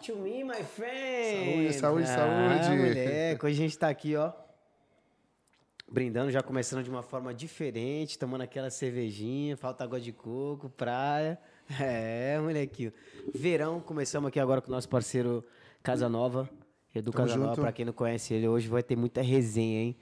to 0.00 0.16
me, 0.16 0.42
my 0.42 0.62
friend. 0.62 1.72
Saúde, 1.72 2.04
saúde, 2.04 2.04
ah, 2.04 2.62
saúde. 2.62 2.78
Moleque, 2.78 3.46
hoje 3.46 3.54
a 3.54 3.62
gente 3.62 3.78
tá 3.78 3.88
aqui, 3.88 4.16
ó. 4.16 4.32
Brindando, 5.90 6.30
já 6.30 6.42
começando 6.42 6.84
de 6.84 6.90
uma 6.90 7.02
forma 7.02 7.34
diferente, 7.34 8.18
tomando 8.18 8.42
aquela 8.42 8.70
cervejinha, 8.70 9.56
falta 9.56 9.84
água 9.84 10.00
de 10.00 10.12
coco, 10.12 10.68
praia. 10.70 11.38
É, 11.80 12.36
molequinho. 12.40 12.92
Verão, 13.32 13.78
começamos 13.78 14.26
aqui 14.26 14.40
agora 14.40 14.60
com 14.60 14.66
o 14.66 14.74
nosso 14.74 14.88
parceiro 14.88 15.44
Casa 15.84 16.08
Nova. 16.08 16.50
Edu 16.92 17.12
Tamo 17.12 17.24
Casa 17.24 17.38
Nova, 17.38 17.50
junto. 17.50 17.60
pra 17.60 17.70
quem 17.70 17.84
não 17.84 17.92
conhece 17.92 18.34
ele, 18.34 18.48
hoje 18.48 18.66
vai 18.66 18.82
ter 18.82 18.96
muita 18.96 19.22
resenha, 19.22 19.82
hein? 19.82 19.96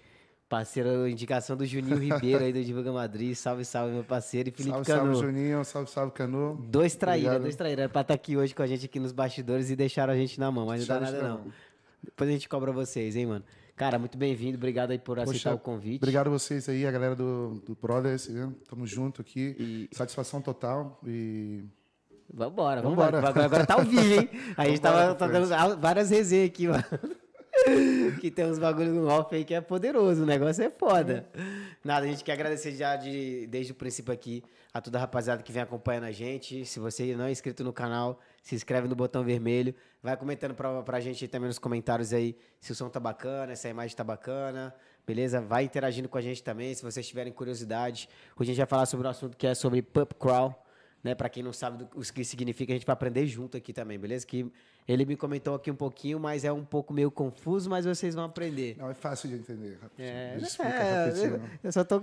Parceiro, 0.49 1.07
indicação 1.07 1.57
do 1.57 1.67
Juninho 1.67 1.99
Ribeiro 1.99 2.43
aí 2.43 2.53
do 2.53 2.65
Divulga 2.65 2.91
Madrid. 2.91 3.35
Salve, 3.35 3.65
salve, 3.67 3.93
meu 3.93 4.03
parceiro. 4.05 4.49
E 4.49 4.53
Felipe 4.53 4.71
Salve, 4.73 4.87
Canu. 4.87 5.15
salve, 5.15 5.27
Juninho. 5.27 5.65
Salve, 5.65 5.91
salve, 5.91 6.13
Canu. 6.13 6.57
Dois 6.69 6.97
Obrigado. 6.97 7.43
dois 7.43 7.55
traíras. 7.55 7.83
Era 7.83 7.89
pra 7.91 8.01
estar 8.01 8.15
aqui 8.15 8.35
hoje 8.37 8.55
com 8.55 8.63
a 8.63 8.67
gente 8.67 8.87
aqui 8.87 8.99
nos 8.99 9.13
bastidores 9.13 9.69
e 9.69 9.77
deixaram 9.77 10.13
a 10.13 10.17
gente 10.17 10.41
na 10.41 10.51
mão, 10.51 10.65
mas 10.67 10.81
não 10.89 10.95
dá 10.95 11.01
nada 11.01 11.23
não. 11.23 11.29
mão. 11.39 11.47
Depois 12.03 12.31
a 12.31 12.33
gente 12.33 12.49
cobra 12.49 12.73
vocês, 12.73 13.15
hein, 13.15 13.27
mano. 13.27 13.45
Cara, 13.77 13.99
muito 13.99 14.17
bem-vindo. 14.17 14.57
Obrigado 14.57 14.91
aí 14.93 14.99
por 14.99 15.19
aceitar 15.21 15.51
Poxa, 15.51 15.55
o 15.55 15.59
convite. 15.59 15.99
Obrigado 15.99 16.29
a 16.29 16.31
vocês 16.31 16.67
aí, 16.69 16.87
a 16.87 16.91
galera 16.91 17.15
do, 17.15 17.61
do 17.67 17.77
Brothers. 17.81 18.29
né? 18.29 18.51
Tamo 18.71 18.87
junto 18.87 19.21
aqui. 19.21 19.55
E- 19.91 19.95
Satisfação 19.95 20.41
total. 20.41 20.99
E 21.07 21.63
Vambora, 22.33 22.81
vambora. 22.81 23.11
Vambora. 23.21 23.29
Agora, 23.29 23.45
agora 23.47 23.67
tá 23.67 23.75
ao 23.75 23.85
vivo, 23.85 24.15
hein? 24.21 24.29
A 24.57 24.65
gente 24.67 24.81
tava, 24.81 24.99
Vambora, 24.99 25.15
tá 25.15 25.27
dando 25.29 25.53
al- 25.53 25.77
várias 25.79 26.11
resenhas 26.11 26.47
aqui, 26.49 26.69
mano. 26.69 26.85
que 28.21 28.31
tem 28.31 28.47
uns 28.47 28.59
bagulhos 28.59 28.95
no 28.95 29.07
off 29.09 29.35
aí 29.35 29.45
que 29.45 29.55
é 29.55 29.61
poderoso. 29.61 30.23
O 30.23 30.27
negócio 30.27 30.63
é 30.63 30.71
foda. 30.71 31.27
Nada, 31.85 32.07
a 32.07 32.09
gente 32.09 32.25
quer 32.25 32.33
agradecer 32.33 32.73
já 32.73 32.97
de, 32.97 33.47
desde 33.47 33.73
o 33.73 33.75
princípio 33.75 34.13
aqui 34.13 34.43
a 34.73 34.81
toda 34.81 34.99
a 34.99 35.01
rapaziada 35.01 35.43
que 35.43 35.53
vem 35.53 35.63
acompanhando 35.63 36.05
a 36.05 36.13
gente. 36.13 36.65
Se 36.65 36.79
você 36.79 37.15
não 37.17 37.25
é 37.25 37.31
inscrito 37.31 37.65
no 37.65 37.73
canal, 37.73 38.19
se 38.43 38.55
inscreve 38.55 38.89
no 38.89 38.95
botão 38.95 39.25
vermelho. 39.25 39.75
Vai 40.03 40.17
comentando 40.17 40.55
pra, 40.55 40.83
pra 40.83 41.01
gente 41.01 41.27
também 41.29 41.49
nos 41.49 41.59
comentários 41.59 42.13
aí 42.13 42.37
se 42.61 42.73
o 42.73 42.75
som 42.75 42.89
tá 42.89 43.01
bacana, 43.01 43.57
se 43.57 43.67
a 43.67 43.71
imagem 43.71 43.97
tá 43.97 44.05
bacana. 44.05 44.75
Beleza? 45.07 45.41
Vai 45.41 45.65
interagindo 45.65 46.09
com 46.09 46.19
a 46.19 46.21
gente 46.21 46.43
também, 46.43 46.75
se 46.75 46.83
vocês 46.83 47.07
tiverem 47.07 47.33
curiosidade. 47.33 48.09
Hoje 48.39 48.51
a 48.51 48.55
gente 48.55 48.59
vai 48.59 48.67
falar 48.67 48.87
sobre 48.87 49.07
um 49.07 49.11
assunto 49.11 49.37
que 49.37 49.47
é 49.47 49.55
sobre 49.55 49.81
pub 49.81 50.13
crawl 50.19 50.68
né? 51.09 51.15
Para 51.15 51.29
quem 51.29 51.43
não 51.43 51.53
sabe 51.53 51.79
do, 51.79 51.89
o 51.95 52.03
que 52.03 52.25
significa, 52.25 52.73
a 52.73 52.77
gente 52.77 52.87
vai 52.87 52.93
aprender 52.93 53.27
junto 53.27 53.57
aqui 53.57 53.73
também, 53.73 53.99
beleza? 53.99 54.27
Que 54.27 54.51
ele 54.87 55.05
me 55.05 55.17
comentou 55.17 55.55
aqui 55.55 55.71
um 55.71 55.75
pouquinho, 55.75 56.19
mas 56.19 56.45
é 56.45 56.53
um 56.53 56.65
pouco 56.65 56.93
meio 56.93 57.11
confuso, 57.11 57.69
mas 57.69 57.85
vocês 57.85 58.15
vão 58.15 58.25
aprender. 58.25 58.77
não, 58.79 58.91
é 58.91 58.95
fácil 58.95 59.29
de 59.29 59.37
entender. 59.37 59.79
rapidinho. 59.81 60.09
É, 60.09 60.35
eu 60.35 60.39
explicar 60.41 60.75
é, 60.75 61.05
rapidinho. 61.05 61.35
eu, 61.35 61.41
eu 61.65 61.73
só 61.73 61.85
tô 61.85 62.01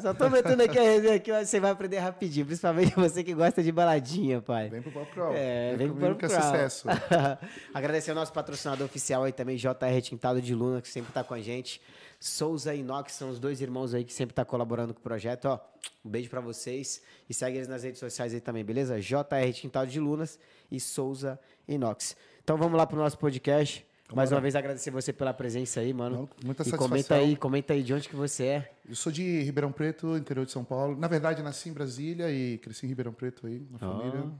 só 0.00 0.14
tô 0.14 0.30
metendo 0.30 0.62
aqui 0.62 0.78
a 0.78 0.82
resenha 0.82 1.14
aqui, 1.14 1.30
mas 1.30 1.48
você 1.48 1.60
vai 1.60 1.70
aprender 1.70 1.98
rapidinho, 1.98 2.46
principalmente 2.46 2.94
você 2.94 3.22
que 3.22 3.34
gosta 3.34 3.62
de 3.62 3.72
baladinha, 3.72 4.40
pai. 4.40 4.68
Vem 4.68 4.82
pro 4.82 4.92
Pop 4.92 5.10
Crawl. 5.12 5.34
É, 5.34 5.76
vem 5.76 5.88
comigo 5.88 6.06
pro 6.06 6.16
que 6.16 6.24
é 6.26 6.28
Crawl. 6.28 6.42
sucesso. 6.42 6.88
Agradecer 7.74 8.10
ao 8.10 8.14
nosso 8.14 8.32
patrocinador 8.32 8.86
oficial 8.86 9.24
aí 9.24 9.32
também, 9.32 9.56
JR 9.56 10.00
Tintado 10.02 10.40
de 10.40 10.54
Luna, 10.54 10.80
que 10.80 10.88
sempre 10.88 11.12
tá 11.12 11.22
com 11.22 11.34
a 11.34 11.40
gente. 11.40 11.80
Souza 12.24 12.72
e 12.72 12.78
Inox 12.78 13.14
são 13.14 13.30
os 13.30 13.40
dois 13.40 13.60
irmãos 13.60 13.92
aí 13.92 14.04
que 14.04 14.12
sempre 14.12 14.32
tá 14.32 14.44
colaborando 14.44 14.94
com 14.94 15.00
o 15.00 15.02
projeto, 15.02 15.46
ó. 15.46 15.58
Um 16.04 16.08
beijo 16.08 16.30
pra 16.30 16.40
vocês 16.40 17.02
e 17.28 17.34
segue 17.34 17.56
eles 17.56 17.66
nas 17.66 17.82
redes 17.82 17.98
sociais 17.98 18.32
aí 18.32 18.40
também, 18.40 18.64
beleza? 18.64 19.00
JR 19.00 19.52
Tintado 19.52 19.90
de 19.90 19.98
Lunas 19.98 20.38
e 20.70 20.78
Souza 20.78 21.36
Inox. 21.66 22.16
Então 22.44 22.56
vamos 22.56 22.78
lá 22.78 22.86
pro 22.86 22.96
nosso 22.96 23.18
podcast. 23.18 23.84
Mais 24.14 24.30
uma 24.30 24.40
vez 24.40 24.54
agradecer 24.54 24.92
você 24.92 25.12
pela 25.12 25.34
presença 25.34 25.80
aí, 25.80 25.92
mano. 25.92 26.16
Não, 26.16 26.28
muita 26.44 26.62
e 26.62 26.70
comenta 26.70 26.96
satisfação. 26.96 27.16
aí, 27.16 27.34
comenta 27.34 27.72
aí 27.72 27.82
de 27.82 27.92
onde 27.92 28.08
que 28.08 28.14
você 28.14 28.44
é. 28.44 28.72
Eu 28.88 28.94
sou 28.94 29.10
de 29.10 29.40
Ribeirão 29.42 29.72
Preto, 29.72 30.16
interior 30.16 30.46
de 30.46 30.52
São 30.52 30.62
Paulo. 30.62 30.96
Na 30.96 31.08
verdade, 31.08 31.42
nasci 31.42 31.70
em 31.70 31.72
Brasília 31.72 32.30
e 32.30 32.58
cresci 32.58 32.86
em 32.86 32.88
Ribeirão 32.88 33.12
Preto 33.12 33.48
aí, 33.48 33.66
na 33.68 33.78
família. 33.78 34.30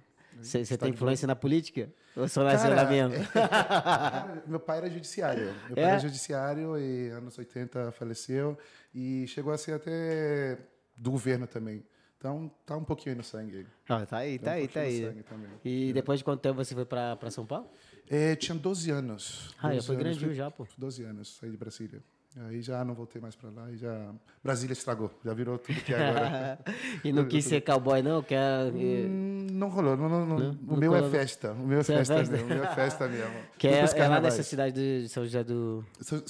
Você 0.42 0.76
tem 0.76 0.90
influência 0.90 1.26
na 1.26 1.34
política? 1.36 1.90
Ou 2.16 2.28
só 2.28 2.42
nasceu 2.44 2.74
lá 2.74 2.84
mesmo? 2.84 3.14
Cara, 3.28 4.42
meu 4.46 4.60
pai 4.60 4.78
era 4.78 4.90
judiciário. 4.90 5.44
Meu 5.66 5.74
pai 5.76 5.84
É? 5.84 5.88
era 5.88 5.98
judiciário 5.98 6.78
e 6.78 7.08
anos 7.08 7.36
80 7.38 7.90
faleceu 7.92 8.58
e 8.94 9.26
chegou 9.28 9.52
a 9.52 9.58
ser 9.58 9.72
até 9.74 10.58
do 10.96 11.10
governo 11.10 11.46
também. 11.46 11.84
Então 12.18 12.50
tá 12.64 12.76
um 12.76 12.84
pouquinho 12.84 13.12
aí 13.14 13.16
no 13.18 13.24
sangue. 13.24 13.56
aí. 13.58 13.66
Ó, 13.88 14.06
tá 14.06 14.16
aí, 14.18 14.38
tá 14.38 14.50
um 14.50 14.54
aí, 14.54 14.68
tá 14.68 14.80
aí. 14.80 15.00
sangue 15.06 15.22
também. 15.24 15.50
E 15.64 15.92
depois 15.92 16.20
de 16.20 16.24
quanto 16.24 16.40
tempo 16.40 16.54
você 16.62 16.74
foi 16.74 16.84
pra 16.84 17.18
São 17.30 17.44
Paulo? 17.44 17.68
É, 18.08 18.36
tinha 18.36 18.56
12 18.56 18.90
anos. 18.90 19.54
Ah, 19.58 19.68
já 19.70 19.74
12 19.76 19.86
foi 19.86 19.94
anos, 19.96 20.04
grandinho 20.06 20.28
fui- 20.28 20.36
já, 20.36 20.50
pô. 20.50 20.66
12 20.78 21.02
anos, 21.02 21.36
saí 21.36 21.50
de 21.50 21.56
Brasília. 21.56 22.00
Aí 22.36 22.62
já 22.62 22.82
não 22.84 22.94
voltei 22.94 23.20
mais 23.20 23.36
pra 23.36 23.50
lá 23.50 23.70
e 23.70 23.76
já... 23.76 24.10
Brasília 24.42 24.72
estragou, 24.72 25.10
já 25.22 25.34
virou 25.34 25.58
tudo 25.58 25.78
que 25.80 25.92
é 25.92 26.08
agora. 26.08 26.58
e 27.04 27.12
não 27.12 27.26
quis 27.26 27.44
ser 27.44 27.60
cowboy, 27.60 28.02
não? 28.02 28.22
Quer... 28.22 28.72
Hum, 28.72 29.46
não 29.52 29.68
rolou, 29.68 29.96
não, 29.96 30.08
não, 30.08 30.26
não. 30.26 30.38
Não? 30.38 30.74
o 30.74 30.76
meu 30.76 30.96
é 30.96 31.10
festa, 31.10 31.52
o 31.52 31.66
meu 31.66 31.78
é 31.78 31.80
é 31.80 31.84
festa, 31.84 32.14
festa? 32.14 32.32
mesmo, 32.32 32.46
o 32.46 32.54
meu 32.54 32.64
é 32.64 32.74
festa 32.74 33.08
mesmo. 33.08 33.34
Que 33.58 33.68
é, 33.68 33.80
é 33.80 34.08
lá 34.08 34.20
nessa 34.20 34.42
cidade 34.42 35.02
de 35.02 35.08
São 35.08 35.24
José 35.24 35.44
do 35.44 35.84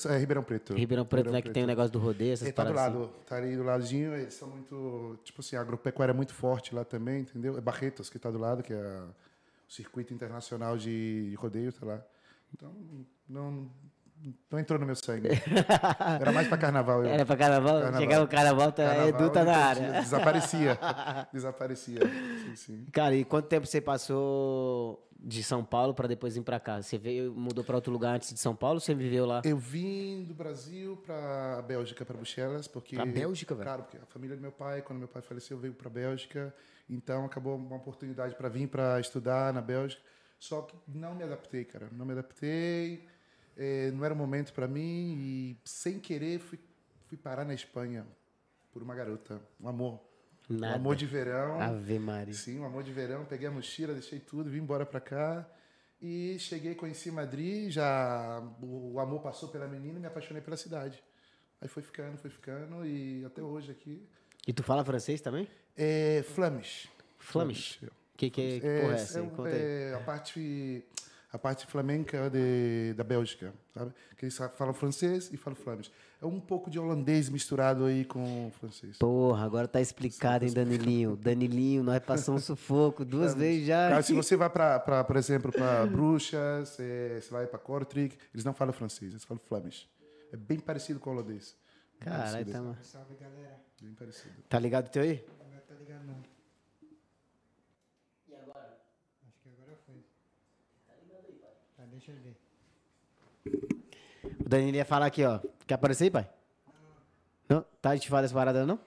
É 0.07 0.19
Ribeirão 0.19 0.43
Preto. 0.43 0.75
Ribeirão 0.75 1.07
Preto, 1.07 1.31
né? 1.31 1.41
Que 1.41 1.51
tem 1.51 1.63
o 1.63 1.67
negócio 1.67 1.93
do 1.93 1.99
rodeio, 1.99 2.33
essas 2.33 2.47
Ele 2.47 2.53
tá 2.53 2.65
do 2.65 2.71
assim. 2.71 2.79
lado, 2.79 3.11
tá 3.27 3.37
ali 3.37 3.57
do 3.57 3.63
ladinho, 3.63 4.13
eles 4.15 4.35
são 4.35 4.49
muito, 4.49 5.19
tipo 5.23 5.41
assim, 5.41 5.57
a 5.57 5.61
agropecuária 5.61 6.13
é 6.13 6.15
muito 6.15 6.35
forte 6.35 6.75
lá 6.75 6.85
também, 6.85 7.21
entendeu? 7.21 7.57
É 7.57 7.61
Barretos 7.61 8.11
que 8.11 8.19
tá 8.19 8.31
do 8.31 8.39
lado, 8.39 8.63
que 8.63 8.73
é 8.73 9.03
o 9.69 9.73
circuito 9.73 10.13
internacional 10.13 10.77
de 10.77 11.35
rodeio, 11.39 11.73
tá 11.73 11.87
lá. 11.87 12.05
Então, 12.53 12.71
não, 13.29 13.71
não 14.51 14.59
entrou 14.59 14.79
no 14.79 14.87
meu 14.87 14.95
sangue. 14.95 15.29
Era 16.21 16.33
mais 16.33 16.49
pra 16.49 16.57
carnaval. 16.59 17.05
Eu. 17.05 17.11
Era 17.11 17.27
pra 17.27 17.37
carnaval? 17.37 17.75
Carnaval. 17.75 18.01
Chegava 18.01 18.25
o 18.25 18.29
carnaval, 18.29 18.73
tá, 18.73 18.85
Carnaval, 18.85 19.09
Edu 19.09 19.31
tá 19.31 19.45
na 19.45 19.57
área. 19.57 19.93
Desaparecia. 20.01 20.79
Desaparecia. 21.33 22.01
Sim, 22.45 22.57
sim. 22.57 22.87
Cara, 22.93 23.15
e 23.15 23.25
quanto 23.25 23.49
tempo 23.49 23.67
você 23.67 23.81
passou 23.81 25.09
de 25.19 25.43
São 25.43 25.65
Paulo 25.65 25.95
pra 25.95 26.07
depois 26.09 26.35
vir 26.35 26.43
pra 26.43 26.59
cá? 26.61 26.81
Você 26.83 26.99
veio, 26.99 27.33
mudou 27.35 27.65
pra 27.65 27.77
outro 27.77 27.93
lugar 27.93 28.17
antes 28.17 28.33
de 28.33 28.41
São 28.41 28.55
Paulo 28.55 28.77
ou 28.77 28.81
você 28.81 28.95
viveu 28.95 29.25
lá? 29.27 29.43
Eu 29.45 29.57
vim 29.57 30.25
do 30.25 30.35
Brasil 30.35 30.97
para 31.05 31.63
Bélgica, 31.63 32.05
para 32.05 32.17
Bruxelas, 32.17 32.67
porque 32.69 32.97
Pra 32.97 33.07
Bélgica, 33.07 33.55
velho? 33.55 33.65
Claro, 33.65 33.83
porque 33.85 33.99
a 33.99 34.07
família 34.07 34.37
do 34.37 34.43
meu 34.43 34.53
pai, 34.53 34.83
quando 34.83 34.99
meu 34.99 35.09
pai 35.09 35.23
faleceu, 35.23 35.59
veio 35.59 35.75
para 35.75 35.89
Bélgica, 35.91 36.55
então 36.89 37.25
acabou 37.25 37.57
uma 37.57 37.77
oportunidade 37.77 38.35
para 38.35 38.49
vir 38.49 38.69
para 38.69 38.99
estudar 39.01 39.53
na 39.53 39.61
Bélgica. 39.61 40.03
Só 40.39 40.63
que 40.63 40.77
não 40.89 41.15
me 41.15 41.23
adaptei, 41.23 41.65
cara, 41.65 41.89
não 41.93 42.05
me 42.05 42.13
adaptei, 42.13 43.07
eh, 43.57 43.91
não 43.93 44.05
era 44.05 44.15
o 44.15 44.17
momento 44.17 44.53
para 44.53 44.67
mim 44.67 45.15
e 45.19 45.57
sem 45.65 45.99
querer 45.99 46.39
fui, 46.39 46.59
fui 47.09 47.17
parar 47.19 47.45
na 47.45 47.55
Espanha 47.55 48.07
por 48.73 48.83
uma 48.83 48.95
garota, 48.95 49.41
um 49.61 49.69
amor, 49.69 50.01
Nada. 50.49 50.75
um 50.75 50.77
amor 50.77 50.97
de 50.97 51.07
verão. 51.07 51.61
Ave 51.61 51.99
Maria. 51.99 52.35
Sim, 52.35 52.61
um 52.61 52.65
amor 52.65 52.83
de 52.83 52.93
verão. 52.93 53.25
Peguei 53.25 53.47
a 53.47 53.51
mochila, 53.51 53.93
deixei 53.93 54.19
tudo, 54.19 54.51
vim 54.51 54.59
embora 54.59 54.87
pra 54.87 55.01
cá. 55.01 55.49
E 56.01 56.37
cheguei, 56.39 56.75
conheci 56.75 57.11
Madrid, 57.13 57.71
já 57.71 58.43
o 58.61 58.99
amor 58.99 59.21
passou 59.21 59.51
pela 59.51 59.69
menina 59.69 59.99
e 59.99 60.01
me 60.01 60.07
apaixonei 60.07 60.43
pela 60.43 60.57
cidade. 60.57 61.03
Aí 61.61 61.69
foi 61.69 61.83
ficando, 61.83 62.19
foi 62.19 62.29
ficando 62.29 62.85
e 62.85 63.25
até 63.25 63.41
hoje 63.41 63.71
aqui. 63.71 64.03
E 64.47 64.53
tu 64.53 64.65
fala 64.65 64.85
francês 64.85 65.21
também? 65.21 65.47
É 65.77 66.25
Flamish. 66.35 66.89
Flamish? 67.19 67.79
Que, 68.17 68.31
que, 68.31 68.61
que 68.61 68.67
É, 68.67 68.81
porra 68.81 68.93
é 68.93 68.97
essa 68.97 69.21
é, 69.21 69.91
é 69.91 69.95
a 69.95 70.01
parte 70.01 70.85
a 71.33 71.39
parte 71.39 71.67
flamenca 71.67 72.29
de, 72.29 72.93
da 72.95 73.03
Bélgica, 73.03 73.55
sabe? 73.73 73.93
Que 74.17 74.27
eles 74.27 74.37
falam 74.57 74.75
francês 74.75 75.31
e 75.33 75.37
falam 75.37 75.57
Flamish. 75.57 75.91
É 76.21 76.27
um 76.27 76.39
pouco 76.39 76.71
de 76.71 76.79
holandês 76.79 77.29
misturado 77.29 77.85
aí 77.85 78.05
com 78.05 78.51
francês. 78.61 78.99
Porra, 78.99 79.45
agora 79.45 79.67
tá 79.67 79.81
explicado, 79.81 80.45
hein, 80.45 80.53
Danilinho? 80.53 81.17
Danilinho, 81.21 81.83
nós 81.83 82.01
passamos 82.01 82.43
um 82.43 82.45
sufoco 82.45 83.05
duas 83.05 83.35
vezes 83.35 83.67
já. 83.67 83.89
Cara, 83.89 84.03
se 84.03 84.13
você 84.13 84.37
vai 84.37 84.51
para, 84.51 85.03
por 85.05 85.17
exemplo, 85.17 85.51
para 85.51 85.87
Bruxas, 85.87 86.69
você 86.69 87.23
vai 87.31 87.47
para 87.47 87.59
Kortrijk, 87.59 88.17
eles 88.33 88.45
não 88.45 88.53
falam 88.53 88.73
francês, 88.73 89.11
eles 89.11 89.25
falam 89.25 89.41
Flemish. 89.49 89.89
É 90.33 90.37
bem 90.37 90.59
parecido 90.59 91.01
com 91.01 91.11
o 91.11 91.13
holandês. 91.15 91.57
Caralho, 91.99 92.53
tá, 92.53 92.61
mano. 92.61 92.79
Salve 92.83 93.15
galera, 93.15 93.61
Bem 93.81 93.95
parecido. 93.95 94.35
Tá 94.49 94.59
ligado 94.59 94.87
o 94.87 94.91
teu 94.91 95.03
aí? 95.03 95.25
não 95.53 95.61
tá 95.61 95.75
ligado 95.75 96.05
não. 96.05 96.23
E 98.29 98.35
agora? 98.35 98.79
Acho 99.27 99.41
que 99.41 99.49
agora 99.49 99.77
foi. 99.85 100.05
Tá 100.87 100.95
ligado 101.03 101.27
aí, 101.27 101.35
pai? 101.35 101.51
Tá, 101.77 101.87
deixa 102.07 102.13
eu 102.13 102.17
ver. 102.23 102.37
O 104.41 104.49
Danilo 104.49 104.77
ia 104.77 104.85
falar 104.85 105.07
aqui, 105.07 105.25
ó. 105.25 105.41
Quer 105.67 105.75
aparecer 105.75 106.05
aí, 106.05 106.11
pai? 106.11 106.29
Não? 107.49 107.65
Tá 107.81 107.95
de 107.95 108.09
falar 108.09 108.23
dessa 108.23 108.35
parada, 108.35 108.67
não? 108.67 108.79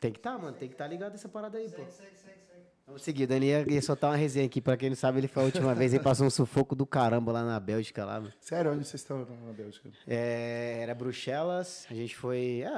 Tem 0.00 0.12
que 0.12 0.18
tá, 0.18 0.36
mano. 0.36 0.56
Tem 0.56 0.68
que 0.68 0.74
tá 0.74 0.86
ligado 0.86 1.14
essa 1.14 1.28
parada 1.28 1.58
aí, 1.58 1.68
pô. 1.70 1.76
Segue, 1.76 1.90
segue, 1.92 2.16
segue, 2.16 2.38
segue. 2.48 2.62
Vamos 2.86 3.02
seguir. 3.02 3.24
O 3.24 3.26
Danilo 3.28 3.70
ia, 3.70 3.82
soltar 3.82 4.10
uma 4.10 4.16
resenha 4.16 4.46
aqui. 4.46 4.60
Pra 4.60 4.76
quem 4.76 4.90
não 4.90 4.96
sabe, 4.96 5.18
ele 5.18 5.28
foi 5.28 5.42
a 5.42 5.46
última 5.46 5.74
vez. 5.74 5.92
Ele 5.92 6.02
passou 6.02 6.26
um 6.26 6.30
sufoco 6.30 6.74
do 6.74 6.84
caramba 6.84 7.32
lá 7.32 7.44
na 7.44 7.60
Bélgica, 7.60 8.04
lá, 8.04 8.20
mano. 8.20 8.32
Sério, 8.40 8.72
onde 8.72 8.84
vocês 8.84 9.00
estão 9.00 9.18
na 9.18 9.52
Bélgica? 9.52 9.90
É, 10.06 10.80
era 10.82 10.94
Bruxelas. 10.94 11.86
A 11.88 11.94
gente 11.94 12.16
foi... 12.16 12.62
É, 12.62 12.72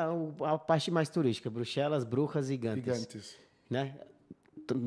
a 0.45 0.59
parte 0.59 0.91
mais 0.91 1.09
turística. 1.09 1.49
Bruxelas, 1.49 2.05
Brujas 2.05 2.51
e 2.51 2.57
Gantes. 2.57 2.85
Gigantes. 2.85 3.39
Né? 3.71 3.95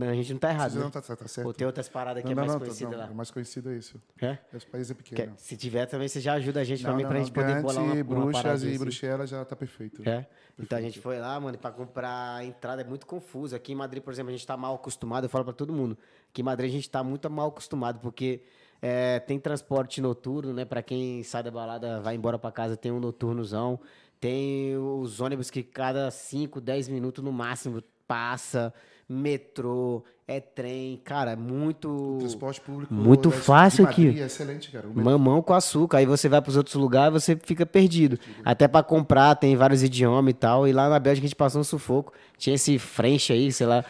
A 0.10 0.14
gente 0.14 0.34
não 0.34 0.40
tá 0.40 0.50
errado, 0.50 0.74
né? 0.76 0.82
não 0.82 0.90
tá, 0.90 1.02
tá 1.02 1.28
certo? 1.28 1.46
Ou 1.46 1.54
tem 1.54 1.68
outras 1.68 1.88
paradas 1.88 2.24
que 2.24 2.26
não, 2.26 2.32
é 2.32 2.36
não, 2.36 2.42
mais 2.42 2.54
não, 2.54 2.60
conhecida 2.60 2.92
não, 2.92 2.98
lá. 2.98 3.06
O 3.12 3.16
mais 3.16 3.32
conhecido 3.32 3.72
é 3.72 3.78
isso. 3.78 4.02
É? 4.22 4.38
Esse 4.54 4.66
país 4.66 4.90
é 4.90 4.94
pequeno. 4.94 5.34
se 5.38 5.56
tiver 5.56 5.86
também, 5.86 6.08
você 6.08 6.20
já 6.20 6.34
ajuda 6.34 6.62
a 6.62 6.64
gente 6.64 6.84
Não, 6.84 6.92
também 6.92 7.04
não, 7.04 7.12
pra 7.12 7.20
gente 7.20 7.32
poder 7.32 7.62
bolar 7.62 7.84
uma, 7.84 7.96
Gante, 7.96 8.12
uma 8.12 8.26
Bruxas 8.26 8.64
e. 8.64 8.78
Bruxelas 8.78 9.30
já 9.30 9.46
tá 9.46 9.56
perfeito. 9.56 10.02
É. 10.08 10.26
Então 10.58 10.78
a 10.78 10.82
gente 10.82 11.00
foi 11.00 11.20
lá, 11.20 11.40
mano, 11.40 11.58
pra 11.58 11.72
comprar 11.72 12.36
a 12.38 12.44
entrada 12.44 12.82
é 12.82 12.86
muito 12.86 13.06
confuso. 13.06 13.56
Aqui 13.56 13.72
em 13.74 13.76
Madrid, 13.76 14.02
por 14.02 14.12
exemplo, 14.12 14.30
a 14.30 14.32
gente 14.32 14.48
tá 14.48 14.58
mal 14.58 14.76
acostumado, 14.76 15.26
eu 15.26 15.30
falo 15.30 15.44
pra 15.44 15.54
todo 15.54 15.72
mundo. 15.72 15.98
Aqui 16.32 16.42
em 16.42 16.46
Madrid 16.46 16.70
a 16.70 16.74
gente 16.74 16.90
tá 16.90 17.04
muito 17.04 17.30
mal 17.30 17.50
acostumado, 17.50 18.00
porque 18.00 18.42
É, 18.82 19.20
tem 19.20 19.40
transporte 19.40 20.00
noturno, 20.02 20.54
né? 20.54 20.64
Pra 20.64 20.84
quem 20.84 21.24
sai 21.24 21.42
da 21.42 21.50
balada, 21.50 22.00
vai 22.00 22.14
embora 22.16 22.38
pra 22.38 22.52
casa, 22.52 22.78
tem 22.78 22.92
um 22.92 23.00
noturnozão. 23.00 23.80
Tem 24.20 24.78
os 24.78 25.20
ônibus 25.20 25.50
que 25.50 25.64
cada 25.64 26.12
5, 26.12 26.62
10 26.62 26.88
minutos 26.88 27.24
no 27.24 27.32
máximo 27.32 27.82
passa. 28.08 28.74
Metrô, 29.10 30.04
é 30.28 30.42
trem. 30.42 31.00
Cara, 31.06 31.32
é 31.32 31.36
muito. 31.36 32.18
Transporte 32.20 32.60
público. 32.60 32.94
Muito 32.94 33.32
fácil 33.32 33.86
Madrid 33.86 34.10
aqui. 34.10 34.22
É 34.22 34.26
excelente, 34.26 34.70
cara. 34.70 34.88
O 34.88 35.02
Mamão 35.02 35.42
com 35.42 35.54
açúcar. 35.54 36.00
Aí 36.00 36.06
você 36.06 36.28
vai 36.28 36.42
pros 36.42 36.58
outros 36.58 36.76
lugares 36.76 37.14
você 37.14 37.38
fica 37.42 37.66
perdido. 37.66 38.20
Até 38.44 38.68
pra 38.68 38.84
comprar, 38.84 39.36
tem 39.36 39.56
vários 39.56 39.82
idiomas 39.82 40.32
e 40.32 40.34
tal. 40.34 40.68
E 40.68 40.74
lá 40.74 40.90
na 40.90 41.00
Bélgica 41.00 41.26
a 41.26 41.30
gente 41.30 41.36
passou 41.36 41.62
um 41.62 41.64
sufoco. 41.64 42.12
Tinha 42.38 42.56
esse 42.56 42.78
French 42.78 43.32
aí, 43.32 43.52
sei 43.52 43.66
lá. 43.66 43.86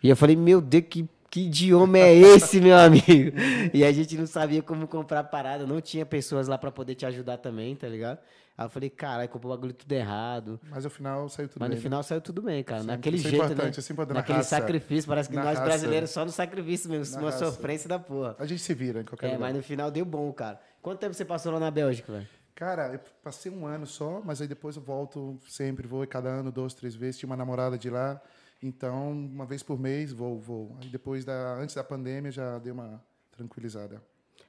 E 0.00 0.08
eu 0.08 0.16
falei, 0.16 0.36
meu 0.36 0.60
Deus, 0.60 0.84
que, 0.88 1.08
que 1.28 1.40
idioma 1.46 1.98
é 1.98 2.14
esse, 2.14 2.60
meu 2.60 2.78
amigo? 2.78 3.32
E 3.74 3.84
a 3.84 3.90
gente 3.90 4.16
não 4.16 4.26
sabia 4.26 4.62
como 4.62 4.86
comprar 4.86 5.24
parada. 5.24 5.66
Não 5.66 5.80
tinha 5.80 6.06
pessoas 6.06 6.46
lá 6.46 6.56
pra 6.56 6.70
poder 6.70 6.94
te 6.94 7.04
ajudar 7.04 7.38
também, 7.38 7.74
tá 7.74 7.88
ligado? 7.88 8.18
Aí 8.60 8.66
eu 8.66 8.68
falei, 8.70 8.90
caralho, 8.90 9.26
comprou 9.30 9.50
o 9.50 9.56
bagulho 9.56 9.72
tudo 9.72 9.90
errado. 9.90 10.60
Mas 10.68 10.84
no 10.84 10.90
final 10.90 11.26
saiu 11.30 11.48
tudo 11.48 11.60
Mas 11.60 11.68
bem. 11.70 11.76
no 11.76 11.80
né? 11.80 11.82
final 11.82 12.02
saiu 12.02 12.20
tudo 12.20 12.42
bem, 12.42 12.62
cara. 12.62 12.82
Sempre. 12.82 12.94
Naquele 12.96 13.16
Isso 13.16 13.26
é 13.26 13.30
jeito, 13.30 13.44
importante, 13.46 13.78
né? 13.78 13.84
é 13.88 13.92
importante. 13.92 14.14
Na 14.14 14.20
Naquele 14.20 14.36
raça. 14.36 14.50
sacrifício. 14.50 15.08
Parece 15.08 15.28
que 15.30 15.34
nós 15.36 15.46
raça. 15.46 15.62
brasileiros 15.64 16.10
só 16.10 16.24
no 16.26 16.30
sacrifício 16.30 16.90
mesmo. 16.90 17.14
Na 17.16 17.22
uma 17.22 17.30
raça. 17.30 17.46
sofrência 17.46 17.88
da 17.88 17.98
porra. 17.98 18.36
A 18.38 18.44
gente 18.44 18.60
se 18.60 18.74
vira 18.74 19.00
em 19.00 19.04
qualquer 19.06 19.28
É, 19.28 19.32
lugar. 19.32 19.40
mas 19.46 19.56
no 19.56 19.62
final 19.62 19.90
deu 19.90 20.04
bom, 20.04 20.30
cara. 20.34 20.60
Quanto 20.82 20.98
tempo 21.00 21.14
você 21.14 21.24
passou 21.24 21.50
lá 21.54 21.58
na 21.58 21.70
Bélgica, 21.70 22.12
velho? 22.12 22.28
Cara, 22.54 22.92
eu 22.92 23.00
passei 23.24 23.50
um 23.50 23.66
ano 23.66 23.86
só, 23.86 24.20
mas 24.22 24.42
aí 24.42 24.46
depois 24.46 24.76
eu 24.76 24.82
volto 24.82 25.40
sempre, 25.48 25.86
vou 25.88 26.06
cada 26.06 26.28
ano, 26.28 26.52
duas, 26.52 26.74
três 26.74 26.94
vezes. 26.94 27.18
Tinha 27.18 27.28
uma 27.30 27.36
namorada 27.38 27.78
de 27.78 27.88
lá, 27.88 28.20
então 28.62 29.10
uma 29.10 29.46
vez 29.46 29.62
por 29.62 29.78
mês 29.80 30.12
vou, 30.12 30.38
vou. 30.38 30.76
Aí 30.82 30.88
depois 30.90 31.24
da, 31.24 31.54
antes 31.54 31.74
da 31.74 31.82
pandemia 31.82 32.30
já 32.30 32.58
dei 32.58 32.70
uma 32.72 33.02
tranquilizada. 33.34 34.02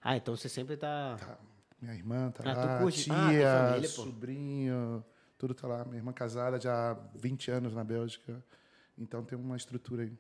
Ah, 0.04 0.18
então 0.18 0.36
você 0.36 0.50
sempre 0.50 0.76
tá. 0.76 1.16
Tá, 1.18 1.38
minha 1.82 1.94
irmã 1.96 2.32
tá 2.32 2.44
Ah, 2.50 2.54
lá, 2.54 2.78
curte? 2.80 3.04
tia, 3.04 3.14
Ah, 3.16 3.68
família, 3.68 3.90
pô. 3.90 4.04
sobrinho, 4.04 5.04
tudo 5.38 5.54
tá 5.54 5.68
lá. 5.68 5.84
Minha 5.86 5.98
irmã 5.98 6.14
casada 6.14 6.60
já 6.60 6.92
há 6.92 6.94
20 7.16 7.50
anos 7.52 7.74
na 7.74 7.84
Bélgica, 7.84 8.44
então 8.98 9.24
tem 9.24 9.38
uma 9.38 9.58
estrutura 9.58 10.04
aí. 10.04 10.14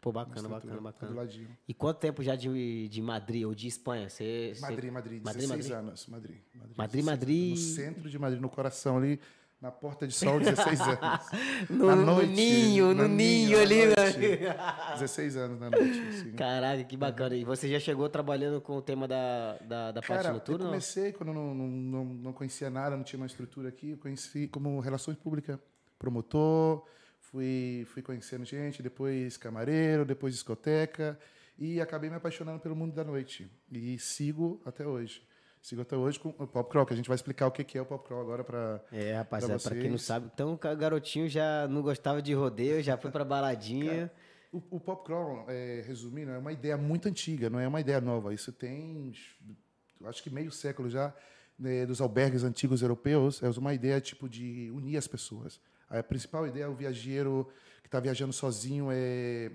Pô, 0.00 0.12
bacana, 0.12 0.46
bacana, 0.48 0.74
tá 0.76 0.80
bacana. 0.82 1.14
ladinho. 1.14 1.48
E 1.66 1.72
quanto 1.72 1.98
tempo 1.98 2.22
já 2.22 2.36
de, 2.36 2.88
de 2.88 3.00
Madrid 3.00 3.44
ou 3.46 3.54
de 3.54 3.66
Espanha? 3.66 4.08
Você, 4.10 4.52
você- 4.54 4.60
Madrid, 4.60 4.92
Madrid, 4.92 5.22
16 5.22 5.48
Madrid, 5.48 5.48
Madrid? 5.70 5.72
anos. 5.88 6.06
Madrid, 6.08 6.40
Madrid, 6.54 6.76
Madrid, 6.76 7.04
16 7.04 7.06
Madrid. 7.06 7.50
No 7.50 7.56
centro 7.56 8.10
de 8.10 8.18
Madrid, 8.18 8.40
no 8.42 8.50
coração 8.50 8.98
ali, 8.98 9.18
na 9.64 9.70
Porta 9.70 10.06
de 10.06 10.12
Sol, 10.12 10.38
16 10.38 10.78
anos. 10.86 11.00
No, 11.70 11.86
Na 11.86 11.96
no 11.96 12.04
noite, 12.04 12.32
ninho, 12.34 12.88
no, 12.88 12.94
na 12.94 13.08
ninho 13.08 13.56
na 13.56 13.62
ali, 13.62 13.86
né? 13.86 13.94
velho. 13.96 14.54
16 14.92 15.36
anos 15.38 15.58
na 15.58 15.70
noite, 15.70 16.12
sim. 16.12 16.32
Caraca, 16.32 16.84
que 16.84 16.94
bacana. 16.98 17.34
E 17.34 17.44
você 17.44 17.66
já 17.66 17.80
chegou 17.80 18.06
trabalhando 18.10 18.60
com 18.60 18.76
o 18.76 18.82
tema 18.82 19.08
da, 19.08 19.56
da, 19.62 19.92
da 19.92 20.02
parte 20.02 20.22
Cara, 20.22 20.28
eu 20.28 20.34
noturna? 20.34 20.64
não? 20.64 20.70
comecei 20.72 21.12
quando 21.12 21.30
eu 21.30 21.34
não, 21.34 21.54
não, 21.54 21.66
não, 21.66 22.04
não 22.04 22.32
conhecia 22.34 22.68
nada, 22.68 22.94
não 22.94 23.02
tinha 23.02 23.18
uma 23.18 23.26
estrutura 23.26 23.70
aqui. 23.70 23.92
Eu 23.92 23.96
conheci 23.96 24.46
como 24.48 24.78
relações 24.80 25.16
públicas, 25.16 25.58
promotor, 25.98 26.84
fui, 27.18 27.86
fui 27.88 28.02
conhecendo 28.02 28.44
gente, 28.44 28.82
depois 28.82 29.38
camareiro, 29.38 30.04
depois 30.04 30.34
discoteca. 30.34 31.18
E 31.58 31.80
acabei 31.80 32.10
me 32.10 32.16
apaixonando 32.16 32.60
pelo 32.60 32.76
mundo 32.76 32.92
da 32.92 33.02
noite. 33.02 33.50
E 33.72 33.98
sigo 33.98 34.60
até 34.66 34.86
hoje. 34.86 35.22
Sigo 35.64 35.80
até 35.80 35.96
hoje 35.96 36.20
com 36.20 36.28
o 36.28 36.46
Pop 36.46 36.70
Crawl, 36.70 36.84
que 36.84 36.92
a 36.92 36.96
gente 36.96 37.08
vai 37.08 37.14
explicar 37.14 37.46
o 37.46 37.50
que 37.50 37.78
é 37.78 37.80
o 37.80 37.86
Pop 37.86 38.06
Crawl 38.06 38.20
agora 38.20 38.44
para 38.44 38.84
É, 38.92 39.14
rapaziada, 39.14 39.58
pra, 39.58 39.70
pra 39.70 39.80
quem 39.80 39.90
não 39.90 39.96
sabe, 39.96 40.30
então 40.30 40.52
o 40.52 40.58
garotinho 40.76 41.26
já 41.26 41.66
não 41.68 41.80
gostava 41.80 42.20
de 42.20 42.34
rodeio, 42.34 42.82
já 42.82 42.98
foi 42.98 43.10
pra 43.10 43.24
baladinha. 43.24 44.12
O, 44.52 44.62
o 44.72 44.78
pop 44.78 45.06
crawl, 45.06 45.46
é, 45.48 45.82
resumindo, 45.86 46.32
é 46.32 46.36
uma 46.36 46.52
ideia 46.52 46.76
muito 46.76 47.08
antiga, 47.08 47.48
não 47.48 47.58
é 47.58 47.66
uma 47.66 47.80
ideia 47.80 47.98
nova. 47.98 48.34
Isso 48.34 48.52
tem, 48.52 49.10
acho 50.04 50.22
que 50.22 50.28
meio 50.28 50.52
século 50.52 50.90
já, 50.90 51.14
né, 51.58 51.86
dos 51.86 51.98
albergues 52.02 52.44
antigos 52.44 52.82
europeus. 52.82 53.42
É 53.42 53.48
uma 53.58 53.72
ideia 53.72 53.98
tipo 54.02 54.28
de 54.28 54.70
unir 54.70 54.98
as 54.98 55.08
pessoas. 55.08 55.58
A 55.88 56.02
principal 56.02 56.46
ideia 56.46 56.64
é 56.64 56.68
o 56.68 56.74
viajeiro 56.74 57.48
que 57.80 57.88
está 57.88 57.98
viajando 57.98 58.34
sozinho 58.34 58.88
é 58.92 59.50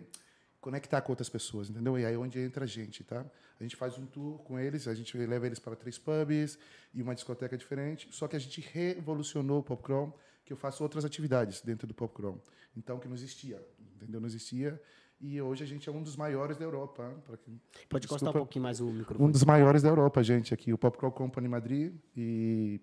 conectar 0.59 1.01
com 1.01 1.11
outras 1.11 1.29
pessoas, 1.29 1.69
entendeu? 1.69 1.99
E 1.99 2.03
aí 2.03 2.15
é 2.15 2.17
onde 2.17 2.39
entra 2.39 2.63
a 2.65 2.67
gente, 2.67 3.03
tá? 3.03 3.23
A 3.59 3.63
gente 3.63 3.75
faz 3.75 3.97
um 3.97 4.05
tour 4.05 4.39
com 4.39 4.57
eles, 4.57 4.87
a 4.87 4.93
gente 4.93 5.17
leva 5.17 5.45
eles 5.45 5.59
para 5.59 5.75
três 5.75 5.97
pubs 5.97 6.57
e 6.93 7.01
uma 7.01 7.13
discoteca 7.13 7.57
diferente. 7.57 8.07
Só 8.11 8.27
que 8.27 8.35
a 8.35 8.39
gente 8.39 8.61
revolucionou 8.61 9.59
o 9.59 9.63
pop 9.63 9.83
crawl, 9.83 10.17
que 10.45 10.53
eu 10.53 10.57
faço 10.57 10.81
outras 10.81 11.03
atividades 11.03 11.61
dentro 11.61 11.85
do 11.85 11.93
pop 11.93 12.13
crawl. 12.15 12.41
Então 12.77 12.97
que 12.99 13.07
não 13.07 13.15
existia, 13.15 13.61
entendeu? 13.95 14.19
Não 14.21 14.27
existia. 14.27 14.81
E 15.19 15.41
hoje 15.41 15.65
a 15.65 15.67
gente 15.67 15.89
é 15.89 15.91
um 15.91 16.01
dos 16.01 16.15
maiores 16.15 16.55
da 16.55 16.63
Europa. 16.63 17.13
quem- 17.43 17.59
Pode 17.89 18.05
encostar 18.05 18.29
um 18.29 18.33
pouquinho 18.33 18.63
mais 18.63 18.79
o 18.79 18.85
microfone. 18.85 19.27
Um 19.27 19.31
dos 19.31 19.43
maiores 19.43 19.81
da 19.81 19.89
Europa, 19.89 20.23
gente, 20.23 20.53
aqui, 20.53 20.71
o 20.71 20.77
Pop 20.77 20.97
Crawl 20.97 21.11
Company 21.11 21.49
Madrid. 21.49 21.93
E 22.15 22.79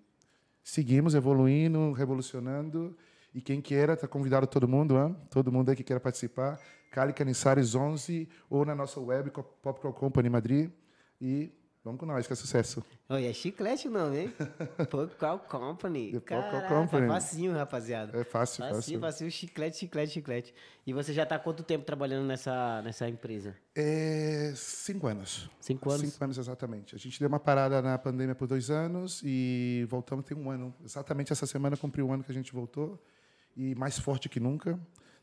seguimos 0.62 1.14
evoluindo, 1.14 1.92
revolucionando. 1.92 2.94
E 3.36 3.40
quem 3.42 3.60
queira, 3.60 3.92
está 3.92 4.08
convidado 4.08 4.46
todo 4.46 4.66
mundo, 4.66 4.96
hein? 4.96 5.14
todo 5.28 5.52
mundo 5.52 5.68
aí 5.68 5.76
que 5.76 5.84
queira 5.84 6.00
participar. 6.00 6.58
Cali 6.90 7.12
Caniçares 7.12 7.74
11 7.74 8.26
ou 8.48 8.64
na 8.64 8.74
nossa 8.74 8.98
web, 8.98 9.30
co- 9.30 9.42
Pop 9.42 9.78
Crawl 9.78 9.92
Company 9.92 10.30
Madrid. 10.30 10.70
E 11.20 11.52
vamos 11.84 12.00
com 12.00 12.06
nós, 12.06 12.26
que 12.26 12.32
é 12.32 12.36
sucesso. 12.36 12.82
Oi, 13.10 13.26
é 13.26 13.32
chiclete 13.34 13.88
o 13.88 13.90
nome, 13.90 14.18
hein? 14.20 14.34
Pocal 14.90 15.40
Company. 15.40 16.12
The 16.12 16.20
Pocal 16.20 16.42
Caraca, 16.50 16.74
Company. 16.74 17.06
facinho, 17.08 17.52
rapaziada. 17.52 18.18
É 18.18 18.24
fácil, 18.24 18.64
Facinho, 18.64 18.72
fácil. 18.78 19.00
facinho, 19.00 19.30
chiclete, 19.30 19.76
chiclete, 19.76 20.12
chiclete. 20.14 20.54
E 20.86 20.94
você 20.94 21.12
já 21.12 21.26
tá 21.26 21.34
há 21.36 21.38
quanto 21.38 21.62
tempo 21.62 21.84
trabalhando 21.84 22.26
nessa, 22.26 22.80
nessa 22.80 23.06
empresa? 23.06 23.54
É, 23.74 24.54
cinco 24.56 25.06
anos. 25.08 25.50
Cinco 25.60 25.90
anos? 25.90 26.10
Cinco 26.10 26.24
anos, 26.24 26.38
exatamente. 26.38 26.94
A 26.94 26.98
gente 26.98 27.20
deu 27.20 27.28
uma 27.28 27.38
parada 27.38 27.82
na 27.82 27.98
pandemia 27.98 28.34
por 28.34 28.48
dois 28.48 28.70
anos 28.70 29.20
e 29.22 29.86
voltamos 29.90 30.24
tem 30.24 30.34
um 30.34 30.50
ano. 30.50 30.74
Exatamente 30.82 31.32
essa 31.34 31.44
semana 31.46 31.76
cumpriu 31.76 32.06
um 32.08 32.12
ano 32.14 32.24
que 32.24 32.32
a 32.32 32.34
gente 32.34 32.50
voltou 32.54 32.98
e 33.56 33.74
mais 33.74 33.98
forte 33.98 34.28
que 34.28 34.38
nunca. 34.40 34.78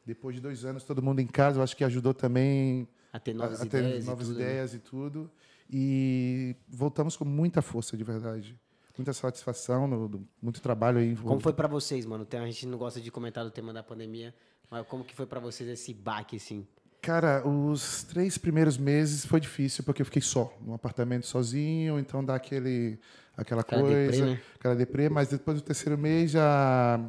Depois 0.05 0.35
de 0.35 0.41
dois 0.41 0.65
anos, 0.65 0.83
todo 0.83 1.01
mundo 1.01 1.19
em 1.21 1.27
casa, 1.27 1.59
eu 1.59 1.63
acho 1.63 1.75
que 1.77 1.83
ajudou 1.83 2.13
também 2.13 2.87
A 3.13 3.19
ter 3.19 3.33
novas 3.33 3.61
a, 3.61 3.63
a 3.63 3.67
ter 3.67 3.79
ideias. 3.79 4.03
e 4.03 4.07
novas 4.07 4.27
tudo, 4.27 4.37
né? 4.39 4.43
ideias 4.45 4.73
e 4.73 4.79
tudo. 4.79 5.31
E 5.69 6.55
voltamos 6.67 7.15
com 7.15 7.25
muita 7.25 7.61
força, 7.61 7.95
de 7.97 8.03
verdade. 8.03 8.59
Muita 8.97 9.11
satisfação, 9.13 9.87
no- 9.87 10.27
muito 10.41 10.61
trabalho 10.61 10.99
aí. 10.99 11.15
Como 11.15 11.39
foi 11.39 11.53
pra 11.53 11.67
vocês, 11.67 12.05
mano? 12.05 12.25
Tem- 12.25 12.39
A 12.39 12.45
gente 12.45 12.67
não 12.67 12.77
gosta 12.77 13.01
de 13.01 13.09
comentar 13.09 13.43
do 13.43 13.49
tema 13.49 13.73
da 13.73 13.81
pandemia, 13.81 14.35
mas 14.69 14.85
como 14.87 15.03
que 15.03 15.15
foi 15.15 15.25
pra 15.25 15.39
vocês 15.39 15.67
esse 15.69 15.93
baque, 15.93 16.35
assim? 16.35 16.67
Cara, 17.01 17.45
os 17.47 18.03
três 18.03 18.37
primeiros 18.37 18.77
meses 18.77 19.25
foi 19.25 19.39
difícil 19.39 19.83
porque 19.83 20.01
eu 20.01 20.05
fiquei 20.05 20.21
só, 20.21 20.55
num 20.61 20.73
apartamento 20.73 21.25
sozinho, 21.25 21.97
então 21.99 22.23
dá 22.23 22.35
aquele, 22.35 22.99
aquela, 23.35 23.61
Aquela 23.61 23.81
coisa, 23.81 24.11
deprê, 24.11 24.21
né? 24.21 24.41
aquela 24.55 24.75
deprê, 24.75 25.09
mas 25.09 25.27
depois 25.29 25.59
do 25.59 25.63
terceiro 25.65 25.97
mês 25.97 26.31
já 26.31 26.99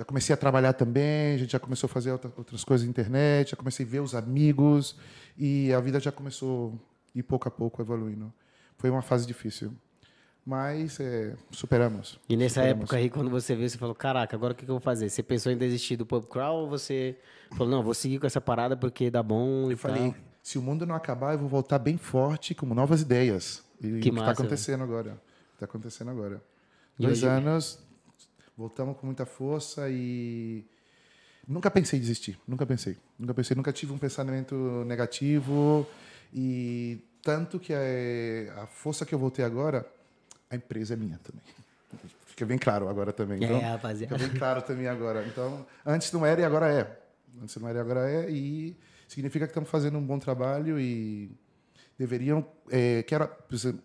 já 0.00 0.04
comecei 0.06 0.32
a 0.32 0.36
trabalhar 0.36 0.72
também, 0.72 1.34
a 1.34 1.36
gente 1.36 1.52
já 1.52 1.58
começou 1.60 1.86
a 1.86 1.90
fazer 1.90 2.10
outra- 2.10 2.32
outras 2.34 2.64
coisas 2.64 2.86
na 2.86 2.90
internet, 2.90 3.50
já 3.50 3.56
comecei 3.56 3.84
a 3.84 3.88
ver 3.88 4.00
os 4.00 4.14
amigos 4.14 4.96
e 5.36 5.70
a 5.74 5.80
vida 5.80 6.00
já 6.00 6.10
começou 6.10 6.80
ir 7.14 7.22
pouco 7.22 7.46
a 7.48 7.50
pouco 7.50 7.82
evoluindo. 7.82 8.32
Foi 8.78 8.88
uma 8.88 9.02
fase 9.02 9.26
difícil, 9.26 9.74
mas 10.44 10.98
é, 11.00 11.36
superamos. 11.50 12.18
E 12.30 12.34
nessa 12.34 12.54
superamos. 12.60 12.80
época 12.84 12.96
aí, 12.96 13.10
quando 13.10 13.28
você 13.30 13.54
viu, 13.54 13.68
você 13.68 13.76
falou, 13.76 13.94
caraca, 13.94 14.34
agora 14.34 14.54
o 14.54 14.56
que, 14.56 14.64
que 14.64 14.70
eu 14.70 14.76
vou 14.76 14.80
fazer? 14.80 15.10
Você 15.10 15.22
pensou 15.22 15.52
em 15.52 15.58
desistir 15.58 15.96
do 15.96 16.06
pub 16.06 16.24
crawl 16.24 16.62
ou 16.62 16.70
você 16.70 17.18
falou, 17.56 17.70
não, 17.70 17.82
vou 17.82 17.92
seguir 17.92 18.18
com 18.18 18.26
essa 18.26 18.40
parada 18.40 18.76
porque 18.78 19.10
dá 19.10 19.22
bom 19.22 19.68
e 19.68 19.72
Eu 19.72 19.76
falei, 19.76 20.12
tal? 20.12 20.20
se 20.42 20.56
o 20.58 20.62
mundo 20.62 20.86
não 20.86 20.94
acabar, 20.94 21.34
eu 21.34 21.38
vou 21.38 21.48
voltar 21.48 21.78
bem 21.78 21.98
forte, 21.98 22.54
com 22.54 22.64
novas 22.74 23.02
ideias. 23.02 23.62
E 23.82 24.00
Que 24.00 24.08
está 24.08 24.12
massa, 24.22 24.32
acontecendo 24.32 24.82
agora. 24.82 25.20
Está 25.52 25.66
acontecendo 25.66 26.10
agora. 26.10 26.42
E 26.98 27.02
Dois 27.02 27.18
hoje- 27.18 27.26
anos, 27.26 27.78
voltamos 28.56 28.96
com 28.96 29.06
muita 29.06 29.24
força 29.26 29.88
e 29.90 30.64
nunca 31.46 31.70
pensei 31.70 31.98
em 31.98 32.02
desistir. 32.02 32.38
Nunca 32.46 32.66
pensei. 32.66 32.96
Nunca 33.18 33.34
pensei. 33.34 33.56
Nunca 33.56 33.72
tive 33.72 33.92
um 33.92 33.98
pensamento 33.98 34.84
negativo 34.86 35.86
e 36.32 37.00
tanto 37.22 37.58
que 37.58 37.72
a, 37.74 38.62
a 38.62 38.66
força 38.66 39.04
que 39.04 39.14
eu 39.14 39.18
voltei 39.18 39.44
agora, 39.44 39.86
a 40.50 40.56
empresa 40.56 40.94
é 40.94 40.96
minha 40.96 41.18
também. 41.18 41.42
Fica 42.26 42.46
bem 42.46 42.58
claro 42.58 42.88
agora 42.88 43.12
também. 43.12 43.42
Então, 43.42 43.56
É, 43.56 43.72
rapaziada. 43.72 44.16
Fica 44.18 44.28
bem 44.28 44.38
claro 44.38 44.62
também 44.62 44.86
agora. 44.86 45.26
Então, 45.26 45.66
antes 45.84 46.10
não 46.12 46.24
era 46.24 46.40
e 46.40 46.44
agora 46.44 46.72
é. 46.72 47.00
Antes 47.42 47.56
não 47.56 47.68
era 47.68 47.78
e 47.78 47.80
agora 47.80 48.10
é. 48.10 48.30
E 48.30 48.76
significa 49.06 49.46
que 49.46 49.50
estamos 49.50 49.68
fazendo 49.68 49.98
um 49.98 50.02
bom 50.02 50.18
trabalho 50.18 50.78
e 50.80 51.30
deveriam. 51.98 52.46
eh, 52.70 53.02
quero 53.06 53.28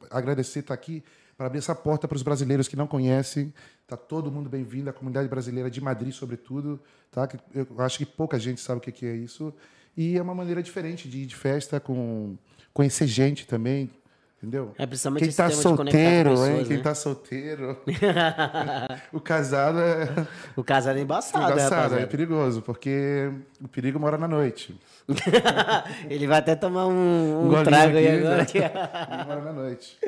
agradecer 0.09 0.59
estar 0.59 0.73
aqui 0.73 1.03
para 1.35 1.47
abrir 1.47 1.59
essa 1.59 1.75
porta 1.75 2.07
para 2.07 2.15
os 2.15 2.23
brasileiros 2.23 2.67
que 2.67 2.77
não 2.77 2.87
conhecem. 2.87 3.53
Está 3.85 3.95
todo 3.95 4.31
mundo 4.31 4.49
bem-vindo, 4.49 4.89
a 4.89 4.93
comunidade 4.93 5.27
brasileira 5.27 5.69
de 5.69 5.79
Madrid, 5.79 6.11
sobretudo. 6.11 6.79
Tá? 7.11 7.27
Que 7.27 7.37
Eu 7.53 7.67
acho 7.77 7.99
que 7.99 8.05
pouca 8.05 8.39
gente 8.39 8.59
sabe 8.59 8.79
o 8.79 8.81
que 8.81 9.05
é 9.05 9.13
isso. 9.15 9.53
E 9.95 10.17
é 10.17 10.21
uma 10.23 10.33
maneira 10.33 10.63
diferente 10.63 11.07
de 11.07 11.19
ir 11.19 11.25
de 11.27 11.35
festa, 11.35 11.79
com 11.79 12.35
conhecer 12.73 13.05
gente 13.05 13.45
também. 13.45 13.91
Entendeu? 14.37 14.73
É, 14.77 14.87
principalmente 14.87 15.23
Quem 15.25 15.31
tá 15.33 15.45
com 15.45 15.55
solteiro, 15.55 16.29
hein? 16.31 16.35
pessoas, 16.35 16.67
Quem 16.67 16.77
né? 16.77 16.83
tá 16.83 16.95
solteiro. 16.95 17.79
o 19.13 19.19
casado 19.19 19.79
é 19.79 20.27
O 20.55 20.63
casado 20.63 20.97
é 20.97 21.01
embaçado, 21.01 21.43
engraçado, 21.45 21.73
é 21.73 21.75
rapaziada. 21.77 22.07
perigoso, 22.07 22.61
porque 22.63 23.31
o 23.63 23.67
perigo 23.67 23.99
mora 23.99 24.17
na 24.17 24.27
noite. 24.27 24.75
Ele 26.09 26.25
vai 26.25 26.39
até 26.39 26.55
tomar 26.55 26.87
um, 26.87 26.91
um, 26.91 27.59
Um 27.59 27.63
trago 27.63 27.95
aí 27.97 28.07
aqui, 28.07 28.17
agora. 28.17 28.37
né? 28.37 28.45
Perigo 29.05 29.27
mora 29.27 29.41
na 29.41 29.53
noite. 29.53 29.99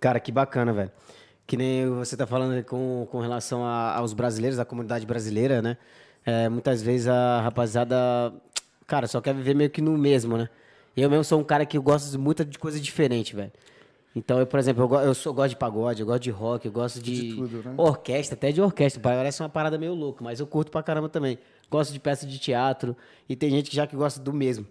Cara, 0.00 0.18
que 0.20 0.32
bacana, 0.32 0.72
velho. 0.72 0.90
Que 1.46 1.56
nem 1.56 1.88
você 1.88 2.16
tá 2.16 2.26
falando 2.26 2.52
aí 2.54 2.62
com, 2.64 3.06
com 3.10 3.20
relação 3.20 3.64
a- 3.64 3.96
aos 3.96 4.12
brasileiros, 4.12 4.58
à 4.58 4.64
comunidade 4.64 5.06
brasileira, 5.06 5.62
né? 5.62 5.76
É, 6.24 6.48
muitas 6.48 6.82
vezes 6.82 7.06
a 7.06 7.40
rapaziada, 7.40 7.96
cara, 8.86 9.06
só 9.06 9.20
quer 9.20 9.32
viver 9.34 9.54
meio 9.54 9.70
que 9.70 9.80
no 9.80 9.96
mesmo, 9.96 10.36
né? 10.36 10.48
Eu 10.96 11.08
mesmo 11.08 11.22
sou 11.24 11.38
um 11.38 11.44
cara 11.44 11.64
que 11.64 11.76
eu 11.78 11.82
gosto 11.82 12.18
muito 12.18 12.44
de 12.44 12.58
coisa 12.58 12.80
diferente, 12.80 13.36
velho. 13.36 13.52
Então, 14.14 14.38
eu, 14.40 14.46
por 14.46 14.58
exemplo, 14.58 14.88
eu, 14.94 15.00
eu 15.00 15.14
sou, 15.14 15.32
gosto 15.34 15.50
de 15.50 15.56
pagode, 15.56 16.00
eu 16.00 16.06
gosto 16.06 16.22
de 16.22 16.30
rock, 16.30 16.64
eu 16.66 16.72
gosto 16.72 17.00
de, 17.02 17.12
De 17.30 17.36
tudo, 17.36 17.62
né? 17.62 17.74
orquestra, 17.76 18.34
até 18.34 18.50
de 18.50 18.62
orquestra. 18.62 19.00
Parece 19.00 19.42
uma 19.42 19.48
parada 19.48 19.76
meio 19.78 19.92
louca, 19.94 20.24
mas 20.24 20.40
eu 20.40 20.46
curto 20.46 20.70
pra 20.72 20.82
caramba 20.82 21.08
também. 21.08 21.38
Gosto 21.70 21.92
de 21.92 22.00
peça 22.00 22.26
de 22.26 22.38
teatro 22.38 22.96
e 23.28 23.36
tem 23.36 23.50
gente 23.50 23.68
que 23.70 23.76
já 23.76 23.86
que 23.86 23.94
gosta 23.94 24.18
do 24.18 24.32
mesmo. 24.32 24.66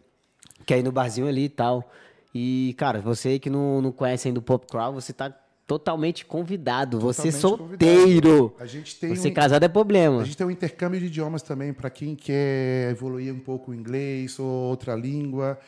Que 0.65 0.73
é 0.73 0.79
ir 0.79 0.83
no 0.83 0.91
barzinho 0.91 1.27
ali 1.27 1.43
e 1.45 1.49
tal. 1.49 1.89
E, 2.33 2.73
cara, 2.77 2.99
você 2.99 3.29
aí 3.29 3.39
que 3.39 3.49
não, 3.49 3.81
não 3.81 3.91
conhece 3.91 4.27
ainda 4.27 4.39
o 4.39 4.43
Pop 4.43 4.65
Crawl, 4.67 4.93
você 4.93 5.13
tá 5.13 5.31
totalmente 5.67 6.25
convidado. 6.25 6.99
Você 6.99 7.31
Totalmente 7.31 7.41
solteiro. 7.41 8.55
A 8.59 8.65
gente 8.65 8.95
tem 8.97 9.15
Você 9.15 9.29
um- 9.29 9.33
casado 9.33 9.63
é 9.63 9.67
problema. 9.67 10.21
A 10.21 10.25
gente 10.25 10.37
tem 10.37 10.45
um 10.45 10.51
intercâmbio 10.51 10.99
de 10.99 11.07
idiomas 11.07 11.41
também 11.41 11.73
para 11.73 11.89
quem 11.89 12.15
quer 12.15 12.91
evoluir 12.91 13.33
um 13.33 13.39
pouco 13.39 13.71
o 13.71 13.73
inglês 13.73 14.37
ou 14.39 14.45
outra 14.45 14.95
língua. 14.95 15.59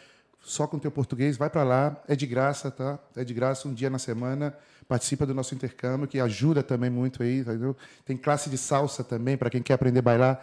Só 0.42 0.66
com 0.66 0.78
o 0.78 0.80
teu 0.80 0.92
português, 0.92 1.36
vai 1.36 1.50
para 1.50 1.64
lá, 1.64 2.02
é 2.08 2.16
de 2.16 2.26
graça, 2.26 2.72
tá? 2.72 2.98
É 3.16 3.24
de 3.24 3.34
graça 3.34 3.68
um 3.68 3.74
dia 3.74 3.90
na 3.90 4.00
semana. 4.00 4.54
Participa 4.88 5.26
do 5.26 5.34
nosso 5.34 5.54
intercâmbio, 5.54 6.08
que 6.08 6.18
ajuda 6.20 6.64
também 6.64 6.90
muito 6.90 7.22
aí, 7.22 7.40
entendeu? 7.40 7.76
Tem 8.06 8.16
classe 8.16 8.50
de 8.50 8.58
salsa 8.58 9.04
também 9.04 9.36
para 9.36 9.50
quem 9.50 9.62
quer 9.62 9.74
aprender 9.74 10.00
a 10.00 10.02
bailar. 10.02 10.42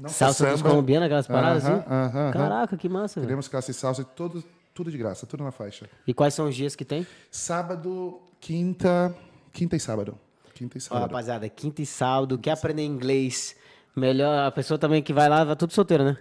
Não 0.00 0.08
Salsa 0.08 0.50
dos 0.52 0.62
colombianos, 0.62 1.06
aquelas 1.06 1.26
paradas 1.26 1.64
Aham, 1.64 1.74
assim? 1.78 1.84
aham, 1.90 2.10
aham. 2.22 2.32
Caraca, 2.32 2.76
que 2.76 2.88
massa. 2.88 3.20
Teremos 3.20 3.48
classe 3.48 3.72
de 3.72 3.76
salsa, 3.78 4.04
tudo, 4.04 4.42
tudo 4.76 4.90
de 4.90 4.98
graça, 4.98 5.26
tudo 5.26 5.42
na 5.42 5.50
faixa. 5.50 5.88
E 6.06 6.12
quais 6.12 6.34
são 6.34 6.46
os 6.46 6.54
dias 6.54 6.76
que 6.76 6.84
tem? 6.84 7.06
Sábado, 7.30 8.20
quinta, 8.38 9.16
quinta 9.50 9.74
e 9.74 9.80
sábado. 9.80 10.18
Quinta 10.54 10.76
e 10.76 10.80
Ó, 10.80 10.82
sábado. 10.82 11.02
rapaziada, 11.02 11.48
quinta 11.48 11.80
e 11.80 11.86
sábado, 11.86 12.38
quer 12.38 12.50
aprender 12.50 12.84
inglês? 12.84 13.56
Melhor, 13.96 14.46
a 14.46 14.52
pessoa 14.52 14.78
também 14.78 15.02
que 15.02 15.14
vai 15.14 15.30
lá, 15.30 15.44
vai 15.44 15.56
tudo 15.56 15.72
solteiro, 15.72 16.04
né? 16.04 16.18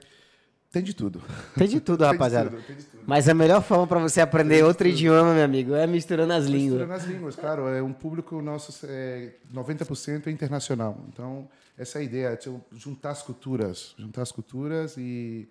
Tem 0.72 0.82
de 0.82 0.94
tudo. 0.94 1.22
Tem 1.58 1.68
de 1.68 1.82
tudo, 1.82 2.00
Tem 2.04 2.08
de 2.08 2.14
rapaziada. 2.14 2.50
tudo, 2.50 2.62
tem 2.64 2.76
de 2.78 2.84
tudo. 2.84 3.04
Mas 3.06 3.28
a 3.28 3.34
melhor 3.34 3.62
forma 3.62 3.86
pra 3.86 4.00
você 4.00 4.22
aprender 4.22 4.64
outro 4.64 4.88
idioma, 4.88 5.34
meu 5.34 5.44
amigo, 5.44 5.74
é 5.76 5.86
misturando 5.86 6.32
as 6.32 6.46
línguas. 6.46 6.80
Mistura 6.82 6.88
nas 6.88 7.04
línguas, 7.06 7.36
claro. 7.36 7.68
É 7.68 7.82
um 7.84 7.92
público 7.94 8.42
nosso, 8.42 8.86
é, 8.88 9.32
90% 9.54 10.28
é 10.28 10.32
internacional. 10.32 10.98
Então, 11.10 11.48
essa 11.78 12.00
é 12.00 12.02
a 12.02 12.04
ideia, 12.06 12.28
é 12.28 12.40
juntar 12.78 13.12
as 13.12 13.22
culturas. 13.22 13.94
Juntar 13.98 14.22
as 14.22 14.32
culturas 14.32 14.96
e 14.98 15.48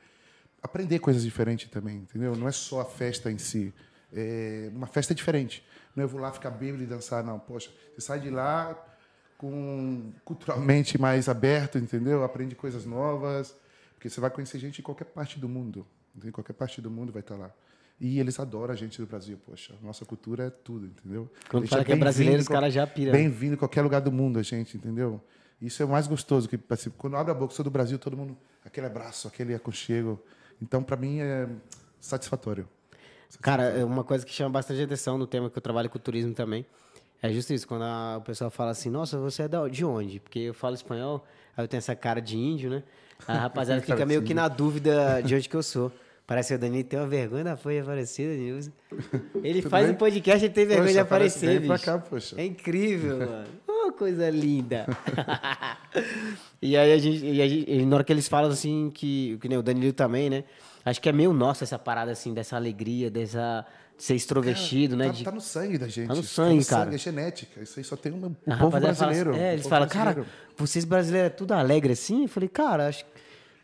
aprender 0.64 0.98
coisas 0.98 1.22
diferentes 1.22 1.68
também, 1.70 1.98
entendeu? 1.98 2.34
Não 2.34 2.48
é 2.48 2.52
só 2.52 2.80
a 2.80 2.84
festa 2.86 3.30
em 3.30 3.36
si. 3.36 3.72
É 4.10 4.70
uma 4.72 4.86
festa 4.86 5.14
diferente. 5.14 5.62
Não 5.94 6.02
é 6.02 6.04
eu 6.04 6.08
vou 6.08 6.20
lá 6.20 6.32
ficar 6.32 6.50
bêbado 6.50 6.82
e 6.82 6.86
dançar, 6.86 7.22
não. 7.22 7.38
Poxa, 7.38 7.70
você 7.92 8.00
sai 8.00 8.18
de 8.18 8.30
lá 8.30 8.74
com 9.36 10.12
culturalmente 10.24 10.98
mais 10.98 11.28
aberto, 11.28 11.76
entendeu? 11.76 12.24
Aprende 12.24 12.54
coisas 12.54 12.86
novas, 12.86 13.54
porque 13.94 14.08
você 14.08 14.20
vai 14.20 14.30
conhecer 14.30 14.58
gente 14.58 14.76
de 14.76 14.82
qualquer 14.82 15.04
parte 15.04 15.38
do 15.38 15.48
mundo. 15.48 15.86
Em 16.24 16.30
qualquer 16.30 16.54
parte 16.54 16.80
do 16.80 16.90
mundo 16.90 17.12
vai 17.12 17.20
estar 17.20 17.36
lá. 17.36 17.52
E 18.00 18.18
eles 18.18 18.40
adoram 18.40 18.72
a 18.72 18.76
gente 18.76 19.00
do 19.00 19.06
Brasil, 19.06 19.38
poxa. 19.44 19.74
Nossa 19.82 20.04
cultura 20.04 20.46
é 20.46 20.50
tudo, 20.50 20.86
entendeu? 20.86 21.30
Quando 21.48 21.68
fala 21.68 21.84
que 21.84 21.92
é 21.92 21.96
brasileiro, 21.96 22.40
os 22.40 22.48
caras 22.48 22.72
já 22.72 22.86
piram. 22.86 23.12
Bem-vindo 23.12 23.54
em 23.54 23.58
qualquer 23.58 23.82
lugar 23.82 24.00
do 24.00 24.10
mundo, 24.10 24.38
a 24.38 24.42
gente, 24.42 24.76
entendeu? 24.76 25.20
Isso 25.60 25.82
é 25.82 25.86
o 25.86 25.88
mais 25.88 26.06
gostoso. 26.06 26.48
que 26.48 26.58
assim, 26.70 26.90
Quando 26.90 27.16
abre 27.16 27.32
a 27.32 27.34
boca, 27.34 27.54
sou 27.54 27.64
do 27.64 27.70
Brasil, 27.70 27.98
todo 27.98 28.16
mundo... 28.16 28.36
Aquele 28.64 28.86
abraço, 28.86 29.28
aquele 29.28 29.54
aconchego. 29.54 30.20
Então, 30.62 30.82
para 30.82 30.96
mim, 30.96 31.20
é 31.20 31.48
satisfatório. 32.00 32.68
Cara, 33.40 33.64
é 33.64 33.84
uma 33.84 34.04
coisa 34.04 34.24
que 34.24 34.32
chama 34.32 34.50
bastante 34.50 34.82
atenção 34.82 35.18
no 35.18 35.26
tema 35.26 35.50
que 35.50 35.58
eu 35.58 35.62
trabalho 35.62 35.90
com 35.90 35.98
turismo 35.98 36.32
também. 36.34 36.64
É 37.20 37.30
justo 37.32 37.52
isso, 37.52 37.66
quando 37.66 37.82
a- 37.82 38.18
o 38.18 38.20
pessoal 38.22 38.50
fala 38.50 38.70
assim, 38.70 38.90
nossa, 38.90 39.18
você 39.18 39.42
é 39.42 39.48
de 39.70 39.84
onde? 39.84 40.20
Porque 40.20 40.38
eu 40.40 40.54
falo 40.54 40.74
espanhol, 40.74 41.24
aí 41.56 41.64
eu 41.64 41.68
tenho 41.68 41.78
essa 41.78 41.94
cara 41.96 42.20
de 42.20 42.36
índio, 42.36 42.70
né? 42.70 42.82
A 43.26 43.34
rapaziada 43.48 43.80
fica 43.80 44.04
meio 44.06 44.22
que 44.22 44.34
na 44.34 44.46
dúvida 44.48 45.20
de 45.22 45.34
onde 45.34 45.48
que 45.48 45.56
eu 45.56 45.62
sou. 45.62 45.90
Parece 46.26 46.48
que 46.50 46.54
o 46.54 46.58
Danilo 46.58 46.84
tem 46.84 46.98
uma 46.98 47.06
vergonha 47.08 47.44
da 47.44 47.56
folha 47.56 47.82
aparecida, 47.82 48.32
Nilson. 48.34 48.70
Ele 49.42 49.60
Tudo 49.60 49.70
faz 49.70 49.84
bem? 49.86 49.94
um 49.94 49.98
podcast 49.98 50.46
e 50.46 50.48
tem 50.48 50.64
vergonha 50.64 50.88
Poxa, 50.88 51.02
de 51.02 51.08
parece- 51.08 51.38
aparecer, 51.46 51.60
bicho. 51.60 51.84
cá. 51.84 52.40
É 52.42 52.44
incrível, 52.46 53.18
mano. 53.18 53.44
Coisa 53.98 54.28
linda. 54.30 54.86
e 56.60 56.76
aí 56.76 56.92
a 56.92 56.98
gente, 56.98 57.24
e 57.24 57.40
a 57.42 57.48
gente- 57.48 57.84
na 57.86 57.96
hora 57.96 58.04
que 58.04 58.12
eles 58.12 58.28
falam 58.28 58.50
assim, 58.50 58.90
que, 58.92 59.38
que 59.40 59.48
nem 59.48 59.58
o 59.58 59.62
Danilo 59.62 59.92
também, 59.92 60.28
né? 60.30 60.44
Acho 60.84 61.00
que 61.00 61.08
é 61.08 61.12
meio 61.12 61.32
nosso 61.32 61.64
essa 61.64 61.78
parada 61.78 62.10
assim, 62.12 62.34
dessa 62.34 62.56
alegria, 62.56 63.10
dessa 63.10 63.64
de 63.96 64.02
ser 64.02 64.14
extrovertido, 64.16 64.96
né? 64.96 65.06
Tá, 65.06 65.12
De- 65.12 65.24
tá 65.24 65.30
no 65.30 65.40
sangue 65.40 65.78
da 65.78 65.86
gente. 65.86 66.08
Tá 66.08 66.14
no 66.14 66.22
sangue, 66.24 66.64
cara. 66.64 66.92
É 66.92 66.98
genética. 66.98 67.62
Isso 67.62 67.78
aí 67.78 67.84
só 67.84 67.94
tem 67.96 68.10
um, 68.12 68.16
um 68.26 68.52
a 68.52 68.56
povo 68.56 68.64
rapaziada 68.70 68.94
fala 68.94 69.12
brasileiro. 69.12 69.30
assim- 69.30 69.40
é, 69.40 69.48
um 69.48 69.52
eles 69.52 69.66
falam, 69.68 69.88
cara, 69.88 70.04
brasileiro. 70.12 70.30
vocês 70.56 70.84
brasileiros 70.84 71.26
é 71.32 71.34
tudo 71.34 71.52
alegre 71.52 71.92
assim? 71.92 72.22
Eu 72.22 72.28
falei, 72.28 72.48
cara, 72.48 72.88
acho 72.88 73.04
que- 73.04 73.10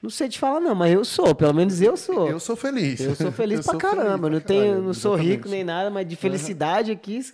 não 0.01 0.09
sei 0.09 0.29
te 0.29 0.39
falar 0.39 0.61
não, 0.61 0.75
mas 0.75 0.95
eu 0.95 1.05
sou, 1.05 1.35
pelo 1.35 1.53
menos 1.53 1.81
eu 1.83 1.97
sou. 1.97 2.29
Eu 2.29 2.39
sou 2.41 2.55
feliz. 2.57 3.01
Eu 3.01 3.15
sou 3.17 3.33
feliz 3.33 3.59
Eu 3.61 3.65
pra 3.65 3.73
sou 3.73 3.81
caramba. 3.81 4.03
feliz 4.05 4.21
não, 4.23 4.31
pra 4.31 4.41
tenho, 4.41 4.65
caralho, 4.67 4.83
não 4.85 4.95
sou 4.95 5.15
rico 5.17 5.31
exatamente. 5.33 5.51
nem 5.51 5.65
nada, 5.65 5.91
mas 5.91 6.07
de 6.09 6.15
felicidade 6.17 6.91
aqui 6.93 7.15
vem 7.19 7.33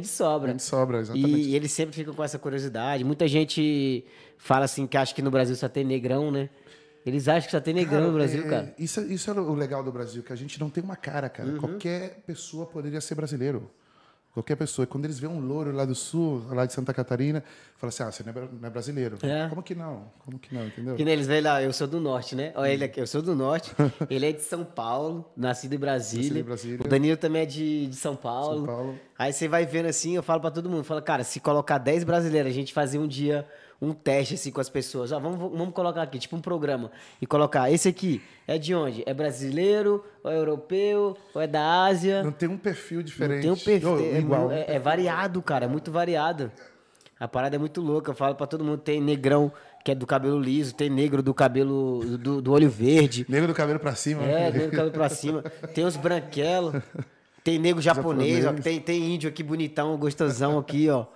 de 0.00 0.08
sobra. 0.08 0.48
Vem 0.48 0.56
de 0.56 0.62
sobra, 0.62 1.00
exatamente. 1.00 1.48
E, 1.48 1.54
eles 1.54 1.72
sempre 1.72 1.94
ficam 1.94 2.14
com 2.14 2.22
essa 2.22 2.38
curiosidade. 2.38 3.04
Muita 3.04 3.26
gente 3.28 4.04
fala 4.36 4.64
assim 4.64 4.86
que 4.86 4.96
acha 4.96 5.14
que 5.14 5.22
no 5.22 5.30
Brasil 5.30 5.54
só 5.56 5.68
tem 5.68 5.84
negrão, 5.84 6.30
né? 6.30 6.50
Eles 7.06 7.26
acham 7.28 7.46
que 7.46 7.50
só 7.52 7.60
tem 7.60 7.72
negrão 7.72 8.08
no 8.08 8.12
Brasil, 8.12 8.44
é, 8.44 8.48
cara. 8.48 8.74
Isso, 8.78 9.00
isso 9.02 9.30
é 9.30 9.34
o 9.34 9.54
legal 9.54 9.82
do 9.82 9.90
Brasil, 9.90 10.22
que 10.22 10.32
a 10.32 10.36
gente 10.36 10.60
não 10.60 10.68
tem 10.68 10.82
uma 10.82 10.96
cara, 10.96 11.28
cara. 11.28 11.48
Uhum. 11.48 11.58
Qualquer 11.58 12.22
pessoa 12.26 12.66
poderia 12.66 13.00
ser 13.00 13.14
brasileiro. 13.14 13.70
Qualquer 14.38 14.54
pessoa. 14.54 14.86
Quando 14.86 15.04
eles 15.04 15.18
veem 15.18 15.32
um 15.32 15.40
louro 15.40 15.72
lá 15.72 15.84
do 15.84 15.96
sul, 15.96 16.44
lá 16.50 16.64
de 16.64 16.72
Santa 16.72 16.94
Catarina, 16.94 17.42
fala 17.76 17.88
assim, 17.88 18.02
ah, 18.04 18.12
você 18.12 18.22
não 18.22 18.32
é, 18.32 18.66
é 18.68 18.70
brasileiro. 18.70 19.18
É. 19.20 19.48
Como 19.48 19.64
que 19.64 19.74
não? 19.74 20.04
Como 20.24 20.38
que 20.38 20.54
não, 20.54 20.64
entendeu? 20.64 20.94
Que 20.94 21.02
eles 21.02 21.26
veem 21.26 21.40
lá, 21.40 21.60
eu 21.60 21.72
sou 21.72 21.88
do 21.88 21.98
norte, 21.98 22.36
né? 22.36 22.52
Olha 22.54 22.70
ele 22.70 22.84
aqui, 22.84 23.00
eu 23.00 23.06
sou 23.08 23.20
do 23.20 23.34
norte. 23.34 23.72
ele 24.08 24.26
é 24.26 24.32
de 24.32 24.42
São 24.42 24.64
Paulo, 24.64 25.28
nascido 25.36 25.72
em 25.72 25.78
Brasília. 25.78 26.22
Nascido 26.22 26.38
em 26.38 26.42
Brasília. 26.44 26.86
O 26.86 26.88
Danilo 26.88 27.16
também 27.16 27.42
é 27.42 27.46
de, 27.46 27.88
de 27.88 27.96
São 27.96 28.14
Paulo. 28.14 28.58
São 28.58 28.66
Paulo. 28.66 29.00
Aí 29.18 29.32
você 29.32 29.48
vai 29.48 29.66
vendo 29.66 29.86
assim, 29.86 30.14
eu 30.14 30.22
falo 30.22 30.40
pra 30.40 30.52
todo 30.52 30.70
mundo, 30.70 30.84
fala, 30.84 31.02
cara, 31.02 31.24
se 31.24 31.40
colocar 31.40 31.78
10 31.78 32.04
brasileiros, 32.04 32.48
a 32.48 32.54
gente 32.54 32.72
fazer 32.72 33.00
um 33.00 33.08
dia 33.08 33.44
um 33.80 33.92
teste 33.92 34.34
assim 34.34 34.50
com 34.50 34.60
as 34.60 34.68
pessoas. 34.68 35.12
Ó, 35.12 35.20
vamos, 35.20 35.38
vamos 35.38 35.72
colocar 35.72 36.02
aqui, 36.02 36.18
tipo 36.18 36.34
um 36.36 36.40
programa. 36.40 36.90
E 37.22 37.26
colocar, 37.26 37.70
esse 37.70 37.88
aqui 37.88 38.20
é 38.46 38.58
de 38.58 38.74
onde? 38.74 39.02
É 39.06 39.14
brasileiro, 39.14 40.04
ou 40.24 40.30
é 40.32 40.36
europeu, 40.36 41.16
ou 41.34 41.40
é 41.40 41.46
da 41.46 41.84
Ásia? 41.84 42.22
Não 42.22 42.32
tem 42.32 42.48
um 42.48 42.58
perfil 42.58 43.02
diferente. 43.02 43.46
Não 43.46 43.54
tem 43.56 43.62
um 43.62 43.64
perfil. 43.64 43.90
Ou 43.90 44.00
é, 44.00 44.18
igual. 44.18 44.50
é- 44.50 44.64
é 44.74 44.78
variado, 44.78 45.40
cara. 45.42 45.66
É 45.66 45.68
muito 45.68 45.92
variado. 45.92 46.50
A 47.20 47.26
parada 47.28 47.56
é 47.56 47.58
muito 47.58 47.80
louca. 47.80 48.10
Eu 48.10 48.14
falo 48.14 48.34
pra 48.34 48.46
todo 48.46 48.64
mundo. 48.64 48.78
Tem 48.78 49.00
negrão 49.00 49.50
que 49.84 49.92
é 49.92 49.94
do 49.94 50.06
cabelo 50.06 50.38
liso, 50.40 50.74
tem 50.74 50.90
negro 50.90 51.22
do 51.22 51.32
cabelo 51.32 52.00
do, 52.18 52.42
do 52.42 52.52
olho 52.52 52.68
verde. 52.68 53.24
Negro 53.28 53.46
do 53.48 53.54
cabelo 53.54 53.78
pra 53.78 53.94
cima. 53.94 54.22
É, 54.24 54.50
negro 54.50 54.66
do 54.70 54.70
cabelo 54.72 54.90
pra 54.90 55.08
cima. 55.08 55.42
Tem 55.74 55.84
os 55.84 55.96
branquelos. 55.96 56.74
Tem 57.42 57.58
negro 57.58 57.80
japonês, 57.82 58.44
ó. 58.44 58.52
que 58.52 58.60
Tem, 58.60 58.80
tem 58.80 59.14
índio 59.14 59.28
aqui 59.30 59.42
bonitão, 59.42 59.96
gostosão 59.96 60.58
aqui, 60.58 60.90
ó. 60.90 61.06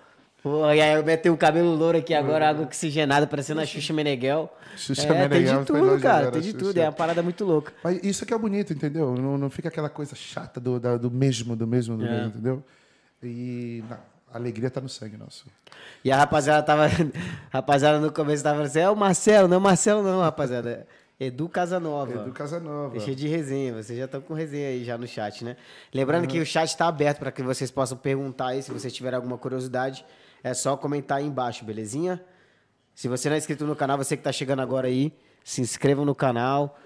Pô, 0.42 0.68
e 0.72 0.80
aí 0.80 0.94
eu 0.94 1.04
meti 1.04 1.30
o 1.30 1.37
cabelo 1.37 1.72
louro 1.75 1.96
aqui 1.99 2.12
agora, 2.12 2.49
água 2.49 2.64
oxigenada, 2.64 3.26
parecendo 3.28 3.61
a 3.61 3.66
Xuxa 3.66 3.92
Meneghel. 3.92 4.52
Xuxa 4.76 5.02
é, 5.02 5.06
tem 5.06 5.18
Meneghel, 5.18 5.61
de 5.61 5.66
foi 5.66 5.80
tudo, 5.80 6.00
cara. 6.00 6.30
Tem 6.32 6.42
de 6.42 6.52
tudo. 6.52 6.76
É 6.78 6.84
uma 6.87 6.92
parada 6.92 7.22
muito 7.22 7.44
louca. 7.44 7.72
Mas 7.84 8.02
isso 8.02 8.26
que 8.26 8.34
é 8.34 8.38
bonito, 8.38 8.72
entendeu? 8.72 9.14
Não, 9.14 9.38
não 9.38 9.49
fica 9.49 9.68
aquela 9.68 9.88
coisa 9.88 10.16
chata 10.16 10.58
do, 10.58 10.80
da- 10.80 10.96
do 10.96 11.11
mesmo, 11.11 11.54
do 11.54 11.66
mesmo, 11.66 11.96
do 11.96 12.04
É. 12.04 12.11
mesmo, 12.11 12.26
entendeu? 12.28 12.64
E 13.22 13.84
não, 13.88 13.96
a 14.32 14.37
alegria 14.37 14.68
tá 14.68 14.80
no 14.80 14.88
sangue 14.88 15.16
nosso. 15.16 15.46
E 16.04 16.11
a 16.11 16.16
rapaziada 16.16 16.62
tava. 16.64 16.87
a 16.87 16.88
rapaziada 17.50 18.00
no 18.00 18.11
começo 18.11 18.42
tava 18.42 18.56
falando 18.56 18.66
assim: 18.68 18.80
é 18.80 18.90
o 18.90 18.96
Marcelo, 18.96 19.46
não 19.46 19.54
é 19.54 19.58
o 19.58 19.62
Marcelo, 19.62 20.02
não, 20.02 20.20
rapaziada. 20.22 20.87
É 21.20 21.26
Edu 21.26 21.49
Casanova. 21.49 22.12
Edu 22.14 22.32
Casanova. 22.32 22.90
Deixa 22.96 23.14
de 23.14 23.28
resenha, 23.28 23.72
vocês 23.80 23.96
já 23.96 24.06
estão 24.06 24.20
com 24.20 24.34
resenha 24.34 24.70
aí 24.70 24.82
já 24.84 24.99
no 24.99 25.06
chat, 25.06 25.44
né? 25.44 25.56
Lembrando 25.94 26.26
que 26.26 26.40
o 26.40 26.44
chat 26.44 26.66
está 26.68 26.88
aberto 26.88 27.18
para 27.20 27.30
que 27.30 27.44
vocês 27.44 27.70
possam 27.70 27.96
perguntar 27.96 28.49
aí, 28.49 28.62
se 28.62 28.72
vocês 28.72 28.92
tiverem 28.92 29.16
alguma 29.18 29.38
curiosidade, 29.38 30.04
é 30.42 30.54
só 30.54 30.76
comentar 30.76 31.18
aí 31.18 31.26
embaixo, 31.26 31.64
belezinha? 31.64 32.22
Se 32.94 33.08
você 33.08 33.28
não 33.28 33.37
é 33.37 33.38
inscrito 33.38 33.64
no 33.66 33.75
canal, 33.75 33.96
você 33.96 34.16
que 34.16 34.20
está 34.20 34.32
chegando 34.32 34.61
agora 34.61 34.88
aí, 34.88 35.12
se 35.44 35.61
inscreva 35.61 36.04
no 36.04 36.14
canal, 36.14 36.78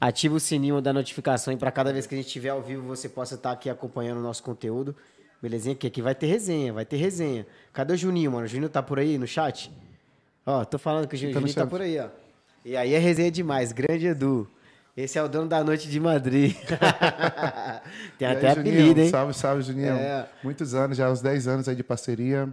ativa 0.00 0.34
o 0.36 0.40
sininho 0.40 0.80
da 0.80 0.92
notificação 0.92 1.52
e 1.52 1.56
para 1.56 1.70
cada 1.70 1.92
vez 1.92 2.06
que 2.06 2.14
a 2.14 2.18
gente 2.18 2.26
estiver 2.26 2.50
ao 2.50 2.62
vivo 2.62 2.82
você 2.86 3.08
possa 3.08 3.34
estar 3.34 3.52
aqui 3.52 3.68
acompanhando 3.68 4.18
o 4.18 4.22
nosso 4.22 4.42
conteúdo, 4.42 4.94
belezinha? 5.42 5.74
Que 5.74 5.86
aqui 5.86 6.00
vai 6.00 6.14
ter 6.14 6.26
resenha, 6.26 6.72
vai 6.72 6.84
ter 6.84 6.96
resenha. 6.96 7.46
Cadê 7.72 7.94
o 7.94 7.96
Juninho, 7.96 8.32
mano? 8.32 8.44
O 8.44 8.48
Juninho 8.48 8.68
tá 8.68 8.82
por 8.82 8.98
aí 8.98 9.18
no 9.18 9.26
chat? 9.26 9.70
Ó, 10.46 10.64
tô 10.64 10.78
falando 10.78 11.06
que 11.08 11.14
o 11.14 11.18
Juninho 11.18 11.34
Tá 11.34 11.46
no 11.46 11.54
tá 11.54 11.66
por 11.66 11.80
aí, 11.80 11.98
ó. 11.98 12.08
E 12.64 12.76
aí 12.76 12.94
é 12.94 12.98
resenha 12.98 13.30
demais, 13.30 13.72
grande 13.72 14.06
Edu. 14.06 14.48
Esse 14.96 15.16
é 15.18 15.22
o 15.22 15.28
dono 15.28 15.48
da 15.48 15.62
noite 15.62 15.88
de 15.88 16.00
Madrid. 16.00 16.56
Tem 18.18 18.26
E 18.26 18.30
aí, 18.30 18.36
até 18.36 18.54
Juninho? 18.54 18.74
apelido, 18.74 19.00
hein? 19.00 19.10
Salve, 19.10 19.34
salve, 19.34 19.62
Juninho. 19.62 19.94
É. 19.94 20.28
Muitos 20.42 20.74
anos, 20.74 20.96
já 20.96 21.10
uns 21.10 21.20
10 21.20 21.46
anos 21.46 21.68
aí 21.68 21.76
de 21.76 21.84
parceria. 21.84 22.48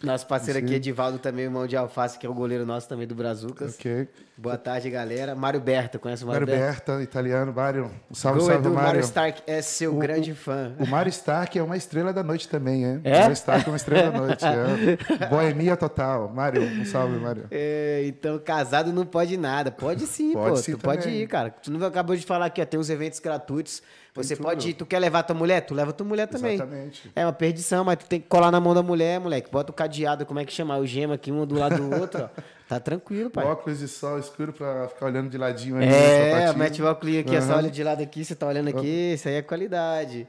Nosso 0.00 0.28
parceiro 0.28 0.60
aqui, 0.60 0.68
Sim. 0.68 0.74
Edivaldo, 0.74 1.18
também, 1.18 1.46
irmão 1.46 1.66
de 1.66 1.76
Alface, 1.76 2.16
que 2.20 2.24
é 2.24 2.30
o 2.30 2.34
goleiro 2.34 2.64
nosso 2.64 2.88
também 2.88 3.04
do 3.04 3.16
Brazucas. 3.16 3.74
Ok. 3.74 4.06
Boa 4.36 4.56
tarde, 4.56 4.88
galera. 4.88 5.34
Mário 5.34 5.58
Berta, 5.60 5.98
conhece 5.98 6.22
o 6.22 6.28
Mário, 6.28 6.46
Mário 6.46 6.62
Berta? 6.62 6.92
Berta, 6.92 7.02
italiano. 7.02 7.52
Mário, 7.52 7.90
um 8.08 8.14
salve, 8.14 8.38
Gol 8.38 8.48
salve, 8.48 8.62
Edu, 8.64 8.74
Mário 8.74 8.86
Mário. 8.90 9.00
Stark 9.00 9.42
é 9.44 9.60
seu 9.60 9.96
O- 9.96 9.98
grande 9.98 10.32
fã. 10.34 10.72
O 10.78 10.86
Mário 10.86 11.10
Stark 11.10 11.58
é 11.58 11.62
uma 11.64 11.76
estrela 11.76 12.12
da 12.12 12.22
noite 12.22 12.48
também, 12.48 12.84
hein? 12.84 13.00
É? 13.02 13.18
Mário 13.22 13.32
Stark 13.32 13.66
é 13.66 13.70
uma 13.72 13.76
estrela 13.76 14.12
da 14.12 14.18
noite. 14.20 14.44
É. 14.44 15.26
Boemia 15.26 15.76
total. 15.76 16.28
Mário, 16.32 16.62
um 16.62 16.84
salve, 16.84 17.18
Mário. 17.18 17.46
É, 17.50 18.04
então, 18.06 18.38
casado 18.38 18.92
não 18.92 19.04
pode 19.04 19.36
nada. 19.36 19.72
Pode 19.72 20.06
sim, 20.06 20.32
Pode 20.32 20.50
pô. 20.50 20.56
sim 20.58 20.72
tu 20.72 20.78
pode 20.78 21.02
também. 21.02 21.22
ir, 21.22 21.26
cara. 21.26 21.50
Tu 21.50 21.72
não 21.72 21.84
acabou 21.84 22.14
de 22.14 22.24
falar 22.24 22.46
aqui, 22.46 22.62
ó. 22.62 22.64
Tem 22.64 22.78
uns 22.78 22.88
eventos 22.88 23.18
gratuitos. 23.18 23.82
Você 24.22 24.36
tudo. 24.36 24.44
pode 24.44 24.70
ir. 24.70 24.74
Tu 24.74 24.84
quer 24.86 24.98
levar 24.98 25.22
tua 25.22 25.34
mulher? 25.34 25.60
Tu 25.62 25.74
leva 25.74 25.92
tua 25.92 26.06
mulher 26.06 26.26
também. 26.26 26.54
Exatamente. 26.54 27.10
É 27.14 27.24
uma 27.24 27.32
perdição, 27.32 27.84
mas 27.84 27.96
tu 27.98 28.06
tem 28.06 28.20
que 28.20 28.28
colar 28.28 28.50
na 28.50 28.60
mão 28.60 28.74
da 28.74 28.82
mulher, 28.82 29.18
moleque. 29.20 29.50
Bota 29.50 29.70
o 29.70 29.74
cadeado, 29.74 30.26
como 30.26 30.38
é 30.40 30.44
que 30.44 30.52
chama? 30.52 30.76
O 30.76 30.86
gema 30.86 31.14
aqui, 31.14 31.32
um 31.32 31.46
do 31.46 31.56
lado 31.56 31.76
do 31.76 32.00
outro, 32.00 32.24
ó. 32.24 32.28
Tá 32.68 32.78
tranquilo, 32.78 33.30
pai. 33.30 33.46
Óculos 33.46 33.78
de 33.78 33.88
sol 33.88 34.18
escuro 34.18 34.52
pra 34.52 34.88
ficar 34.88 35.06
olhando 35.06 35.30
de 35.30 35.38
ladinho 35.38 35.78
aí. 35.78 35.88
É, 35.88 36.32
sapatinho. 36.36 36.58
mete 36.58 36.82
o 36.82 36.86
óculos 36.86 37.16
aqui, 37.16 37.34
essa 37.34 37.46
Aham. 37.48 37.56
olha 37.56 37.70
de 37.70 37.82
lado 37.82 38.02
aqui, 38.02 38.22
você 38.22 38.34
tá 38.34 38.46
olhando 38.46 38.68
aqui, 38.68 39.14
isso 39.14 39.26
aí 39.26 39.36
é 39.36 39.42
qualidade. 39.42 40.28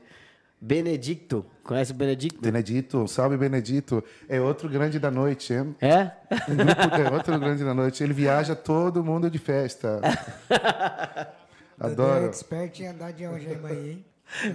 Benedicto, 0.62 1.46
conhece 1.64 1.92
o 1.92 1.96
Benedicto? 1.96 2.42
Benedito, 2.42 3.08
salve 3.08 3.38
Benedito. 3.38 4.04
É 4.28 4.42
outro 4.42 4.68
grande 4.68 5.00
da 5.00 5.10
noite, 5.10 5.54
hein? 5.54 5.74
É? 5.82 6.12
Um 6.50 6.56
grupo 6.56 6.96
é 6.96 7.12
outro 7.14 7.40
grande 7.40 7.64
da 7.64 7.74
noite. 7.74 8.04
Ele 8.04 8.14
viaja 8.14 8.56
todo 8.56 9.04
mundo 9.04 9.30
de 9.30 9.38
festa. 9.40 10.02
Dodô 11.80 12.04
é 12.04 12.12
Adoro. 12.12 12.26
expert 12.30 12.80
em 12.82 12.88
andar 12.88 13.14
de 13.14 13.26
algema 13.26 13.70
aí, 13.70 13.92
hein? 13.92 14.06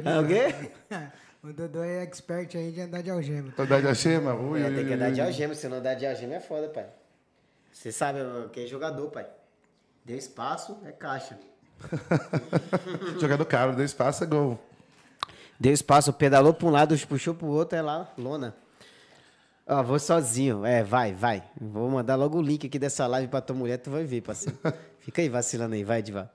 É 0.05 0.19
o 0.21 0.27
quê? 0.27 0.71
o 1.43 1.53
Dodô 1.53 1.83
é 1.83 2.03
expert 2.03 2.55
aí 2.55 2.71
de 2.71 2.81
andar 2.83 3.03
de 3.03 3.11
algema. 3.11 3.53
Saudade 3.57 3.83
da 3.83 3.95
Gema? 3.95 4.35
Ui, 4.35 4.63
É, 4.63 4.67
ui, 4.67 4.75
tem 4.75 4.87
que 4.87 4.93
andar 4.93 5.11
de 5.11 5.21
algema, 5.21 5.55
se 5.55 5.67
não 5.69 5.79
andar 5.79 5.95
de 5.95 6.07
algema 6.07 6.35
é 6.35 6.41
foda, 6.41 6.69
pai. 6.69 6.87
Você 7.73 7.91
sabe 7.91 8.19
quem 8.53 8.65
é 8.65 8.67
jogador, 8.67 9.11
pai. 9.11 9.27
Deu 10.05 10.17
espaço, 10.19 10.79
é 10.85 10.93
caixa. 10.93 11.39
Jogador 13.21 13.45
caro, 13.47 13.75
deu 13.75 13.85
espaço, 13.85 14.23
é 14.23 14.27
gol. 14.27 14.59
Deu 15.59 15.73
espaço, 15.73 16.13
pedalou 16.13 16.55
pra 16.55 16.67
um 16.67 16.71
lado, 16.71 16.97
puxou 17.07 17.35
pro 17.35 17.47
outro, 17.47 17.77
é 17.77 17.83
lá, 17.83 18.13
lona. 18.17 18.55
Ó, 19.67 19.83
vou 19.83 19.99
sozinho. 19.99 20.65
É, 20.65 20.83
vai, 20.85 21.13
vai. 21.15 21.43
Vou 21.61 21.89
mandar 21.91 22.17
logo 22.17 22.39
o 22.39 22.43
link 22.43 22.67
aqui 22.67 22.79
dessa 22.79 23.07
live 23.07 23.29
pra 23.29 23.41
tua 23.41 23.57
mulher, 23.57 23.79
tu 23.79 23.91
vai 23.91 24.05
ver, 24.05 24.21
parceiro. 24.21 24.59
Fica 25.01 25.23
aí 25.23 25.29
vacilando 25.29 25.75
aí, 25.75 25.83
vai, 25.85 26.03
Diva. 26.03 26.31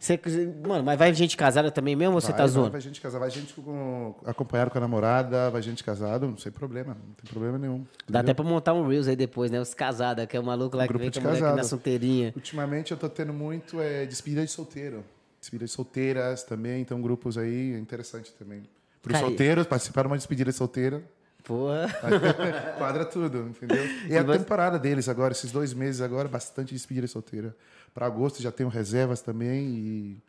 Você, 0.00 0.18
mano, 0.66 0.82
mas 0.82 0.98
vai 0.98 1.12
gente 1.12 1.36
casada 1.36 1.70
também 1.70 1.94
mesmo 1.94 2.14
ou 2.14 2.20
você 2.22 2.32
tá 2.32 2.46
zoando? 2.46 2.70
Vai 2.70 2.80
gente 2.80 2.98
casada, 3.02 3.20
vai 3.20 3.30
gente 3.30 3.52
com, 3.52 4.14
acompanhado 4.24 4.70
com 4.70 4.78
a 4.78 4.80
namorada, 4.80 5.50
vai 5.50 5.60
gente 5.60 5.84
casado, 5.84 6.34
sem 6.38 6.50
problema, 6.50 6.94
não 7.06 7.12
tem 7.12 7.30
problema 7.30 7.58
nenhum. 7.58 7.84
Dá 8.08 8.20
até 8.20 8.32
pra 8.32 8.42
montar 8.42 8.72
um 8.72 8.88
Reels 8.88 9.06
aí 9.08 9.14
depois, 9.14 9.50
né? 9.50 9.60
Os 9.60 9.74
casados, 9.74 10.24
que 10.24 10.34
é 10.34 10.40
o 10.40 10.42
maluco 10.42 10.74
lá 10.74 10.84
que 10.84 10.88
grupo 10.88 11.02
vem 11.02 11.10
com 11.12 11.18
a 11.28 11.32
mulher 11.32 11.54
na 11.54 11.64
solteirinha. 11.64 12.32
Ultimamente 12.34 12.92
eu 12.92 12.96
tô 12.96 13.10
tendo 13.10 13.34
muito 13.34 13.78
é, 13.78 14.06
despedida 14.06 14.42
de 14.42 14.50
solteiro. 14.50 15.04
Despedida 15.38 15.66
de 15.66 15.70
solteiras 15.70 16.42
também, 16.44 16.80
então 16.80 16.98
grupos 17.02 17.36
aí, 17.36 17.74
é 17.74 17.78
interessante 17.78 18.32
também. 18.38 18.62
Para 19.02 19.12
os 19.12 19.18
e- 19.18 19.20
solteiros, 19.20 19.66
participar 19.66 20.00
de 20.02 20.06
uma 20.08 20.16
despedida 20.16 20.50
de 20.50 20.56
solteira, 20.56 21.02
Porra. 21.44 21.88
quadra 22.78 23.04
tudo, 23.04 23.48
entendeu? 23.48 23.84
E 24.08 24.14
é 24.14 24.18
a 24.18 24.22
você- 24.22 24.38
temporada 24.38 24.78
deles 24.78 25.08
agora, 25.08 25.32
esses 25.32 25.50
dois 25.52 25.72
meses 25.74 26.00
agora, 26.00 26.26
bastante 26.28 26.72
despedida 26.74 27.06
de 27.06 27.12
solteira. 27.12 27.54
Para 27.94 28.06
agosto 28.06 28.42
já 28.42 28.52
tenho 28.52 28.68
reservas 28.68 29.20
também 29.20 29.66
e, 29.66 30.22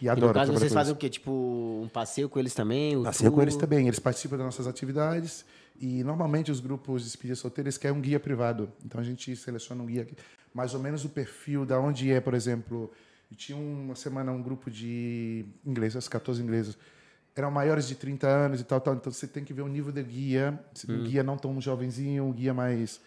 e 0.00 0.04
E 0.04 0.08
adoro 0.08 0.28
no 0.28 0.34
caso, 0.34 0.52
vocês 0.52 0.72
fazem 0.72 0.92
o 0.92 0.96
quê? 0.96 1.08
Tipo, 1.08 1.30
um 1.30 1.88
passeio 1.88 2.28
com 2.28 2.38
eles 2.38 2.54
também? 2.54 2.96
O 2.96 3.02
Passeio 3.04 3.32
com 3.32 3.42
eles 3.42 3.56
também, 3.56 3.86
eles 3.86 3.98
participam 3.98 4.36
das 4.36 4.46
nossas 4.46 4.66
atividades 4.66 5.44
e 5.80 6.02
normalmente 6.02 6.50
os 6.50 6.60
grupos 6.60 7.02
de 7.02 7.08
despedida 7.08 7.36
solteira 7.36 7.68
eles 7.68 7.78
querem 7.78 7.96
um 7.96 8.00
guia 8.00 8.18
privado. 8.18 8.70
Então 8.84 9.00
a 9.00 9.04
gente 9.04 9.34
seleciona 9.36 9.82
um 9.82 9.86
guia, 9.86 10.06
mais 10.52 10.74
ou 10.74 10.80
menos 10.80 11.04
o 11.04 11.08
perfil 11.08 11.64
da 11.64 11.78
onde 11.80 12.10
é, 12.12 12.20
por 12.20 12.34
exemplo, 12.34 12.90
tinha 13.36 13.56
uma 13.56 13.94
semana 13.94 14.32
um 14.32 14.42
grupo 14.42 14.70
de 14.70 15.44
ingleses, 15.64 16.08
14 16.08 16.42
ingleses, 16.42 16.76
eram 17.36 17.50
maiores 17.50 17.86
de 17.86 17.94
30 17.94 18.26
anos 18.26 18.60
e 18.60 18.64
tal, 18.64 18.80
tal, 18.80 18.94
então 18.94 19.12
você 19.12 19.26
tem 19.26 19.44
que 19.44 19.52
ver 19.52 19.62
o 19.62 19.68
nível 19.68 19.92
de 19.92 20.02
guia, 20.02 20.58
Hum. 20.88 20.94
um 20.94 21.04
guia 21.04 21.22
não 21.22 21.36
tão 21.36 21.60
jovenzinho, 21.60 22.24
um 22.24 22.32
guia 22.32 22.52
mais, 22.52 23.00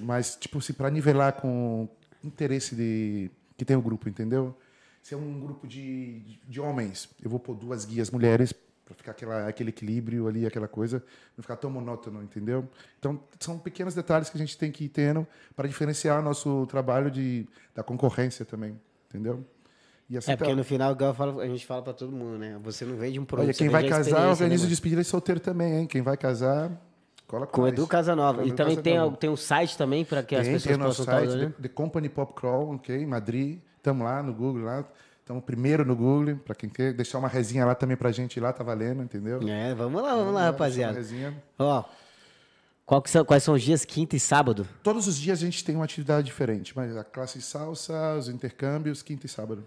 mais 0.00 0.36
tipo 0.36 0.58
assim, 0.58 0.72
para 0.72 0.90
nivelar 0.90 1.34
com 1.34 1.84
o 1.84 1.88
interesse 2.28 2.74
de, 2.74 3.30
que 3.56 3.64
tem 3.64 3.76
o 3.76 3.82
grupo, 3.82 4.08
entendeu? 4.08 4.54
Se 5.02 5.14
é 5.14 5.16
um 5.16 5.40
grupo 5.40 5.66
de, 5.66 6.38
de 6.46 6.60
homens, 6.60 7.08
eu 7.22 7.30
vou 7.30 7.38
pôr 7.40 7.54
duas 7.54 7.84
guias 7.84 8.10
mulheres 8.10 8.52
para 8.84 8.94
ficar 8.94 9.10
aquela, 9.12 9.46
aquele 9.48 9.68
equilíbrio 9.70 10.26
ali, 10.28 10.46
aquela 10.46 10.66
coisa, 10.68 11.02
não 11.36 11.42
ficar 11.42 11.56
tão 11.56 11.70
monótono, 11.70 12.22
entendeu? 12.22 12.66
Então, 12.98 13.20
são 13.38 13.58
pequenos 13.58 13.94
detalhes 13.94 14.30
que 14.30 14.36
a 14.36 14.40
gente 14.40 14.56
tem 14.56 14.72
que 14.72 14.84
ir 14.84 14.88
tendo 14.88 15.26
para 15.54 15.68
diferenciar 15.68 16.22
nosso 16.22 16.66
trabalho 16.66 17.10
de, 17.10 17.46
da 17.74 17.82
concorrência 17.82 18.44
também, 18.46 18.78
entendeu? 19.08 19.44
E 20.08 20.16
assim 20.16 20.32
É, 20.32 20.36
porque 20.36 20.52
tá. 20.52 20.56
no 20.56 20.64
final, 20.64 20.96
falo- 21.14 21.40
a 21.40 21.46
gente 21.46 21.66
fala 21.66 21.82
pra 21.82 21.92
todo 21.92 22.10
mundo, 22.10 22.38
né? 22.38 22.58
Você 22.62 22.86
não 22.86 22.96
vende 22.96 23.20
um 23.20 23.26
produto, 23.26 23.44
Olha, 23.46 23.54
quem 23.54 23.68
vai 23.68 23.82
casar, 23.82 24.00
experiência, 24.00 24.30
organiza 24.30 24.62
né, 24.62 24.66
o 24.66 24.70
despedida 24.70 25.02
de 25.02 25.08
solteiro 25.08 25.38
também, 25.40 25.80
hein? 25.80 25.86
Quem 25.86 26.00
vai 26.00 26.16
casar, 26.16 26.70
cola 27.28 27.46
com 27.46 27.52
Com 27.52 27.62
o. 27.62 27.68
Edu 27.68 27.86
Casanova. 27.86 28.38
Com 28.40 28.44
E 28.44 28.48
Edu 28.48 28.56
também 28.56 28.76
tem, 28.76 28.94
Casanova. 28.94 29.16
tem 29.18 29.30
um 29.30 29.36
site 29.36 29.78
também 29.78 30.04
para 30.04 30.22
que 30.24 30.34
as 30.34 30.42
Tem, 30.42 30.54
pessoas 30.54 30.64
tem 30.64 30.74
o 30.74 30.78
nosso 30.84 31.04
possam 31.04 31.14
site, 31.20 31.28
olhando. 31.30 31.52
The, 31.62 31.68
Company 31.68 32.08
Pop 32.08 32.32
Crawl, 32.34 32.74
ok? 32.74 32.96
Em 32.96 33.06
Madrid. 33.06 33.58
Estamos 33.76 34.04
lá 34.04 34.20
no 34.22 34.34
Google, 34.34 34.64
lá. 34.64 34.84
Estamos 35.20 35.44
primeiro 35.44 35.84
no 35.84 35.94
Google, 35.94 36.36
para 36.36 36.54
quem 36.54 36.68
quer. 36.70 36.92
Deixar 36.94 37.18
uma 37.18 37.28
resinha 37.28 37.64
lá 37.64 37.74
também 37.74 37.96
pra 37.96 38.10
gente 38.10 38.40
lá, 38.40 38.52
tá 38.52 38.64
valendo, 38.64 39.02
entendeu? 39.02 39.40
É, 39.46 39.74
vamos 39.74 40.02
lá, 40.02 40.14
vamos 40.14 40.32
lá, 40.34 40.40
Deixar 40.40 40.50
rapaziada. 40.52 41.00
Ó, 41.58 41.84
são, 43.06 43.24
quais 43.24 43.42
são 43.42 43.54
os 43.54 43.62
dias 43.62 43.84
quinta 43.84 44.16
e 44.16 44.20
sábado? 44.20 44.66
Todos 44.82 45.06
os 45.06 45.18
dias 45.18 45.38
a 45.38 45.44
gente 45.44 45.62
tem 45.62 45.74
uma 45.74 45.84
atividade 45.84 46.24
diferente, 46.26 46.72
mas 46.74 46.96
a 46.96 47.04
classe 47.04 47.42
salsa, 47.42 48.14
os 48.18 48.28
intercâmbios, 48.28 49.02
quinta 49.02 49.26
e 49.26 49.28
sábado. 49.28 49.62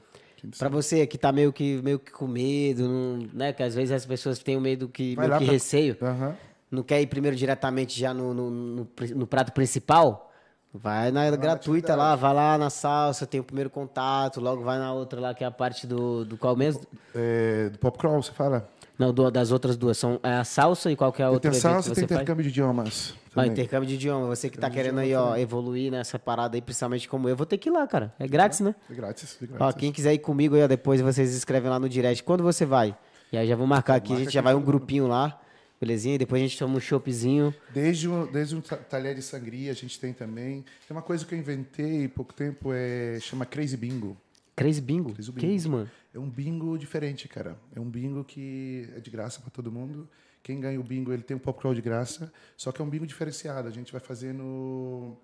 Pra 0.57 0.69
você 0.69 1.05
que 1.05 1.19
tá 1.19 1.31
meio 1.31 1.53
que, 1.53 1.79
meio 1.83 1.99
que 1.99 2.11
com 2.11 2.25
medo, 2.25 2.87
não- 2.89 3.29
né? 3.31 3.53
Que 3.53 3.61
às 3.61 3.75
vezes 3.75 3.91
as 3.91 4.03
pessoas 4.07 4.39
têm 4.39 4.57
um 4.57 4.61
medo 4.61 4.89
que, 4.89 5.15
meio 5.15 5.29
lá 5.29 5.37
que 5.37 5.45
pra- 5.45 5.53
receio. 5.53 5.95
Aham. 6.01 6.35
Não 6.71 6.83
quer 6.83 7.01
ir 7.01 7.07
primeiro 7.07 7.35
diretamente 7.35 7.99
já 7.99 8.13
no, 8.13 8.33
no, 8.33 8.49
no, 8.49 8.87
no 9.15 9.27
prato 9.27 9.51
principal? 9.51 10.31
Vai 10.73 11.11
na 11.11 11.29
gratuita 11.35 11.95
lá, 11.97 12.15
vai 12.15 12.33
lá 12.33 12.57
na 12.57 12.69
salsa, 12.69 13.27
tem 13.27 13.41
o 13.41 13.43
primeiro 13.43 13.69
contato, 13.69 14.39
logo 14.39 14.63
vai 14.63 14.79
na 14.79 14.93
outra 14.93 15.19
lá, 15.19 15.33
que 15.33 15.43
é 15.43 15.47
a 15.47 15.51
parte 15.51 15.85
do, 15.85 16.23
do 16.23 16.37
qual 16.37 16.55
mesmo? 16.55 16.83
É, 17.13 17.67
do 17.69 17.77
Pop 17.77 17.97
Crawl, 17.97 18.23
você 18.23 18.31
fala? 18.31 18.69
Não, 18.97 19.11
do- 19.11 19.29
das 19.29 19.51
outras 19.51 19.75
duas. 19.75 19.97
São 19.97 20.17
é 20.23 20.31
a 20.35 20.45
salsa 20.45 20.89
e 20.89 20.95
qual 20.95 21.11
que 21.11 21.21
é 21.21 21.25
a 21.25 21.27
Tem 21.27 21.33
outra 21.33 21.49
evento 21.51 21.61
salsa 21.61 21.89
que 21.89 21.95
tem 21.95 22.07
faz? 22.07 22.21
intercâmbio 22.21 22.43
de 22.43 22.49
idiomas. 22.51 23.15
Ah, 23.31 23.35
também. 23.35 23.51
intercâmbio 23.51 23.87
de 23.89 23.95
idioma. 23.95 24.27
Você 24.27 24.49
que 24.49 24.57
tá 24.57 24.69
querendo 24.69 24.99
aí, 24.99 25.13
ó, 25.13 25.35
evoluir 25.35 25.91
nessa 25.91 26.17
parada 26.19 26.55
aí, 26.55 26.61
principalmente 26.61 27.09
como 27.09 27.27
eu, 27.27 27.35
vou 27.35 27.45
ter 27.45 27.57
que 27.57 27.67
ir 27.67 27.71
lá, 27.71 27.85
cara. 27.85 28.13
É 28.19 28.25
grátis, 28.27 28.59
né? 28.61 28.73
É 28.89 28.93
grátis, 28.93 29.37
é 29.41 29.45
Ó, 29.45 29.57
grátis. 29.57 29.75
quem 29.79 29.91
quiser 29.91 30.13
ir 30.13 30.19
comigo 30.19 30.55
aí, 30.55 30.63
ó, 30.63 30.67
depois 30.67 31.01
vocês 31.01 31.33
escrevem 31.35 31.69
lá 31.69 31.79
no 31.79 31.89
direct. 31.89 32.23
Quando 32.23 32.43
você 32.43 32.65
vai? 32.65 32.95
E 33.31 33.37
aí 33.37 33.47
já 33.47 33.55
vou 33.57 33.65
marcar 33.67 33.95
aqui, 33.95 34.07
a 34.11 34.15
Marca 34.15 34.23
gente 34.25 34.33
já 34.33 34.41
vai 34.41 34.53
um 34.55 34.61
grupinho 34.61 35.07
lá, 35.07 35.39
belezinha? 35.81 36.15
E 36.15 36.17
depois 36.19 36.41
a 36.41 36.45
gente 36.47 36.57
toma 36.57 36.77
um 36.77 36.79
choppzinho. 36.79 37.53
Desde 37.73 38.07
um, 38.07 38.31
desde 38.31 38.55
um 38.55 38.61
ta- 38.61 38.77
talher 38.77 39.15
de 39.15 39.21
sangria 39.21 39.71
a 39.71 39.75
gente 39.75 39.99
tem 39.99 40.13
também. 40.13 40.61
Tem 40.87 40.95
uma 40.95 41.01
coisa 41.01 41.25
que 41.25 41.33
eu 41.35 41.39
inventei 41.39 42.05
há 42.05 42.09
pouco 42.09 42.33
tempo, 42.33 42.71
é, 42.71 43.19
chama 43.19 43.45
Crazy 43.45 43.75
Bingo. 43.75 44.15
Crazy 44.55 44.79
Bingo? 44.81 45.13
Crazy 45.13 45.31
Que 45.31 45.39
Bingo. 45.41 45.53
isso, 45.53 45.69
mano? 45.69 45.89
É 46.13 46.19
um 46.19 46.29
bingo 46.29 46.77
diferente, 46.77 47.27
cara. 47.27 47.57
É 47.75 47.79
um 47.79 47.89
bingo 47.89 48.23
que 48.23 48.87
é 48.95 48.99
de 48.99 49.09
graça 49.09 49.39
para 49.41 49.49
todo 49.49 49.71
mundo. 49.71 50.07
Quem 50.43 50.59
ganha 50.59 50.79
o 50.79 50.83
bingo, 50.83 51.13
ele 51.13 51.21
tem 51.23 51.37
um 51.37 51.39
pop 51.39 51.59
crawl 51.59 51.73
de 51.73 51.81
graça. 51.81 52.31
Só 52.57 52.71
que 52.71 52.81
é 52.81 52.85
um 52.85 52.89
bingo 52.89 53.05
diferenciado. 53.07 53.67
A 53.67 53.71
gente 53.71 53.91
vai 53.91 54.01
fazendo 54.01 55.15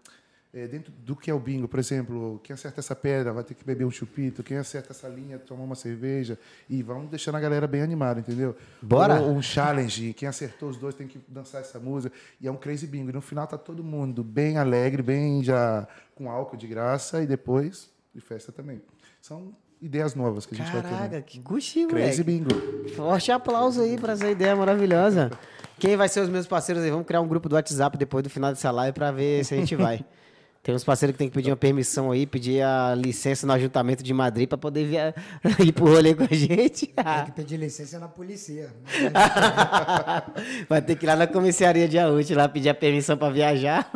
é, 0.57 0.67
dentro 0.67 0.91
do 0.91 1.15
que 1.15 1.29
é 1.29 1.33
o 1.33 1.39
bingo. 1.39 1.67
Por 1.67 1.79
exemplo, 1.79 2.39
quem 2.43 2.53
acerta 2.53 2.79
essa 2.79 2.95
pedra 2.95 3.31
vai 3.31 3.43
ter 3.43 3.53
que 3.53 3.63
beber 3.63 3.85
um 3.85 3.91
chupito. 3.91 4.41
Quem 4.41 4.57
acerta 4.57 4.91
essa 4.91 5.07
linha 5.07 5.37
tomar 5.37 5.63
uma 5.63 5.75
cerveja. 5.75 6.39
E 6.67 6.81
vamos 6.81 7.09
deixando 7.11 7.35
a 7.35 7.39
galera 7.39 7.67
bem 7.67 7.81
animada, 7.81 8.19
entendeu? 8.19 8.55
Bora! 8.81 9.21
Ou 9.21 9.33
um 9.33 9.41
challenge. 9.41 10.13
Quem 10.13 10.27
acertou 10.27 10.69
os 10.69 10.77
dois 10.77 10.95
tem 10.95 11.07
que 11.07 11.19
dançar 11.27 11.61
essa 11.61 11.79
música. 11.79 12.15
E 12.41 12.47
é 12.47 12.51
um 12.51 12.57
crazy 12.57 12.87
bingo. 12.87 13.11
E 13.11 13.13
no 13.13 13.21
final 13.21 13.45
tá 13.45 13.57
todo 13.57 13.83
mundo 13.83 14.23
bem 14.23 14.57
alegre, 14.57 15.03
bem 15.03 15.43
já 15.43 15.87
com 16.15 16.29
álcool 16.31 16.57
de 16.57 16.65
graça. 16.65 17.21
E 17.21 17.27
depois 17.27 17.89
de 18.13 18.19
festa 18.19 18.51
também. 18.51 18.81
São 19.21 19.53
ideias 19.79 20.15
novas 20.15 20.47
que 20.47 20.55
a 20.55 20.57
gente 20.57 20.71
vai 20.71 20.81
ter. 20.81 20.89
Caraca, 20.89 21.21
que 21.21 21.39
curtinho, 21.39 21.87
Crazy 21.87 22.23
moleque. 22.23 22.45
Bingo. 22.49 22.89
Forte 22.95 23.31
aplauso 23.31 23.81
aí 23.81 23.95
pra 23.95 24.13
essa 24.13 24.27
ideia 24.27 24.55
maravilhosa. 24.55 25.29
Quem 25.77 25.95
vai 25.95 26.09
ser 26.09 26.21
os 26.21 26.29
meus 26.29 26.47
parceiros 26.47 26.83
aí? 26.83 26.89
Vamos 26.89 27.05
criar 27.05 27.21
um 27.21 27.27
grupo 27.27 27.47
do 27.47 27.53
WhatsApp 27.53 27.95
depois 27.95 28.23
do 28.23 28.29
final 28.31 28.49
dessa 28.49 28.71
live 28.71 28.93
pra 28.93 29.11
ver 29.11 29.45
se 29.45 29.53
a 29.53 29.57
gente 29.57 29.75
vai. 29.75 30.03
Tem 30.67 30.75
uns 30.75 30.84
parceiros 30.84 31.13
que 31.13 31.17
tem 31.17 31.30
que 31.30 31.34
pedir 31.34 31.49
uma 31.49 31.56
permissão 31.56 32.12
aí, 32.12 32.27
pedir 32.27 32.62
a 32.62 32.93
licença 32.93 33.47
no 33.47 33.53
ajuntamento 33.53 34.03
de 34.03 34.13
Madrid 34.13 34.49
pra 34.49 34.58
poder 34.58 34.84
via... 34.86 35.15
ir 35.65 35.71
pro 35.71 35.86
rolê 35.86 36.13
com 36.13 36.25
a 36.25 36.36
gente. 36.36 36.88
Tem 36.88 37.25
que 37.25 37.32
pedir 37.32 37.56
licença 37.56 37.97
na 37.97 38.10
polícia. 38.10 38.69
Vai 40.67 40.82
ter 40.82 40.97
que 40.97 41.06
ir 41.06 41.08
lá 41.08 41.15
na 41.15 41.25
comissaria 41.25 41.88
de 41.88 41.97
Aúte 41.97 42.36
lá 42.36 42.49
pedir 42.49 42.67
a 42.67 42.73
permissão 42.73 43.15
pra 43.15 43.30
viajar. 43.30 43.89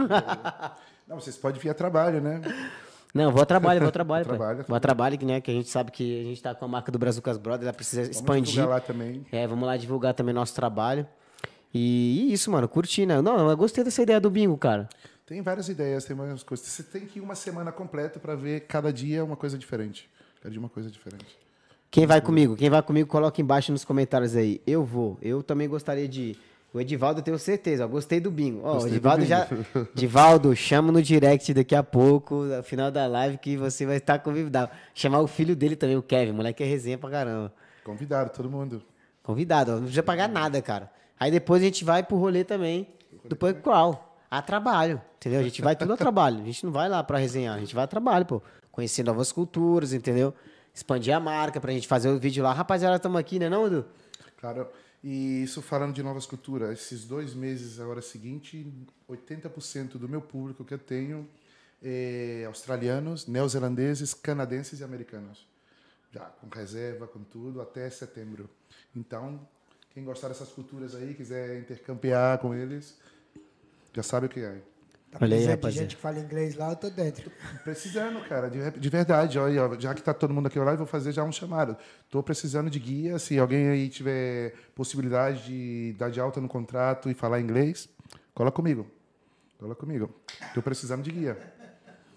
Não, 1.06 1.20
vocês 1.20 1.36
podem 1.36 1.60
vir 1.60 1.72
a 1.72 1.74
trabalho, 1.74 2.22
né? 2.22 2.40
Não, 3.14 3.34
vou 3.34 3.42
a 3.42 3.46
trabalho, 3.46 3.82
vou 3.82 3.90
a 3.90 3.92
trabalho. 3.92 4.24
pai. 4.26 4.38
Trabalha, 4.38 4.66
Vou 4.66 4.78
a 4.78 4.80
trabalho, 4.80 5.18
que, 5.18 5.26
né, 5.26 5.42
que 5.42 5.52
a 5.52 5.54
gente 5.54 5.68
sabe 5.68 5.92
que 5.92 6.22
a 6.22 6.24
gente 6.24 6.42
tá 6.42 6.56
com 6.56 6.64
a 6.64 6.70
marca 6.70 6.90
do 6.90 6.98
Brazucas 6.98 7.38
Brothers, 7.38 7.64
ela 7.64 7.74
precisa 7.74 8.04
Vamos 8.04 8.16
expandir. 8.16 8.54
divulgar 8.54 8.76
lá 8.76 8.80
também. 8.80 9.26
É, 9.30 9.46
vamos 9.46 9.68
lá 9.68 9.76
divulgar 9.76 10.14
também 10.14 10.34
nosso 10.34 10.56
trabalho. 10.56 11.06
E, 11.74 12.30
e 12.30 12.34
isso, 12.34 12.50
mano, 12.50 12.70
curti, 12.70 13.06
né? 13.06 13.22
Não, 13.22 13.50
eu 13.50 13.58
gostei 13.58 13.84
dessa 13.84 14.02
ideia 14.02 14.22
do 14.22 14.30
bingo, 14.30 14.58
cara. 14.58 14.88
Tem 15.32 15.42
várias 15.42 15.70
ideias, 15.70 16.04
tem 16.04 16.14
várias 16.14 16.44
coisas. 16.44 16.68
Você 16.68 16.84
tem 16.84 17.06
que 17.06 17.20
ir 17.20 17.22
uma 17.22 17.36
semana 17.36 17.72
completa 17.72 18.20
para 18.20 18.36
ver 18.36 18.68
cada 18.68 18.92
dia 18.92 19.24
uma 19.24 19.38
coisa 19.38 19.58
diferente. 19.58 20.10
Cada 20.42 20.52
dia 20.52 20.60
uma 20.60 20.68
coisa 20.68 20.92
diferente. 20.92 21.40
Quem 21.90 22.06
vai 22.06 22.20
comigo? 22.20 22.58
Quem 22.58 22.70
vai 22.70 22.82
comigo, 22.82 23.08
coloca 23.08 23.40
embaixo 23.40 23.72
nos 23.72 23.86
comentários 23.86 24.36
aí. 24.36 24.62
Eu 24.68 24.84
vou. 24.84 25.18
Eu 25.22 25.42
também 25.42 25.70
gostaria 25.70 26.06
de 26.06 26.22
ir. 26.22 26.40
O 26.74 26.82
Edivaldo, 26.82 27.22
eu 27.22 27.24
tenho 27.24 27.40
certeza. 27.40 27.86
Ó, 27.86 27.88
gostei 27.88 28.20
do 28.20 28.30
bingo. 28.30 28.60
Ó, 28.62 28.72
o 28.72 28.74
Gostei 28.74 28.92
do 28.92 28.96
Edivaldo 28.98 29.24
já. 29.24 29.48
Edivaldo, 29.96 30.54
chama 30.54 30.92
no 30.92 31.02
direct 31.02 31.54
daqui 31.54 31.76
a 31.76 31.84
pouco, 31.84 32.44
no 32.44 32.62
final 32.62 32.92
da 32.92 33.08
live, 33.08 33.38
que 33.38 33.56
você 33.56 33.86
vai 33.86 33.96
estar 33.96 34.20
convidado. 34.20 34.70
Chamar 34.94 35.22
o 35.22 35.28
filho 35.28 35.56
dele 35.56 35.78
também, 35.78 35.96
o 35.96 36.04
Kevin. 36.04 36.34
Moleque 36.34 36.62
é 36.62 36.66
resenha 36.66 36.98
pra 36.98 37.10
caramba. 37.10 37.54
Convidaram 37.86 38.28
todo 38.28 38.50
mundo. 38.50 38.84
Convidado, 39.24 39.72
ó, 39.72 39.76
não 39.76 39.84
precisa 39.84 40.04
pagar 40.04 40.28
nada, 40.28 40.62
cara. 40.62 40.92
Aí 41.18 41.32
depois 41.32 41.62
a 41.62 41.66
gente 41.66 41.86
vai 41.86 42.04
pro 42.04 42.18
rolê 42.18 42.44
também 42.44 42.90
do 43.24 43.38
Punk 43.38 43.62
Crawl. 43.62 44.11
A 44.32 44.42
trabalho, 44.42 45.02
entendeu? 45.18 45.42
A 45.42 45.44
gente 45.44 45.62
vai 45.62 45.76
tudo 45.76 45.92
a 45.92 45.98
trabalho. 45.98 46.42
A 46.42 46.46
gente 46.46 46.66
não 46.66 46.72
vai 46.72 46.88
lá 46.88 47.04
pra 47.04 47.18
resenhar, 47.18 47.58
a 47.58 47.60
gente 47.60 47.76
vai 47.76 47.84
a 47.84 47.88
trabalho, 47.88 48.26
pô. 48.26 48.42
Conhecer 48.72 49.04
novas 49.04 49.30
culturas, 49.30 49.92
entendeu? 49.92 50.34
Expandir 50.74 51.14
a 51.14 51.20
marca 51.20 51.60
pra 51.60 51.74
gente 51.74 51.86
fazer 51.86 52.08
o 52.10 52.18
vídeo 52.18 52.42
lá. 52.42 52.54
Rapaziada, 52.54 52.96
estamos 52.96 53.20
aqui, 53.20 53.38
né 53.38 53.50
não, 53.50 53.68
Edu? 53.68 53.86
Claro. 54.40 54.70
E 55.04 55.44
isso 55.44 55.62
falando 55.62 55.94
de 55.94 56.02
novas 56.02 56.26
culturas, 56.26 56.80
esses 56.80 57.04
dois 57.04 57.34
meses 57.34 57.80
agora 57.80 58.02
seguinte, 58.02 58.72
80% 59.10 59.98
do 59.98 60.08
meu 60.08 60.22
público 60.22 60.64
que 60.64 60.74
eu 60.74 60.80
tenho 60.80 61.28
é 61.84 62.44
australianos, 62.48 63.28
neozelandeses, 63.28 64.14
canadenses 64.14 64.80
e 64.80 64.84
americanos. 64.84 65.46
Já 66.14 66.22
com 66.22 66.48
reserva, 66.48 67.08
com 67.08 67.20
tudo, 67.24 67.62
até 67.62 67.90
setembro. 67.90 68.50
Então, 68.96 69.46
quem 69.94 70.04
gostar 70.04 70.28
dessas 70.28 70.50
culturas 70.50 70.94
aí, 70.96 71.14
quiser 71.14 71.60
intercampear 71.60 72.38
com 72.38 72.54
eles, 72.54 72.98
já 73.94 74.04
sabe 74.04 74.26
o 74.28 74.30
que 74.30 74.40
é. 74.40 74.58
Tá 75.12 75.20
Olha 75.22 75.36
aí, 75.36 75.44
de 75.44 75.50
rapaziada. 75.50 75.84
gente 75.84 75.96
que 75.98 76.02
fala 76.02 76.20
inglês 76.20 76.56
lá, 76.56 76.70
eu 76.70 76.76
tô 76.78 76.90
dentro. 76.90 77.30
Precisando, 77.66 78.22
cara, 78.30 78.50
de, 78.50 78.80
de 78.80 78.90
verdade. 78.90 79.38
Olha, 79.38 79.66
ó, 79.66 79.76
já 79.78 79.94
que 79.94 80.02
tá 80.02 80.14
todo 80.14 80.34
mundo 80.34 80.48
aqui 80.48 80.58
lá, 80.58 80.72
eu 80.72 80.78
vou 80.78 80.88
fazer 80.88 81.12
já 81.12 81.22
um 81.22 81.32
chamado. 81.34 81.76
Tô 82.10 82.24
precisando 82.24 82.70
de 82.70 82.80
guia. 82.80 83.20
Se 83.20 83.38
alguém 83.38 83.68
aí 83.68 83.90
tiver 83.90 84.54
possibilidade 84.74 85.44
de 85.46 85.96
dar 86.00 86.10
de 86.10 86.22
alta 86.22 86.40
no 86.40 86.48
contrato 86.48 87.10
e 87.10 87.14
falar 87.14 87.42
inglês, 87.42 87.90
cola 88.34 88.52
comigo. 88.52 88.88
Cola 89.60 89.76
comigo. 89.76 90.10
Tô 90.54 90.62
precisando 90.62 91.04
de 91.04 91.12
guia. 91.12 91.38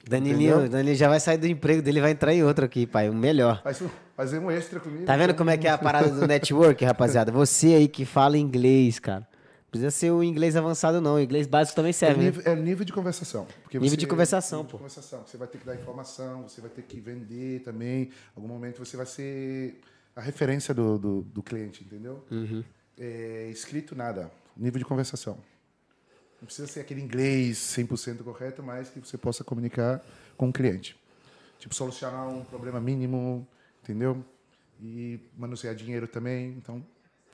Danilinho? 0.09 0.69
Danilinho 0.69 0.97
já 0.97 1.09
vai 1.09 1.19
sair 1.19 1.39
do 1.39 1.49
emprego 1.49 1.83
dele 1.83 1.99
e 1.99 2.01
vai 2.03 2.13
entrar 2.13 2.33
em 2.33 2.45
outro 2.45 2.65
aqui, 2.65 2.87
pai. 2.87 3.09
O 3.09 3.15
melhor. 3.15 3.61
Faz 3.63 3.83
fazer 4.17 4.39
um 4.39 4.51
extra 4.51 4.79
comigo. 4.79 5.05
Tá 5.05 5.17
vendo 5.17 5.35
como 5.35 5.51
é 5.51 5.57
que 5.57 5.67
é 5.67 5.71
a 5.71 5.79
parada 5.79 6.11
do 6.11 6.27
network, 6.29 6.85
rapaziada? 6.85 7.33
Você 7.33 7.75
aí 7.75 7.89
que 7.89 8.05
fala 8.05 8.39
inglês, 8.39 9.01
cara. 9.01 9.27
Não 9.75 9.81
precisa 9.81 9.91
ser 9.91 10.11
o 10.13 10.23
inglês 10.23 10.55
avançado, 10.57 11.01
não. 11.01 11.17
O 11.17 11.21
inglês 11.21 11.47
básico 11.47 11.75
também 11.77 11.91
É 11.91 11.93
serve, 11.93 12.19
né? 12.21 12.25
nível, 12.27 12.43
é 12.45 12.55
nível 12.55 12.85
de 12.85 12.93
conversação. 12.93 13.47
Nível 13.73 13.97
de 13.97 14.07
conversação, 14.07 14.59
nível 14.59 14.67
de 14.67 14.73
pô. 14.73 14.79
conversação. 14.79 15.25
Você 15.27 15.37
vai 15.37 15.49
ter 15.49 15.59
que 15.59 15.67
dar 15.67 15.75
informação, 15.75 16.43
você 16.49 16.61
vai 16.61 16.71
ter 16.71 16.83
que 16.83 17.01
vender 17.01 17.61
também. 17.63 18.03
Em 18.05 18.11
algum 18.37 18.49
momento 18.49 18.79
você 18.85 18.97
vai 18.97 19.07
ser 19.07 19.81
a 20.15 20.21
referência 20.21 20.73
do, 20.73 20.99
do, 20.99 21.23
do 21.23 21.43
cliente, 21.43 21.83
entendeu? 21.83 22.25
Uhum. 22.31 22.63
É, 22.99 23.49
escrito, 23.51 23.97
nada. 23.97 24.31
Nível 24.57 24.79
de 24.79 24.85
conversação. 24.85 25.39
Não 26.41 26.47
precisa 26.47 26.69
ser 26.69 26.81
aquele 26.81 27.01
inglês 27.01 27.59
100% 27.59 28.23
correto, 28.23 28.63
mas 28.63 28.91
que 28.91 29.01
você 29.01 29.19
possa 29.19 29.43
comunicar 29.43 30.05
com 30.37 30.49
o 30.51 30.53
cliente. 30.53 30.97
Tipo, 31.59 31.75
solucionar 31.75 32.29
um 32.29 32.45
problema 32.45 32.81
mínimo, 32.81 33.47
entendeu? 33.83 34.25
E 34.81 35.19
manusear 35.37 35.75
dinheiro 35.75 36.07
também. 36.07 36.51
Então, 36.59 36.85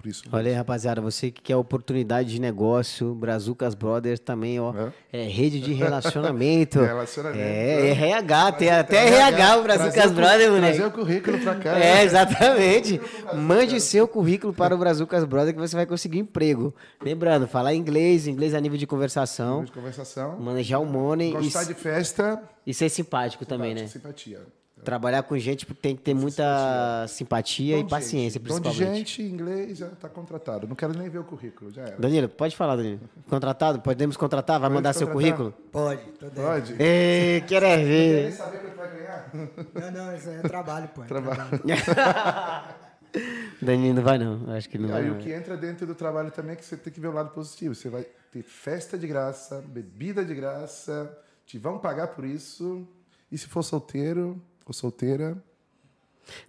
por 0.00 0.08
isso. 0.08 0.22
Olha 0.32 0.48
aí, 0.50 0.54
rapaziada, 0.56 1.00
você 1.00 1.30
que 1.30 1.40
quer 1.42 1.56
oportunidade 1.56 2.30
de 2.30 2.40
negócio, 2.40 3.14
Brazucas 3.14 3.74
Brothers 3.74 4.18
também, 4.20 4.58
ó. 4.58 4.72
É, 5.12 5.24
rede 5.24 5.60
de 5.60 5.72
relacionamento. 5.72 6.80
Relacionamento. 6.82 7.40
É, 7.42 7.90
RH, 7.90 8.52
tem 8.52 8.70
até 8.70 9.06
RH 9.08 9.56
o 9.58 9.62
Brazucas 9.62 9.92
Trazer 9.94 10.06
o 10.08 10.10
cu- 10.10 10.16
Brothers, 10.20 10.50
moleque. 10.50 10.76
Trazer 10.78 10.86
o 10.86 10.90
currículo 10.90 11.38
pra 11.40 11.54
cá. 11.56 11.78
É, 11.78 12.02
exatamente. 12.04 13.00
Mande 13.34 13.80
seu 13.80 14.08
currículo 14.08 14.52
para 14.52 14.74
o 14.74 14.78
Brazucas 14.78 15.24
Brothers 15.24 15.54
que 15.54 15.60
você 15.60 15.76
vai 15.76 15.86
conseguir 15.86 16.18
emprego. 16.18 16.74
Lembrando, 17.02 17.46
falar 17.46 17.74
inglês, 17.74 18.26
inglês 18.26 18.54
a 18.54 18.60
nível 18.60 18.78
de 18.78 18.86
conversação, 18.86 19.64
de 19.64 19.72
conversação. 19.72 20.38
manejar 20.40 20.80
o 20.80 20.86
money 20.86 21.30
e, 21.30 21.32
Gostar 21.32 21.64
de 21.64 21.74
festa. 21.74 22.42
e 22.66 22.72
ser 22.72 22.88
simpático 22.88 23.44
também, 23.44 23.74
né? 23.74 23.86
Simpatia. 23.86 24.40
Trabalhar 24.84 25.22
com 25.24 25.38
gente 25.38 25.66
tem 25.74 25.94
que 25.94 26.02
ter 26.02 26.14
muita 26.14 27.06
simpatia 27.08 27.76
Dom 27.76 27.82
e 27.86 27.88
paciência, 27.88 28.40
gente. 28.40 28.48
Dom 28.48 28.60
de 28.60 28.68
principalmente. 28.68 28.96
gente, 28.98 29.22
inglês, 29.22 29.78
já 29.78 29.86
está 29.88 30.08
contratado. 30.08 30.66
Não 30.66 30.74
quero 30.74 30.96
nem 30.96 31.08
ver 31.08 31.18
o 31.18 31.24
currículo, 31.24 31.70
já 31.70 31.82
era. 31.82 31.96
Danilo, 31.98 32.28
pode 32.28 32.56
falar, 32.56 32.76
Danilo. 32.76 33.00
Contratado? 33.28 33.80
Podemos 33.80 34.16
contratar? 34.16 34.58
Vai 34.58 34.68
Pode 34.68 34.74
mandar 34.76 34.92
seu 34.92 35.06
contratar. 35.06 35.36
currículo? 35.38 35.68
Pode, 35.70 36.02
tô 36.18 36.26
dentro. 36.26 36.42
Pode? 36.42 36.76
Ei, 36.82 37.40
quero 37.42 37.66
é 37.66 37.76
Quer 37.76 37.84
ver. 37.84 38.32
saber 38.32 38.58
quanto 38.58 38.76
vai 38.76 38.96
ganhar? 38.96 39.30
Não, 39.74 39.90
não, 40.06 40.16
isso 40.16 40.28
aí 40.30 40.36
é 40.36 40.42
trabalho, 40.42 40.88
pô. 40.94 41.02
é 41.02 41.06
Trabalho. 41.06 41.40
Danilo 43.60 43.94
não 43.94 44.02
vai 44.02 44.18
não, 44.18 44.50
acho 44.54 44.68
que 44.68 44.78
não 44.78 44.88
vai 44.88 45.02
Aí 45.02 45.08
não. 45.08 45.16
o 45.16 45.18
que 45.18 45.32
entra 45.32 45.56
dentro 45.56 45.86
do 45.86 45.94
trabalho 45.94 46.30
também 46.30 46.52
é 46.52 46.56
que 46.56 46.64
você 46.64 46.76
tem 46.76 46.92
que 46.92 47.00
ver 47.00 47.08
o 47.08 47.12
lado 47.12 47.30
positivo. 47.30 47.74
Você 47.74 47.88
vai 47.88 48.06
ter 48.32 48.42
festa 48.42 48.96
de 48.96 49.06
graça, 49.06 49.62
bebida 49.66 50.24
de 50.24 50.34
graça, 50.34 51.16
te 51.44 51.58
vão 51.58 51.78
pagar 51.78 52.08
por 52.08 52.24
isso. 52.24 52.86
E 53.30 53.36
se 53.38 53.46
for 53.46 53.62
solteiro 53.62 54.40
ou 54.70 54.74
solteira, 54.74 55.36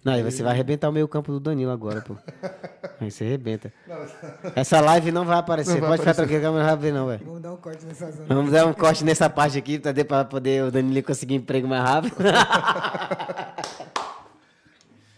Não, 0.04 0.12
aí 0.12 0.22
você 0.22 0.44
vai 0.44 0.52
arrebentar 0.52 0.88
o 0.88 0.92
meio 0.92 1.08
campo 1.08 1.32
do 1.32 1.40
Danilo 1.40 1.72
agora, 1.72 2.00
pô. 2.02 2.14
Aí 3.00 3.10
você 3.10 3.24
arrebenta. 3.24 3.72
Essa 4.54 4.80
live 4.80 5.10
não 5.10 5.24
vai 5.24 5.38
aparecer. 5.38 5.72
Não 5.72 5.80
vai 5.80 5.88
Pode 5.90 6.02
ficar 6.02 6.12
aparecer. 6.12 6.38
tranquilo 6.38 6.40
que 6.40 6.46
a 6.46 6.48
câmera 6.48 6.64
não 6.64 6.70
vai 6.76 6.82
ver 6.84 6.92
não, 6.92 7.06
velho. 7.08 7.24
Vamos 7.24 7.42
dar 7.42 7.52
um 7.52 7.56
corte 7.56 7.84
nessa 7.84 8.12
zona. 8.12 8.26
Vamos 8.28 8.52
dar 8.52 8.66
um 8.66 8.72
corte 8.72 9.04
nessa 9.04 9.28
parte 9.28 9.58
aqui 9.58 9.80
pra 10.06 10.24
poder 10.24 10.62
o 10.62 10.70
Danilo 10.70 11.02
conseguir 11.02 11.34
emprego 11.34 11.66
mais 11.66 11.82
rápido. 11.82 12.14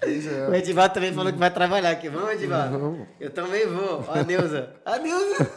é. 0.06 0.48
O 0.48 0.54
Edivaldo 0.54 0.94
também 0.94 1.12
falou 1.12 1.32
que 1.32 1.38
vai 1.38 1.50
trabalhar 1.50 1.90
aqui. 1.90 2.08
Vamos, 2.08 2.30
Edivaldo? 2.32 3.06
Eu 3.20 3.30
também 3.30 3.66
vou. 3.66 4.04
Ó, 4.08 4.12
a 4.18 4.22
Neuza. 4.22 4.70
A 4.84 4.98
Neuza. 4.98 5.50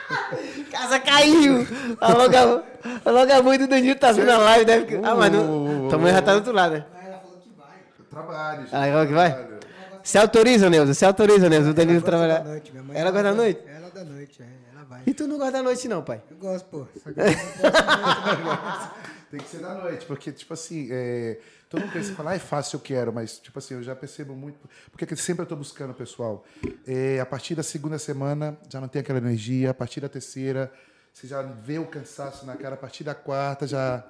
Casa 0.70 1.00
caiu. 1.00 1.66
A 2.00 3.10
loga, 3.10 3.36
a 3.36 3.42
mãe 3.42 3.58
do 3.58 3.66
Danilo 3.66 3.98
tá 3.98 4.12
vendo 4.12 4.30
a 4.30 4.38
live. 4.38 4.64
Deve... 4.64 4.86
que- 4.86 4.94
Ah, 5.04 5.14
mas 5.14 5.32
não. 5.32 5.88
Tua 5.88 5.98
mãe 5.98 6.12
já 6.12 6.22
tá 6.22 6.32
do 6.32 6.38
outro 6.38 6.52
lado, 6.52 6.74
né? 6.74 6.84
Ah, 6.94 7.06
ela 7.06 7.18
falou 7.18 7.38
que 7.38 7.50
vai. 7.56 7.68
Trabalho. 8.10 8.66
Ah, 8.72 8.86
ela 8.86 9.06
que 9.06 9.12
vai? 9.12 9.32
trabalho. 9.32 9.60
Você 10.02 10.18
autoriza, 10.18 10.70
Neuza? 10.70 10.94
Você 10.94 11.04
autoriza, 11.04 11.48
Neuza, 11.48 11.70
o 11.70 11.74
Danilo 11.74 12.00
trabalhar? 12.02 12.38
da 12.38 12.50
noite, 12.50 12.70
minha 12.72 12.82
mãe. 12.82 12.96
Ela 12.98 13.10
gosta 13.10 13.24
da 13.28 13.34
noite? 13.34 13.60
Ela 13.68 13.90
da 13.90 14.04
noite, 14.04 14.42
é. 14.42 14.46
Ela 14.74 14.84
vai. 14.88 15.00
E 15.06 15.12
tu 15.14 15.26
não 15.28 15.36
gosta 15.36 15.52
da 15.52 15.62
noite, 15.62 15.88
não, 15.88 16.02
pai? 16.02 16.22
Eu 16.30 16.36
gosto, 16.38 16.64
pô. 16.66 16.86
Só 17.02 17.12
que 17.12 17.20
eu 17.20 17.24
não 17.26 18.56
posso 18.56 18.90
Tem 19.30 19.40
que 19.40 19.48
ser 19.48 19.58
da 19.58 19.74
noite, 19.74 20.06
porque, 20.06 20.32
tipo 20.32 20.54
assim, 20.54 20.88
é, 20.90 21.38
todo 21.70 21.82
mundo 21.82 21.92
pensa, 21.92 22.12
fala, 22.14 22.32
ah, 22.32 22.34
é 22.34 22.38
fácil, 22.40 22.76
eu 22.76 22.80
quero, 22.80 23.12
mas, 23.12 23.38
tipo 23.38 23.56
assim, 23.58 23.74
eu 23.74 23.82
já 23.82 23.94
percebo 23.94 24.34
muito, 24.34 24.58
porque 24.90 25.06
que 25.06 25.14
sempre 25.14 25.44
eu 25.44 25.46
tô 25.46 25.54
buscando, 25.54 25.94
pessoal, 25.94 26.44
é, 26.84 27.20
a 27.20 27.24
partir 27.24 27.54
da 27.54 27.62
segunda 27.62 27.96
semana, 27.96 28.58
já 28.68 28.80
não 28.80 28.88
tem 28.88 29.00
aquela 29.00 29.18
energia, 29.18 29.70
a 29.70 29.74
partir 29.74 30.00
da 30.00 30.08
terceira, 30.08 30.70
você 31.12 31.28
já 31.28 31.40
vê 31.40 31.78
o 31.78 31.86
cansaço 31.86 32.44
na 32.44 32.56
cara, 32.56 32.74
a 32.74 32.78
partir 32.78 33.04
da 33.04 33.14
quarta, 33.14 33.68
já, 33.68 34.04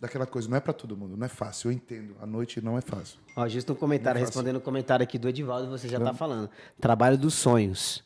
daquela 0.00 0.24
coisa, 0.24 0.48
não 0.48 0.56
é 0.56 0.60
para 0.60 0.72
todo 0.72 0.96
mundo, 0.96 1.18
não 1.18 1.26
é 1.26 1.28
fácil, 1.28 1.68
eu 1.68 1.72
entendo, 1.72 2.16
a 2.18 2.24
noite 2.24 2.62
não 2.62 2.78
é 2.78 2.80
fácil. 2.80 3.18
Ó, 3.36 3.46
justo 3.46 3.74
um 3.74 3.76
comentário, 3.76 4.18
respondendo 4.18 4.56
o 4.56 4.60
comentário 4.60 5.04
aqui 5.04 5.18
do 5.18 5.28
Edivaldo, 5.28 5.68
você 5.68 5.86
já 5.86 6.00
tá 6.00 6.14
falando. 6.14 6.48
Trabalho 6.80 7.18
dos 7.18 7.34
sonhos. 7.34 8.02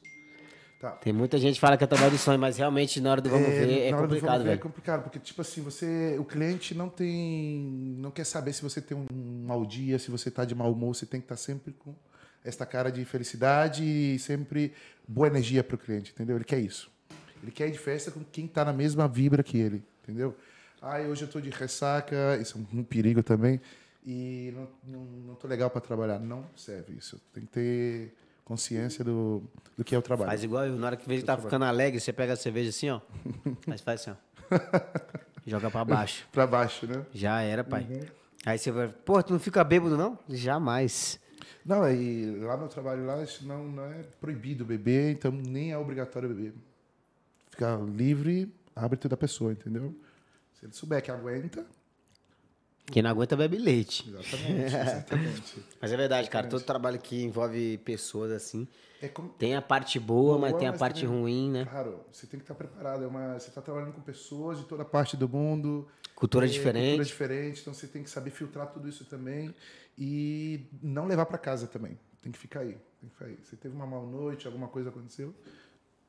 Tá. 0.80 0.90
Tem 0.90 1.12
muita 1.12 1.38
gente 1.38 1.54
que 1.54 1.60
fala 1.60 1.76
que 1.76 1.84
é 1.84 1.87
trabalho 1.87 2.10
dos 2.10 2.20
sonhos, 2.20 2.40
mas 2.40 2.56
realmente 2.58 3.00
na 3.00 3.10
hora 3.10 3.20
do 3.20 3.30
vamos 3.30 3.48
ver 3.48 3.87
é 3.87 3.90
na 3.90 3.96
hora 3.96 4.06
do 4.06 4.10
complicado, 4.14 4.30
vamos 4.32 4.44
ver 4.44 4.48
É 4.48 4.50
velho. 4.52 4.60
complicado, 4.60 5.02
porque, 5.02 5.18
tipo 5.18 5.40
assim, 5.40 5.62
você. 5.62 6.16
O 6.18 6.24
cliente 6.24 6.74
não 6.74 6.88
tem. 6.88 7.94
não 7.98 8.10
quer 8.10 8.24
saber 8.24 8.52
se 8.52 8.62
você 8.62 8.80
tem 8.80 8.96
um 8.96 9.06
mau 9.46 9.64
dia, 9.64 9.98
se 9.98 10.10
você 10.10 10.28
está 10.28 10.44
de 10.44 10.54
mau 10.54 10.70
humor, 10.72 10.94
você 10.94 11.06
tem 11.06 11.20
que 11.20 11.24
estar 11.24 11.37
sempre 11.37 11.72
com 11.72 11.94
esta 12.44 12.66
cara 12.66 12.92
de 12.92 13.02
felicidade 13.06 13.82
e 13.82 14.18
sempre 14.18 14.74
boa 15.08 15.26
energia 15.28 15.64
para 15.64 15.76
o 15.76 15.78
cliente, 15.78 16.12
entendeu? 16.12 16.37
Ele 16.37 16.44
quer 16.44 16.58
isso. 16.58 16.90
Ele 17.42 17.50
quer 17.50 17.68
ir 17.68 17.72
de 17.72 17.78
festa 17.78 18.10
com 18.10 18.22
quem 18.24 18.44
está 18.44 18.64
na 18.64 18.72
mesma 18.72 19.08
vibra 19.08 19.42
que 19.42 19.56
ele, 19.56 19.82
entendeu? 20.02 20.37
Ah, 20.82 20.98
hoje 21.00 21.22
eu 21.22 21.26
estou 21.26 21.40
de 21.40 21.48
ressaca, 21.48 22.37
isso 22.40 22.58
é 22.58 22.76
um 22.78 22.82
perigo 22.84 23.22
também, 23.22 23.58
e 24.04 24.52
não, 24.54 24.68
não, 24.87 25.04
não 25.04 25.38
legal 25.44 25.70
para 25.70 25.80
trabalhar. 25.80 26.18
Não 26.18 26.44
serve 26.54 26.92
isso. 26.98 27.18
Tem 27.32 27.44
que 27.44 27.50
ter 27.50 28.14
consciência 28.44 29.04
do, 29.04 29.42
do 29.76 29.85
que 29.85 29.94
é 29.94 29.98
o 29.98 30.02
trabalho. 30.02 30.30
Faz 30.30 30.44
igual 30.44 30.66
eu, 30.66 30.76
na 30.76 30.87
hora 30.87 30.96
que 30.96 31.09
vê 31.09 31.18
que 31.18 31.24
tá 31.24 31.37
ficando 31.37 31.64
alegre, 31.64 32.00
você 32.00 32.12
pega 32.12 32.35
a 32.35 32.37
cerveja 32.37 32.70
assim, 32.70 32.90
ó. 32.90 33.00
Mas 33.66 33.80
faz 33.80 34.00
assim, 34.00 34.11
ó. 34.11 34.59
Joga 35.46 35.70
pra 35.70 35.85
baixo. 35.85 36.26
Para 36.33 36.46
baixo, 36.46 36.87
né? 36.87 37.04
Já 37.12 37.40
era, 37.40 37.62
pai. 37.62 37.87
Aí 38.46 38.59
você 38.59 38.70
vai, 38.70 38.88
pô, 38.88 39.22
tu 39.22 39.33
não 39.33 39.40
fica 39.40 39.62
bêbado, 39.64 39.96
não? 39.96 40.18
Jamais. 40.28 41.18
Não, 41.64 41.90
e 41.90 42.38
lá 42.40 42.57
no 42.57 42.68
trabalho 42.68 43.07
lá 43.07 43.22
isso 43.22 43.46
não, 43.46 43.64
não 43.64 43.85
é 43.85 44.02
proibido 44.20 44.64
beber, 44.64 45.12
então 45.12 45.33
nem 45.33 45.72
é 45.72 45.78
obrigatório 45.78 46.28
beber. 46.28 46.54
Fica 47.50 47.76
livre, 47.76 48.54
hábito 48.76 49.09
da 49.09 49.16
pessoa, 49.16 49.52
entendeu? 49.52 49.94
Se 50.54 50.66
ele 50.66 50.72
souber 50.72 51.02
que 51.02 51.11
aguenta, 51.11 51.64
Quem 52.86 53.02
não 53.02 53.10
aguenta 53.10 53.34
bebe 53.36 53.56
leite. 53.56 54.08
Exatamente, 54.08 54.74
exatamente. 54.76 55.64
Mas 55.80 55.92
é 55.92 55.96
verdade, 55.96 56.28
cara. 56.28 56.46
Todo 56.46 56.62
trabalho 56.62 56.98
que 56.98 57.22
envolve 57.22 57.78
pessoas 57.78 58.30
assim. 58.30 58.68
É 59.00 59.08
como, 59.08 59.30
Tem 59.30 59.54
a 59.54 59.62
parte 59.62 59.98
boa, 59.98 60.38
mas 60.38 60.50
Boa, 60.50 60.58
tem 60.60 60.68
a 60.68 60.72
mas 60.72 60.78
parte 60.80 61.02
também- 61.04 61.20
ruim, 61.20 61.50
né? 61.50 61.64
Claro, 61.64 62.00
você 62.12 62.26
tem 62.26 62.38
que 62.38 62.44
estar 62.44 62.54
preparado. 62.54 63.04
É 63.04 63.06
uma, 63.06 63.38
você 63.38 63.48
está 63.48 63.60
trabalhando 63.62 63.92
com 63.92 64.00
pessoas 64.02 64.58
de 64.58 64.64
toda 64.64 64.84
parte 64.84 65.16
do 65.16 65.28
mundo. 65.28 65.86
Cultura 66.14 66.46
é, 66.46 66.48
diferente. 66.48 66.86
Cultura 66.88 67.04
diferente. 67.04 67.60
Então 67.62 67.74
você 67.74 67.86
tem 67.86 68.02
que 68.02 68.10
saber 68.10 68.30
filtrar 68.30 68.66
tudo 68.68 68.88
isso 68.88 69.04
também 69.04 69.54
e 69.98 70.60
não 70.82 71.06
levar 71.06 71.26
para 71.26 71.38
casa 71.38 71.66
também. 71.66 71.98
Tem 72.22 72.30
que 72.32 72.38
ficar 72.38 72.60
aí. 72.60 72.76
Tem 73.00 73.08
que 73.08 73.10
ficar 73.10 73.26
aí. 73.26 73.38
Você 73.42 73.56
teve 73.56 73.74
uma 73.74 73.86
mal 73.86 74.06
noite, 74.06 74.46
alguma 74.46 74.68
coisa 74.68 74.88
aconteceu, 74.90 75.34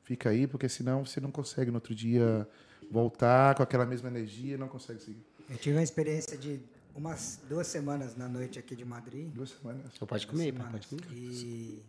fica 0.02 0.30
aí, 0.30 0.46
porque 0.46 0.68
senão 0.68 1.04
você 1.04 1.20
não 1.20 1.30
consegue 1.30 1.70
no 1.70 1.76
outro 1.78 1.94
dia 1.94 2.46
voltar 2.90 3.54
com 3.54 3.62
aquela 3.62 3.84
mesma 3.84 4.08
energia, 4.08 4.56
não 4.56 4.68
consegue 4.68 5.00
seguir. 5.02 5.26
Eu 5.48 5.56
tive 5.58 5.76
uma 5.76 5.82
experiência 5.82 6.36
de 6.36 6.60
umas 6.94 7.40
duas 7.48 7.66
semanas 7.66 8.16
na 8.16 8.28
noite 8.28 8.58
aqui 8.58 8.74
de 8.74 8.84
Madrid. 8.84 9.28
Duas 9.32 9.50
semanas. 9.50 9.92
Só 9.98 10.06
pode 10.06 10.26
comer, 10.26 10.52
pai, 10.52 10.66
Semanas. 10.66 10.86
pode 10.86 11.02
comer. 11.02 11.16
E 11.16 11.82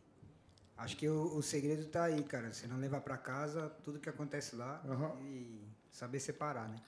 acho 0.77 0.97
que 0.97 1.07
o, 1.07 1.35
o 1.37 1.41
segredo 1.41 1.85
tá 1.87 2.03
aí, 2.03 2.23
cara. 2.23 2.53
Você 2.53 2.67
não 2.67 2.77
levar 2.77 3.01
para 3.01 3.17
casa 3.17 3.69
tudo 3.83 3.99
que 3.99 4.09
acontece 4.09 4.55
lá 4.55 4.81
Aham. 4.87 5.11
e 5.21 5.59
saber 5.91 6.19
separar, 6.19 6.67
né? 6.69 6.81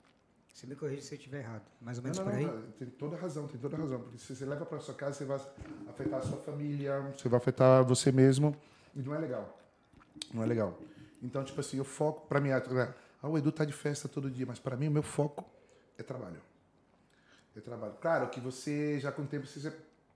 Você 0.53 0.67
me 0.67 0.75
corrige 0.75 1.01
se 1.03 1.13
eu 1.13 1.17
estiver 1.17 1.39
errado. 1.39 1.63
Mais 1.81 1.97
ou 1.97 2.03
Não, 2.03 2.11
menos 2.11 2.17
não, 2.19 2.25
por 2.25 2.33
aí? 2.33 2.45
não, 2.45 2.71
tem 2.73 2.87
toda 2.89 3.15
razão, 3.17 3.47
tem 3.47 3.59
toda 3.59 3.77
razão. 3.77 4.01
Porque 4.01 4.17
se 4.17 4.35
você 4.35 4.45
leva 4.45 4.65
para 4.65 4.79
sua 4.79 4.93
casa, 4.93 5.13
você 5.13 5.25
vai 5.25 5.39
afetar 5.87 6.19
a 6.19 6.21
sua 6.21 6.37
família, 6.39 6.99
você 7.17 7.29
vai 7.29 7.37
afetar 7.37 7.83
você 7.85 8.11
mesmo. 8.11 8.55
E 8.95 9.01
não 9.01 9.15
é 9.15 9.19
legal. 9.19 9.57
Não 10.33 10.43
é 10.43 10.45
legal. 10.45 10.77
Então, 11.21 11.43
tipo 11.43 11.59
assim, 11.61 11.77
eu 11.77 11.85
foco 11.85 12.27
para 12.27 12.41
mim. 12.41 12.49
Ah, 12.51 13.27
o 13.29 13.37
Edu 13.37 13.51
tá 13.51 13.63
de 13.63 13.73
festa 13.73 14.07
todo 14.09 14.29
dia, 14.29 14.45
mas 14.45 14.59
para 14.59 14.75
mim 14.75 14.87
o 14.87 14.91
meu 14.91 15.03
foco 15.03 15.45
é 15.97 16.03
trabalho. 16.03 16.41
É 17.59 17.61
trabalho. 17.61 17.93
Claro 18.01 18.27
que 18.29 18.39
você 18.39 18.99
já 18.99 19.11
com 19.11 19.21
o 19.23 19.27
tempo 19.27 19.45
você 19.45 19.59
já, 19.59 19.71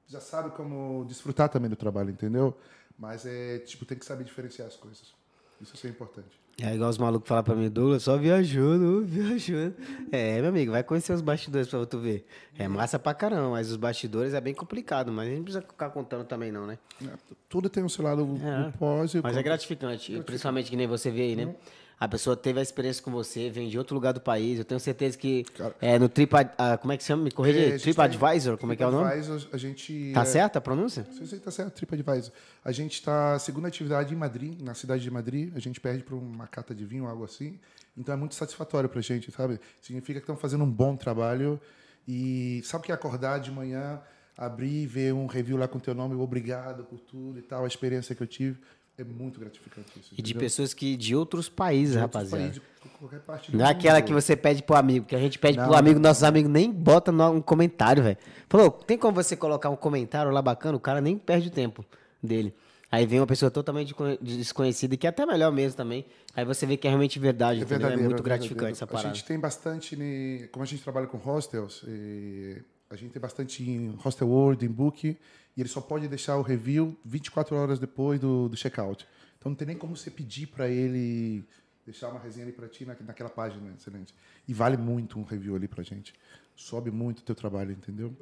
já 0.07 0.19
sabe 0.19 0.49
como 0.51 1.05
desfrutar 1.07 1.49
também 1.49 1.69
do 1.69 1.75
trabalho, 1.75 2.09
entendeu? 2.09 2.57
Mas 2.97 3.25
é 3.25 3.59
tipo 3.59 3.85
tem 3.85 3.97
que 3.97 4.05
saber 4.05 4.23
diferenciar 4.23 4.67
as 4.67 4.75
coisas. 4.75 5.13
Isso 5.61 5.85
é 5.87 5.89
importante. 5.89 6.41
É 6.61 6.75
igual 6.75 6.89
os 6.89 6.97
malucos 6.99 7.27
falam 7.27 7.43
pra 7.43 7.55
mim, 7.55 7.67
Douglas, 7.69 8.03
só 8.03 8.15
viajando, 8.17 9.03
viajando. 9.07 9.73
É, 10.11 10.39
meu 10.39 10.49
amigo, 10.49 10.71
vai 10.71 10.83
conhecer 10.83 11.11
os 11.13 11.21
bastidores 11.21 11.67
pra 11.67 11.83
tu 11.85 11.99
ver. 11.99 12.25
É 12.59 12.67
massa 12.67 12.99
pra 12.99 13.13
caramba, 13.13 13.49
mas 13.49 13.71
os 13.71 13.77
bastidores 13.77 14.33
é 14.33 14.41
bem 14.41 14.53
complicado, 14.53 15.11
mas 15.11 15.25
a 15.25 15.29
gente 15.29 15.37
não 15.37 15.43
precisa 15.45 15.61
ficar 15.65 15.89
contando 15.89 16.25
também 16.25 16.51
não, 16.51 16.67
né? 16.67 16.77
É, 17.03 17.09
Tudo 17.49 17.69
tem 17.69 17.83
o 17.83 17.89
seu 17.89 18.03
lado 18.03 18.37
É. 18.43 18.71
pós 18.77 19.13
e 19.13 19.17
Mas 19.17 19.31
é 19.31 19.37
contra. 19.37 19.41
gratificante, 19.41 20.21
principalmente 20.25 20.69
que 20.69 20.75
nem 20.75 20.85
você 20.85 21.09
vê 21.09 21.21
aí, 21.21 21.35
né? 21.35 21.55
A 21.99 22.07
pessoa 22.07 22.35
teve 22.35 22.59
a 22.59 22.61
experiência 22.61 23.01
com 23.01 23.11
você, 23.11 23.49
vem 23.49 23.69
de 23.69 23.77
outro 23.77 23.95
lugar 23.95 24.11
do 24.11 24.19
país. 24.19 24.59
Eu 24.59 24.65
tenho 24.65 24.79
certeza 24.79 25.17
que 25.17 25.43
Cara. 25.43 25.75
é, 25.79 25.97
no 25.97 26.09
Trip, 26.09 26.33
ah, 26.57 26.77
como 26.77 26.91
é 26.91 26.97
que 26.97 27.03
chama? 27.03 27.23
Me 27.23 27.31
corrija 27.31 27.59
É, 27.59 27.77
TripAdvisor, 27.77 28.57
como 28.57 28.73
é 28.73 28.75
que 28.75 28.83
é 28.83 28.87
o 28.87 28.91
nome? 28.91 29.09
TripAdvisor, 29.09 29.49
A 29.53 29.57
gente 29.57 30.11
Tá 30.13 30.21
é, 30.21 30.25
certo 30.25 30.57
a 30.57 30.61
pronúncia? 30.61 31.05
Sim, 31.17 31.25
sim, 31.25 31.39
tá 31.39 31.51
certo, 31.51 31.73
TripAdvisor. 31.73 32.33
A 32.65 32.71
gente 32.71 32.93
está 32.93 33.39
segunda 33.39 33.67
atividade 33.67 34.13
em 34.13 34.17
Madrid, 34.17 34.59
na 34.61 34.73
cidade 34.73 35.03
de 35.03 35.11
Madrid. 35.11 35.53
A 35.55 35.59
gente 35.59 35.79
perde 35.79 36.03
para 36.03 36.15
uma 36.15 36.47
cata 36.47 36.75
de 36.75 36.83
vinho, 36.83 37.07
algo 37.07 37.23
assim. 37.23 37.57
Então 37.97 38.13
é 38.13 38.17
muito 38.17 38.35
satisfatório 38.35 38.89
para 38.89 38.99
a 38.99 39.03
gente, 39.03 39.31
sabe? 39.31 39.59
Significa 39.81 40.19
que 40.19 40.23
estão 40.23 40.35
fazendo 40.35 40.63
um 40.63 40.71
bom 40.71 40.95
trabalho. 40.95 41.59
E 42.07 42.61
sabe 42.65 42.85
que 42.85 42.91
é 42.91 42.95
acordar 42.95 43.39
de 43.39 43.49
manhã, 43.51 44.01
abrir, 44.37 44.85
ver 44.87 45.13
um 45.13 45.25
review 45.25 45.57
lá 45.57 45.67
com 45.67 45.79
teu 45.79 45.93
nome, 45.93 46.15
obrigado 46.15 46.83
por 46.83 46.99
tudo 46.99 47.39
e 47.39 47.41
tal, 47.41 47.63
a 47.63 47.67
experiência 47.67 48.13
que 48.13 48.21
eu 48.21 48.27
tive. 48.27 48.59
É 48.97 49.03
muito 49.03 49.39
gratificante 49.39 49.89
isso. 49.99 50.09
E 50.13 50.15
de 50.17 50.21
entendeu? 50.31 50.39
pessoas 50.41 50.73
que 50.73 50.95
de 50.95 51.15
outros 51.15 51.49
países, 51.49 51.95
De 51.95 52.01
outros 52.01 52.15
rapaziada. 52.23 52.43
países, 52.53 52.61
de 52.83 52.89
qualquer 52.99 53.19
parte 53.21 53.51
do 53.51 53.57
Não 53.57 53.65
é 53.65 53.69
aquela 53.71 54.01
que 54.01 54.13
você 54.13 54.35
pede 54.35 54.61
pro 54.61 54.75
amigo, 54.75 55.05
que 55.07 55.15
a 55.15 55.19
gente 55.19 55.39
pede 55.39 55.57
Não, 55.57 55.65
pro 55.67 55.75
amigo, 55.75 55.99
não. 55.99 56.09
nossos 56.09 56.23
amigos 56.23 56.51
nem 56.51 56.71
bota 56.71 57.11
no- 57.11 57.31
um 57.31 57.41
comentário, 57.41 58.03
velho. 58.03 58.17
Falou, 58.47 58.69
tem 58.69 58.97
como 58.97 59.13
você 59.15 59.35
colocar 59.35 59.69
um 59.71 59.75
comentário 59.75 60.31
lá 60.31 60.41
bacana? 60.43 60.77
O 60.77 60.79
cara 60.79 61.01
nem 61.01 61.17
perde 61.17 61.47
o 61.47 61.51
tempo 61.51 61.83
dele. 62.21 62.53
Aí 62.91 63.07
vem 63.07 63.19
uma 63.19 63.25
pessoa 63.25 63.49
totalmente 63.49 63.87
desconhe- 63.87 64.19
desconhecida, 64.21 64.95
que 64.95 65.07
é 65.07 65.09
até 65.09 65.25
melhor 65.25 65.51
mesmo 65.51 65.75
também. 65.75 66.05
Aí 66.35 66.45
você 66.45 66.63
vê 66.67 66.77
que 66.77 66.85
é 66.85 66.91
realmente 66.91 67.17
verdade, 67.17 67.61
É? 67.61 67.63
É 67.63 67.97
muito 67.97 68.19
é 68.19 68.21
gratificante 68.21 68.47
verdadeiro. 68.47 68.71
essa 68.73 68.83
A 68.85 68.87
parada. 68.87 69.09
gente 69.15 69.25
tem 69.25 69.39
bastante, 69.39 69.95
ne- 69.95 70.47
como 70.51 70.61
a 70.61 70.67
gente 70.67 70.83
trabalha 70.83 71.07
com 71.07 71.17
hostels, 71.17 71.83
eh, 71.87 72.61
a 72.93 72.97
gente 72.97 73.11
tem 73.11 73.21
bastante 73.21 73.63
em 73.63 73.89
Hostel 73.95 74.27
World, 74.29 74.65
em 74.65 74.69
Book, 74.69 75.17
e 75.55 75.61
ele 75.61 75.69
só 75.69 75.81
pode 75.81 76.07
deixar 76.07 76.37
o 76.37 76.41
review 76.41 76.95
24 77.03 77.55
horas 77.55 77.79
depois 77.79 78.19
do, 78.19 78.47
do 78.49 78.55
checkout. 78.55 79.05
Então 79.37 79.49
não 79.49 79.55
tem 79.57 79.67
nem 79.67 79.77
como 79.77 79.95
você 79.95 80.09
pedir 80.09 80.47
para 80.47 80.67
ele 80.69 81.43
deixar 81.85 82.09
uma 82.09 82.19
resenha 82.19 82.45
ali 82.45 82.53
para 82.53 82.67
ti 82.67 82.85
na, 82.85 82.95
naquela 83.05 83.29
página, 83.29 83.73
excelente. 83.77 84.13
E 84.47 84.53
vale 84.53 84.77
muito 84.77 85.19
um 85.19 85.23
review 85.23 85.55
ali 85.55 85.67
pra 85.67 85.83
gente. 85.83 86.13
Sobe 86.55 86.91
muito 86.91 87.19
o 87.19 87.23
teu 87.23 87.35
trabalho, 87.35 87.71
entendeu? 87.71 88.15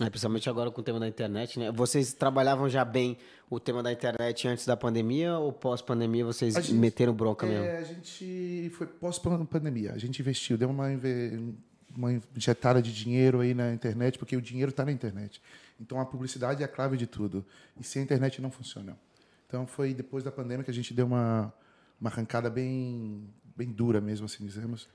É, 0.00 0.10
principalmente 0.10 0.48
agora 0.50 0.70
com 0.70 0.80
o 0.80 0.84
tema 0.84 1.00
da 1.00 1.08
internet, 1.08 1.58
né? 1.58 1.72
Vocês 1.72 2.12
trabalhavam 2.12 2.68
já 2.68 2.84
bem 2.84 3.16
o 3.48 3.58
tema 3.58 3.82
da 3.82 3.90
internet 3.90 4.46
antes 4.46 4.66
da 4.66 4.76
pandemia 4.76 5.38
ou 5.38 5.52
pós-pandemia 5.52 6.22
vocês 6.24 6.54
gente- 6.54 6.74
meteram 6.74 7.14
bronca 7.14 7.46
mesmo? 7.46 7.64
É, 7.64 7.78
a 7.78 7.82
gente 7.84 8.70
foi 8.74 8.86
pós-pandemia. 8.86 9.92
A 9.92 9.98
gente 9.98 10.20
investiu, 10.20 10.58
deu 10.58 10.68
uma, 10.68 10.88
uma 11.96 12.12
injetada 12.34 12.82
de 12.82 12.92
dinheiro 12.92 13.40
aí 13.40 13.54
na 13.54 13.72
internet, 13.72 14.18
porque 14.18 14.36
o 14.36 14.42
dinheiro 14.42 14.70
está 14.70 14.84
na 14.84 14.92
internet. 14.92 15.42
Então 15.80 16.00
a 16.00 16.06
publicidade 16.06 16.62
é 16.62 16.66
a 16.66 16.68
clave 16.68 16.96
de 16.96 17.06
tudo. 17.06 17.44
E 17.78 17.84
sem 17.84 18.02
a 18.02 18.04
internet 18.04 18.40
não 18.40 18.50
funciona. 18.50 18.96
Então 19.46 19.66
foi 19.66 19.94
depois 19.94 20.24
da 20.24 20.32
pandemia 20.32 20.64
que 20.64 20.70
a 20.70 20.74
gente 20.74 20.92
deu 20.92 21.06
uma, 21.06 21.52
uma 22.00 22.10
arrancada 22.10 22.50
bem, 22.50 23.28
bem 23.56 23.70
dura 23.70 24.00
mesmo, 24.00 24.26
assim 24.26 24.44
dizemos. 24.44 24.88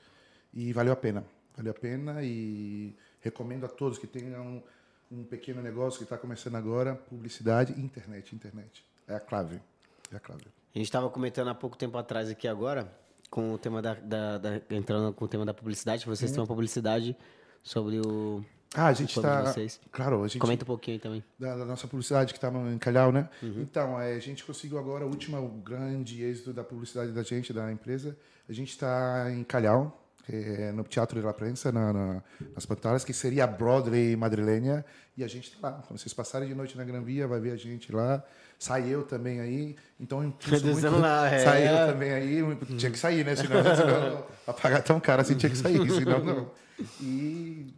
E 0.53 0.73
valeu 0.73 0.93
a 0.93 0.95
pena. 0.95 1.25
Valeu 1.55 1.71
a 1.71 1.75
pena 1.75 2.23
e 2.23 2.95
recomendo 3.21 3.65
a 3.65 3.69
todos 3.69 3.97
que 3.97 4.07
tenham 4.07 4.63
um 5.11 5.23
pequeno 5.23 5.61
negócio 5.61 5.97
que 5.97 6.05
está 6.05 6.17
começando 6.17 6.55
agora, 6.55 6.95
publicidade 6.95 7.73
e 7.77 7.81
internet. 7.81 8.35
Internet. 8.35 8.85
É 9.07 9.15
a 9.15 9.19
clave. 9.19 9.59
É 10.11 10.15
a 10.15 10.19
clave. 10.19 10.45
A 10.73 10.77
gente 10.77 10.87
estava 10.87 11.09
comentando 11.09 11.49
há 11.49 11.55
pouco 11.55 11.77
tempo 11.77 11.97
atrás 11.97 12.29
aqui 12.29 12.47
agora, 12.47 12.91
com 13.31 13.53
o 13.53 13.57
tema 13.57 13.81
da, 13.81 13.95
da- 13.95 14.37
da- 14.37 14.61
entrando 14.69 15.11
com 15.13 15.25
o 15.25 15.27
tema 15.27 15.43
da 15.45 15.53
publicidade, 15.55 16.03
que 16.03 16.09
vocês 16.09 16.29
têm 16.29 16.39
uma 16.41 16.45
publicidade 16.47 17.17
sobre 17.63 17.99
o. 17.99 18.43
Ah, 18.75 18.87
a 18.87 18.93
gente 18.93 19.17
está. 19.17 19.43
Claro, 19.91 20.23
a 20.23 20.27
gente. 20.27 20.39
Comenta 20.39 20.63
um 20.63 20.67
pouquinho 20.67 20.95
aí 20.95 20.99
também. 20.99 21.23
Da, 21.39 21.55
da 21.57 21.65
nossa 21.65 21.87
publicidade 21.87 22.33
que 22.33 22.37
está 22.37 22.49
em 22.51 22.77
Calhau, 22.77 23.11
né? 23.11 23.27
Então, 23.61 23.99
é, 23.99 24.13
a 24.13 24.19
gente 24.19 24.43
conseguiu 24.45 24.77
agora 24.77 25.05
o 25.05 25.09
último 25.09 25.45
grande 25.63 26.21
êxito 26.23 26.53
da 26.53 26.63
publicidade 26.63 27.11
da 27.11 27.23
gente, 27.23 27.51
da 27.51 27.71
empresa. 27.71 28.15
A 28.47 28.53
gente 28.53 28.69
está 28.69 29.29
em 29.31 29.43
Calhau, 29.43 30.05
é 30.29 30.71
no 30.71 30.83
Teatro 30.83 31.19
de 31.19 31.25
la 31.25 31.33
Prensa, 31.33 31.69
na, 31.71 31.91
na, 31.91 32.23
nas 32.55 32.65
Pantalas, 32.65 33.03
que 33.03 33.11
seria 33.13 33.43
a 33.43 33.47
Broadway 33.47 34.15
madrilenha. 34.15 34.85
E 35.17 35.23
a 35.23 35.27
gente 35.27 35.53
está 35.53 35.69
lá. 35.69 35.83
Quando 35.85 35.99
vocês 35.99 36.13
passarem 36.13 36.47
de 36.47 36.55
noite 36.55 36.77
na 36.77 36.83
Gran 36.85 37.01
Via, 37.01 37.27
vai 37.27 37.39
ver 37.41 37.51
a 37.51 37.57
gente 37.57 37.91
lá. 37.93 38.23
Sai 38.61 38.87
eu 38.89 39.01
também 39.01 39.39
aí. 39.39 39.75
Então, 39.99 40.21
eu 40.21 40.27
impulso 40.29 40.65
muito. 40.67 40.99
Lá, 40.99 41.25
é. 41.33 41.39
Sai 41.43 41.67
eu 41.67 41.91
também 41.93 42.11
aí. 42.11 42.41
Tinha 42.77 42.91
que 42.91 42.99
sair, 42.99 43.25
né? 43.25 43.35
Senão, 43.35 43.57
senão 43.75 44.25
a 44.45 44.53
pagar 44.53 44.83
tão 44.83 44.99
caro 44.99 45.23
assim 45.23 45.35
tinha 45.35 45.49
que 45.49 45.57
sair. 45.57 45.79
Senão, 45.89 46.23
não. 46.23 46.51
E 47.01 47.73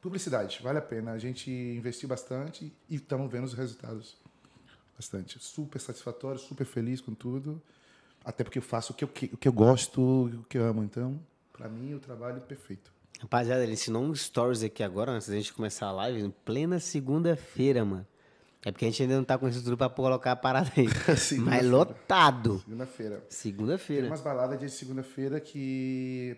publicidade, 0.00 0.60
vale 0.62 0.78
a 0.78 0.82
pena. 0.82 1.10
A 1.10 1.18
gente 1.18 1.50
investiu 1.50 2.08
bastante 2.08 2.72
e 2.88 2.94
estamos 2.94 3.28
vendo 3.30 3.42
os 3.44 3.54
resultados. 3.54 4.16
Bastante. 4.96 5.36
Super 5.40 5.80
satisfatório, 5.80 6.38
super 6.38 6.64
feliz 6.64 7.00
com 7.00 7.12
tudo. 7.12 7.60
Até 8.24 8.44
porque 8.44 8.58
eu 8.58 8.62
faço 8.62 8.92
o 8.92 8.96
que 8.96 9.02
eu, 9.02 9.08
que- 9.08 9.30
o 9.32 9.36
que 9.36 9.48
eu 9.48 9.52
gosto, 9.52 10.00
o 10.00 10.44
que 10.48 10.56
eu 10.58 10.64
amo. 10.64 10.84
Então, 10.84 11.18
para 11.52 11.68
mim, 11.68 11.92
o 11.94 11.98
trabalho 11.98 12.36
é 12.36 12.40
perfeito. 12.40 12.92
Rapaziada, 13.18 13.64
ele 13.64 13.72
ensinou 13.72 14.02
um 14.04 14.14
stories 14.14 14.62
aqui 14.62 14.82
agora, 14.82 15.10
antes 15.10 15.28
da 15.28 15.34
gente 15.34 15.52
começar 15.52 15.86
a 15.86 15.92
live, 15.92 16.20
em 16.22 16.30
plena 16.30 16.78
segunda-feira, 16.78 17.84
mano. 17.84 18.06
É 18.64 18.70
porque 18.70 18.84
a 18.84 18.88
gente 18.88 19.02
ainda 19.02 19.16
não 19.16 19.24
tá 19.24 19.38
com 19.38 19.48
isso 19.48 19.62
tudo 19.64 19.76
pra 19.76 19.88
colocar 19.88 20.32
a 20.32 20.36
parada 20.36 20.70
aí. 20.76 20.86
Mas 21.40 21.66
lotado. 21.66 22.58
Segunda-feira. 22.60 23.16
Tem 23.16 23.30
Segunda-feira. 23.30 24.06
umas 24.06 24.20
baladas 24.20 24.58
de 24.60 24.68
segunda-feira 24.68 25.40
que. 25.40 26.36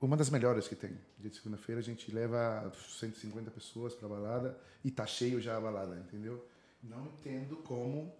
Uma 0.00 0.16
das 0.16 0.30
melhores 0.30 0.68
que 0.68 0.74
tem. 0.74 0.90
Dia 1.18 1.30
de 1.30 1.36
segunda-feira 1.36 1.80
a 1.80 1.84
gente 1.84 2.10
leva 2.12 2.72
150 2.98 3.50
pessoas 3.50 3.94
para 3.94 4.08
balada 4.08 4.56
e 4.84 4.90
tá 4.90 5.04
cheio 5.06 5.40
já 5.40 5.56
a 5.56 5.60
balada, 5.60 5.96
entendeu? 5.96 6.42
Não 6.82 7.04
entendo 7.06 7.56
como. 7.56 8.10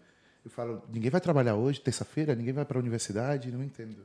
Eu 0.44 0.50
falo, 0.50 0.82
ninguém 0.92 1.10
vai 1.10 1.20
trabalhar 1.20 1.54
hoje, 1.54 1.80
terça-feira, 1.80 2.34
ninguém 2.34 2.52
vai 2.52 2.64
para 2.66 2.76
a 2.78 2.80
universidade, 2.80 3.50
não 3.50 3.62
entendo. 3.62 4.04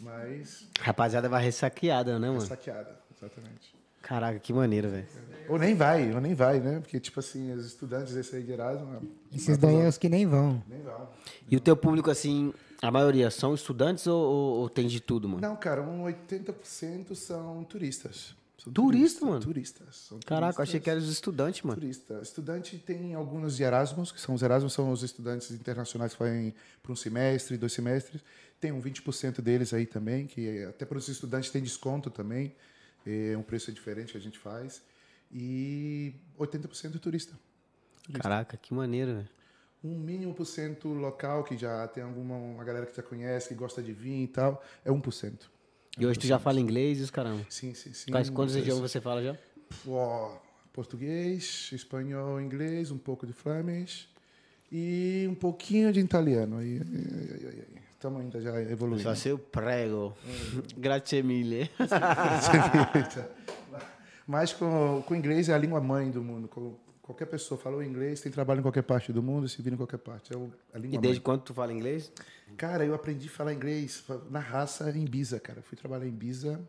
Mas 0.00 0.66
Rapaziada 0.80 1.28
vai 1.28 1.42
ressaqueada, 1.44 2.18
né, 2.18 2.28
mano? 2.28 2.40
saqueada, 2.40 2.98
exatamente. 3.14 3.74
Caraca, 4.02 4.38
que 4.38 4.52
maneiro, 4.52 4.90
velho. 4.90 5.06
Ou 5.48 5.58
nem 5.58 5.74
vai, 5.74 6.12
ou 6.14 6.20
nem 6.20 6.34
vai, 6.34 6.60
né? 6.60 6.80
Porque, 6.80 6.98
tipo 7.00 7.18
assim, 7.20 7.52
os 7.52 7.66
estudantes 7.66 8.14
desse 8.14 8.36
aí 8.36 8.42
de 8.42 8.52
Erasmus. 8.52 9.02
Esses 9.34 9.56
daí 9.58 9.76
é 9.76 9.88
os 9.88 9.98
que 9.98 10.08
nem 10.08 10.26
vão. 10.26 10.62
Nem 10.68 10.80
vão. 10.82 11.08
E 11.48 11.56
o 11.56 11.60
teu 11.60 11.76
público, 11.76 12.10
assim, 12.10 12.52
a 12.80 12.90
maioria 12.90 13.30
são 13.30 13.54
estudantes 13.54 14.06
ou, 14.06 14.16
ou- 14.22 14.54
ou 14.60 14.68
tem 14.68 14.86
de 14.86 15.00
tudo, 15.00 15.28
mano? 15.28 15.40
Não, 15.40 15.56
cara, 15.56 15.82
um 15.82 16.02
80% 16.04 17.14
são 17.14 17.64
turistas. 17.64 18.34
São 18.56 18.72
Turista, 18.72 19.18
turistas, 19.18 19.28
mano? 19.28 19.40
Turistas. 19.40 19.96
São 20.08 20.20
Caraca, 20.20 20.52
eu 20.52 20.54
turistas. 20.54 20.68
achei 20.68 20.80
que 20.80 20.88
eram 20.90 21.00
os 21.00 21.08
estudantes, 21.08 21.62
mano. 21.62 21.80
Turista. 21.80 22.20
Estudante 22.22 22.78
tem 22.78 23.12
alguns 23.14 23.56
de 23.56 23.64
Erasmus, 23.64 24.12
que 24.12 24.20
são 24.20 24.36
os 24.36 24.42
Erasmus, 24.42 24.72
são 24.72 24.90
os 24.92 25.02
estudantes 25.02 25.50
internacionais 25.50 26.12
que 26.14 26.18
vão 26.22 26.52
para 26.80 26.92
um 26.92 26.96
semestre, 26.96 27.56
dois 27.56 27.72
semestres. 27.72 28.22
Tem 28.60 28.70
um 28.70 28.80
20% 28.80 29.42
deles 29.42 29.74
aí 29.74 29.84
também, 29.84 30.26
que 30.28 30.62
até 30.64 30.84
para 30.86 30.96
os 30.96 31.08
estudantes 31.08 31.50
tem 31.50 31.60
desconto 31.60 32.08
também. 32.08 32.54
É 33.06 33.36
um 33.36 33.42
preço 33.42 33.72
diferente 33.72 34.12
que 34.12 34.18
a 34.18 34.20
gente 34.20 34.38
faz. 34.38 34.82
e 35.34 36.12
80% 36.38 36.98
turista. 37.00 37.38
Caraca, 38.20 38.56
que 38.56 38.74
maneiro, 38.74 39.14
velho. 39.14 39.28
Um 39.82 39.98
mínimo 39.98 40.34
por 40.34 40.44
cento 40.44 40.88
local, 40.88 41.42
que 41.42 41.56
já 41.56 41.88
tem 41.88 42.02
alguma 42.04 42.36
uma 42.36 42.62
galera 42.62 42.84
que 42.86 42.94
já 42.94 43.02
conhece, 43.02 43.48
que 43.48 43.54
gosta 43.54 43.82
de 43.82 43.92
vinho 43.92 44.24
e 44.24 44.28
tal, 44.28 44.62
é 44.84 44.90
1%. 44.90 45.50
E 45.98 46.06
hoje 46.06 46.18
tu 46.18 46.26
já 46.26 46.38
fala 46.38 46.60
inglês 46.60 46.98
e 47.00 47.02
os 47.02 47.10
caramba. 47.10 47.44
Sim, 47.50 47.74
sim, 47.74 47.92
sim. 47.92 48.10
Quais, 48.12 48.28
quantos 48.30 48.54
Mas- 48.54 48.62
idiomas 48.62 48.90
você 48.90 49.00
fala 49.00 49.22
já? 49.22 49.36
Ó, 49.88 50.36
português, 50.72 51.70
espanhol, 51.72 52.40
inglês, 52.40 52.90
um 52.90 52.98
pouco 52.98 53.26
de 53.26 53.32
flamengo 53.32 53.90
e 54.70 55.26
um 55.28 55.34
pouquinho 55.34 55.92
de 55.92 56.00
italiano. 56.00 56.58
Aí, 56.58 56.76
estamos 56.76 57.44
ainda 57.46 57.81
já 58.40 58.60
evoluindo. 58.62 59.02
Só 59.02 59.14
sei 59.14 59.32
o 59.32 59.38
prego. 59.38 60.14
Grazie 60.76 61.22
mille. 61.22 61.70
Mas 64.26 64.52
com, 64.52 65.02
com 65.06 65.14
inglês 65.14 65.48
é 65.48 65.54
a 65.54 65.58
língua 65.58 65.80
mãe 65.80 66.10
do 66.10 66.22
mundo. 66.22 66.48
Com- 66.48 66.76
qualquer 67.02 67.26
pessoa 67.26 67.58
falou 67.60 67.82
inglês, 67.82 68.20
tem 68.20 68.30
trabalho 68.30 68.60
em 68.60 68.62
qualquer 68.62 68.82
parte 68.82 69.12
do 69.12 69.22
mundo, 69.22 69.48
se 69.48 69.60
vira 69.60 69.74
em 69.74 69.78
qualquer 69.78 69.98
parte. 69.98 70.32
É 70.32 70.36
o- 70.36 70.52
a 70.72 70.78
língua 70.78 70.96
E 70.96 71.00
desde 71.00 71.18
mãe. 71.20 71.24
quando 71.24 71.42
tu 71.42 71.52
fala 71.54 71.72
inglês? 71.72 72.12
Cara, 72.56 72.84
eu 72.84 72.94
aprendi 72.94 73.28
a 73.28 73.30
falar 73.30 73.52
inglês 73.52 74.04
na 74.30 74.38
raça 74.38 74.90
em 74.90 75.04
Ibiza, 75.04 75.40
cara. 75.40 75.58
Eu 75.58 75.62
fui 75.62 75.76
trabalhar 75.76 76.04
em 76.06 76.08
Ibiza. 76.10 76.60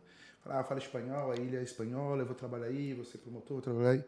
Falei, 0.43 0.59
ah, 0.59 0.63
fala 0.63 0.79
espanhol, 0.79 1.31
a 1.31 1.35
ilha 1.35 1.59
é 1.59 1.63
espanhola, 1.63 2.21
eu 2.21 2.25
vou 2.25 2.35
trabalhar 2.35 2.65
aí, 2.65 2.93
vou 2.93 3.05
ser 3.05 3.17
promotor, 3.19 3.53
vou 3.57 3.61
trabalhar 3.61 3.91
aí. 3.91 4.03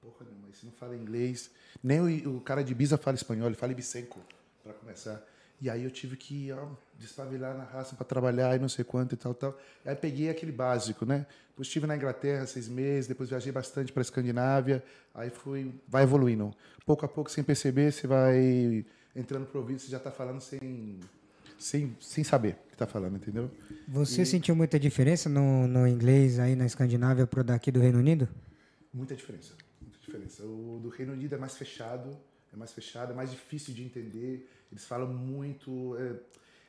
Porra 0.00 0.26
nenhuma, 0.30 0.48
se 0.52 0.66
não 0.66 0.72
fala 0.72 0.94
inglês. 0.96 1.50
Nem 1.82 2.00
o, 2.26 2.36
o 2.36 2.40
cara 2.40 2.62
de 2.62 2.72
Ibiza 2.72 2.98
fala 2.98 3.14
espanhol, 3.14 3.46
ele 3.46 3.54
fala 3.56 3.72
ibicenco, 3.72 4.20
para 4.62 4.72
começar. 4.74 5.22
E 5.60 5.68
aí 5.68 5.82
eu 5.82 5.90
tive 5.90 6.16
que 6.16 6.52
ó, 6.52 6.68
despavilar 6.96 7.56
na 7.56 7.64
raça 7.64 7.96
para 7.96 8.04
trabalhar 8.04 8.54
e 8.56 8.58
não 8.58 8.68
sei 8.68 8.84
quanto 8.84 9.14
e 9.14 9.16
tal, 9.16 9.34
tal. 9.34 9.58
Aí 9.84 9.94
peguei 9.94 10.30
aquele 10.30 10.52
básico, 10.52 11.04
né? 11.04 11.26
Depois 11.50 11.66
estive 11.66 11.86
na 11.86 11.96
Inglaterra 11.96 12.46
seis 12.46 12.68
meses, 12.68 13.08
depois 13.08 13.28
viajei 13.28 13.50
bastante 13.50 13.92
para 13.92 14.00
a 14.00 14.02
Escandinávia. 14.02 14.82
Aí 15.12 15.30
fui, 15.30 15.72
vai 15.88 16.04
evoluindo. 16.04 16.54
Pouco 16.86 17.04
a 17.04 17.08
pouco, 17.08 17.30
sem 17.30 17.42
perceber, 17.42 17.92
você 17.92 18.06
vai 18.06 18.86
entrando 19.16 19.46
pro 19.46 19.60
ouvido, 19.60 19.80
você 19.80 19.90
já 19.90 19.96
está 19.96 20.12
falando 20.12 20.40
sem, 20.40 21.00
sem, 21.58 21.96
sem 22.00 22.22
saber 22.22 22.56
o 22.66 22.68
que 22.68 22.74
está 22.74 22.86
falando, 22.86 23.16
entendeu? 23.16 23.50
Você 23.88 24.24
sentiu 24.24 24.54
muita 24.54 24.78
diferença 24.78 25.28
no, 25.28 25.66
no 25.66 25.88
inglês 25.88 26.38
aí 26.38 26.54
na 26.54 26.64
Escandinávia 26.64 27.26
pro 27.26 27.42
daqui 27.42 27.72
do 27.72 27.80
Reino 27.80 27.98
Unido? 27.98 28.28
Muita 28.94 29.16
diferença, 29.16 29.54
muita 29.80 29.98
diferença. 29.98 30.44
O 30.44 30.78
do 30.80 30.88
Reino 30.88 31.12
Unido 31.12 31.34
é 31.34 31.38
mais 31.38 31.56
fechado, 31.56 32.16
é 32.52 32.56
mais 32.56 32.72
fechado, 32.72 33.12
é 33.12 33.16
mais 33.16 33.32
difícil 33.32 33.74
de 33.74 33.82
entender. 33.82 34.48
Eles 34.70 34.84
falam 34.84 35.08
muito 35.08 35.96
é, 35.96 36.16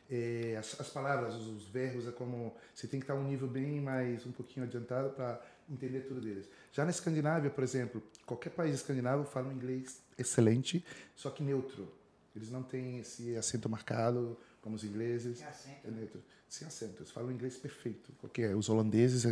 é, 0.09 0.57
as, 0.57 0.79
as 0.79 0.89
palavras, 0.89 1.35
os, 1.35 1.47
os 1.47 1.67
verbos 1.67 2.07
é 2.07 2.11
como 2.11 2.55
você 2.73 2.87
tem 2.87 2.99
que 2.99 3.03
estar 3.03 3.15
um 3.15 3.23
nível 3.23 3.47
bem 3.47 3.79
mais 3.79 4.25
um 4.25 4.31
pouquinho 4.31 4.65
adiantado 4.65 5.11
para 5.11 5.41
entender 5.69 6.01
tudo 6.01 6.19
deles. 6.19 6.49
Já 6.71 6.83
na 6.83 6.91
Escandinávia, 6.91 7.49
por 7.49 7.63
exemplo, 7.63 8.01
qualquer 8.25 8.49
país 8.49 8.75
escandinavo 8.75 9.23
fala 9.23 9.49
um 9.49 9.51
inglês 9.51 10.01
excelente, 10.17 10.83
só 11.15 11.29
que 11.29 11.43
neutro. 11.43 11.87
Eles 12.35 12.49
não 12.49 12.63
têm 12.63 12.99
esse 12.99 13.35
acento 13.35 13.69
marcado 13.69 14.37
como 14.61 14.75
os 14.75 14.83
ingleses. 14.83 15.41
É 15.83 15.91
neutro. 15.91 16.23
Sem 16.47 16.67
acento. 16.67 17.01
Eles 17.01 17.11
falam 17.11 17.31
inglês 17.31 17.57
perfeito. 17.57 18.11
Qualquer. 18.13 18.55
Os 18.55 18.69
holandeses 18.69 19.25
é 19.25 19.31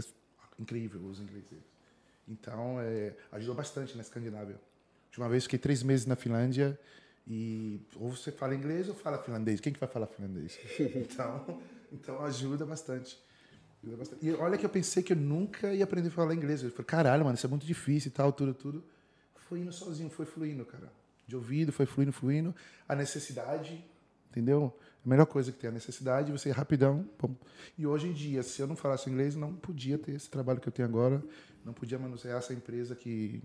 incrível 0.60 1.02
os 1.06 1.20
ingleses. 1.20 1.48
Então, 2.28 2.80
é, 2.82 3.16
ajudou 3.32 3.56
bastante 3.56 3.96
na 3.96 4.02
Escandinávia. 4.02 4.60
Última 5.08 5.30
vez 5.30 5.44
fiquei 5.44 5.60
três 5.60 5.82
meses 5.82 6.06
na 6.06 6.16
Finlândia 6.16 6.78
e 7.30 7.82
ou 7.96 8.10
você 8.10 8.32
fala 8.32 8.56
inglês 8.56 8.88
ou 8.88 8.96
fala 8.96 9.18
finlandês. 9.18 9.60
Quem 9.60 9.74
que 9.74 9.80
vai 9.80 9.90
falar 9.90 10.08
finlandês? 10.08 10.58
Então, 10.96 11.62
então 11.92 12.24
ajuda 12.24 12.66
bastante. 12.66 13.22
Ajuda 13.84 13.98
bastante. 13.98 14.26
E 14.26 14.34
olha 14.34 14.58
que 14.58 14.66
eu 14.66 14.70
pensei 14.70 15.04
que 15.04 15.12
eu 15.12 15.18
nunca 15.18 15.74
ia 15.74 15.84
aprender 15.84 16.08
a 16.08 16.12
falar 16.12 16.34
inglês. 16.34 16.64
Eu 16.64 16.72
falei, 16.72 16.86
caralho, 16.86 17.26
mano, 17.26 17.36
isso 17.36 17.46
é 17.46 17.50
muito 17.50 17.66
difícil 17.66 18.10
e 18.10 18.12
tal, 18.12 18.32
tudo, 18.32 18.54
tudo. 18.54 18.84
Foi 19.50 19.60
indo 19.60 19.72
sozinho, 19.74 20.10
foi 20.10 20.26
fluindo, 20.26 20.66
cara. 20.66 20.92
De 21.28 21.36
ouvido, 21.36 21.72
foi 21.72 21.86
fluindo, 21.86 22.14
fluindo. 22.14 22.56
A 22.88 22.96
necessidade, 22.96 23.84
entendeu? 24.30 24.78
A 25.06 25.10
melhor 25.10 25.26
coisa 25.26 25.52
que 25.52 25.58
tem 25.60 25.68
é 25.68 25.72
a 25.72 25.74
necessidade, 25.74 26.32
você 26.32 26.50
rapidão. 26.52 27.04
pum. 27.18 27.36
E 27.78 27.86
hoje 27.86 28.08
em 28.08 28.14
dia, 28.14 28.42
se 28.44 28.62
eu 28.62 28.68
não 28.68 28.76
falasse 28.76 29.10
inglês, 29.10 29.36
não 29.36 29.54
podia 29.54 29.98
ter 29.98 30.14
esse 30.14 30.30
trabalho 30.30 30.62
que 30.62 30.68
eu 30.68 30.72
tenho 30.72 30.88
agora. 30.88 31.22
Não 31.66 31.74
podia 31.74 32.00
manusear 32.00 32.38
essa 32.38 32.54
empresa 32.54 32.96
que 32.96 33.42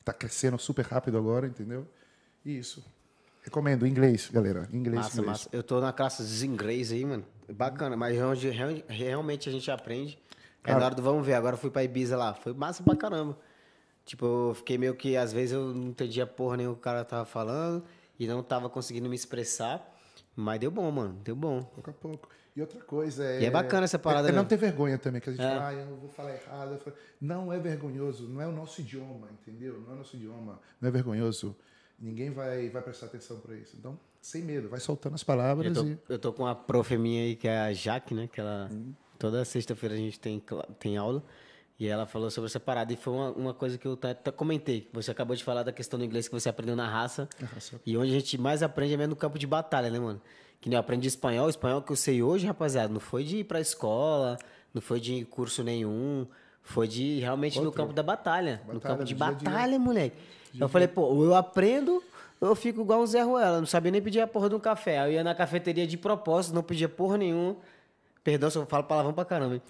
está 0.00 0.12
crescendo 0.12 0.58
super 0.58 0.84
rápido 0.84 1.16
agora, 1.16 1.46
entendeu? 1.46 1.86
Isso. 2.44 2.84
Recomendo, 3.42 3.86
inglês, 3.86 4.28
galera. 4.32 4.68
Inglês, 4.72 4.96
Massa, 5.04 5.10
inglês. 5.20 5.26
massa. 5.26 5.48
Eu 5.52 5.62
tô 5.62 5.80
na 5.80 5.92
classe 5.92 6.24
de 6.24 6.46
inglês 6.46 6.92
aí, 6.92 7.04
mano. 7.04 7.24
Bacana, 7.48 7.96
mas 7.96 8.20
onde 8.20 8.48
real- 8.50 8.82
realmente 8.88 9.48
a 9.48 9.52
gente 9.52 9.70
aprende. 9.70 10.18
É 10.62 10.74
na 10.74 10.84
hora 10.84 10.94
do 10.94 11.02
vamos 11.02 11.24
ver. 11.24 11.34
Agora 11.34 11.56
fui 11.56 11.70
pra 11.70 11.82
Ibiza 11.82 12.16
lá. 12.16 12.34
Foi 12.34 12.52
massa 12.52 12.82
pra 12.82 12.94
caramba. 12.94 13.36
Tipo, 14.04 14.26
eu 14.50 14.54
fiquei 14.54 14.76
meio 14.76 14.94
que, 14.94 15.16
às 15.16 15.32
vezes, 15.32 15.52
eu 15.52 15.72
não 15.74 15.88
entendia 15.88 16.26
porra 16.26 16.56
nem 16.58 16.68
o 16.68 16.76
cara 16.76 17.04
tava 17.04 17.24
falando 17.24 17.82
e 18.18 18.26
não 18.26 18.42
tava 18.42 18.68
conseguindo 18.68 19.08
me 19.08 19.16
expressar. 19.16 19.86
Mas 20.36 20.60
deu 20.60 20.70
bom, 20.70 20.90
mano. 20.90 21.18
Deu 21.24 21.34
bom. 21.34 21.62
Pouco 21.62 21.90
a 21.90 21.92
pouco. 21.94 22.28
E 22.54 22.60
outra 22.60 22.80
coisa 22.82 23.24
é. 23.24 23.40
E 23.42 23.44
é 23.46 23.50
bacana 23.50 23.84
essa 23.84 23.98
parada, 23.98 24.28
É, 24.28 24.30
é 24.30 24.34
não 24.34 24.42
né? 24.42 24.48
ter 24.48 24.56
vergonha 24.56 24.98
também, 24.98 25.20
que 25.20 25.30
a 25.30 25.32
gente 25.32 25.42
É. 25.44 25.48
fala, 25.48 25.68
ah, 25.68 25.72
eu 25.74 25.96
vou 25.96 26.08
falar 26.10 26.34
errado. 26.34 26.78
Não 27.20 27.52
é 27.52 27.58
vergonhoso, 27.58 28.28
não 28.28 28.40
é 28.42 28.46
o 28.46 28.52
nosso 28.52 28.80
idioma, 28.80 29.28
entendeu? 29.32 29.80
Não 29.80 29.92
é 29.92 29.94
o 29.94 29.98
nosso 29.98 30.16
idioma, 30.16 30.60
não 30.80 30.88
é 30.88 30.92
vergonhoso. 30.92 31.56
Ninguém 32.00 32.30
vai, 32.30 32.68
vai 32.70 32.80
prestar 32.82 33.06
atenção 33.06 33.38
para 33.40 33.54
isso. 33.56 33.76
Então, 33.78 33.98
sem 34.22 34.42
medo, 34.42 34.68
vai 34.68 34.80
soltando 34.80 35.14
as 35.14 35.20
Eu 35.22 35.26
palavras 35.26 35.72
tô, 35.72 35.84
e. 35.84 35.98
eu 36.08 36.18
tô 36.18 36.32
com 36.32 36.44
uma 36.44 36.54
prof 36.54 36.96
minha 36.96 37.22
aí, 37.24 37.36
que 37.36 37.46
é 37.46 37.58
a 37.60 37.72
Jaque, 37.72 38.14
né? 38.14 38.28
Que 38.32 38.40
ela. 38.40 38.70
Toda 39.18 39.44
sexta-feira 39.44 39.94
a 39.94 39.98
gente 39.98 40.18
tem, 40.18 40.42
tem 40.78 40.96
aula. 40.96 41.22
E 41.78 41.86
ela 41.86 42.06
falou 42.06 42.30
sobre 42.30 42.48
essa 42.48 42.60
parada. 42.60 42.92
E 42.92 42.96
foi 42.96 43.12
uma, 43.12 43.30
uma 43.32 43.54
coisa 43.54 43.76
que 43.78 43.86
eu 43.86 43.98
até 44.02 44.30
comentei. 44.30 44.88
Você 44.92 45.10
acabou 45.10 45.34
de 45.36 45.44
falar 45.44 45.62
da 45.62 45.72
questão 45.72 45.98
do 45.98 46.04
inglês 46.04 46.26
que 46.28 46.34
você 46.34 46.48
aprendeu 46.48 46.74
na 46.76 46.88
raça. 46.88 47.28
Na 47.40 47.46
raça. 47.46 47.80
E 47.86 47.96
onde 47.96 48.10
a 48.10 48.14
gente 48.18 48.36
mais 48.38 48.62
aprende 48.62 48.94
é 48.94 48.96
mesmo 48.96 49.10
no 49.10 49.16
campo 49.16 49.38
de 49.38 49.46
batalha, 49.46 49.90
né, 49.90 49.98
mano? 49.98 50.20
Que 50.60 50.68
nem 50.68 50.76
eu 50.76 50.80
aprendi 50.80 51.08
espanhol. 51.08 51.46
O 51.46 51.50
espanhol 51.50 51.80
que 51.82 51.92
eu 51.92 51.96
sei 51.96 52.22
hoje, 52.22 52.46
rapaziada, 52.46 52.92
não 52.92 53.00
foi 53.00 53.24
de 53.24 53.38
ir 53.38 53.44
pra 53.44 53.60
escola, 53.60 54.38
não 54.74 54.80
foi 54.82 55.00
de 55.00 55.24
curso 55.26 55.62
nenhum. 55.62 56.26
Foi 56.62 56.86
de 56.86 57.18
realmente 57.20 57.58
no 57.58 57.66
Outro. 57.66 57.76
campo 57.82 57.92
da 57.94 58.02
batalha. 58.02 58.60
no 58.66 58.74
Batalha, 58.74 58.80
campo 58.96 59.04
de 59.04 59.14
do 59.14 59.18
dia 59.18 59.50
batalha, 59.50 59.78
moleque. 59.78 60.16
Eu 60.58 60.68
falei, 60.68 60.88
pô, 60.88 61.24
eu 61.24 61.34
aprendo, 61.34 62.02
eu 62.40 62.54
fico 62.54 62.80
igual 62.80 63.00
um 63.00 63.06
Zé 63.06 63.22
Ruela. 63.22 63.58
Não 63.58 63.66
sabia 63.66 63.92
nem 63.92 64.02
pedir 64.02 64.20
a 64.20 64.26
porra 64.26 64.48
de 64.48 64.54
um 64.54 64.60
café. 64.60 64.98
Aí 64.98 65.12
eu 65.12 65.14
ia 65.16 65.24
na 65.24 65.34
cafeteria 65.34 65.86
de 65.86 65.96
propósito, 65.96 66.54
não 66.54 66.62
pedia 66.62 66.88
porra 66.88 67.18
nenhuma. 67.18 67.56
Perdão 68.24 68.50
se 68.50 68.58
eu 68.58 68.66
falo 68.66 68.84
palavrão 68.84 69.12
pra 69.12 69.24
caramba, 69.24 69.54
hein? 69.54 69.62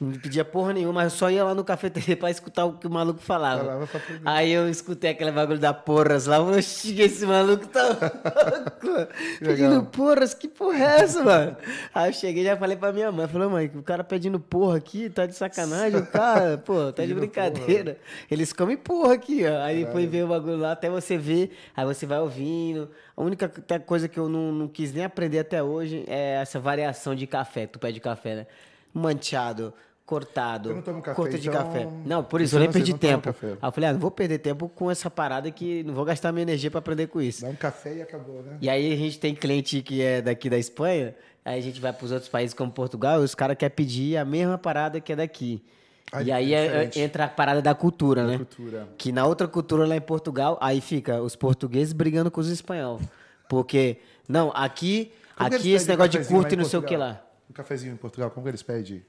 Não 0.00 0.12
pedia 0.12 0.44
porra 0.44 0.72
nenhuma, 0.72 0.92
mas 0.94 1.12
eu 1.12 1.18
só 1.18 1.28
ia 1.28 1.42
lá 1.42 1.54
no 1.54 1.64
cafeteria 1.64 2.16
pra 2.16 2.30
escutar 2.30 2.64
o 2.64 2.74
que 2.74 2.86
o 2.86 2.90
maluco 2.90 3.20
falava. 3.20 3.64
Falava. 3.64 3.88
Aí 4.24 4.52
eu 4.52 4.68
escutei 4.68 5.10
aquele 5.10 5.32
bagulho 5.32 5.58
da 5.58 5.74
porras 5.74 6.26
lá, 6.26 6.36
eu 6.36 6.62
cheguei 6.62 7.06
esse 7.06 7.26
maluco 7.26 7.66
tá 7.66 7.82
louco. 8.80 9.12
Pedindo 9.40 9.84
porras, 9.86 10.34
que 10.34 10.46
porra 10.46 10.78
é 10.78 11.00
essa, 11.00 11.24
mano? 11.24 11.56
Aí 11.92 12.10
eu 12.10 12.12
cheguei 12.12 12.44
e 12.44 12.46
já 12.46 12.56
falei 12.56 12.76
pra 12.76 12.92
minha 12.92 13.10
mãe, 13.10 13.26
falei, 13.26 13.48
mãe, 13.48 13.72
o 13.74 13.82
cara 13.82 14.04
pedindo 14.04 14.38
porra 14.38 14.76
aqui, 14.76 15.10
tá 15.10 15.26
de 15.26 15.34
sacanagem, 15.34 15.98
o 15.98 16.06
cara, 16.10 16.58
pô, 16.58 16.92
tá 16.92 17.04
de 17.04 17.12
brincadeira. 17.12 17.98
Eles 18.30 18.52
comem 18.52 18.76
porra 18.76 19.14
aqui, 19.14 19.44
ó. 19.46 19.62
Aí 19.62 19.84
foi 19.86 20.06
ver 20.06 20.24
o 20.24 20.28
bagulho 20.28 20.58
lá, 20.58 20.72
até 20.72 20.88
você 20.88 21.18
ver, 21.18 21.56
aí 21.76 21.84
você 21.84 22.06
vai 22.06 22.20
ouvindo. 22.20 22.88
A 23.16 23.22
única 23.22 23.48
coisa 23.80 24.06
que 24.06 24.18
eu 24.18 24.28
não, 24.28 24.52
não 24.52 24.68
quis 24.68 24.92
nem 24.92 25.04
aprender 25.04 25.40
até 25.40 25.60
hoje 25.60 26.04
é 26.06 26.40
essa 26.40 26.60
variação 26.60 27.16
de 27.16 27.26
café, 27.26 27.66
que 27.66 27.72
tu 27.72 27.78
pede 27.80 27.98
café, 27.98 28.36
né? 28.36 28.46
Manchado, 28.94 29.74
cortado, 30.08 30.70
Eu 30.70 30.76
não 30.76 30.82
tomo 30.82 31.02
café, 31.02 31.14
corte 31.14 31.38
de 31.38 31.48
então- 31.50 31.62
café. 31.66 31.86
Não, 32.06 32.24
por 32.24 32.40
isso 32.40 32.54
então 32.56 32.60
eu 32.64 32.64
nem 32.64 32.72
perdi 32.72 32.94
tempo. 32.94 33.28
Aí 33.28 33.58
eu 33.68 33.70
falei, 33.72 33.90
ah, 33.90 33.92
não 33.92 34.00
vou 34.00 34.10
perder 34.10 34.38
tempo 34.38 34.66
com 34.66 34.90
essa 34.90 35.10
parada 35.10 35.50
que 35.50 35.82
não 35.82 35.92
vou 35.92 36.02
gastar 36.02 36.32
minha 36.32 36.44
energia 36.44 36.70
pra 36.70 36.78
aprender 36.78 37.08
com 37.08 37.20
isso. 37.20 37.42
Dá 37.42 37.48
um 37.50 37.54
café 37.54 37.96
e 37.96 38.00
acabou, 38.02 38.42
né? 38.42 38.56
E 38.58 38.70
aí 38.70 38.90
a 38.90 38.96
gente 38.96 39.18
tem 39.20 39.34
cliente 39.34 39.82
que 39.82 40.00
é 40.00 40.22
daqui 40.22 40.48
da 40.48 40.56
Espanha, 40.56 41.14
aí 41.44 41.58
a 41.58 41.62
gente 41.62 41.78
vai 41.78 41.92
pros 41.92 42.10
outros 42.10 42.30
países 42.30 42.54
como 42.54 42.72
Portugal, 42.72 43.20
e 43.20 43.24
os 43.24 43.34
caras 43.34 43.54
querem 43.58 43.76
pedir 43.76 44.16
a 44.16 44.24
mesma 44.24 44.56
parada 44.56 44.98
que 44.98 45.12
é 45.12 45.16
daqui. 45.16 45.62
Ah, 46.10 46.22
e 46.22 46.30
é 46.30 46.34
aí 46.34 46.54
é- 46.54 46.64
diferente. 46.64 47.00
entra 47.00 47.24
a 47.26 47.28
parada 47.28 47.60
da 47.60 47.74
cultura, 47.74 48.26
né? 48.26 48.38
cultura. 48.38 48.88
Que 48.96 49.12
na 49.12 49.26
outra 49.26 49.46
cultura 49.46 49.86
lá 49.86 49.94
em 49.94 50.00
Portugal, 50.00 50.56
aí 50.58 50.80
fica 50.80 51.20
os 51.20 51.36
portugueses 51.36 51.92
brigando 51.92 52.30
com 52.30 52.40
os 52.40 52.48
espanhóis. 52.48 53.02
Porque, 53.46 53.98
não, 54.26 54.50
aqui, 54.54 55.12
Como 55.36 55.54
aqui 55.54 55.70
esse 55.72 55.86
negócio 55.86 56.12
de 56.18 56.26
curto 56.26 56.54
e 56.54 56.56
não 56.56 56.64
sei 56.64 56.78
o 56.78 56.82
que 56.82 56.96
lá. 56.96 57.22
Um 57.50 57.52
cafezinho 57.52 57.92
em 57.92 57.96
Portugal, 57.96 58.30
como 58.30 58.44
que 58.44 58.50
eles 58.50 58.62
pedem? 58.62 59.02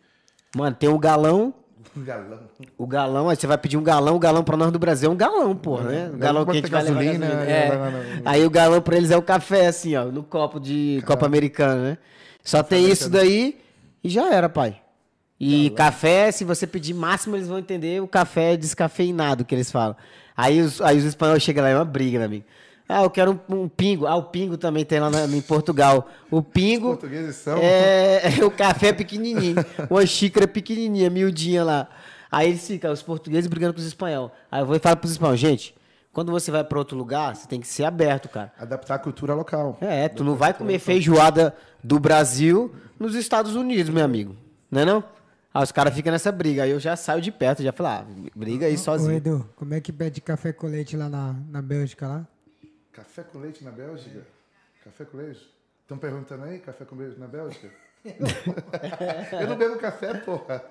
Mano, 0.56 0.76
tem 0.76 0.90
o 0.90 0.98
galão, 0.98 1.54
Um 1.96 2.02
galão. 2.04 2.40
o 2.78 2.88
galão, 2.88 3.30
aí 3.30 3.36
você 3.36 3.46
vai 3.48 3.58
pedir 3.58 3.78
um 3.78 3.84
galão, 3.84 4.16
o 4.16 4.20
galão 4.20 4.44
pra 4.44 4.58
nós 4.58 4.72
do 4.72 4.80
Brasil 4.80 5.10
é 5.10 5.14
um 5.14 5.18
galão, 5.18 5.56
porra, 5.56 5.84
né? 5.90 6.08
Um 6.08 6.12
Não, 6.14 6.20
galão 6.20 6.46
que 6.46 6.52
a 6.52 6.54
gente 6.56 6.70
vai 6.72 6.84
levar 6.84 7.04
gasolina, 7.04 7.28
gasolina. 7.28 7.52
é, 7.52 7.70
não, 7.70 7.86
não, 7.92 7.92
não. 7.92 8.22
Aí 8.26 8.46
o 8.46 8.50
galão 8.50 8.82
pra 8.82 8.98
eles 8.98 9.12
é 9.12 9.18
o 9.18 9.22
café, 9.22 9.68
assim, 9.68 9.96
ó, 9.96 10.06
no 10.06 10.24
copo 10.24 10.60
de 10.60 11.02
copo 11.06 11.26
americano, 11.26 11.82
né? 11.84 11.98
Só 12.44 12.64
tem 12.64 12.90
isso 12.90 13.10
daí 13.10 13.60
e 14.04 14.10
já 14.10 14.34
era, 14.34 14.50
pai. 14.50 14.82
E 15.40 15.70
café, 15.72 16.32
se 16.32 16.44
você 16.44 16.68
pedir 16.68 16.94
máximo, 16.94 17.36
eles 17.36 17.48
vão 17.48 17.60
entender 17.60 18.02
o 18.02 18.08
café 18.08 18.58
descafeinado 18.58 19.46
que 19.46 19.56
eles 19.56 19.72
falam. 19.72 19.96
Aí 20.36 20.60
os, 20.62 20.82
aí 20.82 20.98
os 20.98 21.04
espanhóis 21.06 21.42
chegam 21.44 21.64
lá, 21.64 21.70
é 21.70 21.76
uma 21.76 21.86
briga, 21.86 22.20
né, 22.20 22.26
amigo? 22.26 22.46
Ah, 22.92 23.04
eu 23.04 23.10
quero 23.12 23.40
um, 23.48 23.56
um 23.56 23.70
pingo. 23.70 24.08
Ah, 24.08 24.16
o 24.16 24.24
pingo 24.24 24.58
também 24.58 24.84
tem 24.84 25.00
lá 25.00 25.12
na- 25.12 25.26
em 25.28 25.42
Portugal. 25.42 26.10
O 26.32 26.42
pingo. 26.42 26.88
Os 26.88 26.94
portugueses 26.98 27.36
são- 27.36 27.60
É, 27.60 28.24
o 28.44 28.50
café 28.50 28.88
é 28.88 28.94
pequenininho. 28.94 29.56
Uma 29.90 30.04
xícara 30.08 30.48
pequenininha, 30.48 31.08
miudinha 31.08 31.64
lá. 31.64 31.88
Aí 32.32 32.50
eles 32.50 32.66
ficam, 32.66 32.92
os 32.92 33.04
portugueses 33.04 33.48
brigando 33.48 33.74
com 33.76 33.80
os 33.80 33.86
espanhol. 33.86 34.32
Aí 34.52 34.62
eu 34.62 34.66
vou 34.66 34.76
e 34.76 34.80
falo 34.80 34.98
pros 34.98 35.12
espanhol, 35.12 35.36
gente, 35.36 35.76
quando 36.12 36.32
você 36.32 36.50
vai 36.50 36.64
pra 36.64 36.80
outro 36.80 36.98
lugar, 36.98 37.36
você 37.36 37.48
tem 37.48 37.60
que 37.62 37.68
ser 37.68 37.84
aberto, 37.86 38.28
cara. 38.28 38.52
Adaptar 38.58 38.96
a 38.96 39.00
cultura 39.00 39.36
local. 39.36 39.78
É, 39.82 40.10
tu 40.10 40.24
não 40.24 40.36
vai 40.36 40.52
comer 40.54 40.80
feijoada 40.80 41.56
do 41.84 42.00
Brasil 42.00 42.74
nos 43.00 43.14
Estados 43.14 43.56
Unidos, 43.56 43.94
meu 43.94 44.04
amigo. 44.04 44.36
Não 44.72 44.82
é 44.82 44.86
não? 44.86 45.04
Aí 45.54 45.64
os 45.64 45.72
caras 45.72 45.94
ficam 45.94 46.12
nessa 46.12 46.32
briga. 46.32 46.64
Aí 46.64 46.72
eu 46.72 46.80
já 46.80 46.96
saio 46.96 47.22
de 47.22 47.32
perto, 47.32 47.62
já 47.64 47.72
falo, 47.72 47.90
ah, 47.90 48.06
briga 48.36 48.66
aí 48.68 48.76
Ô, 48.76 48.78
sozinho. 48.78 49.14
Edu, 49.18 49.50
como 49.56 49.74
é 49.76 49.80
que 49.82 49.92
pede 49.92 50.22
café 50.22 50.52
com 50.54 50.68
leite 50.68 50.96
lá 50.98 51.08
na, 51.10 51.36
na 51.52 51.62
Bélgica 51.62 52.08
lá? 52.08 52.28
Café 53.00 53.24
com 53.24 53.40
leite 53.40 53.64
na 53.64 53.72
Bélgica? 53.72 54.20
Café 54.84 55.06
com 55.06 55.18
leite? 55.18 55.50
Estão 55.84 55.98
perguntando 55.98 56.44
aí, 56.44 56.60
café 56.60 56.84
com 56.84 56.98
leite 56.98 57.18
na 57.18 57.28
Bélgica? 57.28 57.70
eu 59.40 59.48
não 59.48 59.58
bebo 59.58 59.78
café, 59.78 60.16
porra. 60.16 60.62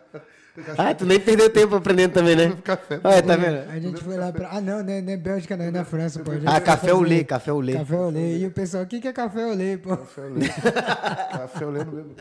Ah, 0.77 0.95
tu 0.95 1.07
nem 1.07 1.19
perdeu 1.19 1.49
tempo 1.51 1.77
aprendendo 1.77 2.13
também, 2.13 2.37
né? 2.37 2.45
Eu 2.45 2.49
bebo 2.51 2.63
café. 2.63 3.01
Olha, 3.03 3.23
tá 3.23 3.37
vendo? 3.37 3.71
A 3.71 3.79
gente 3.81 4.05
foi 4.05 4.19
lá 4.19 4.31
pra. 4.31 4.51
Ah, 4.51 4.61
não, 4.61 4.81
é, 4.81 4.99
é 4.99 5.17
Bélgica, 5.17 5.57
não, 5.57 5.65
é 5.65 5.71
na 5.71 5.87
França, 5.87 6.23
pô. 6.23 6.31
Ah, 6.45 6.61
café 6.61 6.89
fazer 6.89 6.93
olê, 6.93 7.25
café 7.25 7.51
olê. 7.51 7.73
Café 7.73 7.97
olê. 7.97 8.39
E 8.39 8.47
o 8.47 8.51
pessoal, 8.51 8.83
o 8.83 8.87
que, 8.87 9.01
que 9.01 9.09
é 9.09 9.13
café 9.13 9.47
olê, 9.47 9.79
pô? 9.79 9.97
Café 9.97 10.21
eu 10.21 10.35
leio. 10.35 10.53
Café 10.53 11.65
eu 11.65 11.71
leio, 11.71 11.87
não 11.87 11.93
bebo. 11.95 12.15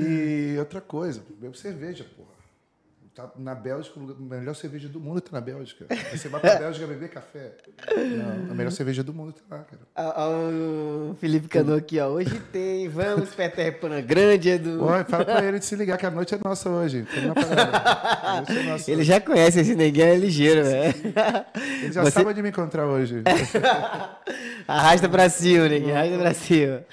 E 0.00 0.56
outra 0.58 0.80
coisa, 0.80 1.20
bebo 1.40 1.56
cerveja, 1.56 2.06
porra. 2.16 2.37
Tá 3.18 3.28
na 3.36 3.52
Bélgica, 3.52 3.98
a 3.98 4.22
melhor 4.36 4.54
cerveja 4.54 4.88
do 4.88 5.00
mundo 5.00 5.20
tá 5.20 5.30
na 5.32 5.40
Bélgica. 5.40 5.86
Você 6.12 6.28
vai 6.28 6.40
pra 6.40 6.54
Bélgica 6.54 6.86
beber 6.86 7.08
café. 7.08 7.50
Não, 7.96 8.52
a 8.52 8.54
melhor 8.54 8.70
cerveja 8.70 9.02
do 9.02 9.12
mundo 9.12 9.32
tá 9.32 9.56
lá, 9.56 9.64
cara. 9.64 9.82
Ah, 9.96 10.22
ah, 10.22 10.28
o 10.30 11.16
Felipe 11.20 11.48
Cano 11.48 11.74
aqui, 11.74 11.98
ó. 11.98 12.06
Hoje 12.10 12.38
tem, 12.52 12.88
vamos, 12.88 13.30
Peter 13.34 13.80
Pan 13.80 14.00
grande, 14.02 14.50
Edu. 14.50 14.84
Ó, 14.84 15.04
fala 15.04 15.24
pra 15.24 15.44
ele 15.44 15.58
de 15.58 15.64
se 15.64 15.74
ligar, 15.74 15.98
que 15.98 16.06
a 16.06 16.12
noite 16.12 16.32
é 16.32 16.38
nossa 16.44 16.70
hoje. 16.70 17.08
A 17.12 18.36
é 18.38 18.62
nossa 18.68 18.88
Ele 18.88 19.00
hoje. 19.00 19.08
já 19.10 19.20
conhece 19.20 19.58
esse 19.62 19.74
neguinho, 19.74 20.06
é 20.06 20.14
ligeiro, 20.16 20.62
velho. 20.62 20.94
Ele 21.82 21.92
já 21.92 22.04
Você- 22.04 22.12
sabe 22.12 22.30
onde 22.30 22.40
me 22.40 22.50
encontrar 22.50 22.86
hoje. 22.86 23.24
Arrasta 24.68 25.08
pra 25.08 25.28
cima, 25.28 25.68
neguinho, 25.68 25.92
arrasta 25.96 26.18
pra 26.18 26.34
cima. 26.34 26.84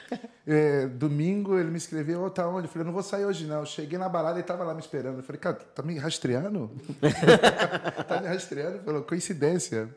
É, 0.48 0.88
domingo 0.88 1.58
ele 1.58 1.72
me 1.72 1.78
escreveu, 1.78 2.24
ô, 2.24 2.30
tá 2.30 2.48
onde? 2.48 2.68
Eu 2.68 2.72
falei, 2.72 2.84
eu 2.84 2.86
não 2.86 2.94
vou 2.94 3.02
sair 3.02 3.26
hoje 3.26 3.46
não. 3.48 3.62
Eu 3.62 3.66
cheguei 3.66 3.98
na 3.98 4.08
balada 4.08 4.40
e 4.40 4.44
tava 4.44 4.64
lá 4.64 4.74
me 4.74 4.80
esperando. 4.80 5.18
Eu 5.18 5.24
falei, 5.24 5.40
cara, 5.40 5.56
tá 5.56 5.82
me 5.82 5.98
rastreando? 5.98 6.72
tá 8.08 8.22
me 8.22 8.28
rastreando? 8.28 8.84
Falou, 8.84 9.02
coincidência. 9.04 9.90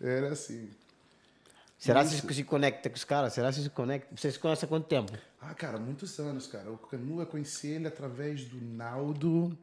Era 0.00 0.32
assim. 0.32 0.70
Será 1.78 2.04
que 2.04 2.10
você 2.10 2.34
se 2.34 2.44
conecta 2.44 2.88
com 2.88 2.96
os 2.96 3.04
caras? 3.04 3.32
Será 3.32 3.48
que 3.48 3.56
você 3.56 3.62
se 3.62 3.70
conecta? 3.70 4.08
Vocês 4.16 4.34
se 4.34 4.40
conhecem 4.40 4.66
há 4.66 4.68
quanto 4.68 4.86
tempo? 4.86 5.12
Ah, 5.40 5.52
cara, 5.52 5.78
muitos 5.78 6.18
anos, 6.20 6.46
cara. 6.46 6.70
O 6.70 6.78
Canu, 6.78 7.20
eu 7.20 7.26
conheci 7.26 7.66
ele 7.66 7.88
através 7.88 8.44
do 8.44 8.64
Naldo, 8.64 9.56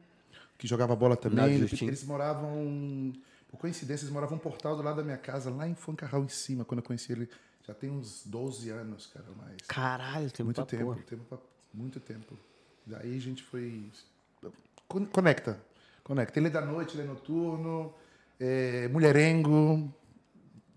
que 0.58 0.66
jogava 0.66 0.94
bola 0.94 1.16
também. 1.16 1.54
Eles, 1.54 1.80
eles 1.80 2.04
moravam, 2.04 3.14
por 3.50 3.58
coincidência, 3.58 4.04
eles 4.04 4.12
moravam 4.12 4.36
um 4.36 4.40
portal 4.40 4.76
do 4.76 4.82
lado 4.82 4.96
da 4.96 5.02
minha 5.02 5.16
casa, 5.16 5.50
lá 5.50 5.66
em 5.66 5.74
Fancarral 5.74 6.22
em 6.22 6.28
cima, 6.28 6.62
quando 6.62 6.80
eu 6.80 6.84
conheci 6.84 7.10
ele. 7.10 7.28
Já 7.70 7.74
tem 7.74 7.88
uns 7.88 8.22
12 8.26 8.68
anos, 8.70 9.06
cara, 9.06 9.26
mais. 9.40 9.56
Caralho, 9.68 10.28
tem 10.32 10.42
muito 10.44 10.64
tempo, 10.66 10.82
porra. 10.86 10.98
tempo 11.08 11.22
pra- 11.28 11.38
muito 11.72 12.00
tempo. 12.00 12.36
Daí 12.84 13.16
a 13.16 13.20
gente 13.20 13.44
foi. 13.44 13.84
Con- 14.88 15.06
Conecta. 15.06 15.56
Conecta. 16.02 16.36
Ele 16.40 16.48
é 16.48 16.50
da 16.50 16.60
noite, 16.62 16.96
ele 16.96 17.02
é 17.02 17.06
noturno, 17.06 17.94
é 18.40 18.88
mulherengo, 18.88 19.88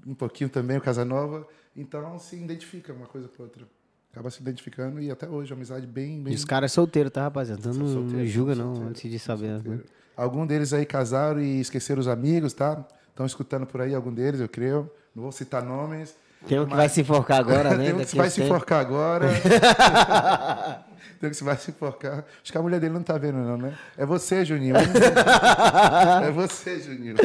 um 0.06 0.14
pouquinho 0.14 0.52
também, 0.52 0.78
o 0.78 0.82
Casanova. 0.82 1.48
Então 1.76 2.20
se 2.20 2.36
identifica 2.36 2.94
uma 2.94 3.08
coisa 3.08 3.28
com 3.28 3.42
a 3.42 3.46
outra. 3.48 3.68
Acaba 4.12 4.30
se 4.30 4.40
identificando 4.40 5.02
e 5.02 5.10
até 5.10 5.28
hoje, 5.28 5.52
amizade 5.52 5.88
bem. 5.88 6.22
bem 6.22 6.32
E 6.32 6.36
os 6.36 6.46
caras 6.46 6.72
solteiros, 6.72 7.12
tá, 7.12 7.24
rapaziada? 7.24 7.60
Então 7.60 7.74
não, 7.74 8.02
não 8.04 8.26
julga, 8.28 8.54
não, 8.54 8.66
solteiros, 8.76 8.90
antes 8.92 9.10
de 9.12 9.18
saber. 9.18 9.64
né? 9.64 9.80
Algum 10.16 10.46
deles 10.46 10.72
aí 10.74 10.86
casaram 10.86 11.42
e 11.42 11.60
esqueceram 11.60 12.00
os 12.00 12.08
amigos, 12.08 12.54
tá? 12.54 12.88
Estão 13.10 13.26
escutando 13.26 13.66
por 13.66 13.82
aí, 13.82 13.96
algum 13.96 14.14
deles, 14.14 14.40
eu 14.40 14.48
creio. 14.48 14.88
Não 15.16 15.24
vou 15.24 15.32
citar 15.32 15.64
nomes. 15.66 16.16
Tem 16.48 16.60
um 16.60 16.66
que 16.66 16.76
vai 16.76 16.90
se 16.90 17.02
enforcar 17.02 17.40
agora, 17.40 17.76
né? 17.76 17.86
Tem 17.92 17.94
um 17.94 18.06
que 18.06 18.16
vai 18.18 18.30
se 18.30 18.42
enforcar 18.44 18.80
agora. 18.82 19.28
Tem 21.20 21.30
um 21.30 21.34
que 21.34 21.44
vai 21.44 21.56
se 21.58 21.72
enforcar. 21.72 22.26
Acho 22.44 22.52
que 22.52 22.58
a 22.58 22.62
mulher 22.62 22.80
dele 22.82 22.94
não 22.94 23.02
tá 23.04 23.18
vendo, 23.18 23.38
não, 23.38 23.58
né? 23.58 23.74
É 23.98 24.06
você, 24.06 24.44
Juninho. 24.44 24.76
é 24.76 26.32
você, 26.32 26.82
Juninho. 26.82 27.16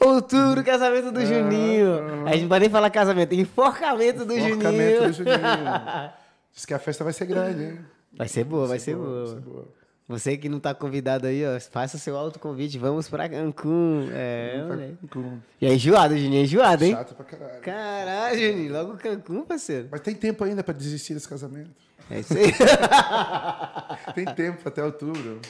Outubro, 0.00 0.64
casamento 0.64 1.12
do 1.12 1.24
Juninho. 1.24 2.26
A 2.26 2.32
gente 2.32 2.42
não 2.42 2.48
pode 2.48 2.60
nem 2.60 2.70
falar 2.70 2.88
casamento, 2.90 3.34
enforcamento 3.34 4.24
do 4.24 4.32
Enforcamento 4.36 4.96
Juninho. 4.96 5.08
do 5.08 5.12
Juninho. 5.12 5.36
Diz 6.54 6.64
que 6.64 6.74
a 6.74 6.78
festa 6.78 7.04
vai 7.04 7.12
ser 7.12 7.26
grande, 7.26 7.62
hein? 7.62 7.78
Vai 8.16 8.28
ser 8.28 8.44
boa, 8.44 8.66
vai 8.66 8.78
ser 8.78 8.94
Vai 8.94 9.04
boa. 9.06 9.26
ser 9.26 9.40
boa. 9.40 9.68
Você 10.12 10.36
que 10.36 10.46
não 10.46 10.60
tá 10.60 10.74
convidado 10.74 11.26
aí, 11.26 11.42
ó, 11.46 11.58
faça 11.58 11.96
seu 11.96 12.14
autoconvite, 12.18 12.76
vamos 12.78 13.08
pra 13.08 13.28
Cancún. 13.30 14.08
É, 14.12 14.62
com- 15.10 15.38
E 15.58 15.66
é 15.66 15.72
enjoado, 15.74 16.14
Juninho, 16.16 16.40
é 16.40 16.44
enjoado, 16.44 16.84
hein? 16.84 16.92
Chato 16.92 17.14
pra 17.14 17.24
caralho. 17.24 17.60
Caralho, 17.62 18.38
Juninho, 18.38 18.72
logo 18.74 18.96
Cancún, 18.98 19.42
parceiro. 19.46 19.88
Mas 19.90 20.02
tem 20.02 20.14
tempo 20.14 20.44
ainda 20.44 20.62
pra 20.62 20.74
desistir 20.74 21.14
desse 21.14 21.26
casamento. 21.26 21.70
É 22.10 22.20
isso 22.20 22.34
aí. 22.36 22.52
Tem 24.14 24.24
tempo 24.26 24.68
até 24.68 24.84
outubro. 24.84 25.40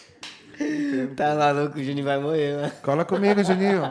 Tá 1.16 1.34
maluco, 1.34 1.78
o 1.78 1.82
Juninho 1.82 2.04
vai 2.04 2.18
morrer, 2.20 2.56
mano. 2.56 2.72
Cola 2.82 3.04
comigo, 3.04 3.42
Juninho. 3.42 3.82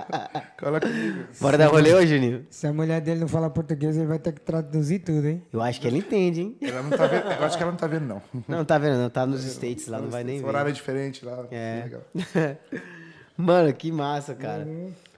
Cola 0.58 0.80
comigo. 0.80 1.24
Bora 1.40 1.58
dar 1.58 1.68
rolê 1.68 1.94
hoje, 1.94 2.14
Juninho? 2.14 2.46
Se 2.50 2.66
a 2.66 2.72
mulher 2.72 3.00
dele 3.00 3.20
não 3.20 3.28
falar 3.28 3.50
português, 3.50 3.96
ele 3.96 4.06
vai 4.06 4.18
ter 4.18 4.32
que 4.32 4.40
traduzir 4.40 5.00
tudo, 5.00 5.26
hein? 5.26 5.42
Eu 5.52 5.62
acho 5.62 5.80
que 5.80 5.86
ele 5.86 5.98
entende, 5.98 6.40
hein? 6.42 6.56
Ela 6.60 6.82
não 6.82 6.90
tá 6.90 7.06
vendo. 7.06 7.24
Eu 7.30 7.44
acho 7.44 7.56
que 7.56 7.62
ela 7.62 7.72
não 7.72 7.78
tá 7.78 7.86
vendo, 7.86 8.06
não. 8.06 8.22
Não, 8.48 8.64
tá 8.64 8.78
vendo, 8.78 8.98
não. 8.98 9.10
Tá 9.10 9.26
nos 9.26 9.44
States 9.44 9.86
lá, 9.86 10.00
não 10.00 10.10
vai 10.10 10.24
nem 10.24 10.36
Esse 10.36 10.44
ver. 10.44 10.48
horário 10.48 10.68
é 10.70 10.72
diferente 10.72 11.24
lá. 11.24 11.44
É. 11.50 11.82
Legal. 11.84 12.02
Mano, 13.36 13.72
que 13.72 13.90
massa, 13.90 14.34
cara. 14.34 14.66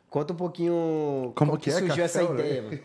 Conta 0.09 0.33
um 0.33 0.37
pouquinho 0.37 1.33
como, 1.35 1.57
que 1.59 1.65
que, 1.65 1.71
é 1.71 1.73
surgiu 1.73 1.89
café, 1.89 2.03
essa 2.03 2.23
ideia, 2.23 2.63
mano. 2.63 2.79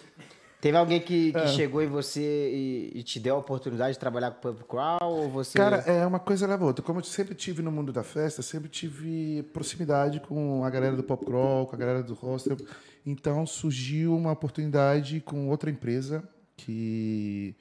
Teve 0.61 0.75
alguém 0.75 0.99
que, 0.99 1.31
que 1.31 1.47
chegou 1.47 1.81
em 1.81 1.87
você 1.87 2.19
e, 2.21 2.91
e 2.99 3.03
te 3.03 3.17
deu 3.17 3.35
a 3.35 3.39
oportunidade 3.39 3.93
de 3.93 3.99
trabalhar 3.99 4.31
com 4.31 4.49
o 4.49 4.53
Pub 4.53 4.67
Crawl 4.67 4.99
ou 5.01 5.29
você... 5.29 5.57
Cara, 5.57 5.77
é 5.77 6.05
uma 6.05 6.19
coisa 6.19 6.45
leva 6.45 6.65
a 6.65 6.67
outra. 6.67 6.83
Como 6.83 6.99
eu 6.99 7.03
sempre 7.05 7.33
tive 7.33 7.61
no 7.61 7.71
mundo 7.71 7.93
da 7.93 8.03
festa, 8.03 8.41
sempre 8.41 8.67
tive 8.67 9.43
proximidade 9.53 10.19
com 10.19 10.65
a 10.65 10.69
galera 10.69 10.97
do 10.97 11.03
pop 11.03 11.25
crawl, 11.25 11.65
com 11.65 11.75
a 11.75 11.79
galera 11.79 12.03
do 12.03 12.13
hostel. 12.13 12.57
Então 13.05 13.45
surgiu 13.45 14.13
uma 14.13 14.33
oportunidade 14.33 15.21
com 15.21 15.47
outra 15.47 15.69
empresa 15.69 16.27
que 16.57 17.55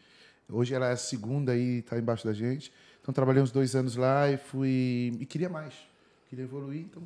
hoje 0.50 0.74
ela 0.74 0.88
é 0.88 0.92
a 0.92 0.96
segunda 0.96 1.52
aí, 1.52 1.78
está 1.78 1.96
embaixo 1.96 2.26
da 2.26 2.32
gente. 2.32 2.72
Então 3.00 3.14
trabalhei 3.14 3.40
uns 3.40 3.52
dois 3.52 3.76
anos 3.76 3.94
lá 3.94 4.28
e 4.28 4.36
fui 4.36 5.16
e 5.20 5.24
queria 5.24 5.48
mais, 5.48 5.72
queria 6.28 6.44
evoluir. 6.44 6.80
Então 6.80 7.02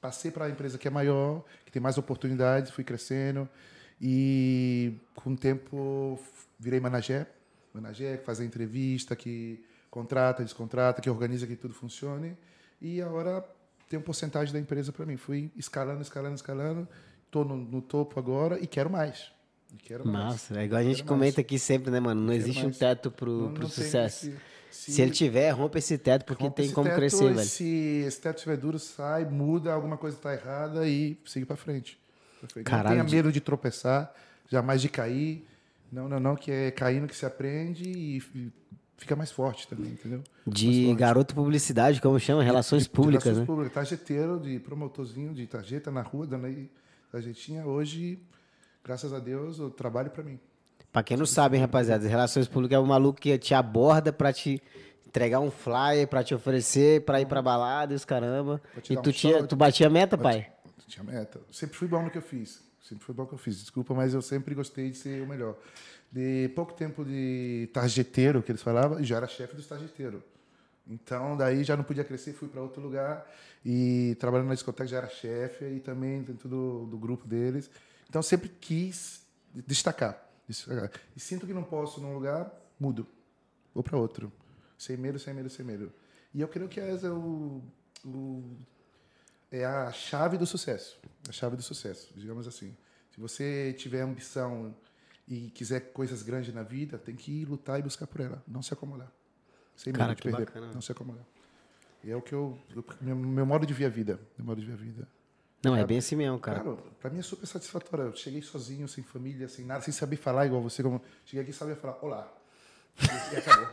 passei 0.00 0.30
para 0.30 0.46
a 0.46 0.48
empresa 0.48 0.78
que 0.78 0.88
é 0.88 0.90
maior, 0.90 1.44
que 1.66 1.70
tem 1.70 1.82
mais 1.82 1.98
oportunidades, 1.98 2.70
fui 2.70 2.84
crescendo 2.84 3.46
e 4.00 4.94
com 5.14 5.32
o 5.32 5.36
tempo 5.36 6.18
virei 6.58 6.80
manager, 6.80 7.26
manager 7.74 8.18
que 8.18 8.24
faz 8.24 8.40
a 8.40 8.44
entrevista, 8.44 9.14
que 9.16 9.62
contrata, 9.90 10.44
descontrata, 10.44 11.00
que 11.00 11.08
organiza 11.10 11.46
que 11.46 11.56
tudo 11.56 11.74
funcione 11.74 12.36
e 12.80 13.00
agora 13.02 13.44
tem 13.88 13.98
um 13.98 14.02
porcentagem 14.02 14.52
da 14.52 14.60
empresa 14.60 14.92
para 14.92 15.06
mim. 15.06 15.16
Fui 15.16 15.50
escalando, 15.56 16.02
escalando, 16.02 16.34
escalando, 16.36 16.88
estou 17.26 17.44
no, 17.44 17.56
no 17.56 17.80
topo 17.82 18.18
agora 18.20 18.58
e 18.60 18.66
quero 18.66 18.90
mais. 18.90 19.32
E 19.72 19.76
quero 19.76 20.06
mais. 20.06 20.24
Massa, 20.34 20.60
é 20.60 20.64
igual 20.64 20.80
a 20.80 20.84
gente 20.84 20.96
Quero 20.96 21.08
comenta 21.08 21.36
mais. 21.36 21.46
aqui 21.46 21.58
sempre, 21.58 21.90
né, 21.90 22.00
mano? 22.00 22.20
Não 22.20 22.32
existe 22.32 22.60
um 22.60 22.64
mais. 22.64 22.78
teto 22.78 23.06
Não- 23.10 23.16
pro 23.16 23.40
não 23.50 23.54
tem 23.54 23.68
sucesso. 23.68 24.30
Se, 24.70 24.92
se- 24.92 25.02
ele 25.02 25.10
tiver, 25.10 25.50
rompa 25.50 25.78
esse 25.78 25.96
teto, 25.98 26.24
porque 26.26 26.44
Rompe 26.44 26.62
tem 26.62 26.70
como 26.72 26.86
teto, 26.88 26.96
crescer, 26.98 27.32
velho. 27.34 27.48
Se 27.48 28.04
esse 28.06 28.20
teto 28.20 28.36
estiver 28.36 28.56
duro, 28.58 28.78
sai, 28.78 29.24
muda, 29.24 29.72
alguma 29.72 29.96
coisa 29.96 30.16
está 30.16 30.32
errada 30.34 30.86
e 30.86 31.18
siga 31.24 31.46
para 31.46 31.56
frente. 31.56 31.98
Caralho, 32.64 32.98
não 32.98 33.04
tenha 33.06 33.16
medo 33.16 33.32
de 33.32 33.40
tropeçar, 33.40 34.12
jamais 34.48 34.80
de 34.80 34.88
cair. 34.88 35.46
Não, 35.90 36.08
não, 36.08 36.20
não, 36.20 36.36
que 36.36 36.50
é 36.50 36.70
caindo 36.70 37.06
que 37.08 37.16
se 37.16 37.24
aprende 37.24 37.88
e 37.88 38.20
fica 38.98 39.16
mais 39.16 39.30
forte 39.32 39.66
também, 39.66 39.92
entendeu? 39.92 40.22
De 40.46 40.92
garoto 40.94 41.34
publicidade, 41.34 42.00
como 42.00 42.18
chama? 42.20 42.42
Relações 42.42 42.82
De- 42.82 42.88
de 42.88 42.94
públicas, 42.94 43.24
relações 43.24 43.40
né? 43.40 43.46
públicas, 43.46 43.72
tarjeteiro, 43.72 44.38
de 44.38 44.58
promotorzinho, 44.58 45.32
de 45.32 45.46
tarjeta 45.46 45.90
na 45.90 46.02
rua, 46.02 46.26
dando 46.26 46.46
aí 46.46 46.68
tarjetinha. 47.10 47.64
Hoje, 47.66 48.18
graças 48.84 49.12
a 49.14 49.18
Deus, 49.18 49.58
eu 49.58 49.70
trabalho 49.70 50.10
para 50.10 50.22
mim. 50.22 50.38
Pra 50.92 51.02
quem 51.02 51.16
não 51.16 51.26
sabe, 51.26 51.56
hein, 51.56 51.62
rapaziada, 51.62 52.06
relações 52.08 52.48
públicas 52.48 52.76
é 52.76 52.78
o 52.78 52.86
maluco 52.86 53.20
que 53.20 53.36
te 53.38 53.54
aborda 53.54 54.12
pra 54.12 54.32
te 54.32 54.60
entregar 55.06 55.40
um 55.40 55.50
flyer, 55.50 56.06
pra 56.06 56.22
te 56.22 56.34
oferecer, 56.34 57.02
pra 57.04 57.20
ir 57.20 57.26
pra 57.26 57.40
balada 57.40 57.92
e 57.92 57.96
os 57.96 58.04
caramba. 58.04 58.60
E 58.90 58.96
tu, 58.96 59.08
um 59.08 59.12
tinha, 59.12 59.42
tu 59.46 59.56
batia 59.56 59.88
meta, 59.88 60.18
pai? 60.18 60.50
Tinha 60.86 61.04
meta. 61.04 61.40
Sempre 61.50 61.76
fui 61.76 61.88
bom 61.88 62.02
no 62.02 62.10
que 62.10 62.18
eu 62.18 62.22
fiz. 62.22 62.60
Sempre 62.82 63.04
fui 63.04 63.14
bom 63.14 63.22
no 63.22 63.28
que 63.28 63.34
eu 63.34 63.38
fiz. 63.38 63.58
Desculpa, 63.58 63.94
mas 63.94 64.14
eu 64.14 64.22
sempre 64.22 64.54
gostei 64.54 64.90
de 64.90 64.96
ser 64.96 65.22
o 65.22 65.26
melhor. 65.26 65.56
De 66.10 66.50
pouco 66.54 66.72
tempo 66.72 67.04
de 67.04 67.68
tarjeteiro, 67.72 68.42
que 68.42 68.50
eles 68.50 68.62
falavam, 68.62 69.02
já 69.02 69.16
era 69.16 69.26
chefe 69.26 69.56
dos 69.56 69.66
tarjeteiros. 69.66 70.22
Então, 70.88 71.36
daí 71.36 71.62
já 71.62 71.76
não 71.76 71.84
podia 71.84 72.02
crescer, 72.02 72.32
fui 72.32 72.48
para 72.48 72.62
outro 72.62 72.80
lugar. 72.80 73.30
E 73.64 74.16
trabalhando 74.18 74.48
na 74.48 74.54
discoteca 74.54 74.88
já 74.88 74.98
era 74.98 75.08
chefe 75.08 75.64
e 75.64 75.80
também 75.80 76.22
dentro 76.22 76.48
do, 76.48 76.86
do 76.86 76.96
grupo 76.96 77.26
deles. 77.26 77.70
Então, 78.08 78.22
sempre 78.22 78.48
quis 78.48 79.22
destacar, 79.66 80.26
destacar. 80.46 80.90
E 81.14 81.20
sinto 81.20 81.46
que 81.46 81.52
não 81.52 81.62
posso 81.62 82.00
num 82.00 82.14
lugar, 82.14 82.50
mudo. 82.80 83.06
Vou 83.74 83.82
para 83.82 83.98
outro. 83.98 84.32
Sem 84.78 84.96
medo, 84.96 85.18
sem 85.18 85.34
medo, 85.34 85.50
sem 85.50 85.64
medo. 85.64 85.92
E 86.32 86.40
eu 86.40 86.48
creio 86.48 86.68
que 86.68 86.80
essa 86.80 87.08
é 87.08 87.10
o, 87.10 87.62
o 88.04 88.56
é 89.50 89.64
a 89.64 89.92
chave 89.92 90.36
do 90.36 90.46
sucesso. 90.46 90.98
A 91.28 91.32
chave 91.32 91.56
do 91.56 91.62
sucesso, 91.62 92.12
digamos 92.16 92.46
assim. 92.46 92.76
Se 93.10 93.20
você 93.20 93.72
tiver 93.76 94.00
ambição 94.02 94.74
e 95.26 95.50
quiser 95.50 95.92
coisas 95.92 96.22
grandes 96.22 96.54
na 96.54 96.62
vida, 96.62 96.98
tem 96.98 97.14
que 97.16 97.42
ir 97.42 97.44
lutar 97.46 97.78
e 97.78 97.82
buscar 97.82 98.06
por 98.06 98.20
ela, 98.20 98.42
não 98.46 98.62
se 98.62 98.72
acomodar. 98.72 99.10
Sem 99.76 99.92
medo 99.92 99.98
Cara, 100.00 100.14
de 100.14 100.22
perder, 100.22 100.46
bacana. 100.46 100.72
não 100.72 100.80
se 100.80 100.90
acomodar. 100.92 101.24
E 102.02 102.10
é 102.10 102.16
o 102.16 102.22
que 102.22 102.32
eu, 102.32 102.58
eu- 102.74 102.84
meu, 103.00 103.16
meu 103.16 103.46
modo 103.46 103.66
de 103.66 103.74
ver 103.74 103.86
a 103.86 103.88
vida, 103.88 104.20
meu 104.36 104.46
modo 104.46 104.60
de 104.60 104.66
ver 104.66 104.72
a 104.74 104.76
vida. 104.76 105.08
Não, 105.64 105.74
é 105.74 105.84
bem 105.84 105.98
assim 105.98 106.14
mesmo, 106.14 106.38
cara. 106.38 106.60
Cara, 106.60 106.76
pra 107.00 107.10
mim 107.10 107.18
é 107.18 107.22
super 107.22 107.44
satisfatório. 107.46 108.06
Eu 108.06 108.16
cheguei 108.16 108.40
sozinho, 108.40 108.86
sem 108.86 109.02
família, 109.02 109.48
sem 109.48 109.64
nada, 109.64 109.80
sem 109.82 109.92
saber 109.92 110.16
falar 110.16 110.46
igual 110.46 110.62
você. 110.62 110.82
Como... 110.84 111.02
Cheguei 111.24 111.42
aqui 111.42 111.50
e 111.50 111.54
sabia 111.54 111.74
falar, 111.74 111.98
olá. 112.00 112.32
E 113.32 113.36
acabou. 113.36 113.68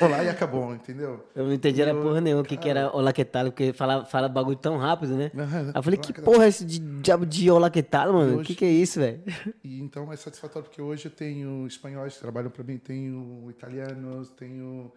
olá 0.00 0.24
e 0.24 0.28
acabou, 0.28 0.74
entendeu? 0.74 1.26
Eu 1.34 1.44
não 1.46 1.52
entendi 1.52 1.82
era 1.82 1.90
Eu- 1.90 2.02
porra 2.02 2.20
nenhuma 2.20 2.42
o 2.42 2.46
que, 2.46 2.56
que 2.56 2.68
era 2.68 2.90
Olá 2.90 3.12
que 3.12 3.24
tal, 3.24 3.46
porque 3.46 3.72
fala, 3.72 4.04
fala 4.04 4.28
bagulho 4.28 4.56
tão 4.56 4.78
rápido, 4.78 5.14
né? 5.16 5.30
Aí 5.34 5.72
eu 5.74 5.82
falei, 5.82 5.98
que 5.98 6.12
porra 6.14 6.44
é 6.44 6.48
esse 6.48 6.64
de, 6.64 6.78
diabo 6.78 7.26
de 7.26 7.50
Olá 7.50 7.68
que 7.70 7.82
tal, 7.82 8.12
mano? 8.12 8.40
O 8.40 8.44
que, 8.44 8.54
que 8.54 8.64
é 8.64 8.70
isso, 8.70 8.98
velho? 9.00 9.20
E 9.62 9.80
então 9.80 10.10
é 10.12 10.16
satisfatório 10.16 10.68
porque 10.68 10.80
hoje 10.80 11.06
eu 11.06 11.10
tenho 11.10 11.66
espanhóis 11.66 12.14
que 12.14 12.20
trabalham 12.20 12.50
para 12.50 12.64
mim, 12.64 12.78
tenho 12.78 13.46
italianos, 13.50 14.30
tenho 14.30 14.90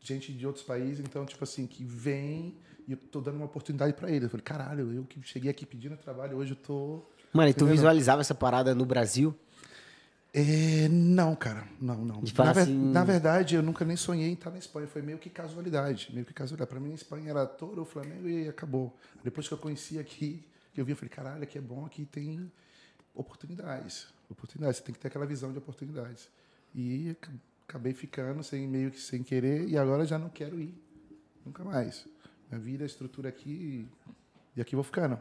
gente 0.00 0.32
de 0.32 0.46
outros 0.46 0.64
países, 0.64 1.00
então 1.00 1.24
tipo 1.24 1.42
assim 1.44 1.66
que 1.66 1.84
vem 1.84 2.56
e 2.86 2.92
eu 2.92 2.98
tô 2.98 3.20
dando 3.20 3.36
uma 3.36 3.46
oportunidade 3.46 3.94
para 3.94 4.10
eles. 4.10 4.24
Eu 4.24 4.30
falei, 4.30 4.44
caralho, 4.44 4.92
eu 4.92 5.04
que 5.04 5.20
cheguei 5.22 5.50
aqui 5.50 5.64
pedindo 5.64 5.96
trabalho, 5.96 6.36
hoje 6.36 6.52
eu 6.52 6.56
tô 6.56 7.02
Mano, 7.32 7.48
e 7.48 7.54
tu 7.54 7.66
visualizava 7.66 8.20
essa 8.20 8.34
parada 8.34 8.74
no 8.74 8.84
Brasil? 8.84 9.34
É, 10.36 10.88
não, 10.88 11.36
cara, 11.36 11.64
não, 11.80 12.04
não. 12.04 12.20
Na, 12.44 12.52
ver- 12.52 12.60
assim- 12.62 12.92
na 12.92 13.04
verdade, 13.04 13.54
eu 13.54 13.62
nunca 13.62 13.84
nem 13.84 13.96
sonhei 13.96 14.30
em 14.30 14.32
estar 14.32 14.50
na 14.50 14.58
Espanha. 14.58 14.88
Foi 14.88 15.00
meio 15.00 15.16
que 15.16 15.30
casualidade, 15.30 16.10
meio 16.12 16.26
que 16.26 16.34
casualidade. 16.34 16.68
Para 16.68 16.80
mim, 16.80 16.90
a 16.90 16.94
Espanha 16.96 17.30
era 17.30 17.46
Toro, 17.46 17.84
Flamengo 17.84 18.28
e 18.28 18.48
acabou. 18.48 18.96
Depois 19.22 19.46
que 19.46 19.54
eu 19.54 19.58
conheci 19.58 19.96
aqui, 19.96 20.44
que 20.72 20.80
eu 20.80 20.84
vi, 20.84 20.90
eu 20.90 20.96
falei, 20.96 21.08
caralho, 21.10 21.42
aqui 21.44 21.56
é 21.56 21.60
bom, 21.60 21.86
aqui 21.86 22.04
tem 22.04 22.50
oportunidades. 23.14 24.08
Oportunidades, 24.28 24.78
você 24.78 24.82
tem 24.82 24.92
que 24.94 25.00
ter 25.00 25.06
aquela 25.08 25.24
visão 25.26 25.52
de 25.52 25.58
oportunidades. 25.58 26.28
E 26.74 27.10
ac- 27.10 27.30
acabei 27.68 27.94
ficando 27.94 28.42
sem 28.42 28.66
meio 28.66 28.90
que 28.90 29.00
sem 29.00 29.22
querer 29.22 29.68
e 29.68 29.78
agora 29.78 30.04
já 30.04 30.18
não 30.18 30.28
quero 30.28 30.60
ir. 30.60 30.74
Nunca 31.46 31.62
mais. 31.62 32.06
Minha 32.50 32.60
vida, 32.60 32.82
a 32.84 32.86
estrutura 32.86 33.28
aqui 33.28 33.88
e 34.56 34.60
aqui 34.60 34.74
vou 34.74 34.82
ficando. 34.84 35.16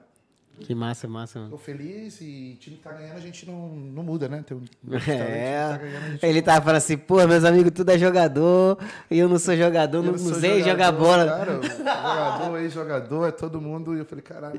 Que 0.60 0.74
massa, 0.76 1.08
massa, 1.08 1.39
mano. 1.39 1.51
Tô 1.51 1.58
feliz 1.58 2.20
e 2.22 2.54
o 2.56 2.60
time 2.60 2.78
que 2.78 2.84
tá 2.84 2.91
ganhando, 2.93 3.18
a 3.18 3.20
gente 3.20 3.45
não, 3.45 3.70
não 3.70 4.04
muda, 4.04 4.30
né? 4.30 4.43
Tem 4.47 4.56
um, 4.56 4.62
É, 5.08 5.68
tá 5.70 5.78
ganhando, 5.78 6.06
a 6.06 6.10
gente 6.10 6.26
ele 6.26 6.41
tava 6.41 6.62
falando 6.62 6.78
assim, 6.78 6.95
pô, 6.95 7.26
meus 7.28 7.43
amigos 7.43 7.72
tudo 7.76 7.89
é 7.89 7.97
jogador, 7.97 8.78
e 9.10 9.18
eu 9.20 9.28
não 9.28 9.39
sou 9.39 9.58
jogador, 9.58 9.97
Eu 9.97 10.04
não, 10.04 10.12
não 10.12 10.18
sou 10.18 10.36
sei 10.36 10.60
jogar 10.60 10.91
jogador, 10.91 10.99
bola. 10.99 11.26
Cara, 11.26 11.62
jogador, 11.62 12.58
ex-jogador, 12.62 13.28
é 13.28 13.32
todo 13.32 13.60
mundo. 13.60 13.95
E 13.95 13.99
eu 13.99 14.06
falei, 14.06 14.22
caralho, 14.24 14.58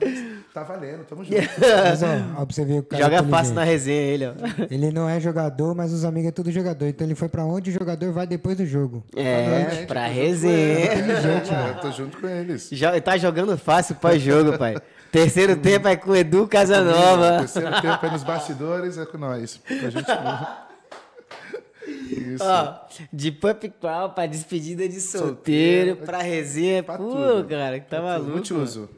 tá 0.53 0.63
valendo, 0.63 1.05
tamo 1.05 1.25
junto. 1.25 1.37
Mas, 1.85 2.03
ó, 2.03 2.07
ó, 2.43 2.45
pra 2.45 2.55
você 2.55 2.65
ver 2.65 2.81
o 2.81 2.83
cara 2.83 3.05
Joga 3.05 3.23
fácil 3.25 3.55
na 3.55 3.65
resenha 3.65 4.03
ele, 4.03 4.27
ó. 4.27 4.33
Ele 4.71 4.91
não 4.91 5.09
é 5.09 5.19
jogador, 5.21 5.75
mas 5.75 5.93
os 5.93 6.05
amigos 6.05 6.29
é 6.29 6.33
tudo 6.33 6.51
jogador. 6.51 6.87
Então 6.87 7.07
ele 7.07 7.15
foi 7.15 7.29
pra 7.29 7.45
onde 7.45 7.71
o 7.71 7.73
jogador 7.73 8.13
vai 8.13 8.27
depois 8.27 8.57
do 8.57 8.67
jogo. 8.67 9.03
É, 9.17 9.71
Gente, 9.71 9.87
pra 9.87 10.07
junto 10.09 10.17
resenha. 10.17 10.93
eles, 10.93 11.23
Gente, 11.23 11.51
eu 11.53 11.81
tô 11.81 11.91
junto 11.91 12.19
com 12.19 12.29
eles. 12.29 12.69
Já, 12.73 13.01
tá 13.01 13.17
jogando 13.17 13.57
fácil 13.57 13.95
pós-jogo, 13.97 14.59
pai. 14.59 14.77
Terceiro 15.15 15.57
tempo 15.57 15.87
é 15.87 15.95
com 15.95 16.11
o 16.11 16.17
Edu 16.17 16.49
Casanova. 16.49 17.39
terceiro 17.39 17.71
tempo 17.81 18.05
é 18.05 18.11
nos 18.11 18.25
bastidores, 18.25 18.99
é 18.99 19.07
com 19.07 19.17
nós. 19.17 19.61
A 19.71 19.89
gente... 19.89 20.11
Isso. 22.11 22.43
Ó, 22.45 22.75
de 23.13 23.31
pump 23.31 23.69
crawl 23.81 24.11
pra 24.11 24.27
despedida 24.27 24.89
de 24.89 25.01
solteiro, 25.01 25.35
Solteiro, 25.35 25.97
pra 25.99 26.19
resenha. 26.21 26.83
pra 26.83 26.99
Pô, 26.99 27.11
tudo. 27.11 27.49
cara, 27.49 27.79
que 27.79 27.89
tá 27.89 28.03
maluco. 28.03 28.33
Multiuso. 28.33 28.91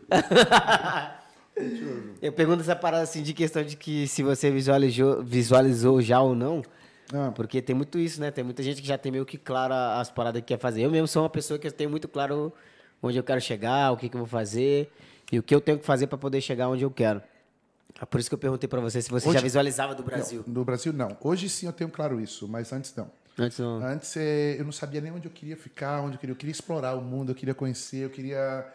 Eu 2.22 2.32
pergunto 2.32 2.62
essa 2.62 2.74
parada 2.74 3.02
assim 3.02 3.22
de 3.22 3.34
questão 3.34 3.62
de 3.62 3.76
que 3.76 4.08
se 4.08 4.22
você 4.22 4.50
visualizou, 4.50 5.22
visualizou 5.22 6.00
já 6.00 6.18
ou 6.22 6.34
não. 6.34 6.62
Ah, 7.12 7.30
Porque 7.34 7.60
tem 7.60 7.76
muito 7.76 7.98
isso, 7.98 8.22
né? 8.22 8.30
Tem 8.30 8.42
muita 8.42 8.62
gente 8.62 8.80
que 8.80 8.88
já 8.88 8.96
tem 8.96 9.12
meio 9.12 9.26
que 9.26 9.36
claro 9.36 9.74
as 9.74 10.10
paradas 10.10 10.40
que 10.40 10.48
quer 10.48 10.58
fazer. 10.58 10.80
Eu 10.80 10.90
mesmo 10.90 11.08
sou 11.08 11.24
uma 11.24 11.30
pessoa 11.30 11.58
que 11.58 11.66
eu 11.66 11.72
tenho 11.72 11.90
muito 11.90 12.08
claro 12.08 12.54
onde 13.02 13.18
eu 13.18 13.22
quero 13.22 13.40
chegar, 13.42 13.92
o 13.92 13.98
que, 13.98 14.08
que 14.08 14.16
eu 14.16 14.20
vou 14.20 14.26
fazer 14.26 14.90
e 15.30 15.38
o 15.38 15.42
que 15.42 15.54
eu 15.54 15.60
tenho 15.60 15.78
que 15.78 15.84
fazer 15.86 16.06
para 16.06 16.18
poder 16.18 16.40
chegar 16.40 16.68
onde 16.68 16.82
eu 16.84 16.90
quero. 16.90 17.22
É 18.00 18.04
por 18.04 18.20
isso 18.20 18.28
que 18.28 18.34
eu 18.34 18.38
perguntei 18.38 18.68
para 18.68 18.80
você 18.80 19.00
se 19.00 19.10
você 19.10 19.26
Hoje- 19.28 19.38
já 19.38 19.42
visualizava 19.42 19.94
do 19.94 20.02
Brasil. 20.02 20.44
No 20.46 20.64
Brasil, 20.64 20.92
não. 20.92 21.16
Hoje 21.20 21.48
sim 21.48 21.66
eu 21.66 21.72
tenho 21.72 21.88
claro 21.90 22.20
isso, 22.20 22.46
mas 22.46 22.72
antes 22.72 22.94
não. 22.94 23.10
Antes 23.38 23.58
não. 23.58 23.76
Antes 23.82 24.16
eh, 24.16 24.56
eu 24.58 24.64
não 24.64 24.72
sabia 24.72 25.00
nem 25.00 25.12
onde 25.12 25.26
eu 25.26 25.30
queria 25.30 25.56
ficar, 25.56 26.00
onde 26.02 26.16
eu 26.16 26.18
queria. 26.20 26.32
Eu 26.32 26.36
queria 26.36 26.52
explorar 26.52 26.94
o 26.94 27.00
mundo, 27.02 27.30
eu 27.32 27.34
queria 27.34 27.54
conhecer, 27.54 27.98
eu 28.04 28.10
queria 28.10 28.66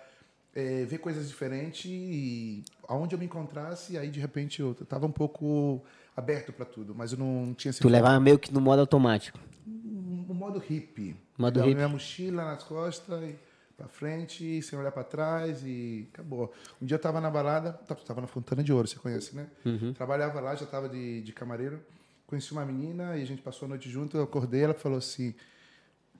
eh, 0.56 0.86
ver 0.86 0.98
coisas 1.00 1.28
diferentes 1.28 1.86
e 1.86 2.64
aonde 2.88 3.14
eu 3.16 3.20
me 3.20 3.26
encontrasse, 3.26 3.98
aí 3.98 4.10
de 4.10 4.20
repente 4.20 4.60
eu 4.60 4.72
estava 4.80 5.06
um 5.06 5.12
pouco 5.12 5.82
aberto 6.18 6.52
para 6.52 6.66
tudo, 6.66 6.94
mas 6.96 7.12
eu 7.14 7.18
não 7.20 7.54
tinha 7.56 7.74
Tu 7.74 7.88
levava 7.88 8.20
meio 8.20 8.38
que 8.40 8.52
no 8.54 8.60
modo 8.62 8.80
automático. 8.82 9.40
um 9.68 10.34
modo 10.34 10.60
hippie. 10.60 11.16
Modo 11.38 11.60
hippie. 11.60 11.76
Minha 11.76 11.88
mochila 11.90 12.44
nas 12.46 12.64
costas, 12.64 13.22
e 13.24 13.36
para 13.82 13.90
frente, 13.90 14.62
sem 14.62 14.78
olhar 14.78 14.92
para 14.92 15.04
trás 15.04 15.64
e 15.66 16.08
acabou. 16.14 16.54
Um 16.80 16.86
dia 16.86 16.96
eu 16.96 16.98
estava 16.98 17.20
na 17.20 17.32
balada, 17.32 17.80
estava 17.90 18.22
na 18.22 18.28
Fontana 18.28 18.64
de 18.64 18.72
Ouro, 18.72 18.88
você 18.88 18.98
conhece, 18.98 19.36
né? 19.36 19.48
Uhum. 19.66 19.94
Trabalhava 19.94 20.40
lá, 20.40 20.56
já 20.56 20.66
estava 20.66 20.88
de, 20.88 21.22
de 21.22 21.34
camareiro. 21.34 21.82
Conheci 22.28 22.52
uma 22.52 22.66
menina 22.66 23.18
e 23.18 23.24
a 23.24 23.26
gente 23.26 23.42
passou 23.42 23.66
a 23.66 23.70
noite 23.70 23.90
junto. 23.90 24.16
Eu 24.16 24.24
acordei, 24.24 24.64
ela 24.64 24.74
falou 24.74 25.00
assim: 25.00 25.34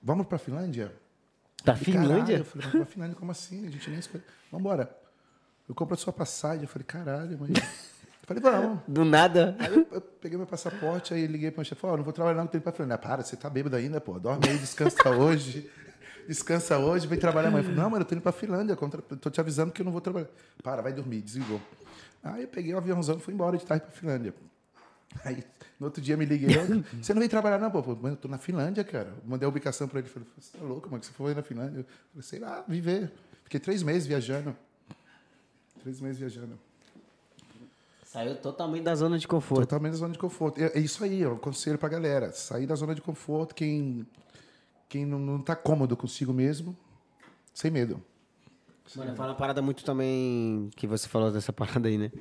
Vamos 0.02 0.26
para 0.26 0.38
Finlândia? 0.38 0.92
"Caralho." 1.64 1.86
Finlândia? 1.86 2.38
Eu 2.40 2.46
falei, 2.46 2.68
vamos 2.68 2.86
pra 2.86 2.94
Finlândia, 2.94 3.16
como 3.16 3.32
assim? 3.32 3.68
A 3.68 3.70
gente 3.70 3.90
nem 3.90 4.00
escolheu. 4.00 4.26
Vamos 4.52 4.66
embora. 4.66 4.98
Eu 5.70 5.76
compro 5.76 5.94
a 5.94 5.98
sua 5.98 6.12
passagem. 6.12 6.64
Eu 6.64 6.68
falei, 6.68 6.86
caralho, 6.86 7.40
mãe. 7.40 7.52
Eu 7.56 8.28
falei, 8.28 8.42
vamos. 8.42 8.80
Do 8.90 9.06
nada. 9.06 9.56
Aí 9.60 9.74
eu, 9.74 9.88
eu 9.92 10.02
peguei 10.02 10.38
meu 10.38 10.48
passaporte, 10.48 11.14
aí 11.14 11.28
liguei 11.28 11.52
para 11.52 11.62
o 11.62 11.64
chefe, 11.64 11.80
falei, 11.80 11.94
ó, 11.94 11.98
não 11.98 12.04
vou 12.04 12.12
trabalhar 12.12 12.38
não, 12.38 12.46
indo 12.46 12.60
pra 12.60 12.72
Finlândia. 12.72 12.96
Ah, 12.96 12.98
para, 12.98 13.24
você 13.24 13.38
tá 13.38 13.50
bêbado 13.50 13.76
ainda, 13.76 14.02
pô. 14.02 14.20
Dorme 14.20 14.50
aí, 14.50 14.58
descansa 14.58 15.10
hoje. 15.12 15.70
Descansa 16.28 16.78
hoje, 16.78 17.08
vem 17.08 17.20
trabalhar 17.20 17.50
amanhã. 17.50 17.62
Eu 17.62 17.66
falei, 17.66 17.80
não, 17.82 17.90
mano, 17.90 18.02
eu 18.04 18.08
tô 18.08 18.16
indo 18.16 18.22
pra 18.22 18.32
Finlândia, 18.32 18.76
contra... 18.76 19.02
tô 19.02 19.30
te 19.30 19.40
avisando 19.40 19.72
que 19.72 19.82
eu 19.82 19.86
não 19.86 19.92
vou 19.92 20.02
trabalhar. 20.02 20.28
Para, 20.64 20.82
vai 20.82 20.94
dormir, 20.94 21.22
desligou. 21.22 21.60
Aí 22.24 22.44
eu 22.44 22.48
peguei 22.48 22.74
o 22.74 22.78
aviãozão 22.78 23.18
e 23.18 23.20
fui 23.20 23.34
embora 23.34 23.58
de 23.58 23.66
tarde 23.66 23.86
pra 23.86 23.94
Finlândia. 23.94 24.34
Aí, 25.26 25.44
no 25.80 25.88
outro 25.88 26.02
dia 26.02 26.16
me 26.16 26.24
liguei, 26.26 26.56
"Ó, 26.58 26.62
você 27.02 27.14
não 27.14 27.20
vem 27.20 27.28
trabalhar 27.28 27.58
não, 27.60 27.70
pô? 27.70 27.82
Pô, 27.84 27.96
Mano, 27.96 28.14
eu 28.14 28.18
tô 28.18 28.28
na 28.28 28.38
Finlândia, 28.38 28.84
cara. 28.84 29.14
Mandei 29.26 29.46
a 29.46 29.50
ubicação 29.50 29.88
para 29.88 30.00
ele, 30.00 30.08
falei, 30.08 30.28
você 30.38 30.58
tá 30.58 30.64
louco, 30.64 30.88
mano, 30.90 31.02
que 31.02 31.08
você 31.08 31.14
foi 31.14 31.34
na 31.34 31.42
Finlândia? 31.44 31.80
Eu 31.80 31.86
falei, 32.14 32.24
sei 32.24 32.40
lá, 32.40 32.64
viver. 32.68 33.12
Fiquei 33.44 33.60
três 33.60 33.84
meses 33.84 34.08
viajando. 34.08 34.56
Três 35.82 36.00
meses 36.00 36.18
viajando. 36.20 36.58
Saiu 38.06 38.36
totalmente 38.36 38.84
da 38.84 38.94
zona 38.94 39.18
de 39.18 39.28
conforto. 39.28 39.62
Totalmente 39.62 39.94
da 39.94 39.98
zona 39.98 40.14
de 40.14 40.20
conforto. 40.20 40.62
É, 40.62 40.66
é 40.76 40.80
isso 40.80 41.04
aí, 41.04 41.24
é 41.24 41.30
um 41.30 41.38
conselho 41.38 41.78
pra 41.78 41.88
galera. 41.90 42.32
Sair 42.34 42.68
da 42.68 42.76
zona 42.76 42.94
de 42.94 43.02
conforto, 43.02 43.56
quem, 43.56 44.06
quem 44.92 45.06
não, 45.06 45.18
não 45.18 45.40
tá 45.40 45.56
cômodo 45.56 45.96
consigo 45.96 46.34
mesmo, 46.34 46.76
sem 47.54 47.72
medo. 47.72 48.04
Mano, 48.94 49.16
fala 49.16 49.30
uma 49.30 49.38
parada 49.38 49.62
muito 49.62 49.86
também 49.86 50.70
que 50.76 50.86
você 50.86 51.08
falou 51.08 51.32
dessa 51.32 51.54
parada 51.54 51.88
aí, 51.88 51.98
né? 51.98 52.12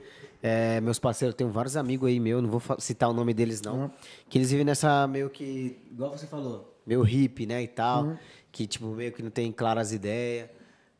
É, 0.41 0.81
meus 0.81 0.97
parceiros, 0.97 1.35
tenho 1.35 1.51
vários 1.51 1.77
amigos 1.77 2.09
aí 2.09 2.21
meu, 2.21 2.41
não 2.41 2.49
vou 2.49 2.63
citar 2.79 3.11
o 3.11 3.13
nome 3.13 3.35
deles 3.35 3.61
não, 3.61 3.91
que 4.29 4.39
eles 4.39 4.53
vivem 4.53 4.65
nessa 4.65 5.05
meio 5.09 5.29
que, 5.29 5.81
igual 5.91 6.17
você 6.17 6.29
falou, 6.29 6.81
meio 6.87 7.03
hippie, 7.03 7.45
né, 7.45 7.61
e 7.61 7.67
tal, 7.67 8.17
que 8.53 8.69
tipo, 8.69 8.87
meio 8.87 9.11
que 9.13 9.21
não 9.21 9.31
tem 9.31 9.51
claras 9.51 9.93
ideias. 9.93 10.49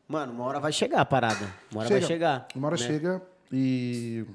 Mano, 0.09 0.33
uma 0.33 0.43
hora 0.43 0.59
vai 0.59 0.73
chegar 0.73 0.99
a 0.99 1.05
parada, 1.05 1.47
uma 1.71 1.81
hora 1.81 1.89
vai 1.89 2.01
chegar. 2.01 2.47
Uma 2.53 2.67
hora 2.67 2.77
né? 2.77 2.85
chega 2.85 3.21
e. 3.49 4.25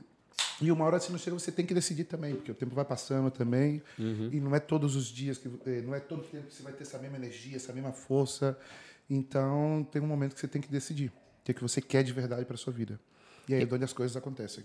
E 0.60 0.72
uma 0.72 0.84
hora, 0.86 0.98
se 0.98 1.12
não 1.12 1.18
chega, 1.18 1.38
você 1.38 1.52
tem 1.52 1.66
que 1.66 1.74
decidir 1.74 2.04
também, 2.04 2.34
porque 2.34 2.50
o 2.50 2.54
tempo 2.54 2.74
vai 2.74 2.84
passando 2.84 3.30
também. 3.30 3.82
Uhum. 3.98 4.30
E 4.32 4.40
não 4.40 4.54
é 4.54 4.60
todos 4.60 4.96
os 4.96 5.06
dias, 5.06 5.36
que 5.36 5.48
eh, 5.66 5.82
não 5.82 5.94
é 5.94 6.00
todo 6.00 6.22
tempo 6.22 6.46
que 6.46 6.54
você 6.54 6.62
vai 6.62 6.72
ter 6.72 6.82
essa 6.82 6.98
mesma 6.98 7.16
energia, 7.16 7.56
essa 7.56 7.72
mesma 7.72 7.92
força. 7.92 8.58
Então, 9.08 9.86
tem 9.90 10.00
um 10.00 10.06
momento 10.06 10.34
que 10.34 10.40
você 10.40 10.48
tem 10.48 10.60
que 10.60 10.68
decidir 10.68 11.08
o 11.08 11.44
que, 11.44 11.50
é 11.50 11.54
que 11.54 11.62
você 11.62 11.80
quer 11.80 12.02
de 12.02 12.12
verdade 12.12 12.44
para 12.44 12.56
sua 12.56 12.72
vida. 12.72 12.98
E 13.48 13.54
aí 13.54 13.62
é 13.62 13.74
onde 13.74 13.84
as 13.84 13.92
coisas 13.92 14.16
acontecem. 14.16 14.64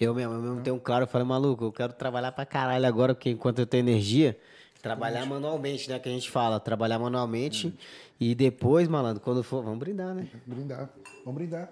Eu 0.00 0.14
mesmo, 0.14 0.32
eu 0.32 0.40
mesmo 0.40 0.60
tenho 0.62 0.76
um 0.76 0.78
claro, 0.78 1.04
eu 1.04 1.08
falei, 1.08 1.26
maluco, 1.26 1.64
eu 1.64 1.72
quero 1.72 1.92
trabalhar 1.92 2.32
pra 2.32 2.46
caralho 2.46 2.86
agora, 2.86 3.14
porque 3.14 3.30
enquanto 3.30 3.58
eu 3.58 3.66
tenho 3.66 3.82
energia, 3.82 4.38
trabalhar 4.80 5.26
manualmente, 5.26 5.90
né, 5.90 5.98
que 5.98 6.08
a 6.08 6.12
gente 6.12 6.30
fala, 6.30 6.58
trabalhar 6.58 6.98
manualmente, 6.98 7.74
e 8.18 8.34
depois, 8.34 8.88
malandro, 8.88 9.20
quando 9.20 9.42
for, 9.42 9.62
vamos 9.62 9.78
brindar, 9.78 10.14
né? 10.14 10.28
Brindar. 10.46 10.88
Vamos 11.24 11.34
brindar. 11.34 11.70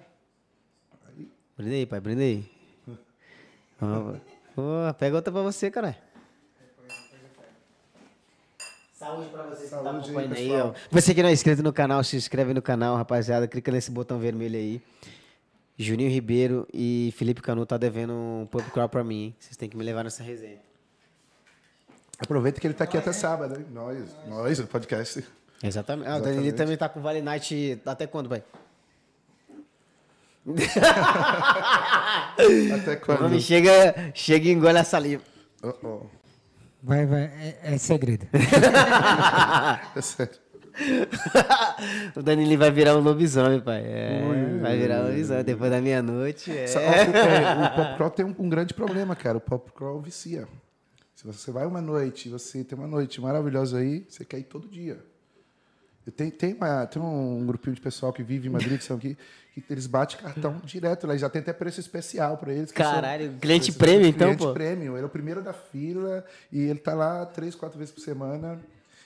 Brinda 1.56 1.74
aí, 1.74 1.86
pai, 1.86 2.00
brinda 2.00 2.22
ó, 3.80 4.92
pega 4.94 5.16
outra 5.16 5.32
pra 5.32 5.42
você, 5.42 5.70
caralho. 5.70 5.96
Saúde 8.94 9.28
pra 9.28 9.42
vocês 9.42 9.58
que 9.58 9.64
estão 9.66 9.84
Saúde 9.84 9.98
aí, 9.98 10.16
acompanhando 10.16 10.36
aí, 10.36 10.60
ó. 10.60 10.72
Você 10.90 11.14
que 11.14 11.22
não 11.22 11.28
é 11.28 11.32
inscrito 11.32 11.62
no 11.62 11.72
canal, 11.72 12.02
se 12.02 12.16
inscreve 12.16 12.54
no 12.54 12.62
canal, 12.62 12.96
rapaziada. 12.96 13.46
Clica 13.46 13.70
nesse 13.70 13.90
botão 13.90 14.18
vermelho 14.18 14.56
aí. 14.56 14.80
Juninho 15.78 16.10
Ribeiro 16.10 16.66
e 16.72 17.12
Felipe 17.16 17.42
Canu 17.42 17.66
tá 17.66 17.76
devendo 17.76 18.14
um 18.14 18.48
pub 18.50 18.64
crawl 18.70 18.88
pra 18.88 19.04
mim, 19.04 19.24
hein? 19.24 19.36
Vocês 19.38 19.56
têm 19.56 19.68
que 19.68 19.76
me 19.76 19.84
levar 19.84 20.02
nessa 20.02 20.22
resenha. 20.22 20.58
Aproveita 22.18 22.58
que 22.58 22.66
ele 22.66 22.72
está 22.72 22.84
aqui 22.84 22.96
até 22.96 23.12
sábado, 23.12 23.58
hein? 23.58 23.66
Nós, 23.70 23.98
nós, 24.26 24.58
o 24.58 24.66
podcast. 24.66 25.22
Exatamente. 25.62 26.08
Ah, 26.08 26.16
o 26.16 26.20
Danilo 26.20 26.46
Exatamente. 26.46 26.52
também 26.56 26.76
tá 26.78 26.88
com 26.88 27.02
Vale 27.02 27.20
Night 27.20 27.82
até 27.84 28.06
quando, 28.06 28.30
pai? 28.30 28.42
Até 32.74 32.92
O 32.94 33.00
quando? 33.04 33.24
homem 33.26 33.40
chega, 33.40 34.12
chega 34.14 34.48
e 34.48 34.52
engole 34.52 34.78
a 34.78 34.84
saliva. 34.84 35.22
Oh, 35.62 35.74
oh. 35.82 36.06
Vai, 36.82 37.04
vai, 37.06 37.22
é, 37.24 37.58
é 37.62 37.78
segredo. 37.78 38.26
É 39.96 40.00
sério. 40.00 40.38
o 42.14 42.22
Danilo 42.22 42.58
vai 42.58 42.70
virar 42.70 42.94
um 42.96 43.00
lobisomem, 43.00 43.60
pai. 43.60 43.82
É, 43.84 44.58
vai 44.60 44.78
virar 44.78 45.00
um 45.00 45.08
lobisomem 45.08 45.42
depois 45.42 45.70
da 45.70 45.80
meia-noite. 45.80 46.50
É. 46.52 46.64
É, 46.64 47.66
o 47.66 47.76
pop 47.76 47.96
crawl 47.96 48.10
tem 48.10 48.26
um, 48.26 48.34
um 48.38 48.48
grande 48.48 48.74
problema, 48.74 49.16
cara. 49.16 49.38
O 49.38 49.40
pop 49.40 49.72
crawl 49.72 50.00
vicia. 50.00 50.46
Se 51.14 51.26
você 51.26 51.50
vai 51.50 51.66
uma 51.66 51.80
noite, 51.80 52.28
você 52.28 52.62
tem 52.62 52.78
uma 52.78 52.86
noite 52.86 53.20
maravilhosa 53.22 53.78
aí, 53.78 54.04
você 54.08 54.22
quer 54.24 54.38
ir 54.38 54.44
todo 54.44 54.68
dia. 54.68 55.02
Eu 56.06 56.12
tenho, 56.12 56.30
tem, 56.30 56.52
uma, 56.52 56.86
tem 56.86 57.02
um 57.02 57.44
grupinho 57.46 57.74
de 57.74 57.80
pessoal 57.80 58.12
que 58.12 58.22
vive 58.22 58.46
em 58.46 58.50
Madrid, 58.50 58.78
que 58.78 58.84
são 58.84 58.96
aqui, 58.96 59.16
que 59.60 59.72
eles 59.72 59.86
batem 59.86 60.18
cartão 60.18 60.60
direto 60.64 61.06
lá. 61.06 61.16
Já 61.16 61.28
tem 61.30 61.40
até 61.42 61.52
preço 61.52 61.80
especial 61.80 62.36
para 62.36 62.52
eles. 62.52 62.70
que 62.72 62.82
são- 62.82 62.92
Caralho, 62.92 63.32
cliente 63.40 63.72
prêmio, 63.72 64.06
então, 64.06 64.28
cliente 64.28 64.44
pô. 64.44 64.52
prêmio. 64.52 64.94
Ele 64.96 65.02
é 65.02 65.06
o 65.06 65.08
primeiro 65.10 65.42
da 65.42 65.52
fila 65.52 66.24
e 66.52 66.60
ele 66.60 66.78
tá 66.78 66.94
lá 66.94 67.24
três, 67.26 67.54
quatro 67.54 67.78
vezes 67.78 67.92
por 67.94 68.00
semana. 68.00 68.58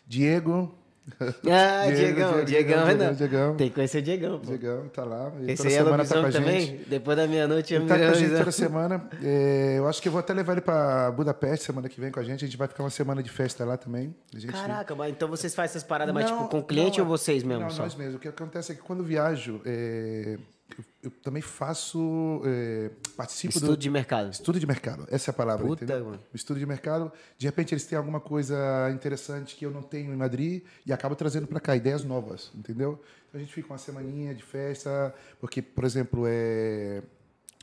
Diego. 0.06 0.74
Ah, 1.20 1.90
Diegão, 1.90 2.44
Diegão, 2.44 2.84
Diego, 2.84 2.98
não. 2.98 3.14
Diegão. 3.14 3.56
Tem 3.56 3.68
que 3.68 3.74
conhecer 3.74 3.98
o 3.98 4.02
Diegão, 4.02 4.38
pô. 4.38 4.46
Diegão 4.46 4.88
tá 4.88 5.04
lá. 5.04 5.32
Esse 5.46 5.56
toda 5.56 5.68
aí 5.68 5.74
é 5.74 5.78
semana 5.78 6.04
tá 6.04 6.20
com 6.20 6.26
a 6.26 6.30
também? 6.30 6.60
gente. 6.60 6.88
Depois 6.88 7.16
da 7.16 7.26
meia-noite 7.26 7.74
eu 7.74 7.80
Ele 7.80 7.84
me 7.84 7.88
tá 7.88 7.98
com 7.98 8.10
a 8.10 8.14
gente 8.14 8.36
toda 8.36 8.52
semana. 8.52 9.08
É, 9.22 9.76
eu 9.78 9.88
acho 9.88 10.00
que 10.00 10.08
eu 10.08 10.12
vou 10.12 10.20
até 10.20 10.32
levar 10.32 10.52
ele 10.52 10.60
para 10.60 11.10
Budapeste 11.10 11.66
semana 11.66 11.88
que 11.88 12.00
vem 12.00 12.10
com 12.10 12.20
a 12.20 12.22
gente. 12.22 12.44
A 12.44 12.46
gente 12.46 12.56
vai 12.56 12.68
ficar 12.68 12.82
uma 12.84 12.90
semana 12.90 13.22
de 13.22 13.30
festa 13.30 13.64
lá 13.64 13.76
também. 13.76 14.14
Gente... 14.34 14.52
Caraca, 14.52 14.94
mas 14.94 15.10
então 15.10 15.28
vocês 15.28 15.54
fazem 15.54 15.70
essas 15.70 15.82
paradas, 15.82 16.14
mas 16.14 16.30
Não, 16.30 16.36
tipo, 16.38 16.48
com 16.48 16.62
cliente 16.62 16.98
não, 16.98 17.06
ou 17.06 17.10
vocês 17.10 17.42
mesmo? 17.42 17.64
Não, 17.64 17.70
só? 17.70 17.82
nós 17.82 17.94
mesmos. 17.94 18.16
O 18.16 18.18
que 18.18 18.28
acontece 18.28 18.72
é 18.72 18.74
que 18.74 18.82
quando 18.82 19.00
eu 19.00 19.06
viajo, 19.06 19.60
é, 19.64 20.38
eu, 20.78 20.84
eu 21.04 21.10
também 21.10 21.42
faço, 21.42 22.40
é, 22.44 22.90
participo 23.16 23.54
Estudo 23.54 23.70
do 23.72 23.76
de 23.76 23.90
mercado. 23.90 24.30
estudo 24.30 24.58
de 24.60 24.66
mercado. 24.66 25.06
Essa 25.10 25.30
é 25.30 25.32
a 25.32 25.34
palavra, 25.34 25.66
Puta, 25.66 25.84
entendeu? 25.84 26.04
mano. 26.06 26.20
Estudo 26.34 26.58
de 26.58 26.66
mercado. 26.66 27.10
De 27.38 27.46
repente 27.46 27.72
eles 27.74 27.84
têm 27.86 27.96
alguma 27.98 28.20
coisa 28.20 28.90
interessante 28.92 29.56
que 29.56 29.64
eu 29.66 29.70
não 29.70 29.82
tenho 29.82 30.12
em 30.12 30.16
Madrid 30.16 30.62
e 30.86 30.92
acabo 30.92 31.14
trazendo 31.14 31.46
para 31.46 31.60
cá 31.60 31.74
ideias 31.76 32.04
novas, 32.04 32.50
entendeu? 32.54 33.00
Então 33.28 33.40
a 33.40 33.42
gente 33.44 33.52
fica 33.52 33.68
uma 33.72 33.78
semaninha 33.78 34.34
de 34.34 34.42
festa, 34.42 35.14
porque, 35.40 35.62
por 35.62 35.84
exemplo, 35.84 36.24
é 36.26 37.02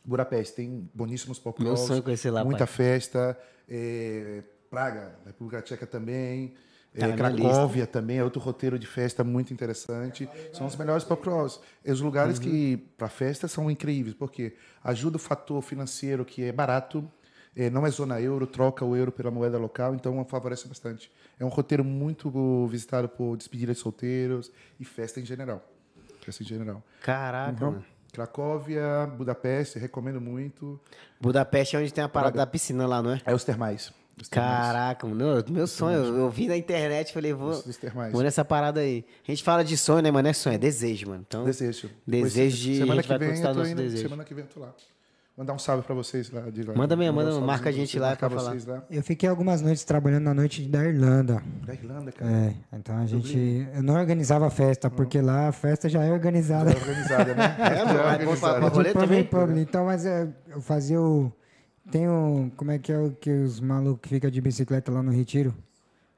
Budapeste 0.05 0.55
tem 0.55 0.89
boníssimos 0.93 1.37
pop 1.37 1.61
Meu 1.61 1.73
crawls, 1.73 1.87
sonho 1.87 1.99
é 1.99 2.01
conhecer 2.01 2.31
lá, 2.31 2.43
muita 2.43 2.65
pai. 2.65 2.75
festa, 2.75 3.37
é, 3.67 4.41
Praga, 4.69 5.15
República 5.25 5.61
Tcheca 5.61 5.85
também. 5.85 6.53
Tá 6.99 7.05
É, 7.07 7.13
minha 7.13 7.17
Cracóvia 7.31 7.85
também 7.87 8.17
é 8.17 8.23
outro 8.23 8.39
roteiro 8.41 8.77
de 8.79 8.87
festa 8.87 9.23
muito 9.23 9.53
interessante. 9.53 10.27
São 10.53 10.65
os 10.67 10.75
melhores 10.75 11.03
pop 11.03 11.21
crawls. 11.21 11.59
E 11.85 11.91
os 11.91 12.01
lugares 12.01 12.39
que, 12.39 12.75
Uhum. 12.75 12.89
para 12.97 13.07
festa, 13.09 13.47
são 13.47 13.69
incríveis, 13.69 14.15
porque 14.15 14.55
ajuda 14.83 15.17
o 15.17 15.19
fator 15.19 15.61
financeiro, 15.61 16.25
que 16.25 16.43
é 16.43 16.51
barato, 16.51 17.09
é, 17.55 17.69
não 17.69 17.85
é 17.85 17.89
zona 17.89 18.19
euro, 18.21 18.45
troca 18.47 18.83
o 18.85 18.95
euro 18.95 19.11
pela 19.11 19.31
moeda 19.31 19.57
local, 19.57 19.95
então 19.95 20.23
favorece 20.25 20.67
bastante. 20.67 21.11
É 21.39 21.45
um 21.45 21.49
roteiro 21.49 21.83
muito 21.83 22.67
visitado 22.67 23.07
por 23.09 23.35
despedida 23.37 23.73
de 23.73 23.79
solteiros 23.79 24.51
e 24.79 24.85
festa 24.85 25.19
em 25.19 25.25
geral. 25.25 25.63
Festa 26.21 26.43
em 26.43 26.45
geral. 26.45 26.83
Caraca, 27.01 27.51
Então, 27.51 27.71
mano. 27.71 27.85
Cracóvia, 28.11 29.05
Budapeste, 29.15 29.77
recomendo 29.77 30.19
muito. 30.19 30.79
Budapeste 31.21 31.75
é 31.75 31.79
onde 31.79 31.93
tem 31.93 32.03
a 32.03 32.09
parada 32.09 32.37
da 32.37 32.47
piscina 32.47 32.87
lá, 32.87 33.01
não 33.01 33.11
é? 33.11 33.21
É 33.25 33.33
os 33.33 33.43
termais. 33.43 33.93
Caraca, 34.31 35.05
mano. 35.07 35.43
Meu 35.49 35.67
sonho. 35.67 35.97
Eu, 36.03 36.17
eu 36.17 36.29
vi 36.29 36.47
na 36.47 36.57
internet 36.57 37.13
falei, 37.13 37.33
vou, 37.33 37.63
vou 38.11 38.23
nessa 38.23 38.43
parada 38.43 38.79
aí. 38.79 39.05
A 39.27 39.31
gente 39.31 39.43
fala 39.43 39.63
de 39.63 39.77
sonho, 39.77 40.01
né, 40.01 40.09
mas 40.11 40.23
não 40.23 40.29
é 40.29 40.33
sonho, 40.33 40.55
é 40.55 40.57
desejo, 40.57 41.07
mano. 41.09 41.23
Então, 41.27 41.43
Desejo. 41.45 41.89
Desejo 42.05 42.57
de- 42.57 42.77
Semana 42.77 43.03
que 43.03 43.09
vem 43.09 43.19
conquistar 43.27 43.49
eu 43.49 43.53
tô 43.53 43.59
nosso 43.59 43.71
indo. 43.71 43.81
desejo. 43.81 44.03
Semana 44.03 44.23
que 44.23 44.33
vem 44.33 44.43
eu 44.43 44.49
tô 44.49 44.59
lá. 44.59 44.73
Mandar 45.37 45.53
um 45.53 45.59
salve 45.59 45.83
pra 45.83 45.93
vocês 45.93 46.31
lá 46.31 46.41
de 46.49 46.63
lá. 46.63 46.73
Manda 46.73 46.95
mesmo, 46.95 47.15
manda, 47.15 47.35
um 47.35 47.41
marca 47.45 47.69
a 47.69 47.71
gente 47.71 47.99
lá 47.99 48.15
pra 48.15 48.27
falar. 48.27 48.55
lá. 48.65 48.83
Eu 48.89 49.03
fiquei 49.03 49.29
algumas 49.29 49.61
noites 49.61 49.83
trabalhando 49.83 50.23
na 50.23 50.33
noite 50.33 50.63
da 50.67 50.83
Irlanda. 50.83 51.43
Da 51.63 51.73
Irlanda, 51.75 52.11
cara. 52.11 52.31
É, 52.31 52.53
então 52.75 52.97
a 52.97 53.05
gente. 53.05 53.67
Eu 53.71 53.83
não 53.83 53.93
organizava 53.99 54.47
a 54.47 54.49
festa, 54.49 54.89
porque 54.89 55.21
lá 55.21 55.47
a 55.49 55.51
festa 55.51 55.87
já 55.87 56.03
é 56.03 56.11
organizada. 56.11 56.71
Já 56.71 56.77
é 56.77 56.81
organizada, 56.81 57.35
né? 57.35 57.55
É, 57.59 57.75
Já 57.77 57.85
mano, 57.85 57.99
é 57.99 58.01
pra- 58.01 58.11
organizada. 58.13 58.59
pra- 58.61 58.69
rolê 58.69 58.87
De 58.87 58.93
também? 58.95 59.23
public, 59.25 59.29
public. 59.29 59.59
Então, 59.61 59.85
mas 59.85 60.07
é, 60.07 60.27
eu 60.49 60.59
fazia 60.59 60.99
o. 60.99 61.31
Tem 61.91 62.07
o. 62.07 62.51
Como 62.55 62.71
é 62.71 62.79
que 62.79 62.91
é 62.91 62.99
o 62.99 63.11
que 63.11 63.29
os 63.29 63.59
malucos 63.59 64.01
que 64.01 64.09
ficam 64.09 64.29
de 64.29 64.41
bicicleta 64.41 64.91
lá 64.91 65.01
no 65.01 65.11
Retiro? 65.11 65.51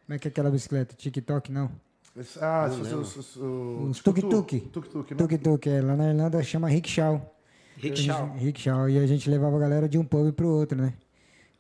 Como 0.06 0.16
é 0.16 0.20
que 0.20 0.28
é 0.28 0.32
aquela 0.32 0.50
bicicleta? 0.50 0.96
TikTok, 0.96 1.52
não? 1.52 1.70
Ah, 2.42 2.68
os, 2.70 2.80
os, 2.80 3.16
os, 3.16 3.36
os 3.36 3.90
Os 3.90 4.00
tuk-tuk. 4.00 4.60
Tuk-tuk, 4.72 5.14
né? 5.14 5.18
Tuk-tuk, 5.18 5.70
é, 5.70 5.82
lá 5.82 5.96
na 5.96 6.10
Irlanda 6.10 6.42
chama 6.44 6.68
rickshaw. 6.68 7.36
Rickshaw. 7.78 8.34
Rickshaw. 8.36 8.90
E 8.90 8.98
a 8.98 9.08
gente 9.08 9.30
levava 9.30 9.56
a 9.56 9.60
galera 9.60 9.88
de 9.88 9.98
um 9.98 10.04
pub 10.04 10.34
pro 10.34 10.50
outro, 10.50 10.78
né? 10.78 10.94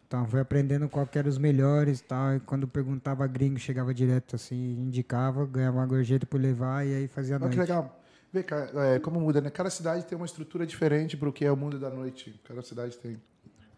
Então 0.06 0.26
foi 0.26 0.40
aprendendo 0.40 0.90
qual 0.90 1.06
que 1.06 1.20
eram 1.20 1.30
os 1.30 1.38
melhores 1.38 2.00
e 2.00 2.04
tal. 2.04 2.36
E 2.36 2.40
quando 2.40 2.68
perguntava 2.68 3.26
gringo, 3.28 3.60
chegava 3.60 3.94
direto 3.94 4.36
assim, 4.36 4.56
indicava, 4.82 5.46
ganhava 5.46 5.78
uma 5.78 5.86
gorjeta 5.86 6.26
por 6.26 6.42
levar 6.42 6.86
e 6.86 6.96
aí 6.96 7.08
fazia 7.08 7.36
a 7.36 7.38
Olha 7.38 7.42
noite. 7.46 7.54
que 7.54 7.60
legal. 7.62 8.02
Vê, 8.34 8.44
cara, 8.44 8.72
é, 8.88 9.00
como 9.00 9.20
muda, 9.20 9.40
né? 9.40 9.50
Cada 9.50 9.70
cidade 9.70 10.06
tem 10.06 10.16
uma 10.16 10.26
estrutura 10.26 10.66
diferente 10.66 11.16
pro 11.16 11.32
que 11.32 11.46
é 11.46 11.52
o 11.52 11.56
mundo 11.56 11.80
da 11.80 11.90
noite. 11.90 12.40
Cada 12.44 12.62
cidade 12.64 12.98
tem. 12.98 13.18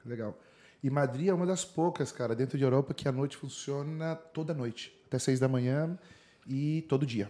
Legal. 0.05 0.37
E 0.83 0.89
Madrid 0.89 1.27
é 1.27 1.33
uma 1.33 1.45
das 1.45 1.63
poucas, 1.63 2.11
cara, 2.11 2.35
dentro 2.35 2.57
de 2.57 2.63
Europa 2.63 2.93
que 2.93 3.07
a 3.07 3.11
noite 3.11 3.37
funciona 3.37 4.15
toda 4.15 4.53
noite. 4.53 4.91
Até 5.07 5.19
seis 5.19 5.39
da 5.39 5.47
manhã 5.47 5.97
e 6.47 6.83
todo 6.89 7.05
dia. 7.05 7.29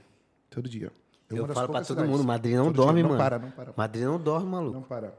Todo 0.49 0.69
dia. 0.69 0.91
É 1.30 1.34
Eu 1.34 1.43
falo 1.47 1.53
pra 1.53 1.65
poucas 1.65 1.88
todo 1.88 1.97
cidades. 1.97 2.11
mundo, 2.17 2.26
Madrid 2.26 2.55
não 2.55 2.65
Todo 2.65 2.76
dia. 2.76 2.84
dorme, 2.86 3.01
não 3.03 3.09
mano. 3.09 3.22
Para, 3.22 3.39
não 3.39 3.51
para. 3.51 3.74
Madrid 3.76 4.03
não 4.03 4.19
dorme, 4.19 4.49
maluco. 4.49 4.74
Não 4.74 4.82
para. 4.84 5.13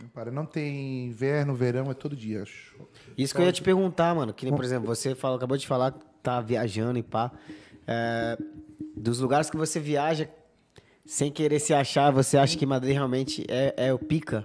Não 0.00 0.08
para. 0.08 0.30
Não 0.30 0.46
tem 0.46 1.06
inverno, 1.06 1.54
verão, 1.54 1.90
é 1.90 1.94
todo 1.94 2.14
dia. 2.16 2.44
Show. 2.44 2.88
Isso 3.16 3.34
que 3.34 3.40
eu 3.40 3.46
ia 3.46 3.52
te 3.52 3.62
perguntar, 3.62 4.14
mano. 4.14 4.32
Que 4.32 4.44
nem, 4.44 4.54
por 4.54 4.64
exemplo, 4.64 4.86
você 4.86 5.14
falou, 5.14 5.36
acabou 5.36 5.56
de 5.56 5.66
falar 5.66 5.92
que 5.92 6.04
tá 6.22 6.40
viajando 6.40 6.98
e 6.98 7.02
pá. 7.02 7.30
É, 7.86 8.38
dos 8.96 9.18
lugares 9.18 9.50
que 9.50 9.56
você 9.56 9.80
viaja, 9.80 10.28
sem 11.04 11.30
querer 11.32 11.58
se 11.58 11.74
achar, 11.74 12.10
você 12.12 12.38
acha 12.38 12.56
que 12.56 12.64
Madrid 12.66 12.94
realmente 12.94 13.44
é, 13.48 13.74
é 13.88 13.92
o 13.92 13.98
pica? 13.98 14.44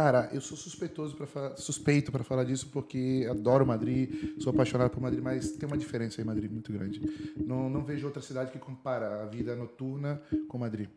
Cara, 0.00 0.30
eu 0.32 0.40
sou 0.40 0.56
suspeitoso 0.56 1.14
para 1.14 1.54
suspeito 1.58 2.10
para 2.10 2.24
falar 2.24 2.44
disso 2.44 2.70
porque 2.72 3.26
adoro 3.30 3.66
Madrid, 3.66 4.40
sou 4.40 4.50
apaixonado 4.50 4.88
por 4.88 4.98
Madrid, 4.98 5.22
mas 5.22 5.52
tem 5.52 5.66
uma 5.66 5.76
diferença 5.76 6.22
em 6.22 6.24
Madrid 6.24 6.50
muito 6.50 6.72
grande. 6.72 7.02
Não, 7.36 7.68
não 7.68 7.84
vejo 7.84 8.06
outra 8.06 8.22
cidade 8.22 8.50
que 8.50 8.58
compara 8.58 9.22
a 9.22 9.26
vida 9.26 9.54
noturna 9.54 10.18
com 10.48 10.56
Madrid. 10.56 10.88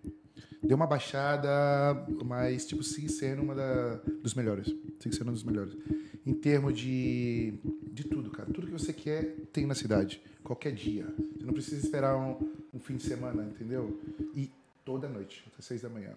Deu 0.64 0.78
uma 0.78 0.88
baixada, 0.88 1.50
mas 2.24 2.66
tipo 2.66 2.82
sigue 2.82 3.10
sendo 3.10 3.42
uma 3.42 3.54
da, 3.54 3.96
dos 4.22 4.34
melhores, 4.36 4.74
sigue 5.02 5.14
sendo 5.14 5.32
um 5.32 5.34
dos 5.34 5.44
melhores. 5.44 5.76
Em 6.26 6.34
termos 6.34 6.74
de 6.80 7.60
de 7.92 8.06
tudo, 8.06 8.32
cara, 8.32 8.50
tudo 8.54 8.68
que 8.68 8.72
você 8.72 8.94
quer 8.94 9.36
tem 9.52 9.66
na 9.66 9.76
cidade, 9.76 10.22
qualquer 10.46 10.72
dia. 10.72 11.14
Você 11.38 11.46
não 11.46 11.52
precisa 11.52 11.76
esperar 11.76 12.16
um, 12.16 12.38
um 12.74 12.80
fim 12.80 12.96
de 12.96 13.04
semana, 13.04 13.44
entendeu? 13.44 14.00
E 14.34 14.50
toda 14.86 15.10
noite, 15.10 15.44
até 15.52 15.62
seis 15.62 15.82
da 15.82 15.90
manhã. 15.90 16.14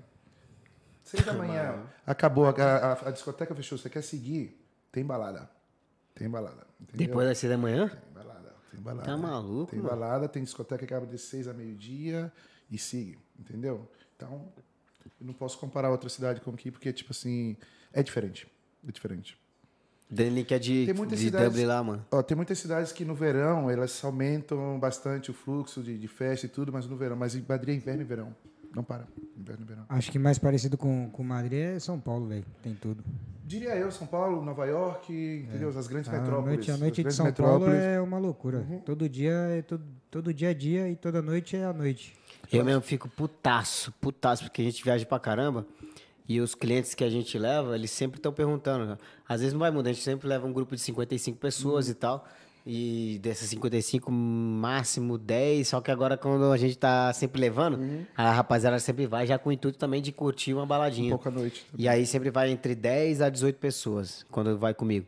Seis 1.06 1.24
da 1.24 1.32
manhã, 1.32 1.84
acabou, 2.04 2.46
a, 2.46 2.50
a- 2.50 3.08
a 3.08 3.10
discoteca 3.12 3.54
fechou, 3.54 3.78
você 3.78 3.88
quer 3.88 4.02
seguir? 4.02 4.60
Tem 4.92 5.04
balada. 5.04 5.48
Tem 6.14 6.28
balada. 6.28 6.66
Entendeu? 6.80 7.06
Depois 7.06 7.28
das 7.28 7.38
seis 7.38 7.50
da 7.50 7.56
manhã? 7.56 7.88
Tem 7.88 8.12
balada, 8.12 8.54
tem 8.72 8.80
balada. 8.80 9.06
Tá 9.06 9.16
maluco, 9.16 9.70
Tem 9.70 9.80
mano? 9.80 9.90
balada, 9.90 10.28
tem 10.28 10.42
discoteca 10.42 10.84
que 10.86 10.92
abre 10.92 11.08
de 11.08 11.18
seis 11.18 11.46
a 11.46 11.54
meio-dia 11.54 12.32
e 12.70 12.76
sigue, 12.76 13.18
entendeu? 13.38 13.88
Então, 14.16 14.52
eu 15.20 15.26
não 15.26 15.32
posso 15.32 15.58
comparar 15.58 15.90
outra 15.90 16.08
cidade 16.08 16.40
com 16.40 16.50
aqui, 16.50 16.70
porque, 16.70 16.92
tipo 16.92 17.12
assim, 17.12 17.56
é 17.92 18.02
diferente. 18.02 18.46
É 18.86 18.90
diferente. 18.90 19.38
Danilo 20.10 20.44
que 20.46 20.54
é 20.54 20.58
de, 20.58 20.86
Tem 20.86 20.94
muitas 20.94 21.18
de 21.18 21.26
cidades- 21.26 21.48
Dublin 21.48 21.66
lá, 21.66 21.82
mano. 21.82 22.06
Ó, 22.10 22.22
tem 22.22 22.36
muitas 22.36 22.58
cidades 22.58 22.92
que 22.92 23.04
no 23.04 23.14
verão 23.14 23.68
elas 23.70 24.04
aumentam 24.04 24.78
bastante 24.78 25.30
o 25.30 25.34
fluxo 25.34 25.82
de, 25.82 25.98
de 25.98 26.08
festa 26.08 26.46
e 26.46 26.48
tudo, 26.48 26.72
mas 26.72 26.86
no 26.86 26.96
verão. 26.96 27.16
Mas 27.16 27.34
em 27.34 27.44
Madrid 27.48 27.74
é 27.74 27.76
inverno 27.76 28.02
e 28.02 28.04
verão. 28.04 28.36
Não 28.76 28.84
para. 28.84 29.08
Inverno 29.34 29.64
e 29.64 29.68
verão. 29.68 29.84
Acho 29.88 30.12
que 30.12 30.18
mais 30.18 30.38
parecido 30.38 30.76
com, 30.76 31.08
com 31.08 31.24
Madrid 31.24 31.58
é 31.58 31.78
São 31.78 31.98
Paulo, 31.98 32.26
velho. 32.26 32.44
Tem 32.62 32.74
tudo. 32.74 33.02
Diria 33.42 33.74
eu, 33.74 33.90
São 33.90 34.06
Paulo, 34.06 34.44
Nova 34.44 34.66
York, 34.66 35.10
entendeu? 35.48 35.70
As 35.70 35.86
grandes 35.86 36.10
A 36.10 36.12
metrópoles. 36.12 36.56
noite, 36.56 36.70
a 36.70 36.76
noite 36.76 37.02
de 37.02 37.14
São 37.14 37.32
Paulo 37.32 37.70
é 37.70 37.98
uma 37.98 38.18
loucura. 38.18 38.66
Todo 38.84 39.08
dia 39.08 39.32
é 39.32 39.62
todo, 39.62 39.82
todo 40.10 40.34
dia 40.34 40.50
é 40.50 40.54
dia 40.54 40.90
e 40.90 40.94
toda 40.94 41.22
noite 41.22 41.56
é 41.56 41.64
a 41.64 41.72
noite. 41.72 42.14
Eu 42.52 42.62
mesmo 42.66 42.82
fico 42.82 43.08
putaço, 43.08 43.92
putaço, 43.98 44.42
porque 44.44 44.60
a 44.60 44.64
gente 44.66 44.84
viaja 44.84 45.06
pra 45.06 45.18
caramba. 45.18 45.66
E 46.28 46.38
os 46.38 46.54
clientes 46.54 46.92
que 46.94 47.02
a 47.02 47.08
gente 47.08 47.38
leva, 47.38 47.74
eles 47.74 47.90
sempre 47.90 48.18
estão 48.18 48.32
perguntando. 48.32 48.98
Às 49.26 49.40
vezes 49.40 49.54
não 49.54 49.60
vai 49.60 49.70
mudar, 49.70 49.88
a 49.88 49.92
gente 49.94 50.04
sempre 50.04 50.28
leva 50.28 50.46
um 50.46 50.52
grupo 50.52 50.74
de 50.74 50.82
55 50.82 51.38
pessoas 51.38 51.88
e 51.88 51.94
tal. 51.94 52.26
E 52.66 53.20
dessas 53.22 53.48
55, 53.48 54.10
máximo 54.10 55.16
10. 55.16 55.68
Só 55.68 55.80
que 55.80 55.90
agora, 55.90 56.16
quando 56.16 56.50
a 56.50 56.56
gente 56.56 56.76
tá 56.76 57.12
sempre 57.12 57.40
levando, 57.40 57.78
a 58.16 58.32
rapaziada 58.32 58.78
sempre 58.80 59.06
vai 59.06 59.24
já 59.24 59.38
com 59.38 59.50
o 59.50 59.52
intuito 59.52 59.78
também 59.78 60.02
de 60.02 60.10
curtir 60.10 60.52
uma 60.52 60.66
baladinha. 60.66 61.06
Um 61.06 61.10
pouco 61.10 61.28
à 61.28 61.30
noite. 61.30 61.64
E 61.78 61.88
aí 61.88 62.04
sempre 62.04 62.28
vai 62.30 62.50
entre 62.50 62.74
10 62.74 63.20
a 63.22 63.28
18 63.28 63.56
pessoas 63.56 64.26
quando 64.32 64.58
vai 64.58 64.74
comigo. 64.74 65.06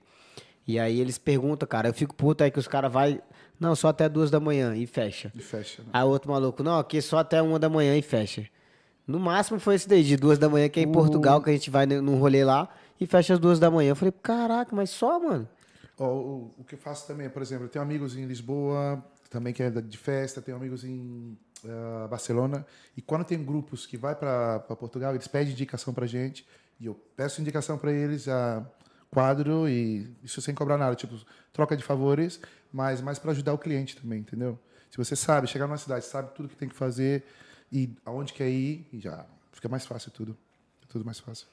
E 0.69 0.79
aí 0.79 1.01
eles 1.01 1.19
perguntam, 1.19 1.67
cara, 1.67 1.89
eu 1.89 1.95
fico 1.95 2.15
puto 2.15 2.45
aí 2.45 2.51
que 2.51 2.59
os 2.59 2.69
caras 2.69 2.93
vai, 2.93 3.21
não, 3.59 3.75
só 3.75 3.89
até 3.89 4.09
duas 4.09 4.31
da 4.31 4.39
manhã 4.39 4.77
e 4.77 4.87
fecha. 4.87 5.33
E 5.35 5.41
fecha. 5.41 5.83
Né? 5.83 5.89
Aí 5.93 6.05
outro 6.05 6.31
maluco, 6.31 6.63
não, 6.63 6.79
aqui 6.79 7.01
só 7.01 7.19
até 7.19 7.41
uma 7.41 7.59
da 7.59 7.71
manhã 7.71 7.97
e 7.97 8.03
fecha. 8.03 8.47
No 9.07 9.19
máximo 9.19 9.59
foi 9.59 9.77
esse 9.77 9.89
daí, 9.89 10.05
de 10.05 10.19
duas 10.19 10.39
da 10.39 10.49
manhã, 10.49 10.69
que 10.69 10.79
é 10.79 10.83
em 10.83 10.93
Portugal, 10.93 11.41
que 11.41 11.49
a 11.49 11.53
gente 11.55 11.71
vai 11.71 11.87
num 11.87 12.19
rolê 12.19 12.45
lá 12.45 12.69
e 13.01 13.07
fecha 13.07 13.33
às 13.33 13.41
duas 13.41 13.59
da 13.59 13.71
manhã. 13.71 13.93
Eu 13.93 13.97
falei, 13.97 14.13
caraca, 14.23 14.77
mas 14.77 14.91
só, 14.91 15.19
mano. 15.19 15.49
O, 15.99 16.55
o 16.59 16.65
que 16.65 16.75
eu 16.75 16.79
faço 16.79 17.07
também, 17.07 17.29
por 17.29 17.43
exemplo, 17.43 17.65
eu 17.65 17.69
tenho 17.69 17.83
amigos 17.83 18.17
em 18.17 18.25
Lisboa, 18.25 19.05
também 19.29 19.53
que 19.53 19.63
é 19.63 19.71
de 19.71 19.99
festa, 19.99 20.41
tenho 20.41 20.57
amigos 20.57 20.85
em 20.85 21.37
ah, 21.67 22.07
Barcelona. 22.09 22.67
E 22.97 23.03
quando 23.03 23.25
tem 23.25 23.43
grupos 23.43 23.87
que 23.87 23.97
vai 23.97 24.15
para 24.15 24.61
Portugal, 24.61 25.15
eles 25.15 25.27
pedem 25.27 25.53
indicação 25.53 25.93
pra 25.93 26.07
gente. 26.07 26.47
E 26.81 26.87
eu 26.87 26.95
peço 27.17 27.41
indicação 27.41 27.77
para 27.77 27.93
eles, 27.93 28.29
a 28.29 28.65
quadro, 29.11 29.69
e 29.69 30.15
isso 30.23 30.41
sem 30.41 30.55
cobrar 30.55 30.79
nada. 30.79 30.95
Tipo, 30.95 31.19
troca 31.53 31.77
de 31.77 31.83
favores, 31.83 32.41
mas 32.73 33.01
mais 33.01 33.19
para 33.19 33.33
ajudar 33.33 33.53
o 33.53 33.59
cliente 33.59 33.97
também, 33.97 34.21
entendeu? 34.21 34.59
Se 34.91 34.97
você 34.97 35.17
sabe, 35.17 35.47
chegar 35.47 35.67
numa 35.67 35.77
cidade, 35.77 36.05
sabe 36.05 36.35
tudo 36.35 36.49
que 36.49 36.57
tem 36.57 36.69
que 36.69 36.77
fazer 36.77 37.25
e 37.71 37.95
aonde 38.05 38.33
quer 38.33 38.49
ir, 38.49 38.87
e 38.93 39.01
já 39.01 39.27
fica 39.53 39.69
mais 39.69 39.85
fácil 39.85 40.11
tudo. 40.11 40.37
Tudo 40.89 41.05
mais 41.05 41.19
fácil. 41.19 41.47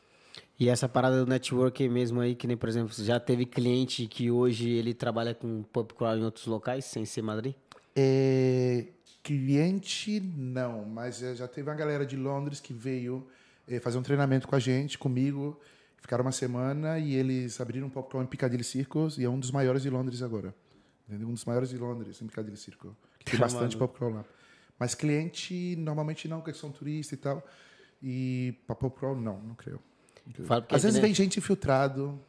E 0.57 0.69
essa 0.69 0.87
parada 0.87 1.23
do 1.23 1.29
networking 1.29 1.89
mesmo 1.89 2.21
aí, 2.21 2.33
que 2.33 2.47
nem, 2.47 2.55
por 2.55 2.69
exemplo, 2.69 2.93
já 2.93 3.19
teve 3.19 3.45
cliente 3.45 4.07
que 4.07 4.31
hoje 4.31 4.69
ele 4.69 4.93
trabalha 4.93 5.35
com 5.35 5.63
pub 5.63 5.91
crawl 5.91 6.17
em 6.17 6.23
outros 6.23 6.45
locais, 6.45 6.85
sem 6.85 7.03
ser 7.05 7.21
Madrid? 7.21 7.53
É, 7.93 8.85
cliente, 9.21 10.19
não, 10.19 10.85
mas 10.85 11.21
eh, 11.21 11.35
já 11.35 11.47
teve 11.47 11.69
uma 11.69 11.75
galera 11.75 12.05
de 12.05 12.15
Londres 12.15 12.59
que 12.59 12.73
veio 12.73 13.27
eh, 13.67 13.79
fazer 13.79 13.97
um 13.97 14.03
treinamento 14.03 14.47
com 14.47 14.55
a 14.55 14.59
gente, 14.59 14.97
comigo. 14.97 15.59
Ficaram 15.97 16.23
uma 16.23 16.31
semana 16.31 16.99
e 16.99 17.15
eles 17.15 17.59
abriram 17.59 17.87
um 17.87 17.89
popcorn 17.89 18.25
em 18.25 18.29
Piccadilly 18.29 18.63
Circus 18.63 19.17
e 19.17 19.23
é 19.23 19.29
um 19.29 19.39
dos 19.39 19.49
maiores 19.49 19.81
de 19.81 19.89
Londres 19.89 20.21
agora. 20.21 20.53
Um 21.09 21.33
dos 21.33 21.43
maiores 21.43 21.69
de 21.69 21.77
Londres 21.77 22.21
em 22.21 22.27
Piccadilly 22.27 22.57
Circus. 22.57 22.91
Que 23.17 23.31
tem 23.31 23.39
bastante 23.39 23.75
maluco. 23.75 23.93
popcorn 23.93 24.17
lá. 24.17 24.25
Mas 24.77 24.93
cliente, 24.93 25.75
normalmente 25.77 26.27
não, 26.27 26.41
porque 26.41 26.53
são 26.53 26.71
turistas 26.71 27.17
e 27.17 27.21
tal. 27.21 27.43
E 28.03 28.53
para 28.67 28.75
popcorn, 28.75 29.21
não, 29.21 29.37
não. 29.37 29.47
Não 29.47 29.55
creio. 29.55 29.79
Às 30.69 30.83
vezes 30.83 30.99
vem 30.99 31.13
gente 31.13 31.37
infiltrado. 31.39 32.19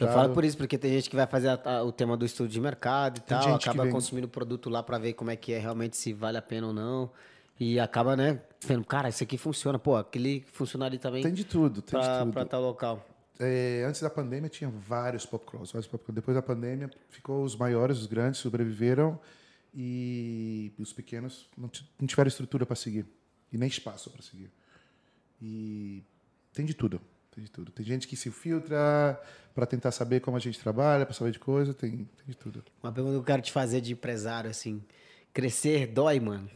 eu 0.00 0.08
falo 0.08 0.34
por 0.34 0.44
isso, 0.44 0.56
porque 0.56 0.76
tem 0.78 0.92
gente 0.92 1.08
que 1.10 1.16
vai 1.16 1.26
fazer 1.26 1.48
a- 1.48 1.60
a- 1.78 1.82
o 1.84 1.92
tema 1.92 2.16
do 2.16 2.24
estudo 2.24 2.48
de 2.48 2.60
mercado 2.60 3.18
e 3.18 3.20
Tem 3.20 3.38
tal, 3.38 3.54
acaba 3.54 3.88
consumindo 3.88 4.26
o 4.26 4.30
produto 4.30 4.68
lá 4.70 4.82
pra 4.82 4.98
ver 4.98 5.12
como 5.14 5.30
é 5.30 5.36
que 5.36 5.52
é 5.52 5.58
realmente, 5.58 5.96
se 5.96 6.12
vale 6.12 6.36
a 6.38 6.42
pena 6.42 6.68
ou 6.68 6.72
não. 6.72 7.10
E 7.60 7.78
acaba, 7.80 8.16
né, 8.16 8.40
vendo, 8.64 8.84
cara, 8.84 9.08
isso 9.08 9.22
aqui 9.24 9.36
funciona. 9.36 9.78
Pô, 9.78 9.96
aquele 9.96 10.44
funcionaria 10.52 10.98
também 10.98 11.22
Tem 11.22 11.32
de 11.32 11.44
tudo, 11.44 11.82
tem 11.82 11.98
de 11.98 12.06
pra, 12.06 12.20
tudo. 12.20 12.32
pra 12.32 12.44
tal 12.44 12.62
local. 12.62 13.04
É, 13.40 13.84
antes 13.86 14.00
da 14.00 14.10
pandemia 14.10 14.48
tinha 14.48 14.70
vários 14.70 15.24
popcrawls, 15.26 15.70
vários 15.72 15.86
popcrawls. 15.88 16.14
Depois 16.14 16.34
da 16.36 16.42
pandemia 16.42 16.88
ficou 17.08 17.42
os 17.44 17.54
maiores, 17.56 17.98
os 17.98 18.06
grandes 18.06 18.40
sobreviveram 18.40 19.18
e 19.74 20.72
os 20.78 20.92
pequenos 20.92 21.48
não, 21.56 21.70
não 22.00 22.06
tiveram 22.06 22.28
estrutura 22.28 22.64
para 22.66 22.74
seguir 22.76 23.06
e 23.52 23.58
nem 23.58 23.68
espaço 23.68 24.10
para 24.10 24.22
seguir. 24.22 24.50
E 25.40 26.02
tem 26.58 26.66
de 26.66 26.74
tudo, 26.74 27.00
tem 27.30 27.44
de 27.44 27.50
tudo. 27.50 27.70
Tem 27.70 27.86
gente 27.86 28.08
que 28.08 28.16
se 28.16 28.32
filtra 28.32 29.20
para 29.54 29.64
tentar 29.64 29.92
saber 29.92 30.18
como 30.18 30.36
a 30.36 30.40
gente 30.40 30.58
trabalha, 30.58 31.06
para 31.06 31.14
saber 31.14 31.30
de 31.30 31.38
coisa, 31.38 31.72
tem, 31.72 31.90
tem 31.90 32.26
de 32.26 32.36
tudo. 32.36 32.64
Uma 32.82 32.90
pergunta 32.90 33.14
que 33.14 33.20
eu 33.20 33.24
quero 33.24 33.42
te 33.42 33.52
fazer 33.52 33.80
de 33.80 33.92
empresário, 33.92 34.50
assim, 34.50 34.82
crescer 35.32 35.86
dói, 35.86 36.18
mano? 36.18 36.50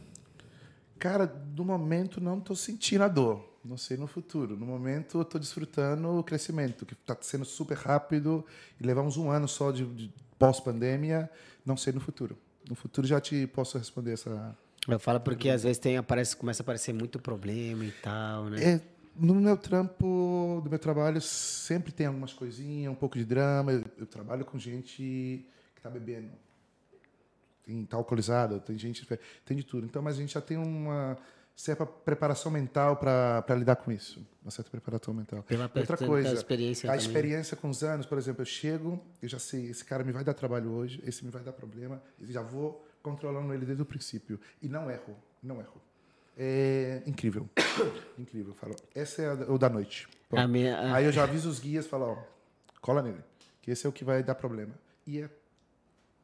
Cara, 0.99 1.25
no 1.55 1.63
momento 1.63 2.19
não 2.19 2.37
estou 2.37 2.53
sentindo 2.53 3.01
a 3.05 3.07
dor. 3.07 3.49
Não 3.63 3.77
sei 3.77 3.95
no 3.95 4.07
futuro. 4.07 4.57
No 4.57 4.65
momento 4.65 5.19
eu 5.19 5.21
estou 5.21 5.39
desfrutando 5.39 6.19
o 6.19 6.21
crescimento, 6.21 6.85
que 6.85 6.93
está 6.93 7.17
sendo 7.21 7.45
super 7.45 7.77
rápido 7.77 8.45
e 8.77 8.85
levamos 8.85 9.15
um 9.15 9.31
ano 9.31 9.47
só 9.47 9.71
de, 9.71 9.85
de 9.85 10.13
pós-pandemia. 10.37 11.29
Não 11.65 11.77
sei 11.77 11.93
no 11.93 12.01
futuro. 12.01 12.37
No 12.69 12.75
futuro 12.75 13.07
já 13.07 13.21
te 13.21 13.47
posso 13.47 13.77
responder 13.77 14.11
essa. 14.13 14.57
Eu 14.85 14.99
falo 14.99 15.21
porque 15.21 15.49
às 15.49 15.63
vezes 15.63 15.77
tem, 15.77 15.95
aparece, 15.95 16.35
começa 16.35 16.61
a 16.61 16.63
aparecer 16.63 16.91
muito 16.91 17.19
problema 17.19 17.85
e 17.85 17.91
tal, 18.01 18.49
né? 18.49 18.61
É, 18.61 18.81
no 19.15 19.35
meu 19.35 19.57
trampo, 19.57 20.61
do 20.63 20.69
meu 20.69 20.79
trabalho, 20.79 21.21
sempre 21.21 21.91
tem 21.91 22.07
algumas 22.07 22.33
coisinhas, 22.33 22.91
um 22.91 22.95
pouco 22.95 23.17
de 23.17 23.25
drama. 23.25 23.71
Eu, 23.71 23.83
eu 23.97 24.05
trabalho 24.05 24.45
com 24.45 24.57
gente 24.57 24.97
que 24.97 25.77
está 25.77 25.89
bebendo, 25.89 26.31
tem, 27.63 27.85
tá 27.85 27.97
alcoolizado, 27.97 28.59
tem 28.59 28.77
gente, 28.77 29.07
tem 29.45 29.57
de 29.57 29.63
tudo. 29.63 29.85
Então, 29.85 30.01
mas 30.01 30.15
a 30.15 30.19
gente 30.19 30.33
já 30.33 30.41
tem 30.41 30.57
uma 30.57 31.17
certa 31.55 31.85
preparação 31.85 32.51
mental 32.51 32.97
para 32.97 33.55
lidar 33.55 33.75
com 33.75 33.91
isso, 33.91 34.25
uma 34.41 34.51
certa 34.51 34.71
preparação 34.71 35.13
mental. 35.13 35.43
Pela 35.43 35.69
Outra 35.75 35.97
coisa, 35.97 36.33
experiência 36.33 36.89
a 36.89 36.93
também. 36.93 37.05
experiência 37.05 37.57
com 37.57 37.69
os 37.69 37.83
anos, 37.83 38.05
por 38.05 38.17
exemplo, 38.17 38.41
eu 38.41 38.45
chego, 38.45 38.99
eu 39.21 39.29
já 39.29 39.39
sei, 39.39 39.69
esse 39.69 39.85
cara 39.85 40.03
me 40.03 40.11
vai 40.11 40.23
dar 40.23 40.33
trabalho 40.33 40.71
hoje, 40.71 41.01
esse 41.05 41.23
me 41.23 41.29
vai 41.31 41.43
dar 41.43 41.53
problema, 41.53 42.01
já 42.21 42.41
vou 42.41 42.85
controlando 43.01 43.53
ele 43.53 43.65
desde 43.65 43.83
o 43.83 43.85
princípio 43.85 44.39
e 44.61 44.67
não 44.67 44.89
erro, 44.89 45.15
não 45.41 45.59
erro. 45.59 45.81
É 46.37 47.01
incrível, 47.05 47.47
incrível. 48.17 48.51
Eu 48.53 48.55
falo, 48.55 48.75
essa 48.95 49.21
é 49.21 49.27
a 49.29 49.35
da- 49.35 49.51
o 49.53 49.57
da 49.57 49.69
noite. 49.69 50.07
A 50.31 50.47
minha- 50.47 50.75
a- 50.77 50.95
Aí 50.95 51.05
eu 51.05 51.11
já 51.11 51.23
aviso 51.23 51.47
os 51.49 51.59
guias, 51.59 51.85
falo, 51.85 52.05
ó, 52.05 52.17
cola 52.81 53.01
nele, 53.03 53.19
que 53.61 53.69
esse 53.71 53.85
é 53.85 53.89
o 53.89 53.93
que 53.93 54.03
vai 54.03 54.23
dar 54.23 54.33
problema. 54.35 54.71
E 55.05 55.21
é 55.21 55.29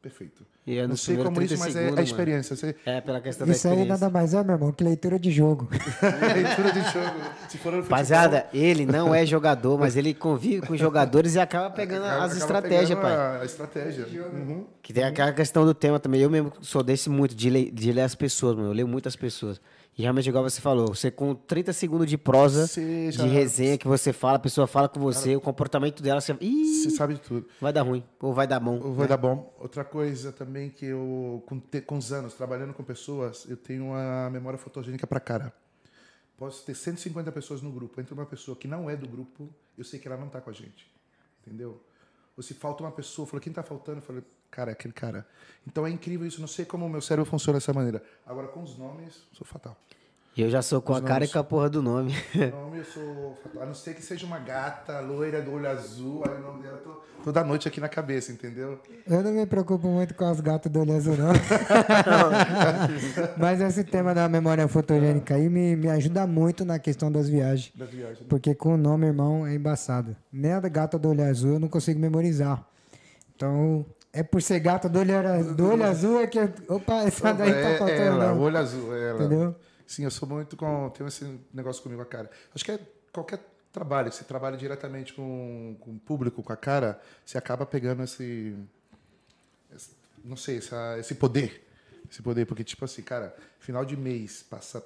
perfeito. 0.02 0.44
E 0.66 0.78
é 0.78 0.86
Não 0.86 0.96
sei 0.96 1.16
como 1.16 1.40
isso, 1.42 1.54
30 1.54 1.58
mas 1.64 1.68
é 1.68 1.72
segundos, 1.78 1.88
a 1.88 1.90
mano. 1.96 2.02
experiência. 2.06 2.56
Você, 2.56 2.76
É, 2.86 3.00
pela 3.00 3.20
questão 3.20 3.46
da 3.46 3.52
Isso 3.52 3.66
aí 3.68 3.72
experiência. 3.74 4.00
nada 4.00 4.12
mais 4.12 4.34
é, 4.34 4.42
meu 4.42 4.54
irmão, 4.54 4.72
que 4.72 4.82
leitura 4.82 5.18
de 5.18 5.30
jogo. 5.30 5.68
leitura 6.34 6.72
de 6.72 6.80
jogo. 6.92 7.20
Se 7.48 7.58
for 7.58 7.72
no 7.72 7.82
Rapaziada, 7.82 8.46
ele 8.52 8.86
não 8.86 9.14
é 9.14 9.24
jogador, 9.26 9.78
mas 9.78 9.96
ele 9.96 10.12
convive 10.14 10.66
com 10.66 10.76
jogadores 10.76 11.34
e 11.34 11.40
acaba 11.40 11.70
pegando 11.70 12.04
acaba- 12.04 12.24
as 12.24 12.32
acaba 12.32 12.38
estratégias, 12.40 12.98
pegando 12.98 13.02
pai. 13.02 13.14
A, 13.14 13.40
a 13.42 13.44
estratégia. 13.44 14.06
Uhum. 14.06 14.66
Que 14.82 14.92
tem 14.92 15.04
aquela 15.04 15.32
questão 15.32 15.64
do 15.64 15.74
tema 15.74 16.00
também. 16.00 16.20
Eu 16.20 16.30
mesmo 16.30 16.52
sou 16.60 16.82
desse 16.82 17.08
muito, 17.10 17.34
de 17.34 17.48
ler, 17.50 17.70
de 17.70 17.92
ler 17.92 18.02
as 18.02 18.14
pessoas, 18.14 18.56
mano. 18.56 18.68
Eu 18.70 18.72
leio 18.72 18.88
muitas 18.88 19.14
pessoas. 19.16 19.60
E 19.98 20.02
realmente, 20.02 20.28
igual 20.28 20.42
você 20.44 20.60
falou, 20.60 20.94
você 20.94 21.10
com 21.10 21.34
30 21.34 21.72
segundos 21.74 22.06
de 22.06 22.16
prosa, 22.16 22.66
já- 23.10 23.22
de 23.24 23.28
resenha 23.28 23.76
que 23.76 23.86
você 23.86 24.12
fala, 24.12 24.36
a 24.36 24.40
pessoa 24.40 24.66
fala 24.66 24.88
com 24.88 24.98
você, 25.00 25.36
o 25.36 25.40
comportamento 25.40 26.02
dela, 26.02 26.20
você. 26.20 26.34
Ih, 26.40 26.82
Você 26.82 26.90
sabe 26.90 27.14
de 27.14 27.20
tudo. 27.20 27.46
vai 27.60 27.72
dar 27.72 27.82
ruim, 27.82 28.02
ou 28.18 28.32
vai 28.32 28.46
dar 28.46 28.60
bom. 28.60 28.80
Ou 28.82 28.94
Vai 28.94 29.06
dar 29.06 29.18
bom. 29.18 29.54
Outra 29.58 29.84
coisa 29.84 30.32
também 30.32 30.70
que 30.70 30.86
eu, 30.86 31.42
com, 31.46 31.58
te- 31.60 31.82
com 31.82 31.98
os 31.98 32.12
anos, 32.12 32.32
trabalhando 32.34 32.72
com 32.72 32.82
pessoas, 32.82 33.44
eu 33.48 33.56
tenho 33.56 33.86
uma 33.86 34.30
memória 34.30 34.58
fotogênica 34.58 35.06
para 35.06 35.20
cara. 35.20 35.52
Posso 36.38 36.64
ter 36.64 36.74
150 36.74 37.30
pessoas 37.30 37.60
no 37.60 37.70
grupo. 37.70 38.00
Entre 38.00 38.14
uma 38.14 38.24
pessoa 38.24 38.56
que 38.56 38.66
não 38.66 38.88
é 38.88 38.96
do 38.96 39.06
grupo, 39.06 39.50
eu 39.76 39.84
sei 39.84 39.98
que 40.00 40.08
ela 40.08 40.16
não 40.16 40.28
tá 40.30 40.40
com 40.40 40.48
a 40.48 40.52
gente. 40.54 40.90
Entendeu? 41.46 41.78
Ou 42.36 42.42
se 42.42 42.54
falta 42.54 42.82
uma 42.82 42.90
pessoa, 42.92 43.24
eu 43.24 43.28
falo, 43.28 43.42
quem 43.42 43.52
tá 43.52 43.62
faltando? 43.62 43.98
Eu 43.98 44.02
falei, 44.02 44.22
cara, 44.50 44.70
é 44.70 44.72
aquele 44.72 44.94
cara. 44.94 45.26
Então 45.66 45.86
é 45.86 45.90
incrível 45.90 46.26
isso. 46.26 46.40
Não 46.40 46.48
sei 46.48 46.64
como 46.64 46.86
o 46.86 46.88
meu 46.88 47.00
cérebro 47.00 47.30
funciona 47.30 47.58
dessa 47.58 47.72
maneira. 47.72 48.02
Agora, 48.26 48.48
com 48.48 48.62
os 48.62 48.76
nomes, 48.76 49.26
sou 49.32 49.46
fatal. 49.46 49.76
E 50.36 50.42
eu 50.42 50.48
já 50.48 50.62
sou 50.62 50.80
com 50.80 50.94
a 50.94 50.98
Os 50.98 51.04
cara 51.04 51.24
e 51.24 51.28
com 51.28 51.40
a 51.40 51.44
porra 51.44 51.68
do 51.68 51.82
nome. 51.82 52.14
nome 52.52 52.78
eu 52.78 52.84
sou 52.84 53.36
fatal. 53.42 53.62
A 53.62 53.66
não 53.66 53.74
ser 53.74 53.94
que 53.94 54.02
seja 54.02 54.24
uma 54.24 54.38
gata 54.38 55.00
loira 55.00 55.42
do 55.42 55.52
olho 55.52 55.68
azul, 55.68 56.22
aí 56.24 56.36
o 56.36 56.40
nome 56.40 56.62
dela 56.62 56.78
tô, 56.78 57.02
toda 57.24 57.42
noite 57.42 57.66
aqui 57.66 57.80
na 57.80 57.88
cabeça, 57.88 58.30
entendeu? 58.30 58.80
Eu 59.06 59.24
não 59.24 59.32
me 59.32 59.44
preocupo 59.44 59.88
muito 59.88 60.14
com 60.14 60.24
as 60.24 60.40
gatas 60.40 60.70
do 60.70 60.80
olho 60.80 60.96
azul, 60.96 61.16
não. 61.16 61.32
Mas 63.36 63.60
esse 63.60 63.82
tema 63.82 64.14
da 64.14 64.28
memória 64.28 64.66
fotogênica 64.68 65.34
aí 65.34 65.48
me, 65.48 65.74
me 65.74 65.90
ajuda 65.90 66.24
muito 66.28 66.64
na 66.64 66.78
questão 66.78 67.10
das 67.10 67.28
viagens. 67.28 67.72
Das 67.74 67.90
viagens. 67.90 68.24
Porque 68.28 68.54
com 68.54 68.74
o 68.74 68.76
nome, 68.76 69.08
irmão, 69.08 69.44
é 69.44 69.54
embaçado. 69.54 70.16
Nem 70.32 70.52
a 70.52 70.60
gata 70.60 70.96
do 70.96 71.08
olho 71.08 71.24
azul 71.24 71.54
eu 71.54 71.60
não 71.60 71.68
consigo 71.68 71.98
memorizar. 71.98 72.64
Então, 73.34 73.84
é 74.12 74.22
por 74.22 74.42
ser 74.42 74.58
gata 74.60 74.88
do 74.88 74.98
olho, 74.98 75.16
ara- 75.16 75.42
do 75.42 75.68
olho 75.68 75.84
azul 75.84 76.20
é 76.20 76.26
que. 76.26 76.38
Opa, 76.68 77.02
essa 77.04 77.32
daí 77.32 77.50
é, 77.50 77.62
tá 77.72 77.78
faltando. 77.78 78.00
ela, 78.02 78.34
não. 78.34 78.40
olho 78.40 78.56
azul, 78.58 78.94
é 78.96 79.10
ela. 79.10 79.24
Entendeu? 79.24 79.56
Sim, 79.86 80.04
eu 80.04 80.10
sou 80.10 80.28
muito 80.28 80.56
com. 80.56 80.90
Tenho 80.90 81.08
esse 81.08 81.40
negócio 81.52 81.82
comigo, 81.82 82.00
a 82.02 82.06
cara. 82.06 82.30
Acho 82.54 82.64
que 82.64 82.72
é 82.72 82.80
qualquer 83.12 83.40
trabalho, 83.72 84.10
que 84.10 84.16
você 84.16 84.24
trabalha 84.24 84.56
diretamente 84.56 85.12
com, 85.14 85.76
com 85.80 85.92
o 85.92 85.98
público, 85.98 86.42
com 86.42 86.52
a 86.52 86.56
cara, 86.56 87.00
você 87.24 87.38
acaba 87.38 87.64
pegando 87.66 88.02
esse. 88.02 88.56
esse- 89.74 89.90
não 90.24 90.36
sei, 90.36 90.58
essa, 90.58 90.96
esse 90.98 91.14
poder. 91.14 91.66
Esse 92.10 92.20
poder, 92.22 92.44
porque, 92.46 92.64
tipo 92.64 92.84
assim, 92.84 93.02
cara, 93.02 93.34
final 93.60 93.84
de 93.84 93.96
mês, 93.96 94.42
passa 94.42 94.82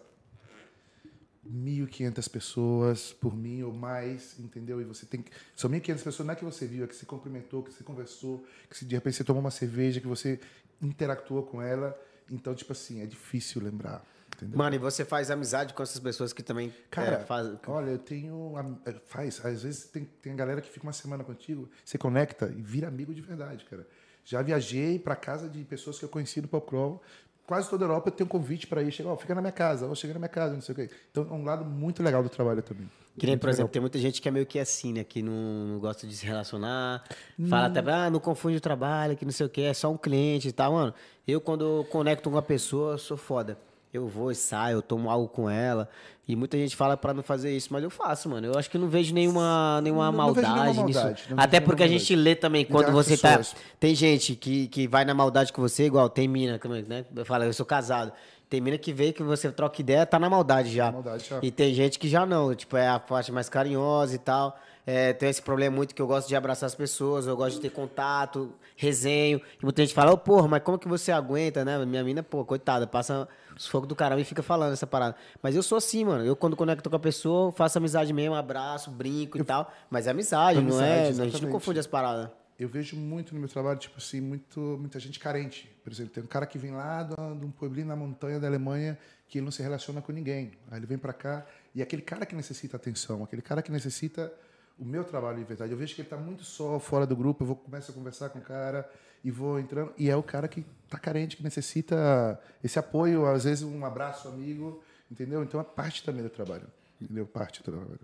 1.500 1.52 2.28
pessoas 2.30 3.12
por 3.12 3.36
mim 3.36 3.62
ou 3.62 3.72
mais, 3.72 4.38
entendeu? 4.38 4.80
E 4.80 4.84
você 4.84 5.06
tem 5.06 5.22
que. 5.22 5.30
São 5.54 5.70
1.500 5.70 6.02
pessoas, 6.02 6.26
não 6.26 6.32
é 6.32 6.36
que 6.36 6.44
você 6.44 6.66
viu, 6.66 6.84
é 6.84 6.86
que 6.86 6.94
você 6.96 7.06
cumprimentou, 7.06 7.62
que 7.62 7.72
você 7.72 7.84
conversou, 7.84 8.44
que 8.68 8.76
se 8.76 8.84
de 8.84 8.94
repente 8.94 9.16
você 9.16 9.24
tomou 9.24 9.40
uma 9.40 9.50
cerveja, 9.50 10.00
que 10.00 10.06
você 10.06 10.40
interactuou 10.80 11.42
com 11.42 11.60
ela. 11.60 11.98
Então, 12.30 12.54
tipo 12.54 12.72
assim, 12.72 13.02
é 13.02 13.06
difícil 13.06 13.62
lembrar, 13.62 14.02
entendeu? 14.34 14.56
Mano, 14.56 14.74
e 14.76 14.78
você 14.78 15.04
faz 15.04 15.30
amizade 15.30 15.74
com 15.74 15.82
essas 15.82 16.00
pessoas 16.00 16.32
que 16.32 16.42
também 16.42 16.72
Cara, 16.90 17.16
é, 17.16 17.24
faz... 17.24 17.50
olha, 17.66 17.90
eu 17.90 17.98
tenho. 17.98 18.54
é, 18.86 18.92
Faz, 19.06 19.44
às 19.44 19.62
vezes 19.62 19.84
tem, 19.84 20.04
tem 20.22 20.34
galera 20.34 20.60
que 20.60 20.70
fica 20.70 20.86
uma 20.86 20.92
semana 20.92 21.22
contigo, 21.22 21.68
você 21.84 21.98
conecta 21.98 22.46
e 22.56 22.62
vira 22.62 22.88
amigo 22.88 23.14
de 23.14 23.20
verdade, 23.20 23.64
cara. 23.66 23.86
Já 24.24 24.40
viajei 24.40 24.98
para 24.98 25.14
casa 25.14 25.48
de 25.48 25.62
pessoas 25.64 25.98
que 25.98 26.04
eu 26.04 26.08
conheci 26.08 26.40
no 26.40 26.48
Pop 26.48 26.66
Crawl. 26.66 27.02
Quase 27.46 27.68
toda 27.68 27.84
a 27.84 27.86
Europa 27.86 28.08
eu 28.08 28.12
tenho 28.12 28.26
um 28.26 28.30
convite 28.30 28.66
para 28.66 28.82
ir. 28.82 28.90
Chega, 28.90 29.08
ó, 29.10 29.16
fica 29.16 29.34
na 29.34 29.40
minha 29.40 29.52
casa, 29.52 29.86
ó, 29.86 29.94
chega 29.94 30.14
na 30.14 30.18
minha 30.18 30.28
casa, 30.28 30.54
não 30.54 30.62
sei 30.62 30.72
o 30.72 30.76
quê. 30.76 30.90
Então 31.10 31.26
é 31.30 31.32
um 31.32 31.44
lado 31.44 31.64
muito 31.64 32.02
legal 32.02 32.22
do 32.22 32.28
trabalho 32.28 32.62
também. 32.62 32.88
Que 33.18 33.26
nem, 33.26 33.38
por 33.38 33.48
exemplo, 33.48 33.64
legal. 33.64 33.72
tem 33.72 33.80
muita 33.80 33.98
gente 33.98 34.20
que 34.20 34.28
é 34.28 34.30
meio 34.32 34.46
que 34.46 34.58
assim, 34.58 34.92
né? 34.92 35.04
Que 35.04 35.22
não, 35.22 35.32
não 35.32 35.78
gosta 35.78 36.06
de 36.06 36.16
se 36.16 36.26
relacionar. 36.26 37.04
Hum. 37.38 37.46
Fala 37.48 37.66
até, 37.66 37.80
ah, 37.80 38.10
não 38.10 38.18
confunde 38.18 38.56
o 38.56 38.60
trabalho, 38.60 39.16
que 39.16 39.24
não 39.24 39.32
sei 39.32 39.46
o 39.46 39.48
que, 39.48 39.62
é 39.62 39.74
só 39.74 39.92
um 39.92 39.96
cliente 39.96 40.48
e 40.48 40.52
tal. 40.52 40.72
Mano, 40.72 40.94
eu 41.28 41.40
quando 41.40 41.64
eu 41.64 41.84
conecto 41.84 42.28
com 42.28 42.34
uma 42.34 42.42
pessoa, 42.42 42.98
sou 42.98 43.16
foda. 43.16 43.58
Eu 43.94 44.08
vou 44.08 44.32
e 44.32 44.34
saio, 44.34 44.78
eu 44.78 44.82
tomo 44.82 45.08
algo 45.08 45.28
com 45.28 45.48
ela. 45.48 45.88
E 46.26 46.34
muita 46.34 46.56
gente 46.56 46.74
fala 46.74 46.96
pra 46.96 47.14
não 47.14 47.22
fazer 47.22 47.54
isso, 47.54 47.68
mas 47.70 47.84
eu 47.84 47.90
faço, 47.90 48.28
mano. 48.28 48.46
Eu 48.48 48.58
acho 48.58 48.68
que 48.68 48.76
não 48.76 48.88
vejo 48.88 49.14
nenhuma, 49.14 49.80
nenhuma 49.82 50.10
Não- 50.10 50.12
não 50.26 50.34
vejo 50.34 50.46
maldade 50.48 50.64
nenhuma 50.72 50.86
nisso. 50.86 50.98
maldade, 51.00 51.22
vejo 51.28 51.34
Até 51.40 51.58
nenhuma 51.58 51.66
porque 51.66 51.82
a 51.82 51.88
gente 51.88 52.16
lê 52.16 52.34
também 52.34 52.64
quando 52.64 52.90
você 52.90 53.16
tá. 53.16 53.36
pessoas. 53.38 53.54
Tem 53.78 53.94
gente 53.94 54.34
que, 54.34 54.66
que 54.68 54.88
vai 54.88 55.04
na 55.04 55.14
maldade 55.14 55.52
com 55.52 55.62
você, 55.62 55.84
igual 55.84 56.08
tem 56.08 56.26
mina, 56.26 56.58
né? 56.88 57.04
Eu 57.14 57.24
falo, 57.24 57.44
eu 57.44 57.52
sou 57.52 57.64
casado. 57.66 58.10
Tem 58.48 58.60
mina 58.60 58.76
que 58.78 58.92
vê 58.92 59.12
que 59.12 59.22
você 59.22 59.50
troca 59.52 59.80
ideia, 59.80 60.04
tá 60.06 60.18
na 60.18 60.28
maldade 60.28 60.74
já. 60.74 60.90
maldade 60.90 61.24
já. 61.28 61.38
E 61.42 61.50
tem 61.50 61.72
gente 61.74 61.98
que 61.98 62.08
já 62.08 62.24
não, 62.26 62.54
tipo, 62.54 62.76
é 62.76 62.88
a 62.88 62.98
parte 62.98 63.30
mais 63.30 63.48
carinhosa 63.48 64.14
e 64.14 64.18
tal. 64.18 64.58
É, 64.86 65.14
tem 65.14 65.30
esse 65.30 65.40
problema 65.40 65.74
muito 65.74 65.94
que 65.94 66.02
eu 66.02 66.06
gosto 66.06 66.28
de 66.28 66.36
abraçar 66.36 66.66
as 66.66 66.74
pessoas, 66.74 67.26
eu 67.26 67.36
gosto 67.36 67.56
de 67.56 67.62
ter 67.62 67.70
contato, 67.70 68.52
resenho. 68.76 69.40
E 69.60 69.64
muita 69.64 69.82
gente 69.82 69.94
fala, 69.94 70.12
ô, 70.12 70.18
porra, 70.18 70.46
mas 70.46 70.62
como 70.62 70.78
que 70.78 70.86
você 70.86 71.10
aguenta, 71.10 71.64
né? 71.64 71.82
Minha 71.86 72.04
mina, 72.04 72.22
pô, 72.22 72.44
coitada, 72.44 72.86
passa 72.86 73.26
os 73.56 73.66
fogos 73.66 73.88
do 73.88 73.96
caramba 73.96 74.20
e 74.20 74.24
fica 74.24 74.42
falando 74.42 74.74
essa 74.74 74.86
parada. 74.86 75.16
Mas 75.42 75.56
eu 75.56 75.62
sou 75.62 75.78
assim, 75.78 76.04
mano. 76.04 76.24
Eu, 76.24 76.36
quando 76.36 76.54
conecto 76.54 76.90
com 76.90 76.96
a 76.96 77.00
pessoa, 77.00 77.50
faço 77.52 77.78
amizade 77.78 78.12
mesmo, 78.12 78.34
abraço, 78.34 78.90
brinco 78.90 79.38
e 79.38 79.44
tal. 79.44 79.72
Mas 79.88 80.06
é 80.06 80.10
amizade, 80.10 80.60
não 80.60 80.80
é? 80.80 81.08
A 81.08 81.12
gente 81.12 81.42
não 81.42 81.50
confunde 81.50 81.78
as 81.78 81.86
paradas. 81.86 82.28
Eu 82.58 82.68
vejo 82.68 82.96
muito 82.96 83.34
no 83.34 83.40
meu 83.40 83.48
trabalho, 83.48 83.78
tipo 83.78 83.98
assim, 83.98 84.20
muito, 84.20 84.60
muita 84.78 85.00
gente 85.00 85.18
carente. 85.18 85.68
Por 85.82 85.92
exemplo, 85.92 86.12
tem 86.12 86.22
um 86.22 86.26
cara 86.26 86.46
que 86.46 86.56
vem 86.56 86.70
lá 86.70 87.02
de 87.02 87.20
um 87.20 87.38
de 87.38 87.46
um 87.46 87.50
pueblinho 87.50 87.88
na 87.88 87.96
montanha 87.96 88.38
da 88.38 88.46
Alemanha 88.46 88.96
que 89.28 89.38
ele 89.38 89.44
não 89.44 89.50
se 89.50 89.62
relaciona 89.62 90.00
com 90.00 90.12
ninguém. 90.12 90.52
Aí 90.70 90.78
ele 90.78 90.86
vem 90.86 90.98
para 90.98 91.12
cá 91.12 91.44
e 91.74 91.80
é 91.80 91.82
aquele 91.82 92.02
cara 92.02 92.24
que 92.24 92.36
necessita 92.36 92.76
atenção, 92.76 93.24
aquele 93.24 93.42
cara 93.42 93.60
que 93.62 93.72
necessita 93.72 94.32
o 94.78 94.84
meu 94.84 95.04
trabalho 95.04 95.38
de 95.38 95.44
verdade. 95.44 95.72
Eu 95.72 95.78
vejo 95.78 95.94
que 95.94 96.00
ele 96.00 96.06
está 96.06 96.16
muito 96.16 96.42
só 96.44 96.78
fora 96.78 97.06
do 97.06 97.14
grupo, 97.16 97.42
eu 97.42 97.46
vou 97.48 97.56
começar 97.56 97.92
a 97.92 97.94
conversar 97.94 98.28
com 98.30 98.38
o 98.38 98.42
cara 98.42 98.88
e 99.22 99.30
vou 99.30 99.58
entrando. 99.58 99.92
E 99.96 100.10
é 100.10 100.16
o 100.16 100.22
cara 100.22 100.48
que 100.48 100.64
está 100.84 100.98
carente, 100.98 101.36
que 101.36 101.42
necessita 101.42 102.40
esse 102.62 102.78
apoio, 102.78 103.26
às 103.26 103.44
vezes 103.44 103.62
um 103.64 103.84
abraço 103.84 104.28
amigo, 104.28 104.82
entendeu? 105.10 105.42
Então 105.42 105.60
é 105.60 105.64
parte 105.64 106.02
também 106.02 106.22
do 106.22 106.30
trabalho, 106.30 106.66
entendeu? 107.00 107.26
Parte 107.26 107.62
do 107.62 107.70
trabalho. 107.70 108.00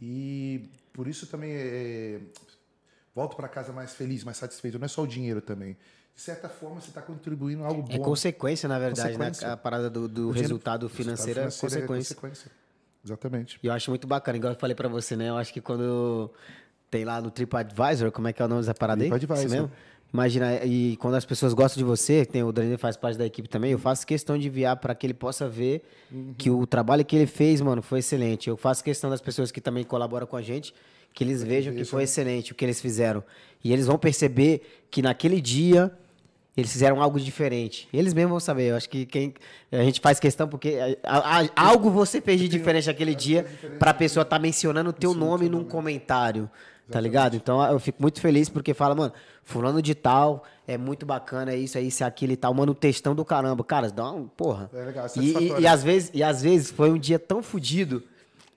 E 0.00 0.68
por 0.92 1.06
isso 1.06 1.26
também 1.26 1.52
é, 1.52 2.20
volto 3.14 3.36
para 3.36 3.48
casa 3.48 3.72
mais 3.72 3.92
feliz, 3.92 4.24
mais 4.24 4.38
satisfeito. 4.38 4.78
Não 4.78 4.86
é 4.86 4.88
só 4.88 5.02
o 5.02 5.06
dinheiro 5.06 5.40
também. 5.40 5.76
De 6.14 6.20
certa 6.22 6.48
forma, 6.48 6.80
você 6.80 6.88
está 6.88 7.00
contribuindo 7.00 7.64
algo 7.64 7.82
bom. 7.82 7.94
É 7.94 7.98
consequência, 7.98 8.68
na 8.68 8.78
verdade, 8.78 9.12
Consequência. 9.16 9.46
né? 9.46 9.52
A 9.54 9.56
parada 9.56 9.88
do, 9.88 10.08
do 10.08 10.28
O 10.28 10.32
dinheiro- 10.32 10.40
resultado 10.40 10.88
financeiro 10.88 11.40
é 11.40 11.42
financeiro 11.50 11.86
consequência. 11.86 12.14
consequência. 12.16 12.50
Exatamente. 13.04 13.58
E 13.62 13.66
eu 13.66 13.72
acho 13.72 13.90
muito 13.90 14.06
bacana, 14.06 14.36
igual 14.36 14.52
eu 14.52 14.58
falei 14.58 14.74
pra 14.74 14.88
você, 14.88 15.16
né? 15.16 15.28
Eu 15.28 15.36
acho 15.36 15.52
que 15.52 15.60
quando 15.60 16.30
tem 16.90 17.04
lá 17.04 17.20
no 17.20 17.30
TripAdvisor, 17.30 18.10
como 18.12 18.28
é 18.28 18.32
que 18.32 18.42
é 18.42 18.44
o 18.44 18.48
nome 18.48 18.60
dessa 18.60 18.74
parada 18.74 19.02
aí? 19.02 19.10
TripAdvisor. 19.10 19.70
Imagina, 20.12 20.64
e 20.64 20.96
quando 20.96 21.14
as 21.14 21.24
pessoas 21.24 21.54
gostam 21.54 21.78
de 21.78 21.84
você, 21.84 22.26
tem 22.26 22.42
o 22.42 22.50
Danilo 22.50 22.76
faz 22.76 22.96
parte 22.96 23.16
da 23.16 23.24
equipe 23.24 23.48
também, 23.48 23.70
eu 23.70 23.78
faço 23.78 24.04
questão 24.04 24.36
de 24.36 24.48
enviar 24.48 24.76
para 24.76 24.92
que 24.92 25.06
ele 25.06 25.14
possa 25.14 25.48
ver 25.48 25.84
que 26.36 26.50
o 26.50 26.66
trabalho 26.66 27.04
que 27.04 27.14
ele 27.14 27.28
fez, 27.28 27.60
mano, 27.60 27.80
foi 27.80 28.00
excelente. 28.00 28.48
Eu 28.48 28.56
faço 28.56 28.82
questão 28.82 29.08
das 29.08 29.20
pessoas 29.20 29.52
que 29.52 29.60
também 29.60 29.84
colaboram 29.84 30.26
com 30.26 30.36
a 30.36 30.42
gente, 30.42 30.74
que 31.14 31.22
eles 31.22 31.44
vejam 31.44 31.72
que 31.72 31.84
foi 31.84 32.02
excelente 32.02 32.50
o 32.50 32.56
que 32.56 32.64
eles 32.64 32.80
fizeram. 32.80 33.22
E 33.62 33.72
eles 33.72 33.86
vão 33.86 33.96
perceber 33.96 34.84
que 34.90 35.00
naquele 35.00 35.40
dia 35.40 35.96
eles 36.60 36.72
fizeram 36.72 37.02
algo 37.02 37.18
diferente. 37.20 37.88
Eles 37.92 38.14
mesmos 38.14 38.30
vão 38.30 38.40
saber. 38.40 38.70
Eu 38.70 38.76
acho 38.76 38.88
que 38.88 39.04
quem 39.06 39.34
a 39.72 39.82
gente 39.82 40.00
faz 40.00 40.20
questão 40.20 40.48
porque 40.48 40.78
a- 41.02 41.40
a- 41.40 41.48
algo 41.56 41.90
você 41.90 42.20
fez 42.20 42.40
de 42.40 42.48
diferente 42.48 42.86
naquele 42.86 43.14
dia 43.14 43.44
para 43.78 43.90
a 43.90 43.94
pessoa 43.94 44.22
estar 44.22 44.38
mencionando 44.38 44.90
o 44.90 44.92
teu 44.92 45.14
nome 45.14 45.48
num 45.48 45.64
comentário, 45.64 46.48
tá 46.90 47.00
ligado? 47.00 47.36
Então 47.36 47.62
eu 47.70 47.78
fico 47.78 48.00
muito 48.00 48.20
feliz 48.20 48.48
porque 48.48 48.72
fala, 48.74 48.94
mano, 48.94 49.12
fulano 49.44 49.80
de 49.82 49.94
tal 49.94 50.44
é 50.66 50.78
muito 50.78 51.04
bacana, 51.04 51.52
é 51.52 51.56
isso, 51.56 51.76
é 51.76 51.80
isso, 51.80 52.04
é 52.04 52.06
aquilo 52.06 52.32
e 52.32 52.36
tal, 52.36 52.54
mano, 52.54 52.72
um 52.72 52.74
textão 52.74 53.14
do 53.14 53.24
caramba, 53.24 53.64
cara, 53.64 53.90
dá 53.90 54.10
um, 54.10 54.28
porra. 54.28 54.70
É 54.72 54.84
legal, 54.84 55.06
é 55.06 55.10
e, 55.18 55.32
e, 55.36 55.60
e 55.62 55.66
às 55.66 55.82
vezes, 55.82 56.10
e 56.14 56.22
às 56.22 56.40
vezes 56.42 56.70
foi 56.70 56.90
um 56.90 56.98
dia 56.98 57.18
tão 57.18 57.42
fudido, 57.42 58.02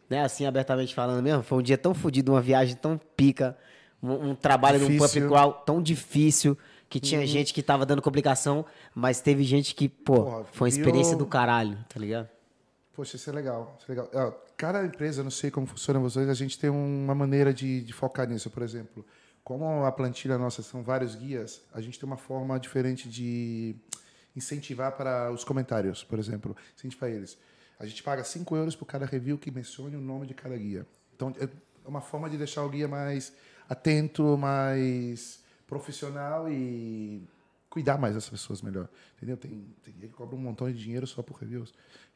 né, 0.09 0.23
assim 0.23 0.45
abertamente 0.45 0.93
falando 0.93 1.23
mesmo, 1.23 1.41
foi 1.41 1.57
um 1.57 1.61
dia 1.61 1.77
tão 1.77 1.93
fudido, 1.95 2.31
uma 2.33 2.41
viagem 2.41 2.75
tão 2.75 2.99
pica, 3.17 3.57
um, 4.01 4.29
um 4.31 4.35
trabalho 4.35 4.77
num 4.79 4.87
Difícil. 4.87 5.21
pub 5.21 5.29
crawl 5.31 5.53
tão 5.65 5.81
difícil 5.81 6.55
que 6.99 7.07
tinha 7.07 7.25
gente 7.25 7.53
que 7.53 7.63
tava 7.63 7.85
dando 7.85 8.01
complicação, 8.01 8.65
mas 8.93 9.19
teve 9.19 9.43
gente 9.43 9.73
que, 9.73 9.89
pô, 9.89 10.23
Porra, 10.23 10.45
foi 10.51 10.69
uma 10.69 10.75
experiência 10.75 11.11
viu- 11.15 11.19
do 11.19 11.25
caralho, 11.25 11.77
tá 11.89 11.99
ligado? 11.99 12.29
Poxa, 12.93 13.15
isso 13.15 13.29
é 13.29 13.33
legal. 13.33 13.75
Isso 13.79 13.91
é 13.91 13.95
legal. 13.95 14.09
Ó, 14.13 14.31
cada 14.55 14.85
empresa, 14.85 15.21
eu 15.21 15.23
não 15.23 15.31
sei 15.31 15.49
como 15.49 15.65
funciona 15.65 15.99
vocês, 15.99 16.29
a 16.29 16.33
gente 16.35 16.59
tem 16.59 16.69
uma 16.69 17.15
maneira 17.15 17.51
de, 17.53 17.81
de 17.81 17.91
focar 17.93 18.29
nisso. 18.29 18.49
Por 18.51 18.61
exemplo, 18.61 19.03
como 19.43 19.83
a 19.83 19.91
plantilha 19.91 20.37
nossa 20.37 20.61
são 20.61 20.83
vários 20.83 21.15
guias, 21.15 21.61
a 21.73 21.81
gente 21.81 21.99
tem 21.99 22.05
uma 22.05 22.17
forma 22.17 22.59
diferente 22.59 23.09
de 23.09 23.75
incentivar 24.35 24.91
para 24.95 25.31
os 25.31 25.43
comentários, 25.43 26.03
por 26.03 26.19
exemplo. 26.19 26.55
Incentivar 26.77 27.09
eles. 27.09 27.37
A 27.79 27.85
gente 27.87 28.03
paga 28.03 28.23
5 28.23 28.55
euros 28.55 28.75
por 28.75 28.85
cada 28.85 29.05
review 29.05 29.37
que 29.37 29.49
mencione 29.51 29.95
o 29.95 30.01
nome 30.01 30.27
de 30.27 30.33
cada 30.33 30.55
guia. 30.55 30.85
Então, 31.15 31.33
é 31.39 31.49
uma 31.87 32.01
forma 32.01 32.29
de 32.29 32.37
deixar 32.37 32.63
o 32.63 32.69
guia 32.69 32.87
mais 32.87 33.33
atento, 33.67 34.37
mais 34.37 35.42
profissional 35.77 36.47
e 36.49 37.23
cuidar 37.69 37.97
mais 37.97 38.13
das 38.15 38.29
pessoas 38.29 38.61
melhor. 38.61 38.87
Entendeu? 39.17 39.35
Tem, 39.37 39.65
tem 39.83 39.93
que 39.93 40.07
cobra 40.09 40.35
um 40.35 40.39
montão 40.39 40.71
de 40.71 40.77
dinheiro 40.77 41.07
só 41.07 41.21
por 41.23 41.37
reviews. 41.37 41.73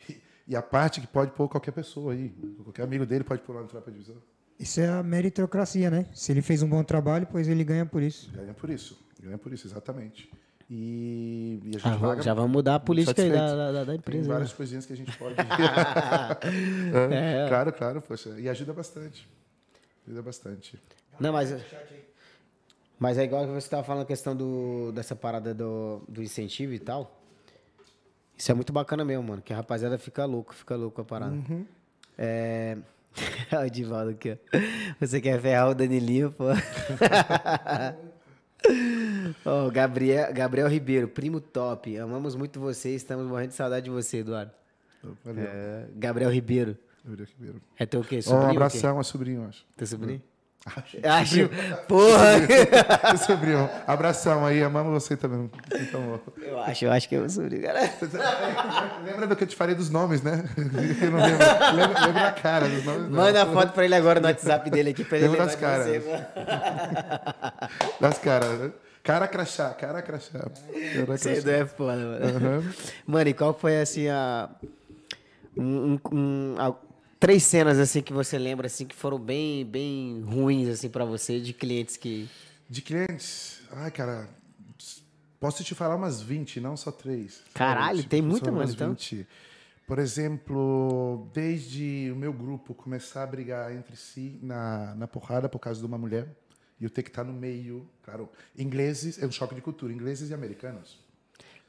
E, 0.10 0.18
e 0.50 0.56
a 0.56 0.62
parte 0.62 1.02
que 1.02 1.08
pode 1.08 1.32
pôr 1.32 1.50
qualquer 1.50 1.72
pessoa 1.72 2.14
aí. 2.14 2.30
Qualquer 2.64 2.84
amigo 2.84 3.06
dele 3.06 3.24
pode 3.24 3.42
pôr 3.42 3.54
lá 3.56 3.62
no 3.62 3.68
Tropa 3.68 3.92
Divisão. 3.92 4.16
Isso 4.60 4.80
é 4.80 4.88
a 4.88 5.04
meritocracia, 5.04 5.90
né? 5.90 6.06
Se 6.14 6.32
ele 6.32 6.42
fez 6.42 6.62
um 6.64 6.70
bom 6.70 6.84
trabalho, 6.84 7.28
pois 7.32 7.48
ele 7.48 7.64
ganha 7.64 7.86
por 7.86 8.02
isso. 8.02 8.32
Ganha 8.32 8.54
por 8.54 8.70
isso. 8.70 8.98
Ganha 9.22 9.38
por 9.38 9.52
isso, 9.54 9.68
exatamente. 9.68 10.30
E, 10.70 11.60
e 11.64 11.70
a 11.76 11.80
gente 11.80 11.88
Ah, 11.88 11.98
paga 11.98 12.22
já 12.22 12.34
vamos 12.34 12.52
mudar 12.52 12.76
a 12.76 12.80
política 12.80 13.22
aí 13.22 13.32
da, 13.32 13.56
da, 13.56 13.72
da- 13.72 13.80
da 13.80 13.86
Tem 13.86 13.96
empresa. 13.96 14.28
né? 14.28 14.34
várias 14.34 14.54
coisinhas 14.54 14.86
que 14.86 14.94
a 14.94 14.98
gente 14.98 15.16
pode. 15.18 15.36
É. 17.12 17.46
É, 17.46 17.48
Claro, 17.48 17.72
claro, 17.74 18.02
poxa. 18.02 18.30
E 18.40 18.50
ajuda 18.50 18.74
bastante. 18.74 19.28
Ajuda 20.06 20.22
bastante. 20.22 20.80
Não, 21.20 21.32
mas. 21.34 21.52
Mas 23.00 23.18
é 23.18 23.24
igual 23.24 23.46
que 23.46 23.52
você 23.52 23.58
estava 23.60 23.84
falando 23.84 24.04
a 24.04 24.08
questão 24.08 24.36
do, 24.36 24.92
dessa 24.92 25.16
parada 25.16 25.54
do, 25.54 26.02
do 26.08 26.22
incentivo 26.24 26.74
e 26.74 26.80
tal. 26.80 27.22
Isso 28.36 28.52
é 28.52 28.56
muito 28.56 28.74
bacana 28.74 29.06
mesmo, 29.06 29.24
mano. 29.24 29.42
Que 29.42 29.54
a 29.54 29.58
rapaziada 29.58 29.98
fica 29.98 30.26
louco, 30.26 30.54
fica 30.54 30.76
louco 30.76 30.96
com 30.96 31.02
a 31.02 31.06
parada. 31.06 31.36
É. 32.18 32.78
Olha 33.52 33.66
o 33.68 33.70
Divaldo 33.70 34.12
aqui, 34.12 34.32
ó. 34.32 34.38
Você 35.00 35.20
quer 35.22 35.40
ferrar 35.42 35.70
o 35.70 35.76
Danilinho, 35.76 36.32
pô. 36.32 36.46
Ó, 39.46 39.70
Gabriel, 39.70 40.34
Gabriel 40.34 40.68
Ribeiro, 40.68 41.08
primo 41.08 41.40
top. 41.40 41.98
Amamos 41.98 42.36
muito 42.36 42.60
você, 42.60 42.96
estamos 42.96 43.26
morrendo 43.28 43.50
de 43.50 43.56
saudade 43.56 43.86
de 43.86 43.90
você, 43.90 44.18
Eduardo. 44.18 44.52
Valeu. 45.24 45.44
É, 45.46 45.88
Gabriel 45.96 46.32
Ribeiro. 46.32 46.78
Gabriel 47.04 47.30
Ribeiro. 47.38 47.62
É 47.78 47.86
teu 47.86 48.02
o 48.02 48.04
quê? 48.04 48.22
Sobrinho? 48.22 48.48
um 48.48 48.52
abração, 48.52 49.00
é 49.00 49.04
sobrinho, 49.04 49.46
acho. 49.48 49.66
Teu 49.76 49.88
sobrinho? 49.88 50.18
Acho. 50.18 50.37
Acho. 51.04 51.50
Porra! 51.88 52.32
É 53.14 53.16
sobrinho. 53.18 53.70
Abração 53.88 54.46
aí, 54.46 54.62
amamos 54.62 54.92
você 55.04 55.16
também. 55.16 55.50
Então. 55.74 56.20
Eu 56.42 56.60
acho, 56.60 56.86
eu 56.86 56.92
acho 56.92 57.08
que 57.08 57.18
meu 57.18 57.30
sobrinho, 57.30 57.62
cara. 57.64 57.90
Lembra 59.06 59.28
do 59.28 59.36
que 59.36 59.44
eu 59.44 59.48
te 59.48 59.56
falei 59.56 59.76
dos 59.76 59.90
nomes, 59.90 60.22
né? 60.22 60.44
Eu 61.02 61.12
não 61.12 61.20
lembro. 61.22 61.46
Lembra, 61.74 62.06
lembra 62.06 62.22
da 62.24 62.32
cara 62.34 62.68
dos 62.68 62.84
nomes. 62.84 63.04
não. 63.04 63.10
Manda 63.12 63.44
a 63.44 63.46
foto 63.46 63.72
pra 63.72 63.86
ele 63.86 63.96
agora 63.96 64.20
no 64.20 64.28
WhatsApp 64.28 64.70
dele 64.70 64.90
aqui 64.90 65.06
pra 65.06 65.18
ele 65.18 65.28
Lembra 65.30 65.46
das 65.46 65.56
caras. 65.56 65.86
você. 65.88 66.02
Das 68.00 68.18
caras. 68.18 68.72
Cara 69.04 69.26
crachá, 69.28 69.70
cara 69.70 70.02
crachá. 70.02 70.40
Cara 70.40 71.06
Você 71.18 71.42
crachá. 71.42 71.52
é 71.52 71.66
foda, 71.66 71.96
mano. 71.96 72.74
Mano, 73.06 73.30
e 73.30 73.34
qual 73.34 73.54
foi, 73.54 73.80
assim, 73.80 74.10
a... 74.10 74.50
um- 75.58 75.94
um- 75.94 76.00
um- 76.12 76.56
a- 76.60 76.76
três 77.20 77.44
cenas, 77.44 77.80
assim, 77.80 78.02
que 78.02 78.14
você 78.14 78.38
lembra, 78.38 78.68
assim, 78.68 78.86
que 78.86 78.96
foram 78.96 79.20
bem, 79.20 79.66
bem 79.66 80.22
ruins, 80.22 80.70
assim, 80.70 80.90
pra 80.90 81.06
você, 81.06 81.40
de 81.40 81.54
clientes 81.54 81.98
que... 81.98 82.30
De 82.70 82.82
clientes, 82.82 83.62
ai, 83.72 83.90
cara, 83.92 84.28
posso 85.40 85.64
te 85.64 85.74
falar 85.74 85.96
umas 85.96 86.22
20, 86.22 86.60
não 86.60 86.76
só 86.76 86.92
três. 86.92 87.42
Caralho, 87.54 87.98
Sabe? 87.98 88.10
tem 88.10 88.22
Tipo, 88.22 88.32
muita, 88.32 88.52
umas 88.52 88.74
então. 88.74 88.90
20. 88.90 89.28
Por 89.88 90.00
exemplo, 90.00 91.30
desde 91.34 92.10
o 92.12 92.16
meu 92.16 92.34
grupo 92.34 92.74
começar 92.74 93.24
a 93.24 93.28
brigar 93.28 93.74
entre 93.74 93.96
si 93.96 94.38
na, 94.44 94.94
na 94.96 95.08
porrada 95.08 95.48
por 95.48 95.60
causa 95.60 95.80
de 95.80 95.86
uma 95.86 95.98
mulher, 95.98 96.28
e 96.80 96.84
eu 96.84 96.90
ter 96.90 97.04
que 97.04 97.10
estar 97.10 97.24
no 97.24 97.32
meio, 97.32 97.90
claro, 98.04 98.30
ingleses, 98.58 99.22
é 99.22 99.26
um 99.26 99.32
choque 99.32 99.56
de 99.56 99.62
cultura, 99.62 99.94
ingleses 99.94 100.30
e 100.30 100.34
americanos. 100.34 101.00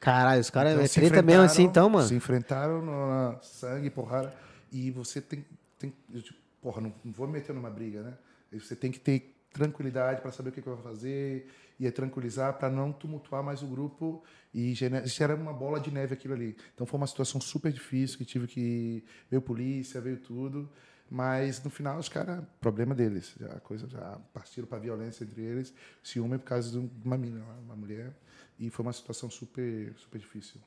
Caralho, 0.01 0.41
os 0.41 0.51
caras 0.51 0.73
Então, 0.73 0.85
é 0.85 0.89
treta 0.89 1.23
mesmo 1.23 1.43
assim, 1.43 1.63
então, 1.63 1.89
mano. 1.89 2.07
Se 2.07 2.15
enfrentaram 2.15 2.83
no 2.85 3.39
sangue, 3.43 3.89
porrada. 3.89 4.35
E 4.71 4.91
você 4.91 5.21
tem. 5.21 5.45
tem 5.79 5.93
tipo, 6.21 6.39
porra, 6.61 6.81
não, 6.81 6.95
não 7.05 7.13
vou 7.13 7.27
me 7.27 7.35
meter 7.35 7.55
numa 7.55 7.71
briga, 7.71 8.03
né? 8.03 8.19
Você 8.53 8.75
tem 8.75 8.91
que 8.91 8.99
ter 8.99 9.35
tranquilidade 9.53 10.21
para 10.21 10.31
saber 10.31 10.51
o 10.51 10.53
que, 10.53 10.63
que 10.63 10.69
vai 10.69 10.83
fazer 10.83 11.49
e 11.79 11.87
é 11.87 11.91
tranquilizar 11.91 12.59
para 12.59 12.69
não 12.69 12.93
tumultuar 12.93 13.43
mais 13.43 13.63
o 13.63 13.67
grupo 13.67 14.23
e 14.53 14.75
gera, 14.75 15.35
uma 15.35 15.53
bola 15.53 15.81
de 15.81 15.91
neve 15.91 16.15
aquilo 16.15 16.35
ali. 16.35 16.57
Então 16.75 16.87
foi 16.87 16.99
uma 16.99 17.07
situação 17.07 17.41
super 17.41 17.73
difícil 17.73 18.19
que 18.19 18.25
tive 18.25 18.47
que 18.47 19.05
veio 19.31 19.41
polícia, 19.41 20.01
veio 20.01 20.19
tudo, 20.19 20.69
mas 21.11 21.63
no 21.63 21.71
final 21.71 21.99
os 21.99 22.09
caras, 22.09 22.45
problema 22.61 22.95
deles, 22.95 23.35
já 23.39 23.47
a 23.53 23.61
coisa 23.61 23.89
já 23.89 24.19
partiram 24.33 24.67
para 24.67 24.79
violência 24.79 25.25
entre 25.25 25.41
eles, 25.41 25.73
ciúme 26.03 26.39
por 26.39 26.45
causa 26.45 26.71
de 26.71 26.91
uma 27.05 27.17
mina, 27.17 27.45
uma 27.65 27.77
mulher 27.77 28.13
e 28.59 28.71
foi 28.71 28.85
uma 28.85 28.93
situação 28.93 29.31
super 29.31 29.95
super 29.97 30.19
difícil. 30.19 30.61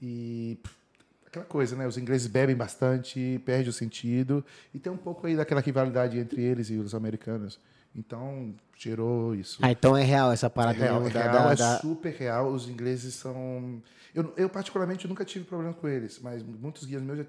E 0.00 0.58
aquela 1.32 1.46
coisa, 1.46 1.74
né? 1.74 1.86
Os 1.86 1.96
ingleses 1.96 2.26
bebem 2.26 2.54
bastante, 2.54 3.40
perde 3.46 3.70
o 3.70 3.72
sentido. 3.72 4.44
E 4.74 4.78
tem 4.78 4.92
um 4.92 4.96
pouco 4.98 5.26
aí 5.26 5.34
daquela 5.34 5.62
rivalidade 5.62 6.18
entre 6.18 6.42
eles 6.42 6.68
e 6.68 6.74
os 6.76 6.94
americanos. 6.94 7.58
Então, 7.94 8.54
gerou 8.76 9.34
isso. 9.34 9.58
Ah, 9.62 9.70
então 9.70 9.96
é 9.96 10.02
real 10.02 10.30
essa 10.30 10.48
parada. 10.50 10.78
É 10.78 10.82
real, 10.82 11.00
mesmo 11.00 11.08
é, 11.08 11.12
da- 11.22 11.32
real, 11.32 11.56
da- 11.56 11.74
é 11.76 11.78
super 11.80 12.12
real. 12.12 12.48
Os 12.52 12.68
ingleses 12.68 13.14
são. 13.14 13.82
Eu, 14.14 14.32
eu, 14.36 14.48
particularmente, 14.48 15.08
nunca 15.08 15.24
tive 15.24 15.44
problema 15.46 15.72
com 15.72 15.88
eles, 15.88 16.18
mas 16.20 16.42
muitos 16.42 16.84
guias 16.84 17.02
meus 17.02 17.18
já 17.18 17.26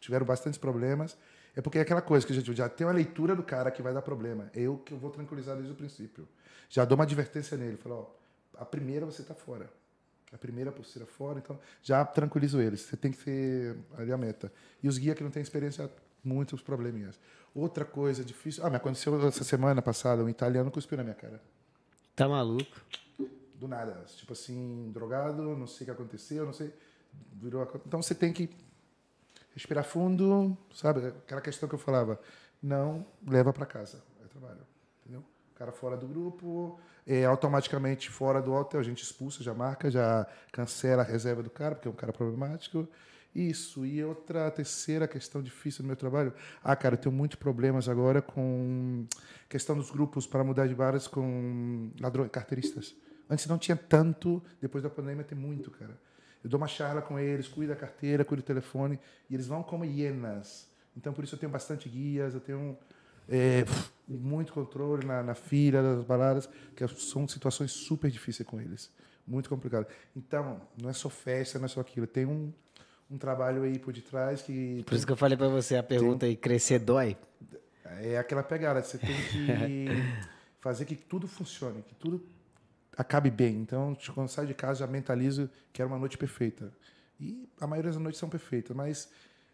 tiveram 0.00 0.26
bastantes 0.26 0.58
problemas. 0.58 1.16
É 1.56 1.60
porque 1.60 1.78
é 1.78 1.82
aquela 1.82 2.02
coisa 2.02 2.26
que 2.26 2.32
a 2.32 2.36
gente 2.36 2.52
já 2.52 2.68
tem 2.68 2.84
uma 2.84 2.92
leitura 2.92 3.36
do 3.36 3.42
cara 3.44 3.70
que 3.70 3.80
vai 3.80 3.94
dar 3.94 4.02
problema. 4.02 4.50
É 4.52 4.60
Eu 4.62 4.78
que 4.78 4.92
eu 4.92 4.98
vou 4.98 5.10
tranquilizar 5.10 5.54
desde 5.54 5.72
o 5.72 5.76
princípio. 5.76 6.26
Já 6.68 6.84
dou 6.84 6.96
uma 6.98 7.04
advertência 7.04 7.56
nele. 7.56 7.76
Falo, 7.76 8.10
ó, 8.56 8.60
a 8.62 8.64
primeira 8.64 9.06
você 9.06 9.22
está 9.22 9.34
fora. 9.34 9.70
A 10.34 10.38
primeira 10.38 10.72
pulseira 10.72 11.06
fora, 11.06 11.38
então 11.38 11.56
já 11.80 12.04
tranquilizo 12.04 12.60
eles. 12.60 12.80
Você 12.80 12.96
tem 12.96 13.12
que 13.12 13.18
ter 13.18 13.76
ali 13.96 14.12
a 14.12 14.16
meta. 14.18 14.52
E 14.82 14.88
os 14.88 14.98
guias 14.98 15.16
que 15.16 15.22
não 15.22 15.30
têm 15.30 15.40
experiência, 15.40 15.88
muitos 16.24 16.60
probleminhas. 16.60 17.18
Outra 17.54 17.84
coisa 17.84 18.24
difícil. 18.24 18.66
Ah, 18.66 18.68
me 18.70 18.76
aconteceu 18.76 19.28
essa 19.28 19.44
semana 19.44 19.80
passada, 19.80 20.24
um 20.24 20.28
italiano 20.28 20.72
cuspiu 20.72 20.98
na 20.98 21.04
minha 21.04 21.14
cara. 21.14 21.40
Tá 22.16 22.28
maluco? 22.28 22.80
Do 23.54 23.68
nada. 23.68 24.04
Tipo 24.16 24.32
assim, 24.32 24.90
drogado, 24.92 25.56
não 25.56 25.68
sei 25.68 25.84
o 25.84 25.86
que 25.86 25.90
aconteceu, 25.92 26.44
não 26.44 26.52
sei. 26.52 26.74
Virou 27.34 27.62
a... 27.62 27.68
Então 27.86 28.02
você 28.02 28.14
tem 28.14 28.32
que 28.32 28.50
respirar 29.54 29.84
fundo, 29.84 30.58
sabe? 30.74 31.06
Aquela 31.06 31.40
questão 31.40 31.68
que 31.68 31.76
eu 31.76 31.78
falava. 31.78 32.20
Não 32.60 33.06
leva 33.24 33.52
para 33.52 33.66
casa. 33.66 34.02
É 34.24 34.26
trabalho. 34.26 34.66
Entendeu? 35.02 35.20
O 35.20 35.54
cara 35.56 35.70
fora 35.70 35.96
do 35.96 36.08
grupo, 36.08 36.80
é, 37.06 37.24
automaticamente 37.24 38.10
fora 38.10 38.40
do 38.40 38.52
hotel, 38.52 38.80
a 38.80 38.82
gente 38.82 39.02
expulsa, 39.02 39.42
já 39.42 39.52
marca, 39.52 39.90
já 39.90 40.26
cancela 40.52 41.02
a 41.02 41.04
reserva 41.04 41.42
do 41.42 41.50
cara, 41.50 41.74
porque 41.74 41.88
é 41.88 41.90
um 41.90 41.94
cara 41.94 42.12
problemático. 42.12 42.88
Isso. 43.34 43.84
E 43.84 44.02
outra 44.04 44.50
terceira 44.50 45.08
questão 45.08 45.42
difícil 45.42 45.82
no 45.82 45.88
meu 45.88 45.96
trabalho. 45.96 46.32
Ah, 46.62 46.76
cara, 46.76 46.94
eu 46.94 46.98
tenho 46.98 47.14
muitos 47.14 47.36
problemas 47.36 47.88
agora 47.88 48.22
com 48.22 49.06
questão 49.48 49.76
dos 49.76 49.90
grupos 49.90 50.26
para 50.26 50.44
mudar 50.44 50.68
de 50.68 50.74
bares 50.74 51.08
com 51.08 51.90
ladrões, 52.00 52.30
carteiristas. 52.30 52.94
Antes 53.28 53.46
não 53.46 53.58
tinha 53.58 53.76
tanto, 53.76 54.42
depois 54.60 54.84
da 54.84 54.90
pandemia 54.90 55.24
tem 55.24 55.36
muito, 55.36 55.70
cara. 55.70 55.98
Eu 56.44 56.50
dou 56.50 56.58
uma 56.58 56.68
charla 56.68 57.00
com 57.02 57.18
eles, 57.18 57.48
cuido 57.48 57.72
da 57.72 57.78
carteira, 57.78 58.24
cuido 58.24 58.42
do 58.42 58.46
telefone, 58.46 59.00
e 59.28 59.34
eles 59.34 59.46
vão 59.46 59.62
como 59.62 59.84
hienas. 59.84 60.68
Então, 60.96 61.12
por 61.12 61.24
isso 61.24 61.34
eu 61.34 61.38
tenho 61.38 61.50
bastante 61.50 61.88
guias, 61.88 62.34
eu 62.34 62.40
tenho 62.40 62.78
é, 63.28 63.64
muito 64.06 64.52
controle 64.52 65.06
na, 65.06 65.22
na 65.22 65.34
fila 65.34 65.82
das 65.82 66.04
baladas, 66.04 66.48
que 66.74 66.86
são 66.88 67.26
situações 67.26 67.72
super 67.72 68.10
difíceis 68.10 68.46
com 68.48 68.60
eles. 68.60 68.90
Muito 69.26 69.48
complicado. 69.48 69.86
Então, 70.14 70.60
não 70.80 70.90
é 70.90 70.92
só 70.92 71.08
festa, 71.08 71.58
não 71.58 71.66
é 71.66 71.68
só 71.68 71.80
aquilo. 71.80 72.06
Tem 72.06 72.26
um, 72.26 72.52
um 73.10 73.16
trabalho 73.16 73.62
aí 73.62 73.78
por 73.78 73.92
detrás 73.92 74.42
que... 74.42 74.82
Por 74.86 74.94
isso 74.94 75.06
que 75.06 75.12
eu 75.12 75.16
falei 75.16 75.36
pra 75.36 75.48
você 75.48 75.76
a 75.76 75.82
pergunta 75.82 76.26
aí, 76.26 76.36
crescer 76.36 76.78
dói? 76.78 77.16
É 78.02 78.18
aquela 78.18 78.42
pegada, 78.42 78.82
você 78.82 78.98
tem 78.98 79.14
que 79.30 79.86
fazer 80.60 80.84
que 80.84 80.96
tudo 80.96 81.26
funcione, 81.28 81.82
que 81.82 81.94
tudo 81.94 82.24
acabe 82.96 83.30
bem. 83.30 83.56
Então, 83.56 83.96
quando 84.14 84.28
sai 84.28 84.46
de 84.46 84.54
casa, 84.54 84.80
já 84.80 84.86
mentalizo 84.86 85.48
que 85.72 85.80
era 85.80 85.88
uma 85.88 85.98
noite 85.98 86.18
perfeita. 86.18 86.72
E 87.20 87.48
a 87.60 87.66
maioria 87.66 87.90
das 87.90 88.00
noites 88.00 88.18
são 88.18 88.28
perfeitas, 88.28 88.76
mas 88.76 89.08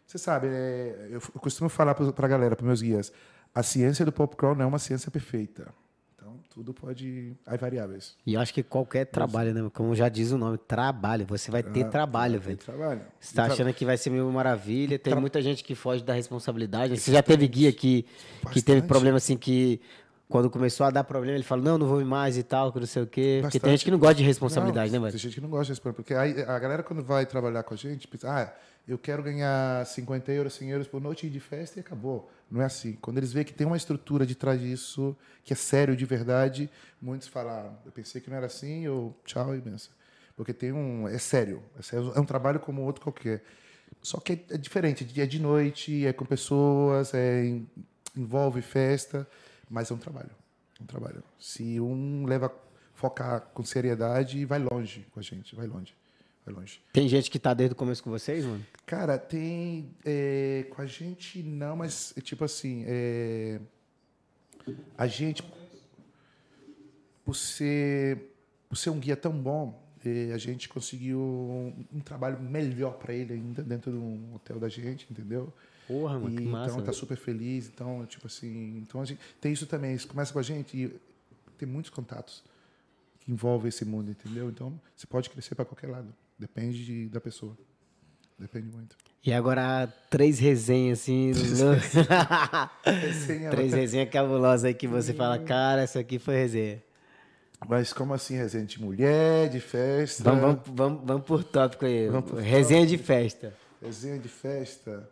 você 0.05 0.17
sabe, 0.17 0.47
é, 0.47 1.07
eu, 1.09 1.21
eu 1.33 1.39
costumo 1.39 1.69
falar 1.69 1.95
para 1.95 2.25
a 2.25 2.29
galera, 2.29 2.55
para 2.55 2.65
meus 2.65 2.81
guias, 2.81 3.13
a 3.53 3.63
ciência 3.63 4.05
do 4.05 4.11
popcorn 4.11 4.57
não 4.57 4.65
é 4.65 4.67
uma 4.67 4.79
ciência 4.79 5.09
perfeita. 5.11 5.67
Então, 6.15 6.35
tudo 6.49 6.73
pode. 6.73 7.33
Há 7.45 7.55
variáveis. 7.57 8.15
E 8.25 8.35
eu 8.35 8.39
acho 8.41 8.53
que 8.53 8.61
qualquer 8.63 9.05
trabalho, 9.05 9.53
né? 9.53 9.69
Como 9.73 9.93
já 9.95 10.07
diz 10.07 10.31
o 10.31 10.37
nome, 10.37 10.57
trabalho. 10.57 11.25
Você 11.25 11.49
vai 11.51 11.63
ter 11.63 11.83
Ah, 11.85 11.89
trabalho, 11.89 12.39
velho. 12.39 12.57
Trabalho. 12.57 13.01
Você 13.19 13.35
tá 13.35 13.43
E 13.43 13.45
tra- 13.45 13.53
achando 13.53 13.73
que 13.73 13.85
vai 13.85 13.97
ser 13.97 14.09
mil 14.11 14.29
maravilha. 14.31 14.97
Tem 14.99 15.15
muita 15.15 15.41
gente 15.41 15.63
que 15.63 15.75
foge 15.75 16.03
da 16.03 16.13
responsabilidade. 16.13 16.97
Você 16.99 17.11
já 17.11 17.21
teve 17.23 17.47
guia 17.47 17.71
que, 17.73 18.03
que 18.51 18.61
teve 18.61 18.81
Bastante. 18.81 18.87
problema 18.87 19.17
assim 19.17 19.35
que. 19.37 19.81
Quando 20.29 20.49
começou 20.49 20.85
a 20.85 20.89
dar 20.89 21.03
problema, 21.03 21.35
ele 21.35 21.43
falou, 21.43 21.61
não, 21.65 21.77
não 21.77 21.85
vou 21.85 21.99
ir 21.99 22.05
mais 22.05 22.37
e 22.37 22.43
tal, 22.43 22.71
que 22.71 22.79
não 22.79 22.87
sei 22.87 23.03
o 23.03 23.05
quê. 23.05 23.39
Porque 23.41 23.59
tem 23.59 23.67
Bastante. 23.67 23.71
gente 23.71 23.83
que 23.83 23.91
não 23.91 23.99
gosta 23.99 24.15
de 24.15 24.23
responsabilidade, 24.23 24.89
Não, 24.89 24.99
né, 25.01 25.07
velho? 25.07 25.11
Tem 25.11 25.19
gente 25.19 25.35
que 25.35 25.41
não 25.41 25.49
gosta 25.49 25.65
de 25.65 25.71
responder. 25.71 25.93
Porque 25.93 26.13
aí, 26.13 26.41
a 26.43 26.57
galera, 26.57 26.81
quando 26.83 27.03
vai 27.03 27.25
trabalhar 27.25 27.63
com 27.63 27.73
a 27.73 27.77
gente, 27.77 28.07
pensa, 28.07 28.29
ah, 28.31 28.53
eu 28.87 28.97
quero 28.97 29.21
ganhar 29.21 29.85
50 29.85 30.31
euros, 30.31 30.53
100 30.53 30.69
euros 30.69 30.87
por 30.87 31.01
noite 31.01 31.29
de 31.29 31.39
festa 31.41 31.79
e 31.79 31.81
acabou. 31.81 32.31
Não 32.51 32.61
é 32.61 32.65
assim. 32.65 32.97
Quando 33.01 33.17
eles 33.17 33.31
veem 33.31 33.45
que 33.45 33.53
tem 33.53 33.65
uma 33.65 33.77
estrutura 33.77 34.25
de 34.25 34.35
trás 34.35 34.59
disso, 34.59 35.15
que 35.43 35.53
é 35.53 35.55
sério 35.55 35.95
de 35.95 36.05
verdade, 36.05 36.69
muitos 37.01 37.29
falam, 37.29 37.51
ah, 37.53 37.73
eu 37.85 37.91
pensei 37.93 38.19
que 38.19 38.29
não 38.29 38.35
era 38.35 38.47
assim, 38.47 38.85
ou 38.89 39.17
tchau 39.25 39.55
e 39.55 39.61
benção. 39.61 39.93
Porque 40.35 40.53
tem 40.53 40.73
um. 40.73 41.07
É 41.07 41.17
sério. 41.17 41.63
É, 41.79 41.81
sério, 41.81 42.11
é 42.13 42.19
um 42.19 42.25
trabalho 42.25 42.59
como 42.59 42.81
outro 42.81 43.01
qualquer. 43.01 43.43
Só 44.01 44.19
que 44.19 44.33
é, 44.33 44.55
é 44.55 44.57
diferente. 44.57 45.07
É 45.19 45.25
de 45.25 45.39
noite, 45.39 46.05
é 46.05 46.11
com 46.11 46.25
pessoas, 46.25 47.13
é, 47.13 47.61
envolve 48.15 48.61
festa, 48.61 49.27
mas 49.69 49.89
é 49.89 49.93
um 49.93 49.97
trabalho. 49.97 50.31
É 50.79 50.83
um 50.83 50.85
trabalho. 50.85 51.23
Se 51.39 51.79
um 51.79 52.25
leva 52.25 52.53
focar 52.93 53.41
com 53.53 53.63
seriedade, 53.63 54.43
vai 54.45 54.59
longe 54.59 55.07
com 55.11 55.19
a 55.19 55.23
gente, 55.23 55.55
vai 55.55 55.67
longe. 55.67 55.95
Vai 56.45 56.55
longe. 56.55 56.81
Tem 56.91 57.07
gente 57.07 57.29
que 57.29 57.37
tá 57.37 57.53
desde 57.53 57.73
o 57.73 57.75
começo 57.75 58.03
com 58.03 58.09
vocês, 58.09 58.43
mano? 58.45 58.65
Cara, 58.85 59.17
tem. 59.17 59.89
é, 60.03 60.65
com 60.69 60.81
a 60.81 60.85
gente 60.85 61.41
não, 61.43 61.75
mas 61.75 62.13
é 62.17 62.21
tipo 62.21 62.43
assim. 62.43 62.83
é, 62.87 63.59
a 64.97 65.07
gente. 65.07 65.43
Por 67.23 67.35
ser, 67.35 68.33
por 68.67 68.75
ser 68.75 68.89
um 68.89 68.99
guia 68.99 69.15
tão 69.15 69.31
bom, 69.31 69.79
é, 70.03 70.31
a 70.33 70.37
gente 70.37 70.67
conseguiu 70.67 71.19
um, 71.19 71.85
um 71.93 71.99
trabalho 71.99 72.39
melhor 72.41 72.93
para 72.97 73.13
ele 73.13 73.33
ainda 73.33 73.61
dentro 73.61 73.91
de 73.91 73.97
um 73.97 74.33
hotel 74.35 74.59
da 74.59 74.67
gente, 74.67 75.05
entendeu? 75.09 75.53
Porra, 75.87 76.19
mano, 76.19 76.33
E, 76.33 76.37
que 76.37 76.43
massa. 76.43 76.73
então 76.73 76.83
tá 76.83 76.91
super 76.91 77.15
feliz. 77.17 77.67
Então, 77.67 78.05
tipo 78.07 78.25
assim. 78.25 78.79
Então 78.79 79.01
a 79.01 79.05
gente, 79.05 79.19
tem 79.39 79.53
isso 79.53 79.67
também. 79.67 79.93
Isso 79.93 80.07
começa 80.07 80.33
com 80.33 80.39
a 80.39 80.43
gente 80.43 80.75
e 80.75 80.99
tem 81.57 81.67
muitos 81.69 81.91
contatos 81.91 82.43
que 83.19 83.31
envolvem 83.31 83.69
esse 83.69 83.85
mundo, 83.85 84.09
entendeu? 84.09 84.49
Então 84.49 84.79
você 84.95 85.05
pode 85.05 85.29
crescer 85.29 85.53
para 85.53 85.65
qualquer 85.65 85.87
lado. 85.87 86.11
Depende 86.41 86.83
de- 86.83 87.07
da 87.09 87.21
pessoa. 87.21 87.55
Depende 88.39 88.67
muito. 88.75 88.95
E 89.23 89.31
agora, 89.31 89.85
três 90.09 90.39
resenhas, 90.39 90.99
assim. 91.01 91.31
no- 91.63 92.91
Resenha, 92.91 93.49
três 93.51 93.71
resenhas 93.73 94.09
cabulosas 94.09 94.65
aí 94.65 94.73
que 94.73 94.87
você 94.87 95.13
fala, 95.13 95.37
cara, 95.37 95.83
essa 95.83 95.99
aqui 95.99 96.17
foi 96.17 96.35
resenha. 96.35 96.81
Mas 97.69 97.93
como 97.93 98.11
assim, 98.15 98.35
resenha 98.35 98.65
de 98.65 98.81
mulher, 98.81 99.47
de 99.49 99.59
festa? 99.59 100.23
Vamos, 100.23 100.41
vamos, 100.41 100.61
vamos, 100.73 101.01
vamos 101.05 101.25
por 101.27 101.43
tópico 101.43 101.85
aí. 101.85 102.07
Vamos 102.09 102.31
por 102.31 102.39
resenha 102.39 102.87
de 102.87 102.97
festa. 102.97 103.53
Resenha 103.79 104.17
de 104.17 104.27
festa. 104.27 105.07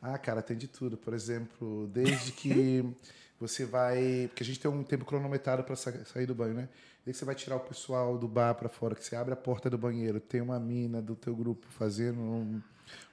Ah, 0.00 0.16
cara, 0.16 0.40
tem 0.40 0.56
de 0.56 0.68
tudo. 0.68 0.96
Por 0.96 1.12
exemplo, 1.12 1.90
desde 1.92 2.30
que 2.30 2.84
você 3.40 3.64
vai. 3.64 4.26
Porque 4.28 4.44
a 4.44 4.46
gente 4.46 4.60
tem 4.60 4.70
um 4.70 4.84
tempo 4.84 5.04
cronometrado 5.04 5.64
para 5.64 5.74
sair 5.74 6.26
do 6.26 6.34
banho, 6.36 6.54
né? 6.54 6.68
Desde 7.04 7.12
que 7.12 7.18
você 7.20 7.24
vai 7.24 7.34
tirar 7.34 7.56
o 7.56 7.60
pessoal 7.60 8.18
do 8.18 8.28
bar 8.28 8.54
para 8.54 8.68
fora, 8.68 8.94
que 8.94 9.04
você 9.04 9.16
abre 9.16 9.32
a 9.32 9.36
porta 9.36 9.70
do 9.70 9.78
banheiro, 9.78 10.20
tem 10.20 10.40
uma 10.40 10.60
mina 10.60 11.00
do 11.00 11.16
teu 11.16 11.34
grupo 11.34 11.66
fazendo 11.70 12.20
um, 12.20 12.60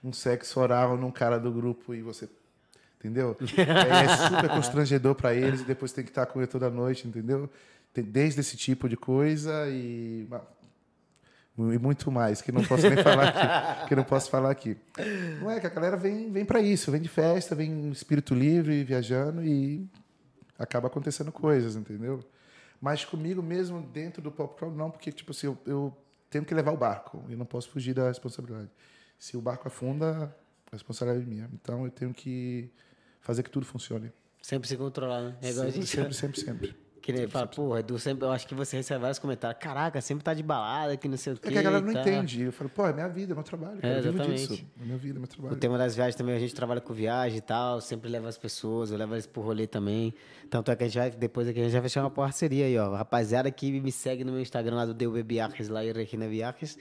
um 0.04 0.12
sexo 0.12 0.60
oral 0.60 0.98
num 0.98 1.12
cara 1.12 1.40
do 1.40 1.52
grupo 1.52 1.94
e 1.94 2.02
você. 2.02 2.30
Entendeu? 3.00 3.38
É 3.58 4.18
super 4.18 4.50
constrangedor 4.50 5.16
para 5.16 5.34
eles 5.34 5.62
e 5.62 5.64
depois 5.64 5.94
tem 5.94 6.04
que 6.04 6.12
estar 6.12 6.26
com 6.26 6.40
ele 6.40 6.48
toda 6.48 6.70
noite, 6.70 7.08
entendeu? 7.08 7.50
Tem 7.94 8.04
desde 8.04 8.42
esse 8.42 8.58
tipo 8.58 8.90
de 8.90 8.98
coisa 8.98 9.68
e. 9.70 10.28
E 11.58 11.80
muito 11.80 12.12
mais, 12.12 12.40
que 12.40 12.52
não 12.52 12.64
posso 12.64 12.88
nem 12.88 13.02
falar 13.02 13.30
aqui. 13.30 13.88
Que 13.88 13.96
não 13.96 14.04
posso 14.04 14.30
falar 14.30 14.52
aqui. 14.52 14.78
Não 15.42 15.50
é 15.50 15.60
que 15.60 15.66
a 15.66 15.70
galera 15.72 15.98
vem, 15.98 16.32
vem 16.32 16.46
para 16.46 16.62
isso, 16.62 16.92
vem 16.92 17.02
de 17.02 17.10
festa, 17.10 17.56
vem 17.56 17.90
espírito 17.90 18.36
livre, 18.36 18.84
viajando 18.84 19.44
e 19.44 19.90
acaba 20.60 20.86
acontecendo 20.88 21.32
coisas, 21.32 21.76
entendeu? 21.76 22.24
Mas 22.82 23.04
comigo 23.04 23.42
mesmo, 23.42 23.82
dentro 23.82 24.22
do 24.22 24.32
popcorn, 24.32 24.76
não, 24.76 24.92
porque 24.92 25.12
tipo 25.12 25.32
assim, 25.32 25.48
eu, 25.48 25.58
eu 25.66 25.98
tenho 26.30 26.46
que 26.46 26.54
levar 26.54 26.72
o 26.72 26.78
barco 26.78 27.24
e 27.30 27.36
não 27.36 27.46
posso 27.46 27.70
fugir 27.70 27.94
da 27.94 28.08
responsabilidade. 28.08 28.70
Se 29.18 29.36
o 29.36 29.42
barco 29.42 29.68
afunda, 29.68 30.36
a 30.72 30.76
responsabilidade 30.76 31.26
é 31.26 31.30
minha. 31.30 31.50
Então 31.54 31.86
eu 31.86 31.92
tenho 31.92 32.14
que 32.14 32.70
fazer 33.20 33.44
que 33.44 33.50
tudo 33.50 33.66
funcione. 33.66 34.12
Sempre 34.42 34.68
se 34.68 34.78
controlar, 34.78 35.22
né? 35.22 35.38
É 35.42 35.50
igual 35.50 35.68
a 35.68 35.72
sempre, 35.72 35.86
gente. 35.86 35.96
sempre, 35.96 36.14
sempre, 36.14 36.42
sempre. 36.42 36.87
Que 37.08 37.14
nem 37.14 37.26
fala, 37.26 37.48
porra, 37.48 37.80
Edu, 37.80 37.98
sempre, 37.98 38.26
eu 38.26 38.32
acho 38.32 38.46
que 38.46 38.54
você 38.54 38.76
recebe 38.76 39.00
vários 39.00 39.18
comentários. 39.18 39.58
Caraca, 39.64 40.02
sempre 40.02 40.26
tá 40.26 40.34
de 40.34 40.44
balada, 40.44 40.98
que 40.98 41.08
não 41.08 41.16
sei 41.16 41.32
o 41.32 41.38
quê. 41.38 41.48
É 41.48 41.52
que 41.54 41.58
a 41.58 41.62
galera 41.62 41.86
não 41.86 41.94
tá. 41.94 42.02
entende. 42.02 42.42
Eu 42.44 42.52
falo, 42.52 42.70
pô, 42.70 42.86
é 42.86 42.92
minha 42.92 43.08
vida, 43.08 43.32
é 43.32 43.36
meu 43.36 43.44
trabalho. 43.46 43.78
cara, 43.80 43.94
É, 43.94 43.98
eu 44.00 44.04
vivo 44.04 44.16
exatamente. 44.16 44.48
disso. 44.50 44.66
É 44.82 44.84
minha 44.84 44.98
vida, 44.98 45.18
é 45.18 45.20
meu 45.20 45.24
O 45.24 45.28
trabalho. 45.28 45.56
tema 45.56 45.78
das 45.78 45.96
viagens 45.96 46.16
também, 46.16 46.36
a 46.36 46.40
gente 46.40 46.54
trabalha 46.54 46.82
com 46.82 46.94
viagem 46.94 47.38
e 47.38 47.42
tal, 47.42 47.80
sempre 47.80 48.10
leva 48.10 48.28
as 48.28 48.38
pessoas, 48.38 48.92
eu 48.92 48.98
levo 48.98 49.14
eles 49.16 49.26
pro 49.26 49.42
rolê 49.42 49.66
também. 49.68 50.14
Tanto 50.50 50.70
é 50.70 50.76
que 50.76 50.84
a 50.84 50.88
gente 50.88 50.98
vai, 50.98 51.10
depois 51.12 51.48
aqui 51.48 51.62
a 51.62 51.64
gente 51.64 51.72
vai 51.72 51.82
fechar 51.84 52.02
uma 52.04 52.12
parceria 52.12 52.66
aí, 52.66 52.78
ó. 52.78 52.94
Rapaziada 52.94 53.50
que 53.50 53.80
me 53.80 53.92
segue 53.92 54.26
no 54.26 54.34
meu 54.34 54.42
Instagram 54.42 54.76
lá 54.76 54.86
do 54.86 55.24
Biarques, 55.24 55.70
lá 55.70 55.80
Requina 55.80 56.28
Biarques. 56.28 56.78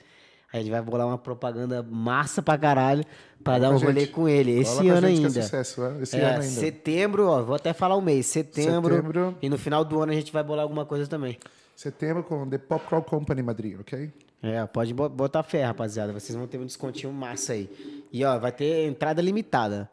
A 0.51 0.57
gente 0.57 0.69
vai 0.71 0.81
bolar 0.81 1.05
uma 1.07 1.17
propaganda 1.17 1.83
massa 1.83 2.41
pra 2.41 2.57
caralho 2.57 3.03
pra 3.43 3.55
Cola 3.55 3.59
dar 3.59 3.75
um 3.75 3.77
rolê 3.79 4.01
gente. 4.01 4.11
com 4.13 4.29
ele. 4.29 4.59
Esse 4.59 4.87
ano 4.87 5.05
é 5.07 5.09
ainda. 5.09 5.29
sucesso, 5.41 5.83
é? 5.83 6.01
Esse 6.01 6.15
É, 6.17 6.21
ano 6.23 6.33
ainda. 6.41 6.43
Setembro, 6.43 7.27
ó, 7.27 7.43
vou 7.43 7.55
até 7.55 7.73
falar 7.73 7.95
o 7.95 8.01
mês. 8.01 8.25
Setembro, 8.27 8.95
Setembro. 8.95 9.37
E 9.41 9.49
no 9.49 9.57
final 9.57 9.83
do 9.83 10.01
ano 10.01 10.11
a 10.11 10.15
gente 10.15 10.31
vai 10.31 10.43
bolar 10.43 10.63
alguma 10.63 10.85
coisa 10.85 11.05
também. 11.07 11.37
Setembro 11.75 12.23
com 12.23 12.47
The 12.49 12.57
Pop 12.57 12.85
Crawl 12.87 13.03
Company 13.03 13.43
Madrid, 13.43 13.77
ok? 13.79 14.11
É, 14.41 14.65
pode 14.67 14.93
bo- 14.93 15.09
botar 15.09 15.43
fé, 15.43 15.63
rapaziada. 15.65 16.13
Vocês 16.13 16.35
vão 16.35 16.47
ter 16.47 16.57
um 16.57 16.65
descontinho 16.65 17.11
massa 17.11 17.53
aí. 17.53 17.69
E 18.11 18.23
ó, 18.23 18.39
vai 18.39 18.51
ter 18.51 18.87
entrada 18.87 19.21
limitada. 19.21 19.89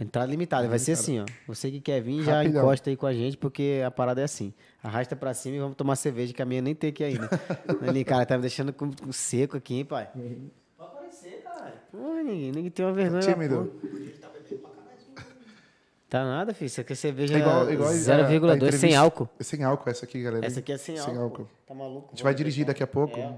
Entrada 0.00 0.30
limitada. 0.30 0.66
Vai 0.68 0.78
ser 0.78 0.92
assim, 0.92 1.20
ó. 1.20 1.24
Você 1.46 1.70
que 1.70 1.80
quer 1.80 2.00
vir, 2.00 2.22
já 2.24 2.38
Rapidão. 2.38 2.62
encosta 2.62 2.90
aí 2.90 2.96
com 2.96 3.06
a 3.06 3.12
gente, 3.12 3.36
porque 3.36 3.82
a 3.86 3.90
parada 3.90 4.20
é 4.20 4.24
assim. 4.24 4.52
Arrasta 4.82 5.14
pra 5.14 5.32
cima 5.34 5.56
e 5.56 5.60
vamos 5.60 5.76
tomar 5.76 5.94
cerveja, 5.96 6.32
que 6.32 6.42
a 6.42 6.44
minha 6.44 6.60
nem 6.62 6.74
tem 6.74 6.90
aqui 6.90 7.04
ainda. 7.04 7.28
Ali, 7.86 8.04
cara, 8.04 8.26
tá 8.26 8.36
me 8.36 8.40
deixando 8.42 8.72
com, 8.72 8.90
com 8.90 9.12
seco 9.12 9.56
aqui, 9.56 9.74
hein, 9.76 9.84
pai? 9.84 10.08
Pode 10.76 10.90
aparecer, 10.90 11.42
cara. 11.44 11.74
Pô, 11.92 12.14
ninguém, 12.16 12.50
ninguém 12.52 12.70
tem 12.70 12.84
uma 12.84 12.92
vergonha. 12.92 13.20
Tímido. 13.20 13.72
Tá 16.08 16.24
nada, 16.24 16.52
filho. 16.52 16.66
Isso 16.66 16.80
aqui 16.80 16.92
é 16.92 16.96
cerveja 16.96 17.34
É 17.34 17.38
igual, 17.38 17.70
igual 17.72 17.88
a- 17.88 17.92
a 17.92 17.94
0,2 17.94 18.72
sem 18.74 18.94
álcool. 18.94 19.28
É 19.40 19.42
sem 19.42 19.64
álcool 19.64 19.88
essa 19.88 20.04
aqui, 20.04 20.22
galera. 20.22 20.44
Essa 20.44 20.60
aqui 20.60 20.72
é 20.72 20.76
sem, 20.76 20.96
Sem 20.96 21.06
álcool. 21.06 21.22
álcool. 21.22 21.48
Tá 21.66 21.74
maluco? 21.74 22.08
A 22.08 22.10
gente 22.10 22.22
vai 22.22 22.34
dirigir 22.34 22.66
daqui 22.66 22.82
a 22.82 22.86
pouco. 22.86 23.18
É. 23.18 23.34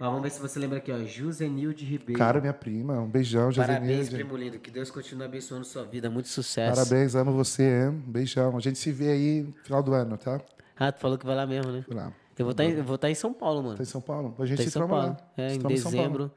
Ó, 0.00 0.04
vamos 0.04 0.22
ver 0.22 0.30
se 0.30 0.40
você 0.40 0.58
lembra 0.58 0.78
aqui, 0.78 0.90
ó. 0.90 0.98
Jusenilde 1.04 1.84
Ribeiro. 1.84 2.18
Cara, 2.18 2.40
minha 2.40 2.54
prima, 2.54 2.94
um 2.98 3.06
beijão, 3.06 3.52
Parabéns, 3.52 3.80
Josenilde. 4.08 4.14
primo 4.14 4.36
lindo. 4.36 4.58
Que 4.58 4.70
Deus 4.70 4.90
continue 4.90 5.26
abençoando 5.26 5.64
sua 5.66 5.84
vida. 5.84 6.08
Muito 6.08 6.28
sucesso. 6.28 6.74
Parabéns, 6.74 7.14
amo 7.14 7.32
você, 7.32 7.62
hein? 7.62 8.02
Beijão. 8.06 8.56
A 8.56 8.60
gente 8.60 8.78
se 8.78 8.90
vê 8.90 9.10
aí 9.10 9.42
no 9.42 9.52
final 9.62 9.82
do 9.82 9.92
ano, 9.92 10.16
tá? 10.16 10.40
Ah, 10.78 10.90
tu 10.90 11.00
falou 11.00 11.18
que 11.18 11.26
vai 11.26 11.36
lá 11.36 11.46
mesmo, 11.46 11.70
né? 11.70 11.84
Vai 11.86 11.98
lá. 11.98 12.12
Eu 12.38 12.46
vou 12.46 12.52
estar 12.52 12.64
em, 12.64 12.70
eu 12.72 12.82
vou 12.82 12.96
tá 12.96 13.10
em 13.10 13.14
São 13.14 13.34
Paulo, 13.34 13.62
mano. 13.62 13.76
Tá 13.76 13.82
em 13.82 13.86
São 13.86 14.00
Paulo? 14.00 14.34
A 14.38 14.46
gente 14.46 14.56
Tá 14.56 14.62
em 14.62 14.66
se 14.66 14.72
São 14.72 14.86
tromba 14.86 15.02
Paulo. 15.02 15.16
É, 15.36 15.48
Se 15.50 15.56
em 15.56 15.60
São 15.60 15.68
dezembro. 15.68 16.30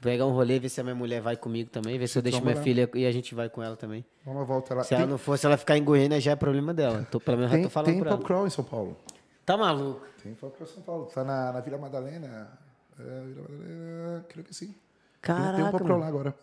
Pegar 0.00 0.24
um 0.24 0.32
rolê, 0.32 0.58
ver 0.58 0.70
se 0.70 0.80
a 0.80 0.84
minha 0.84 0.94
mulher 0.94 1.20
vai 1.20 1.36
comigo 1.36 1.68
também. 1.68 1.98
Ver 1.98 2.08
se 2.08 2.18
eu 2.18 2.22
deixo 2.22 2.42
minha 2.42 2.56
filha 2.56 2.88
e 2.94 3.04
a 3.04 3.12
gente 3.12 3.34
vai 3.34 3.50
com 3.50 3.62
ela 3.62 3.76
também. 3.76 4.02
Vamos 4.24 4.40
uma 4.40 4.46
volta 4.46 4.74
lá. 4.74 4.82
Se 4.82 4.94
ela 4.94 5.04
não 5.06 5.18
for, 5.18 5.38
se 5.38 5.44
ela 5.44 5.58
ficar 5.58 5.76
em 5.76 5.84
Goiânia, 5.84 6.18
já 6.18 6.30
é 6.32 6.36
problema 6.36 6.72
dela. 6.72 7.06
Tô, 7.10 7.20
pelo 7.20 7.36
menos 7.36 7.50
já 7.50 7.56
tem, 7.58 7.64
tô 7.64 7.70
falando 7.70 7.90
tem 7.90 8.00
pra 8.00 8.10
ela. 8.12 8.22
Crawl 8.22 8.46
em 8.46 8.50
São 8.50 8.64
Paulo. 8.64 8.96
Tá 9.44 9.58
maluco? 9.58 10.06
Tem 10.22 10.32
em 10.32 10.36
São 10.36 10.82
Paulo. 10.82 11.04
Tá 11.06 11.22
na, 11.22 11.52
na 11.52 11.60
Vila 11.60 11.76
Madalena. 11.76 12.63
É, 12.98 14.20
creio 14.28 14.44
que 14.46 14.54
sim. 14.54 14.74
Caraca, 15.20 15.56
tem 15.56 15.64
um 15.64 15.84
Crawl 15.84 16.00
lá 16.00 16.06
agora. 16.06 16.34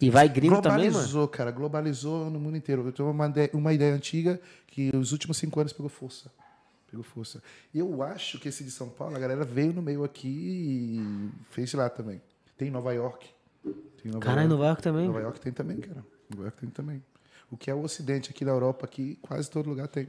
E 0.00 0.10
vai 0.10 0.28
gringo 0.28 0.62
também, 0.62 0.78
mano? 0.78 0.90
globalizou, 0.92 1.28
cara. 1.28 1.50
Globalizou 1.50 2.30
no 2.30 2.38
mundo 2.38 2.56
inteiro. 2.56 2.86
Eu 2.86 2.92
tenho 2.92 3.10
uma, 3.10 3.26
ide- 3.26 3.50
uma 3.52 3.72
ideia 3.72 3.92
antiga 3.94 4.40
que 4.66 4.94
os 4.96 5.10
últimos 5.12 5.36
cinco 5.36 5.58
anos 5.58 5.72
pegou 5.72 5.88
força. 5.88 6.30
Pegou 6.88 7.02
força. 7.02 7.42
Eu 7.74 8.02
acho 8.02 8.38
que 8.38 8.48
esse 8.48 8.62
de 8.62 8.70
São 8.70 8.88
Paulo, 8.88 9.16
a 9.16 9.18
galera 9.18 9.44
veio 9.44 9.72
no 9.72 9.82
meio 9.82 10.04
aqui 10.04 10.28
e 11.00 11.30
fez 11.50 11.72
lá 11.74 11.90
também. 11.90 12.22
Tem 12.56 12.68
em 12.68 12.70
Nova 12.70 12.92
York. 12.92 13.28
Tem 13.64 13.72
em 14.06 14.08
Nova 14.10 14.24
Caralho, 14.24 14.42
York. 14.42 14.50
Nova 14.52 14.64
York 14.66 14.82
também? 14.82 15.06
Nova 15.06 15.20
York 15.20 15.40
tem 15.40 15.52
também, 15.52 15.76
cara. 15.78 16.04
Nova 16.30 16.42
York 16.44 16.58
tem 16.60 16.70
também. 16.70 17.02
O 17.50 17.56
que 17.56 17.68
é 17.70 17.74
o 17.74 17.82
Ocidente 17.82 18.30
aqui 18.30 18.44
na 18.44 18.52
Europa, 18.52 18.84
aqui 18.86 19.18
quase 19.20 19.50
todo 19.50 19.68
lugar 19.68 19.88
tem. 19.88 20.08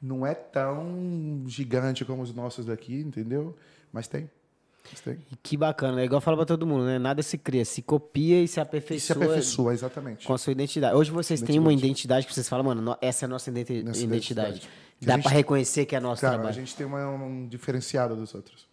Não 0.00 0.26
é 0.26 0.34
tão 0.34 1.42
gigante 1.46 2.04
como 2.04 2.22
os 2.22 2.34
nossos 2.34 2.66
daqui, 2.66 3.00
entendeu? 3.00 3.56
Mas 3.90 4.06
tem. 4.06 4.30
Mas 4.90 5.00
tem. 5.00 5.18
Que 5.42 5.56
bacana, 5.56 6.00
é 6.00 6.04
igual 6.04 6.20
fala 6.20 6.36
pra 6.36 6.46
todo 6.46 6.66
mundo, 6.66 6.84
né? 6.84 6.98
Nada 6.98 7.22
se 7.22 7.38
cria, 7.38 7.64
se 7.64 7.80
copia 7.82 8.42
e 8.42 8.46
se 8.46 8.52
E 8.52 8.54
se 8.54 8.60
aperfeiçoa, 8.60 9.16
aperfeiçoa, 9.16 9.72
exatamente. 9.72 10.26
com 10.26 10.32
a 10.34 10.38
sua 10.38 10.52
identidade. 10.52 10.94
Hoje 10.96 11.10
vocês 11.10 11.40
têm 11.42 11.58
uma 11.58 11.72
identidade 11.72 12.26
que 12.26 12.34
vocês 12.34 12.48
falam, 12.48 12.64
mano, 12.66 12.82
no- 12.82 12.98
essa 13.00 13.24
é 13.24 13.26
a 13.26 13.28
nossa 13.28 13.50
identi- 13.50 13.82
Nossa 13.82 14.02
identidade. 14.04 14.48
identidade. 14.58 14.68
Dá 15.00 15.14
a 15.16 15.18
pra 15.18 15.30
reconhecer 15.30 15.86
que 15.86 15.96
é 15.96 16.00
nosso 16.00 16.20
Cara, 16.20 16.34
a 16.34 16.36
trabalho. 16.38 16.54
gente 16.54 16.74
tem 16.76 16.86
uma- 16.86 17.06
um 17.08 17.46
diferenciado 17.48 18.14
dos 18.14 18.34
outros. 18.34 18.66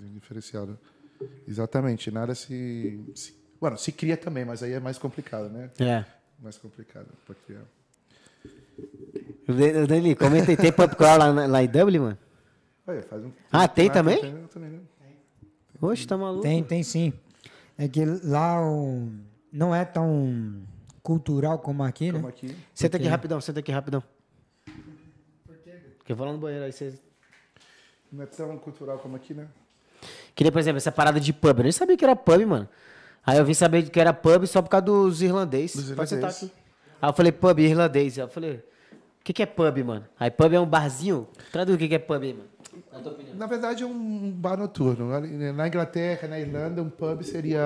Um 0.00 0.12
diferenciado. 0.12 0.78
Exatamente. 1.46 2.10
Nada 2.10 2.34
se, 2.34 3.00
se. 3.14 3.34
Bueno, 3.60 3.78
se 3.78 3.92
cria 3.92 4.16
também, 4.16 4.44
mas 4.44 4.62
aí 4.62 4.72
é 4.72 4.80
mais 4.80 4.98
complicado, 4.98 5.48
né? 5.48 5.70
É. 5.78 6.04
Mais 6.40 6.58
complicado 6.58 7.06
para 7.24 7.36
criar. 7.46 7.62
Dani, 9.86 10.14
comenta 10.16 10.50
aí, 10.50 10.56
tem 10.56 10.72
pub 10.72 10.94
crawl 10.96 11.18
lá, 11.18 11.46
lá 11.46 11.62
em 11.62 11.68
Dublin, 11.68 11.98
mano? 12.00 12.18
Olha, 12.86 13.02
faz 13.02 13.24
um- 13.24 13.30
Ah, 13.50 13.68
tem 13.68 13.88
Ah, 13.88 13.92
também? 13.92 14.20
Tem, 14.20 14.34
também, 14.52 14.70
né? 14.70 14.80
Oxe, 15.82 16.06
tá 16.06 16.16
maluco? 16.16 16.42
Tem, 16.42 16.62
tem 16.62 16.82
sim. 16.82 17.12
É 17.76 17.88
que 17.88 18.04
lá 18.04 18.64
o- 18.64 19.10
não 19.52 19.74
é 19.74 19.84
tão 19.84 20.62
cultural 21.02 21.58
como 21.58 21.82
aqui, 21.82 22.12
Como 22.12 22.22
né? 22.24 22.28
aqui. 22.28 22.56
Senta 22.72 22.96
aqui 22.96 23.08
rapidão, 23.08 23.40
senta 23.40 23.58
aqui 23.60 23.72
rapidão. 23.72 24.02
Porque 25.98 26.12
eu 26.12 26.16
vou 26.16 26.26
lá 26.26 26.32
no 26.32 26.38
banheiro 26.38 26.64
aí 26.64 26.72
vocês... 26.72 27.00
Não 28.10 28.22
é 28.22 28.26
tão 28.26 28.56
cultural 28.58 28.98
como 28.98 29.16
aqui, 29.16 29.32
né? 29.34 29.48
Que 30.34 30.44
nem, 30.44 30.52
por 30.52 30.58
exemplo, 30.58 30.76
essa 30.76 30.92
parada 30.92 31.18
de 31.18 31.32
pub. 31.32 31.58
Eu 31.58 31.62
nem 31.64 31.72
sabia 31.72 31.96
que 31.96 32.04
era 32.04 32.14
pub, 32.14 32.44
mano. 32.46 32.68
Aí 33.24 33.38
eu 33.38 33.44
vim 33.44 33.54
saber 33.54 33.88
que 33.88 33.98
era 34.00 34.12
pub 34.12 34.46
só 34.46 34.60
por 34.60 34.68
causa 34.68 34.84
dos 34.86 35.22
irlandês. 35.22 35.74
Dos 35.74 35.90
Pode 35.92 36.10
sentar 36.10 36.30
aqui. 36.30 36.50
Aí 37.00 37.08
eu 37.08 37.12
falei, 37.14 37.32
pub 37.32 37.58
irlandês. 37.60 38.18
Aí 38.18 38.24
eu 38.24 38.28
falei, 38.28 38.56
o 38.56 39.24
que, 39.24 39.32
que 39.32 39.42
é 39.42 39.46
pub, 39.46 39.78
mano? 39.84 40.04
Aí 40.18 40.30
pub 40.30 40.52
é 40.52 40.60
um 40.60 40.66
barzinho? 40.66 41.26
Traduz 41.50 41.74
o 41.74 41.78
que, 41.78 41.88
que 41.88 41.94
é 41.94 41.98
pub 41.98 42.22
aí, 42.22 42.34
mano. 42.34 42.48
Na 42.92 43.00
tua 43.00 43.12
opinião. 43.12 43.36
Na 43.36 43.46
verdade, 43.46 43.82
é 43.82 43.86
um 43.86 44.30
bar 44.30 44.56
noturno. 44.56 45.08
Na 45.54 45.66
Inglaterra, 45.68 46.28
na 46.28 46.38
Irlanda, 46.40 46.82
um 46.82 46.90
pub 46.90 47.22
seria. 47.22 47.60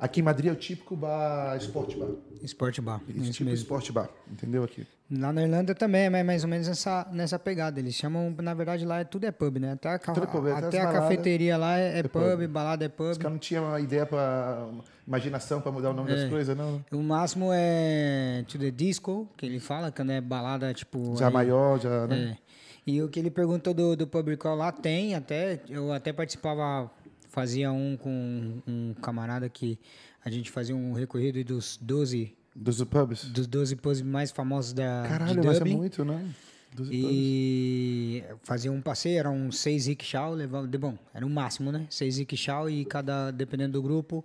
Aqui 0.00 0.20
em 0.20 0.22
Madrid 0.22 0.48
é 0.50 0.52
o 0.52 0.56
típico 0.56 0.94
bar, 0.94 1.56
sport 1.56 1.96
bar. 1.96 2.08
Sport 2.44 2.80
bar. 2.80 3.00
Esse 3.08 3.18
Isso 3.20 3.32
tipo 3.32 3.50
mesmo. 3.50 3.64
sport 3.64 3.90
bar, 3.90 4.08
entendeu 4.30 4.62
aqui? 4.62 4.86
Lá 5.10 5.32
na 5.32 5.42
Irlanda 5.42 5.74
também 5.74 6.02
é 6.02 6.22
mais- 6.22 6.44
ou 6.44 6.48
menos 6.50 6.68
nessa, 6.68 7.08
nessa 7.10 7.36
pegada. 7.36 7.80
Eles 7.80 7.94
chamam, 7.94 8.32
na 8.40 8.54
verdade, 8.54 8.84
lá 8.84 9.00
é- 9.00 9.04
tudo 9.04 9.24
é 9.24 9.32
pub, 9.32 9.56
né? 9.56 9.72
Até 9.72 9.88
a, 9.88 9.98
ca- 9.98 10.12
é 10.12 10.14
pub, 10.26 10.46
até 10.46 10.66
até 10.66 10.78
as 10.78 10.84
a 10.84 10.86
baladas 10.86 11.00
cafeteria 11.08 11.56
lá 11.56 11.78
é, 11.78 11.96
é 11.96 11.98
é 11.98 12.02
pub, 12.04 12.22
pub. 12.22 12.46
balada 12.46 12.84
é 12.84 12.88
pub. 12.88 13.10
Os 13.10 13.18
caras 13.18 13.32
não 13.32 13.38
tinham 13.40 13.64
uma 13.64 13.80
ideia 13.80 14.06
para 14.06 14.68
imaginação 15.04 15.60
para 15.60 15.72
mudar 15.72 15.90
o 15.90 15.94
nome 15.94 16.12
É. 16.12 16.14
das 16.14 16.30
coisas, 16.30 16.56
não. 16.56 16.84
O 16.92 17.02
máximo 17.02 17.48
é 17.52 18.44
to 18.46 18.56
the 18.56 18.70
disco, 18.70 19.28
que 19.36 19.46
ele 19.46 19.58
fala, 19.58 19.90
quando 19.90 20.10
é 20.12 20.20
balada, 20.20 20.72
tipo... 20.72 21.16
Já 21.16 21.26
aí- 21.26 21.32
maior, 21.32 21.80
já, 21.80 22.06
né? 22.06 22.36
É. 22.44 22.47
E 22.88 23.02
o 23.02 23.08
que 23.10 23.20
ele 23.20 23.30
perguntou 23.30 23.74
do, 23.74 23.94
do 23.94 24.06
Public 24.06 24.38
Call 24.38 24.56
lá 24.56 24.72
tem, 24.72 25.14
até, 25.14 25.60
eu 25.68 25.92
até 25.92 26.10
participava, 26.10 26.90
fazia 27.28 27.70
um 27.70 27.98
com 27.98 28.62
um 28.66 28.94
camarada 28.94 29.46
que 29.46 29.78
a 30.24 30.30
gente 30.30 30.50
fazia 30.50 30.74
um 30.74 30.94
recorrido 30.94 31.44
dos 31.44 31.78
12, 31.82 32.34
Dos 32.56 32.82
pubs. 32.84 33.24
dos 33.26 33.46
12 33.46 33.76
pubs 33.76 34.00
mais 34.00 34.30
famosos 34.30 34.72
da 34.72 35.04
Caralho, 35.06 35.44
mas 35.44 35.60
é 35.60 35.64
muito, 35.64 36.02
né? 36.02 36.34
Dos 36.74 36.88
pubs. 36.88 36.98
E 37.04 38.24
fazia 38.42 38.72
um 38.72 38.80
passeio, 38.80 39.18
eram 39.18 39.52
seis 39.52 39.86
rickshaw, 39.86 40.32
levava, 40.32 40.66
de 40.66 40.78
bom, 40.78 40.96
era 41.12 41.26
o 41.26 41.28
máximo, 41.28 41.70
né? 41.70 41.86
Seis 41.90 42.16
rickshaw 42.16 42.70
e 42.70 42.86
cada, 42.86 43.30
dependendo 43.30 43.74
do 43.74 43.82
grupo, 43.82 44.24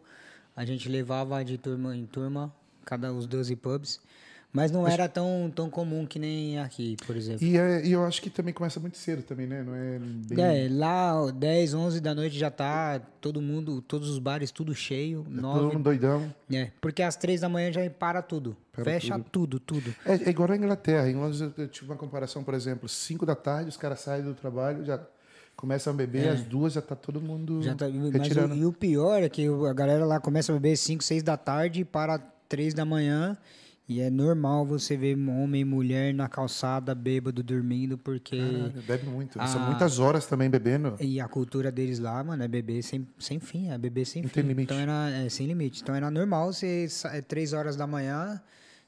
a 0.56 0.64
gente 0.64 0.88
levava 0.88 1.44
de 1.44 1.58
turma 1.58 1.98
em 1.98 2.06
turma, 2.06 2.50
cada 2.86 3.12
os 3.12 3.28
12 3.28 3.58
pubs. 3.58 4.00
Mas 4.54 4.70
não 4.70 4.88
era 4.88 5.10
tão, 5.10 5.52
tão 5.54 5.68
comum 5.68 6.06
que 6.06 6.20
nem 6.20 6.60
aqui, 6.60 6.96
por 7.08 7.16
exemplo. 7.16 7.44
E, 7.44 7.58
é- 7.58 7.84
e 7.84 7.92
eu 7.92 8.06
acho 8.06 8.22
que 8.22 8.30
também 8.30 8.54
começa 8.54 8.80
muito 8.80 9.00
cedo 9.00 9.24
também, 9.24 9.48
né? 9.48 9.64
Não 9.64 9.74
é 9.74 9.98
bem... 10.00 10.46
É, 10.46 10.68
lá 10.70 11.24
ó, 11.24 11.32
10, 11.32 11.74
11 11.74 12.00
da 12.00 12.14
noite 12.14 12.38
já 12.38 12.52
tá 12.52 13.02
todo 13.20 13.42
mundo, 13.42 13.82
todos 13.82 14.08
os 14.08 14.20
bares 14.20 14.52
tudo 14.52 14.76
cheio, 14.76 15.24
Todo 15.24 15.42
9. 15.42 15.66
mundo 15.76 15.84
doidão. 15.86 16.32
É, 16.52 16.70
porque 16.80 17.02
às 17.02 17.16
3 17.16 17.42
da 17.42 17.50
manhã 17.50 17.72
já 17.74 17.90
para 17.90 18.22
tudo. 18.22 18.56
Para 18.72 18.84
Fecha 18.84 19.20
tudo, 19.32 19.60
tudo. 19.60 19.92
É, 20.06 20.14
é 20.14 20.30
igual 20.30 20.48
na 20.50 20.56
Inglaterra. 20.56 21.10
Em 21.10 21.16
Londres 21.16 21.42
eu, 21.58 21.68
tive 21.68 21.88
uma 21.88 21.98
comparação, 21.98 22.44
por 22.44 22.54
exemplo, 22.54 22.88
5 22.88 23.26
da 23.26 23.36
tarde, 23.36 23.70
os 23.70 23.78
caras 23.78 24.02
saem 24.02 24.24
do 24.24 24.36
trabalho, 24.36 24.86
já 24.86 25.02
começam 25.56 25.94
a 25.94 25.96
beber, 25.96 26.30
às 26.30 26.44
duas 26.44 26.74
já 26.74 26.82
tá 26.82 26.96
todo 26.96 27.20
mundo 27.20 27.60
É. 27.62 27.64
Já 27.64 27.76
tá, 27.76 27.90
mas 27.90 28.12
retirando. 28.14 28.54
o, 28.54 28.58
e 28.58 28.66
o 28.68 28.72
pior 28.72 29.24
é 29.24 29.30
que 29.30 29.48
a 29.48 29.74
galera 29.74 30.06
lá 30.06 30.20
começa 30.20 30.52
a 30.52 30.56
beber 30.56 30.78
5, 30.78 31.04
6 31.04 31.24
da 31.24 31.38
tarde 31.38 31.82
e 31.82 31.86
para 31.86 32.20
3 32.48 32.76
da 32.76 32.86
manhã. 32.86 33.36
E 33.88 34.00
é 34.00 34.10
normal 34.10 34.66
você 34.66 34.96
ver 34.96 35.14
homem 35.18 35.62
e 35.62 35.66
mulher 35.66 36.14
na 36.14 36.30
calçada, 36.30 36.96
bêbado, 36.96 37.44
dormindo, 37.44 37.98
porque. 37.98 38.38
Caralho, 38.38 38.82
bebe 38.88 39.08
muito. 39.10 39.34
São 39.48 39.62
Ah. 39.62 39.66
muitas 39.68 40.00
horas 40.00 40.26
também 40.26 40.50
bebendo. 40.50 40.96
E 41.02 41.20
a 41.20 41.28
cultura 41.28 41.70
deles 41.70 42.00
lá, 42.00 42.24
mano, 42.24 42.42
é 42.44 42.48
beber 42.48 42.82
sem, 42.82 43.06
sem 43.20 43.40
fim, 43.42 43.70
é 43.72 43.78
beber 43.78 44.06
sem 44.06 44.22
Não 44.22 44.30
fim. 44.30 44.36
tem 44.36 44.44
limite. 44.46 44.72
Então 44.74 44.80
era 44.82 45.10
é, 45.10 45.28
sem 45.28 45.46
limite. 45.48 45.82
Então 45.82 45.94
era 45.94 46.10
normal 46.10 46.54
você 46.54 46.88
é 47.12 47.22
três 47.22 47.52
horas 47.52 47.76
da 47.76 47.86
manhã, 47.86 48.42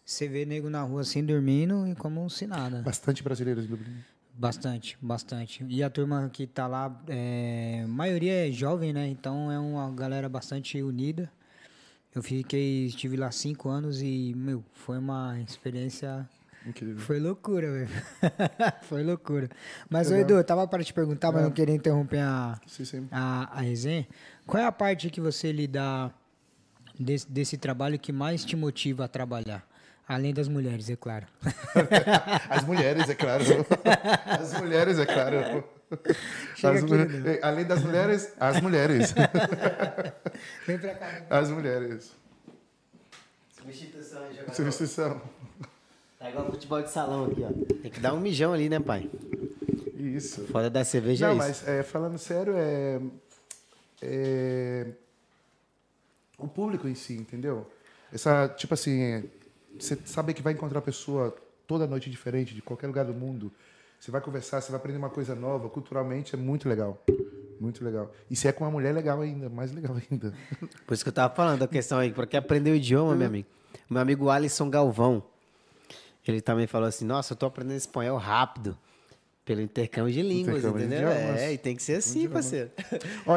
você 0.03 0.29
vê 0.29 0.45
nego 0.45 0.69
na 0.69 0.81
rua 0.83 1.01
assim 1.01 1.25
dormindo 1.25 1.85
e 1.87 1.93
como 1.93 2.29
se 2.29 2.47
nada. 2.47 2.81
Bastante 2.81 3.21
brasileiros 3.21 3.65
em 3.65 3.67
Dublin. 3.67 3.95
Bastante, 4.37 4.97
bastante. 5.01 5.65
E 5.67 5.81
a 5.83 5.89
turma 5.89 6.29
que 6.31 6.47
tá 6.47 6.67
lá, 6.67 7.01
é, 7.07 7.81
a 7.83 7.87
maioria 7.87 8.47
é 8.47 8.51
jovem, 8.51 8.91
né? 8.93 9.07
Então 9.07 9.51
é 9.51 9.59
uma 9.59 9.89
galera 9.91 10.27
bastante 10.29 10.81
unida. 10.81 11.29
Eu 12.15 12.23
fiquei, 12.23 12.85
estive 12.85 13.17
lá 13.17 13.29
cinco 13.31 13.67
anos 13.69 14.01
e, 14.01 14.33
meu, 14.35 14.63
foi 14.73 14.97
uma 14.97 15.37
experiência 15.41 16.27
Incrível. 16.65 16.97
foi 16.99 17.19
loucura, 17.19 17.69
velho. 17.71 17.89
Foi 18.83 19.03
loucura. 19.03 19.49
Mas, 19.89 20.09
ô. 20.09 20.15
Edu, 20.15 20.35
eu 20.35 20.43
tava 20.43 20.65
para 20.67 20.83
te 20.83 20.93
perguntar, 20.93 21.31
mas 21.31 21.41
É. 21.41 21.43
não 21.43 21.51
queria 21.51 21.75
interromper 21.75 22.19
a, 22.21 22.59
Sim, 22.65 22.85
sim. 22.85 23.07
a, 23.11 23.57
a 23.59 23.61
resenha. 23.61 24.07
Qual 24.47 24.61
é 24.63 24.65
a 24.65 24.71
parte 24.71 25.09
que 25.09 25.19
você 25.19 25.51
lhe 25.51 25.67
dá 25.67 26.09
desse, 26.99 27.29
desse 27.29 27.57
trabalho 27.57 27.99
que 27.99 28.11
mais 28.13 28.45
te 28.45 28.55
motiva 28.55 29.05
a 29.05 29.07
trabalhar? 29.07 29.67
Além 30.07 30.33
das 30.33 30.47
mulheres, 30.47 30.89
é 30.89 30.95
claro. 30.95 31.25
As 32.49 32.63
mulheres, 32.63 33.09
é 33.09 33.15
claro. 33.15 33.43
As 34.39 34.59
mulheres, 34.61 34.97
é 34.99 35.05
claro. 35.05 35.63
Chega 36.55 36.77
As 36.77 36.83
aqui, 36.83 36.93
eh, 36.93 37.39
Além 37.41 37.65
das 37.65 37.83
mulheres, 37.83 38.33
as 38.39 38.61
mulheres. 38.61 39.13
Vem 40.65 40.77
pra 40.77 40.95
cá. 40.95 41.25
As 41.29 41.49
mulheres. 41.49 42.11
Substituição 43.55 44.21
jogador. 44.31 44.53
Substituição. 44.53 45.21
Tá 46.19 46.27
É 46.27 46.29
igual 46.29 46.51
futebol 46.51 46.81
de 46.81 46.91
salão 46.91 47.25
aqui, 47.25 47.43
ó. 47.43 47.75
Tem 47.81 47.91
que 47.91 47.99
dar 47.99 48.13
um 48.13 48.19
mijão 48.19 48.53
ali, 48.53 48.69
né, 48.69 48.79
pai? 48.79 49.09
Isso. 49.95 50.45
Foda 50.47 50.69
da 50.69 50.83
cerveja 50.83 51.27
Não, 51.27 51.43
é 51.43 51.49
isso. 51.49 51.63
mas 51.63 51.67
é, 51.67 51.83
falando 51.83 52.17
sério, 52.17 52.53
é, 52.55 52.99
é 54.01 54.87
o 56.37 56.47
público 56.47 56.87
em 56.87 56.95
si, 56.95 57.13
entendeu? 57.13 57.69
Essa, 58.11 58.47
tipo 58.47 58.73
assim, 58.73 59.01
é, 59.01 59.23
você 59.79 59.97
saber 60.05 60.33
que 60.33 60.41
vai 60.41 60.53
encontrar 60.53 60.81
pessoa 60.81 61.35
toda 61.67 61.87
noite 61.87 62.09
diferente, 62.09 62.53
de 62.53 62.61
qualquer 62.61 62.87
lugar 62.87 63.05
do 63.05 63.13
mundo. 63.13 63.51
Você 64.05 64.11
vai 64.11 64.21
conversar, 64.21 64.61
você 64.61 64.71
vai 64.71 64.79
aprender 64.79 64.99
uma 64.99 65.09
coisa 65.09 65.33
nova, 65.33 65.67
culturalmente 65.67 66.35
é 66.35 66.37
muito 66.37 66.69
legal. 66.69 67.03
Muito 67.59 67.83
legal. 67.83 68.11
E 68.29 68.35
se 68.35 68.47
é 68.47 68.51
com 68.51 68.63
uma 68.63 68.69
mulher, 68.69 68.93
legal 68.93 69.19
ainda, 69.19 69.49
mais 69.49 69.71
legal 69.71 69.95
ainda. 70.11 70.31
Por 70.85 70.93
isso 70.93 71.03
que 71.03 71.09
eu 71.09 71.13
tava 71.13 71.33
falando 71.33 71.61
da 71.61 71.67
questão 71.67 71.97
aí, 71.97 72.11
porque 72.11 72.37
aprender 72.37 72.69
o 72.69 72.75
idioma, 72.75 73.15
meu 73.15 73.25
amigo. 73.25 73.47
Meu 73.89 73.99
amigo 73.99 74.29
Alisson 74.29 74.69
Galvão, 74.69 75.23
ele 76.27 76.39
também 76.39 76.67
falou 76.67 76.87
assim: 76.87 77.03
Nossa, 77.03 77.33
eu 77.33 77.35
tô 77.35 77.47
aprendendo 77.47 77.77
espanhol 77.77 78.19
rápido. 78.19 78.77
Pelo 79.43 79.61
intercâmbio 79.61 80.13
de 80.13 80.21
línguas, 80.21 80.57
Intercâmbio 80.57 80.87
de 80.87 80.93
entendeu? 80.93 81.11
idiomas. 81.11 81.41
É, 81.41 81.53
e 81.53 81.57
tem 81.57 81.75
que 81.75 81.81
ser 81.81 81.95
assim, 81.95 82.29
parceiro. 82.29 82.69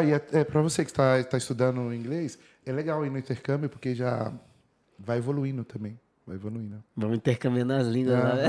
E 0.07 0.13
é, 0.13 0.41
é, 0.41 0.45
para 0.45 0.61
você 0.61 0.85
que 0.85 0.91
está 0.91 1.23
tá 1.25 1.39
estudando 1.39 1.95
inglês, 1.95 2.39
é 2.67 2.73
legal 2.73 3.07
ir 3.07 3.11
no 3.11 3.17
intercâmbio, 3.17 3.71
porque 3.71 3.95
já 3.95 4.31
vai 4.99 5.17
evoluindo 5.17 5.65
também. 5.65 5.99
Vai 6.29 6.37
evoluindo. 6.37 6.85
Vamos 6.95 7.17
intercambiando 7.17 7.73
as 7.73 7.87
línguas 7.87 8.17
Ah. 8.17 8.23
lá, 8.23 8.35
né? 8.35 8.49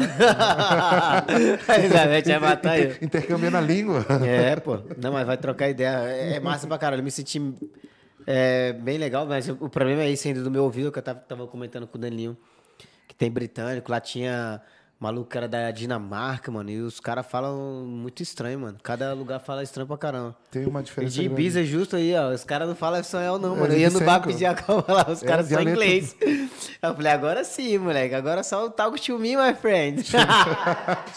A 1.65 1.75
Elizabeth 1.79 2.23
vai 2.25 2.39
matar 2.39 2.77
eu. 2.77 2.95
Intercambiando 3.01 3.55
a 3.55 3.61
língua. 3.61 4.05
É, 4.27 4.53
pô. 4.57 4.79
Não, 5.01 5.13
mas 5.13 5.25
vai 5.25 5.37
trocar 5.37 5.69
ideia. 5.69 5.99
É, 6.09 6.33
é 6.35 6.39
massa 6.41 6.67
pra 6.67 6.77
caralho. 6.77 6.99
Eu 6.99 7.05
me 7.05 7.09
senti 7.11 7.41
é, 8.27 8.73
bem 8.73 8.97
legal, 8.97 9.25
mas 9.25 9.47
o 9.47 9.69
problema 9.69 10.01
é 10.01 10.09
isso 10.11 10.27
ainda 10.27 10.43
do 10.43 10.51
meu 10.51 10.65
ouvido, 10.65 10.91
que 10.91 10.99
eu 10.99 11.03
tava, 11.03 11.19
tava 11.21 11.47
comentando 11.47 11.87
com 11.87 11.97
o 11.97 12.01
Daninho, 12.01 12.37
que 13.07 13.15
tem 13.15 13.31
britânico. 13.31 13.89
Lá 13.89 14.01
tinha 14.01 14.61
maluco 14.99 15.35
era 15.37 15.47
da 15.47 15.71
Dinamarca, 15.71 16.51
mano, 16.51 16.69
e 16.69 16.81
os 16.81 16.99
caras 16.99 17.25
falam 17.25 17.85
muito 17.87 18.21
estranho, 18.21 18.59
mano. 18.59 18.77
Cada 18.83 19.13
lugar 19.13 19.39
fala 19.39 19.63
estranho 19.63 19.87
pra 19.87 19.97
caramba. 19.97 20.35
Tem 20.51 20.65
uma 20.65 20.81
E 20.81 20.83
diferença. 20.83 21.13
de 21.13 21.23
grande. 21.23 21.41
Ibiza, 21.41 21.63
justo 21.63 21.95
aí, 21.95 22.13
ó. 22.15 22.31
Os 22.33 22.43
caras 22.43 22.67
não 22.67 22.75
falam 22.75 22.99
espanhol, 22.99 23.39
não, 23.39 23.55
É, 23.55 23.59
mano. 23.59 23.73
Eu 23.73 23.77
de 23.77 23.81
ia 23.81 23.89
no 23.89 24.01
bar 24.01 24.19
pedir 24.21 24.45
a 24.45 24.53
calma 24.53 24.83
lá, 24.87 25.05
os 25.09 25.23
É, 25.23 25.25
caras 25.25 25.47
dialeto. 25.47 25.69
inglês. 25.71 26.15
Eu 26.81 26.95
falei, 26.95 27.11
agora 27.11 27.43
sim, 27.43 27.77
moleque. 27.77 28.13
Agora 28.15 28.43
só 28.43 28.65
o 28.65 28.69
talk 28.69 28.99
to 29.01 29.17
me, 29.17 29.35
my 29.37 29.53
friend. 29.53 30.03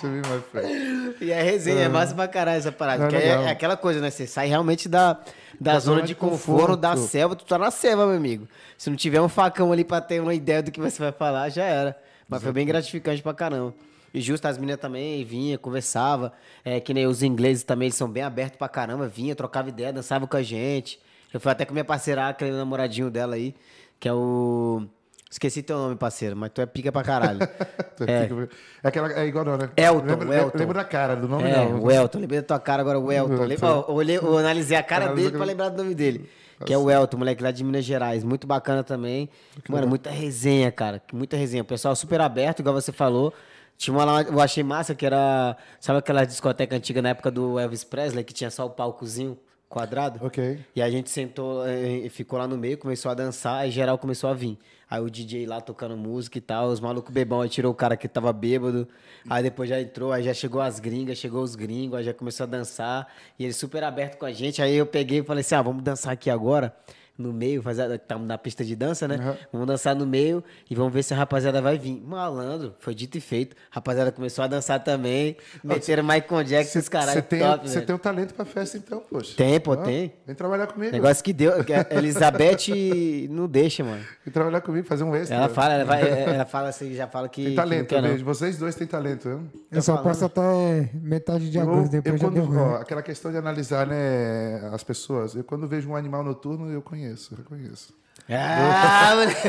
Eu 0.02 0.10
ver, 0.10 0.22
my 0.28 0.42
friend. 0.50 1.16
E 1.20 1.30
é 1.30 1.42
resenha, 1.42 1.82
é 1.84 1.88
massa 1.88 2.14
pra 2.14 2.28
caralho 2.28 2.58
essa 2.58 2.72
parada. 2.72 3.04
É 3.04 3.06
porque 3.08 3.22
é, 3.24 3.28
é 3.30 3.48
aquela 3.50 3.76
coisa, 3.76 4.00
né? 4.00 4.10
Você 4.10 4.26
sai 4.26 4.46
realmente 4.48 4.88
da, 4.88 5.18
da, 5.60 5.78
zona 5.78 6.02
de 6.02 6.14
conforto, 6.14 6.76
da 6.76 6.90
conforto. 6.90 7.10
selva, 7.10 7.36
tu 7.36 7.44
tá 7.44 7.58
na 7.58 7.70
selva, 7.70 8.06
meu 8.06 8.16
amigo. 8.16 8.46
Se 8.78 8.88
não 8.90 8.96
tiver 8.96 9.20
um 9.20 9.28
facão 9.28 9.72
ali 9.72 9.84
pra 9.84 10.00
ter 10.00 10.20
uma 10.20 10.34
ideia 10.34 10.62
do 10.62 10.70
que 10.70 10.80
você 10.80 11.00
vai 11.02 11.12
falar, 11.12 11.48
já 11.48 11.64
era. 11.64 11.96
Mas 12.32 12.42
foi 12.42 12.52
bem 12.52 12.66
gratificante 12.66 13.22
pra 13.22 13.32
caramba. 13.34 13.74
E 14.14 14.20
justo 14.20 14.46
as 14.46 14.58
meninas 14.58 14.78
também 14.80 15.24
vinha, 15.24 15.56
conversava. 15.56 16.32
É, 16.64 16.78
que 16.80 16.92
nem 16.92 17.06
os 17.06 17.22
ingleses 17.22 17.62
também, 17.62 17.86
eles 17.86 17.96
são 17.96 18.08
bem 18.08 18.22
abertos 18.22 18.58
pra 18.58 18.68
caramba. 18.68 19.08
Vinha, 19.08 19.34
trocava 19.34 19.68
ideia, 19.70 19.92
dançava 19.92 20.26
com 20.26 20.36
a 20.36 20.42
gente. 20.42 21.00
Eu 21.32 21.40
fui 21.40 21.50
até 21.50 21.64
com 21.64 21.72
minha 21.72 21.84
parceira, 21.84 22.28
aquele 22.28 22.50
namoradinho 22.52 23.10
dela 23.10 23.36
aí, 23.36 23.54
que 23.98 24.06
é 24.08 24.12
o. 24.12 24.82
Esqueci 25.30 25.62
teu 25.62 25.78
nome, 25.78 25.96
parceiro, 25.96 26.36
mas 26.36 26.50
tu 26.52 26.60
é 26.60 26.66
pica 26.66 26.92
pra 26.92 27.02
caralho. 27.02 27.38
Tu 27.96 28.04
É. 28.04 28.28
fica- 28.28 28.48
É, 28.84 28.88
aquela, 28.88 29.12
é 29.14 29.26
igual, 29.26 29.46
não, 29.46 29.56
né? 29.56 29.70
Elton, 29.78 30.04
lembra, 30.06 30.36
Elton. 30.36 30.58
Lembra 30.58 30.74
da 30.74 30.84
cara, 30.84 31.16
do 31.16 31.26
nome 31.26 31.44
É, 31.48 31.56
não. 31.56 31.82
o 31.82 31.90
Elton. 31.90 32.18
Lembrei 32.18 32.40
da 32.42 32.46
tua 32.46 32.58
cara 32.60 32.82
agora, 32.82 32.98
o 33.00 33.10
Elton. 33.10 33.42
Lembra- 33.44 33.68
Eu, 33.68 33.84
olhei, 33.94 34.16
eu 34.18 34.36
analisei 34.36 34.76
a 34.76 34.82
cara 34.82 35.14
dele 35.14 35.30
pra 35.30 35.44
lembrar 35.46 35.70
do 35.70 35.82
nome 35.82 35.94
dele. 35.94 36.28
Que 36.64 36.72
é 36.72 36.78
o 36.78 36.90
Elton, 36.90 37.16
moleque 37.18 37.42
lá 37.42 37.50
de 37.50 37.62
Minas 37.64 37.84
Gerais. 37.84 38.24
Muito 38.24 38.46
bacana 38.46 38.82
também. 38.82 39.28
Mano, 39.68 39.86
muita 39.86 40.10
resenha, 40.10 40.70
cara. 40.70 41.02
Muita 41.12 41.36
resenha. 41.36 41.62
O 41.62 41.66
pessoal 41.66 41.94
super 41.94 42.20
aberto, 42.20 42.60
igual 42.60 42.74
você 42.74 42.92
falou. 42.92 43.32
Tinha 43.76 43.94
uma 43.94 44.04
lá, 44.04 44.22
eu 44.22 44.40
achei 44.40 44.62
massa, 44.62 44.94
que 44.94 45.04
era... 45.04 45.56
Sabe 45.80 45.98
aquela 45.98 46.24
discoteca 46.24 46.76
antiga 46.76 47.02
na 47.02 47.10
época 47.10 47.30
do 47.30 47.58
Elvis 47.58 47.84
Presley, 47.84 48.22
que 48.22 48.32
tinha 48.32 48.50
só 48.50 48.66
o 48.66 48.70
palcozinho 48.70 49.36
quadrado? 49.72 50.24
Ok. 50.24 50.58
E 50.76 50.82
a 50.82 50.90
gente 50.90 51.08
sentou, 51.08 51.66
eh, 51.66 52.06
ficou 52.10 52.38
lá 52.38 52.46
no 52.46 52.58
meio, 52.58 52.76
começou 52.76 53.10
a 53.10 53.14
dançar, 53.14 53.60
aí 53.60 53.70
geral 53.70 53.96
começou 53.96 54.28
a 54.28 54.34
vir. 54.34 54.58
Aí 54.88 55.00
o 55.00 55.08
DJ 55.08 55.46
lá 55.46 55.58
tocando 55.58 55.96
música 55.96 56.36
e 56.36 56.40
tal, 56.42 56.68
os 56.68 56.78
malucos 56.78 57.10
bebão, 57.14 57.40
aí 57.40 57.48
tirou 57.48 57.72
o 57.72 57.74
cara 57.74 57.96
que 57.96 58.06
tava 58.06 58.30
bêbado. 58.30 58.86
Aí 59.30 59.42
depois 59.42 59.70
já 59.70 59.80
entrou, 59.80 60.12
aí 60.12 60.22
já 60.22 60.34
chegou 60.34 60.60
as 60.60 60.78
gringas, 60.78 61.16
chegou 61.16 61.42
os 61.42 61.54
gringos, 61.56 61.98
aí 61.98 62.04
já 62.04 62.12
começou 62.12 62.44
a 62.44 62.46
dançar. 62.46 63.08
E 63.38 63.44
ele 63.44 63.54
super 63.54 63.82
aberto 63.82 64.18
com 64.18 64.26
a 64.26 64.32
gente. 64.32 64.60
Aí 64.60 64.74
eu 64.76 64.84
peguei 64.84 65.20
e 65.20 65.22
falei 65.22 65.40
assim: 65.40 65.54
ah, 65.54 65.62
vamos 65.62 65.82
dançar 65.82 66.12
aqui 66.12 66.28
agora, 66.28 66.76
no 67.18 67.32
meio, 67.32 67.62
fazer, 67.62 67.90
estamos 67.94 68.26
na 68.26 68.38
pista 68.38 68.64
de 68.64 68.74
dança, 68.74 69.06
né? 69.06 69.16
Uhum. 69.16 69.36
Vamos 69.52 69.66
dançar 69.66 69.94
no 69.94 70.06
meio 70.06 70.42
e 70.70 70.74
vamos 70.74 70.92
ver 70.92 71.02
se 71.02 71.12
a 71.14 71.16
rapaziada 71.16 71.60
vai 71.60 71.78
vir. 71.78 72.00
Malandro, 72.00 72.74
foi 72.78 72.94
dito 72.94 73.16
e 73.18 73.20
feito. 73.20 73.54
A 73.70 73.76
rapaziada 73.76 74.10
começou 74.10 74.44
a 74.44 74.46
dançar 74.46 74.82
também. 74.82 75.36
Meteram 75.62 76.02
Michael 76.02 76.44
Jackson, 76.44 76.78
os 76.78 76.88
caras. 76.88 77.14
Você 77.14 77.22
tem, 77.22 77.40
top, 77.40 77.70
tem 77.86 77.94
um 77.94 77.98
talento 77.98 78.34
pra 78.34 78.44
festa, 78.44 78.76
então, 78.76 79.00
poxa. 79.00 79.34
Tem, 79.36 79.60
pô, 79.60 79.72
Ó, 79.72 79.76
tem. 79.76 80.12
Vem 80.26 80.34
trabalhar 80.34 80.66
comigo. 80.66 80.92
Negócio 80.92 81.22
que 81.22 81.32
deu. 81.32 81.62
que 81.64 81.72
a 81.72 81.86
Elizabeth 81.92 83.28
não 83.30 83.46
deixa, 83.46 83.84
mano. 83.84 84.02
Vem 84.24 84.32
trabalhar 84.32 84.60
comigo, 84.60 84.86
fazer 84.86 85.04
um 85.04 85.14
extra. 85.14 85.36
Ela 85.36 85.48
fala, 85.48 85.74
ela, 85.74 85.84
vai, 85.84 86.02
ela 86.34 86.44
fala 86.44 86.68
assim, 86.68 86.94
já 86.94 87.06
fala 87.06 87.28
que. 87.28 87.44
Tem 87.44 87.54
talento, 87.54 87.92
eu 87.94 88.02
não. 88.02 88.08
vejo. 88.08 88.24
Vocês 88.24 88.58
dois 88.58 88.74
têm 88.74 88.86
talento? 88.86 89.40
Eu 89.70 89.82
só 89.82 89.92
falando. 89.92 90.04
passo 90.04 90.24
até 90.24 90.90
metade 90.94 91.50
de 91.50 91.58
Eu, 91.58 91.62
agosto, 91.62 91.94
eu 91.94 92.02
depois 92.02 92.20
já 92.20 92.26
quando, 92.26 92.34
deu 92.34 92.44
ruim. 92.44 92.58
ó, 92.58 92.76
aquela 92.76 93.02
questão 93.02 93.30
de 93.30 93.36
analisar 93.36 93.86
né, 93.86 94.70
as 94.72 94.82
pessoas, 94.82 95.34
eu 95.34 95.44
quando 95.44 95.66
vejo 95.68 95.88
um 95.90 95.96
animal 95.96 96.22
noturno, 96.24 96.70
eu 96.70 96.80
conheço, 96.82 97.01
eu 97.04 97.44
conheço. 97.44 97.94
Ah, 98.30 99.12
moleque. 99.14 99.48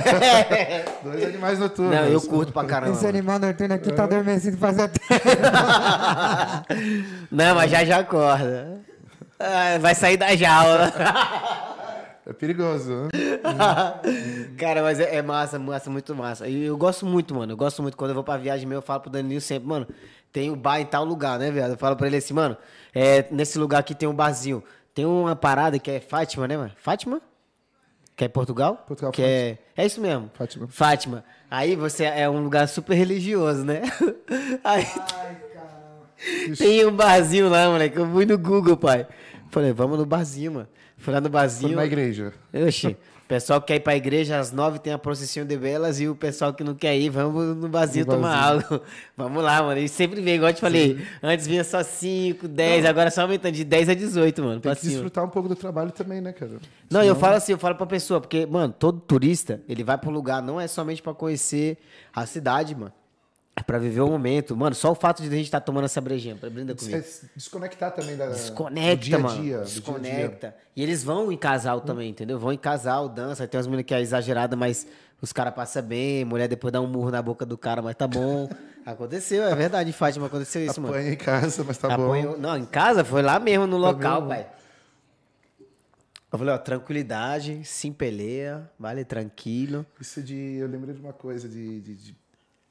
Dois 1.03 1.23
animais 1.25 1.59
noturnos. 1.59 1.95
Não, 1.95 2.05
eu 2.05 2.21
curto 2.21 2.51
pra 2.51 2.65
caramba. 2.65 2.93
Esse 2.93 3.05
animal 3.05 3.39
noturno 3.39 3.75
aqui 3.75 3.91
tá 3.91 4.03
adormecido 4.05 4.57
faz 4.57 4.79
até. 4.79 4.99
Não, 7.31 7.55
mas 7.55 7.69
já 7.71 7.85
já 7.85 7.99
acorda. 7.99 8.81
Ah, 9.39 9.77
vai 9.79 9.93
sair 9.93 10.17
da 10.17 10.35
jaula. 10.35 10.91
É 12.25 12.31
perigoso. 12.33 12.93
né? 12.93 13.09
Cara, 14.57 14.81
mas 14.81 14.99
é, 14.99 15.15
é 15.17 15.21
massa, 15.21 15.59
massa, 15.59 15.89
muito 15.89 16.15
massa. 16.15 16.47
E 16.47 16.63
eu 16.65 16.77
gosto 16.77 17.05
muito, 17.05 17.35
mano. 17.35 17.51
Eu 17.51 17.57
gosto 17.57 17.81
muito. 17.81 17.97
Quando 17.97 18.11
eu 18.11 18.15
vou 18.15 18.23
pra 18.23 18.37
viagem 18.37 18.65
meu, 18.65 18.77
eu 18.77 18.81
falo 18.81 19.01
pro 19.01 19.11
Danilo 19.11 19.41
sempre, 19.41 19.67
mano, 19.67 19.87
tem 20.31 20.49
um 20.49 20.55
bar 20.55 20.79
em 20.79 20.85
tal 20.85 21.03
lugar, 21.03 21.37
né, 21.37 21.51
viado? 21.51 21.71
Eu 21.71 21.77
falo 21.77 21.95
pra 21.95 22.07
ele 22.07 22.15
assim, 22.17 22.33
mano, 22.33 22.57
é, 22.95 23.25
nesse 23.29 23.59
lugar 23.59 23.79
aqui 23.79 23.93
tem 23.93 24.07
um 24.07 24.15
barzinho. 24.15 24.63
Tem 24.93 25.05
uma 25.05 25.35
parada 25.35 25.77
que 25.77 25.91
é 25.91 25.99
Fátima, 25.99 26.47
né, 26.47 26.55
mano? 26.55 26.71
Fátima? 26.77 27.21
Que 28.15 28.25
é 28.25 28.27
Portugal? 28.27 28.83
Portugal, 28.87 29.11
que 29.11 29.23
é, 29.23 29.57
é 29.75 29.85
isso 29.85 29.99
mesmo. 29.99 30.29
Fátima. 30.33 30.67
Fátima. 30.67 31.23
Aí 31.49 31.75
você 31.75 32.05
é 32.05 32.29
um 32.29 32.43
lugar 32.43 32.67
super 32.67 32.93
religioso, 32.93 33.63
né? 33.65 33.81
Aí 34.63 34.85
tem 36.57 36.85
um 36.85 36.95
barzinho 36.95 37.49
lá, 37.49 37.69
moleque. 37.69 37.97
Eu 37.97 38.09
fui 38.09 38.25
no 38.25 38.37
Google, 38.37 38.77
pai. 38.77 39.07
Falei, 39.49 39.73
vamos 39.73 39.97
no 39.97 40.05
barzinho, 40.05 40.53
mano. 40.53 40.67
Fui 40.97 41.13
lá 41.13 41.19
no 41.19 41.29
barzinho. 41.29 41.75
na 41.75 41.85
igreja. 41.85 42.33
Oxi, 42.53 42.95
pessoal 43.33 43.59
que 43.59 43.67
quer 43.67 43.75
ir 43.77 43.79
pra 43.79 43.95
igreja 43.95 44.37
às 44.37 44.51
nove 44.51 44.77
tem 44.77 44.93
a 44.93 44.97
procissão 44.99 45.43
de 45.43 45.57
velas 45.57 45.99
e 45.99 46.07
o 46.07 46.15
pessoal 46.15 46.53
que 46.53 46.63
não 46.63 46.75
quer 46.75 46.95
ir, 46.95 47.09
vamos 47.09 47.57
no 47.57 47.67
No 47.67 48.05
tomar 48.05 48.43
algo. 48.43 48.79
Vamos 49.17 49.43
lá, 49.43 49.63
mano. 49.63 49.79
E 49.79 49.89
sempre 49.89 50.21
vem, 50.21 50.35
igual 50.35 50.51
eu 50.51 50.53
te 50.53 50.61
falei. 50.61 51.03
Antes 51.21 51.47
vinha 51.47 51.63
só 51.63 51.81
5, 51.81 52.47
10, 52.47 52.85
agora 52.85 53.09
só 53.09 53.21
aumentando 53.21 53.53
de 53.53 53.63
10 53.63 53.89
a 53.89 53.93
18, 53.95 54.43
mano. 54.43 54.59
Tem 54.59 54.71
que 54.73 54.81
cima. 54.81 54.91
desfrutar 54.91 55.23
um 55.25 55.29
pouco 55.29 55.49
do 55.49 55.55
trabalho 55.55 55.91
também, 55.91 56.21
né, 56.21 56.31
cara? 56.31 56.59
Não, 56.91 57.03
eu 57.03 57.15
falo 57.15 57.35
assim, 57.35 57.53
eu 57.53 57.57
falo 57.57 57.75
pra 57.75 57.87
pessoa, 57.87 58.21
porque, 58.21 58.45
mano, 58.45 58.73
todo 58.77 58.99
turista, 58.99 59.61
ele 59.67 59.83
vai 59.83 59.97
pro 59.97 60.11
lugar 60.11 60.41
não 60.41 60.61
é 60.61 60.67
somente 60.67 61.01
pra 61.01 61.13
conhecer 61.13 61.77
a 62.13 62.25
cidade, 62.27 62.75
mano. 62.75 62.93
É 63.55 63.61
pra 63.61 63.77
viver 63.77 64.01
o 64.01 64.07
momento. 64.07 64.55
Mano, 64.57 64.73
só 64.75 64.91
o 64.91 64.95
fato 64.95 65.21
de 65.21 65.27
a 65.27 65.31
gente 65.31 65.45
estar 65.45 65.59
tomando 65.61 65.85
essa 65.85 66.01
brejinha, 66.01 66.33
brinda 66.35 66.73
comigo. 66.73 67.03
Desconectar 67.35 67.91
também 67.91 68.17
da, 68.17 68.27
Desconecta, 68.29 69.05
dia 69.05 69.15
a 69.15 69.19
mano. 69.19 69.41
dia. 69.41 69.57
Desconecta. 69.59 70.09
dia 70.09 70.27
dia. 70.39 70.55
E 70.75 70.81
eles 70.81 71.03
vão 71.03 71.31
em 71.31 71.37
casal 71.37 71.79
também, 71.79 72.09
entendeu? 72.09 72.39
Vão 72.39 72.51
em 72.51 72.57
casal, 72.57 73.07
dança. 73.07 73.47
Tem 73.47 73.57
umas 73.59 73.67
meninas 73.67 73.85
que 73.85 73.93
é 73.93 74.01
exagerada, 74.01 74.55
mas 74.55 74.87
os 75.21 75.31
caras 75.31 75.53
passam 75.53 75.83
bem. 75.83 76.25
Mulher 76.25 76.47
depois 76.47 76.73
dá 76.73 76.81
um 76.81 76.87
murro 76.87 77.11
na 77.11 77.21
boca 77.21 77.45
do 77.45 77.55
cara, 77.57 77.79
mas 77.81 77.95
tá 77.95 78.07
bom. 78.07 78.49
Aconteceu, 78.85 79.43
é 79.43 79.55
verdade, 79.55 79.93
Fátima, 79.93 80.25
aconteceu 80.25 80.65
isso, 80.65 80.81
mano. 80.81 80.93
Apanha 80.93 81.13
em 81.13 81.15
casa, 81.15 81.63
mas 81.63 81.77
tá 81.77 81.93
Apanhou- 81.93 82.33
bom. 82.33 82.41
Não, 82.41 82.57
em 82.57 82.65
casa, 82.65 83.05
foi 83.05 83.21
lá 83.21 83.39
mesmo 83.39 83.65
no 83.65 83.77
local, 83.77 84.15
mesmo? 84.23 84.27
pai. 84.29 84.47
Eu 86.31 86.37
falei, 86.39 86.53
ó, 86.53 86.57
tranquilidade, 86.57 87.61
sem 87.63 87.93
peleia, 87.93 88.69
vale, 88.77 89.05
tranquilo. 89.05 89.85
Isso 90.01 90.21
de. 90.21 90.55
Eu 90.57 90.67
lembrei 90.67 90.93
de 90.95 90.99
uma 90.99 91.13
coisa, 91.13 91.47
de. 91.47 91.79
de- 91.79 91.95
de- 91.95 92.22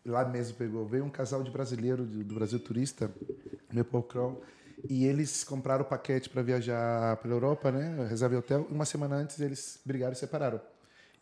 lá 0.05 0.25
mesmo 0.25 0.57
pegou. 0.57 0.87
Veio 0.87 1.05
um 1.05 1.11
casal 1.11 1.43
de 1.43 1.51
brasileiro 1.51 2.05
do, 2.05 2.35
Brasil 2.35 2.59
Turista, 2.59 3.11
meu 3.73 3.85
Pocrão, 3.85 4.41
e 4.89 5.05
eles 5.07 5.45
compraram 5.45 5.83
o 5.85 5.89
paquete 5.89 6.29
para 6.29 6.43
viajar 6.43 7.17
pela 7.19 7.35
Europa, 7.35 7.71
né? 7.71 8.07
Reserva 8.09 8.37
hotel. 8.39 8.67
Uma 8.71 8.85
semana 8.85 9.17
antes 9.17 9.39
eles 9.41 9.79
brigaram 9.85 10.13
e 10.13 10.17
separaram. 10.17 10.61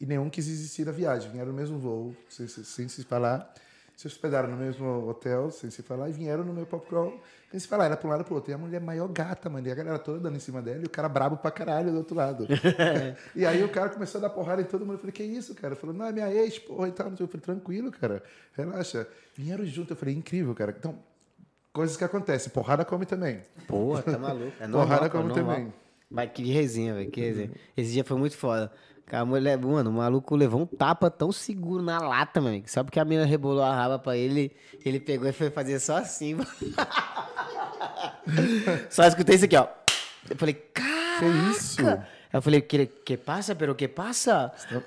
E 0.00 0.06
nenhum 0.06 0.30
quis 0.30 0.48
existir 0.48 0.84
da 0.84 0.92
viagem. 0.92 1.30
Vieram 1.30 1.52
no 1.52 1.58
mesmo 1.58 1.78
voo, 1.78 2.16
sem- 2.28 2.48
sem 2.48 2.88
se 2.88 3.04
falar. 3.04 3.52
Se 4.00 4.06
hospedaram 4.06 4.48
no 4.48 4.56
mesmo 4.56 5.06
hotel, 5.06 5.50
sem 5.50 5.68
se 5.68 5.82
falar, 5.82 6.08
e 6.08 6.12
vieram 6.12 6.42
no 6.42 6.54
meu 6.54 6.64
popcorn, 6.64 7.20
sem 7.50 7.60
se 7.60 7.68
falar, 7.68 7.84
era 7.84 7.98
para 7.98 8.08
um 8.08 8.10
lado 8.10 8.24
pro 8.24 8.34
outro. 8.34 8.50
E 8.50 8.54
a 8.54 8.56
mulher 8.56 8.80
maior 8.80 9.06
gata, 9.08 9.50
mano, 9.50 9.68
e 9.68 9.70
a 9.70 9.74
galera 9.74 9.98
toda 9.98 10.18
dando 10.18 10.36
em 10.36 10.40
cima 10.40 10.62
dela, 10.62 10.80
e 10.80 10.86
o 10.86 10.88
cara 10.88 11.06
brabo 11.06 11.36
pra 11.36 11.50
caralho 11.50 11.92
do 11.92 11.98
outro 11.98 12.16
lado. 12.16 12.46
e 13.36 13.44
aí 13.44 13.62
o 13.62 13.68
cara 13.68 13.90
começou 13.90 14.18
a 14.18 14.22
dar 14.22 14.30
porrada 14.30 14.62
em 14.62 14.64
todo 14.64 14.86
mundo. 14.86 14.94
Eu 14.94 15.00
falei, 15.00 15.12
que 15.12 15.22
isso, 15.22 15.54
cara? 15.54 15.76
Falou, 15.76 15.94
não, 15.94 16.06
é 16.06 16.12
minha 16.12 16.32
ex, 16.32 16.58
porra, 16.58 16.88
e 16.88 16.92
tal. 16.92 17.10
Eu 17.10 17.28
falei, 17.28 17.42
tranquilo, 17.42 17.92
cara, 17.92 18.22
relaxa. 18.54 19.06
Vieram 19.36 19.66
junto, 19.66 19.92
eu 19.92 19.96
falei, 19.96 20.14
incrível, 20.14 20.54
cara. 20.54 20.74
Então, 20.78 20.98
coisas 21.70 21.94
que 21.94 22.02
acontecem. 22.02 22.50
Porrada 22.50 22.86
come 22.86 23.04
também. 23.04 23.42
Porra, 23.68 24.00
tá 24.02 24.18
maluco. 24.18 24.52
É 24.58 24.64
normal, 24.66 24.98
Porrada 24.98 25.14
normal. 25.14 25.34
também. 25.34 25.74
Mas 26.08 26.30
que 26.32 26.50
resenha, 26.50 26.94
velho, 26.94 27.10
que 27.10 27.20
resenha. 27.20 27.50
Esse 27.76 27.92
dia 27.92 28.02
foi 28.02 28.16
muito 28.16 28.38
foda. 28.38 28.72
A 29.16 29.24
mulher, 29.24 29.58
mano, 29.58 29.90
o 29.90 29.92
maluco 29.92 30.36
levou 30.36 30.62
um 30.62 30.66
tapa 30.66 31.10
tão 31.10 31.32
seguro 31.32 31.82
na 31.82 31.98
lata, 31.98 32.40
meu 32.40 32.50
amigo. 32.50 32.70
Só 32.70 32.84
porque 32.84 33.00
a 33.00 33.04
menina 33.04 33.24
rebolou 33.24 33.62
a 33.62 33.74
raba 33.74 33.98
pra 33.98 34.16
ele, 34.16 34.52
ele 34.84 35.00
pegou 35.00 35.28
e 35.28 35.32
foi 35.32 35.50
fazer 35.50 35.80
só 35.80 35.96
assim, 35.96 36.34
mano. 36.34 36.48
Só 38.88 39.04
escutei 39.04 39.36
isso 39.36 39.46
aqui, 39.46 39.56
ó. 39.56 39.66
Eu 40.28 40.36
falei, 40.36 40.54
cara. 40.54 41.18
Que 41.18 41.26
isso? 41.50 41.82
Eu 42.32 42.40
falei, 42.40 42.60
que, 42.60 42.86
que 42.86 43.16
passa, 43.16 43.54
pero 43.54 43.74
que 43.74 43.88
passa? 43.88 44.52
Não, 44.70 44.82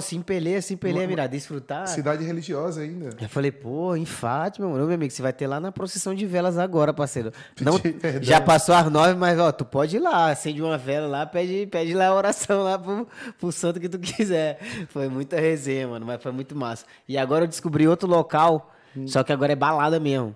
se 0.00 0.16
empelê, 0.16 0.60
se 0.60 0.74
empelê, 0.74 1.06
mira, 1.06 1.26
desfrutar. 1.26 1.86
Cidade 1.86 2.24
religiosa 2.24 2.82
ainda. 2.82 3.10
Eu 3.20 3.28
falei, 3.28 3.50
pô, 3.50 3.96
em 3.96 4.04
Fátima, 4.04 4.68
mano, 4.68 4.86
meu 4.86 4.94
amigo, 4.94 5.12
você 5.12 5.22
vai 5.22 5.32
ter 5.32 5.46
lá 5.46 5.58
na 5.58 5.72
procissão 5.72 6.14
de 6.14 6.26
velas 6.26 6.58
agora, 6.58 6.92
parceiro. 6.92 7.32
Não, 7.60 7.78
perdão. 7.78 8.22
já 8.22 8.40
passou 8.40 8.74
às 8.74 8.90
nove, 8.90 9.14
mas 9.14 9.38
ó, 9.38 9.50
tu 9.50 9.64
pode 9.64 9.96
ir 9.96 10.00
lá, 10.00 10.30
acende 10.30 10.62
uma 10.62 10.76
vela 10.76 11.06
lá, 11.06 11.26
pede, 11.26 11.66
pede 11.66 11.94
lá 11.94 12.08
a 12.08 12.14
oração 12.14 12.62
lá 12.62 12.78
pro, 12.78 13.08
pro 13.38 13.50
santo 13.50 13.80
que 13.80 13.88
tu 13.88 13.98
quiser. 13.98 14.58
Foi 14.88 15.08
muita 15.08 15.40
resenha, 15.40 15.88
mano, 15.88 16.04
mas 16.04 16.22
foi 16.22 16.32
muito 16.32 16.54
massa. 16.54 16.84
E 17.08 17.16
agora 17.16 17.44
eu 17.44 17.48
descobri 17.48 17.88
outro 17.88 18.08
local, 18.08 18.72
só 19.06 19.24
que 19.24 19.32
agora 19.32 19.52
é 19.52 19.56
balada 19.56 19.98
mesmo. 19.98 20.34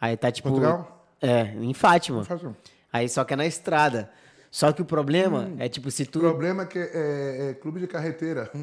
Aí 0.00 0.16
tá 0.16 0.30
tipo. 0.30 0.48
Portugal? 0.48 1.04
É, 1.20 1.54
em 1.54 1.72
Fátima. 1.74 2.24
Fátima. 2.24 2.56
Aí 2.92 3.08
só 3.08 3.24
que 3.24 3.32
é 3.34 3.36
na 3.36 3.46
estrada. 3.46 4.10
Só 4.52 4.70
que 4.70 4.82
o 4.82 4.84
problema 4.84 5.48
Hum. 5.50 5.56
é 5.58 5.66
tipo, 5.68 5.90
se 5.90 6.02
O 6.02 6.06
tu. 6.06 6.20
problema 6.20 6.64
é 6.64 6.66
que 6.66 6.78
é, 6.78 7.48
é 7.50 7.54
clube 7.60 7.80
de 7.80 7.86
carreteira. 7.86 8.50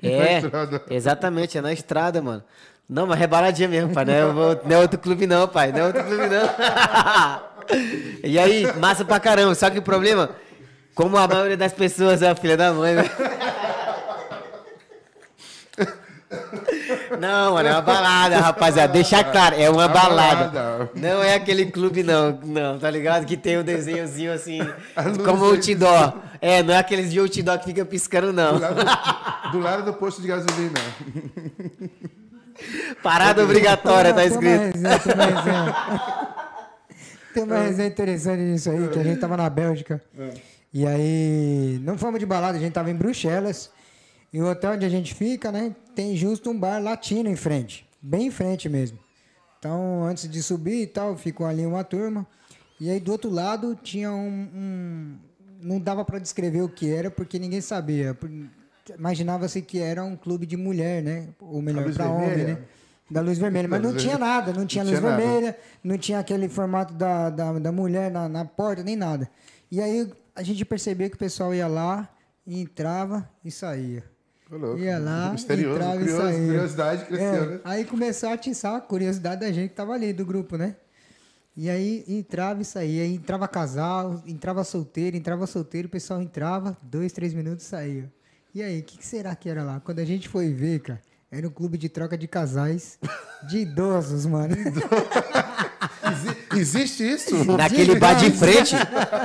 É, 0.00 0.16
Na 0.16 0.38
estrada. 0.46 0.82
exatamente, 0.88 1.58
é 1.58 1.60
na 1.60 1.72
estrada, 1.72 2.22
mano. 2.22 2.42
Não, 2.88 3.06
mas 3.06 3.20
é 3.20 3.26
baladinha 3.26 3.68
mesmo, 3.68 3.92
pai. 3.92 4.04
Não 4.04 4.14
é, 4.14 4.24
o- 4.24 4.60
não 4.64 4.76
é 4.76 4.78
outro 4.78 4.98
clube, 4.98 5.26
não, 5.26 5.46
pai. 5.48 5.72
Não 5.72 5.80
é 5.80 5.86
outro 5.88 6.04
clube, 6.04 6.26
não. 6.28 6.48
e 8.24 8.38
aí, 8.38 8.72
massa 8.78 9.04
pra 9.04 9.18
caramba. 9.20 9.54
Só 9.56 9.68
que 9.68 9.78
o 9.78 9.82
problema, 9.82 10.30
como 10.94 11.18
a 11.18 11.26
maioria 11.26 11.56
das 11.56 11.72
pessoas 11.72 12.22
é 12.22 12.30
a 12.30 12.34
filha 12.36 12.56
da 12.56 12.72
mãe, 12.72 12.94
velho. 12.94 13.10
Não, 17.20 17.54
mano, 17.54 17.68
é 17.68 17.72
uma 17.72 17.82
balada, 17.82 18.40
rapaziada. 18.40 18.92
Deixa 18.92 19.22
claro, 19.24 19.56
é 19.58 19.68
uma 19.70 19.84
É 19.84 19.88
balada. 19.88 20.48
balada. 20.48 20.90
Não 20.94 21.22
é 21.22 21.34
aquele 21.34 21.66
clube, 21.66 22.02
não. 22.02 22.38
Não, 22.44 22.78
tá 22.78 22.90
ligado? 22.90 23.26
Que 23.26 23.36
tem 23.36 23.58
o 23.58 23.64
desenhozinho 23.64 24.32
assim, 24.32 24.60
como 25.24 25.44
outdoor. 25.44 26.14
É, 26.40 26.62
não 26.62 26.74
é 26.74 26.78
aqueles 26.78 27.10
de 27.10 27.18
outdoor 27.18 27.58
que 27.58 27.64
fica 27.66 27.84
piscando, 27.84 28.32
não. 28.32 28.54
Do 28.54 28.60
lado, 28.60 29.52
do 29.52 29.58
lado 29.60 29.84
do 29.84 29.92
posto 29.94 30.22
de 30.22 30.28
gasolina. 30.28 30.80
Parada 33.02 33.42
obrigatória, 33.42 34.14
tá 34.14 34.20
Tem 34.20 34.30
uma 34.30 34.34
escrito. 34.34 34.76
resenha, 34.76 34.98
tem 35.00 35.14
uma 35.14 35.24
resenha. 35.24 35.74
Tem 37.34 37.42
uma 37.42 37.58
resenha 37.58 37.88
interessante 37.88 38.40
nisso 38.40 38.70
aí, 38.70 38.88
que 38.88 38.98
a 38.98 39.02
gente 39.02 39.18
tava 39.20 39.36
na 39.36 39.50
Bélgica. 39.50 40.00
E 40.72 40.86
aí, 40.86 41.80
não 41.82 41.98
fomos 41.98 42.20
de 42.20 42.26
balada, 42.26 42.56
a 42.56 42.60
gente 42.60 42.72
tava 42.72 42.90
em 42.90 42.94
Bruxelas. 42.94 43.70
E 44.34 44.42
o 44.42 44.46
hotel 44.50 44.72
onde 44.72 44.84
a 44.84 44.88
gente 44.88 45.14
fica, 45.14 45.52
né, 45.52 45.74
tem 45.94 46.16
justo 46.16 46.50
um 46.50 46.58
bar 46.58 46.82
latino 46.82 47.28
em 47.30 47.36
frente. 47.36 47.86
Bem 48.02 48.26
em 48.26 48.30
frente 48.32 48.68
mesmo. 48.68 48.98
Então, 49.60 50.02
antes 50.04 50.28
de 50.28 50.42
subir 50.42 50.82
e 50.82 50.86
tal, 50.88 51.16
ficou 51.16 51.46
ali 51.46 51.64
uma 51.64 51.84
turma. 51.84 52.26
E 52.80 52.90
aí, 52.90 52.98
do 52.98 53.12
outro 53.12 53.30
lado, 53.30 53.78
tinha 53.80 54.10
um... 54.12 54.48
um- 54.52 55.18
não 55.62 55.78
dava 55.78 56.04
para 56.04 56.18
descrever 56.18 56.62
o 56.62 56.68
que 56.68 56.92
era, 56.92 57.10
porque 57.10 57.38
ninguém 57.38 57.60
sabia. 57.62 58.14
Imaginava-se 58.98 59.62
que 59.62 59.78
era 59.78 60.04
um 60.04 60.16
clube 60.16 60.44
de 60.46 60.56
mulher, 60.56 61.02
né? 61.02 61.28
Ou 61.40 61.62
melhor, 61.62 61.90
para 61.94 62.10
homem, 62.10 62.44
né? 62.44 62.58
Da 63.10 63.20
luz 63.22 63.38
vermelha. 63.38 63.68
Mas 63.68 63.80
não 63.80 63.96
tinha 63.96 64.18
nada, 64.18 64.52
não 64.52 64.66
tinha 64.66 64.82
Não 64.84 64.90
luz 64.90 65.00
tinha 65.00 65.10
nada. 65.10 65.22
vermelha, 65.22 65.58
não 65.82 65.96
tinha 65.96 66.18
aquele 66.18 66.48
formato 66.48 66.92
da, 66.92 67.30
da, 67.30 67.58
da 67.58 67.72
mulher 67.72 68.10
na, 68.10 68.28
na 68.28 68.44
porta, 68.44 68.82
nem 68.82 68.96
nada. 68.96 69.30
E 69.70 69.80
aí 69.80 70.10
a 70.34 70.42
gente 70.42 70.64
percebia 70.64 71.08
que 71.08 71.16
o 71.16 71.18
pessoal 71.18 71.54
ia 71.54 71.66
lá, 71.68 72.08
entrava 72.46 73.26
e 73.44 73.50
saía. 73.50 74.02
Louco. 74.58 74.78
Ia 74.78 74.98
lá, 74.98 75.30
Misterioso, 75.32 75.76
entrava 75.80 76.02
e 76.04 76.08
saía. 76.08 76.46
curiosidade 76.46 77.04
cresceu, 77.06 77.26
É, 77.26 77.46
né? 77.46 77.60
Aí 77.64 77.84
começou 77.84 78.28
a 78.28 78.32
atiçar 78.34 78.74
a 78.76 78.80
curiosidade 78.80 79.40
da 79.40 79.50
gente 79.52 79.70
que 79.70 79.74
tava 79.76 79.92
ali, 79.92 80.12
do 80.12 80.24
grupo, 80.24 80.56
né? 80.56 80.76
E 81.56 81.70
aí 81.70 82.04
entrava 82.08 82.62
e 82.62 82.64
saía, 82.64 83.02
aí 83.04 83.14
entrava 83.14 83.46
casal, 83.46 84.22
entrava 84.26 84.64
solteiro, 84.64 85.16
entrava 85.16 85.46
solteiro, 85.46 85.86
o 85.86 85.90
pessoal 85.90 86.20
entrava, 86.20 86.76
dois, 86.82 87.12
três 87.12 87.32
minutos 87.32 87.64
saía. 87.64 88.10
E 88.54 88.62
aí, 88.62 88.80
o 88.80 88.82
que, 88.82 88.98
que 88.98 89.06
será 89.06 89.34
que 89.36 89.48
era 89.48 89.62
lá? 89.62 89.80
Quando 89.80 89.98
a 90.00 90.04
gente 90.04 90.28
foi 90.28 90.52
ver, 90.52 90.80
cara, 90.80 91.00
era 91.30 91.46
um 91.46 91.50
clube 91.50 91.76
de 91.78 91.88
troca 91.88 92.16
de 92.18 92.26
casais 92.28 92.98
de 93.48 93.58
idosos, 93.58 94.26
mano. 94.26 94.54
Exi- 96.12 96.36
existe 96.60 97.02
isso? 97.08 97.44
Naquele 97.56 97.98
bar 97.98 98.14
de 98.14 98.30
frente, 98.30 98.74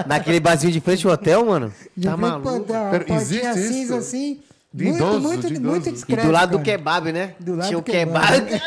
naquele 0.07 0.39
barzinho 0.39 0.71
de 0.73 0.79
frente 0.81 1.03
do 1.03 1.09
hotel, 1.09 1.45
mano. 1.45 1.73
De 1.95 2.07
Tá 2.07 2.17
maluco. 2.17 2.65
Pera, 2.65 3.05
existe 3.13 3.45
isso? 3.47 3.73
cinza 3.73 3.97
assim, 3.97 4.39
De 4.71 4.83
muito, 4.85 4.97
idoso, 4.97 5.19
muito, 5.19 5.47
de 5.47 5.59
muito 5.59 5.77
idoso. 5.77 5.89
E 5.89 5.91
discreto. 5.93 6.27
do 6.27 6.31
lado 6.31 6.49
do 6.51 6.57
cara. 6.59 6.63
kebab, 6.77 7.11
né? 7.11 7.33
Do 7.39 7.55
lado 7.55 7.67
Tinha 7.67 7.77
o 7.79 7.81
do 7.81 7.91
kebab. 7.91 8.45
kebab. 8.45 8.61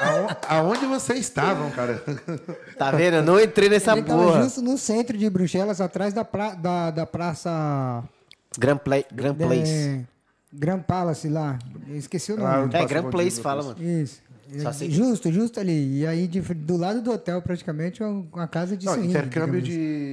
Aon- 0.00 0.36
Aonde 0.48 0.86
vocês 0.86 1.20
estavam, 1.20 1.70
cara? 1.70 2.02
Tá 2.78 2.90
vendo? 2.90 3.14
Eu 3.18 3.22
não 3.22 3.38
entrei 3.38 3.68
nessa 3.68 3.94
tava 3.94 4.02
porra. 4.02 4.42
justo 4.42 4.60
no 4.62 4.76
centro 4.76 5.16
de 5.16 5.28
Bruxelas, 5.30 5.80
atrás 5.80 6.12
da, 6.12 6.24
pra, 6.24 6.54
da, 6.54 6.90
da 6.90 7.06
praça 7.06 8.02
Grand, 8.58 8.78
Play, 8.78 9.04
Grand 9.12 9.34
Place. 9.34 9.70
É, 9.72 10.00
Grand 10.52 10.80
Palace 10.80 11.28
lá. 11.28 11.58
Eu 11.88 11.96
esqueci 11.96 12.32
o 12.32 12.36
Ah, 12.44 12.52
nome. 12.56 12.64
onde 12.64 12.76
É, 12.76 12.84
Grand 12.86 13.10
Place 13.10 13.40
fala, 13.40 13.62
mano. 13.62 13.76
Isso. 13.82 14.22
Sei. 14.74 14.90
Justo, 14.90 15.32
justo 15.32 15.58
ali. 15.60 16.00
E 16.00 16.06
aí, 16.06 16.26
de- 16.26 16.40
do 16.40 16.76
lado 16.76 17.00
do 17.02 17.12
hotel, 17.12 17.40
praticamente, 17.42 18.02
é 18.02 18.06
uma 18.06 18.46
casa 18.48 18.76
de 18.76 18.86
Não, 18.86 18.94
swing, 18.94 19.08
intercâmbio 19.08 19.60
de, 19.60 19.70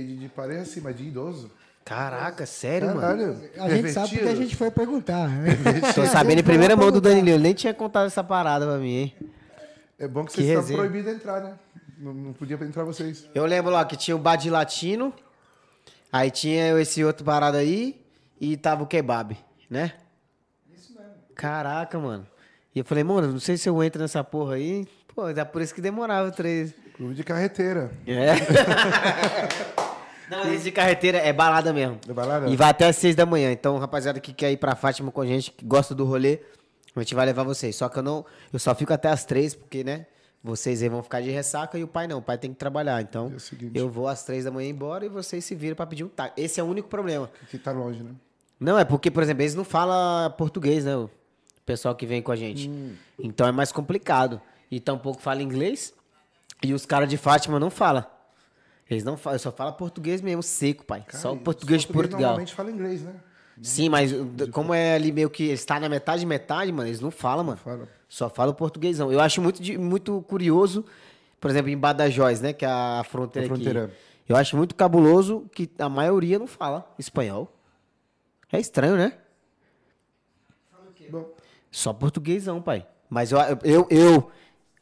de, 0.08 0.18
de 0.18 0.30
parede 0.30 0.62
acima 0.62 0.94
de 0.94 1.04
idoso. 1.08 1.50
Caraca, 1.84 2.46
sério, 2.46 2.90
mano? 2.90 3.02
Caralho. 3.02 3.32
assim. 3.32 3.50
A 3.60 3.70
gente 3.70 3.92
sabe 3.92 4.10
porque 4.10 4.30
a 4.30 4.36
gente 4.36 4.56
foi 4.56 4.72
perguntar. 4.72 5.28
né? 5.28 5.56
Tô 5.94 6.06
sabendo 6.08 6.40
em 6.40 6.44
primeira 6.44 6.76
mão 6.76 6.92
do 6.92 7.02
Danilo. 7.02 7.30
Ele 7.30 7.38
nem 7.40 7.54
tinha 7.54 7.74
contado 7.74 8.08
essa 8.08 8.24
parada 8.24 8.66
pra 8.66 8.78
mim, 8.78 8.94
hein? 8.96 9.16
É 10.00 10.08
bom 10.08 10.26
que 10.26 10.34
Que 10.34 10.44
vocês 10.44 10.60
estão 10.62 10.78
proibidos 10.78 11.12
de 11.12 11.18
entrar, 11.18 11.42
né? 11.42 11.54
Não, 12.00 12.14
não 12.14 12.34
podia 12.34 12.56
entrar 12.56 12.84
vocês. 12.84 13.28
Eu 13.36 13.46
lembro 13.46 13.72
lá 13.72 13.86
que 13.86 13.96
tinha 13.96 14.16
o 14.16 14.20
bar 14.20 14.36
de 14.36 14.50
latino, 14.50 15.14
aí 16.12 16.32
tinha 16.32 16.80
esse 16.80 17.04
outro 17.04 17.24
parado 17.24 17.58
aí 17.58 18.02
e 18.40 18.58
tava 18.58 18.84
o 18.84 18.88
kebab, 18.88 19.38
né? 19.70 19.94
Isso 20.74 20.94
mesmo. 20.94 21.12
Caraca, 21.36 22.00
mano. 22.00 22.26
E 22.74 22.80
eu 22.80 22.86
falei, 22.86 23.04
mano, 23.04 23.28
não 23.34 23.40
sei 23.40 23.58
se 23.58 23.68
eu 23.70 23.84
entro 23.84 24.02
nessa 24.02 24.24
porra 24.24 24.56
aí. 24.56 24.88
Pô, 25.14 25.28
é 25.28 25.46
por 25.46 25.62
isso 25.62 25.76
que 25.76 25.82
demorava 25.82 26.32
três. 26.32 26.74
Clube 26.96 27.14
de 27.14 27.24
carreteira. 27.24 27.92
É. 28.08 28.32
Não, 30.32 30.54
esse 30.54 30.64
de 30.64 30.72
carreteira 30.72 31.18
é 31.18 31.34
balada 31.34 31.74
mesmo. 31.74 32.00
É 32.08 32.14
balada? 32.14 32.48
E 32.50 32.56
vai 32.56 32.70
até 32.70 32.88
às 32.88 32.96
seis 32.96 33.16
da 33.16 33.26
manhã. 33.26 33.52
Então, 33.52 33.78
rapaziada 33.78 34.18
que 34.20 34.32
quer 34.32 34.50
ir 34.52 34.58
pra 34.58 34.76
Fátima 34.76 35.12
com 35.12 35.20
a 35.20 35.26
gente, 35.26 35.52
que 35.52 35.66
gosta 35.66 35.94
do 35.94 36.06
rolê, 36.06 36.40
a 36.96 37.00
gente 37.02 37.14
vai 37.14 37.26
levar 37.26 37.44
vocês. 37.44 37.76
Só 37.76 37.90
que 37.90 38.00
eu 38.00 38.04
não. 38.04 38.26
Eu 38.54 38.58
só 38.58 38.74
fico 38.74 38.94
até 38.94 39.10
às 39.10 39.26
três, 39.26 39.54
porque, 39.54 39.84
né? 39.84 40.06
Vocês 40.44 40.82
aí 40.82 40.90
vão 40.90 41.04
ficar 41.04 41.22
de 41.22 41.30
ressaca 41.30 41.78
e 41.78 41.84
o 41.84 41.88
pai 41.88 42.08
não. 42.08 42.20
O 42.20 42.22
pai 42.22 42.38
tem 42.38 42.52
que 42.52 42.58
trabalhar. 42.58 43.02
Então, 43.02 43.30
É 43.32 43.36
o 43.36 43.40
seguinte. 43.40 43.78
eu 43.78 43.90
vou 43.90 44.08
às 44.08 44.24
três 44.24 44.46
da 44.46 44.52
manhã 44.52 44.70
embora 44.70 45.06
e 45.06 45.10
vocês 45.10 45.44
se 45.46 45.54
viram 45.54 45.76
pra 45.76 45.86
pedir 45.86 46.04
um 46.04 46.08
táxi. 46.08 46.34
Esse 46.38 46.60
é 46.60 46.64
o 46.64 46.66
único 46.66 46.88
problema. 46.88 47.30
Que 47.50 47.58
tá 47.60 47.72
longe, 47.72 48.02
né? 48.02 48.12
Não, 48.60 48.80
é 48.80 48.86
porque, 48.86 49.12
por 49.12 49.22
exemplo, 49.22 49.44
eles 49.44 49.54
não 49.54 49.64
falam 49.66 50.32
português, 50.32 50.86
né? 50.86 50.96
O 50.96 51.10
pessoal 51.66 51.94
que 51.94 52.06
vem 52.08 52.22
com 52.22 52.32
a 52.32 52.36
gente. 52.36 52.70
Hum. 52.70 52.94
Então 53.20 53.46
é 53.46 53.52
mais 53.52 53.72
complicado. 53.72 54.42
E 54.72 54.80
tampouco 54.80 55.22
fala 55.22 55.44
inglês. 55.44 55.94
E 56.64 56.74
os 56.74 56.86
caras 56.86 57.10
de 57.10 57.18
Fátima 57.18 57.60
não 57.60 57.70
falam. 57.70 58.06
Eles 58.92 59.06
não 59.06 59.16
falam, 59.16 59.40
só 59.40 59.54
fala 59.54 59.72
português 59.72 60.22
mesmo, 60.22 60.44
seco, 60.44 60.84
pai. 60.86 61.06
só 61.14 61.30
o 61.30 61.34
Cara, 61.36 61.44
português 61.46 61.82
de 61.82 61.88
Portugal. 61.88 62.20
normalmente 62.20 62.54
fala 62.54 62.70
inglês, 62.70 63.02
né? 63.02 63.16
Sim, 63.62 63.88
mas 63.88 64.12
como 64.52 64.74
é 64.74 64.96
ali 64.96 65.14
meio 65.14 65.30
que 65.30 65.44
está 65.46 65.80
na 65.80 65.88
metade, 65.88 66.26
metade, 66.26 66.72
mano, 66.74 66.90
eles 66.90 67.00
não 67.00 67.10
falam, 67.10 67.46
mano. 67.46 67.58
fala. 67.58 67.88
Só 68.10 68.30
falam 68.30 68.54
portuguesão. 68.54 69.10
Eu 69.10 69.22
acho 69.22 69.42
muito, 69.42 69.62
muito 69.80 70.22
curioso, 70.24 70.84
por 71.40 71.50
exemplo, 71.50 71.70
em 71.70 71.78
Badajoz, 71.78 72.42
né, 72.42 72.52
que 72.52 72.66
é 72.66 72.68
a 72.70 73.02
fronteira, 73.10 73.46
A 73.48 73.50
fronteira. 73.50 73.86
aqui. 73.86 73.94
Eu 74.28 74.36
acho 74.36 74.58
muito 74.58 74.76
cabuloso 74.76 75.46
que 75.54 75.70
a 75.80 75.88
maioria 75.88 76.38
não 76.38 76.48
fala 76.48 76.94
espanhol. 77.00 77.50
É 78.52 78.60
estranho, 78.60 78.98
né? 78.98 79.14
Só 81.72 81.94
portuguesão, 81.94 82.62
pai. 82.62 82.86
Mas 83.10 83.32
eu, 83.32 83.40
eu, 83.64 83.88
eu 83.90 84.32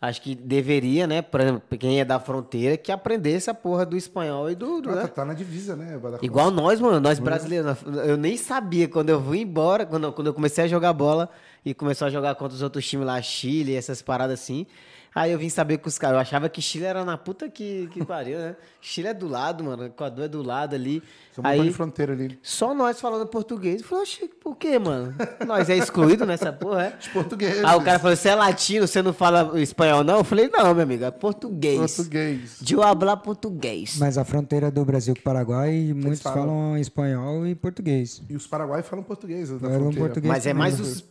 acho 0.01 0.21
que 0.21 0.33
deveria, 0.33 1.05
né, 1.05 1.23
exemplo, 1.39 1.61
quem 1.77 1.99
é 1.99 2.05
da 2.05 2.19
fronteira, 2.19 2.77
que 2.77 2.91
aprender 2.91 3.33
essa 3.33 3.53
porra 3.53 3.85
do 3.85 3.97
espanhol 3.97 4.49
e 4.49 4.55
do... 4.55 4.81
do 4.81 4.89
ah, 4.91 4.95
né? 4.95 5.01
tá, 5.01 5.07
tá 5.09 5.25
na 5.25 5.33
divisa, 5.33 5.75
né? 5.75 5.99
Igual 6.21 6.51
nós, 6.51 6.79
mano, 6.79 6.99
nós 6.99 7.19
brasileiros. 7.19 7.77
Eu 8.05 8.15
nem 8.15 8.37
sabia 8.37 8.87
quando 8.87 9.09
eu 9.09 9.21
fui 9.21 9.39
embora, 9.41 9.85
quando, 9.85 10.11
quando 10.13 10.27
eu 10.27 10.33
comecei 10.33 10.63
a 10.63 10.67
jogar 10.67 10.93
bola, 10.93 11.29
e 11.65 11.73
começou 11.73 12.07
a 12.07 12.09
jogar 12.09 12.35
contra 12.35 12.55
os 12.55 12.61
outros 12.61 12.87
times 12.87 13.05
lá, 13.05 13.21
Chile, 13.21 13.75
essas 13.75 14.01
paradas 14.01 14.39
assim. 14.39 14.65
Aí 15.13 15.31
eu 15.31 15.39
vim 15.39 15.49
saber 15.49 15.79
que 15.79 15.87
os 15.87 15.97
caras. 15.97 16.15
Eu 16.15 16.21
achava 16.21 16.47
que 16.47 16.61
Chile 16.61 16.85
era 16.85 17.03
na 17.03 17.17
puta 17.17 17.49
que, 17.49 17.89
que 17.91 18.05
pariu, 18.05 18.37
né? 18.37 18.55
Chile 18.79 19.07
é 19.07 19.13
do 19.13 19.27
lado, 19.27 19.63
mano. 19.63 19.85
Equador 19.85 20.25
é 20.25 20.27
do 20.27 20.43
lado 20.43 20.75
ali. 20.75 21.01
São 21.33 21.43
um 21.43 21.47
montão 21.47 21.61
Aí 21.63 21.67
de 21.69 21.73
fronteira 21.73 22.13
ali. 22.13 22.39
só 22.43 22.73
nós 22.75 23.01
falando 23.01 23.25
português. 23.27 23.81
Eu 23.81 23.87
falei, 23.87 24.03
oxe, 24.03 24.27
por 24.39 24.55
quê, 24.55 24.77
mano? 24.77 25.15
Nós 25.47 25.67
é 25.69 25.75
excluído 25.77 26.25
nessa 26.25 26.53
porra, 26.53 26.83
é? 26.85 26.97
Os 27.01 27.07
portugueses. 27.07 27.63
Aí 27.63 27.75
o 27.77 27.81
cara 27.81 27.97
falou, 27.97 28.15
você 28.15 28.29
é 28.29 28.35
latino, 28.35 28.87
você 28.87 29.01
não 29.01 29.11
fala 29.11 29.59
espanhol, 29.59 30.03
não? 30.03 30.19
Eu 30.19 30.23
falei, 30.23 30.47
não, 30.47 30.73
meu 30.73 30.83
amigo, 30.83 31.03
é 31.03 31.11
português. 31.11 31.95
Português. 31.95 32.57
De 32.61 32.75
eu 32.75 32.83
hablar 32.83 33.17
português. 33.17 33.97
Mas 33.99 34.17
a 34.17 34.23
fronteira 34.23 34.69
do 34.69 34.85
Brasil 34.85 35.15
com 35.15 35.21
o 35.21 35.23
Paraguai, 35.23 35.91
muitos 35.95 36.21
falam. 36.21 36.39
falam 36.45 36.77
espanhol 36.77 37.47
e 37.47 37.55
português. 37.55 38.21
E 38.29 38.35
os 38.35 38.45
paraguaios 38.45 38.87
falam 38.87 39.03
português 39.03 39.49
na 39.49 39.59
Falam 39.59 39.75
fronteira. 39.79 40.05
português. 40.05 40.31
Mas 40.31 40.45
é 40.45 40.49
também, 40.51 40.59
mais 40.59 40.79
né? 40.79 40.85
os, 40.85 41.05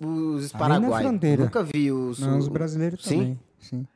os 0.44 0.52
paraguaios. 0.52 1.08
fronteira. 1.08 1.44
Nunca 1.44 1.62
vi 1.64 1.90
os... 1.90 2.18
Não, 2.20 2.38
os 2.38 2.48
brasileiros 2.48 3.02
Sim? 3.04 3.18
também. 3.18 3.40
Sim. 3.60 3.86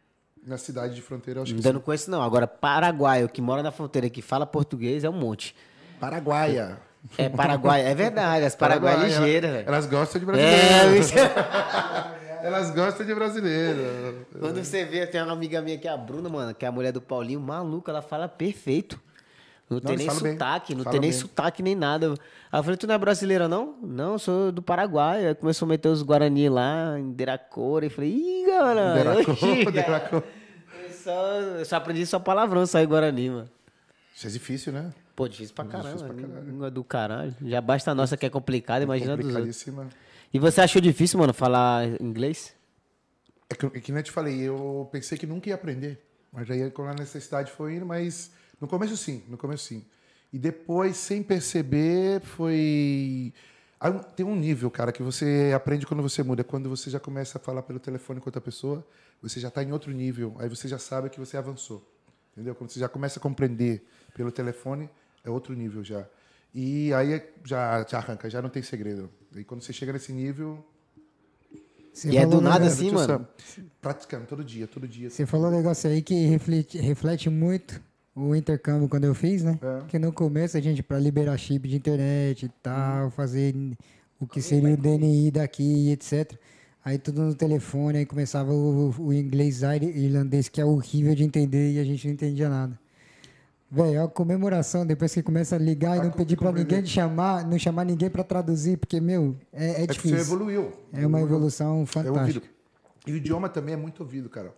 Na 0.47 0.59
cidade 0.59 0.95
de 0.95 1.03
fronteira, 1.03 1.39
eu 1.39 1.43
acho 1.45 1.53
que 1.53 1.59
Ainda 1.59 1.69
sim. 1.69 1.73
não 1.75 1.81
conheço, 1.81 2.11
não. 2.11 2.21
Agora, 2.23 2.47
paraguaio, 2.49 3.29
que 3.29 3.41
mora 3.41 3.63
na 3.63 3.71
fronteira, 3.71 4.11
que 4.11 4.21
fala 4.21 4.45
português, 4.45 5.05
é 5.05 5.09
um 5.11 5.13
monte. 5.13 5.55
Paraguaia. 6.01 6.79
É 7.19 7.29
Paraguai, 7.29 7.85
é 7.85 7.95
verdade. 7.95 8.45
As 8.45 8.55
Paraguai 8.55 8.95
é 8.95 9.05
ligeira, 9.07 9.51
velho. 9.53 9.69
Elas 9.69 9.87
gostam 9.87 10.21
de 10.21 10.25
É, 10.25 10.33
brasileiro. 10.33 11.03
bicho. 11.03 11.15
Elas 12.43 12.71
gostam 12.73 13.07
de 13.07 13.15
brasileiro. 13.15 14.27
Quando 14.39 14.65
você 14.65 14.85
vê, 14.85 15.07
tem 15.07 15.23
uma 15.23 15.33
amiga 15.33 15.61
minha 15.61 15.79
que 15.79 15.87
é 15.87 15.91
a 15.93 15.97
Bruna, 15.97 16.29
mano, 16.29 16.53
que 16.55 16.65
é 16.65 16.69
a 16.69 16.73
mulher 16.73 16.91
do 16.93 17.01
Paulinho, 17.01 17.41
maluca, 17.41 17.93
ela 17.93 18.03
fala 18.03 18.29
perfeito. 18.29 19.01
Não, 19.74 19.81
tem 19.81 19.93
eles 19.93 20.01
nem 20.01 20.09
falam 20.09 20.23
bem. 20.23 20.32
sotaque, 20.32 20.74
não 20.74 20.85
Falam 20.85 20.93
tem 20.93 21.01
nem 21.01 21.11
bem. 21.11 21.19
sotaque 21.20 21.62
nem 21.62 21.74
nada. 21.74 22.15
Aí 22.51 22.59
eu 22.59 22.62
falei, 22.62 22.77
tu 22.77 22.86
não 22.86 22.94
é 22.94 22.99
brasileira, 22.99 23.49
não? 23.49 23.77
Não, 23.82 24.12
eu 24.12 24.19
sou 24.19 24.53
do 24.53 24.62
Paraguai. 24.62 25.27
Aí 25.27 25.35
começou 25.35 25.66
a 25.66 25.69
meter 25.69 25.89
os 25.89 26.03
Guarani 26.03 26.49
lá, 26.49 26.99
em 26.99 27.12
Deracora. 27.12 27.86
E 27.86 27.90
falei, 27.90 28.11
ih, 28.11 28.47
galera. 28.47 28.94
Deracô, 28.94 29.31
oxi, 29.32 29.65
Deracô. 29.70 30.16
Eu 30.85 30.90
só, 30.93 31.27
eu 31.40 31.65
só 31.65 31.77
aprendi 31.77 32.07
só 32.07 32.19
palavrão, 32.19 32.65
só 32.66 32.78
em 32.81 32.86
Guarani, 32.86 33.31
mano. 33.31 33.51
Isso 34.15 34.27
é 34.27 34.31
difícil, 34.31 34.73
né? 34.73 34.93
Pô, 35.16 35.27
difícil 35.28 35.55
pra 35.55 35.65
caramba. 35.65 35.89
Difícil 35.97 36.07
pra 36.15 36.27
caralho. 36.28 36.47
Língua 36.51 36.70
do 36.70 36.85
caralho. 36.85 37.35
Já 37.44 37.61
basta 37.61 37.90
a 37.90 37.94
nossa 37.94 38.16
que 38.16 38.24
é 38.27 38.31
complicada, 38.31 38.85
imagina 38.85 39.16
dos 39.16 39.35
outros. 39.35 39.66
E 40.32 40.39
você 40.39 40.61
achou 40.62 40.81
difícil, 40.81 41.19
mano, 41.19 41.35
falar 41.35 41.86
inglês? 42.01 42.55
É 43.51 43.55
que, 43.55 43.66
é 43.66 43.81
que 43.81 43.93
nem 43.93 43.99
eu 44.01 44.05
te 44.05 44.11
falei, 44.11 44.40
eu 44.40 44.89
pensei 44.90 45.19
que 45.19 45.27
nunca 45.27 45.49
ia 45.51 45.55
aprender. 45.55 46.01
Mas 46.32 46.51
aí 46.51 46.70
quando 46.70 46.89
a 46.89 46.94
necessidade 46.94 47.51
foi 47.53 47.74
indo, 47.77 47.85
mas 47.85 48.31
no 48.63 48.69
começo 48.69 48.97
sim, 48.97 49.25
no 49.29 49.37
começo 49.37 49.65
sim. 49.65 49.85
E 50.33 50.39
depois, 50.39 50.97
sem 50.97 51.21
perceber, 51.21 52.21
foi. 52.21 53.35
Tem 54.15 54.25
um 54.25 54.37
nível, 54.37 54.71
cara, 54.71 54.93
que 54.93 55.03
você 55.03 55.51
aprende 55.53 55.85
quando 55.85 56.01
você 56.01 56.23
muda. 56.23 56.45
Quando 56.45 56.71
você 56.71 56.89
já 56.89 57.01
começa 57.01 57.39
a 57.39 57.41
falar 57.41 57.63
pelo 57.63 57.81
telefone 57.81 58.21
com 58.21 58.29
outra 58.29 58.41
pessoa, 58.41 58.87
você 59.21 59.41
já 59.41 59.49
está 59.49 59.65
em 59.65 59.73
outro 59.73 59.91
nível. 59.91 60.37
Aí 60.39 60.49
você 60.49 60.69
já 60.69 60.79
sabe 60.79 61.11
que 61.11 61.19
você 61.19 61.37
avançou. 61.37 61.85
Entendeu? 62.33 62.55
Quando 62.55 62.71
você 62.71 62.79
já 62.79 62.89
começa 62.89 63.19
a 63.19 63.23
compreender 63.23 63.85
pelo 64.15 64.31
telefone, 64.31 64.89
é 65.25 65.29
outro 65.29 65.55
nível 65.55 65.83
já. 65.83 66.07
E 66.55 66.95
aí 66.95 67.21
já, 67.45 67.85
já 67.85 67.99
arranca, 67.99 68.31
já 68.31 68.41
não 68.41 68.49
tem 68.49 68.63
segredo. 68.63 69.11
E 69.35 69.43
quando 69.43 69.61
você 69.61 69.73
chega 69.73 69.93
nesse 69.93 70.13
nível. 70.13 70.65
Você 71.93 72.11
E 72.11 72.17
é 72.17 72.25
do 72.25 72.41
nada 72.41 72.67
assim, 72.67 72.93
mano? 72.93 73.27
Praticando 73.81 74.25
todo 74.27 74.45
dia, 74.45 74.69
todo 74.69 74.87
dia. 74.87 75.11
Você 75.11 75.27
falou 75.27 75.49
um 75.49 75.57
negócio 75.57 75.91
aí 75.91 76.01
que 76.01 76.15
reflete, 76.27 76.79
reflete 76.79 77.29
muito 77.29 77.83
o 78.15 78.35
intercâmbio 78.35 78.89
quando 78.89 79.05
eu 79.05 79.15
fiz, 79.15 79.43
né? 79.43 79.59
É. 79.63 79.83
Que 79.89 79.99
no 79.99 80.13
começo 80.13 80.57
a 80.57 80.61
gente, 80.61 80.83
para 80.83 80.99
liberar 80.99 81.37
chip 81.39 81.69
de 81.69 81.77
internet 81.77 82.47
e 82.47 82.49
tal, 82.63 83.11
fazer 83.11 83.55
o 84.21 84.27
que 84.27 84.41
seria 84.43 84.75
o 84.75 84.77
DNI 84.77 85.31
daqui, 85.31 85.91
etc. 85.91 86.33
Aí 86.85 86.99
tudo 86.99 87.23
no 87.23 87.35
telefone, 87.35 87.99
aí 87.99 88.07
começava 88.07 88.53
o, 88.53 88.93
o 88.99 89.13
inglês 89.13 89.63
ir- 89.63 89.97
irlandês, 89.97 90.49
que 90.49 90.61
é 90.61 90.65
horrível 90.65 91.15
de 91.15 91.23
entender 91.25 91.73
e 91.73 91.79
a 91.79 91.85
gente 91.85 92.07
não 92.07 92.15
entendia 92.15 92.49
nada. 92.49 92.79
Velho, 93.71 94.03
a 94.05 94.09
comemoração, 94.09 94.85
depois 94.85 95.15
que 95.15 95.23
começa 95.23 95.57
a 95.57 95.59
ligar 95.59 95.97
e 95.97 96.01
não 96.03 96.11
pedir 96.11 96.37
pra 96.37 96.53
ninguém 96.53 96.83
de 96.83 96.91
chamar, 96.91 97.47
não 97.47 97.59
chamar 97.59 97.85
ninguém 97.87 98.11
pra 98.11 98.23
traduzir, 98.23 98.77
porque, 98.77 99.01
meu, 99.01 99.35
é, 99.51 99.65
é 99.65 99.71
É 99.85 99.87
que 99.87 99.95
você 99.95 100.09
difícil. 100.09 100.19
evoluiu. 100.19 100.73
É 100.93 101.07
uma 101.07 101.21
evolução 101.23 101.69
É 101.69 101.79
ouvido. 101.79 101.93
fantástica. 101.93 102.47
E 103.07 103.13
o 103.13 103.17
idioma 103.17 103.49
também 103.49 103.73
é 103.73 103.77
muito 103.79 104.01
ouvido, 104.01 104.29
cara. 104.29 104.53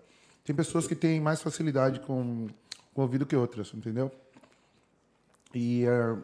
Tem 0.45 0.55
pessoas 0.57 0.87
que 0.89 0.97
têm 0.97 1.21
mais 1.21 1.41
facilidade 1.41 2.01
com, 2.01 2.49
com 2.95 3.03
ouvido 3.03 3.27
que 3.27 3.37
outras, 3.37 3.73
entendeu? 3.75 4.11
E, 5.55 5.85
eh, 5.85 6.17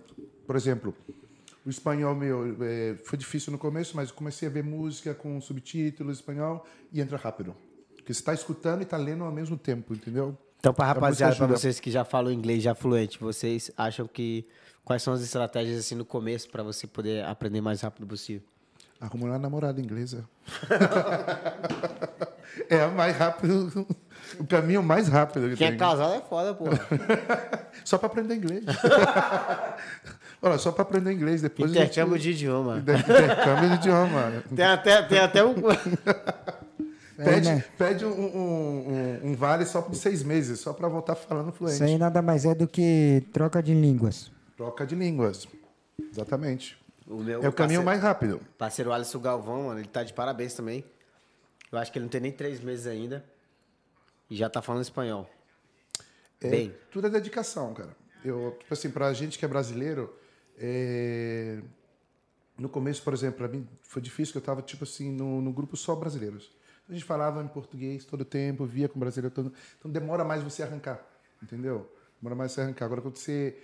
por 0.47 0.57
exemplo, 0.57 0.95
o 1.67 1.69
espanhol 1.69 2.15
meu 2.15 2.57
eh, 2.63 2.97
foi 3.05 3.19
difícil 3.19 3.53
no 3.53 3.59
começo, 3.59 3.95
mas 3.97 4.11
comecei 4.11 4.49
a 4.49 4.51
ver 4.51 4.65
música 4.65 5.15
com 5.15 5.41
subtítulos 5.41 6.19
espanhol 6.19 6.65
e 6.93 7.01
entra 7.01 7.19
rápido. 7.19 7.55
Porque 7.97 8.15
você 8.15 8.21
está 8.21 8.33
escutando 8.33 8.81
e 8.81 8.85
está 8.85 8.97
lendo 8.97 9.25
ao 9.25 9.33
mesmo 9.33 9.59
tempo, 9.59 9.93
entendeu? 9.93 10.37
Então, 10.59 10.73
pra 10.73 10.85
A 10.85 10.89
música 10.89 11.01
rapaziada, 11.01 11.33
ajuda. 11.35 11.57
vocês 11.59 11.81
que 11.81 11.91
já 11.91 12.05
falam 12.05 12.33
inglês, 12.33 12.63
já 12.63 12.75
fluente, 12.75 13.19
vocês 13.19 13.71
acham 13.77 14.07
que. 14.07 14.47
Quais 14.85 15.03
são 15.03 15.13
as 15.13 15.21
estratégias 15.21 15.79
assim 15.79 15.95
no 15.95 16.05
começo 16.05 16.49
pra 16.51 16.63
você 16.63 16.87
poder 16.87 17.25
aprender 17.25 17.61
mais 17.61 17.81
rápido 17.83 18.07
possível? 18.07 18.43
Arruma 19.01 19.27
uma 19.27 19.39
namorada 19.39 19.81
inglesa. 19.81 20.29
é 22.69 22.85
o 22.87 22.93
mais 22.93 23.17
rápido, 23.17 23.87
o 24.39 24.47
caminho 24.47 24.83
mais 24.83 25.09
rápido 25.09 25.51
que 25.51 25.57
Quem 25.57 25.67
é 25.69 25.71
tem. 25.71 25.79
casado 25.79 26.15
é 26.15 26.21
foda, 26.21 26.55
pô. 26.55 26.65
Só 27.85 27.97
para 27.99 28.07
aprender 28.09 28.35
inglês. 28.37 28.65
Olha, 30.43 30.57
só 30.57 30.73
para 30.73 30.83
aprender 30.83 31.13
inglês 31.13 31.43
depois. 31.43 31.71
a 31.71 31.75
gente- 31.75 31.91
Intercâmbio 31.91 32.19
de 32.19 32.31
idioma. 32.31 32.79
Intercâmbio 32.81 33.69
de 33.71 33.75
idioma. 33.75 34.43
Tem 34.57 34.65
até, 34.65 35.03
tem 35.03 35.19
até 35.19 35.45
um. 35.45 35.55
Pede, 37.17 37.49
né? 37.51 37.65
pede 37.77 38.07
um, 38.07 38.11
um- 38.11 38.89
um- 39.25 39.31
um 39.31 39.35
vale 39.37 39.67
só 39.67 39.83
por 39.83 39.95
seis 39.95 40.23
meses, 40.23 40.59
só 40.61 40.73
para 40.73 40.89
voltar 40.89 41.15
falando 41.15 41.51
Isso 41.53 41.67
aí 41.67 41.77
fluente. 41.77 41.99
nada 41.99 42.23
mais 42.23 42.47
é 42.47 42.55
do 42.55 42.67
que 42.67 43.23
troca 43.35 43.63
de 43.63 43.75
línguas. 43.75 44.33
Troca 44.57 44.87
de 44.87 44.95
línguas. 44.95 45.47
Exatamente. 46.11 46.79
O 47.07 47.17
meu 47.19 47.43
É 47.43 47.49
o 47.49 47.53
caminho 47.53 47.83
parceiro, 47.83 47.85
mais 47.85 48.01
rápido. 48.01 48.41
Parceiro 48.57 48.93
Alisson 48.93 49.19
Galvão, 49.19 49.65
mano, 49.65 49.81
ele 49.81 49.89
tá 49.89 50.03
de 50.03 50.15
parabéns 50.15 50.55
também. 50.55 50.83
Eu 51.71 51.79
acho 51.79 51.93
que 51.93 51.99
ele 51.99 52.05
não 52.05 52.11
tem 52.11 52.21
nem 52.21 52.33
três 52.33 52.61
meses 52.61 52.87
ainda. 52.87 53.25
E 54.29 54.37
já 54.37 54.49
tá 54.49 54.63
falando 54.63 54.83
espanhol. 54.83 55.29
É, 56.41 56.49
Bem. 56.49 56.75
Tudo 56.91 57.07
é 57.07 57.11
dedicação, 57.11 57.75
cara. 57.75 57.97
Eu, 58.25 58.57
tipo 58.59 58.73
assim, 58.73 58.91
pra 58.91 59.13
gente 59.13 59.39
que 59.39 59.45
é 59.45 59.49
brasileiro, 59.49 60.15
é, 60.57 61.61
no 62.59 62.69
começo, 62.69 63.03
por 63.03 63.13
exemplo, 63.13 63.39
pra 63.39 63.49
mim 63.49 63.67
foi 63.83 64.03
difícil 64.03 64.33
que 64.33 64.39
eu 64.39 64.43
tava, 64.43 64.63
tipo 64.63 64.85
assim, 64.85 65.11
no, 65.11 65.41
no 65.41 65.53
grupo 65.53 65.77
só 65.77 65.95
brasileiros. 65.95 66.51
A 66.89 66.93
gente 66.93 67.05
falava 67.05 67.43
em 67.43 67.49
português 67.49 68.05
todo 68.05 68.25
tempo, 68.25 68.67
via 68.67 68.89
com 68.89 68.99
brasileiro 68.99 69.33
todo 69.33 69.53
Então 69.79 69.91
demora 69.91 70.25
mais 70.25 70.43
você 70.43 70.63
arrancar, 70.63 71.01
entendeu? 71.43 71.91
Demora 72.21 72.35
mais 72.35 72.53
você 72.53 72.63
arrancar. 72.63 72.87
Agora, 72.87 73.01
quando 73.01 73.17
você 73.17 73.57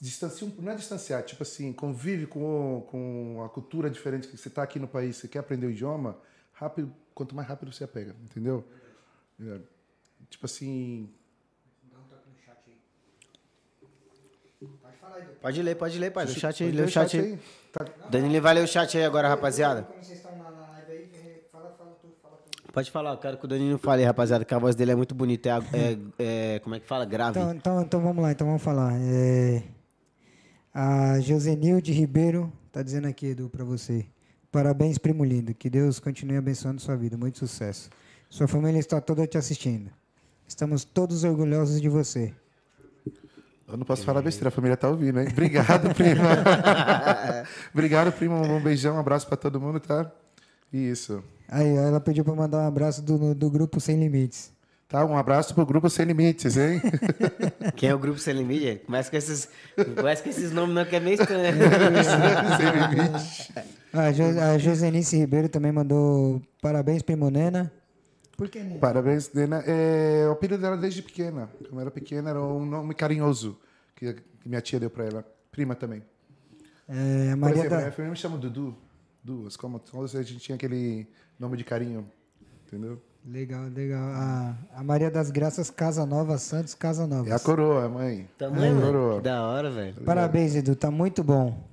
distancia, 0.00 0.46
não 0.58 0.72
é 0.72 0.74
distanciar, 0.74 1.22
tipo 1.22 1.42
assim, 1.42 1.72
convive 1.72 2.26
com, 2.26 2.86
com 2.90 3.42
a 3.42 3.48
cultura 3.48 3.88
diferente, 3.88 4.28
que 4.28 4.36
você 4.36 4.50
tá 4.50 4.62
aqui 4.62 4.78
no 4.78 4.86
país, 4.86 5.16
você 5.16 5.26
quer 5.26 5.38
aprender 5.38 5.66
o 5.66 5.70
idioma, 5.70 6.18
rápido, 6.60 6.92
quanto 7.14 7.34
mais 7.34 7.48
rápido 7.48 7.72
você 7.72 7.84
apega, 7.84 8.14
entendeu? 8.22 8.64
É, 9.40 9.60
tipo 10.28 10.44
assim, 10.44 11.08
Pode 15.40 15.62
ler, 15.62 15.74
pode 15.74 15.98
ler, 15.98 16.10
pai. 16.10 16.26
Lê 16.26 16.32
o 16.32 16.34
chat 16.34 16.62
aí, 16.62 16.68
Pode 16.68 16.76
lê 16.76 16.82
o 16.82 16.84
ler 16.84 16.90
chat 16.90 17.18
aí. 17.18 17.38
Tá- 17.72 17.86
Danilo 18.10 18.42
vai 18.42 18.54
ler 18.54 18.64
o 18.64 18.66
chat 18.68 18.98
aí 18.98 19.04
agora, 19.04 19.26
rapaziada. 19.26 19.84
Como 19.84 20.04
vocês 20.04 20.18
estão 20.18 20.36
na 20.36 20.50
live 20.50 20.92
aí, 20.92 21.42
fala, 21.50 21.70
fala 21.78 21.94
tudo, 22.02 22.12
fala 22.22 22.36
tudo. 22.36 22.72
Pode 22.74 22.90
falar, 22.90 23.10
eu 23.12 23.16
quero 23.18 23.38
que 23.38 23.44
o 23.46 23.48
Danilo 23.48 23.78
fale, 23.78 24.04
rapaziada, 24.04 24.44
que 24.44 24.52
a 24.52 24.58
voz 24.58 24.74
dele 24.76 24.90
é 24.90 24.94
muito 24.94 25.14
bonita. 25.14 25.48
É, 25.48 25.52
é- 26.18 26.56
é- 26.56 26.58
como 26.58 26.74
é 26.74 26.80
que 26.80 26.86
fala? 26.86 27.06
Grave. 27.06 27.40
Então, 27.40 27.54
então, 27.54 27.80
então 27.82 28.00
vamos 28.02 28.22
lá, 28.22 28.32
então 28.32 28.46
vamos 28.46 28.62
falar. 28.62 28.92
É, 29.00 29.62
a 30.74 31.18
Josenilde 31.20 31.90
Ribeiro 31.92 32.52
tá 32.70 32.82
dizendo 32.82 33.06
aqui, 33.08 33.28
Edu, 33.28 33.48
para 33.48 33.64
você. 33.64 34.06
Parabéns, 34.50 34.98
primo 34.98 35.24
lindo. 35.24 35.54
Que 35.54 35.70
Deus 35.70 36.00
continue 36.00 36.36
abençoando 36.36 36.80
sua 36.80 36.96
vida. 36.96 37.16
Muito 37.16 37.38
sucesso. 37.38 37.88
Sua 38.28 38.48
família 38.48 38.78
está 38.78 39.00
toda 39.00 39.26
te 39.26 39.38
assistindo. 39.38 39.90
Estamos 40.46 40.84
todos 40.84 41.24
orgulhosos 41.24 41.80
de 41.80 41.88
você. 41.88 42.34
Eu 43.68 43.76
não 43.76 43.84
posso 43.86 44.04
falar 44.04 44.20
besteira, 44.20 44.48
a 44.48 44.50
família 44.50 44.76
tá 44.76 44.88
ouvindo, 44.88 45.20
hein? 45.20 45.28
Obrigado, 45.30 45.94
prima. 45.94 46.24
Obrigado, 47.72 48.12
prima. 48.12 48.36
Um 48.40 48.60
beijão, 48.60 48.96
um 48.96 48.98
abraço 48.98 49.28
pra 49.28 49.36
todo 49.36 49.60
mundo, 49.60 49.78
tá? 49.78 50.10
Isso. 50.72 51.22
Aí, 51.48 51.76
ela 51.76 52.00
pediu 52.00 52.24
para 52.24 52.34
mandar 52.34 52.58
um 52.58 52.66
abraço 52.66 53.00
do, 53.00 53.32
do 53.34 53.48
grupo 53.48 53.80
Sem 53.80 53.98
Limites. 53.98 54.52
Tá? 54.90 55.04
Um 55.04 55.16
abraço 55.16 55.54
pro 55.54 55.64
Grupo 55.64 55.88
Sem 55.88 56.04
Limites, 56.04 56.56
hein? 56.56 56.82
Quem 57.76 57.90
é 57.90 57.94
o 57.94 57.98
grupo 57.98 58.18
Sem 58.18 58.34
Limite? 58.34 58.62
gente? 58.64 58.84
Começa 58.86 59.08
com 59.08 59.16
esses, 59.16 59.48
começa 59.94 60.20
com 60.20 60.28
esses 60.28 60.50
nomes 60.50 60.74
não 60.74 60.84
que 60.84 60.96
é 60.96 61.00
meio 61.00 61.14
estranho. 61.14 61.54
Sem 62.58 63.06
Limites. 63.06 63.52
A, 63.92 64.10
jo, 64.10 64.24
a 64.24 64.58
Josenice 64.58 65.16
Ribeiro 65.16 65.48
também 65.48 65.70
mandou 65.70 66.42
parabéns, 66.60 67.02
primo 67.02 67.30
Nena. 67.30 67.72
Por 68.36 68.48
que 68.48 68.58
Nena? 68.58 68.80
Parabéns, 68.80 69.32
Nena. 69.32 69.62
É, 69.64 70.26
o 70.26 70.32
apelido 70.32 70.60
dela 70.60 70.76
desde 70.76 71.02
pequena. 71.02 71.48
Quando 71.68 71.80
era 71.80 71.90
pequena, 71.92 72.30
era 72.30 72.42
um 72.42 72.66
nome 72.66 72.92
carinhoso 72.92 73.56
que, 73.94 74.12
que 74.12 74.48
minha 74.48 74.60
tia 74.60 74.80
deu 74.80 74.90
pra 74.90 75.04
ela. 75.04 75.24
Prima 75.52 75.76
também. 75.76 76.02
É, 76.88 77.28
a 77.28 77.30
Por 77.30 77.38
Maria 77.42 77.58
exemplo, 77.58 77.70
da... 77.70 77.76
minha 77.76 77.92
família 77.92 78.10
me 78.10 78.16
chama 78.16 78.36
Dudu. 78.36 78.76
Duas. 79.22 79.56
Como 79.56 79.78
todas 79.78 80.16
a 80.16 80.22
gente 80.24 80.40
tinha 80.40 80.56
aquele 80.56 81.06
nome 81.38 81.56
de 81.56 81.62
carinho. 81.62 82.10
Entendeu? 82.66 83.00
Legal, 83.26 83.64
legal. 83.68 84.00
A, 84.12 84.54
a 84.76 84.82
Maria 84.82 85.10
das 85.10 85.30
Graças 85.30 85.70
Casa 85.70 86.06
Nova 86.06 86.38
Santos 86.38 86.74
Casa 86.74 87.06
Nova. 87.06 87.28
É 87.28 87.32
a 87.32 87.38
coroa, 87.38 87.88
mãe. 87.88 88.28
Tamanho, 88.38 88.64
é 88.64 88.68
a 88.68 88.72
mano. 88.72 88.86
coroa. 88.86 89.16
Que 89.18 89.22
da 89.24 89.42
hora, 89.46 89.70
velho. 89.70 89.94
Parabéns, 90.04 90.54
Edu, 90.54 90.74
tá 90.74 90.90
muito 90.90 91.22
bom. 91.22 91.68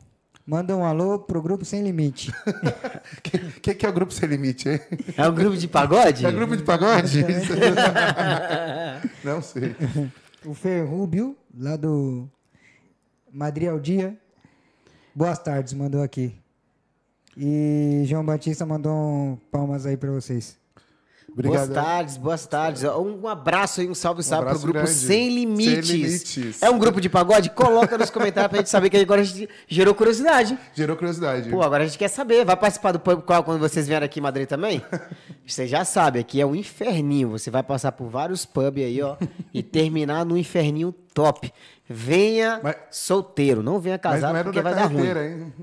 Manda 0.45 0.76
um 0.78 0.86
alô 0.86 1.19
pro 1.19 1.41
grupo 1.41 1.65
Sem 1.65 1.84
Limite. 1.84 2.32
O 2.32 3.19
que, 3.22 3.38
que, 3.60 3.74
que 3.76 3.86
é 3.86 3.90
o 3.90 3.94
Grupo 3.94 4.14
Sem 4.14 4.30
Limite, 4.30 4.69
hein? 4.69 4.80
É 5.18 5.28
um 5.28 5.36
grupo 5.36 5.57
de 5.57 5.68
pagode? 5.68 6.26
É 6.26 6.32
grupo 6.32 6.56
de 6.56 6.64
pagode? 6.64 7.26
Não 9.26 9.41
sei. 9.41 9.76
O 10.45 10.53
Fer 10.53 10.88
Rubio, 10.88 11.36
lá 11.57 11.76
do 11.76 12.30
Madrid 13.30 13.68
ao 13.68 13.78
Dia. 13.78 14.18
Boas 15.14 15.38
tardes, 15.40 15.74
mandou 15.74 16.02
aqui. 16.02 16.34
E 17.36 18.03
João 18.06 18.26
Batista 18.26 18.65
mandou 18.65 18.94
um 18.94 19.38
palmas 19.52 19.86
aí 19.86 19.98
pra 19.98 20.11
vocês. 20.11 20.57
Obrigado. 21.32 21.68
Boas 21.68 21.86
tardes, 21.86 22.18
boas 22.18 22.48
tardes. 22.48 22.84
Um 22.84 23.28
abraço 23.28 23.82
aí, 23.82 23.88
um 23.88 23.94
salve, 23.94 24.24
salve 24.24 24.45
pro 24.45 24.56
abraço 24.56 24.68
grupo. 24.68 24.88
Sem 24.88 25.30
Limites. 25.30 25.88
Sem 25.88 25.98
Limites. 25.98 26.64
É 26.64 26.70
um 26.70 26.80
grupo 26.80 26.99
de 26.99 27.10
pagode? 27.10 27.49
Coloca 27.52 27.98
nos 27.98 28.10
comentários 28.10 28.49
pra 28.49 28.60
gente 28.60 28.70
saber 28.70 28.90
que 28.90 28.98
agora 28.98 29.22
a 29.22 29.24
gente 29.24 29.48
gerou 29.68 29.94
curiosidade. 29.94 30.58
Gerou 30.74 30.95
curiosidade. 30.95 31.49
Pô, 31.49 31.62
agora 31.62 31.84
a 31.84 31.86
gente 31.86 31.98
quer 31.98 32.08
saber. 32.08 32.44
Vai 32.44 32.56
participar 32.56 32.91
do 32.91 32.99
pub 32.99 33.22
qual 33.22 33.44
quando 33.44 33.60
vocês 33.60 33.88
vierem 33.88 34.06
aqui 34.06 34.20
em 34.20 34.24
Madrid 34.24 34.48
também? 34.48 34.82
Você 35.45 35.66
já 35.66 35.86
sabe, 35.86 36.20
aqui 36.20 36.41
é 36.41 36.45
um 36.45 36.54
inferninho. 36.54 37.30
Você 37.30 37.49
vai 37.49 37.64
passar 37.64 37.94
por 37.94 38.10
vários 38.10 38.45
pubs 38.45 38.84
aí, 38.84 39.02
ó, 39.02 39.16
e 39.54 39.64
terminar 39.64 40.26
no 40.26 40.38
inferninho 40.38 40.94
top. 41.18 41.52
Venha 41.89 42.60
Mas- 42.61 42.76
solteiro, 42.91 43.64
não 43.64 43.80
venha 43.80 43.95
Mas 43.95 44.02
casado 44.14 44.34
não 44.34 44.39
é 44.39 44.44
porque 44.44 44.61
da 44.61 44.69
vai 44.69 44.76
dar 44.76 44.85
ruim. 44.88 45.06
carreteira, 45.07 45.26
hein? 45.26 45.53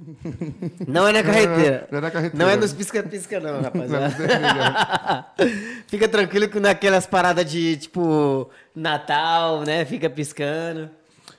Não 0.89 1.07
é 1.07 1.13
na 1.13 1.23
carreteira. 1.23 1.89
Não 1.91 1.99
é 1.99 2.01
na 2.01 2.11
carreteira. 2.11 2.45
Não 2.45 2.51
é 2.51 2.57
nos 2.57 2.73
pisca-pisca, 2.73 3.39
não, 3.41 3.61
rapaziada. 3.63 4.15
Fica 5.87 6.09
tranquilo 6.09 6.49
que 6.49 6.59
naquelas 6.59 7.07
paradas 7.07 7.45
de, 7.51 7.77
tipo, 7.77 8.51
Natal, 8.75 9.63
né? 9.63 9.85
Fica 9.85 10.09
piscando. 10.11 10.91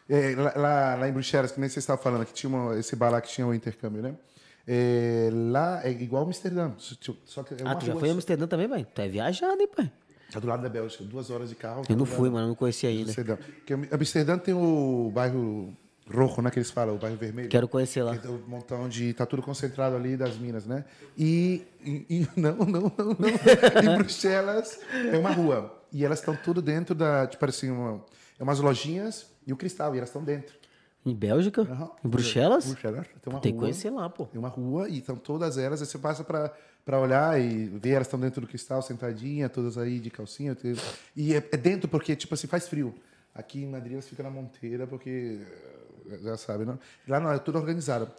É, 0.08 0.36
lá, 0.56 0.96
lá, 0.96 1.10
em 1.10 1.12
Bruxelas, 1.12 1.52
que 1.52 1.60
nem 1.60 1.68
você 1.68 1.80
estava 1.80 2.00
falando, 2.02 2.26
que 2.26 2.34
tinha 2.34 2.48
uma- 2.50 2.78
esse 2.78 2.96
bar 2.96 3.10
lá 3.10 3.20
que 3.20 3.28
tinha 3.30 3.46
o 3.48 3.54
intercâmbio, 3.56 4.02
né? 4.04 4.14
É, 4.68 5.30
lá 5.34 5.82
é 5.84 5.90
igual 5.92 6.24
Amsterdã. 6.24 6.72
Só 7.26 7.44
que 7.44 7.56
é 7.56 7.58
Ah, 7.66 7.76
tu 7.76 7.86
já 7.88 7.92
rua 7.94 8.00
foi 8.00 8.10
em. 8.10 8.12
Amsterdã 8.14 8.48
também, 8.48 8.70
pai? 8.70 8.86
Tu 8.94 9.02
é 9.02 9.08
viajado, 9.08 9.60
hein, 9.60 9.68
pai? 9.76 9.92
Tá 10.32 10.40
do 10.40 10.48
lado 10.48 10.64
da 10.64 10.70
Bélgica, 10.70 11.04
duas 11.04 11.30
horas 11.30 11.50
de 11.50 11.56
carro. 11.56 11.84
Eu 11.88 11.96
não 11.96 12.06
tá 12.06 12.12
fui, 12.14 12.30
mano, 12.30 12.46
eu 12.46 12.48
não 12.50 12.56
conheci 12.56 12.86
ainda. 12.88 13.04
Amsterdã. 13.10 13.38
Porque 13.38 13.74
Amsterdã 13.92 14.38
tem 14.38 14.54
o 14.54 15.12
bairro 15.14 15.74
rojo, 16.12 16.42
né? 16.42 16.50
Que 16.52 16.60
eles 16.60 16.72
falam, 16.72 16.96
o 16.96 16.98
bairro 16.98 17.16
vermelho. 17.18 17.50
Quero 17.50 17.68
conhecer 17.68 18.04
lá. 18.04 18.14
Que 18.18 18.24
tem 18.24 18.32
um 18.32 18.42
montão 18.48 18.90
de. 18.90 19.14
Tá 19.14 19.26
tudo 19.26 19.42
concentrado 19.42 19.96
ali 19.96 20.18
das 20.18 20.36
minas, 20.38 20.66
né? 20.66 20.84
E. 21.18 21.62
e- 21.84 22.06
e- 22.10 22.28
não, 22.36 22.56
não, 22.58 22.66
não, 22.66 22.92
não. 23.20 23.94
em 23.94 23.98
Bruxelas 23.98 24.80
é 25.12 25.18
uma 25.18 25.32
rua. 25.32 25.80
E 25.92 26.04
elas 26.04 26.20
estão 26.20 26.36
tudo 26.36 26.62
dentro 26.62 26.94
da. 26.96 27.28
Tipo 27.28 27.46
assim, 27.46 27.70
uma, 27.70 28.04
é 28.40 28.44
umas 28.44 28.60
lojinhas 28.60 29.28
e 29.48 29.54
o 29.54 29.58
cristal, 29.58 29.94
e 29.96 29.98
elas 30.00 30.10
estão 30.10 30.24
dentro. 30.24 30.56
Em 31.06 31.14
Bélgica? 31.14 31.62
Aham. 31.62 31.92
Em 32.04 32.10
Bruxelas? 32.10 32.66
Bruxelas. 32.66 33.06
Tem 33.22 33.32
uma 33.32 33.40
Tem 33.40 33.52
que 33.52 33.58
rua. 33.58 33.68
conhecer 33.68 33.92
lá, 33.92 34.10
pô. 34.10 34.26
Tem 34.26 34.40
uma 34.40 34.50
rua 34.50 34.90
e 34.90 34.98
estão 34.98 35.16
todas 35.16 35.58
elas. 35.58 35.80
Aí 35.80 35.88
você 35.88 36.00
passa 36.00 36.24
para 36.24 36.52
para 36.86 37.00
olhar 37.00 37.42
e 37.42 37.66
ver 37.66 37.92
elas 37.92 38.08
estão 38.08 38.20
dentro 38.20 38.40
do 38.40 38.48
cristal, 38.48 38.82
sentadinha, 38.82 39.50
todas 39.50 39.76
aí 39.78 40.00
de 40.00 40.12
calcinha. 40.12 40.56
E 41.16 41.34
é, 41.34 41.38
é 41.38 41.58
dentro 41.58 41.90
porque, 41.90 42.16
tipo 42.16 42.36
assim, 42.36 42.46
faz 42.46 42.68
frio. 42.68 42.94
Aqui 43.34 43.64
em 43.64 43.68
Madrid 43.68 43.94
elas 43.94 44.08
ficam 44.08 44.24
na 44.24 44.30
monteira 44.30 44.86
porque, 44.86 45.42
eh, 46.10 46.20
já 46.22 46.38
sabe, 46.38 46.64
não? 46.64 46.80
Lá 47.08 47.20
não, 47.20 47.32
é 47.32 47.40
tudo 47.40 47.58
organizado. 47.58 48.10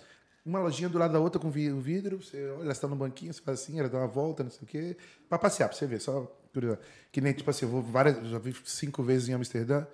Uma 0.44 0.58
lojinha 0.58 0.88
do 0.88 0.98
lado 0.98 1.12
da 1.12 1.20
outra 1.20 1.40
com 1.40 1.48
vidro, 1.50 2.22
você 2.22 2.36
olha, 2.50 2.64
elas 2.64 2.76
estão 2.76 2.90
no 2.90 2.96
banquinho, 2.96 3.32
você 3.32 3.40
faz 3.40 3.60
assim, 3.60 3.78
elas 3.78 3.90
dão 3.90 4.00
uma 4.00 4.06
volta, 4.06 4.42
não 4.44 4.50
sei 4.50 4.62
o 4.62 4.66
quê, 4.66 4.96
para 5.28 5.38
passear, 5.38 5.68
para 5.68 5.78
você 5.78 5.86
ver, 5.86 6.00
só 6.00 6.22
curiosidade. 6.52 6.86
Que 7.10 7.20
nem, 7.20 7.32
tipo 7.32 7.48
assim, 7.48 7.64
eu 7.64 7.70
vou 7.70 7.82
várias, 7.82 8.28
já 8.28 8.38
vi 8.38 8.54
cinco 8.64 9.02
vezes 9.02 9.28
em 9.28 9.32
Amsterdã, 9.32 9.86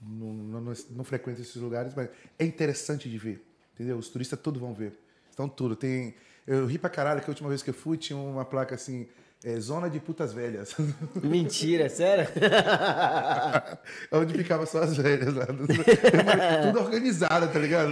não, 0.00 0.60
não, 0.60 0.72
não, 0.90 1.04
frequento 1.04 1.40
esses 1.40 1.56
lugares, 1.56 1.94
mas 1.94 2.08
é 2.38 2.44
interessante 2.44 3.08
de 3.08 3.18
ver, 3.18 3.44
entendeu? 3.74 3.96
Os 3.96 4.08
turistas 4.08 4.38
todos 4.38 4.60
vão 4.60 4.74
ver. 4.74 4.98
Estão 5.30 5.48
tudo. 5.48 5.76
Tem, 5.76 6.14
eu 6.46 6.66
ri 6.66 6.78
pra 6.78 6.90
caralho 6.90 7.20
que 7.20 7.26
a 7.26 7.32
última 7.32 7.48
vez 7.48 7.62
que 7.62 7.70
eu 7.70 7.74
fui 7.74 7.96
tinha 7.96 8.16
uma 8.18 8.44
placa 8.44 8.74
assim, 8.74 9.06
é, 9.44 9.58
zona 9.58 9.88
de 9.90 9.98
putas 10.00 10.32
velhas. 10.32 10.74
Mentira, 11.22 11.88
sério? 11.88 12.26
Onde 14.12 14.34
ficava 14.34 14.66
só 14.66 14.82
as 14.82 14.96
velhas 14.96 15.34
lá. 15.34 15.46
Tudo 16.66 16.80
organizado, 16.80 17.48
tá 17.48 17.58
ligado? 17.58 17.90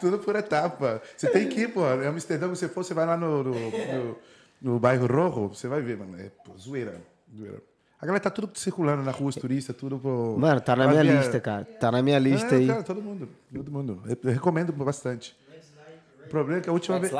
Tudo 0.00 0.18
por 0.18 0.36
etapa. 0.36 1.02
Você 1.16 1.28
tem 1.28 1.48
que 1.48 1.60
ir, 1.62 1.68
pô. 1.72 1.82
Em 2.02 2.06
Amsterdã, 2.06 2.48
você 2.48 2.68
for, 2.68 2.84
você 2.84 2.94
vai 2.94 3.06
lá 3.06 3.16
no, 3.16 3.42
no, 3.42 3.50
no- 3.52 4.16
no 4.60 4.78
bairro 4.78 5.06
Rojo, 5.06 5.54
você 5.54 5.68
vai 5.68 5.82
ver, 5.82 5.96
mano. 5.98 6.16
É 6.18 6.30
pô, 6.44 6.56
zoeira. 6.56 7.00
zoeira. 7.36 7.60
A 8.00 8.04
galera 8.06 8.22
tá 8.22 8.30
tudo 8.30 8.50
circulando 8.58 9.02
na 9.02 9.10
rua, 9.10 9.28
os 9.30 9.34
turistas, 9.36 9.74
tudo 9.74 9.98
pro. 9.98 10.36
Mano, 10.38 10.60
tá 10.60 10.76
na 10.76 10.86
minha 10.86 11.02
ver 11.02 11.10
a- 11.10 11.14
lista, 11.20 11.40
cara. 11.40 11.64
Tá 11.64 11.90
na 11.90 12.02
minha 12.02 12.18
lista 12.18 12.54
É, 12.54 12.58
aí. 12.58 12.66
cara, 12.66 12.82
todo 12.82 13.00
mundo. 13.02 13.28
Todo 13.54 13.70
mundo. 13.72 14.02
Eu 14.22 14.32
recomendo 14.32 14.72
bastante. 14.72 15.36
O 16.26 16.28
problema 16.28 16.58
é 16.60 16.62
que 16.62 16.68
a 16.68 16.72
última 16.72 16.98
vez. 16.98 17.12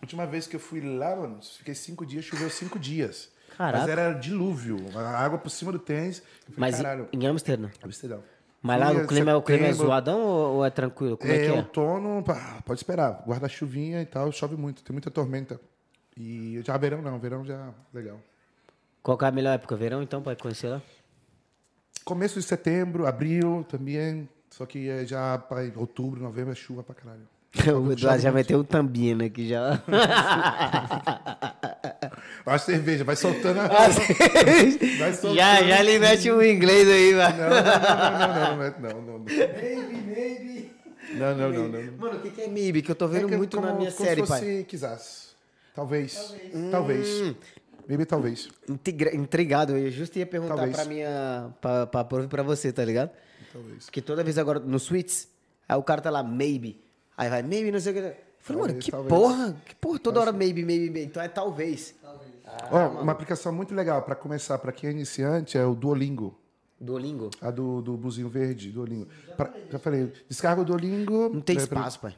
Última 0.00 0.26
vez 0.26 0.46
que 0.46 0.56
eu 0.56 0.60
fui 0.60 0.80
lá, 0.80 1.14
mano, 1.14 1.38
fiquei 1.42 1.74
cinco 1.74 2.04
dias, 2.06 2.24
choveu 2.24 2.48
cinco 2.50 2.78
dias. 2.78 3.30
Caraca. 3.56 3.78
Mas 3.78 3.88
era 3.88 4.12
dilúvio. 4.14 4.78
A 4.96 5.18
água 5.18 5.38
por 5.38 5.50
cima 5.50 5.70
do 5.72 5.78
tênis. 5.78 6.20
Falei, 6.20 6.54
Mas 6.56 6.80
em- 6.80 6.82
caralho. 6.82 7.08
em 7.12 7.26
Amsterdã. 7.26 7.68
Amsterdã. 7.82 8.18
Mas 8.62 8.80
lá 8.80 8.92
o 8.92 9.06
clima, 9.06 9.30
é- 9.32 9.34
o 9.34 9.42
clima 9.42 9.66
é 9.66 9.72
zoadão 9.72 10.20
ou, 10.20 10.64
é 10.64 10.70
tranquilo? 10.70 11.16
Como 11.16 11.30
é, 11.32 11.36
É, 11.36 11.38
que 11.40 11.46
é? 11.46 11.52
outono, 11.52 12.24
pode 12.64 12.78
esperar. 12.80 13.22
Guarda-chuvinha 13.26 14.00
e 14.00 14.06
tal, 14.06 14.30
chove 14.32 14.56
muito, 14.56 14.82
tem 14.82 14.92
muita 14.92 15.10
tormenta. 15.10 15.60
E 16.16 16.60
já 16.64 16.76
verão 16.76 17.02
não, 17.02 17.18
verão 17.18 17.44
já 17.44 17.72
legal. 17.92 18.20
Qual 19.02 19.18
é 19.20 19.24
a 19.26 19.30
melhor 19.32 19.52
época? 19.54 19.74
Verão, 19.76 20.02
então, 20.02 20.22
pra 20.22 20.36
conhecer 20.36 20.68
lá? 20.68 20.80
Começo 22.04 22.38
de 22.40 22.46
setembro, 22.46 23.06
abril 23.06 23.64
também, 23.68 24.28
só 24.50 24.64
que 24.66 24.88
é 24.88 25.04
já 25.04 25.38
pra 25.38 25.58
outubro, 25.76 26.20
novembro 26.22 26.52
é 26.52 26.54
chuva 26.54 26.82
pra 26.82 26.94
caralho. 26.94 27.28
O 27.78 27.92
Eduardo 27.92 28.22
já 28.22 28.32
meteu 28.32 28.60
um 28.60 28.64
tambino 28.64 29.24
aqui 29.24 29.46
já. 29.46 29.82
a 32.46 32.58
cerveja, 32.58 33.04
vai 33.04 33.14
soltando 33.14 33.60
a. 33.60 33.68
vai 34.98 35.12
soltando. 35.12 35.34
Já, 35.34 35.62
já 35.62 35.80
ele 35.80 35.98
mete 35.98 36.30
um 36.30 36.42
inglês 36.42 36.88
aí, 36.88 37.12
vai. 37.14 37.36
Não, 37.36 37.50
não, 37.50 37.62
não, 38.56 38.56
não, 38.56 39.02
não, 39.02 39.02
não, 39.02 39.18
Maybe, 39.18 40.02
maybe. 40.06 40.72
Não, 41.14 41.36
não, 41.36 41.52
não, 41.52 41.68
não. 41.68 41.92
Mano, 41.98 42.16
o 42.18 42.20
que, 42.22 42.40
é 42.40 42.48
maybe? 42.48 42.80
Que 42.80 42.90
eu 42.90 42.94
tô 42.94 43.06
vendo 43.06 43.30
é 43.30 43.34
é 43.34 43.36
muito 43.36 43.60
na 43.60 43.74
minha 43.74 43.90
série, 43.90 44.26
pai. 44.26 44.40
Se 44.40 44.64
quisesse. 44.64 45.32
Talvez. 45.74 46.34
Talvez. 46.70 47.08
Hum. 47.08 47.28
Hum. 47.28 47.34
Maybe 47.86 48.06
talvez. 48.06 48.48
Intrigado, 49.12 49.76
eu 49.76 49.90
justo 49.90 50.18
ia 50.18 50.24
perguntar 50.24 50.54
talvez. 50.54 50.76
pra 50.76 50.84
minha. 50.86 51.50
pra, 51.60 51.86
pra, 51.86 52.04
pra 52.04 52.42
você, 52.42 52.72
tá 52.72 52.84
ligado? 52.84 53.10
Talvez. 53.52 53.84
Porque 53.84 54.00
toda 54.00 54.24
vez 54.24 54.38
agora 54.38 54.58
no 54.58 54.78
Switch, 54.78 55.24
aí 55.68 55.76
o 55.76 55.82
cara 55.82 56.00
tá 56.00 56.08
lá, 56.08 56.22
maybe. 56.22 56.81
Aí 57.16 57.28
vai, 57.28 57.42
maybe, 57.42 57.70
não 57.70 57.80
sei 57.80 57.92
o 57.92 57.94
que. 57.94 58.00
Eu 58.00 58.14
falei, 58.40 58.62
mano, 58.62 58.72
Talvez, 58.74 58.84
que 58.84 58.90
talvez. 58.90 59.08
porra? 59.14 59.56
Que 59.66 59.74
porra, 59.76 59.98
toda 59.98 60.20
hora 60.20 60.32
maybe, 60.32 60.64
maybe, 60.64 60.90
maybe. 60.90 61.06
Então 61.08 61.22
é 61.22 61.28
talvez. 61.28 61.94
Ó, 62.70 63.00
uma 63.02 63.12
aplicação 63.12 63.52
muito 63.52 63.74
legal 63.74 64.02
para 64.02 64.14
começar, 64.14 64.58
para 64.58 64.72
quem 64.72 64.88
é 64.88 64.92
iniciante, 64.92 65.56
é 65.56 65.64
o 65.64 65.74
Duolingo. 65.74 66.36
Duolingo? 66.80 67.30
A 67.40 67.50
do, 67.50 67.80
do 67.80 67.96
Buzinho 67.96 68.28
Verde, 68.28 68.70
Duolingo. 68.70 69.06
Pra- 69.36 69.52
já 69.70 69.78
falei, 69.78 70.12
descarga 70.28 70.60
o 70.60 70.64
Duolingo. 70.64 71.30
Não 71.32 71.40
tem 71.40 71.56
é, 71.56 71.66
pra- 71.66 71.78
espaço, 71.80 72.00
pai. 72.00 72.14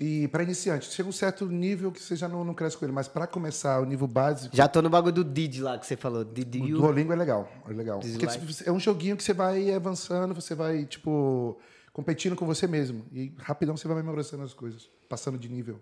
E 0.00 0.28
para 0.28 0.44
iniciante, 0.44 0.86
chega 0.92 1.08
um 1.08 1.12
certo 1.12 1.44
nível 1.46 1.90
que 1.90 2.00
você 2.00 2.14
já 2.14 2.28
não, 2.28 2.44
não 2.44 2.54
cresce 2.54 2.76
com 2.76 2.84
ele, 2.84 2.92
mas 2.92 3.08
para 3.08 3.26
começar 3.26 3.80
o 3.80 3.84
nível 3.84 4.06
básico, 4.06 4.56
Já 4.56 4.68
tô 4.68 4.80
no 4.80 4.88
bagulho 4.88 5.12
do 5.12 5.24
Did 5.24 5.58
lá 5.60 5.76
que 5.76 5.84
você 5.86 5.96
falou. 5.96 6.24
Did 6.24 6.54
o 6.54 6.58
you... 6.68 6.78
Duolingo 6.78 7.12
é 7.12 7.16
legal. 7.16 7.48
É 7.68 7.72
legal. 7.72 7.98
Porque 7.98 8.16
Dislike. 8.26 8.46
tipo, 8.54 8.70
é 8.70 8.72
um 8.72 8.78
joguinho 8.78 9.16
que 9.16 9.24
você 9.24 9.34
vai 9.34 9.72
avançando, 9.74 10.34
você 10.34 10.54
vai, 10.54 10.84
tipo, 10.86 11.58
competindo 11.98 12.36
com 12.36 12.46
você 12.46 12.68
mesmo. 12.68 13.04
E 13.12 13.32
rapidão 13.38 13.76
você 13.76 13.88
vai 13.88 13.96
memorizando 13.96 14.44
as 14.44 14.54
coisas, 14.54 14.88
passando 15.08 15.36
de 15.36 15.48
nível. 15.48 15.80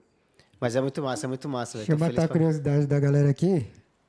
Mas 0.58 0.74
é 0.74 0.80
muito 0.80 1.02
massa, 1.02 1.26
é 1.26 1.28
muito 1.28 1.46
massa, 1.46 1.76
velho. 1.76 1.86
Deixa 1.86 2.02
eu 2.04 2.08
matar 2.08 2.24
a 2.24 2.28
curiosidade 2.28 2.86
da 2.86 2.98
galera 2.98 3.28
aqui. 3.28 3.66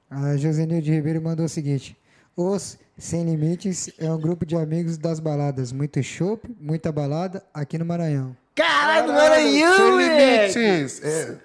A 0.09 0.37
Josenilde 0.37 0.89
Ribeiro 0.89 1.21
mandou 1.21 1.45
o 1.45 1.49
seguinte. 1.49 1.97
Os 2.33 2.77
Sem 2.97 3.25
Limites 3.25 3.91
é 3.99 4.09
um 4.09 4.17
grupo 4.17 4.45
de 4.45 4.55
amigos 4.55 4.97
das 4.97 5.19
baladas. 5.19 5.73
Muito 5.73 6.01
chopp, 6.01 6.49
muita 6.61 6.93
balada 6.93 7.43
aqui 7.53 7.77
no 7.77 7.83
Maranhão. 7.83 8.37
Caralho, 8.55 9.07
Sem 9.07 9.15
Maranhão, 9.17 9.91
moleque! 9.91 10.57
limites! 10.59 11.03
É, 11.03 11.35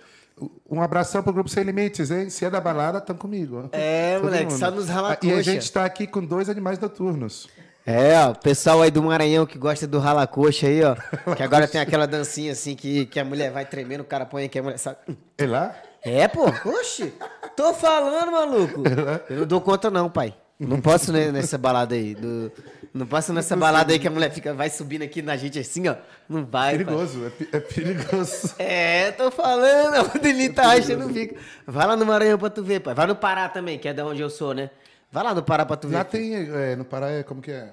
um 0.70 0.80
abração 0.80 1.24
pro 1.24 1.32
grupo 1.32 1.50
Sem 1.50 1.64
Limites, 1.64 2.08
hein? 2.12 2.30
Se 2.30 2.44
é 2.44 2.50
da 2.50 2.60
balada, 2.60 2.98
estão 2.98 3.16
comigo. 3.16 3.68
É, 3.72 4.14
Todo 4.14 4.26
moleque, 4.26 4.52
mundo. 4.52 4.58
só 4.60 4.70
nos 4.70 4.88
rala 4.88 5.18
E 5.24 5.32
a 5.32 5.42
gente 5.42 5.62
está 5.62 5.84
aqui 5.84 6.06
com 6.06 6.24
dois 6.24 6.48
animais 6.48 6.78
noturnos. 6.78 7.48
É, 7.84 8.16
ó, 8.20 8.32
pessoal 8.32 8.80
aí 8.82 8.90
do 8.90 9.02
Maranhão 9.02 9.44
que 9.44 9.58
gosta 9.58 9.86
do 9.88 9.98
rala 9.98 10.26
coxa 10.26 10.66
aí, 10.68 10.82
ó. 10.84 10.94
Que 11.34 11.42
agora 11.42 11.66
tem 11.66 11.80
aquela 11.80 12.06
dancinha 12.06 12.52
assim 12.52 12.76
que, 12.76 13.06
que 13.06 13.18
a 13.18 13.24
mulher 13.24 13.50
vai 13.50 13.64
tremendo, 13.64 14.02
o 14.02 14.04
cara 14.04 14.24
põe 14.24 14.44
aqui, 14.44 14.58
a 14.58 14.62
mulher 14.62 14.78
sabe. 14.78 14.98
É 15.36 15.46
lá? 15.46 15.74
É, 16.04 16.26
pô. 16.28 16.44
Oxi. 16.64 17.12
Tô 17.56 17.74
falando, 17.74 18.30
maluco. 18.32 18.82
Eu 19.28 19.38
não 19.40 19.46
dou 19.46 19.60
conta 19.60 19.90
não, 19.90 20.08
pai. 20.08 20.34
Não 20.58 20.80
posso 20.80 21.12
né, 21.12 21.32
nessa 21.32 21.58
balada 21.58 21.94
aí. 21.96 22.14
do- 22.14 22.52
não 22.94 23.06
posso 23.06 23.32
nessa 23.32 23.56
balada 23.56 23.92
aí 23.92 23.98
que 23.98 24.06
a 24.06 24.10
mulher 24.10 24.30
fica, 24.30 24.52
vai 24.54 24.68
subindo 24.70 25.02
aqui 25.02 25.22
na 25.22 25.36
gente 25.36 25.58
assim, 25.58 25.88
ó. 25.88 25.96
Não 26.28 26.44
vai. 26.44 26.76
pai. 26.76 26.84
Perigoso, 26.84 27.32
é, 27.52 27.56
é 27.56 27.60
perigoso. 27.60 28.54
É, 28.60 29.10
tô 29.12 29.30
falando, 29.30 30.06
o 30.14 30.18
Deli 30.20 30.50
tá 30.50 30.70
achando 30.72 31.06
o 31.06 31.08
bico. 31.08 31.34
Vai 31.66 31.86
lá 31.86 31.96
no 31.96 32.06
Maranhão 32.06 32.38
pra 32.38 32.50
tu 32.50 32.62
ver, 32.62 32.78
pai. 32.80 32.94
Vai 32.94 33.06
no 33.08 33.16
Pará 33.16 33.48
também, 33.48 33.76
que 33.78 33.88
é 33.88 33.92
da 33.94 34.04
onde 34.06 34.20
eu 34.22 34.30
sou, 34.30 34.54
né? 34.54 34.70
Vai 35.12 35.22
lá 35.22 35.34
no 35.34 35.42
Pará 35.42 35.66
pra 35.66 35.76
tu 35.76 35.88
ver. 35.88 35.96
Lá 35.96 36.04
tem, 36.04 36.34
é, 36.34 36.74
no 36.74 36.84
Pará, 36.84 37.10
é, 37.10 37.22
como 37.22 37.42
que 37.42 37.52
é? 37.52 37.68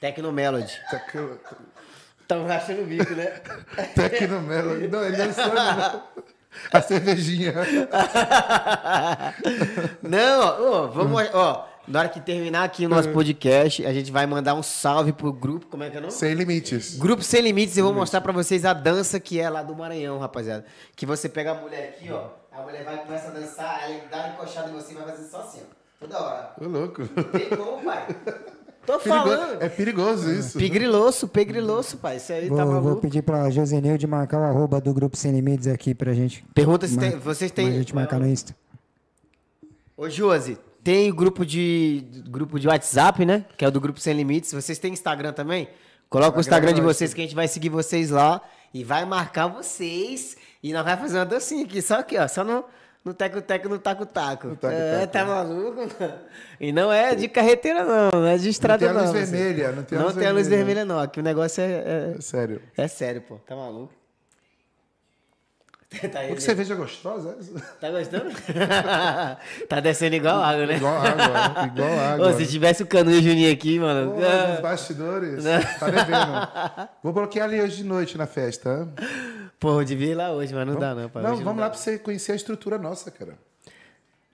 Tecnomelody. 0.00 0.72
Tec- 0.90 1.38
Tão 2.28 2.46
achando 2.46 2.82
o 2.82 2.86
bico, 2.86 3.12
né? 3.14 3.40
Tecnomelo. 3.96 4.88
Não, 4.88 5.04
ele 5.04 5.16
não. 5.16 6.02
A 6.72 6.80
cervejinha. 6.80 7.52
Não, 10.02 10.72
ó, 10.72 10.86
vamos, 10.88 11.22
ó, 11.32 11.68
na 11.86 12.00
hora 12.00 12.08
que 12.08 12.20
terminar 12.20 12.64
aqui 12.64 12.86
o 12.86 12.88
nosso 12.88 13.08
podcast, 13.10 13.84
a 13.86 13.92
gente 13.92 14.10
vai 14.10 14.26
mandar 14.26 14.54
um 14.54 14.62
salve 14.62 15.12
pro 15.12 15.32
grupo, 15.32 15.66
como 15.66 15.84
é 15.84 15.90
que 15.90 15.96
é 15.96 15.98
o 15.98 16.02
nome? 16.02 16.12
Sem 16.12 16.34
limites. 16.34 16.96
Grupo 16.98 17.22
Sem 17.22 17.40
Limites, 17.42 17.76
eu 17.76 17.84
vou 17.84 17.94
mostrar 17.94 18.20
pra 18.20 18.32
vocês 18.32 18.64
a 18.64 18.72
dança 18.72 19.20
que 19.20 19.38
é 19.40 19.48
lá 19.48 19.62
do 19.62 19.74
Maranhão, 19.76 20.18
rapaziada. 20.18 20.64
Que 20.96 21.06
você 21.06 21.28
pega 21.28 21.52
a 21.52 21.54
mulher 21.54 21.90
aqui, 21.96 22.10
ó, 22.10 22.30
a 22.52 22.62
mulher 22.62 22.84
vai 22.84 22.98
começa 22.98 23.28
a 23.28 23.30
dançar, 23.30 23.88
ela 23.90 24.00
dá 24.10 24.16
uma 24.18 24.28
encoxada 24.30 24.70
em 24.70 24.72
você 24.72 24.92
e 24.92 24.96
vai 24.96 25.04
fazer 25.06 25.28
só 25.28 25.40
assim, 25.42 25.60
ó. 25.62 25.77
Toda 26.00 26.18
hora. 26.20 26.52
Ô, 26.60 26.64
louco. 26.66 27.06
Tem 27.08 27.48
como, 27.50 27.82
pai? 27.84 28.06
Tô 28.86 28.98
Perigo- 28.98 29.16
falando. 29.24 29.62
É 29.62 29.68
perigoso 29.68 30.32
isso. 30.32 30.58
Pegriloço, 30.58 31.28
pegriloço, 31.28 31.98
pai. 31.98 32.16
Isso 32.16 32.32
aí 32.32 32.48
Vou, 32.48 32.56
tá 32.56 32.64
vou 32.64 32.74
maluco. 32.74 33.00
pedir 33.02 33.22
pra 33.22 33.50
Josenilde 33.50 34.06
marcar 34.06 34.38
o 34.40 34.44
arroba 34.44 34.80
do 34.80 34.94
Grupo 34.94 35.16
Sem 35.16 35.32
Limites 35.32 35.66
aqui 35.66 35.94
pra 35.94 36.12
gente. 36.14 36.44
Pergunta 36.54 36.86
se 36.86 36.96
tem, 36.96 37.18
vocês 37.18 37.50
Pra 37.52 37.64
têm... 37.64 37.72
gente 37.74 37.94
marcar 37.94 38.18
no 38.18 38.26
Insta. 38.26 38.56
Ô, 39.96 40.08
Josi, 40.08 40.56
tem 40.82 41.12
grupo 41.14 41.44
de 41.44 42.04
grupo 42.28 42.58
de 42.58 42.68
WhatsApp, 42.68 43.24
né? 43.26 43.44
Que 43.56 43.64
é 43.64 43.68
o 43.68 43.70
do 43.70 43.80
Grupo 43.80 43.98
Sem 44.00 44.14
Limites. 44.14 44.52
Vocês 44.52 44.78
têm 44.78 44.92
Instagram 44.92 45.32
também? 45.32 45.68
Coloca 46.08 46.38
o 46.38 46.40
Instagram 46.40 46.72
de 46.72 46.80
vocês 46.80 47.12
que 47.12 47.20
a 47.20 47.24
gente 47.24 47.34
vai 47.34 47.48
seguir 47.48 47.68
vocês 47.68 48.10
lá 48.10 48.40
e 48.72 48.82
vai 48.84 49.04
marcar 49.04 49.48
vocês. 49.48 50.36
E 50.62 50.72
nós 50.72 50.84
vamos 50.84 51.00
fazer 51.00 51.18
uma 51.18 51.26
dancinha 51.26 51.64
aqui, 51.64 51.82
só 51.82 51.96
aqui, 51.98 52.16
ó. 52.16 52.26
Só 52.26 52.42
no, 52.42 52.64
no 53.08 53.14
teco-teco, 53.14 53.68
no 53.68 53.78
taco-taco. 53.78 54.58
É, 54.62 55.06
tá 55.06 55.24
maluco, 55.24 55.76
mano? 55.98 56.14
E 56.60 56.72
não 56.72 56.92
é 56.92 57.14
de 57.14 57.28
carreteira, 57.28 57.84
não. 57.84 58.20
Não 58.20 58.26
é 58.26 58.36
de 58.36 58.48
estrada, 58.48 58.78
tem 58.80 58.88
a 58.88 58.92
não. 58.92 59.00
luz 59.00 59.10
você. 59.12 59.24
vermelha, 59.24 59.72
não 59.72 59.82
tem 59.84 59.96
a 59.96 60.00
Não 60.00 60.08
luz 60.08 60.16
tem 60.18 60.26
a 60.26 60.32
luz 60.32 60.48
vermelha. 60.48 60.66
vermelha, 60.66 60.84
não. 60.84 61.00
Aqui 61.00 61.20
o 61.20 61.22
negócio 61.22 61.62
é, 61.62 61.66
é, 61.66 62.14
É 62.16 62.20
sério. 62.20 62.60
é 62.76 62.88
sério, 62.88 63.22
pô. 63.22 63.36
Tá 63.46 63.54
maluco? 63.56 63.92
tá, 66.12 66.18
aí, 66.18 66.28
Pô, 66.28 66.34
que 66.34 66.42
cerveja 66.42 66.74
gostosa 66.74 67.30
é 67.30 67.40
essa? 67.40 67.60
tá 67.80 67.90
gostando? 67.90 68.30
tá 69.68 69.80
descendo 69.80 70.16
igual 70.16 70.42
água, 70.42 70.66
né? 70.66 70.76
Igual 70.76 70.94
água. 70.98 71.66
Igual 71.66 71.98
água. 71.98 72.28
Ô, 72.28 72.32
se 72.34 72.46
tivesse 72.46 72.82
o 72.82 72.86
Canu 72.86 73.12
Juninho 73.22 73.50
aqui, 73.50 73.78
mano. 73.78 74.12
Pô, 74.12 74.18
ah, 74.22 74.48
nos 74.52 74.60
bastidores. 74.60 75.44
Tá 75.80 75.88
devendo. 75.88 76.88
Vou 77.02 77.12
bloquear 77.14 77.48
ali 77.48 77.60
hoje 77.62 77.76
de 77.78 77.84
noite 77.84 78.18
na 78.18 78.26
festa. 78.26 78.86
Porra, 79.58 79.80
eu 79.82 79.84
devia 79.84 80.12
ir 80.12 80.14
lá 80.14 80.30
hoje, 80.32 80.54
mas 80.54 80.66
não 80.66 80.76
dá, 80.78 80.94
não. 80.94 81.10
Não, 81.14 81.32
Hoje 81.32 81.42
vamos 81.42 81.56
dá. 81.56 81.64
lá 81.64 81.70
pra 81.70 81.78
você 81.78 81.98
conhecer 81.98 82.32
a 82.32 82.36
estrutura 82.36 82.78
nossa, 82.78 83.10
cara. 83.10 83.34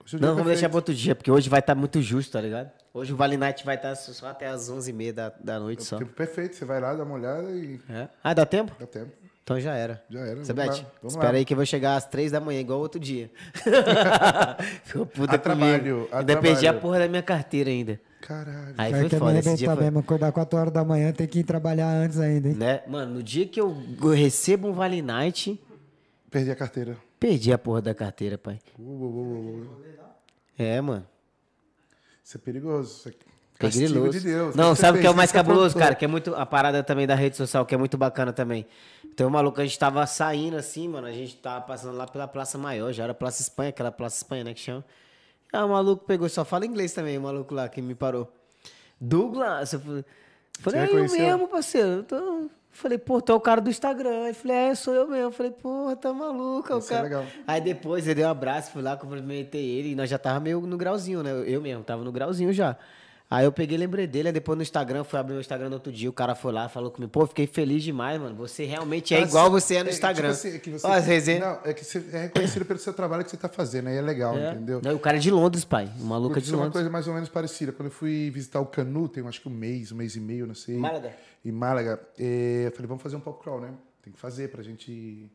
Hoje 0.03 0.17
é 0.17 0.19
Não, 0.19 0.29
vamos 0.35 0.45
deixar 0.45 0.69
pra 0.69 0.77
outro 0.77 0.93
dia, 0.93 1.15
porque 1.15 1.31
hoje 1.31 1.49
vai 1.49 1.59
estar 1.59 1.73
muito 1.73 1.99
justo, 2.01 2.31
tá 2.33 2.41
ligado? 2.41 2.69
Hoje 2.93 3.11
o 3.11 3.15
Vale 3.15 3.35
Night 3.37 3.65
vai 3.65 3.75
estar 3.75 3.95
só 3.95 4.27
até 4.27 4.47
as 4.47 4.69
11h30 4.69 5.11
da, 5.13 5.33
da 5.39 5.59
noite 5.59 5.83
só. 5.83 5.97
Tempo 5.97 6.13
perfeito, 6.13 6.55
você 6.55 6.63
vai 6.63 6.79
lá, 6.79 6.93
dá 6.93 7.03
uma 7.03 7.15
olhada 7.15 7.49
e 7.51 7.79
É? 7.89 8.07
Ah, 8.23 8.33
dá 8.33 8.45
tempo? 8.45 8.71
dá 8.79 8.85
tempo. 8.85 9.11
Então 9.43 9.59
já 9.59 9.75
era. 9.75 10.03
Já 10.09 10.19
era, 10.21 10.29
vamos 10.31 10.47
Sebete, 10.47 10.81
lá, 10.81 10.91
vamos 11.01 11.13
espera 11.13 11.31
lá. 11.31 11.37
aí 11.37 11.45
que 11.45 11.53
eu 11.53 11.57
vou 11.57 11.65
chegar 11.65 11.95
às 11.95 12.05
3 12.05 12.31
da 12.31 12.39
manhã, 12.39 12.59
igual 12.59 12.79
outro 12.79 12.99
dia. 12.99 13.29
Ficou 14.85 15.05
puta 15.05 15.35
A 15.35 15.37
trabalho, 15.39 16.07
a 16.11 16.19
ainda 16.19 16.37
perdi 16.37 16.67
a 16.67 16.73
porra 16.73 16.99
da 16.99 17.07
minha 17.07 17.21
carteira 17.23 17.69
ainda. 17.69 17.99
Caralho. 18.25 18.73
Aí 18.75 18.91
Vai 18.91 19.01
foi 19.01 19.09
que 19.09 19.15
me 19.15 19.19
foda, 19.19 19.39
esse 19.39 19.55
dia 19.55 19.75
foi... 19.75 19.83
mesmo, 19.83 19.99
acordar 19.99 20.31
4 20.31 20.59
horas 20.59 20.73
da 20.73 20.83
manhã, 20.83 21.13
tem 21.13 21.27
que 21.27 21.39
ir 21.39 21.43
trabalhar 21.43 21.87
antes 21.89 22.19
ainda, 22.19 22.49
hein? 22.49 22.55
Né? 22.55 22.81
Mano, 22.87 23.13
no 23.15 23.23
dia 23.23 23.47
que 23.47 23.61
eu 23.61 23.77
recebo 24.15 24.69
um 24.69 24.73
Vale 24.73 24.99
Night, 25.01 25.59
Perdi 26.31 26.49
a 26.49 26.55
carteira. 26.55 26.97
perdi 27.19 27.53
a 27.53 27.57
porra 27.57 27.83
da 27.83 27.93
carteira, 27.93 28.35
pai. 28.35 28.59
Uh, 28.79 28.81
uh, 28.81 29.05
uh, 29.05 29.61
uh. 29.61 29.67
É, 30.57 30.81
mano. 30.81 31.05
Isso 32.23 32.37
é 32.37 32.39
perigoso. 32.39 32.89
Isso 32.97 33.09
é 33.09 33.11
É 33.11 33.15
castigo 33.59 33.89
griloso. 33.93 34.19
de 34.19 34.25
Deus. 34.25 34.55
Não, 34.55 34.73
sabe 34.75 34.97
o 34.97 35.01
que 35.01 35.07
é 35.07 35.11
o 35.11 35.15
mais 35.15 35.29
você 35.29 35.37
cabuloso, 35.37 35.77
cara? 35.77 35.93
Que 35.93 36.05
é 36.05 36.07
muito. 36.07 36.33
A 36.35 36.47
parada 36.47 36.83
também 36.83 37.05
da 37.05 37.13
rede 37.13 37.37
social, 37.37 37.63
que 37.63 37.75
é 37.75 37.77
muito 37.77 37.95
bacana 37.95 38.33
também. 38.33 38.65
Um 39.21 39.29
maluco, 39.29 39.61
a 39.61 39.63
gente 39.63 39.77
tava 39.77 40.05
saindo 40.07 40.57
assim, 40.57 40.87
mano. 40.89 41.05
A 41.05 41.11
gente 41.11 41.37
tava 41.37 41.61
passando 41.61 41.95
lá 41.95 42.07
pela 42.07 42.27
Praça 42.27 42.57
Maior, 42.57 42.91
já 42.91 43.03
era 43.03 43.13
Praça 43.13 43.41
Espanha, 43.43 43.69
aquela 43.69 43.91
Praça 43.91 44.17
Espanha, 44.17 44.43
né? 44.43 44.53
Que 44.53 44.59
chama. 44.59 44.83
Aí 45.55 45.63
o 45.63 45.69
maluco 45.69 46.05
pegou, 46.05 46.27
só 46.27 46.43
fala 46.43 46.65
inglês 46.65 46.93
também, 46.93 47.17
o 47.17 47.21
maluco 47.21 47.53
lá 47.53 47.69
que 47.69 47.81
me 47.81 47.95
parou. 47.95 48.31
Douglas, 48.99 49.73
eu 49.73 49.79
falei, 49.79 50.03
falei, 50.59 50.81
é 50.81 50.89
eu 50.89 51.11
mesmo, 51.11 51.47
parceiro. 51.47 51.89
Eu 51.89 52.03
tô... 52.03 52.49
Falei, 52.71 52.97
pô, 52.97 53.21
tu 53.21 53.31
é 53.31 53.35
o 53.35 53.39
cara 53.39 53.61
do 53.61 53.69
Instagram. 53.69 54.25
Aí 54.25 54.33
falei, 54.33 54.57
é, 54.57 54.75
sou 54.75 54.93
eu 54.93 55.07
mesmo. 55.07 55.31
Falei, 55.31 55.51
porra, 55.53 55.95
tá 55.95 56.11
maluco, 56.11 56.73
é 56.73 56.75
o 56.75 56.79
é 56.79 56.81
cara. 56.81 57.03
legal. 57.03 57.25
Aí 57.47 57.61
depois 57.61 58.05
ele 58.05 58.15
deu 58.15 58.27
um 58.27 58.31
abraço, 58.31 58.71
fui 58.71 58.81
lá, 58.81 58.97
cumprimentei 58.97 59.65
ele 59.65 59.91
e 59.91 59.95
nós 59.95 60.09
já 60.09 60.17
tava 60.17 60.41
meio 60.41 60.59
no 60.59 60.75
grauzinho, 60.75 61.23
né? 61.23 61.31
Eu 61.45 61.61
mesmo, 61.61 61.85
tava 61.85 62.03
no 62.03 62.11
grauzinho 62.11 62.51
já. 62.51 62.75
Aí 63.27 63.43
eu 63.43 63.51
peguei, 63.51 63.75
lembrei 63.75 64.05
dele, 64.05 64.27
aí 64.27 64.31
depois 64.33 64.55
no 64.55 64.61
Instagram, 64.61 65.03
fui 65.03 65.17
abrir 65.17 65.33
o 65.35 65.39
Instagram 65.39 65.67
no 65.69 65.73
outro 65.75 65.91
dia, 65.91 66.07
o 66.07 66.13
cara 66.13 66.35
foi 66.35 66.53
lá, 66.53 66.69
falou 66.69 66.91
comigo, 66.91 67.11
pô, 67.11 67.25
fiquei 67.25 67.47
feliz 67.47 67.81
demais, 67.83 68.21
mano. 68.21 68.35
Você 68.35 68.65
realmente 68.65 69.15
é 69.15 69.17
Ah, 69.17 69.21
igual 69.21 69.49
você 69.49 69.75
é 69.75 69.77
no 69.79 69.85
tipo 69.85 69.95
Instagram. 69.95 70.29
assim, 70.29 70.49
é 70.55 70.59
que 70.59 70.69
você-. 70.69 71.39
Não, 71.39 71.59
é 71.65 71.73
que 71.73 71.83
você 71.83 72.05
é 72.13 72.21
reconhecido 72.23 72.65
pelo 72.65 72.77
seu 72.79 72.93
trabalho 72.93 73.23
que 73.23 73.31
você 73.31 73.37
tá 73.37 73.49
fazendo, 73.49 73.87
aí 73.87 73.97
é 73.97 74.01
legal, 74.01 74.37
É. 74.37 74.51
entendeu? 74.51 74.79
Não, 74.83 74.93
o 74.95 74.99
cara 74.99 75.17
é 75.17 75.19
de 75.19 75.31
Londres, 75.31 75.65
pai. 75.65 75.91
O 75.99 76.03
maluco 76.03 76.37
é 76.37 76.41
de 76.41 76.49
uma 76.51 76.57
Londres. 76.57 76.73
coisa 76.73 76.89
mais 76.89 77.07
ou 77.07 77.13
menos 77.15 77.27
parecida. 77.27 77.71
Quando 77.71 77.87
eu 77.87 77.91
fui 77.91 78.29
visitar 78.29 78.59
o 78.59 78.65
Canu, 78.67 79.09
tem 79.09 79.25
acho 79.27 79.41
que 79.41 79.47
um 79.49 79.51
mês, 79.51 79.91
um 79.91 79.95
mês 79.95 80.15
e 80.15 80.19
meio, 80.19 80.45
não 80.45 80.53
sei. 80.55 80.77
Málaga? 80.77 81.11
Em 81.43 81.51
Málaga. 81.51 81.99
eh, 82.19 82.65
eu 82.67 82.71
falei, 82.73 82.87
vamos 82.87 83.01
fazer 83.01 83.15
um 83.15 83.19
pop 83.21 83.41
crawl, 83.41 83.59
né? 83.59 83.71
Tem 84.03 84.13
que 84.13 84.19
fazer 84.19 84.49
pra 84.51 84.61
gente 84.61 85.27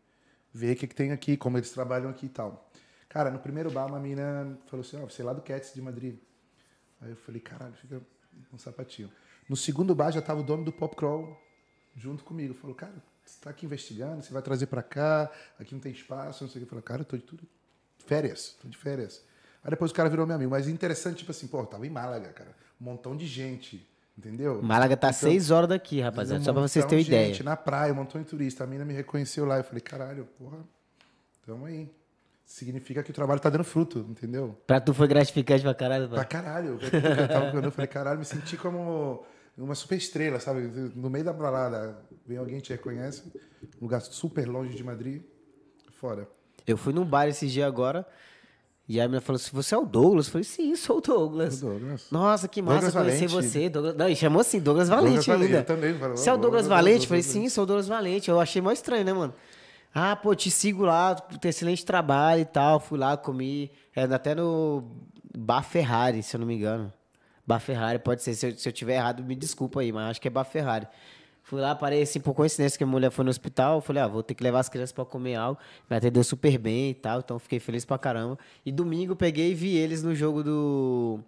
ver 0.54 0.74
o 0.74 0.76
que, 0.76 0.86
que 0.86 0.94
tem 0.94 1.10
aqui, 1.10 1.36
como 1.36 1.58
eles 1.58 1.70
trabalham 1.70 2.08
aqui 2.08 2.26
e 2.26 2.28
tal. 2.28 2.70
Cara, 3.08 3.32
no 3.32 3.40
primeiro 3.40 3.68
bar, 3.68 3.86
uma 3.86 3.98
mina 3.98 4.56
falou 4.66 4.86
assim, 4.86 4.96
ó, 4.96 5.06
você 5.08 5.22
é 5.22 5.24
lá 5.24 5.32
do 5.32 5.42
Cats 5.42 5.74
de 5.74 5.82
Madrid. 5.82 6.14
Aí 7.00 7.10
eu 7.10 7.16
falei, 7.16 7.40
caralho, 7.40 7.74
fica 7.74 8.00
um 8.52 8.58
sapatinho. 8.58 9.10
No 9.48 9.56
segundo 9.56 9.94
bar 9.94 10.10
já 10.10 10.22
tava 10.22 10.40
o 10.40 10.42
dono 10.42 10.64
do 10.64 10.72
pop 10.72 10.94
crawl 10.94 11.40
junto 11.96 12.22
comigo. 12.24 12.54
Falou, 12.54 12.74
cara, 12.76 12.94
você 13.24 13.38
tá 13.40 13.50
aqui 13.50 13.66
investigando, 13.66 14.22
você 14.22 14.32
vai 14.32 14.42
trazer 14.42 14.66
pra 14.66 14.82
cá, 14.82 15.30
aqui 15.58 15.74
não 15.74 15.80
tem 15.80 15.92
espaço, 15.92 16.44
não 16.44 16.50
sei 16.50 16.62
o 16.62 16.66
que. 16.66 16.66
Eu 16.66 16.70
falei, 16.70 16.82
cara, 16.82 17.00
eu 17.02 17.04
tô 17.04 17.16
de 17.16 17.22
tudo. 17.22 17.42
Férias, 17.98 18.56
tô 18.60 18.68
de 18.68 18.76
férias. 18.76 19.22
Aí 19.62 19.70
depois 19.70 19.90
o 19.90 19.94
cara 19.94 20.08
virou 20.08 20.26
meu 20.26 20.36
amigo. 20.36 20.50
Mas 20.50 20.68
interessante, 20.68 21.18
tipo 21.18 21.30
assim, 21.30 21.46
pô, 21.46 21.60
eu 21.60 21.66
tava 21.66 21.86
em 21.86 21.90
Málaga, 21.90 22.28
cara. 22.30 22.54
Um 22.80 22.84
montão 22.84 23.16
de 23.16 23.26
gente, 23.26 23.86
entendeu? 24.16 24.62
Málaga 24.62 24.96
tá 24.96 25.08
Então, 25.08 25.18
seis 25.18 25.50
horas 25.50 25.68
daqui, 25.68 26.00
rapaziada, 26.00 26.40
um 26.40 26.44
só 26.44 26.52
pra 26.52 26.62
vocês 26.62 26.84
terem 26.84 27.04
de 27.04 27.10
ideia. 27.10 27.26
gente 27.26 27.42
na 27.42 27.56
praia, 27.56 27.92
um 27.92 27.96
montão 27.96 28.20
de 28.20 28.26
turista. 28.26 28.64
A 28.64 28.66
mina 28.66 28.84
me 28.84 28.94
reconheceu 28.94 29.44
lá. 29.44 29.58
Eu 29.58 29.64
falei, 29.64 29.80
caralho, 29.80 30.26
porra, 30.38 30.58
tamo 31.44 31.66
aí. 31.66 31.90
Significa 32.54 33.00
que 33.00 33.12
o 33.12 33.14
trabalho 33.14 33.38
tá 33.38 33.48
dando 33.48 33.62
fruto, 33.62 34.04
entendeu? 34.10 34.58
Pra 34.66 34.80
tu 34.80 34.92
foi 34.92 35.06
gratificante 35.06 35.62
pra 35.62 35.72
caralho, 35.72 36.08
Pra 36.08 36.16
pai. 36.16 36.26
caralho. 36.26 36.80
Eu, 36.82 37.28
tava, 37.28 37.56
eu 37.64 37.70
falei, 37.70 37.86
caralho, 37.86 38.18
me 38.18 38.24
senti 38.24 38.56
como 38.56 39.22
uma 39.56 39.76
super 39.76 39.94
estrela, 39.96 40.40
sabe? 40.40 40.62
No 40.96 41.08
meio 41.08 41.24
da 41.24 41.32
balada, 41.32 41.96
vem 42.26 42.36
alguém 42.38 42.58
te 42.58 42.70
reconhece, 42.72 43.22
um 43.80 43.84
lugar 43.84 44.00
super 44.00 44.48
longe 44.48 44.74
de 44.74 44.82
Madrid, 44.82 45.22
fora. 45.92 46.28
Eu 46.66 46.76
fui 46.76 46.92
num 46.92 47.04
bar 47.04 47.28
esses 47.28 47.52
dias 47.52 47.68
agora, 47.68 48.04
e 48.88 48.94
aí 48.98 49.04
a 49.04 49.08
menina 49.08 49.20
falou 49.20 49.36
assim, 49.36 49.50
você 49.52 49.72
é 49.72 49.78
o 49.78 49.86
Douglas? 49.86 50.26
Eu 50.26 50.32
falei, 50.32 50.44
sim, 50.44 50.74
sou 50.74 50.98
o 50.98 51.00
Douglas. 51.00 51.62
O 51.62 51.66
Douglas. 51.66 52.06
Nossa, 52.10 52.48
que 52.48 52.60
massa 52.60 52.86
Douglas 52.90 52.94
conhecer 53.06 53.28
Valente. 53.28 53.48
você. 53.48 53.68
Douglas... 53.68 53.94
Não, 53.94 54.08
e 54.08 54.16
chamou 54.16 54.40
assim, 54.40 54.58
Douglas 54.58 54.88
Valente 54.88 55.24
Douglas 55.24 55.42
ainda. 55.46 55.58
eu 55.58 55.64
também 55.64 55.94
falo, 55.96 56.16
Você 56.16 56.28
é 56.28 56.32
o 56.34 56.36
Douglas, 56.36 56.66
Valente? 56.66 57.06
Douglas, 57.06 57.08
falei, 57.08 57.22
sim, 57.22 57.48
sou 57.48 57.62
o 57.62 57.66
Douglas 57.68 57.86
Valente. 57.86 58.28
Eu 58.28 58.40
achei 58.40 58.60
mó 58.60 58.72
estranho, 58.72 59.04
né, 59.04 59.12
mano? 59.12 59.32
Ah, 59.94 60.14
pô, 60.14 60.34
te 60.34 60.50
sigo 60.50 60.84
lá, 60.84 61.14
tem 61.14 61.48
excelente 61.48 61.84
trabalho 61.84 62.42
e 62.42 62.44
tal. 62.44 62.78
Fui 62.78 62.98
lá, 62.98 63.16
comi, 63.16 63.70
é, 63.94 64.02
até 64.04 64.34
no 64.34 64.84
Bar 65.36 65.62
Ferrari, 65.62 66.22
se 66.22 66.36
eu 66.36 66.40
não 66.40 66.46
me 66.46 66.54
engano. 66.54 66.92
Bar 67.46 67.58
Ferrari, 67.58 67.98
pode 67.98 68.22
ser. 68.22 68.34
Se 68.34 68.46
eu, 68.46 68.56
se 68.56 68.68
eu 68.68 68.72
tiver 68.72 68.94
errado, 68.94 69.24
me 69.24 69.34
desculpa 69.34 69.80
aí, 69.80 69.90
mas 69.90 70.10
acho 70.10 70.20
que 70.20 70.28
é 70.28 70.30
Bar 70.30 70.44
Ferrari. 70.44 70.86
Fui 71.42 71.60
lá, 71.60 71.74
parei 71.74 72.02
assim, 72.02 72.20
por 72.20 72.32
coincidência, 72.32 72.78
que 72.78 72.84
a 72.84 72.86
mulher 72.86 73.10
foi 73.10 73.24
no 73.24 73.30
hospital. 73.30 73.80
Falei, 73.80 74.02
ah, 74.02 74.06
vou 74.06 74.22
ter 74.22 74.34
que 74.34 74.44
levar 74.44 74.60
as 74.60 74.68
crianças 74.68 74.92
pra 74.92 75.04
comer 75.04 75.34
algo. 75.34 75.58
Me 75.90 75.96
atendeu 75.96 76.22
super 76.22 76.56
bem 76.58 76.90
e 76.90 76.94
tal, 76.94 77.18
então 77.18 77.40
fiquei 77.40 77.58
feliz 77.58 77.84
pra 77.84 77.98
caramba. 77.98 78.38
E 78.64 78.70
domingo 78.70 79.16
peguei 79.16 79.50
e 79.50 79.54
vi 79.54 79.76
eles 79.76 80.00
no 80.00 80.14
jogo 80.14 80.44
do, 80.44 81.18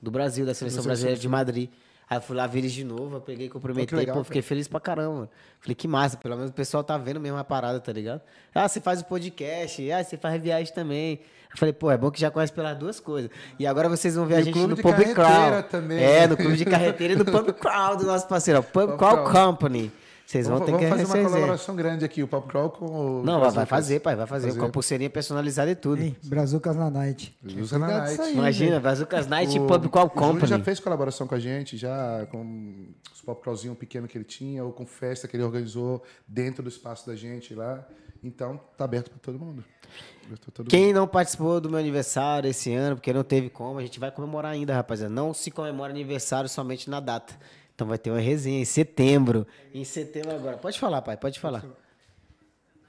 do 0.00 0.12
Brasil, 0.12 0.46
da 0.46 0.54
Seleção 0.54 0.84
Brasileira 0.84 1.18
de 1.18 1.28
Madrid. 1.28 1.70
Aí 2.08 2.18
eu 2.18 2.20
fui 2.22 2.36
lá 2.36 2.46
ver 2.46 2.58
eles 2.58 2.72
de 2.72 2.84
novo, 2.84 3.16
eu 3.16 3.20
peguei, 3.20 3.48
cumprimentei, 3.48 3.98
legal, 3.98 4.16
pô, 4.16 4.24
fiquei 4.24 4.42
feliz 4.42 4.68
pra 4.68 4.78
caramba. 4.78 5.28
Falei, 5.60 5.74
que 5.74 5.88
massa, 5.88 6.16
pelo 6.18 6.36
menos 6.36 6.50
o 6.50 6.54
pessoal 6.54 6.84
tá 6.84 6.98
vendo 6.98 7.18
mesmo 7.18 7.38
a 7.38 7.44
parada, 7.44 7.80
tá 7.80 7.92
ligado? 7.92 8.20
Ah, 8.54 8.68
você 8.68 8.80
faz 8.80 9.00
o 9.00 9.04
podcast, 9.04 9.90
ah, 9.90 10.04
você 10.04 10.16
faz 10.16 10.40
viagem 10.42 10.72
também. 10.74 11.20
Eu 11.50 11.56
falei, 11.58 11.72
pô, 11.72 11.90
é 11.90 11.96
bom 11.96 12.10
que 12.10 12.20
já 12.20 12.30
conhece 12.30 12.52
pelas 12.52 12.76
duas 12.76 13.00
coisas. 13.00 13.30
E 13.58 13.66
agora 13.66 13.88
vocês 13.88 14.16
vão 14.16 14.26
ver 14.26 14.34
E 14.34 14.38
a 14.38 14.42
gente 14.42 14.58
no 14.58 14.76
Pub 14.76 14.94
Crawl. 15.14 15.62
também, 15.62 15.98
É, 16.02 16.20
né? 16.22 16.26
no 16.26 16.36
clube 16.36 16.56
de 16.56 16.64
carreteira 16.64 17.14
e 17.14 17.16
no 17.16 17.24
Pub 17.24 17.52
Crawl 17.54 17.96
do 17.96 18.04
nosso 18.04 18.26
parceiro, 18.26 18.58
ó, 18.58 18.62
Pub 18.62 18.90
Pub 18.90 18.98
Crawl. 18.98 19.30
Company. 19.30 19.90
Vocês 20.26 20.46
vão 20.48 20.58
Vamos, 20.58 20.72
ter 20.72 20.78
que 20.78 20.86
vamos 20.86 21.02
fazer 21.02 21.04
uma 21.04 21.14
receber. 21.16 21.34
colaboração 21.34 21.76
grande 21.76 22.04
aqui, 22.04 22.22
o 22.22 22.26
Pop 22.28 22.48
Crawl 22.48 22.70
com 22.70 22.86
o. 22.86 23.22
Não, 23.22 23.34
vai- 23.34 23.40
vai 23.40 23.40
Brazucas. 23.40 23.68
fazer, 23.68 24.00
pai, 24.00 24.16
vai 24.16 24.26
fazer. 24.26 24.48
Fazer. 24.48 24.58
Com 24.60 24.66
a 24.66 24.68
pulseirinha 24.70 25.10
personalizada 25.10 25.70
e 25.70 25.74
tudo. 25.76 26.00
Ei, 26.02 26.16
Brazucas 26.24 26.74
na 26.76 26.90
night. 26.90 27.36
Brazucas 27.42 27.72
na 27.80 27.86
night. 27.88 28.20
aí, 28.22 28.32
Imagina, 28.32 28.70
velho. 28.70 28.82
Brazucas 28.82 29.26
Night 29.26 29.58
O- 29.58 29.66
Pub 29.66 29.88
Qual 29.88 30.06
O 30.06 30.08
Júlio 30.08 30.40
já 30.40 30.46
Company. 30.46 30.64
fez 30.64 30.80
colaboração 30.80 31.26
com 31.26 31.34
a 31.34 31.38
gente, 31.38 31.76
já 31.76 32.26
com 32.30 32.86
os 33.14 33.20
pop 33.20 33.42
crawlzinho 33.42 33.74
pequeno 33.74 34.08
que 34.08 34.16
ele 34.16 34.24
tinha, 34.24 34.64
ou 34.64 34.72
com 34.72 34.86
festa 34.86 35.28
que 35.28 35.36
ele 35.36 35.44
organizou 35.44 36.02
dentro 36.26 36.62
do 36.62 36.68
espaço 36.70 37.06
da 37.06 37.14
gente 37.14 37.54
lá. 37.54 37.86
Então, 38.22 38.58
tá 38.78 38.84
aberto 38.86 39.10
para 39.10 39.18
todo 39.20 39.38
mundo. 39.38 39.62
Aberto 40.24 40.40
pra 40.44 40.50
todo 40.52 40.64
mundo. 40.64 40.70
Quem 40.70 40.92
não 40.94 41.06
participou 41.06 41.60
do 41.60 41.68
meu 41.68 41.78
aniversário 41.78 42.48
esse 42.48 42.72
ano, 42.74 42.96
porque 42.96 43.12
não 43.12 43.22
teve 43.22 43.50
como, 43.50 43.78
a 43.78 43.82
gente 43.82 44.00
vai 44.00 44.10
comemorar 44.10 44.52
ainda, 44.52 44.74
rapaziada. 44.74 45.12
Não 45.12 45.34
se 45.34 45.50
comemora 45.50 45.92
aniversário 45.92 46.48
somente 46.48 46.88
na 46.88 46.98
data. 47.00 47.34
Então 47.74 47.86
vai 47.88 47.98
ter 47.98 48.10
uma 48.10 48.20
resenha 48.20 48.60
em 48.60 48.64
setembro. 48.64 49.46
Em 49.72 49.84
setembro 49.84 50.30
agora. 50.34 50.56
Pode 50.56 50.78
falar, 50.78 51.02
pai, 51.02 51.16
pode 51.16 51.40
falar. 51.40 51.64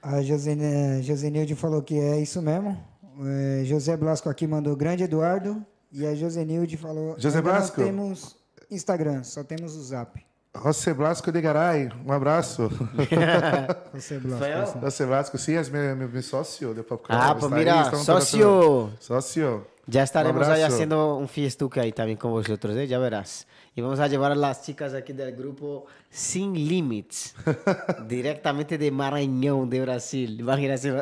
A 0.02 0.22
Josene- 0.22 1.02
Josenilde 1.02 1.54
falou 1.56 1.82
que 1.82 1.98
é 1.98 2.20
isso 2.20 2.40
mesmo. 2.40 2.78
É, 3.24 3.64
José 3.64 3.96
Blasco 3.96 4.28
aqui 4.28 4.46
mandou 4.46 4.76
grande 4.76 5.02
Eduardo. 5.02 5.64
E 5.92 6.06
a 6.06 6.14
Josenilde 6.14 6.76
falou. 6.76 7.16
José 7.18 7.40
Blasco? 7.40 7.80
Não 7.80 7.86
temos 7.88 8.36
Instagram, 8.70 9.22
só 9.24 9.42
temos 9.42 9.74
o 9.76 9.82
Zap. 9.82 10.24
José 10.62 10.94
Blasco 10.94 11.30
de 11.32 11.40
Garay, 11.40 11.88
um 12.06 12.12
abraço. 12.12 12.68
José 13.94 14.18
Blasco. 14.18 14.44
Assim. 14.44 14.80
José 14.80 15.06
Blasco, 15.06 15.38
sim, 15.38 15.54
é 15.54 15.62
meu, 15.64 15.96
meu, 15.96 16.08
meu 16.08 16.22
sócio 16.22 16.74
Pop 16.84 17.04
Crawl. 17.04 17.22
Ah, 17.22 17.34
pô, 17.34 17.46
aí, 17.46 17.52
mira, 17.54 17.92
sócio. 17.96 18.90
Sócio. 19.00 19.66
Ya 19.88 20.02
estaremos 20.02 20.36
Un 20.46 20.52
ahí 20.52 20.60
abrazo. 20.62 20.74
haciendo 20.74 21.16
un 21.16 21.28
fiestuque 21.28 21.78
ahí 21.80 21.92
también 21.92 22.18
con 22.18 22.30
vosotros, 22.32 22.76
¿eh? 22.76 22.86
ya 22.86 22.98
verás. 22.98 23.46
Y 23.76 23.82
vamos 23.82 24.00
a 24.00 24.08
llevar 24.08 24.32
a 24.32 24.34
las 24.34 24.62
chicas 24.62 24.94
aquí 24.94 25.12
del 25.12 25.36
grupo 25.36 25.84
Sin 26.08 26.54
Limits, 26.54 27.34
directamente 28.08 28.78
de 28.78 28.90
Maranhão, 28.90 29.68
de 29.68 29.82
Brasil. 29.82 30.42
Assim. 30.72 30.94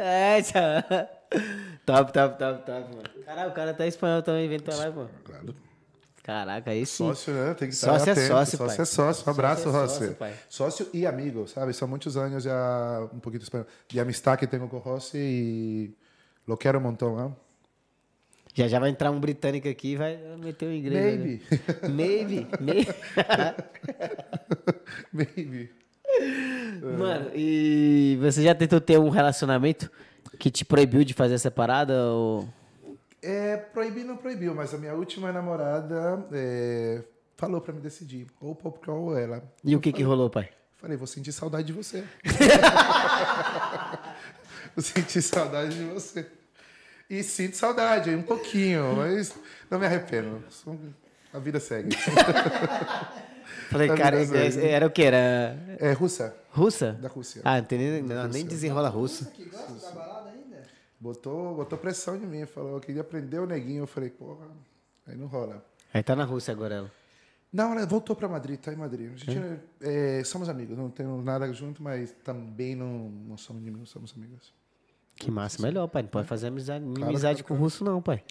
É, 0.00 0.40
tchau. 0.42 0.82
top, 1.84 2.12
top, 2.14 2.38
top, 2.38 2.64
top, 2.64 2.96
mano. 2.96 3.02
Caralho, 3.26 3.50
o 3.50 3.52
cara 3.52 3.74
tá 3.74 3.86
espanhol 3.86 4.22
também, 4.22 4.48
vem 4.48 4.58
tua 4.58 4.74
live, 4.74 4.94
pô. 4.94 5.06
Claro. 5.22 5.54
Caraca, 6.22 6.70
sim. 6.72 6.84
Sócio, 6.86 7.34
né? 7.34 7.52
Tem 7.52 7.68
que 7.68 7.74
estar 7.74 7.92
Sócio 7.92 8.08
é 8.08 8.12
atento. 8.12 8.26
sócio, 8.28 8.56
Sócio 8.56 8.66
pai. 8.76 8.82
é 8.82 8.84
sócio. 8.86 9.24
Um 9.26 9.30
abraço, 9.30 9.62
Sócio 9.64 9.76
é 9.76 9.80
Rossi. 9.82 9.98
sócio, 9.98 10.14
pai. 10.14 10.34
Sócio 10.48 10.88
e 10.94 11.06
amigo, 11.06 11.46
sabe? 11.46 11.74
São 11.74 11.86
muitos 11.86 12.16
anos 12.16 12.42
já, 12.44 13.06
um 13.12 13.18
pouquinho 13.20 13.40
de 13.40 13.44
espanhol, 13.44 13.66
de 13.86 14.00
amistade 14.00 14.38
que 14.38 14.46
tenho 14.46 14.66
com 14.66 14.76
o 14.76 14.80
Rossi 14.80 15.18
e 15.18 15.94
lo 16.48 16.56
quero 16.56 16.78
um 16.78 16.82
montão, 16.82 17.14
né? 17.16 17.30
Já 18.54 18.68
já 18.68 18.78
vai 18.78 18.88
entrar 18.88 19.10
um 19.10 19.18
britânico 19.18 19.68
aqui 19.68 19.92
e 19.92 19.96
vai 19.96 20.16
meter 20.38 20.66
o 20.66 20.72
inglês. 20.72 21.18
Maybe. 21.18 21.42
né? 21.82 21.88
Maybe. 21.88 22.46
Maybe. 22.60 22.88
Maybe. 25.12 25.70
Mano, 26.96 27.30
e 27.34 28.16
você 28.20 28.42
já 28.42 28.54
tentou 28.54 28.80
ter 28.80 28.98
um 28.98 29.08
relacionamento 29.08 29.90
que 30.38 30.50
te 30.50 30.64
proibiu 30.64 31.04
de 31.04 31.14
fazer 31.14 31.34
essa 31.34 31.50
parada? 31.50 32.10
Ou... 32.12 32.48
É, 33.20 33.56
proibir 33.56 34.04
não 34.04 34.16
proibiu, 34.16 34.54
mas 34.54 34.72
a 34.72 34.78
minha 34.78 34.94
última 34.94 35.32
namorada 35.32 36.24
é, 36.32 37.02
falou 37.36 37.60
pra 37.60 37.72
me 37.72 37.80
decidir, 37.80 38.26
ou 38.40 38.54
Pop 38.54 38.78
Crawl 38.78 39.06
ou 39.06 39.18
ela. 39.18 39.42
E 39.64 39.74
o 39.74 39.80
que 39.80 39.92
que 39.92 40.02
rolou, 40.02 40.30
pai? 40.30 40.48
Falei, 40.76 40.96
vou 40.96 41.06
sentir 41.06 41.32
saudade 41.32 41.66
de 41.66 41.72
você. 41.72 42.04
vou 44.76 44.84
sentir 44.84 45.22
saudade 45.22 45.76
de 45.76 45.84
você. 45.84 46.26
E 47.14 47.22
sinto 47.22 47.56
saudade, 47.56 48.10
um 48.10 48.22
pouquinho, 48.22 48.96
mas 48.96 49.32
não 49.70 49.78
me 49.78 49.86
arrependo. 49.86 50.42
A 51.32 51.38
vida 51.38 51.60
segue. 51.60 51.94
Falei, 53.70 53.86
Tá 53.88 53.96
cara, 53.96 54.20
essa 54.20 54.34
aí? 54.36 54.58
é- 54.66 54.70
era 54.70 54.86
o 54.86 54.90
que? 54.90 55.02
Era 55.02 55.56
É 55.78 55.92
russa, 55.92 56.34
russa? 56.50 56.92
da 56.94 57.08
Rússia. 57.08 57.40
Ah, 57.44 57.58
não, 57.58 57.64
tem 57.64 57.78
nem, 57.78 58.02
não, 58.02 58.26
nem 58.28 58.44
desenrola 58.44 58.88
russo. 58.88 59.30
Botou, 60.98 61.54
botou 61.54 61.78
pressão 61.78 62.16
em 62.16 62.20
mim, 62.26 62.46
falou, 62.46 62.74
eu 62.74 62.80
queria 62.80 63.02
aprender 63.02 63.38
o 63.38 63.46
neguinho. 63.46 63.82
Eu 63.82 63.86
falei, 63.86 64.10
porra, 64.10 64.46
aí 65.06 65.16
não 65.16 65.26
rola. 65.26 65.64
Aí 65.92 66.02
tá 66.02 66.16
na 66.16 66.24
Rússia 66.24 66.52
agora 66.52 66.74
ela. 66.74 66.92
Não, 67.52 67.72
ela 67.72 67.86
voltou 67.86 68.16
pra 68.16 68.26
Madrid, 68.28 68.58
tá 68.58 68.72
em 68.72 68.76
Madrid. 68.76 69.12
A 69.12 69.16
gente, 69.16 69.60
é, 69.80 70.24
somos 70.24 70.48
amigos, 70.48 70.76
não 70.76 70.90
temos 70.90 71.24
nada 71.24 71.52
junto, 71.52 71.80
mas 71.80 72.10
também 72.24 72.74
não, 72.74 72.88
não 73.28 73.36
somos 73.36 73.62
inimigos, 73.62 73.90
somos 73.90 74.12
amigos. 74.16 74.52
Que 75.16 75.30
massa, 75.30 75.62
melhor, 75.62 75.86
pai. 75.88 76.02
Não 76.02 76.08
pode 76.08 76.26
fazer 76.26 76.48
amizade, 76.48 76.84
Claro, 76.84 77.04
amizade 77.08 77.42
claro, 77.42 77.54
com 77.58 77.62
russo, 77.62 77.84
não, 77.84 78.02
pai. 78.02 78.22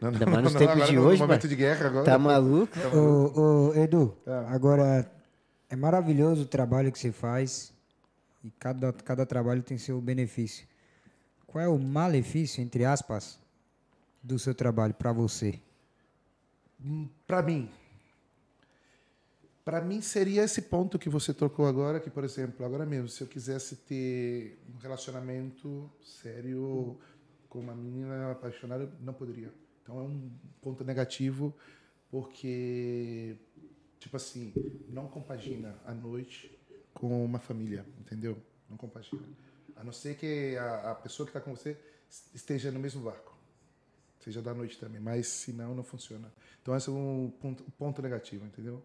Não, 0.00 0.10
Ainda 0.10 0.26
mais 0.26 0.42
nos 0.44 0.52
não, 0.52 0.60
tempos 0.60 0.86
de 0.88 0.98
hoje, 0.98 1.20
momento 1.22 1.40
pai. 1.40 1.48
de 1.48 1.56
guerra 1.56 1.86
agora. 1.86 2.04
Tá 2.04 2.18
maluco? 2.18 2.74
Ô, 2.94 3.40
ô, 3.70 3.74
Edu, 3.74 4.14
Ah. 4.26 4.46
agora 4.50 5.10
é 5.70 5.74
maravilhoso 5.76 6.42
o 6.42 6.46
trabalho 6.46 6.92
que 6.92 6.98
você 6.98 7.10
faz 7.10 7.72
e 8.44 8.50
cada, 8.58 8.92
cada 8.92 9.24
trabalho 9.24 9.62
tem 9.62 9.78
seu 9.78 10.00
benefício. 10.00 10.66
Qual 11.46 11.64
é 11.64 11.68
o 11.68 11.78
malefício, 11.78 12.62
entre 12.62 12.84
aspas, 12.84 13.38
do 14.22 14.38
seu 14.38 14.54
trabalho 14.54 14.92
para 14.92 15.12
você? 15.12 15.58
Para 17.26 17.40
mim. 17.42 17.70
Para 19.66 19.80
mim 19.80 20.00
seria 20.00 20.44
esse 20.44 20.62
ponto 20.62 20.96
que 20.96 21.08
você 21.08 21.34
tocou 21.34 21.66
agora, 21.66 21.98
que 21.98 22.08
por 22.08 22.22
exemplo, 22.22 22.64
agora 22.64 22.86
mesmo, 22.86 23.08
se 23.08 23.20
eu 23.20 23.26
quisesse 23.26 23.74
ter 23.74 24.60
um 24.72 24.78
relacionamento 24.78 25.90
sério 26.04 26.96
com 27.48 27.58
uma 27.58 27.74
menina 27.74 28.30
apaixonada, 28.30 28.84
eu 28.84 28.92
não 29.00 29.12
poderia. 29.12 29.52
Então 29.82 29.98
é 29.98 30.02
um 30.02 30.30
ponto 30.62 30.84
negativo, 30.84 31.52
porque 32.12 33.36
tipo 33.98 34.16
assim, 34.16 34.52
não 34.88 35.08
compagina 35.08 35.74
a 35.84 35.92
noite 35.92 36.56
com 36.94 37.24
uma 37.24 37.40
família, 37.40 37.84
entendeu? 37.98 38.38
Não 38.70 38.76
compagina. 38.76 39.26
A 39.74 39.82
não 39.82 39.92
ser 39.92 40.14
que 40.16 40.56
a, 40.56 40.92
a 40.92 40.94
pessoa 40.94 41.26
que 41.26 41.30
está 41.30 41.40
com 41.40 41.56
você 41.56 41.76
esteja 42.32 42.70
no 42.70 42.78
mesmo 42.78 43.02
barco 43.02 43.36
seja 44.20 44.40
da 44.40 44.54
noite 44.54 44.78
também, 44.78 45.00
mas 45.00 45.26
se 45.26 45.52
não, 45.52 45.74
não 45.74 45.82
funciona. 45.82 46.32
Então 46.62 46.76
esse 46.76 46.88
é 46.88 46.92
um 46.92 47.32
ponto, 47.40 47.64
um 47.64 47.70
ponto 47.70 48.00
negativo, 48.00 48.46
entendeu? 48.46 48.80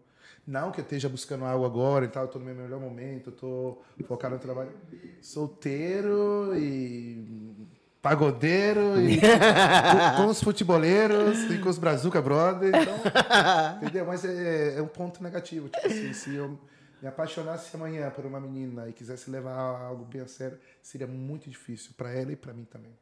Não 0.46 0.72
que 0.72 0.80
eu 0.80 0.82
esteja 0.82 1.08
buscando 1.08 1.44
algo 1.44 1.64
agora 1.64 2.04
e 2.04 2.08
tal, 2.08 2.28
tô 2.28 2.38
no 2.38 2.44
meu 2.44 2.54
melhor 2.54 2.80
momento, 2.80 3.30
tô 3.30 3.78
focado 4.06 4.34
no 4.34 4.40
trabalho. 4.40 4.72
Solteiro 5.20 6.56
e 6.56 7.68
pagodeiro 8.02 9.00
e 9.00 9.20
com, 10.16 10.22
com 10.24 10.26
os 10.26 10.42
futeboleiros 10.42 11.44
e 11.50 11.58
com 11.58 11.68
os 11.68 11.78
Brazuca 11.78 12.20
Brothers, 12.20 12.74
então, 12.74 12.96
entendeu? 13.80 14.04
Mas 14.04 14.24
é, 14.24 14.76
é 14.76 14.82
um 14.82 14.88
ponto 14.88 15.22
negativo, 15.22 15.68
tipo 15.68 15.86
assim, 15.86 16.12
se 16.12 16.34
eu 16.34 16.58
me 17.00 17.08
apaixonasse 17.08 17.74
amanhã 17.76 18.10
por 18.10 18.26
uma 18.26 18.40
menina 18.40 18.88
e 18.88 18.92
quisesse 18.92 19.30
levar 19.30 19.56
algo 19.56 20.04
bem 20.04 20.20
a 20.20 20.26
sério, 20.26 20.58
seria 20.82 21.06
muito 21.06 21.48
difícil 21.48 21.92
para 21.96 22.10
ela 22.10 22.32
e 22.32 22.36
para 22.36 22.52
mim 22.52 22.64
também. 22.64 22.92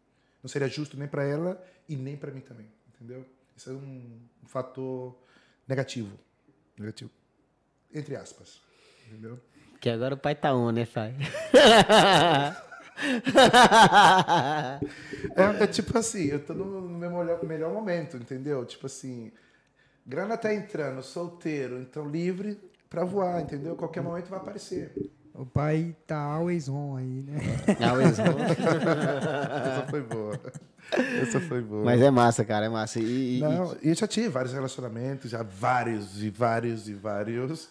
Não 0.43 0.49
seria 0.49 0.69
justo 0.69 0.99
nem 0.99 1.09
para 1.09 1.25
ela 1.25 1.63
e 1.89 1.97
nem 1.97 2.17
para 2.17 2.31
mim 2.31 2.41
também, 2.41 2.67
entendeu? 2.95 3.25
Isso 3.57 3.71
é 3.71 3.73
um, 3.73 4.21
um 4.43 4.47
fator 4.47 5.15
negativo, 5.67 6.19
negativo, 6.81 7.11
entre 7.93 8.17
aspas, 8.17 8.61
entendeu? 9.07 9.39
Que 9.81 9.89
agora 9.89 10.15
o 10.15 10.19
pai 10.19 10.35
tá 10.35 10.55
on, 10.55 10.73
né, 10.73 10.87
pai? 10.87 11.15
É, 15.35 15.65
é 15.65 15.67
tipo 15.67 15.97
assim, 15.97 16.27
eu 16.27 16.45
tô 16.45 16.53
no, 16.53 16.83
meu 16.83 17.11
melhor, 17.11 17.45
melhor 17.45 17.73
momento, 17.73 18.17
entendeu? 18.17 18.65
Tipo 18.67 18.87
assim, 18.87 19.33
grana 20.07 20.37
tá 20.37 20.53
entrando, 20.55 21.03
solteiro, 21.03 21.81
então 21.81 22.09
livre 22.09 22.61
para 22.89 23.05
voar, 23.05 23.41
entendeu? 23.41 23.75
Qualquer 23.77 24.03
momento 24.03 24.29
vai 24.29 24.39
aparecer. 24.39 24.93
O 25.33 25.47
pai 25.47 25.97
tá 26.07 26.19
always 26.19 26.69
on 26.69 26.97
aí, 26.97 27.23
né? 27.23 27.39
Eles 28.03 28.19
vão. 28.19 28.39
Essa 28.45 29.87
foi 29.89 30.03
boa. 30.03 30.39
Essa 31.23 31.41
foi 31.41 31.61
boa. 31.61 31.85
Mas 31.85 32.01
é 32.01 32.11
massa, 32.11 32.45
cara, 32.45 32.67
é 32.67 32.69
massa. 32.69 32.99
E, 33.01 33.39
Não, 33.41 33.77
e 33.83 33.89
eu 33.89 33.95
já 33.95 34.07
tive 34.07 34.29
vários 34.29 34.53
relacionamentos, 34.53 35.31
já 35.31 35.43
vários 35.43 36.23
e 36.23 36.31
vários 36.31 36.89
e 36.89 36.95
vários. 36.95 37.69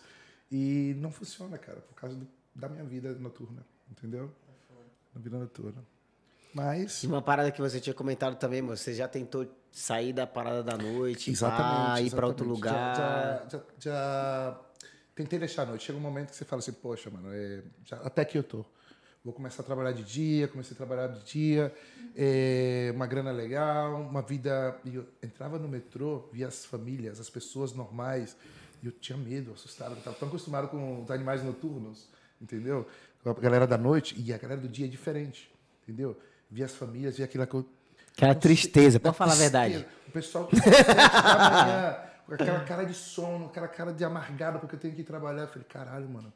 E 0.51 0.95
não 0.99 1.11
funciona, 1.11 1.57
cara, 1.57 1.79
por 1.79 1.95
causa 1.95 2.15
do- 2.15 2.27
da 2.55 2.67
minha 2.69 2.83
vida 2.83 3.13
noturna, 3.13 3.63
entendeu? 3.91 4.31
Na 5.13 5.21
vida 5.21 5.37
noturna. 5.37 5.83
Mas. 6.53 7.03
e 7.03 7.07
uma 7.07 7.21
parada 7.21 7.51
que 7.51 7.61
você 7.61 7.79
tinha 7.79 7.93
comentado 7.93 8.35
também, 8.35 8.61
você 8.61 8.93
já 8.93 9.07
tentou 9.07 9.45
sair 9.71 10.11
da 10.13 10.25
parada 10.25 10.63
da 10.63 10.75
noite, 10.75 11.29
Exatamente. 11.29 11.91
pá, 11.91 12.01
ir 12.01 12.09
pra 12.11 12.25
outro 12.25 12.47
lugar. 12.47 12.95
Já, 12.95 13.43
já, 13.49 13.57
já- 13.57 13.63
já 13.79 14.59
tentei 15.13 15.37
deixar 15.37 15.61
a 15.61 15.65
noite. 15.67 15.83
Chega 15.85 15.99
um 15.99 16.01
momento 16.01 16.29
que 16.31 16.35
você 16.35 16.45
fala 16.45 16.59
assim, 16.59 16.71
poxa, 16.71 17.11
mano, 17.11 17.29
é, 17.31 17.61
até 18.03 18.25
que 18.25 18.35
eu 18.37 18.43
tô. 18.43 18.65
Vou 19.23 19.33
começar 19.33 19.63
a 19.63 19.65
trabalhar 19.65 19.91
de 19.91 20.01
dia, 20.01 20.47
comecei 20.47 20.73
a 20.73 20.77
trabalhar 20.77 21.07
de 21.07 21.21
dia, 21.25 21.75
é, 22.15 22.89
uma 22.95 23.05
grana 23.05 23.31
legal, 23.31 24.01
uma 24.01 24.21
vida. 24.21 24.79
E 24.85 24.95
eu 24.95 25.05
entrava 25.21 25.59
no 25.59 25.67
metrô, 25.67 26.29
via 26.31 26.47
as 26.47 26.63
famílias, 26.63 27.19
as 27.19 27.29
pessoas 27.29 27.73
normais, 27.73 28.37
e 28.81 28.85
eu 28.85 28.93
tinha 28.93 29.17
medo, 29.17 29.51
assustado. 29.51 29.91
Eu 29.91 29.97
estava 29.97 30.15
tão 30.15 30.29
acostumado 30.29 30.69
com 30.69 31.03
os 31.03 31.11
animais 31.11 31.43
noturnos, 31.43 32.07
entendeu? 32.41 32.87
Com 33.21 33.31
a 33.31 33.33
galera 33.33 33.67
da 33.67 33.77
noite, 33.77 34.15
e 34.17 34.33
a 34.33 34.37
galera 34.37 34.61
do 34.61 34.69
dia 34.69 34.85
é 34.85 34.89
diferente, 34.89 35.51
entendeu? 35.83 36.17
Via 36.49 36.63
as 36.63 36.73
famílias, 36.73 37.17
via 37.17 37.25
aquela 37.25 37.45
coisa. 37.45 37.67
Aquela 38.15 38.35
tristeza, 38.35 39.01
pode 39.01 39.17
falar 39.17 39.33
a 39.33 39.35
verdade. 39.35 39.85
O 40.07 40.11
pessoal 40.11 40.47
que 40.47 40.55
da 40.55 40.61
manhã, 40.63 41.97
com 42.25 42.33
aquela 42.35 42.63
cara 42.63 42.85
de 42.85 42.93
sono, 42.93 43.47
aquela 43.47 43.67
cara 43.67 43.91
de 43.91 44.03
amargado 44.05 44.59
porque 44.59 44.75
eu 44.75 44.79
tenho 44.79 44.95
que 44.95 45.03
trabalhar. 45.03 45.41
Eu 45.41 45.47
falei, 45.49 45.67
caralho, 45.67 46.07
mano, 46.07 46.31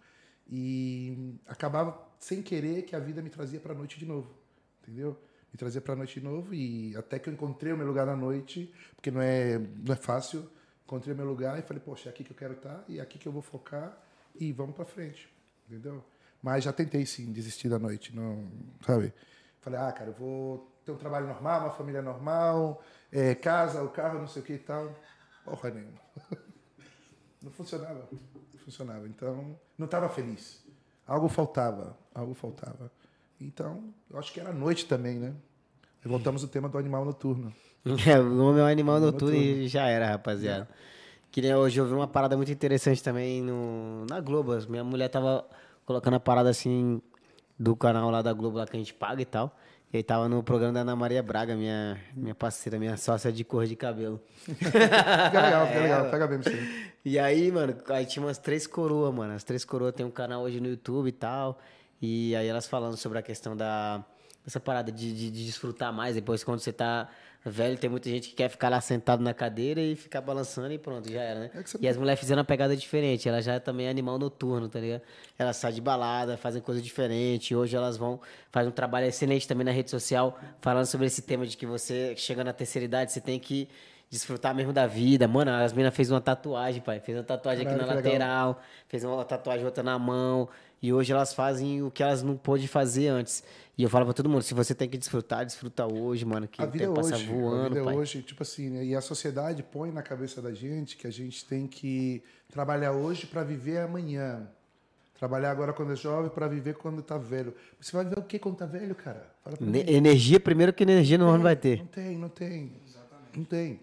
E 0.52 1.38
acabava 1.48 2.12
sem 2.24 2.41
querer 2.41 2.84
que 2.84 2.95
a 2.95 3.00
vida 3.00 3.22
me 3.22 3.30
trazia 3.30 3.60
para 3.60 3.74
a 3.74 3.76
noite 3.76 4.00
de 4.00 4.06
novo, 4.06 4.34
entendeu? 4.82 5.20
Me 5.52 5.58
trazia 5.58 5.82
para 5.82 5.94
a 5.94 5.98
noite 5.98 6.22
de 6.22 6.26
novo 6.26 6.54
e 6.54 6.95
até 6.95 7.20
que 7.20 7.28
eu 7.28 7.34
encontrei 7.34 7.74
o 7.74 7.78
meu 7.78 7.86
lugar 7.86 8.06
na 8.06 8.16
noite, 8.16 8.74
porque 8.95 9.12
não 9.12 9.22
é 9.22 9.58
não 9.58 9.94
é 9.94 9.98
fácil. 9.98 10.50
Encontrei 10.86 11.14
o 11.14 11.18
meu 11.18 11.26
lugar 11.26 11.60
e 11.60 11.62
falei, 11.62 11.84
poxa, 11.84 12.08
é 12.08 12.12
aqui 12.12 12.24
que 12.24 12.32
eu 12.32 12.36
quero 12.36 12.54
estar 12.54 12.84
e 12.88 13.00
é 13.00 13.02
aqui 13.02 13.20
que 13.20 13.28
eu 13.28 13.32
vou 13.32 13.41
focar 13.41 13.98
e 14.36 14.54
vamos 14.54 14.74
para 14.74 14.86
frente, 14.86 15.30
entendeu? 15.68 16.04
Mas 16.41 16.64
já 16.64 16.72
tentei 16.72 17.06
sim 17.06 17.32
desistir 17.32 17.68
da 17.68 17.78
noite, 17.78 18.16
não, 18.16 18.50
sabe? 18.86 19.14
Falei, 19.60 19.80
ah, 19.80 19.91
cara, 19.91 20.10
eu 20.10 20.14
vou 20.14 20.72
ter 20.86 20.91
um 20.94 20.98
trabalho 20.98 21.28
normal, 21.28 21.62
uma 21.62 21.72
família 21.72 22.02
normal, 22.02 22.82
é, 23.12 23.36
casa, 23.36 23.84
o 23.84 23.90
carro, 23.90 24.20
não 24.20 24.28
sei 24.28 24.41
o 24.41 24.45
que 24.45 24.54
e 24.54 24.60
tal. 24.60 24.95
Porra 25.44 25.72
nenhuma. 25.72 26.00
Não 27.41 27.52
funcionava. 27.52 28.08
Não 28.10 28.60
funcionava. 28.60 29.06
Então, 29.06 29.60
não 29.78 29.84
estava 29.84 30.08
feliz. 30.08 30.62
Algo 31.08 31.28
faltava. 31.28 31.98
Algo 32.14 32.34
faltava. 32.34 32.92
Então, 33.40 33.94
eu 34.10 34.18
acho 34.18 34.32
que 34.32 34.40
era 34.40 34.54
noite 34.54 34.86
também, 34.86 35.20
né? 35.20 35.34
E 36.04 36.08
voltamos 36.08 36.44
ao 36.44 36.50
tema 36.50 36.70
do 36.70 36.78
animal 36.78 37.06
noturno. 37.06 37.54
É, 38.08 38.18
o 38.18 38.46
homem 38.46 38.62
é 38.62 38.64
um 38.64 38.68
animal 38.68 38.98
noturno 38.98 39.36
e 39.36 39.68
já 39.68 39.88
era, 39.88 40.08
rapaziada. 40.08 40.70
Que 41.30 41.42
nem 41.42 41.54
hoje 41.54 41.82
eu 41.82 41.86
vi 41.86 41.94
uma 41.94 42.08
parada 42.08 42.38
muito 42.38 42.50
interessante 42.50 43.04
também 43.04 43.42
no, 43.42 44.06
na 44.10 44.22
Globo. 44.22 44.54
Minha 44.70 44.86
mulher 44.86 45.10
tava 45.10 45.46
colocando 45.86 46.14
a 46.14 46.20
parada 46.20 46.50
assim 46.50 47.02
do 47.60 47.76
canal 47.76 48.10
lá 48.10 48.22
da 48.22 48.32
Globo 48.32 48.58
lá 48.58 48.66
que 48.66 48.78
a 48.78 48.80
gente 48.80 48.94
paga 48.94 49.22
e 49.22 49.26
tal. 49.26 49.54
E 49.94 49.98
aí 49.98 50.03
tava 50.03 50.28
no 50.28 50.41
programa 50.41 50.74
da 50.74 50.80
Ana 50.80 50.95
Maria 50.95 51.22
Braga, 51.22 51.56
minha, 51.56 52.02
minha 52.15 52.34
parceira, 52.34 52.80
minha 52.80 52.98
sócia 52.98 53.32
de 53.32 53.44
cor 53.44 53.68
de 53.68 53.76
cabelo. 53.76 54.20
Fica 54.40 54.80
legal, 55.40 55.68
fica 55.68 55.78
É, 55.78 55.84
legal. 55.84 56.10
Pega 56.10 56.28
bem 56.28 56.40
pra 56.40 56.52
você. 56.52 56.90
E 57.06 57.20
aí, 57.20 57.52
mano, 57.52 57.76
aí 57.90 58.03
tinha 58.03 58.26
umas 58.26 58.40
três 58.40 58.65
coroas, 58.65 59.14
mano. 59.14 59.36
As 59.36 59.44
três 59.44 59.64
coroas 59.64 59.94
tem 59.94 60.03
um 60.03 60.10
canal 60.10 60.41
hoje 60.41 60.60
no 60.60 60.68
YouTube 60.68 61.10
e 61.10 61.11
tal. 61.11 61.60
E 62.02 62.36
aí 62.36 62.48
elas 62.48 62.65
falando 62.65 62.98
sobre 62.98 63.20
a 63.20 63.22
questão 63.22 63.56
da. 63.56 64.03
Essa 64.48 64.60
parada 64.60 64.91
de, 64.91 65.14
de, 65.14 65.30
de 65.30 65.45
desfrutar 65.45 65.94
mais. 65.94 66.15
Depois, 66.15 66.44
quando 66.44 66.60
você 66.60 66.74
tá 66.74 67.07
velho, 67.45 67.78
tem 67.78 67.90
muita 67.90 68.10
gente 68.10 68.30
que 68.30 68.36
quer 68.36 68.49
ficar 68.49 68.70
lá 68.70 68.80
sentado 68.80 69.22
na 69.22 69.34
cadeira 69.34 69.82
e 69.82 69.95
ficar 69.95 70.22
balançando 70.22 70.72
e 70.74 70.78
pronto, 70.78 71.11
já 71.11 71.22
era, 71.22 71.40
né? 71.41 71.52
É 71.53 71.64
E 71.82 71.88
as 71.88 71.98
mulheres 71.98 72.20
fizeram 72.20 72.40
uma 72.40 72.45
pegada 72.45 72.76
diferente. 72.76 73.28
Ela 73.28 73.41
já 73.41 73.53
é 73.56 73.60
também 73.60 73.88
animal 73.90 74.18
noturno, 74.18 74.70
tá 74.70 74.80
ligado? 74.80 75.02
Elas 75.38 75.57
saem 75.57 75.76
de 75.76 75.82
balada, 75.82 76.38
fazem 76.38 76.61
coisa 76.61 76.82
diferente. 76.82 77.56
Hoje 77.56 77.76
elas 77.76 77.98
vão, 77.98 78.20
fazem 78.52 78.70
um 78.70 78.74
trabalho 78.74 79.07
excelente 79.07 79.48
também 79.48 79.65
na 79.65 79.72
rede 79.72 79.90
social, 79.91 80.40
falando 80.61 80.86
sobre 80.86 81.07
esse 81.07 81.22
tema 81.22 81.45
de 81.45 81.57
que 81.57 81.65
você, 81.65 82.15
chegando 82.15 82.45
na 82.48 82.53
terceira 82.53 82.86
idade, 82.86 83.11
você 83.11 83.20
tem 83.22 83.40
que 83.40 83.68
desfrutar 84.10 84.53
mesmo 84.53 84.72
da 84.72 84.86
vida. 84.86 85.28
Mano, 85.28 85.52
as 85.52 85.74
meninas 85.74 85.95
fez 85.95 86.11
uma 86.11 86.22
tatuagem, 86.22 86.82
pai. 86.82 86.99
Fez 86.99 87.18
uma 87.18 87.24
tatuagem 87.24 87.65
aqui 87.65 87.76
Caralho, 87.76 87.95
na 87.95 88.02
que 88.02 88.07
legal. 88.10 88.20
lateral, 88.30 88.61
fez 88.88 89.03
uma 89.03 89.26
tatuagem 89.26 89.65
outra 89.65 89.84
na 89.84 89.98
mão. 89.98 90.48
E 90.84 90.92
hoje 90.92 91.14
elas 91.14 91.34
fazem 91.34 91.82
o 91.82 91.90
que 91.90 92.04
elas 92.04 92.22
não 92.22 92.36
pôde 92.36 92.68
fazer 92.68 93.08
antes. 93.08 93.42
E 93.78 93.84
eu 93.84 93.90
falo 93.90 94.04
pra 94.06 94.14
todo 94.14 94.28
mundo, 94.30 94.42
se 94.42 94.54
você 94.54 94.76
tem 94.76 94.90
que 94.90 94.98
desfrutar, 94.98 95.46
desfruta 95.46 95.88
hoje, 95.92 96.26
mano, 96.26 96.46
que 96.48 96.62
a 96.62 96.66
o 96.66 96.70
vida 96.70 96.84
é 96.84 96.88
tempo 96.88 97.00
passa 97.02 97.16
hoje. 97.16 97.30
a 97.30 97.34
voando, 97.34 97.70
vida 97.70 97.80
é 97.80 97.84
pai. 97.86 97.96
hoje, 97.96 98.22
tipo 98.22 98.44
assim, 98.44 98.70
né? 98.70 98.84
e 98.86 98.94
a 98.94 99.00
sociedade 99.02 99.64
põe 99.64 99.90
na 99.92 100.04
cabeça 100.04 100.42
da 100.42 100.54
gente 100.54 100.98
que 100.98 101.08
a 101.08 101.12
gente 101.12 101.46
tem 101.46 101.66
que 101.68 102.22
trabalhar 102.52 102.92
hoje 102.92 103.26
para 103.26 103.44
viver 103.44 103.78
amanhã. 103.80 104.46
Trabalhar 105.18 105.52
agora 105.52 105.72
quando 105.72 105.94
é 105.94 105.96
jovem 105.96 106.30
para 106.30 106.50
viver 106.50 106.76
quando 106.76 107.02
tá 107.02 107.18
velho. 107.18 107.56
Você 107.80 107.96
vai 107.96 108.04
viver 108.04 108.20
o 108.20 108.24
que 108.24 108.38
quando 108.38 108.58
tá 108.58 108.66
velho, 108.66 108.94
cara? 108.94 109.26
Fala 109.42 109.56
pra 109.56 109.66
Ne- 109.66 109.84
mim. 109.86 109.90
energia, 109.90 110.38
primeiro 110.38 110.74
que 110.74 110.84
energia 110.84 111.18
não, 111.18 111.32
não 111.32 111.40
vai 111.42 111.56
ter. 111.56 111.80
Não 111.80 111.86
tem, 111.86 112.18
não 112.18 112.28
tem. 112.30 112.72
Não 113.34 113.44
tem. 113.46 113.80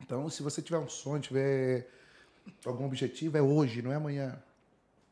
Então, 0.00 0.30
se 0.30 0.44
você 0.44 0.62
tiver 0.62 0.78
um 0.78 0.88
sonho, 0.88 1.20
tiver 1.20 1.88
algum 2.64 2.86
objetivo, 2.86 3.36
é 3.36 3.42
hoje, 3.42 3.82
não 3.82 3.90
é 3.90 3.96
amanhã. 3.96 4.38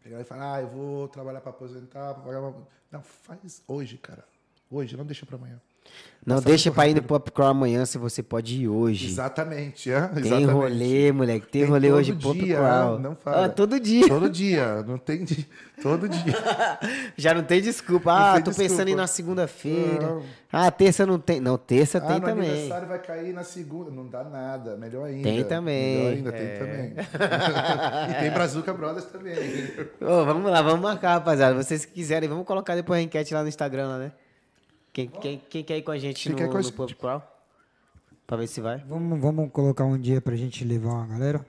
Pegar 0.04 0.20
e 0.20 0.24
falar, 0.24 0.56
ah, 0.56 0.60
eu 0.60 0.68
vou 0.68 1.08
trabalhar 1.08 1.40
para 1.40 1.48
aposentar, 1.48 2.12
pra 2.12 2.22
pagar 2.22 2.40
uma... 2.42 2.68
Não, 2.92 3.00
faz 3.00 3.62
hoje, 3.66 3.96
cara. 3.96 4.22
Hoje, 4.70 4.98
não 4.98 5.06
deixa 5.06 5.24
para 5.24 5.36
amanhã. 5.36 5.58
Não 6.26 6.36
Passa 6.36 6.48
deixa 6.48 6.70
pra 6.72 6.88
ir 6.88 6.94
no. 6.94 7.02
Popcrawl 7.02 7.50
amanhã 7.50 7.84
se 7.84 7.98
você 7.98 8.22
pode 8.22 8.62
ir 8.62 8.66
hoje. 8.66 9.08
Exatamente, 9.08 9.92
é? 9.92 10.00
Tem 10.08 10.22
Exatamente. 10.24 10.50
rolê, 10.52 11.12
moleque. 11.12 11.46
Tem, 11.48 11.60
Tem 11.60 11.70
rolê 11.70 11.88
todo 11.88 11.98
hoje, 11.98 12.12
dia, 12.12 12.28
Popcrawl. 12.56 12.98
não 12.98 13.14
fala. 13.14 13.44
Ah, 13.44 13.48
todo 13.50 13.78
dia. 13.78 14.08
Todo 14.08 14.30
dia, 14.30 14.82
não 14.84 14.96
tem 14.96 15.26
todo 15.82 16.08
dia. 16.08 16.32
Já 17.14 17.34
não 17.34 17.42
tem 17.42 17.60
desculpa. 17.60 18.10
Não 18.10 18.18
Ah, 18.18 18.34
tem 18.36 18.42
tô 18.44 18.52
pensando 18.52 18.88
em 18.88 18.92
ir 18.92 18.96
desculpa. 18.96 19.02
na 19.02 19.06
segunda-feira. 19.06 20.22
Ah, 20.50 20.70
terça 20.70 21.04
não 21.04 21.18
tem. 21.18 21.40
Não, 21.40 21.58
terça 21.58 21.98
ah, 21.98 22.00
tem 22.00 22.18
no 22.20 22.26
também. 22.26 22.48
aniversário 22.48 22.88
vai 22.88 22.98
cair 23.02 23.34
na 23.34 23.44
segunda, 23.44 23.90
não 23.90 24.08
dá 24.08 24.24
nada, 24.24 24.78
melhor 24.78 25.04
ainda. 25.04 25.24
Tem 25.28 25.44
também, 25.44 25.96
Melhor 25.98 26.12
ainda, 26.14 26.30
é. 26.30 26.32
tem 26.32 26.58
também. 26.58 26.94
e 28.10 28.20
tem 28.22 28.30
Brazuca 28.30 28.72
Brothers 28.72 29.04
também. 29.06 29.34
Ô, 30.00 30.24
vamos 30.24 30.50
lá, 30.50 30.62
vamos 30.62 30.80
marcar, 30.80 31.14
rapaziada. 31.16 31.54
Vocês 31.62 31.84
que 31.84 31.92
quiserem, 31.92 32.30
vamos 32.30 32.46
colocar 32.46 32.74
depois 32.74 32.98
a 32.98 33.02
enquete 33.02 33.34
lá 33.34 33.42
no 33.42 33.48
Instagram, 33.48 33.88
lá, 33.88 33.98
né? 33.98 34.12
Quem, 34.94 35.08
quem, 35.08 35.42
quem 35.50 35.64
quer 35.64 35.76
ir 35.78 35.82
com 35.82 35.90
a 35.90 35.98
gente 35.98 36.30
no, 36.30 36.36
com 36.36 36.44
a 36.44 36.46
no 36.46 36.62
gente? 36.62 36.72
Popcrawl? 36.72 37.20
Pra 38.24 38.36
ver 38.36 38.46
se 38.46 38.60
vai. 38.60 38.78
Vamos, 38.88 39.20
vamos 39.20 39.50
colocar 39.50 39.84
um 39.84 39.98
dia 39.98 40.20
pra 40.20 40.36
gente 40.36 40.64
levar 40.64 40.90
uma 40.92 41.06
galera, 41.08 41.44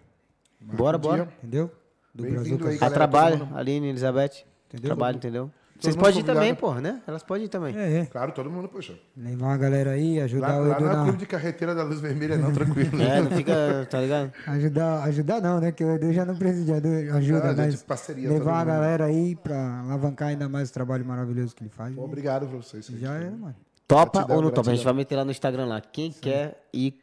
Bora, 0.60 0.98
um 0.98 1.00
bora. 1.00 1.26
dia. 1.26 1.34
entendeu? 1.38 1.72
Do 2.12 2.26
aí, 2.68 2.78
A 2.82 2.90
trabalho, 2.90 3.48
Aline, 3.54 3.90
Elizabeth. 3.90 4.44
Entendeu? 4.68 4.88
Trabalho, 4.90 5.18
entendeu? 5.18 5.52
Vocês 5.80 5.96
podem 5.96 6.22
ir 6.22 6.24
também, 6.24 6.56
pô, 6.56 6.74
né? 6.76 7.02
Elas 7.06 7.22
podem 7.22 7.46
ir 7.46 7.50
também. 7.50 7.76
É, 7.78 8.00
é. 8.00 8.06
Claro, 8.06 8.32
todo 8.32 8.50
mundo, 8.50 8.68
poxa. 8.70 8.94
Levar 9.16 9.48
uma 9.48 9.58
galera 9.58 9.92
aí, 9.92 10.22
ajudar 10.22 10.48
Lá, 10.48 10.58
o 10.60 10.68
lá 10.68 10.76
Edu 10.76 10.86
não 10.86 10.92
é 10.92 10.96
na... 10.96 11.04
clube 11.04 11.18
de 11.18 11.26
carreteira 11.26 11.76
da 11.76 11.84
luz 11.84 12.00
vermelha, 12.00 12.38
não, 12.38 12.52
tranquilo. 12.54 13.02
É, 13.02 13.22
não 13.22 13.32
fica, 13.32 13.88
tá 13.90 14.00
ligado? 14.00 14.32
Ajudar, 14.48 15.04
ajudar 15.04 15.42
não, 15.42 15.60
né? 15.60 15.72
Que 15.72 15.84
o 15.84 15.92
Edu 15.92 16.14
já 16.14 16.24
não 16.26 16.36
precisa 16.36 16.80
de 16.80 17.10
ajuda, 17.10 17.44
Ah, 17.44 17.48
gente, 17.50 17.58
mas 17.58 17.84
parceria, 17.84 18.30
levar 18.30 18.62
a 18.62 18.66
galera 18.66 19.06
aí 19.06 19.36
pra 19.36 19.82
alavancar 19.82 20.30
ainda 20.30 20.48
mais 20.48 20.70
o 20.70 20.74
trabalho 20.74 21.06
maravilhoso 21.06 21.54
que 21.56 21.64
ele 21.64 21.70
faz. 21.76 21.94
Pô, 21.94 22.04
Obrigado 22.06 22.48
pra 22.48 22.58
vocês. 22.58 22.86
Já 22.88 23.14
é, 23.16 23.30
mano. 23.30 23.56
Topa 23.88 24.20
Gratidão, 24.20 24.38
ou 24.38 24.42
não 24.44 24.50
topa? 24.52 24.72
A 24.72 24.76
gente 24.76 24.84
vai 24.86 24.94
meter 24.94 25.16
lá 25.16 25.26
no 25.26 25.32
Instagram 25.32 25.66
lá. 25.66 25.82
Quem 25.82 26.12
quer 26.12 26.64
ir. 26.74 26.98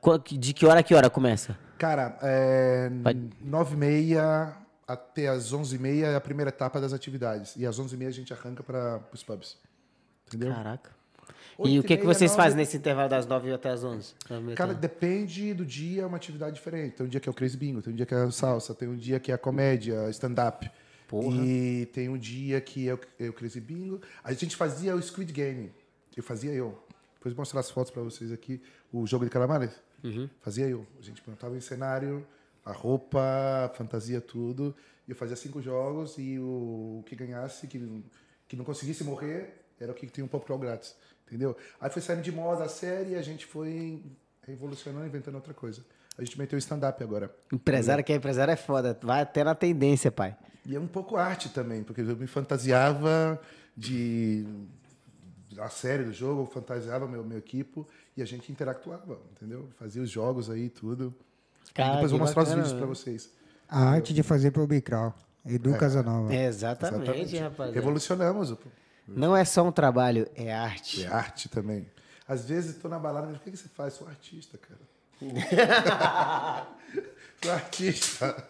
Qu- 0.00 0.18
De 0.38 0.52
que 0.52 0.66
hora 0.66 0.80
a 0.80 0.82
que 0.82 0.94
hora 0.94 1.08
começa? 1.10 1.56
Cara, 1.78 2.16
é, 2.22 2.90
Vai. 3.02 3.14
9h30 3.44 4.52
até 4.86 5.28
as 5.28 5.52
11h30 5.52 6.02
é 6.04 6.14
a 6.14 6.20
primeira 6.20 6.48
etapa 6.48 6.80
das 6.80 6.92
atividades. 6.92 7.54
E 7.56 7.66
às 7.66 7.78
11h30 7.80 8.06
a 8.06 8.10
gente 8.10 8.32
arranca 8.32 8.62
para 8.62 9.00
os 9.12 9.22
pubs. 9.22 9.56
Entendeu? 10.26 10.52
Caraca. 10.52 10.90
E 11.64 11.78
o 11.78 11.82
que, 11.82 11.96
que 11.96 12.04
vocês 12.04 12.34
fazem 12.34 12.56
nesse 12.56 12.76
intervalo 12.76 13.08
das 13.08 13.26
9 13.26 13.52
até 13.52 13.70
as 13.70 13.84
11? 13.84 14.14
Cara, 14.56 14.74
depende 14.74 15.52
do 15.54 15.64
dia, 15.64 16.02
é 16.02 16.06
uma 16.06 16.16
atividade 16.16 16.54
diferente. 16.54 16.96
Tem 16.96 17.06
um 17.06 17.08
dia 17.08 17.20
que 17.20 17.28
é 17.28 17.32
o 17.32 17.34
Crazy 17.34 17.56
Bingo, 17.56 17.82
tem 17.82 17.92
um 17.92 17.96
dia 17.96 18.06
que 18.06 18.14
é 18.14 18.18
a 18.18 18.30
salsa, 18.30 18.74
tem 18.74 18.88
um 18.88 18.96
dia 18.96 19.20
que 19.20 19.30
é 19.30 19.34
a 19.34 19.38
comédia, 19.38 20.08
stand-up. 20.10 20.70
Porra. 21.06 21.36
E 21.44 21.86
tem 21.92 22.08
um 22.08 22.16
dia 22.16 22.60
que 22.60 22.88
é 22.88 22.94
o, 22.94 23.00
é 23.20 23.28
o 23.28 23.32
Crazy 23.32 23.60
Bingo. 23.60 24.00
A 24.24 24.32
gente 24.32 24.56
fazia 24.56 24.96
o 24.96 25.02
Squid 25.02 25.32
Game. 25.32 25.70
Eu 26.16 26.22
fazia 26.22 26.52
eu. 26.52 26.70
Depois 27.14 27.32
eu 27.32 27.36
vou 27.36 27.42
mostrar 27.42 27.60
as 27.60 27.70
fotos 27.70 27.92
para 27.92 28.02
vocês 28.02 28.32
aqui. 28.32 28.60
O 28.92 29.06
jogo 29.06 29.24
de 29.24 29.30
calamares. 29.30 29.72
Fazia 30.40 30.66
eu. 30.66 30.86
A 30.98 31.02
gente 31.02 31.22
montava 31.28 31.56
em 31.56 31.60
cenário, 31.60 32.26
a 32.64 32.72
roupa, 32.72 33.20
a 33.64 33.68
fantasia, 33.76 34.20
tudo. 34.20 34.74
E 35.06 35.10
eu 35.10 35.16
fazia 35.16 35.36
cinco 35.36 35.60
jogos 35.60 36.16
e 36.18 36.38
o, 36.38 37.00
o 37.00 37.04
que 37.06 37.16
ganhasse, 37.16 37.66
que, 37.66 37.78
não- 37.78 38.02
que 38.48 38.56
não 38.56 38.64
conseguisse 38.64 39.02
morrer, 39.04 39.64
era 39.80 39.90
o 39.92 39.94
que 39.94 40.06
tinha 40.06 40.24
um 40.24 40.28
pop 40.28 40.46
grátis. 40.58 40.94
Entendeu? 41.26 41.56
Aí 41.80 41.90
foi 41.90 42.02
saindo 42.02 42.22
de 42.22 42.30
moda 42.30 42.64
a 42.64 42.68
série 42.68 43.10
e 43.12 43.14
a 43.16 43.22
gente 43.22 43.46
foi 43.46 44.02
revolucionando, 44.46 45.06
inventando 45.06 45.34
outra 45.36 45.54
coisa. 45.54 45.84
A 46.18 46.22
gente 46.22 46.38
meteu 46.38 46.58
stand-up 46.58 47.02
agora. 47.02 47.34
Empresário 47.50 48.04
que 48.04 48.12
é 48.12 48.16
empresário 48.16 48.52
é 48.52 48.56
foda. 48.56 48.98
Vai 49.02 49.22
até 49.22 49.42
na 49.42 49.54
tendência, 49.54 50.12
pai. 50.12 50.36
E 50.66 50.76
é 50.76 50.78
um 50.80 50.86
pouco 50.86 51.16
arte 51.16 51.48
também, 51.48 51.82
porque 51.82 52.02
eu 52.02 52.16
me 52.16 52.26
fantasiava 52.26 53.40
de 53.76 54.46
a 55.58 55.68
série 55.68 56.04
do 56.04 56.12
jogo, 56.12 56.42
eu 56.42 56.46
fantasiava 56.46 57.06
meu 57.08 57.24
meu 57.24 57.38
equipo 57.38 57.86
e 58.16 58.22
a 58.22 58.24
gente 58.24 58.50
interactuava, 58.52 59.18
entendeu? 59.32 59.68
Fazia 59.78 60.02
os 60.02 60.10
jogos 60.10 60.48
aí 60.50 60.68
tudo. 60.68 61.14
Cara, 61.74 61.94
Depois 61.94 62.10
vou 62.10 62.20
mostrar 62.20 62.42
os 62.42 62.48
bacana, 62.48 62.62
vídeos 62.64 62.78
para 62.78 62.86
vocês. 62.88 63.30
A 63.68 63.84
arte 63.90 64.12
de 64.12 64.22
fazer 64.22 64.50
pro 64.50 64.66
Bicral. 64.66 65.14
Edu 65.44 65.74
Casanova. 65.76 66.32
É, 66.32 66.46
exatamente, 66.46 67.36
rapaziada. 67.38 67.72
Revolucionamos. 67.72 68.50
o- 68.52 68.58
Não 69.08 69.36
é 69.36 69.44
só 69.44 69.66
um 69.66 69.72
trabalho, 69.72 70.28
é 70.36 70.54
arte. 70.54 71.02
É 71.04 71.08
arte 71.08 71.48
também. 71.48 71.86
Às 72.28 72.44
vezes 72.44 72.76
estou 72.76 72.88
na 72.90 72.98
balada, 72.98 73.26
mas 73.26 73.36
o 73.36 73.40
que 73.40 73.50
que 73.50 73.56
você 73.56 73.68
faz? 73.68 73.94
Sou 73.94 74.06
artista, 74.06 74.56
cara. 74.58 74.80
Sou 77.42 77.52
artista. 77.52 78.46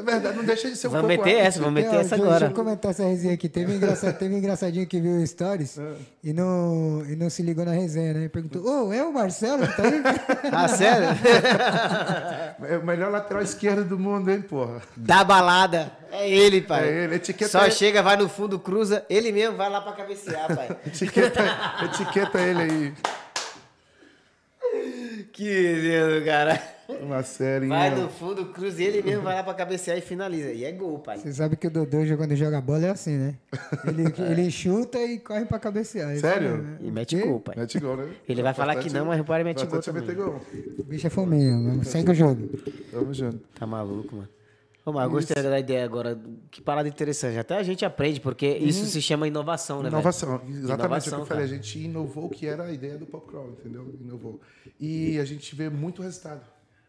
É 0.00 0.02
verdade, 0.02 0.36
não 0.36 0.44
deixa 0.44 0.70
de 0.70 0.76
ser 0.76 0.88
um 0.88 0.90
Vamos 0.90 1.08
pouco 1.08 1.24
meter 1.24 1.36
arte. 1.36 1.46
essa, 1.48 1.58
vamos 1.60 1.74
meter 1.74 1.94
essa 1.94 2.00
deixa, 2.00 2.14
agora. 2.16 2.38
Deixa 2.40 2.52
eu 2.52 2.56
comentar 2.56 2.90
essa 2.90 3.04
resenha 3.04 3.34
aqui. 3.34 3.48
Teve, 3.48 3.72
um 3.72 3.76
engraçado, 3.76 4.14
teve 4.18 4.34
um 4.34 4.38
engraçadinho 4.38 4.86
que 4.86 5.00
viu 5.00 5.26
stories 5.26 5.78
É. 5.78 5.92
e, 6.24 6.32
não, 6.32 7.04
e 7.08 7.14
não 7.16 7.28
se 7.28 7.42
ligou 7.42 7.64
na 7.64 7.72
resenha, 7.72 8.14
né? 8.14 8.24
E 8.24 8.28
perguntou: 8.28 8.64
Ô, 8.64 8.92
é 8.92 9.02
o 9.04 9.12
Marcelo 9.12 9.66
que 9.66 9.76
tá 9.76 9.82
aí? 9.82 10.02
Ah, 10.52 10.68
sério? 10.68 11.08
É 12.68 12.76
o 12.78 12.84
melhor 12.84 13.10
lateral 13.10 13.42
esquerdo 13.42 13.84
do 13.84 13.98
mundo, 13.98 14.30
hein, 14.30 14.42
porra? 14.42 14.80
da 14.96 15.22
balada. 15.24 15.92
É 16.12 16.28
ele, 16.28 16.60
pai. 16.60 16.88
É 16.88 17.04
ele, 17.04 17.14
etiqueta 17.16 17.50
Só 17.50 17.62
ele. 17.62 17.70
chega, 17.70 18.02
vai 18.02 18.16
no 18.16 18.28
fundo, 18.28 18.58
cruza. 18.58 19.04
Ele 19.08 19.30
mesmo 19.30 19.56
vai 19.56 19.70
lá 19.70 19.80
pra 19.80 19.92
cabecear, 19.92 20.54
pai. 20.54 20.76
Etiqueta, 20.86 21.40
etiqueta 21.84 22.38
ele 22.40 22.62
aí. 22.62 22.92
Que 25.32 25.72
lindo, 25.74 26.24
cara. 26.24 26.60
Uma 27.02 27.22
série. 27.22 27.68
Vai 27.68 27.94
no 27.94 28.08
fundo, 28.08 28.46
cruza 28.46 28.82
e 28.82 28.86
ele 28.86 29.02
mesmo 29.02 29.22
vai 29.22 29.34
lá 29.36 29.44
pra 29.44 29.54
cabecear 29.54 29.96
e 29.96 30.00
finaliza. 30.00 30.50
E 30.50 30.64
é 30.64 30.72
gol, 30.72 30.98
pai. 30.98 31.18
Você 31.18 31.32
sabe 31.32 31.56
que 31.56 31.66
o 31.66 31.70
Dodô, 31.70 31.98
quando 32.16 32.34
joga 32.34 32.60
bola, 32.60 32.86
é 32.86 32.90
assim, 32.90 33.16
né? 33.16 33.34
Ele, 33.86 34.12
ele 34.30 34.50
chuta 34.50 34.98
e 34.98 35.18
corre 35.18 35.44
pra 35.44 35.58
cabecear. 35.58 36.16
Sério? 36.16 36.50
mesmo, 36.50 36.62
né? 36.64 36.78
E 36.80 36.90
mete 36.90 37.20
gol, 37.20 37.40
pai. 37.40 37.54
Mete 37.56 37.78
gol, 37.78 37.96
né? 37.96 38.08
Ele 38.28 38.42
vai 38.42 38.54
falar 38.54 38.76
que 38.76 38.92
não, 38.92 39.06
mas 39.06 39.20
o 39.20 39.24
pai 39.24 39.44
mete 39.44 39.64
gol 39.66 39.78
é 39.78 39.82
também. 39.82 40.14
gol. 40.14 40.40
O 40.78 40.82
bicho 40.82 41.06
é 41.06 41.10
fominha, 41.10 41.56
mesmo. 41.56 41.84
segue 41.84 42.10
o 42.10 42.14
jogo. 42.14 42.48
Tamo 42.90 43.14
junto. 43.14 43.38
Tá 43.54 43.66
maluco, 43.66 44.16
mano. 44.16 44.28
Ô, 44.84 44.92
mas 44.92 45.04
eu 45.04 45.10
gostei 45.10 45.42
da 45.42 45.58
ideia 45.58 45.84
agora. 45.84 46.18
Que 46.50 46.60
parada 46.62 46.88
interessante. 46.88 47.38
Até 47.38 47.56
a 47.56 47.62
gente 47.62 47.84
aprende, 47.84 48.20
porque 48.20 48.46
isso 48.46 48.86
se 48.86 49.02
chama 49.02 49.28
inovação, 49.28 49.78
né, 49.78 49.84
velho? 49.84 49.96
Inovação, 49.96 50.40
exatamente 50.48 51.08
Inovação, 51.08 51.12
o 51.12 51.16
que 51.16 51.22
eu 51.22 51.26
falei. 51.26 51.44
cara. 51.44 51.54
A 51.54 51.62
gente 51.62 51.78
inovou 51.78 52.24
o 52.26 52.30
que 52.30 52.46
era 52.46 52.64
a 52.64 52.72
ideia 52.72 52.96
do 52.96 53.06
Pop 53.06 53.28
Crawl, 53.28 53.50
entendeu? 53.50 53.94
Inovou. 54.00 54.40
E 54.78 55.18
a 55.18 55.24
gente 55.24 55.54
vê 55.54 55.68
muito 55.68 56.02
resultado. 56.02 56.44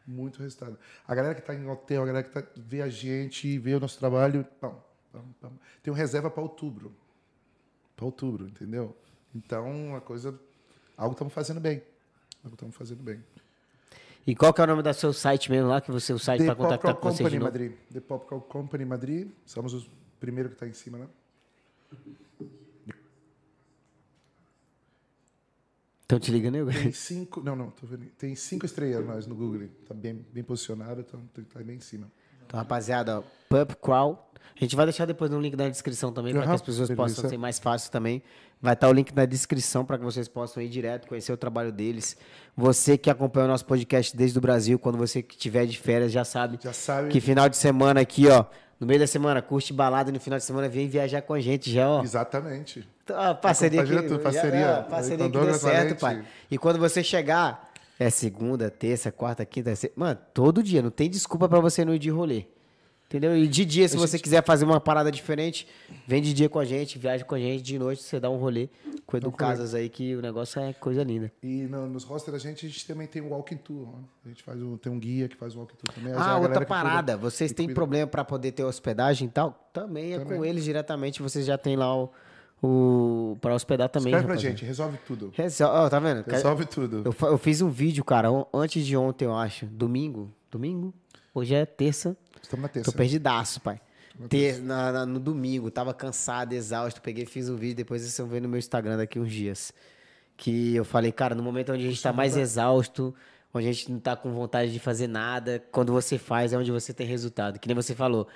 Muito 0.08 0.42
resultado. 0.42 0.78
A 1.08 1.14
galera 1.14 1.36
que 1.36 1.42
está 1.42 1.54
em 1.54 1.68
hotel, 1.70 2.04
a 2.04 2.06
galera 2.06 2.24
que 2.24 2.32
tá, 2.32 2.44
vê 2.56 2.82
a 2.82 2.90
gente, 2.90 3.58
vê 3.60 3.76
o 3.76 3.80
nosso 3.80 4.00
trabalho. 4.00 4.46
Pam. 4.60 4.74
Tem 5.84 5.92
um 5.94 5.96
reserva 5.96 6.30
para 6.30 6.42
outubro. 6.42 6.96
Para 7.96 8.06
outubro, 8.06 8.48
entendeu? 8.48 8.96
Então, 9.36 9.96
a 9.96 10.02
coisa. 10.02 10.40
Algo 10.98 11.14
estamos 11.14 11.34
fazendo 11.34 11.60
bem. 11.60 11.82
Algo 12.44 12.56
estamos 12.56 12.76
fazendo 12.76 13.04
bem. 13.04 13.22
E 14.26 14.36
qual 14.36 14.54
que 14.54 14.62
é 14.62 14.64
o 14.64 14.68
nome 14.68 14.84
do 14.84 14.94
seu 14.94 15.12
site 15.14 15.50
mesmo 15.50 15.68
lá? 15.70 15.82
Que 15.82 15.92
você, 15.92 16.14
o 16.14 16.20
site 16.20 16.42
The 16.42 16.48
Pop 16.48 16.62
contactar 16.62 16.96
com 16.96 17.10
vocês 17.10 17.18
de 17.18 17.24
Company 17.24 17.40
novo? 17.40 17.52
Madrid. 17.52 17.72
The 17.92 18.00
Pop 18.02 18.28
Crawl 18.28 18.42
Company 18.42 18.86
Madrid. 18.86 19.32
Somos 19.46 19.74
os 19.74 19.90
primeiros 20.20 20.52
que 20.52 20.56
está 20.56 20.68
em 20.68 20.74
cima, 20.74 21.00
né? 21.00 21.08
Estão 26.02 26.20
te 26.20 26.30
ligando 26.30 26.56
aí? 26.56 26.66
Tem 26.66 26.92
cinco. 26.92 27.42
Não, 27.42 27.56
não, 27.56 27.72
tô 27.72 27.88
vendo. 27.88 28.06
Tem 28.18 28.36
cinco 28.36 28.66
estrelas 28.66 29.06
nós 29.06 29.26
no 29.26 29.34
Google. 29.34 29.68
Tá 29.88 29.94
bem, 29.94 30.26
bem 30.32 30.44
posicionado, 30.44 31.02
então 31.02 31.22
tá 31.46 31.64
bem 31.64 31.78
em 31.78 31.80
cima. 31.80 32.12
Então, 32.46 32.60
rapaziada, 32.60 33.20
ó, 33.20 33.24
Pub 33.48 33.76
Crawl. 33.82 34.31
A 34.56 34.64
gente 34.64 34.76
vai 34.76 34.86
deixar 34.86 35.06
depois 35.06 35.32
no 35.32 35.40
link 35.40 35.56
na 35.56 35.68
descrição 35.70 36.12
também, 36.12 36.34
para 36.34 36.44
que 36.44 36.50
as 36.52 36.62
pessoas 36.62 36.88
beleza. 36.90 37.16
possam 37.16 37.30
ser 37.30 37.38
mais 37.38 37.58
fácil 37.60 37.92
também. 37.92 38.22
Vai 38.62 38.74
estar 38.74 38.88
o 38.90 38.94
link 38.94 39.12
na 39.16 39.26
descrição 39.26 39.84
para 39.84 39.98
que 39.98 40.04
vocês 40.04 40.28
possam 40.28 40.62
ir 40.62 40.70
direto, 40.70 41.08
conhecer 41.08 41.32
o 41.34 41.38
trabalho 41.38 41.72
deles. 41.72 42.16
Você 42.56 42.96
que 42.98 43.10
acompanha 43.10 43.46
o 43.46 43.50
nosso 43.50 43.66
podcast 43.66 44.16
desde 44.16 44.38
o 44.38 44.42
Brasil, 44.42 44.78
quando 44.78 44.98
você 45.00 45.24
que 45.24 45.36
tiver 45.36 45.66
de 45.66 45.78
férias, 45.80 46.12
já 46.12 46.24
sabe 46.24 46.60
Já 46.62 46.72
sabe. 46.74 47.10
que 47.10 47.20
final 47.20 47.50
de 47.50 47.58
semana 47.58 48.02
aqui, 48.02 48.28
ó, 48.28 48.46
no 48.80 48.86
meio 48.86 49.00
da 49.00 49.08
semana, 49.08 49.42
curte 49.42 49.74
balada 49.74 50.12
e 50.12 50.14
no 50.14 50.20
final 50.20 50.38
de 50.38 50.46
semana 50.46 50.70
vem 50.70 50.88
viajar 50.88 51.22
com 51.24 51.34
a 51.34 51.40
gente 51.40 51.72
já, 51.72 51.90
ó. 51.90 52.04
Exatamente. 52.04 52.88
Então, 53.04 53.36
parceria 53.38 53.82
Compartilha 53.82 54.08
tudo, 54.10 54.18
já- 54.18 54.24
parceria. 54.32 54.60
é, 54.66 54.82
parceria 54.84 55.26
Com 55.26 55.32
que 55.32 55.46
deu 55.46 55.54
certo, 55.56 56.00
pai. 56.00 56.24
E 56.52 56.58
quando 56.58 56.78
você 56.78 57.04
chegar, 57.04 57.72
é 58.00 58.10
segunda, 58.12 58.70
terça, 58.70 59.12
quarta, 59.12 59.44
quinta, 59.44 59.76
sexta, 59.76 60.00
mano, 60.00 60.20
todo 60.36 60.62
dia, 60.62 60.84
não 60.84 60.92
tem 60.92 61.10
desculpa 61.10 61.50
pra 61.50 61.60
você 61.60 61.84
não 61.84 61.96
ir 61.96 62.00
de 62.00 62.10
rolê. 62.12 62.46
Entendeu? 63.12 63.36
E 63.36 63.46
de 63.46 63.66
dia, 63.66 63.90
se 63.90 63.98
você 63.98 64.18
quiser 64.18 64.42
fazer 64.42 64.64
uma 64.64 64.80
parada 64.80 65.12
diferente, 65.12 65.68
vem 66.08 66.22
de 66.22 66.34
dia 66.34 66.48
com 66.48 66.58
a 66.60 66.64
gente, 66.64 66.98
viaja 66.98 67.26
com 67.26 67.36
a 67.36 67.40
gente, 67.40 67.62
de 67.62 67.78
noite 67.78 68.02
você 68.02 68.22
dá 68.22 68.30
um 68.30 68.38
rolê 68.38 68.70
com 69.06 69.18
o 69.18 69.20
Edu 69.20 69.30
Casas 69.34 69.74
aí, 69.76 69.90
que 69.90 70.16
o 70.16 70.22
negócio 70.22 70.62
é 70.62 70.72
coisa 70.72 71.04
linda. 71.04 71.30
E 71.44 71.64
no- 71.64 71.88
nos 71.90 72.06
rosters 72.06 72.34
a 72.36 72.40
gente, 72.40 72.66
a 72.66 72.70
gente 72.70 72.88
também 72.88 73.06
tem 73.08 73.22
o 73.22 73.32
walking 73.32 73.58
tour. 73.58 73.86
Né? 73.88 73.94
A 74.26 74.30
gente 74.30 74.42
faz 74.42 74.62
um, 74.64 74.78
tem 74.78 74.90
um 74.90 74.98
guia 74.98 75.28
que 75.28 75.36
faz 75.36 75.54
o 75.56 75.60
walking 75.60 75.76
tour 75.76 75.94
também. 75.94 76.14
É 76.14 76.16
Ah, 76.16 76.20
galera 76.20 76.40
outra 76.40 76.60
que 76.62 76.66
cuida- 76.72 76.84
parada, 76.84 77.18
vocês 77.18 77.52
têm 77.52 77.68
problema 77.74 78.08
pra 78.08 78.24
poder 78.24 78.54
ter 78.54 78.64
hospedagem 78.64 79.28
e 79.28 79.32
tal? 79.32 79.70
Também 79.74 80.14
é 80.14 80.20
com 80.20 80.30
Também. 80.30 80.50
eles 80.50 80.64
diretamente, 80.64 81.22
vocês 81.22 81.46
já 81.46 81.58
tem 81.58 81.76
lá 81.76 81.94
o, 81.94 82.10
o 82.64 83.38
para 83.42 83.54
hospedar 83.54 83.90
também. 83.90 84.14
Escreve 84.14 84.28
pra 84.28 84.36
gente, 84.38 84.64
resolve 84.64 84.98
tudo. 85.06 85.34
Resol- 85.36 85.70
ó, 85.70 85.90
tá 85.90 86.00
vendo? 86.00 86.24
Resolve 86.26 86.66
tudo. 86.66 87.04
Eu, 87.06 87.28
eu 87.28 87.38
fiz 87.38 87.62
um 87.62 87.70
vídeo, 87.70 88.06
cara, 88.06 88.30
antes 88.54 88.86
de 88.86 88.96
ontem, 88.96 89.26
eu 89.26 89.36
acho. 89.36 89.66
Domingo? 89.66 90.32
Domingo? 90.50 90.94
Hoje 91.34 91.56
é 91.56 91.66
terça. 91.66 92.16
Estamos 92.42 92.62
na 92.64 92.68
Tô 92.70 92.74
terça. 92.74 92.92
perdidaço, 92.92 93.62
pai. 93.62 93.80
Ter, 94.30 94.60
na, 94.62 94.92
na- 94.92 95.06
no 95.06 95.20
domingo, 95.20 95.72
tava 95.72 95.94
cansado, 95.94 96.54
exausto. 96.54 97.02
Peguei, 97.02 97.26
fiz 97.26 97.48
um 97.50 97.56
vídeo, 97.56 97.76
depois 97.78 98.02
vocês 98.02 98.18
vão 98.18 98.28
ver 98.28 98.42
no 98.42 98.50
meu 98.50 98.60
Instagram 98.60 98.98
daqui 98.98 99.20
uns 99.20 99.32
dias. 99.32 99.72
Que 100.36 100.76
eu 100.76 100.84
falei, 100.84 101.12
cara, 101.12 101.34
no 101.36 101.42
momento 101.44 101.72
onde 101.72 101.86
a 101.86 101.90
gente 101.90 102.02
tá 102.02 102.12
mais 102.12 102.36
exausto, 102.36 103.14
onde 103.54 103.68
a 103.68 103.72
gente 103.72 103.92
não 103.92 104.00
tá 104.00 104.16
com 104.16 104.32
vontade 104.34 104.72
de 104.72 104.80
fazer 104.80 105.08
nada, 105.08 105.64
quando 105.72 105.94
você 105.94 106.18
faz 106.18 106.52
é 106.52 106.58
onde 106.58 106.72
você 106.72 106.94
tem 106.94 107.08
resultado. 107.08 107.58
Que 107.60 107.68
nem 107.68 107.76
você 107.76 107.96
falou. 107.96 108.28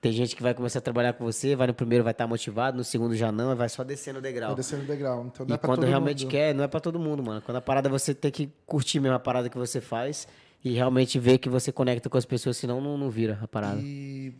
Tem 0.00 0.12
gente 0.12 0.36
que 0.36 0.42
vai 0.42 0.52
começar 0.52 0.78
a 0.80 0.82
trabalhar 0.82 1.14
com 1.14 1.24
você, 1.24 1.56
vai 1.56 1.66
no 1.66 1.74
primeiro 1.74 2.04
vai 2.04 2.10
estar 2.12 2.26
motivado, 2.26 2.76
no 2.76 2.84
segundo 2.84 3.16
já 3.16 3.32
não, 3.32 3.56
vai 3.56 3.68
só 3.68 3.82
descendo 3.82 4.18
o 4.18 4.22
degrau. 4.22 4.48
Vai 4.50 4.56
descendo 4.56 4.82
o 4.82 4.86
degrau. 4.86 5.24
Então, 5.26 5.46
não 5.46 5.54
E 5.54 5.54
é 5.54 5.58
pra 5.58 5.66
quando 5.68 5.80
todo 5.80 5.88
realmente 5.88 6.24
mundo. 6.24 6.30
quer, 6.30 6.54
não 6.54 6.62
é 6.62 6.68
pra 6.68 6.78
todo 6.80 6.98
mundo, 6.98 7.22
mano. 7.22 7.40
Quando 7.40 7.56
a 7.56 7.62
parada 7.62 7.88
você 7.88 8.14
tem 8.14 8.30
que 8.30 8.52
curtir 8.66 9.00
mesmo 9.00 9.16
a 9.16 9.18
parada 9.18 9.48
que 9.48 9.56
você 9.56 9.80
faz 9.80 10.28
e 10.66 10.72
realmente 10.72 11.16
ver 11.16 11.38
que 11.38 11.48
você 11.48 11.70
conecta 11.70 12.10
com 12.10 12.18
as 12.18 12.24
pessoas, 12.24 12.56
senão 12.56 12.80
não, 12.80 12.98
não 12.98 13.08
vira 13.08 13.38
a 13.40 13.46
parada. 13.46 13.80
E, 13.80 14.34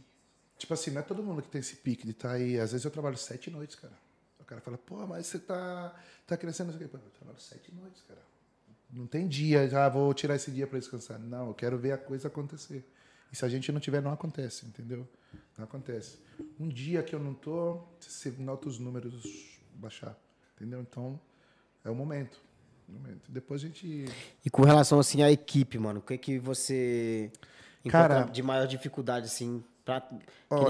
tipo 0.59 0.75
assim, 0.75 0.91
não 0.91 1.01
é 1.01 1.05
todo 1.05 1.23
mundo 1.23 1.41
que 1.41 1.49
tem 1.49 1.61
esse 1.61 1.77
pique 1.77 2.05
de 2.05 2.11
estar 2.11 2.33
aí. 2.33 2.59
Às 2.59 2.73
vezes 2.73 2.85
eu 2.85 2.91
trabalho 2.91 3.17
sete 3.17 3.49
noites, 3.49 3.77
cara. 3.77 3.93
O 4.41 4.45
cara 4.45 4.61
fala, 4.61 4.77
pô, 4.77 5.07
mas 5.07 5.29
você 5.29 5.39
tá, 5.39 5.95
tá 6.27 6.37
crescendo. 6.37 6.73
eu 6.73 6.89
trabalho 6.89 7.39
sete 7.39 7.73
noites, 7.73 8.03
cara. 8.09 8.21
Não 8.91 9.07
tem 9.07 9.29
dia, 9.29 9.69
já 9.69 9.89
vou 9.89 10.13
tirar 10.13 10.35
esse 10.35 10.51
dia 10.51 10.67
para 10.67 10.81
descansar. 10.81 11.17
Não, 11.17 11.47
eu 11.47 11.55
quero 11.55 11.79
ver 11.79 11.93
a 11.93 11.99
coisa 11.99 12.27
acontecer. 12.27 12.85
E 13.33 13.37
se 13.37 13.45
a 13.45 13.49
gente 13.49 13.71
não 13.71 13.79
tiver, 13.79 14.03
não 14.03 14.11
acontece, 14.11 14.67
entendeu? 14.67 15.07
Não 15.57 15.65
acontece. 15.65 16.19
Um 16.59 16.67
dia 16.69 17.05
que 17.05 17.15
eu 17.15 17.21
não 17.21 17.35
tô, 17.35 17.85
você 18.01 18.31
nota 18.39 18.69
os 18.69 18.81
números 18.81 19.61
baixar, 19.75 20.19
entendeu? 20.57 20.81
Então, 20.81 21.21
é 21.85 21.91
o 21.91 21.95
momento. 21.95 22.41
Momento. 22.93 23.31
Depois 23.31 23.63
a 23.63 23.67
gente 23.67 24.07
E 24.45 24.51
com 24.51 24.63
relação, 24.63 24.99
assim, 24.99 25.23
à 25.23 25.31
equipe, 25.31 25.79
mano, 25.79 26.01
o 26.01 26.03
que 26.03 26.17
que 26.19 26.39
você 26.39 27.31
Cara- 27.89 28.15
encontra 28.15 28.33
de 28.33 28.43
maior 28.43 28.67
dificuldade, 28.67 29.27
assim, 29.27 29.63
pra... 29.85 30.03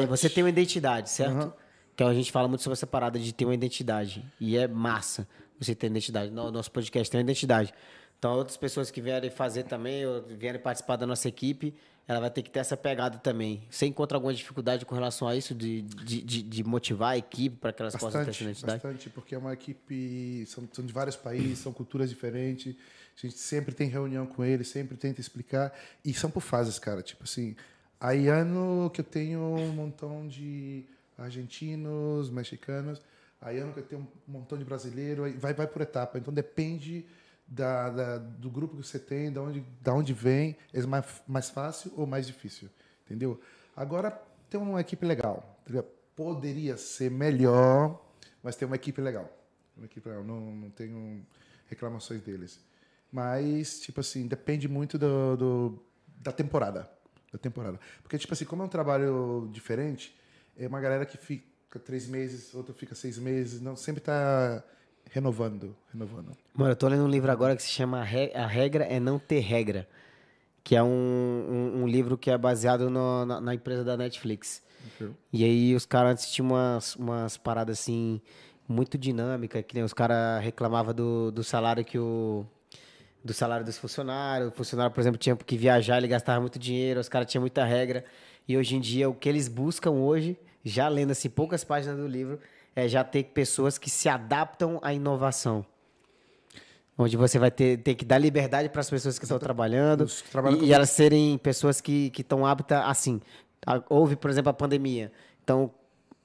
você 0.08 0.28
tem 0.28 0.42
uma 0.44 0.50
identidade, 0.50 1.10
certo? 1.10 1.52
Que 1.96 2.02
a 2.02 2.12
gente 2.12 2.30
fala 2.30 2.46
muito 2.48 2.62
sobre 2.62 2.74
essa 2.74 2.86
parada 2.86 3.18
de 3.18 3.32
ter 3.32 3.44
uma 3.46 3.54
identidade. 3.54 4.24
E 4.38 4.56
é 4.56 4.68
massa 4.68 5.26
você 5.58 5.74
ter 5.74 5.86
identidade. 5.86 6.30
No 6.30 6.50
nosso 6.50 6.70
podcast 6.70 7.10
tem 7.10 7.18
uma 7.18 7.24
identidade. 7.24 7.72
Então, 8.18 8.34
outras 8.34 8.56
pessoas 8.56 8.90
que 8.90 9.00
vierem 9.00 9.30
fazer 9.30 9.62
também, 9.64 10.04
ou 10.06 10.22
vierem 10.22 10.60
participar 10.60 10.96
da 10.96 11.06
nossa 11.06 11.28
equipe, 11.28 11.74
ela 12.08 12.20
vai 12.20 12.30
ter 12.30 12.42
que 12.42 12.50
ter 12.50 12.60
essa 12.60 12.76
pegada 12.76 13.18
também. 13.18 13.62
Você 13.68 13.86
encontra 13.86 14.16
alguma 14.16 14.32
dificuldade 14.32 14.86
com 14.86 14.94
relação 14.94 15.26
a 15.26 15.34
isso, 15.34 15.54
de, 15.54 15.82
de, 15.82 16.22
de, 16.22 16.42
de 16.42 16.64
motivar 16.64 17.10
a 17.10 17.18
equipe 17.18 17.56
para 17.56 17.72
que 17.72 17.82
elas 17.82 17.94
possam 17.94 18.10
ter 18.10 18.16
essa 18.18 18.26
Bastante, 18.30 18.44
identidade? 18.44 18.82
bastante, 18.82 19.10
porque 19.10 19.34
é 19.34 19.38
uma 19.38 19.52
equipe, 19.52 20.44
são, 20.46 20.68
são 20.72 20.84
de 20.86 20.92
vários 20.92 21.16
países, 21.16 21.58
são 21.58 21.72
culturas 21.72 22.08
diferentes. 22.08 22.76
A 23.16 23.26
gente 23.26 23.38
sempre 23.38 23.74
tem 23.74 23.88
reunião 23.88 24.24
com 24.26 24.44
eles, 24.44 24.68
sempre 24.68 24.96
tenta 24.96 25.20
explicar. 25.20 25.72
E 26.04 26.14
são 26.14 26.30
por 26.30 26.42
fases, 26.42 26.78
cara. 26.78 27.02
Tipo 27.02 27.24
assim, 27.24 27.56
aí 28.00 28.28
ano 28.28 28.88
que 28.94 29.00
eu 29.00 29.04
tenho 29.04 29.40
um 29.40 29.72
montão 29.72 30.28
de 30.28 30.84
argentinos, 31.18 32.30
mexicanos, 32.30 33.02
aí 33.40 33.58
ano 33.58 33.72
que 33.72 33.80
eu 33.80 33.84
tenho 33.84 34.08
um 34.28 34.32
montão 34.32 34.56
de 34.56 34.64
brasileiro, 34.64 35.22
vai, 35.38 35.52
vai 35.54 35.66
por 35.66 35.82
etapa. 35.82 36.18
Então 36.18 36.32
depende 36.32 37.04
da, 37.46 37.90
da- 37.90 38.18
do 38.18 38.50
grupo 38.50 38.76
que 38.76 38.82
você 38.86 38.98
tem, 38.98 39.32
da 39.32 39.42
onde, 39.42 39.60
da 39.80 39.94
onde 39.94 40.12
vem, 40.12 40.56
é 40.72 40.82
mais, 40.86 41.22
mais 41.26 41.50
fácil 41.50 41.92
ou 41.96 42.06
mais 42.06 42.26
difícil, 42.26 42.68
entendeu? 43.04 43.40
Agora 43.76 44.10
tem 44.50 44.60
uma 44.60 44.80
equipe 44.80 45.04
legal, 45.06 45.58
poderia 46.14 46.76
ser 46.76 47.10
melhor, 47.10 48.00
mas 48.42 48.56
tem 48.56 48.66
uma 48.66 48.76
equipe 48.76 49.00
legal, 49.00 49.30
uma 49.76 49.86
equipe 49.86 50.08
legal. 50.08 50.24
Não, 50.24 50.40
não 50.40 50.70
tenho 50.70 51.24
reclamações 51.68 52.22
deles, 52.22 52.58
mas 53.12 53.80
tipo 53.80 54.00
assim 54.00 54.26
depende 54.26 54.66
muito 54.68 54.98
do, 54.98 55.36
do- 55.36 55.82
da 56.20 56.32
temporada, 56.32 56.90
da 57.32 57.38
temporada, 57.38 57.78
porque 58.02 58.18
tipo 58.18 58.32
assim 58.32 58.44
como 58.44 58.62
é 58.62 58.66
um 58.66 58.68
trabalho 58.68 59.48
diferente, 59.52 60.16
é 60.56 60.66
uma 60.66 60.80
galera 60.80 61.04
que 61.04 61.18
fica 61.18 61.78
três 61.84 62.06
meses, 62.08 62.54
outra 62.54 62.74
fica 62.74 62.94
seis 62.94 63.18
meses, 63.18 63.60
não 63.60 63.76
sempre 63.76 64.00
está 64.00 64.64
renovando, 65.10 65.74
renovando. 65.92 66.32
Mano, 66.54 66.72
eu 66.72 66.76
tô 66.76 66.88
lendo 66.88 67.04
um 67.04 67.08
livro 67.08 67.30
agora 67.30 67.56
que 67.56 67.62
se 67.62 67.68
chama 67.70 68.00
A 68.00 68.04
Re- 68.04 68.32
A 68.34 68.46
Regra 68.46 68.84
é 68.84 68.98
Não 69.00 69.18
Ter 69.18 69.40
Regra. 69.40 69.88
Que 70.62 70.74
é 70.74 70.82
um, 70.82 70.88
um, 70.88 71.82
um 71.82 71.86
livro 71.88 72.18
que 72.18 72.30
é 72.30 72.36
baseado 72.36 72.90
no- 72.90 73.24
na, 73.24 73.40
na 73.40 73.54
empresa 73.54 73.84
da 73.84 73.96
Netflix. 73.96 74.62
E 75.32 75.44
aí 75.44 75.74
os 75.74 75.84
caras 75.86 76.12
antes 76.12 76.30
tinham 76.30 76.48
umas, 76.50 76.96
umas 76.96 77.36
paradas 77.36 77.78
assim, 77.80 78.20
muito 78.68 78.96
dinâmicas, 78.98 79.64
que 79.66 79.74
nem 79.74 79.82
os 79.84 79.92
caras 79.92 80.42
reclamavam 80.42 80.92
do, 80.94 81.30
do 81.30 81.42
salário 81.44 81.84
que 81.84 81.98
o. 81.98 82.44
Do 83.24 83.32
salário 83.32 83.64
dos 83.66 83.76
funcionários. 83.76 84.50
O 84.50 84.52
funcionário, 84.52 84.92
por 84.94 85.00
exemplo, 85.00 85.18
tinha 85.18 85.34
que 85.36 85.56
viajar, 85.56 85.98
ele 85.98 86.06
gastava 86.06 86.40
muito 86.40 86.58
dinheiro, 86.58 87.00
os 87.00 87.08
caras 87.08 87.28
tinham 87.30 87.40
muita 87.42 87.64
regra. 87.64 88.04
E 88.46 88.56
hoje 88.56 88.76
em 88.76 88.80
dia, 88.80 89.08
o 89.10 89.14
que 89.14 89.28
eles 89.28 89.48
buscam 89.48 89.90
hoje, 89.90 90.38
já 90.64 90.86
lendo 90.88 91.10
assim 91.10 91.28
poucas 91.28 91.64
páginas 91.64 91.96
do 91.96 92.06
livro, 92.06 92.38
é 92.76 92.86
já 92.86 93.02
ter 93.02 93.24
pessoas 93.24 93.78
que 93.78 93.88
se 93.88 94.06
adaptam 94.06 94.78
à 94.82 94.92
inovação. 94.92 95.64
Onde 96.98 97.16
você 97.16 97.38
vai 97.38 97.50
ter, 97.50 97.78
ter 97.78 97.94
que 97.94 98.04
dar 98.04 98.18
liberdade 98.18 98.68
para 98.68 98.80
as 98.80 98.88
pessoas 98.88 99.18
que 99.18 99.24
estão 99.24 99.38
trabalhando 99.38 100.06
que 100.06 100.30
trabalham 100.30 100.62
e, 100.62 100.66
e 100.66 100.72
elas 100.72 100.90
serem 100.90 101.36
pessoas 101.38 101.80
que 101.80 102.12
estão 102.16 102.46
aptas 102.46 102.82
assim. 102.84 103.20
Houve, 103.88 104.14
por 104.14 104.30
exemplo, 104.30 104.50
a 104.50 104.54
pandemia. 104.54 105.10
Então, 105.42 105.70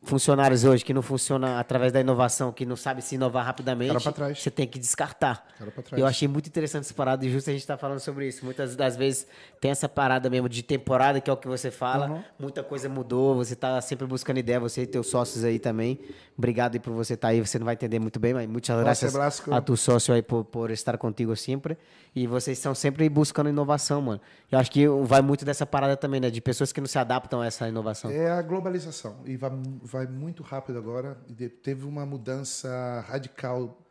funcionários 0.04 0.64
hoje 0.64 0.84
que 0.84 0.94
não 0.94 1.02
funciona 1.02 1.60
através 1.60 1.92
da 1.92 2.00
inovação, 2.00 2.52
que 2.52 2.66
não 2.66 2.76
sabe 2.76 3.02
se 3.02 3.16
inovar 3.16 3.46
rapidamente, 3.46 3.94
você 4.36 4.50
tem 4.50 4.68
que 4.68 4.80
descartar. 4.80 5.46
Eu 5.92 6.08
achei 6.08 6.28
muito 6.28 6.48
interessante 6.48 6.86
essa 6.86 6.94
parada 6.94 7.26
e 7.26 7.32
justo 7.32 7.50
a 7.50 7.54
gente 7.54 7.66
tá 7.66 7.78
falando 7.78 8.00
sobre 8.00 8.28
isso. 8.28 8.44
Muitas 8.44 8.76
das 8.76 8.96
vezes 8.96 9.28
tem 9.60 9.70
essa 9.70 9.88
parada 9.88 10.30
mesmo 10.30 10.50
de 10.50 10.64
temporada, 10.64 11.22
que 11.22 11.30
é 11.30 11.34
o 11.34 11.38
que 11.38 11.48
você 11.48 11.70
fala. 11.70 12.10
Uhum. 12.10 12.24
Muita 12.40 12.64
coisa 12.64 12.90
mudou, 12.90 13.36
você 13.36 13.56
tá 13.56 13.80
sempre 13.80 14.08
buscando 14.08 14.38
ideia, 14.40 14.60
você 14.60 14.82
e 14.82 14.88
teus 14.88 15.08
sócios 15.08 15.44
aí 15.44 15.60
também. 15.60 16.00
Obrigado 16.38 16.74
aí 16.74 16.80
por 16.80 16.94
você 16.94 17.14
estar 17.14 17.28
aí, 17.28 17.40
você 17.40 17.60
não 17.60 17.66
vai 17.66 17.76
entender 17.76 18.00
muito 18.00 18.20
bem, 18.20 18.34
mas 18.34 18.50
muitas 18.50 18.80
graças 18.80 19.14
Blasco. 19.14 19.54
a 19.54 19.62
tu 19.62 19.78
sócio 19.78 20.14
aí 20.14 20.24
por, 20.24 20.44
por 20.44 20.72
estar 20.72 20.98
contigo 20.98 21.36
sempre. 21.36 21.78
E 22.16 22.26
vocês 22.26 22.58
estão 22.58 22.74
sempre 22.74 23.08
buscando 23.08 23.50
inovação, 23.50 24.02
mano. 24.02 24.20
Eu 24.52 24.60
acho 24.60 24.72
que 24.72 24.88
vai 25.04 25.22
muito 25.22 25.46
dessa 25.46 25.66
parada 25.66 25.96
também, 25.96 26.20
né? 26.20 26.30
De 26.30 26.42
pessoas 26.42 26.74
que 26.74 26.82
não 26.82 26.88
se 26.88 26.98
adaptam 26.98 27.42
a 27.42 27.46
essa 27.46 27.68
inovação. 27.68 28.12
É 28.12 28.30
a 28.30 28.42
globalização. 28.42 29.18
E 29.26 29.38
vai, 29.38 29.52
vai 29.92 30.08
muito 30.08 30.42
rápido 30.42 30.78
agora. 30.78 31.16
Teve 31.62 31.86
uma 31.86 32.06
mudança 32.06 33.02
radical 33.02 33.86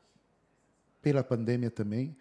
pela 1.02 1.22
pandemia 1.22 1.70
também. 1.70 2.16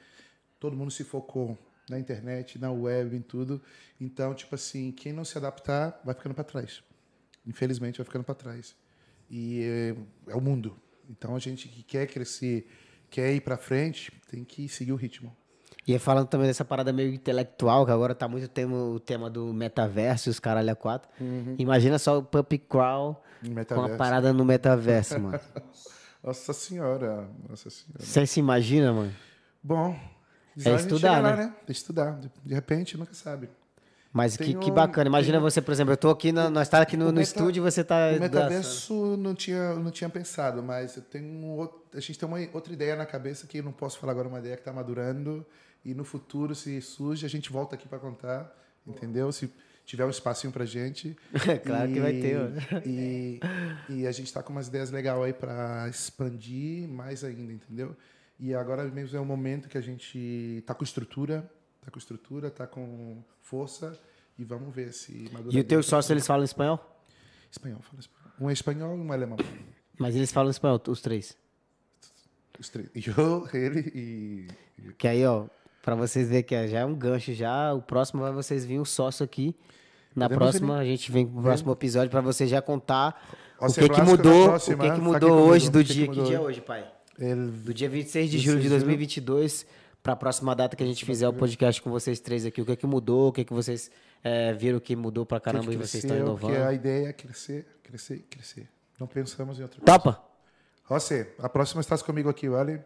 Todo 0.59 0.75
mundo 0.75 0.91
se 0.91 1.05
focou 1.05 1.57
na 1.89 1.97
internet, 1.97 2.59
na 2.59 2.71
web, 2.71 3.15
em 3.15 3.21
tudo. 3.21 3.61
Então, 3.99 4.35
tipo 4.35 4.53
assim, 4.53 4.91
quem 4.91 5.13
não 5.13 5.23
se 5.23 5.37
adaptar 5.37 6.01
vai 6.03 6.13
ficando 6.13 6.35
para 6.35 6.43
trás. 6.43 6.83
Infelizmente, 7.47 7.97
vai 7.97 8.05
ficando 8.05 8.25
para 8.25 8.35
trás. 8.35 8.75
E 9.29 9.63
é, 9.63 10.31
é 10.31 10.35
o 10.35 10.41
mundo. 10.41 10.77
Então, 11.09 11.35
a 11.35 11.39
gente 11.39 11.69
que 11.69 11.81
quer 11.81 12.05
crescer, 12.05 12.69
quer 13.09 13.33
ir 13.33 13.41
para 13.41 13.57
frente, 13.57 14.11
tem 14.29 14.43
que 14.43 14.67
seguir 14.67 14.91
o 14.91 14.97
ritmo. 14.97 15.35
E 15.91 15.97
falando 15.97 16.27
também 16.27 16.45
dessa 16.45 16.63
parada 16.63 16.93
meio 16.93 17.11
intelectual, 17.11 17.83
que 17.83 17.91
agora 17.91 18.13
tá 18.13 18.27
muito 18.27 18.47
tema, 18.47 18.75
o 18.77 18.99
tema 18.99 19.27
do 19.27 19.51
metaverso, 19.51 20.29
e 20.29 20.31
os 20.31 20.39
caralho 20.39 20.71
a 20.71 20.75
quatro. 20.75 21.09
Imagina 21.57 21.97
só 21.97 22.19
o 22.19 22.23
Puppy 22.23 22.59
Crawl 22.59 23.19
com 23.67 23.81
a 23.81 23.85
Uhum. 23.87 23.97
Parada 23.97 24.31
no 24.31 24.45
metaverso, 24.45 25.19
mano. 25.19 25.39
Nossa 26.21 26.51
senhora, 26.51 27.29
nossa 27.49 27.69
senhora. 27.69 28.03
Você 28.05 28.25
se 28.27 28.41
imagina, 28.41 28.91
mano? 28.91 29.11
Bom, 29.63 29.97
É 30.65 30.75
estudar, 30.75 31.15
chega 31.15 31.19
lá, 31.21 31.35
né? 31.37 31.43
né? 31.45 31.53
É 31.65 31.71
estudar. 31.71 32.19
De- 32.45 32.53
repente, 32.53 32.97
nunca 32.97 33.13
sabe. 33.13 33.49
Mas 34.11 34.35
que, 34.35 34.43
Tem 34.43 34.59
que 34.59 34.69
um- 34.69 34.73
bacana. 34.73 35.07
Imagina 35.07 35.37
tem 35.37 35.47
um- 35.47 35.49
você, 35.49 35.61
por 35.61 35.71
exemplo, 35.71 35.93
eu 35.93 35.97
tô 35.97 36.09
aqui, 36.09 36.33
na, 36.33 36.49
nós 36.49 36.67
tá 36.67 36.81
aqui 36.81 36.97
no, 36.97 37.05
no 37.05 37.11
meta- 37.13 37.21
estúdio 37.21 37.61
e 37.61 37.63
você 37.71 37.85
tá... 37.85 38.09
O 38.17 38.19
metaverso 38.19 39.15
não 39.17 39.33
tinha, 39.33 39.73
não 39.75 39.91
tinha 39.91 40.09
pensado, 40.09 40.61
mas 40.61 40.97
eu 40.97 41.03
tenho 41.03 41.25
um 41.25 41.55
outro, 41.55 41.79
a 41.95 41.99
gente 42.01 42.19
tem 42.19 42.27
uma 42.27 42.37
outra 42.53 42.73
ideia 42.73 42.97
na 42.97 43.05
cabeça 43.05 43.47
que 43.47 43.59
eu 43.59 43.63
não 43.63 43.71
posso 43.71 43.97
falar 43.97 44.11
agora, 44.11 44.27
uma 44.27 44.39
ideia 44.39 44.55
que 44.55 44.61
está 44.61 44.73
madurando 44.73 45.45
e 45.83 45.93
no 45.93 46.03
futuro, 46.03 46.53
se 46.53 46.81
surge, 46.81 47.25
a 47.25 47.29
gente 47.29 47.51
volta 47.51 47.75
aqui 47.75 47.87
para 47.87 47.99
contar, 47.99 48.55
entendeu? 48.85 49.31
Se 49.31 49.51
tiver 49.85 50.05
um 50.05 50.09
espacinho 50.09 50.53
pra 50.53 50.65
gente. 50.65 51.17
Claro 51.65 51.91
que 51.91 51.99
vai 51.99 52.13
ter. 52.13 52.85
E, 52.85 53.39
e 53.89 54.07
a 54.07 54.11
gente 54.11 54.27
está 54.27 54.43
com 54.43 54.51
umas 54.51 54.67
ideias 54.67 54.91
legais 54.91 55.19
aí 55.19 55.33
para 55.33 55.87
expandir 55.89 56.87
mais 56.87 57.23
ainda, 57.23 57.51
entendeu? 57.51 57.95
E 58.39 58.53
agora 58.53 58.83
mesmo 58.85 59.17
é 59.17 59.21
um 59.21 59.25
momento 59.25 59.67
que 59.67 59.77
a 59.77 59.81
gente 59.81 60.63
tá 60.65 60.73
com 60.73 60.83
estrutura, 60.83 61.49
tá 61.81 61.91
com 61.91 61.97
estrutura, 61.97 62.49
tá 62.51 62.67
com 62.67 63.23
força 63.41 63.99
e 64.37 64.43
vamos 64.45 64.73
ver 64.73 64.93
se 64.93 65.29
madura. 65.33 65.57
E 65.57 65.59
o 65.59 65.63
teu 65.63 65.81
sócio, 65.83 66.13
eles 66.13 66.25
falam 66.25 66.45
espanhol? 66.45 67.03
Espanhol, 67.51 67.81
fala 67.81 67.99
espanhol. 67.99 68.33
Um 68.39 68.49
é 68.49 68.53
espanhol 68.53 68.95
e 68.95 68.99
um 69.01 69.11
é 69.11 69.15
alemão. 69.15 69.37
Mas 69.97 70.15
eles 70.15 70.31
falam 70.31 70.51
espanhol, 70.51 70.81
os 70.87 71.01
três. 71.01 71.35
Os 72.57 72.69
três. 72.69 72.89
Eu, 72.95 73.47
ele 73.53 73.91
e. 73.93 74.47
Que 74.93 75.07
aí, 75.07 75.25
ó, 75.25 75.47
pra 75.81 75.95
vocês 75.95 76.27
verem 76.29 76.43
que 76.43 76.67
já 76.67 76.79
é 76.79 76.85
um 76.85 76.95
gancho 76.95 77.33
já. 77.33 77.73
O 77.73 77.81
próximo 77.81 78.21
vai 78.21 78.31
vocês 78.31 78.65
virem 78.65 78.79
o 78.79 78.85
sócio 78.85 79.23
aqui. 79.23 79.55
Na 80.15 80.27
Podemos 80.27 80.51
próxima, 80.51 80.77
a 80.77 80.85
gente 80.85 81.11
vem 81.11 81.25
pro 81.25 81.41
próximo 81.41 81.71
episódio 81.71 82.09
pra 82.09 82.21
você 82.21 82.47
já 82.47 82.61
contar 82.61 83.21
o 83.61 83.69
ser 83.69 83.89
que 83.89 83.95
que 83.95 84.01
mudou, 84.01 84.43
o 84.43 84.49
próxima, 84.49 84.83
que 84.83 84.89
que 84.89 84.95
tá 84.95 85.01
mudou 85.01 85.31
hoje 85.47 85.69
do 85.69 85.79
O 85.79 85.83
que 85.83 85.87
que 85.87 85.93
dia. 85.93 86.07
Que 86.07 86.09
mudou 86.09 86.25
dia 86.25 86.37
é 86.37 86.39
hoje? 86.39 86.61
pai? 86.61 86.91
Ele, 87.17 87.51
Do 87.51 87.73
dia 87.73 87.89
26 87.89 88.31
de 88.31 88.39
julho 88.39 88.57
de 88.57 88.63
26 88.63 88.63
de 88.63 88.67
julho. 88.69 88.69
2022 88.69 89.65
pra 90.01 90.15
próxima 90.15 90.55
data 90.55 90.75
que 90.75 90.83
a 90.83 90.85
gente 90.85 91.05
fizer 91.05 91.27
o 91.27 91.33
podcast 91.33 91.81
com 91.81 91.89
vocês 91.91 92.19
três 92.19 92.45
aqui. 92.45 92.61
O 92.61 92.65
que 92.65 92.75
que 92.75 92.87
mudou, 92.87 93.29
o 93.29 93.31
que 93.31 93.43
que 93.43 93.53
vocês 93.53 93.91
é, 94.23 94.53
viram 94.53 94.79
que 94.79 94.95
mudou 94.95 95.25
pra 95.25 95.39
caramba 95.39 95.73
e 95.73 95.77
vocês 95.77 96.03
estão 96.03 96.17
inovando. 96.17 96.53
que 96.53 96.59
a 96.61 96.73
ideia 96.73 97.09
é 97.09 97.13
crescer, 97.13 97.67
crescer, 97.83 98.25
crescer. 98.29 98.67
Não 98.99 99.07
pensamos 99.07 99.59
em 99.59 99.63
outra 99.63 99.79
coisa. 99.79 99.99
Topa? 99.99 100.23
José, 100.89 101.29
a 101.39 101.47
próxima 101.47 101.81
estás 101.81 102.01
comigo 102.01 102.29
aqui, 102.29 102.49
vale? 102.49 102.81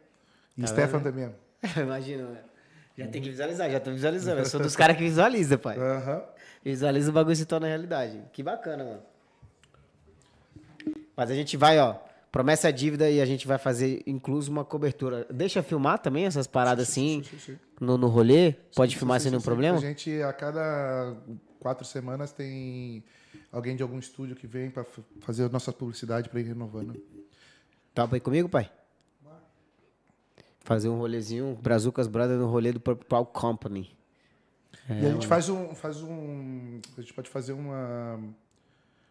E 0.57 0.61
Tá 0.61 0.67
Stefan 0.67 0.99
também. 0.99 1.29
Imagina, 1.77 2.27
né? 2.29 2.39
Já 2.97 3.07
tem 3.07 3.21
que 3.21 3.29
visualizar, 3.29 3.69
já 3.71 3.79
tô 3.79 3.91
visualizando. 3.91 4.39
Eu 4.39 4.45
sou 4.45 4.59
dos 4.59 4.75
caras 4.77 4.95
que 4.95 5.03
visualiza, 5.03 5.57
pai. 5.57 5.77
Aham. 5.77 6.23
Visualiza 6.63 7.09
o 7.09 7.13
bagulho 7.13 7.35
se 7.35 7.45
torna 7.45 7.67
realidade. 7.67 8.21
Que 8.31 8.43
bacana, 8.43 8.83
mano. 8.83 9.01
Mas 11.15 11.29
a 11.29 11.35
gente 11.35 11.57
vai, 11.57 11.79
ó. 11.79 11.95
Promessa 12.31 12.69
é 12.69 12.71
dívida 12.71 13.09
e 13.11 13.21
a 13.21 13.25
gente 13.25 13.45
vai 13.45 13.59
fazer 13.59 14.01
incluso 14.07 14.51
uma 14.51 14.65
cobertura. 14.65 15.27
Deixa 15.29 15.61
filmar 15.61 15.99
também 15.99 16.25
essas 16.25 16.47
paradas 16.47 16.89
assim 16.89 17.21
sim, 17.23 17.37
sim. 17.37 17.59
No, 17.79 17.95
no 17.95 18.07
rolê? 18.07 18.53
Pode 18.75 18.93
Sim, 18.93 18.99
filmar 18.99 19.19
sim, 19.19 19.23
sem 19.25 19.29
sim, 19.29 19.33
nenhum 19.33 19.41
sim. 19.41 19.45
problema? 19.45 19.77
A 19.77 19.81
gente, 19.81 20.21
a 20.23 20.33
cada 20.33 21.15
quatro 21.59 21.85
semanas, 21.85 22.31
tem 22.31 23.03
alguém 23.51 23.75
de 23.75 23.83
algum 23.83 23.99
estúdio 23.99 24.35
que 24.35 24.47
vem 24.47 24.71
para 24.71 24.83
fazer 25.21 25.43
a 25.45 25.49
nossa 25.49 25.71
publicidade 25.71 26.27
para 26.29 26.39
ir 26.39 26.43
renovando. 26.43 26.99
Topa 27.93 28.15
aí 28.15 28.19
comigo, 28.19 28.49
pai? 28.49 28.71
Fazer 30.63 30.87
um 30.89 30.97
rolezinho, 30.97 31.57
Brazucas 31.61 32.07
Brothers 32.07 32.39
no 32.39 32.47
rolê 32.47 32.71
do 32.71 32.79
Purple 32.79 33.25
Company. 33.33 33.95
e 34.89 35.05
a 35.05 35.11
gente 35.11 35.27
faz 35.27 35.49
um, 35.49 35.75
faz 35.75 36.01
um. 36.01 36.79
A 36.97 37.01
gente 37.01 37.13
pode 37.13 37.29
fazer 37.29 37.53
uma. 37.53 38.19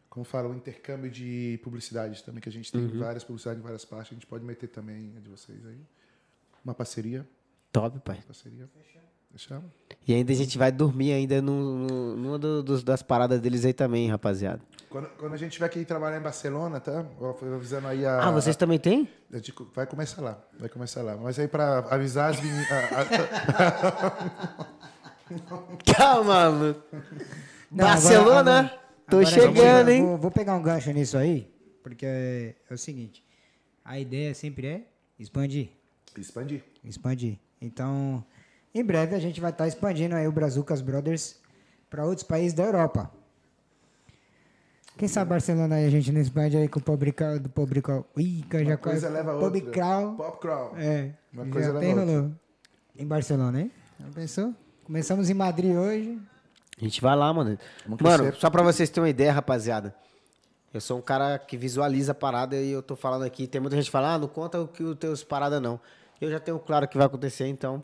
Como 0.08 0.24
fala, 0.24 0.48
um 0.48 0.54
intercâmbio 0.54 1.10
de 1.10 1.58
publicidades 1.62 2.20
também, 2.22 2.40
que 2.40 2.48
a 2.48 2.52
gente 2.52 2.70
tem 2.70 2.86
várias 2.98 3.24
publicidades 3.24 3.60
em 3.60 3.62
várias 3.62 3.84
partes. 3.84 4.12
A 4.12 4.14
gente 4.14 4.26
pode 4.26 4.44
meter 4.44 4.68
também 4.68 5.12
a 5.16 5.20
de 5.20 5.28
vocês 5.28 5.64
aí. 5.66 5.80
Uma 6.64 6.74
parceria. 6.74 7.26
Top, 7.70 7.98
pai. 8.00 8.22
Parceria. 8.26 8.68
E 10.06 10.14
ainda 10.14 10.32
a 10.32 10.36
gente 10.36 10.58
vai 10.58 10.72
dormir 10.72 11.12
ainda 11.12 11.40
no, 11.40 11.86
no, 11.86 12.16
numa 12.16 12.38
do- 12.38 12.62
dos, 12.62 12.82
das 12.82 13.02
paradas 13.02 13.40
deles 13.40 13.64
aí 13.64 13.72
também, 13.72 14.10
rapaziada. 14.10 14.60
Quando, 14.90 15.06
quando 15.16 15.32
a 15.32 15.36
gente 15.36 15.52
tiver 15.52 15.68
que 15.70 15.78
ir 15.78 15.84
trabalhar 15.86 16.18
em 16.18 16.22
Barcelona, 16.22 16.78
tá? 16.80 17.06
Avisando 17.56 17.88
aí 17.88 18.04
a. 18.04 18.28
Ah, 18.28 18.30
vocês 18.30 18.56
também 18.56 18.78
têm? 18.78 19.08
a 19.32 19.36
gente 19.36 19.54
vai 19.74 19.86
começar 19.86 20.20
lá. 20.20 20.38
Vai 20.58 20.68
começar 20.68 21.02
lá. 21.02 21.16
Mas 21.16 21.38
aí 21.38 21.48
para 21.48 21.78
avisar 21.90 22.30
as 22.30 22.40
meninas. 22.40 22.66
Calma, 25.96 26.50
mano. 26.50 26.82
Não, 27.70 27.86
Barcelona, 27.86 28.58
agora- 28.60 28.80
tô 29.08 29.16
agora 29.20 29.26
chegando, 29.30 29.88
eu 29.88 29.94
hein? 29.94 30.02
Vou, 30.04 30.18
vou 30.18 30.30
pegar 30.30 30.54
um 30.54 30.62
gancho 30.62 30.90
nisso 30.92 31.16
aí, 31.16 31.50
porque 31.82 32.04
é, 32.04 32.54
é 32.68 32.74
o 32.74 32.78
seguinte: 32.78 33.24
a 33.84 33.98
ideia 33.98 34.34
sempre 34.34 34.66
é 34.66 34.82
expandir, 35.18 35.70
Expandir. 36.16 36.62
expandir. 36.84 37.38
Então, 37.60 38.24
em 38.74 38.84
breve 38.84 39.14
a 39.14 39.18
gente 39.18 39.40
vai 39.40 39.50
estar 39.50 39.66
expandindo 39.66 40.14
aí 40.14 40.26
o 40.26 40.32
Brazucas 40.32 40.80
Brothers 40.80 41.36
para 41.90 42.04
outros 42.04 42.22
países 42.26 42.54
da 42.54 42.64
Europa. 42.64 43.10
Quem 44.96 45.08
sabe 45.08 45.30
Barcelona 45.30 45.76
aí 45.76 45.86
a 45.86 45.90
gente 45.90 46.12
não 46.12 46.20
expande 46.20 46.56
aí 46.56 46.68
com 46.68 46.78
o 46.78 46.82
Pobrical 46.82 47.38
do 47.38 47.48
Pobrical. 47.48 48.06
Ih, 48.16 48.44
que 48.48 48.56
eu 48.56 48.64
já 48.64 48.70
Uma 48.72 48.76
coisa 48.76 49.08
leva. 49.08 49.38
Pobrical. 49.38 50.14
Pop 50.14 50.40
crawl. 50.40 50.76
É, 50.76 51.12
Uma 51.32 51.46
já 51.46 51.50
coisa 51.50 51.72
leva 51.72 51.84
a 51.84 51.88
outra. 51.88 52.04
rolou. 52.14 52.32
Em 52.96 53.06
Barcelona, 53.06 53.60
hein? 53.62 53.72
Já 53.98 54.06
pensou? 54.14 54.54
Começamos 54.84 55.30
em 55.30 55.34
Madrid 55.34 55.74
hoje. 55.74 56.18
A 56.78 56.84
gente 56.84 57.00
vai 57.00 57.16
lá, 57.16 57.32
mano. 57.32 57.58
Mano, 58.00 58.34
só 58.34 58.50
pra 58.50 58.62
vocês 58.62 58.90
terem 58.90 59.04
uma 59.04 59.10
ideia, 59.10 59.32
rapaziada. 59.32 59.94
Eu 60.72 60.80
sou 60.80 60.98
um 60.98 61.02
cara 61.02 61.38
que 61.38 61.56
visualiza 61.56 62.12
a 62.12 62.14
parada 62.14 62.56
e 62.56 62.70
eu 62.70 62.82
tô 62.82 62.96
falando 62.96 63.24
aqui. 63.24 63.46
Tem 63.46 63.60
muita 63.60 63.76
gente 63.76 63.86
que 63.86 63.90
fala, 63.90 64.14
ah, 64.14 64.18
não 64.18 64.28
conta 64.28 64.60
o 64.60 64.68
que 64.68 64.82
os 64.82 64.96
teus 64.96 65.22
parada 65.24 65.60
não. 65.60 65.80
Eu 66.20 66.30
já 66.30 66.38
tenho 66.40 66.58
claro 66.58 66.84
o 66.86 66.88
que 66.88 66.96
vai 66.96 67.06
acontecer, 67.06 67.46
então. 67.46 67.82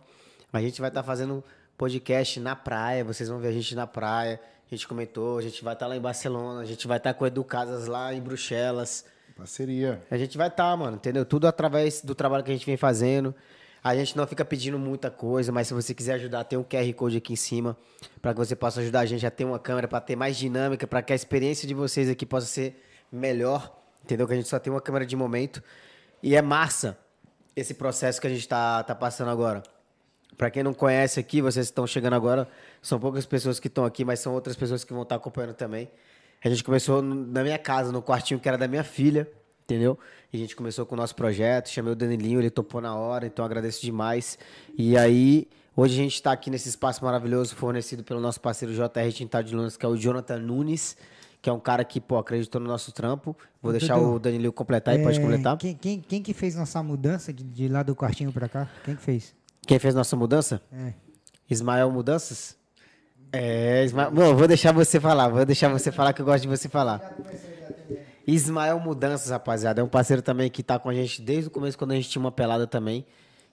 A 0.52 0.60
gente 0.60 0.80
vai 0.80 0.88
estar 0.88 1.02
fazendo 1.02 1.44
podcast 1.76 2.40
na 2.40 2.56
praia. 2.56 3.04
Vocês 3.04 3.28
vão 3.28 3.38
ver 3.38 3.48
a 3.48 3.52
gente 3.52 3.74
na 3.74 3.86
praia. 3.86 4.40
A 4.70 4.74
gente 4.74 4.86
comentou, 4.86 5.38
a 5.38 5.42
gente 5.42 5.64
vai 5.64 5.72
estar 5.72 5.86
lá 5.86 5.96
em 5.96 6.00
Barcelona, 6.00 6.60
a 6.60 6.64
gente 6.64 6.86
vai 6.86 6.98
estar 6.98 7.14
com 7.14 7.24
o 7.24 7.26
Edu 7.26 7.42
Casas 7.42 7.86
lá 7.86 8.12
em 8.12 8.20
Bruxelas. 8.20 9.04
Parceria. 9.34 10.02
A 10.10 10.18
gente 10.18 10.36
vai 10.36 10.48
estar, 10.48 10.76
mano, 10.76 10.96
entendeu? 10.96 11.24
Tudo 11.24 11.46
através 11.46 12.02
do 12.02 12.14
trabalho 12.14 12.44
que 12.44 12.50
a 12.50 12.54
gente 12.54 12.66
vem 12.66 12.76
fazendo. 12.76 13.34
A 13.82 13.94
gente 13.94 14.14
não 14.14 14.26
fica 14.26 14.44
pedindo 14.44 14.78
muita 14.78 15.10
coisa, 15.10 15.50
mas 15.52 15.68
se 15.68 15.74
você 15.74 15.94
quiser 15.94 16.14
ajudar, 16.14 16.44
tem 16.44 16.58
um 16.58 16.64
QR 16.64 16.92
Code 16.94 17.16
aqui 17.16 17.32
em 17.32 17.36
cima 17.36 17.76
para 18.20 18.34
que 18.34 18.38
você 18.38 18.54
possa 18.56 18.80
ajudar 18.80 19.00
a 19.00 19.06
gente 19.06 19.24
a 19.24 19.30
ter 19.30 19.44
uma 19.44 19.58
câmera, 19.58 19.88
para 19.88 20.00
ter 20.00 20.16
mais 20.16 20.36
dinâmica, 20.36 20.86
para 20.86 21.00
que 21.00 21.12
a 21.12 21.16
experiência 21.16 21.66
de 21.66 21.72
vocês 21.72 22.10
aqui 22.10 22.26
possa 22.26 22.46
ser 22.46 22.82
melhor, 23.10 23.74
entendeu? 24.04 24.26
Que 24.26 24.34
a 24.34 24.36
gente 24.36 24.48
só 24.48 24.58
tem 24.58 24.70
uma 24.70 24.80
câmera 24.80 25.06
de 25.06 25.16
momento. 25.16 25.62
E 26.22 26.34
é 26.34 26.42
massa 26.42 26.98
esse 27.56 27.72
processo 27.72 28.20
que 28.20 28.26
a 28.26 28.30
gente 28.30 28.46
tá, 28.46 28.82
tá 28.82 28.94
passando 28.94 29.30
agora. 29.30 29.62
Para 30.36 30.50
quem 30.50 30.62
não 30.62 30.72
conhece 30.72 31.18
aqui, 31.18 31.40
vocês 31.42 31.66
estão 31.66 31.86
chegando 31.86 32.14
agora, 32.14 32.48
são 32.80 33.00
poucas 33.00 33.26
pessoas 33.26 33.58
que 33.58 33.66
estão 33.66 33.84
aqui, 33.84 34.04
mas 34.04 34.20
são 34.20 34.32
outras 34.34 34.54
pessoas 34.54 34.84
que 34.84 34.92
vão 34.92 35.02
estar 35.02 35.16
acompanhando 35.16 35.54
também. 35.54 35.90
A 36.44 36.48
gente 36.48 36.62
começou 36.62 37.02
na 37.02 37.42
minha 37.42 37.58
casa, 37.58 37.90
no 37.90 38.00
quartinho 38.00 38.38
que 38.38 38.48
era 38.48 38.56
da 38.56 38.68
minha 38.68 38.84
filha, 38.84 39.28
entendeu? 39.64 39.98
E 40.32 40.36
a 40.36 40.40
gente 40.40 40.54
começou 40.54 40.86
com 40.86 40.94
o 40.94 40.98
nosso 40.98 41.14
projeto, 41.16 41.68
chamei 41.68 41.92
o 41.92 41.96
Danilinho, 41.96 42.40
ele 42.40 42.50
topou 42.50 42.80
na 42.80 42.94
hora, 42.94 43.26
então 43.26 43.44
agradeço 43.44 43.82
demais. 43.82 44.38
E 44.76 44.96
aí, 44.96 45.48
hoje 45.76 45.94
a 45.94 46.02
gente 46.04 46.14
está 46.14 46.30
aqui 46.30 46.50
nesse 46.50 46.68
espaço 46.68 47.04
maravilhoso 47.04 47.56
fornecido 47.56 48.04
pelo 48.04 48.20
nosso 48.20 48.40
parceiro 48.40 48.72
JR 48.72 49.12
Tintal 49.12 49.42
de 49.42 49.56
Lunas, 49.56 49.76
que 49.76 49.84
é 49.84 49.88
o 49.88 49.96
Jonathan 49.96 50.38
Nunes, 50.38 50.96
que 51.42 51.50
é 51.50 51.52
um 51.52 51.58
cara 51.58 51.84
que, 51.84 52.00
pô, 52.00 52.16
acreditou 52.16 52.60
no 52.60 52.68
nosso 52.68 52.92
trampo. 52.92 53.36
Vou 53.60 53.70
Ô, 53.70 53.72
deixar 53.72 53.96
Dudu, 53.96 54.12
o 54.14 54.18
Danilo 54.20 54.52
completar 54.52 54.94
e 54.98 55.02
pode 55.02 55.18
É, 55.18 55.20
completar. 55.20 55.56
Quem, 55.56 55.74
quem, 55.74 56.00
quem 56.00 56.22
que 56.22 56.32
fez 56.32 56.54
nossa 56.54 56.80
mudança 56.82 57.32
de, 57.32 57.42
de 57.42 57.66
lá 57.66 57.82
do 57.82 57.96
quartinho 57.96 58.32
pra 58.32 58.48
cá? 58.48 58.68
Quem 58.84 58.94
que 58.94 59.02
fez? 59.02 59.34
Quem 59.68 59.78
fez 59.78 59.94
nossa 59.94 60.16
mudança? 60.16 60.62
É. 60.72 60.94
Ismael 61.50 61.90
Mudanças? 61.90 62.56
É, 63.30 63.84
Ismael. 63.84 64.10
Bom, 64.10 64.34
vou 64.34 64.48
deixar 64.48 64.72
você 64.72 64.98
falar, 64.98 65.28
vou 65.28 65.44
deixar 65.44 65.68
você 65.68 65.92
falar 65.92 66.14
que 66.14 66.22
eu 66.22 66.24
gosto 66.24 66.40
de 66.40 66.48
você 66.48 66.70
falar. 66.70 67.14
Ismael 68.26 68.80
Mudanças, 68.80 69.30
rapaziada, 69.30 69.82
é 69.82 69.84
um 69.84 69.88
parceiro 69.88 70.22
também 70.22 70.48
que 70.48 70.62
tá 70.62 70.78
com 70.78 70.88
a 70.88 70.94
gente 70.94 71.20
desde 71.20 71.48
o 71.48 71.50
começo, 71.50 71.76
quando 71.76 71.92
a 71.92 71.96
gente 71.96 72.08
tinha 72.08 72.18
uma 72.18 72.32
pelada 72.32 72.66
também, 72.66 73.04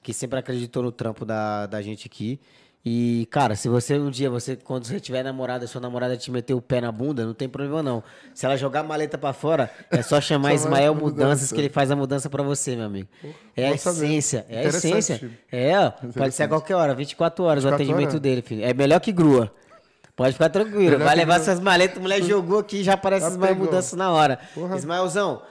que 0.01 0.13
sempre 0.13 0.39
acreditou 0.39 0.83
no 0.83 0.91
trampo 0.91 1.25
da, 1.25 1.65
da 1.65 1.81
gente 1.81 2.07
aqui. 2.07 2.39
E, 2.87 3.27
cara, 3.31 3.55
se 3.55 3.67
você 3.67 3.97
um 3.97 4.11
dia, 4.11 4.29
você, 4.29 4.55
quando 4.55 4.85
você 4.85 4.99
tiver 4.99 5.23
namorada, 5.23 5.65
sua 5.65 5.81
namorada 5.81 6.15
te 6.15 6.29
meter 6.29 6.53
o 6.53 6.61
pé 6.61 6.79
na 6.79 6.91
bunda, 6.91 7.25
não 7.25 7.33
tem 7.33 7.49
problema 7.49 7.81
não. 7.81 8.03
Se 8.31 8.45
ela 8.45 8.55
jogar 8.55 8.81
a 8.81 8.83
maleta 8.83 9.17
pra 9.17 9.33
fora, 9.33 9.71
é 9.89 10.03
só 10.03 10.21
chamar 10.21 10.49
Só 10.49 10.53
Ismael 10.55 10.93
Mudanças 10.93 11.15
mudança. 11.25 11.55
que 11.55 11.61
ele 11.61 11.69
faz 11.69 11.89
a 11.89 11.95
mudança 11.95 12.29
pra 12.29 12.43
você, 12.43 12.75
meu 12.75 12.85
amigo. 12.85 13.07
É 13.57 13.69
a 13.69 13.71
essência, 13.71 14.45
é 14.47 14.59
a 14.59 14.63
essência. 14.65 15.31
É, 15.51 15.89
pode 16.15 16.35
ser 16.35 16.43
a 16.43 16.47
qualquer 16.47 16.75
hora, 16.75 16.93
24 16.93 17.43
horas 17.43 17.63
o 17.63 17.67
24 17.69 17.75
atendimento 17.83 18.09
horas? 18.11 18.21
dele, 18.21 18.41
filho. 18.43 18.63
É 18.63 18.71
melhor 18.71 18.99
que 18.99 19.11
grua. 19.11 19.51
Pode 20.15 20.33
ficar 20.33 20.49
tranquilo. 20.49 20.91
Melhor 20.91 21.05
Vai 21.05 21.15
levar 21.15 21.33
grua. 21.39 21.45
suas 21.45 21.59
maletas, 21.59 21.97
a 21.97 22.01
mulher 22.01 22.21
jogou 22.23 22.59
aqui 22.59 22.83
já 22.83 22.93
aparece 22.93 23.25
Já 23.25 23.31
Ismael 23.31 23.53
pegou. 23.55 23.65
Mudanças 23.65 23.93
na 23.97 24.11
hora. 24.11 24.39
Porra. 24.53 24.77
Ismaelzão, 24.77 25.41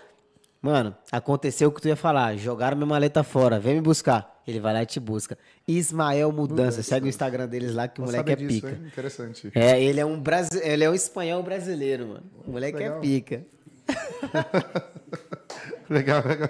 mano, 0.62 0.94
aconteceu 1.10 1.68
o 1.68 1.72
que 1.72 1.82
tu 1.82 1.88
ia 1.88 1.96
falar. 1.96 2.36
Jogaram 2.36 2.76
minha 2.76 2.86
maleta 2.86 3.24
fora, 3.24 3.58
vem 3.58 3.74
me 3.74 3.80
buscar. 3.80 4.33
Ele 4.46 4.60
vai 4.60 4.72
lá 4.74 4.82
e 4.82 4.86
te 4.86 5.00
busca. 5.00 5.38
Ismael 5.66 6.30
Mudança, 6.32 6.82
segue 6.82 7.06
o 7.06 7.08
Instagram 7.08 7.46
deles 7.48 7.74
lá 7.74 7.88
que 7.88 8.00
o 8.00 8.04
Não 8.04 8.10
moleque 8.12 8.32
é 8.32 8.36
disso, 8.36 8.54
pica. 8.66 8.68
hein? 8.70 8.86
Interessante. 8.86 9.50
É, 9.54 9.82
ele 9.82 10.00
é 10.00 10.04
um 10.04 10.20
brasi... 10.20 10.60
ele 10.62 10.84
é 10.84 10.90
um 10.90 10.94
espanhol 10.94 11.42
brasileiro, 11.42 12.08
mano. 12.08 12.24
O 12.46 12.50
moleque 12.52 12.76
é 12.76 12.80
Legal. 12.88 13.00
pica. 13.00 13.44
Legal, 15.90 16.22
legal. 16.26 16.48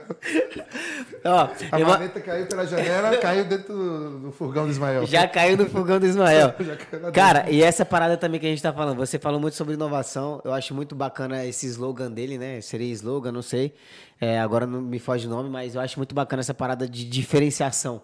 Ó, 1.24 1.48
A 1.72 1.80
eu- 1.80 1.86
maleta 1.86 2.20
caiu 2.20 2.46
pela 2.46 2.66
janela, 2.66 3.16
caiu 3.18 3.44
dentro 3.44 3.74
do, 3.74 4.18
do 4.20 4.32
furgão 4.32 4.64
do 4.64 4.70
Ismael. 4.70 5.06
Já 5.06 5.26
caiu 5.26 5.56
no 5.56 5.66
fogão 5.66 5.98
do 5.98 6.06
Ismael. 6.06 6.54
Cara, 7.12 7.50
e 7.50 7.62
essa 7.62 7.84
parada 7.84 8.16
também 8.16 8.38
que 8.38 8.46
a 8.46 8.50
gente 8.50 8.62
tá 8.62 8.72
falando, 8.72 8.96
você 8.98 9.18
falou 9.18 9.40
muito 9.40 9.54
sobre 9.56 9.74
inovação, 9.74 10.40
eu 10.44 10.52
acho 10.52 10.74
muito 10.74 10.94
bacana 10.94 11.44
esse 11.44 11.66
slogan 11.66 12.10
dele, 12.10 12.38
né? 12.38 12.60
Seria 12.60 12.92
slogan, 12.92 13.32
não 13.32 13.42
sei. 13.42 13.74
É, 14.20 14.38
agora 14.40 14.66
não 14.66 14.80
me 14.80 14.98
foge 14.98 15.26
o 15.26 15.30
nome, 15.30 15.50
mas 15.50 15.74
eu 15.74 15.80
acho 15.80 15.98
muito 15.98 16.14
bacana 16.14 16.40
essa 16.40 16.54
parada 16.54 16.88
de 16.88 17.04
diferenciação. 17.04 18.00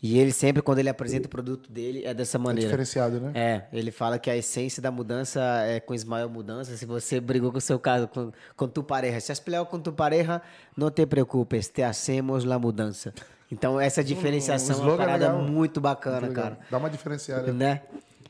E 0.00 0.16
ele 0.18 0.30
sempre, 0.32 0.62
quando 0.62 0.78
ele 0.78 0.88
apresenta 0.88 1.26
o 1.26 1.28
produto 1.28 1.70
dele, 1.72 2.04
é 2.04 2.14
dessa 2.14 2.36
É 2.36 2.40
maneira. 2.40 2.68
diferenciado, 2.68 3.18
né? 3.20 3.32
É, 3.34 3.62
ele 3.72 3.90
fala 3.90 4.16
que 4.16 4.30
a 4.30 4.36
essência 4.36 4.80
da 4.80 4.92
mudança 4.92 5.40
é 5.64 5.80
com 5.80 5.92
Ismael 5.92 6.28
Mudança. 6.28 6.76
Se 6.76 6.86
você 6.86 7.20
brigou 7.20 7.50
com 7.50 7.58
o 7.58 7.60
seu 7.60 7.80
caso, 7.80 8.06
com, 8.06 8.30
com 8.56 8.68
tu 8.68 8.84
pareja, 8.84 9.18
se 9.18 9.32
has 9.32 9.40
peleado 9.40 9.66
com 9.66 9.80
tu 9.80 9.92
pareja, 9.92 10.40
não 10.76 10.88
te 10.88 11.04
preocupes, 11.04 11.66
te 11.68 11.82
hacemos 11.82 12.44
la 12.44 12.60
mudança. 12.60 13.12
Então, 13.50 13.80
essa 13.80 14.04
diferenciação 14.04 14.76
é 14.76 14.78
uma 14.78 14.84
slogan 14.84 15.02
é 15.02 15.06
parada 15.06 15.32
legal. 15.32 15.42
muito 15.42 15.80
bacana, 15.80 16.20
Muito 16.20 16.34
cara. 16.34 16.58
Dá 16.70 16.78
uma 16.78 16.90
diferenciada. 16.90 17.52
Né? 17.52 17.82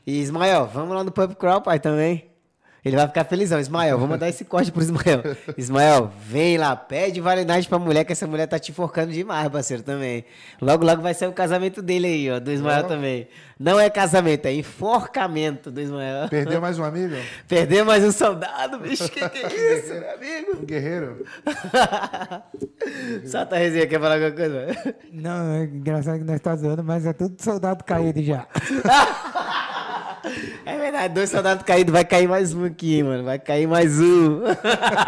E 0.07 0.19
Ismael, 0.21 0.65
vamos 0.73 0.95
lá 0.95 1.03
no 1.03 1.11
Pub 1.11 1.35
Crawl, 1.35 1.61
pai, 1.61 1.79
também. 1.79 2.31
Ele 2.83 2.95
vai 2.95 3.07
ficar 3.07 3.25
felizão. 3.25 3.59
Ismael, 3.59 3.97
vou 3.97 4.07
mandar 4.07 4.29
esse 4.29 4.45
corte 4.45 4.71
pro 4.71 4.81
Ismael. 4.81 5.21
Ismael, 5.57 6.11
vem 6.25 6.57
lá, 6.57 6.75
pede 6.75 7.19
validade 7.19 7.67
pra 7.67 7.77
mulher, 7.77 8.05
que 8.05 8.13
essa 8.13 8.25
mulher 8.25 8.47
tá 8.47 8.57
te 8.57 8.71
enforcando 8.71 9.11
demais, 9.11 9.49
parceiro, 9.49 9.83
também. 9.83 10.23
Logo, 10.61 10.85
logo 10.85 11.01
vai 11.01 11.13
ser 11.13 11.27
o 11.27 11.33
casamento 11.33 11.81
dele 11.81 12.07
aí, 12.07 12.31
ó, 12.31 12.39
do 12.39 12.51
Ismael 12.51 12.83
também. 12.85 13.27
Não 13.59 13.77
é 13.77 13.89
casamento, 13.89 14.45
é 14.45 14.53
enforcamento 14.53 15.69
do 15.69 15.81
Ismael. 15.81 16.29
Perdeu 16.29 16.61
mais 16.61 16.79
um 16.79 16.83
amigo? 16.85 17.15
Perdeu 17.45 17.83
mais 17.83 18.01
um 18.05 18.11
soldado, 18.11 18.79
bicho, 18.79 19.09
que 19.09 19.27
que 19.29 19.45
é 19.45 19.77
isso, 19.77 19.93
meu 19.93 20.11
amigo? 20.15 20.57
Um 20.61 20.65
guerreiro? 20.65 21.25
Solta 23.27 23.55
a 23.55 23.59
resenha, 23.59 23.85
quer 23.85 23.99
falar 23.99 24.15
alguma 24.15 24.31
coisa? 24.31 24.95
Não, 25.11 25.51
é 25.55 25.63
engraçado 25.65 26.19
que 26.19 26.23
nós 26.23 26.39
tá 26.39 26.55
zoando, 26.55 26.85
mas 26.85 27.05
é 27.05 27.11
tudo 27.11 27.35
soldado 27.41 27.83
caído 27.83 28.23
já. 28.23 28.47
É 30.65 30.77
verdade, 30.77 31.13
dois 31.13 31.29
soldados 31.29 31.63
caídos, 31.63 31.91
vai 31.91 32.05
cair 32.05 32.27
mais 32.27 32.53
um 32.53 32.65
aqui, 32.65 33.01
mano. 33.01 33.23
Vai 33.23 33.39
cair 33.39 33.67
mais 33.67 33.99
um. 33.99 34.41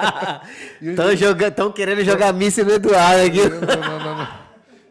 Estão 0.81 1.15
jogando, 1.15 1.53
tão 1.53 1.71
querendo 1.71 2.03
jogar 2.03 2.33
míssil 2.33 2.65
no 2.65 2.71
Eduardo 2.71 3.23
aqui. 3.25 3.47
Não, 3.49 3.59
não, 3.59 3.99
não, 3.99 4.17
não. 4.17 4.27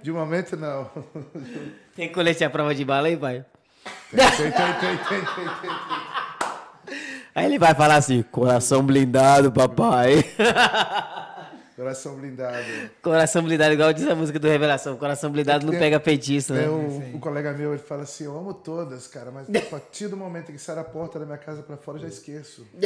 De 0.02 0.12
momento, 0.12 0.56
não. 0.56 0.90
Tem 1.94 2.10
colete 2.10 2.44
à 2.44 2.50
prova 2.50 2.74
de 2.74 2.84
bala 2.84 3.08
aí, 3.08 3.16
pai? 3.16 3.44
Tem, 4.10 4.30
tem, 4.30 4.52
tem, 4.52 4.96
tem, 4.96 5.20
tem. 5.62 5.70
Aí 7.34 7.44
ele 7.46 7.58
vai 7.58 7.74
falar 7.74 7.96
assim: 7.96 8.22
coração 8.22 8.82
blindado, 8.82 9.52
papai. 9.52 10.24
Coração 11.80 12.14
blindado. 12.14 12.66
coração 13.00 13.42
blindado, 13.42 13.72
igual 13.72 13.90
diz 13.90 14.06
a 14.06 14.14
música 14.14 14.38
do 14.38 14.46
Revelação: 14.46 14.98
coração 14.98 15.30
blindado 15.32 15.64
não 15.64 15.72
pega 15.72 15.98
feitiço, 15.98 16.52
né? 16.52 16.60
Tem 16.60 16.68
um, 16.68 17.16
um 17.16 17.18
colega 17.18 17.54
meu, 17.54 17.72
ele 17.72 17.82
fala 17.82 18.02
assim, 18.02 18.24
eu 18.24 18.36
amo 18.36 18.52
todas, 18.52 19.06
cara, 19.06 19.30
mas 19.30 19.48
a 19.48 19.60
partir 19.62 20.06
do 20.06 20.14
momento 20.14 20.52
que 20.52 20.58
sai 20.58 20.76
da 20.76 20.84
porta 20.84 21.18
da 21.18 21.24
minha 21.24 21.38
casa 21.38 21.62
pra 21.62 21.78
fora, 21.78 21.96
eu 21.96 22.02
já 22.02 22.08
esqueço. 22.08 22.66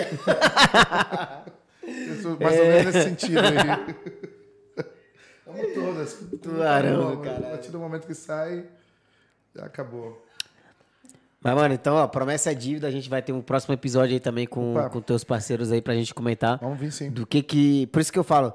Eu 1.86 2.22
sou 2.22 2.38
mais 2.40 2.58
ou 2.58 2.64
menos 2.66 2.94
nesse 2.94 3.08
sentido 3.08 3.40
aí. 3.40 3.58
amo 5.46 5.74
todas. 5.74 6.16
Amo. 6.22 7.20
caralho. 7.20 7.46
A 7.46 7.50
partir 7.50 7.70
do 7.70 7.78
momento 7.78 8.06
que 8.06 8.14
sai, 8.14 8.64
já 9.54 9.66
acabou. 9.66 10.24
Mas, 11.42 11.54
mano, 11.54 11.74
então, 11.74 11.96
ó, 11.96 12.08
promessa 12.08 12.52
é 12.52 12.54
dívida. 12.54 12.86
A 12.86 12.90
gente 12.90 13.10
vai 13.10 13.20
ter 13.20 13.30
um 13.34 13.42
próximo 13.42 13.74
episódio 13.74 14.14
aí 14.14 14.20
também 14.20 14.46
com, 14.46 14.72
Opa. 14.72 14.88
com 14.88 15.02
teus 15.02 15.22
parceiros 15.22 15.70
aí 15.70 15.82
pra 15.82 15.94
gente 15.94 16.14
comentar. 16.14 16.56
Vamos 16.58 16.80
vir 16.80 16.90
sim. 16.90 17.10
Do 17.10 17.26
que 17.26 17.42
que. 17.42 17.86
Por 17.88 18.00
isso 18.00 18.10
que 18.10 18.18
eu 18.18 18.24
falo. 18.24 18.54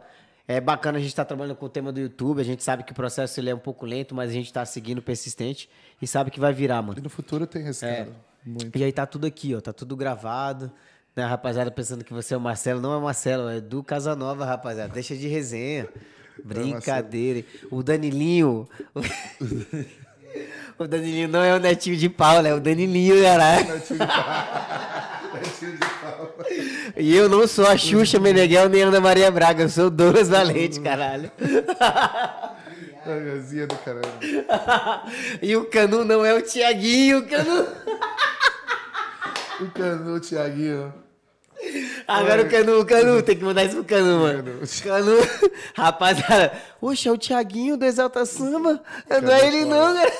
É 0.49 0.59
bacana 0.59 0.97
a 0.97 0.99
gente 0.99 1.11
estar 1.11 1.25
trabalhando 1.25 1.55
com 1.55 1.67
o 1.67 1.69
tema 1.69 1.91
do 1.91 1.99
YouTube. 1.99 2.41
A 2.41 2.43
gente 2.43 2.63
sabe 2.63 2.83
que 2.83 2.91
o 2.91 2.95
processo 2.95 3.39
ele 3.39 3.51
é 3.51 3.53
um 3.53 3.59
pouco 3.59 3.85
lento, 3.85 4.15
mas 4.15 4.31
a 4.31 4.33
gente 4.33 4.51
tá 4.51 4.65
seguindo 4.65 4.99
persistente 4.99 5.69
e 6.01 6.07
sabe 6.07 6.31
que 6.31 6.39
vai 6.39 6.51
virar, 6.51 6.81
mano. 6.81 6.97
E 6.97 7.03
no 7.03 7.09
futuro 7.09 7.45
tem 7.45 7.61
resultado. 7.61 8.15
Muito. 8.43 8.75
E 8.75 8.83
aí 8.83 8.91
tá 8.91 9.05
tudo 9.05 9.27
aqui, 9.27 9.53
ó. 9.53 9.61
Tá 9.61 9.71
tudo 9.71 9.95
gravado. 9.95 10.71
Né, 11.15 11.23
rapaziada 11.23 11.69
pensando 11.69 12.03
que 12.03 12.11
você 12.11 12.33
é 12.33 12.37
o 12.37 12.41
Marcelo. 12.41 12.81
Não 12.81 12.93
é 12.93 12.97
o 12.97 13.01
Marcelo, 13.01 13.47
é 13.47 13.61
do 13.61 13.83
Casanova, 13.83 14.43
rapaziada. 14.43 14.91
Deixa 14.91 15.15
de 15.15 15.27
resenha. 15.27 15.87
Brincadeira. 16.43 17.45
O 17.69 17.83
Danilinho. 17.83 18.67
O 20.77 20.87
Danilinho 20.87 21.27
não 21.27 21.43
é 21.43 21.53
o 21.53 21.59
netinho 21.59 21.97
de 21.97 22.07
Paula, 22.07 22.47
é 22.47 22.53
o 22.53 22.59
Danilinho, 22.61 23.21
caralho. 23.21 23.67
E 26.99 27.15
eu 27.15 27.29
não 27.29 27.47
sou 27.47 27.65
a 27.65 27.77
Xuxa 27.77 28.19
Meneghel 28.19 28.67
nem 28.67 28.83
a 28.83 28.87
Ana 28.87 28.99
Maria 28.99 29.31
Braga, 29.31 29.63
eu 29.63 29.69
sou 29.69 29.89
Douglas 29.89 30.27
Valente, 30.27 30.81
caralho. 30.81 31.31
Gazinha 33.05 33.65
do 33.65 33.75
caramba. 33.77 34.19
E 35.41 35.55
o 35.55 35.63
Canu 35.65 36.03
não 36.03 36.25
é 36.25 36.33
o 36.33 36.41
Tiaguinho, 36.41 37.19
o 37.19 37.27
Canu. 37.27 37.67
O 39.61 39.71
Canu, 39.71 40.15
o 40.15 40.19
Thiaguinho. 40.19 40.93
Agora 42.05 42.43
o 42.43 42.49
Canu, 42.49 42.81
o 42.81 42.85
Canu, 42.85 43.23
tem 43.23 43.37
que 43.37 43.45
mandar 43.45 43.63
isso 43.63 43.77
pro 43.77 43.85
Canu, 43.85 44.19
mano. 44.19 44.43
Canu. 44.83 45.17
Canu, 45.17 45.49
rapaziada, 45.75 46.51
oxe, 46.81 47.07
é 47.07 47.11
o 47.11 47.17
Tiaguinho 47.17 47.77
do 47.77 47.85
Exalta 47.85 48.25
Samba. 48.25 48.83
Não 49.09 49.33
é 49.33 49.47
ele 49.47 49.63
não, 49.63 49.95
cara. 49.95 50.13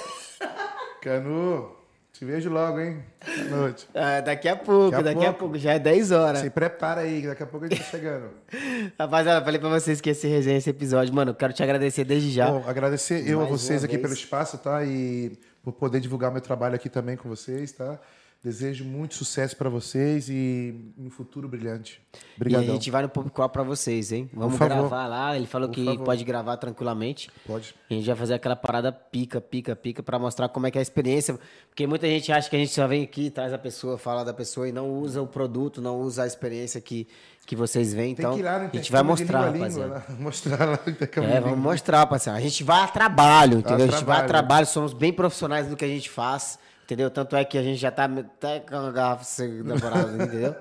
Canu, 1.01 1.75
te 2.19 2.25
vejo 2.25 2.49
logo, 2.49 2.81
hein? 2.81 3.01
Boa 3.47 3.61
noite. 3.61 3.87
Ah, 3.95 4.19
daqui 4.19 4.49
a 4.49 4.55
pouco, 4.57 4.91
Daqui 4.91 5.07
a 5.09 5.13
daqui 5.13 5.25
a 5.25 5.29
pouco. 5.31 5.39
pouco, 5.39 5.57
já 5.57 5.75
é 5.75 5.79
10 5.79 6.11
horas. 6.11 6.41
Se 6.41 6.49
prepara 6.49 6.99
aí, 7.01 7.21
que 7.21 7.27
daqui 7.27 7.43
a 7.43 7.45
pouco 7.45 7.65
a 7.65 7.69
gente 7.69 7.79
tá 7.79 7.85
chegando. 7.85 8.29
Rapaziada, 8.99 9.45
falei 9.45 9.57
pra 9.57 9.69
vocês 9.69 10.01
que 10.01 10.09
esse 10.09 10.27
resenha, 10.27 10.57
esse 10.57 10.69
episódio, 10.69 11.13
mano, 11.13 11.33
quero 11.33 11.53
te 11.53 11.63
agradecer 11.63 12.03
desde 12.03 12.29
já. 12.29 12.51
Bom, 12.51 12.61
agradecer 12.67 13.25
eu 13.25 13.39
a 13.41 13.45
vocês 13.45 13.85
aqui 13.85 13.93
vez. 13.93 14.01
pelo 14.01 14.13
espaço, 14.13 14.57
tá? 14.57 14.83
E 14.83 15.39
por 15.63 15.71
poder 15.71 16.01
divulgar 16.01 16.29
meu 16.29 16.41
trabalho 16.41 16.75
aqui 16.75 16.89
também 16.89 17.15
com 17.15 17.29
vocês, 17.29 17.71
tá? 17.71 17.97
Desejo 18.41 18.85
muito 18.85 19.15
sucesso 19.15 19.53
pra 19.57 19.69
vocês 19.69 20.29
e 20.29 20.73
um 20.97 21.09
futuro 21.09 21.45
brilhante. 21.45 22.01
E 22.47 22.55
a 22.55 22.61
gente 22.61 22.89
vai 22.89 23.01
no 23.01 23.09
Pub 23.09 23.29
Crawl 23.29 23.49
pra 23.49 23.63
vocês, 23.63 24.13
hein? 24.13 24.29
Vamos 24.33 24.57
gravar 24.57 25.07
lá. 25.07 25.35
Ele 25.35 25.45
falou 25.45 25.67
Por 25.67 25.75
que 25.75 25.83
favor. 25.83 26.05
pode 26.05 26.23
gravar 26.23 26.55
tranquilamente. 26.55 27.29
Pode. 27.45 27.75
A 27.89 27.93
gente 27.93 28.05
vai 28.07 28.15
fazer 28.15 28.35
aquela 28.35 28.55
parada 28.55 28.93
pica, 28.93 29.41
pica, 29.41 29.75
pica 29.75 30.01
pra 30.01 30.17
mostrar 30.17 30.47
como 30.47 30.65
é 30.65 30.71
que 30.71 30.77
é 30.77 30.79
a 30.79 30.81
experiência. 30.81 31.37
Porque 31.67 31.85
muita 31.85 32.07
gente 32.07 32.31
acha 32.31 32.49
que 32.49 32.55
a 32.55 32.59
gente 32.59 32.71
só 32.71 32.87
vem 32.87 33.03
aqui, 33.03 33.29
traz 33.29 33.51
a 33.51 33.57
pessoa, 33.57 33.97
fala 33.97 34.23
da 34.23 34.33
pessoa 34.33 34.69
e 34.69 34.71
não 34.71 34.89
usa 34.89 35.21
o 35.21 35.27
produto, 35.27 35.81
não 35.81 35.99
usa 35.99 36.23
a 36.23 36.25
experiência 36.27 36.79
que, 36.79 37.09
que 37.45 37.57
vocês 37.57 37.93
veem. 37.93 38.11
Então, 38.13 38.31
a 38.35 38.69
gente 38.73 38.89
vai 38.89 39.03
mostrar, 39.03 39.39
a 39.39 39.51
rapaziada. 39.51 39.93
lá. 39.95 40.05
Mostrar 40.17 40.65
lá 40.65 40.79
no 40.85 40.91
intercâmbio 40.93 41.29
É, 41.29 41.41
vamos 41.41 41.59
mostrar, 41.59 42.05
parceiro. 42.07 42.37
A 42.37 42.41
gente 42.41 42.63
vai 42.63 42.83
a 42.83 42.87
trabalho, 42.87 43.59
entendeu? 43.59 43.85
a 43.87 43.91
gente 43.91 44.05
vai 44.05 44.15
a 44.15 44.19
trabalho. 44.19 44.27
trabalho, 44.29 44.65
somos 44.65 44.93
bem 44.93 45.11
profissionais 45.11 45.67
do 45.67 45.75
que 45.75 45.83
a 45.83 45.89
gente 45.89 46.09
faz, 46.09 46.57
entendeu? 46.89 47.11
Tanto 47.11 47.35
é 47.35 47.45
que 47.45 47.55
a 47.55 47.61
gente 47.61 47.77
já 47.77 47.91
tá 47.91 48.05
até 48.05 48.61
com 48.61 48.75
a 48.75 48.91
garrafa 48.91 49.47
da 49.63 49.79
parada, 49.79 50.23
entendeu? 50.23 50.55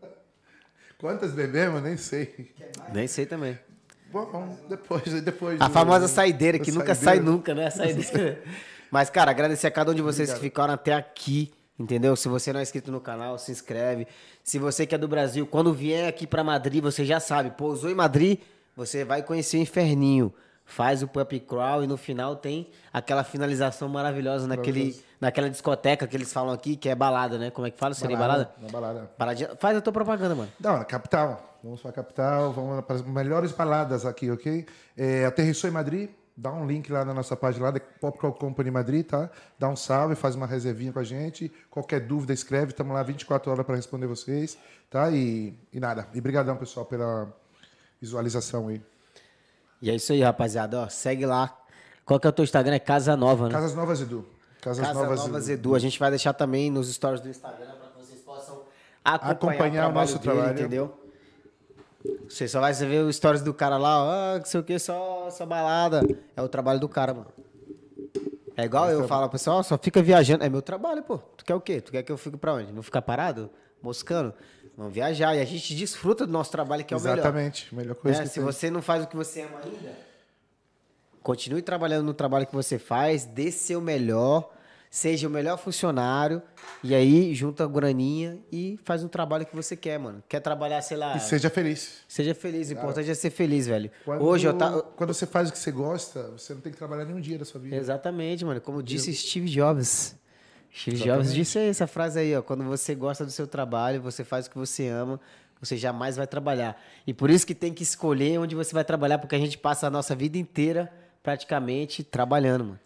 Quantas 0.98 1.32
bebemos? 1.32 1.82
Nem 1.82 1.98
sei. 1.98 2.54
Nem 2.94 3.06
sei 3.06 3.26
também. 3.26 3.58
Bom, 4.10 4.56
depois, 4.70 5.04
depois. 5.22 5.60
A 5.60 5.68
do- 5.68 5.74
famosa 5.74 6.08
saideira, 6.08 6.58
que 6.58 6.72
nunca 6.72 6.94
sai 6.94 7.16
saideira. 7.16 7.30
nunca, 7.30 7.54
né? 7.54 7.66
A 7.66 7.70
saideira. 7.70 8.42
Mas, 8.90 9.10
cara, 9.10 9.30
agradecer 9.30 9.66
a 9.66 9.70
cada 9.70 9.90
um 9.90 9.94
de 9.94 10.00
vocês 10.00 10.32
que 10.32 10.40
ficaram 10.40 10.72
até 10.72 10.94
aqui. 10.94 11.52
Entendeu? 11.78 12.14
Se 12.14 12.28
você 12.28 12.52
não 12.52 12.60
é 12.60 12.62
inscrito 12.62 12.92
no 12.92 13.00
canal, 13.00 13.36
se 13.36 13.50
inscreve. 13.50 14.06
Se 14.44 14.58
você 14.60 14.86
que 14.86 14.94
é 14.94 14.98
do 14.98 15.08
Brasil, 15.08 15.44
quando 15.44 15.74
vier 15.74 16.08
aqui 16.08 16.26
pra 16.26 16.44
Madrid, 16.44 16.80
você 16.80 17.04
já 17.04 17.18
sabe, 17.18 17.50
pousou 17.50 17.90
em 17.90 17.94
Madrid, 17.94 18.38
você 18.76 19.04
vai 19.04 19.22
conhecer 19.24 19.56
o 19.56 19.60
inferninho. 19.60 20.32
Faz 20.66 21.02
o 21.02 21.08
pub 21.08 21.40
crawl 21.40 21.84
e 21.84 21.86
no 21.86 21.96
final 21.96 22.36
tem 22.36 22.70
aquela 22.92 23.22
finalização 23.22 23.88
maravilhosa 23.88 24.46
naquele, 24.46 24.98
naquela 25.20 25.50
discoteca 25.50 26.06
que 26.06 26.16
eles 26.16 26.32
falam 26.32 26.54
aqui, 26.54 26.74
que 26.74 26.88
é 26.88 26.94
balada, 26.94 27.36
né? 27.38 27.50
Como 27.50 27.66
é 27.66 27.70
que 27.70 27.78
fala? 27.78 27.92
Seria 27.94 28.16
balada? 28.16 28.50
Na 28.60 28.68
balada. 28.68 29.10
Baladinha- 29.18 29.56
Faz 29.58 29.76
a 29.76 29.80
tua 29.82 29.92
propaganda, 29.92 30.34
mano. 30.34 30.50
Não, 30.58 30.78
na 30.78 30.84
capital. 30.84 31.58
Vamos 31.62 31.80
para 31.80 31.90
a 31.90 31.94
capital, 31.94 32.52
vamos 32.52 32.84
para 32.84 32.96
as 32.96 33.02
melhores 33.02 33.52
baladas 33.52 34.04
aqui, 34.06 34.30
ok? 34.30 34.66
É, 34.96 35.24
aterrissou 35.26 35.68
em 35.68 35.72
Madrid, 35.72 36.10
dá 36.36 36.50
um 36.52 36.66
link 36.66 36.90
lá 36.90 37.04
na 37.04 37.14
nossa 37.14 37.36
página 37.36 37.66
lá, 37.66 37.70
da 37.70 37.80
Popcorn 37.80 38.36
Company 38.38 38.70
Madrid, 38.70 39.06
tá? 39.06 39.30
Dá 39.58 39.68
um 39.68 39.76
salve, 39.76 40.14
faz 40.14 40.34
uma 40.34 40.46
reservinha 40.46 40.92
com 40.92 40.98
a 40.98 41.04
gente. 41.04 41.52
Qualquer 41.70 42.00
dúvida, 42.00 42.32
escreve, 42.32 42.72
estamos 42.72 42.92
lá 42.94 43.02
24 43.02 43.50
horas 43.50 43.64
para 43.64 43.76
responder 43.76 44.06
vocês, 44.06 44.58
tá? 44.90 45.10
E, 45.10 45.54
e 45.72 45.78
nada. 45.80 46.06
E 46.14 46.20
brigadão, 46.20 46.56
pessoal, 46.56 46.84
pela 46.86 47.32
visualização 48.00 48.68
aí. 48.68 48.82
E 49.84 49.90
é 49.90 49.94
isso 49.94 50.14
aí, 50.14 50.22
rapaziada. 50.22 50.80
Ó, 50.80 50.88
segue 50.88 51.26
lá. 51.26 51.54
Qual 52.06 52.18
que 52.18 52.26
é 52.26 52.30
o 52.30 52.32
teu 52.32 52.42
Instagram? 52.42 52.74
É 52.74 52.78
Casa 52.78 53.14
Nova, 53.18 53.48
né? 53.48 53.52
Casas 53.54 53.74
Novas 53.74 54.00
Edu. 54.00 54.24
Casas 54.62 54.86
Casa 54.86 54.98
Novas, 54.98 55.20
Novas, 55.20 55.48
Edu. 55.50 55.60
Edu. 55.60 55.74
A 55.74 55.78
gente 55.78 55.98
vai 55.98 56.08
deixar 56.08 56.32
também 56.32 56.70
nos 56.70 56.90
stories 56.90 57.20
do 57.20 57.28
Instagram 57.28 57.66
para 57.66 57.88
que 57.90 57.98
vocês 58.06 58.20
possam 58.22 58.62
acompanhar, 59.04 59.30
Acompanhar 59.30 59.88
o 59.90 59.92
nosso 59.92 60.18
dele, 60.18 60.24
trabalho. 60.24 60.58
entendeu? 60.58 61.00
Você 62.26 62.48
só 62.48 62.60
vai 62.60 62.72
ver 62.72 63.04
os 63.04 63.14
stories 63.14 63.42
do 63.42 63.52
cara 63.52 63.76
lá, 63.76 64.02
ó, 64.02 64.36
ah, 64.36 64.40
que 64.40 64.48
sei 64.48 64.58
o 64.58 64.64
que, 64.64 64.78
só, 64.78 65.28
só 65.30 65.44
balada. 65.44 66.00
É 66.34 66.40
o 66.40 66.48
trabalho 66.48 66.80
do 66.80 66.88
cara, 66.88 67.12
mano. 67.12 67.28
É 68.56 68.64
igual 68.64 68.90
eu 68.90 69.06
falo, 69.06 69.28
pessoal, 69.28 69.62
só 69.62 69.76
fica 69.76 70.02
viajando. 70.02 70.44
É 70.44 70.48
meu 70.48 70.62
trabalho, 70.62 71.02
pô. 71.02 71.18
Tu 71.36 71.44
quer 71.44 71.54
o 71.54 71.60
quê? 71.60 71.82
Tu 71.82 71.92
quer 71.92 72.02
que 72.02 72.10
eu 72.10 72.16
fique 72.16 72.38
pra 72.38 72.54
onde? 72.54 72.72
Vou 72.72 72.82
ficar 72.82 73.02
parado? 73.02 73.50
Moscando? 73.82 74.32
Vamos 74.76 74.92
viajar. 74.92 75.34
E 75.36 75.40
a 75.40 75.44
gente 75.44 75.74
desfruta 75.74 76.26
do 76.26 76.32
nosso 76.32 76.50
trabalho, 76.50 76.84
que 76.84 76.92
é 76.92 76.96
o 76.96 77.00
melhor. 77.00 77.18
Exatamente. 77.18 77.74
Melhor 77.74 77.94
coisa 77.94 78.20
Né? 78.20 78.26
Se 78.26 78.34
tem. 78.34 78.42
você 78.44 78.70
não 78.70 78.82
faz 78.82 79.04
o 79.04 79.06
que 79.06 79.16
você 79.16 79.42
ama 79.42 79.60
ainda, 79.64 79.92
continue 81.22 81.62
trabalhando 81.62 82.04
no 82.04 82.14
trabalho 82.14 82.46
que 82.46 82.54
você 82.54 82.78
faz, 82.78 83.24
dê 83.24 83.50
seu 83.50 83.80
melhor, 83.80 84.52
seja 84.90 85.26
o 85.26 85.30
melhor 85.30 85.56
funcionário, 85.58 86.42
e 86.82 86.94
aí 86.94 87.34
junta 87.34 87.64
a 87.64 87.66
graninha 87.66 88.38
e 88.52 88.78
faz 88.84 89.02
um 89.02 89.08
trabalho 89.08 89.46
que 89.46 89.54
você 89.56 89.74
quer, 89.76 89.98
mano. 89.98 90.22
Quer 90.28 90.40
trabalhar, 90.40 90.82
sei 90.82 90.96
lá, 90.96 91.16
E 91.16 91.20
seja 91.20 91.48
feliz. 91.48 92.00
seja 92.06 92.34
feliz, 92.34 92.68
o 92.70 92.72
importante 92.74 93.10
é 93.10 93.14
ser 93.14 93.30
feliz, 93.30 93.66
velho. 93.66 93.90
Quando, 94.04 94.22
Hoje 94.22 94.46
eu 94.46 94.54
tá 94.54 94.82
quando 94.96 95.14
você 95.14 95.24
faz 95.26 95.48
o 95.48 95.52
que 95.52 95.58
você 95.58 95.70
gosta, 95.70 96.30
você 96.30 96.52
não 96.52 96.60
tem 96.60 96.70
que 96.72 96.78
trabalhar 96.78 97.04
nenhum 97.04 97.20
dia 97.20 97.38
da 97.38 97.44
sua 97.44 97.60
vida. 97.60 97.74
Exatamente, 97.76 98.44
mano. 98.44 98.60
Como 98.60 98.82
disse 98.82 99.12
Steve 99.14 99.48
Jobs. 99.48 100.14
Steve 100.76 100.96
Jobs 100.96 101.32
disse 101.32 101.58
essa 101.58 101.86
frase 101.86 102.18
aí, 102.18 102.36
ó. 102.36 102.42
Quando 102.42 102.64
você 102.64 102.94
gosta 102.94 103.24
do 103.24 103.30
seu 103.30 103.46
trabalho, 103.46 104.02
você 104.02 104.24
faz 104.24 104.46
o 104.46 104.50
que 104.50 104.58
você 104.58 104.88
ama, 104.88 105.20
você 105.60 105.76
jamais 105.76 106.16
vai 106.16 106.26
trabalhar. 106.26 106.80
E 107.06 107.14
por 107.14 107.30
isso 107.30 107.46
que 107.46 107.54
tem 107.54 107.72
que 107.72 107.82
escolher 107.82 108.38
onde 108.38 108.54
você 108.54 108.74
vai 108.74 108.84
trabalhar, 108.84 109.18
porque 109.18 109.36
a 109.36 109.38
gente 109.38 109.56
passa 109.56 109.86
a 109.86 109.90
nossa 109.90 110.14
vida 110.16 110.36
inteira 110.36 110.92
praticamente 111.22 112.02
trabalhando, 112.02 112.64
mano. 112.64 112.80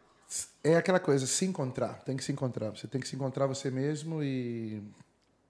É 0.63 0.77
aquela 0.77 1.01
coisa, 1.01 1.27
se 1.27 1.47
encontrar. 1.47 1.95
Tem 2.05 2.15
que 2.17 2.23
se 2.23 2.31
encontrar. 2.31 2.71
Você 2.71 2.87
tem 2.87 3.01
que 3.01 3.09
se 3.09 3.17
encontrar 3.17 3.47
você 3.47 3.71
mesmo 3.71 4.23
e, 4.23 4.83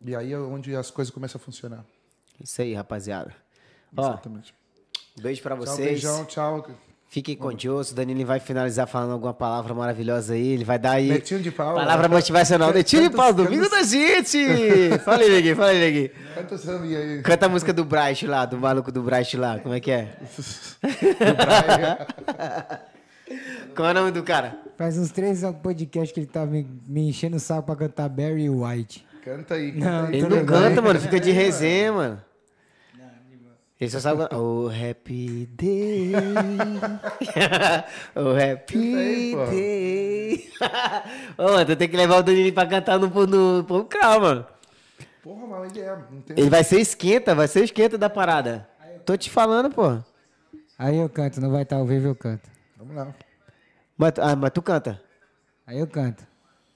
e 0.04 0.14
aí 0.14 0.32
é 0.32 0.38
onde 0.38 0.76
as 0.76 0.90
coisas 0.90 1.12
começam 1.12 1.40
a 1.40 1.44
funcionar. 1.44 1.84
Isso 2.40 2.62
aí, 2.62 2.72
rapaziada. 2.72 3.34
Ó, 3.96 4.00
Exatamente. 4.06 4.54
beijo 5.20 5.42
pra 5.42 5.56
Tchau, 5.56 5.66
vocês. 5.66 5.88
beijão, 5.88 6.24
tchau. 6.26 6.64
Fiquem 7.10 7.34
com 7.34 7.50
Deus. 7.54 7.90
O 7.90 7.94
Danilo 7.94 8.26
vai 8.26 8.38
finalizar 8.38 8.86
falando 8.86 9.12
alguma 9.12 9.32
palavra 9.32 9.72
maravilhosa 9.72 10.34
aí. 10.34 10.48
Ele 10.48 10.64
vai 10.64 10.78
dar 10.78 10.92
aí. 10.92 11.08
Netinho 11.08 11.40
de 11.40 11.50
pau. 11.50 11.74
Palavra 11.74 12.06
motivacional. 12.06 12.70
Netinho 12.70 13.08
de 13.08 13.16
pau, 13.16 13.32
domingo 13.32 13.66
da 13.70 13.82
gente! 13.82 14.38
Fala 15.02 15.22
aí, 15.22 15.30
Neguinho, 15.30 15.56
fala 15.56 15.70
aí, 15.70 15.78
Neguinho. 15.78 16.10
Canta 16.34 16.54
o 16.54 16.58
samba 16.58 16.84
aí. 16.84 17.22
Canta 17.22 17.46
a 17.46 17.48
música 17.48 17.72
do 17.72 17.82
Bright 17.82 18.26
lá, 18.26 18.44
do 18.44 18.58
maluco 18.58 18.92
do 18.92 19.02
Bright 19.02 19.34
lá. 19.38 19.58
Como 19.58 19.74
é 19.74 19.80
que 19.80 19.90
é? 19.90 20.16
Do. 20.82 20.88
Qual 23.74 23.88
é 23.88 23.90
o 23.90 23.94
nome 23.94 24.10
do 24.10 24.22
cara? 24.22 24.58
Faz 24.76 24.98
uns 24.98 25.10
três 25.10 25.42
podcasts 25.62 26.12
que 26.12 26.20
ele 26.20 26.26
tá 26.26 26.44
me, 26.44 26.66
me 26.86 27.08
enchendo 27.08 27.36
o 27.36 27.40
saco 27.40 27.62
pra 27.62 27.76
cantar 27.76 28.08
Barry 28.10 28.50
White. 28.50 29.06
Canta 29.24 29.54
aí. 29.54 29.72
Canta 29.72 29.90
Não, 29.90 30.06
aí. 30.08 30.16
Ele 30.16 30.28
não 30.28 30.44
canta, 30.44 30.82
mano. 30.82 31.00
Fica 31.00 31.18
de 31.18 31.30
resenha, 31.30 31.92
mano. 31.92 32.27
Ele 33.80 33.90
só 33.90 34.00
sabe. 34.00 34.22
Oh, 34.34 34.68
happy 34.68 35.46
day. 35.46 36.12
oh, 38.16 38.34
happy 38.34 39.36
day. 39.50 40.50
Ô, 41.38 41.64
tu 41.64 41.76
tem 41.76 41.88
que 41.88 41.96
levar 41.96 42.16
o 42.18 42.22
Danilo 42.22 42.52
pra 42.52 42.66
cantar 42.66 42.98
no, 42.98 43.06
no 43.26 43.84
Crow, 43.84 44.20
mano. 44.20 44.46
Porra, 45.22 45.46
mas 45.46 45.76
ele 45.76 45.80
é. 45.86 45.98
Ele 46.36 46.50
vai 46.50 46.64
ser 46.64 46.80
esquenta, 46.80 47.34
vai 47.34 47.46
ser 47.46 47.64
esquenta 47.64 47.96
da 47.96 48.10
parada. 48.10 48.68
Tô 49.04 49.16
te 49.16 49.30
falando, 49.30 49.70
pô. 49.70 49.98
Aí 50.78 50.96
eu 50.98 51.08
canto, 51.08 51.40
não 51.40 51.50
vai 51.50 51.62
estar 51.62 51.76
ao 51.76 51.86
vivo, 51.86 52.08
eu 52.08 52.14
canto. 52.16 52.48
Vamos 52.76 52.94
lá. 52.96 53.14
Mas, 53.96 54.12
tu- 54.12 54.22
ah, 54.22 54.36
mas 54.36 54.50
tu 54.50 54.62
canta? 54.62 55.00
Aí 55.66 55.78
eu 55.78 55.86
canto. 55.86 56.26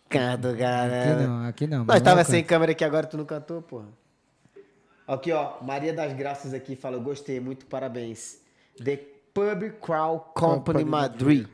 Canto, 0.09 0.49
Aqui 0.49 0.59
cara. 0.59 1.17
não, 1.27 1.47
aqui 1.49 1.67
não. 1.67 1.85
Nós 1.85 2.01
tava 2.01 2.23
sem 2.25 2.43
canto. 2.43 2.49
câmera 2.49 2.73
aqui 2.73 2.85
agora, 2.85 3.07
tu 3.07 3.17
não 3.17 3.25
cantou, 3.25 3.63
porra. 3.63 3.87
Aqui, 5.13 5.31
ó. 5.31 5.53
Maria 5.61 5.93
das 5.93 6.13
Graças 6.15 6.55
aqui 6.55 6.75
fala, 6.75 6.97
gostei, 6.99 7.39
muito 7.39 7.67
parabéns. 7.67 8.39
The 8.83 8.99
Pub 9.35 9.71
Crawl 9.83 10.21
Company 10.35 10.55
Company 10.55 10.85
Madrid. 10.85 11.47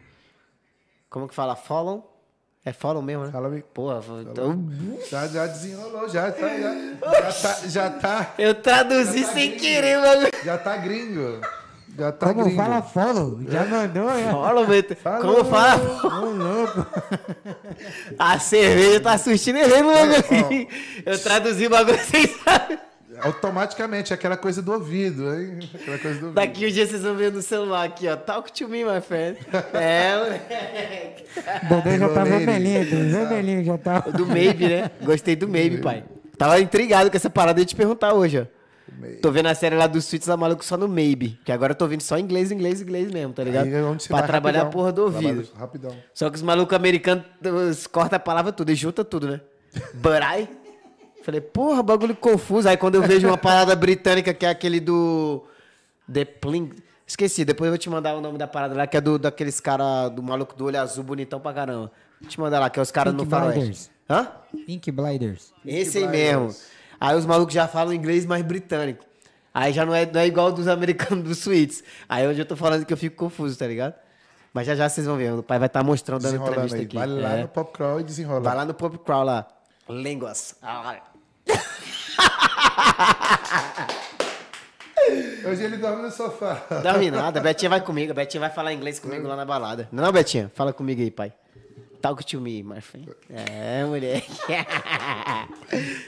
Como 1.11 1.27
que 1.27 1.35
fala? 1.35 1.57
Follow? 1.57 2.15
É 2.65 2.73
follow 2.73 3.03
mesmo, 3.03 3.25
né? 3.25 3.33
Fala 3.33 3.53
aí. 3.53 3.63
Porra, 3.63 4.01
então... 4.21 4.69
Já, 5.11 5.27
já 5.27 5.47
desenrolou, 5.47 6.09
já 6.09 6.31
tá. 6.31 6.49
Já, 6.49 6.73
já 7.09 7.33
tá. 7.33 7.59
Já 7.67 7.91
tá, 7.91 8.35
Eu 8.39 8.55
traduzi 8.55 9.25
sem 9.25 9.57
querer, 9.57 9.99
mano. 9.99 10.29
já 10.45 10.57
tá 10.59 10.77
gringo. 10.77 11.41
Já 11.97 12.13
tá 12.13 12.27
Como 12.29 12.45
gringo. 12.45 12.57
fala 12.63 12.83
follow? 12.83 13.41
Já 13.49 13.65
mandou, 13.65 14.09
já. 14.09 14.31
Follow. 14.31 14.67
Falou. 15.03 15.35
Como 15.35 15.45
fala? 15.47 15.81
Ô, 16.05 16.31
louco. 16.31 16.87
A 18.19 18.39
cerveja 18.39 19.01
tá 19.01 19.13
assistindo 19.15 19.57
ele, 19.57 19.83
mano. 19.83 20.13
Eu 21.05 21.19
traduzi 21.21 21.67
o 21.67 21.71
bagulho 21.71 21.99
sem 22.05 22.27
saber. 22.29 22.89
Automaticamente, 23.23 24.12
aquela 24.15 24.36
coisa 24.36 24.61
do 24.62 24.73
ouvido, 24.73 25.32
hein? 25.35 25.59
Aquela 25.74 25.99
coisa 25.99 26.19
do 26.19 26.27
ouvido. 26.27 26.35
Daqui 26.35 26.66
um 26.66 26.70
dia 26.70 26.86
vocês 26.86 27.03
vão 27.03 27.15
ver 27.15 27.32
no 27.32 27.43
celular 27.43 27.85
aqui, 27.85 28.09
ó. 28.09 28.16
Talk 28.16 28.53
to 28.53 28.69
me, 28.69 28.85
my 28.85 29.01
friend. 29.01 29.39
É, 29.74 30.16
moleque. 30.19 31.24
O 31.65 31.74
Dedé 31.82 31.99
já 31.99 32.09
tá 32.09 32.24
vermelhinho, 32.24 32.85
vermelhinho 33.11 33.65
já 33.65 33.78
tá. 33.78 34.01
Do 34.01 34.27
Maybe, 34.27 34.69
né? 34.69 34.90
Gostei 35.03 35.36
do 35.36 35.49
Maybe, 35.49 35.78
pai. 35.78 36.05
Tava 36.36 36.61
intrigado 36.61 37.11
com 37.11 37.16
essa 37.16 37.28
parada 37.31 37.61
de 37.61 37.66
te 37.66 37.77
perguntar 37.77 38.15
hoje, 38.15 38.40
ó. 38.40 38.59
Maybe. 39.01 39.16
Tô 39.19 39.31
vendo 39.31 39.47
a 39.47 39.55
série 39.55 39.77
lá 39.77 39.86
dos 39.86 40.05
Suítes 40.07 40.27
lá 40.28 40.36
maluco 40.36 40.65
só 40.65 40.77
no 40.77 40.89
Maybe. 40.89 41.39
Que 41.45 41.53
agora 41.53 41.73
eu 41.73 41.77
tô 41.77 41.86
vendo 41.86 42.01
só 42.01 42.19
inglês, 42.19 42.51
inglês, 42.51 42.81
inglês 42.81 43.11
mesmo, 43.12 43.32
tá 43.32 43.45
ligado? 43.45 43.66
Aí 43.66 43.74
é 43.74 44.09
pra 44.09 44.23
trabalhar 44.23 44.61
rapidão. 44.65 44.69
a 44.69 44.73
porra 44.73 44.93
do 44.93 45.03
ouvido. 45.03 45.49
Rapidão. 45.57 45.95
Só 46.15 46.31
que 46.31 46.36
os 46.36 46.43
malucos 46.43 46.74
americanos 46.74 47.24
os- 47.70 47.86
cortam 47.86 48.16
a 48.16 48.20
palavra 48.20 48.51
tudo 48.53 48.70
e 48.70 48.74
junta 48.74 49.05
tudo, 49.05 49.28
né? 49.28 49.40
But 49.95 50.23
I. 50.23 50.49
Falei, 51.23 51.40
porra, 51.40 51.82
bagulho 51.82 52.15
confuso. 52.16 52.69
Aí 52.69 52.77
quando 52.77 52.95
eu 52.95 53.03
vejo 53.03 53.27
uma 53.27 53.36
parada 53.36 53.74
britânica 53.77 54.32
que 54.32 54.47
é 54.47 54.49
aquele 54.51 54.81
do. 54.81 55.45
The 56.11 56.24
Pling. 56.24 56.73
Esqueci, 57.07 57.45
depois 57.45 57.69
eu 57.69 57.73
vou 57.73 57.78
te 57.78 57.89
mandar 57.89 58.15
o 58.16 58.20
nome 58.20 58.36
da 58.39 58.47
parada 58.47 58.74
lá, 58.74 58.86
que 58.86 58.97
é 58.97 59.01
do, 59.01 59.19
daqueles 59.19 59.61
caras 59.61 60.11
do 60.11 60.23
maluco 60.23 60.55
do 60.55 60.66
olho 60.66 60.78
azul, 60.81 61.03
bonitão 61.03 61.40
pra 61.40 61.53
caramba. 61.55 61.90
Vou 62.20 62.28
te 62.28 62.39
mandar 62.39 62.61
lá, 62.61 62.69
que 62.70 62.78
é 62.78 62.82
os 62.82 62.90
caras 62.90 63.12
no 63.15 63.20
Pink 63.20 63.31
faroeste. 63.31 63.90
Hã? 64.11 64.28
Pink 64.66 64.90
Blinders. 64.90 65.53
Esse 65.65 65.99
aí 65.99 66.05
Blinders. 66.07 66.36
mesmo. 66.43 66.55
Aí 67.01 67.16
os 67.16 67.24
malucos 67.27 67.55
já 67.55 67.66
falam 67.69 67.93
inglês 67.95 68.27
mais 68.27 68.43
britânico. 68.45 69.05
Aí 69.55 69.73
já 69.73 69.85
não 69.86 69.95
é, 69.95 70.05
não 70.05 70.20
é 70.20 70.27
igual 70.27 70.53
dos 70.53 70.69
americanos 70.69 71.24
dos 71.24 71.39
suítes. 71.39 71.82
Aí 72.09 72.27
hoje 72.27 72.40
eu 72.40 72.47
tô 72.47 72.57
falando 72.57 72.85
que 72.85 72.93
eu 72.93 72.97
fico 72.97 73.16
confuso, 73.16 73.59
tá 73.59 73.66
ligado? 73.66 73.95
Mas 74.53 74.66
já 74.66 74.74
já 74.74 74.89
vocês 74.89 75.07
vão 75.07 75.16
ver. 75.16 75.32
O 75.32 75.43
pai 75.43 75.59
vai 75.59 75.66
estar 75.66 75.82
mostrando, 75.82 76.23
dando 76.23 76.36
entrevista 76.36 76.77
aí. 76.77 76.85
aqui. 76.85 76.97
Vai 76.97 77.07
lá 77.07 77.31
É. 77.36 77.43
no 77.43 77.49
Pop 77.49 77.73
Crawl 77.73 78.01
e 78.01 78.03
desenrola. 78.05 78.40
Vai 78.40 78.55
lá 78.57 78.65
no 78.65 78.74
Pop 78.74 78.99
Crawl 78.99 79.24
lá. 79.24 79.47
Línguas. 79.89 80.55
Hoje 85.44 85.62
ele 85.65 85.77
dorme 85.78 86.02
no 86.02 86.10
sofá. 86.10 86.55
Dorme 86.82 87.10
nada. 87.10 87.40
Betinha 87.40 87.70
vai 87.70 87.81
comigo. 87.81 88.12
Betinha 88.12 88.40
vai 88.40 88.51
falar 88.51 88.73
inglês 88.73 88.98
comigo 88.98 89.27
lá 89.27 89.36
na 89.36 89.44
balada. 89.44 89.89
Não, 89.90 90.10
Betinha? 90.12 90.51
Fala 90.55 90.73
comigo 90.73 91.01
aí, 91.01 91.10
pai. 91.10 91.32
Talk 92.01 92.24
to 92.24 92.40
me, 92.40 92.62
my 92.62 92.81
friend. 92.81 93.10
É, 93.28 93.85
moleque. 93.85 94.31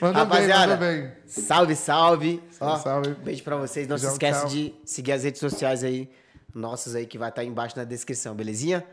Bem, 0.00 0.12
Rapaziada, 0.12 0.76
mandou 0.76 0.88
bem. 0.88 1.12
salve, 1.26 1.74
salve. 1.74 2.42
Salve, 2.52 2.74
Ó, 2.74 2.78
salve. 2.78 3.14
Beijo 3.14 3.42
pra 3.42 3.56
vocês. 3.56 3.88
Não 3.88 3.98
se 3.98 4.02
Beijão, 4.02 4.12
esquece 4.12 4.40
tchau. 4.40 4.48
de 4.50 4.74
seguir 4.84 5.12
as 5.12 5.24
redes 5.24 5.40
sociais 5.40 5.82
aí, 5.82 6.08
nossas 6.54 6.94
aí, 6.94 7.06
que 7.06 7.18
vai 7.18 7.30
estar 7.30 7.42
embaixo 7.42 7.76
na 7.76 7.82
descrição, 7.84 8.36
belezinha? 8.36 8.86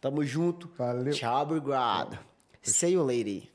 Tamo 0.00 0.24
junto. 0.24 0.70
Valeu. 0.78 1.12
Tchau, 1.12 1.42
obrigado. 1.42 2.18
See 2.62 2.92
you, 2.92 3.02
lady. 3.04 3.50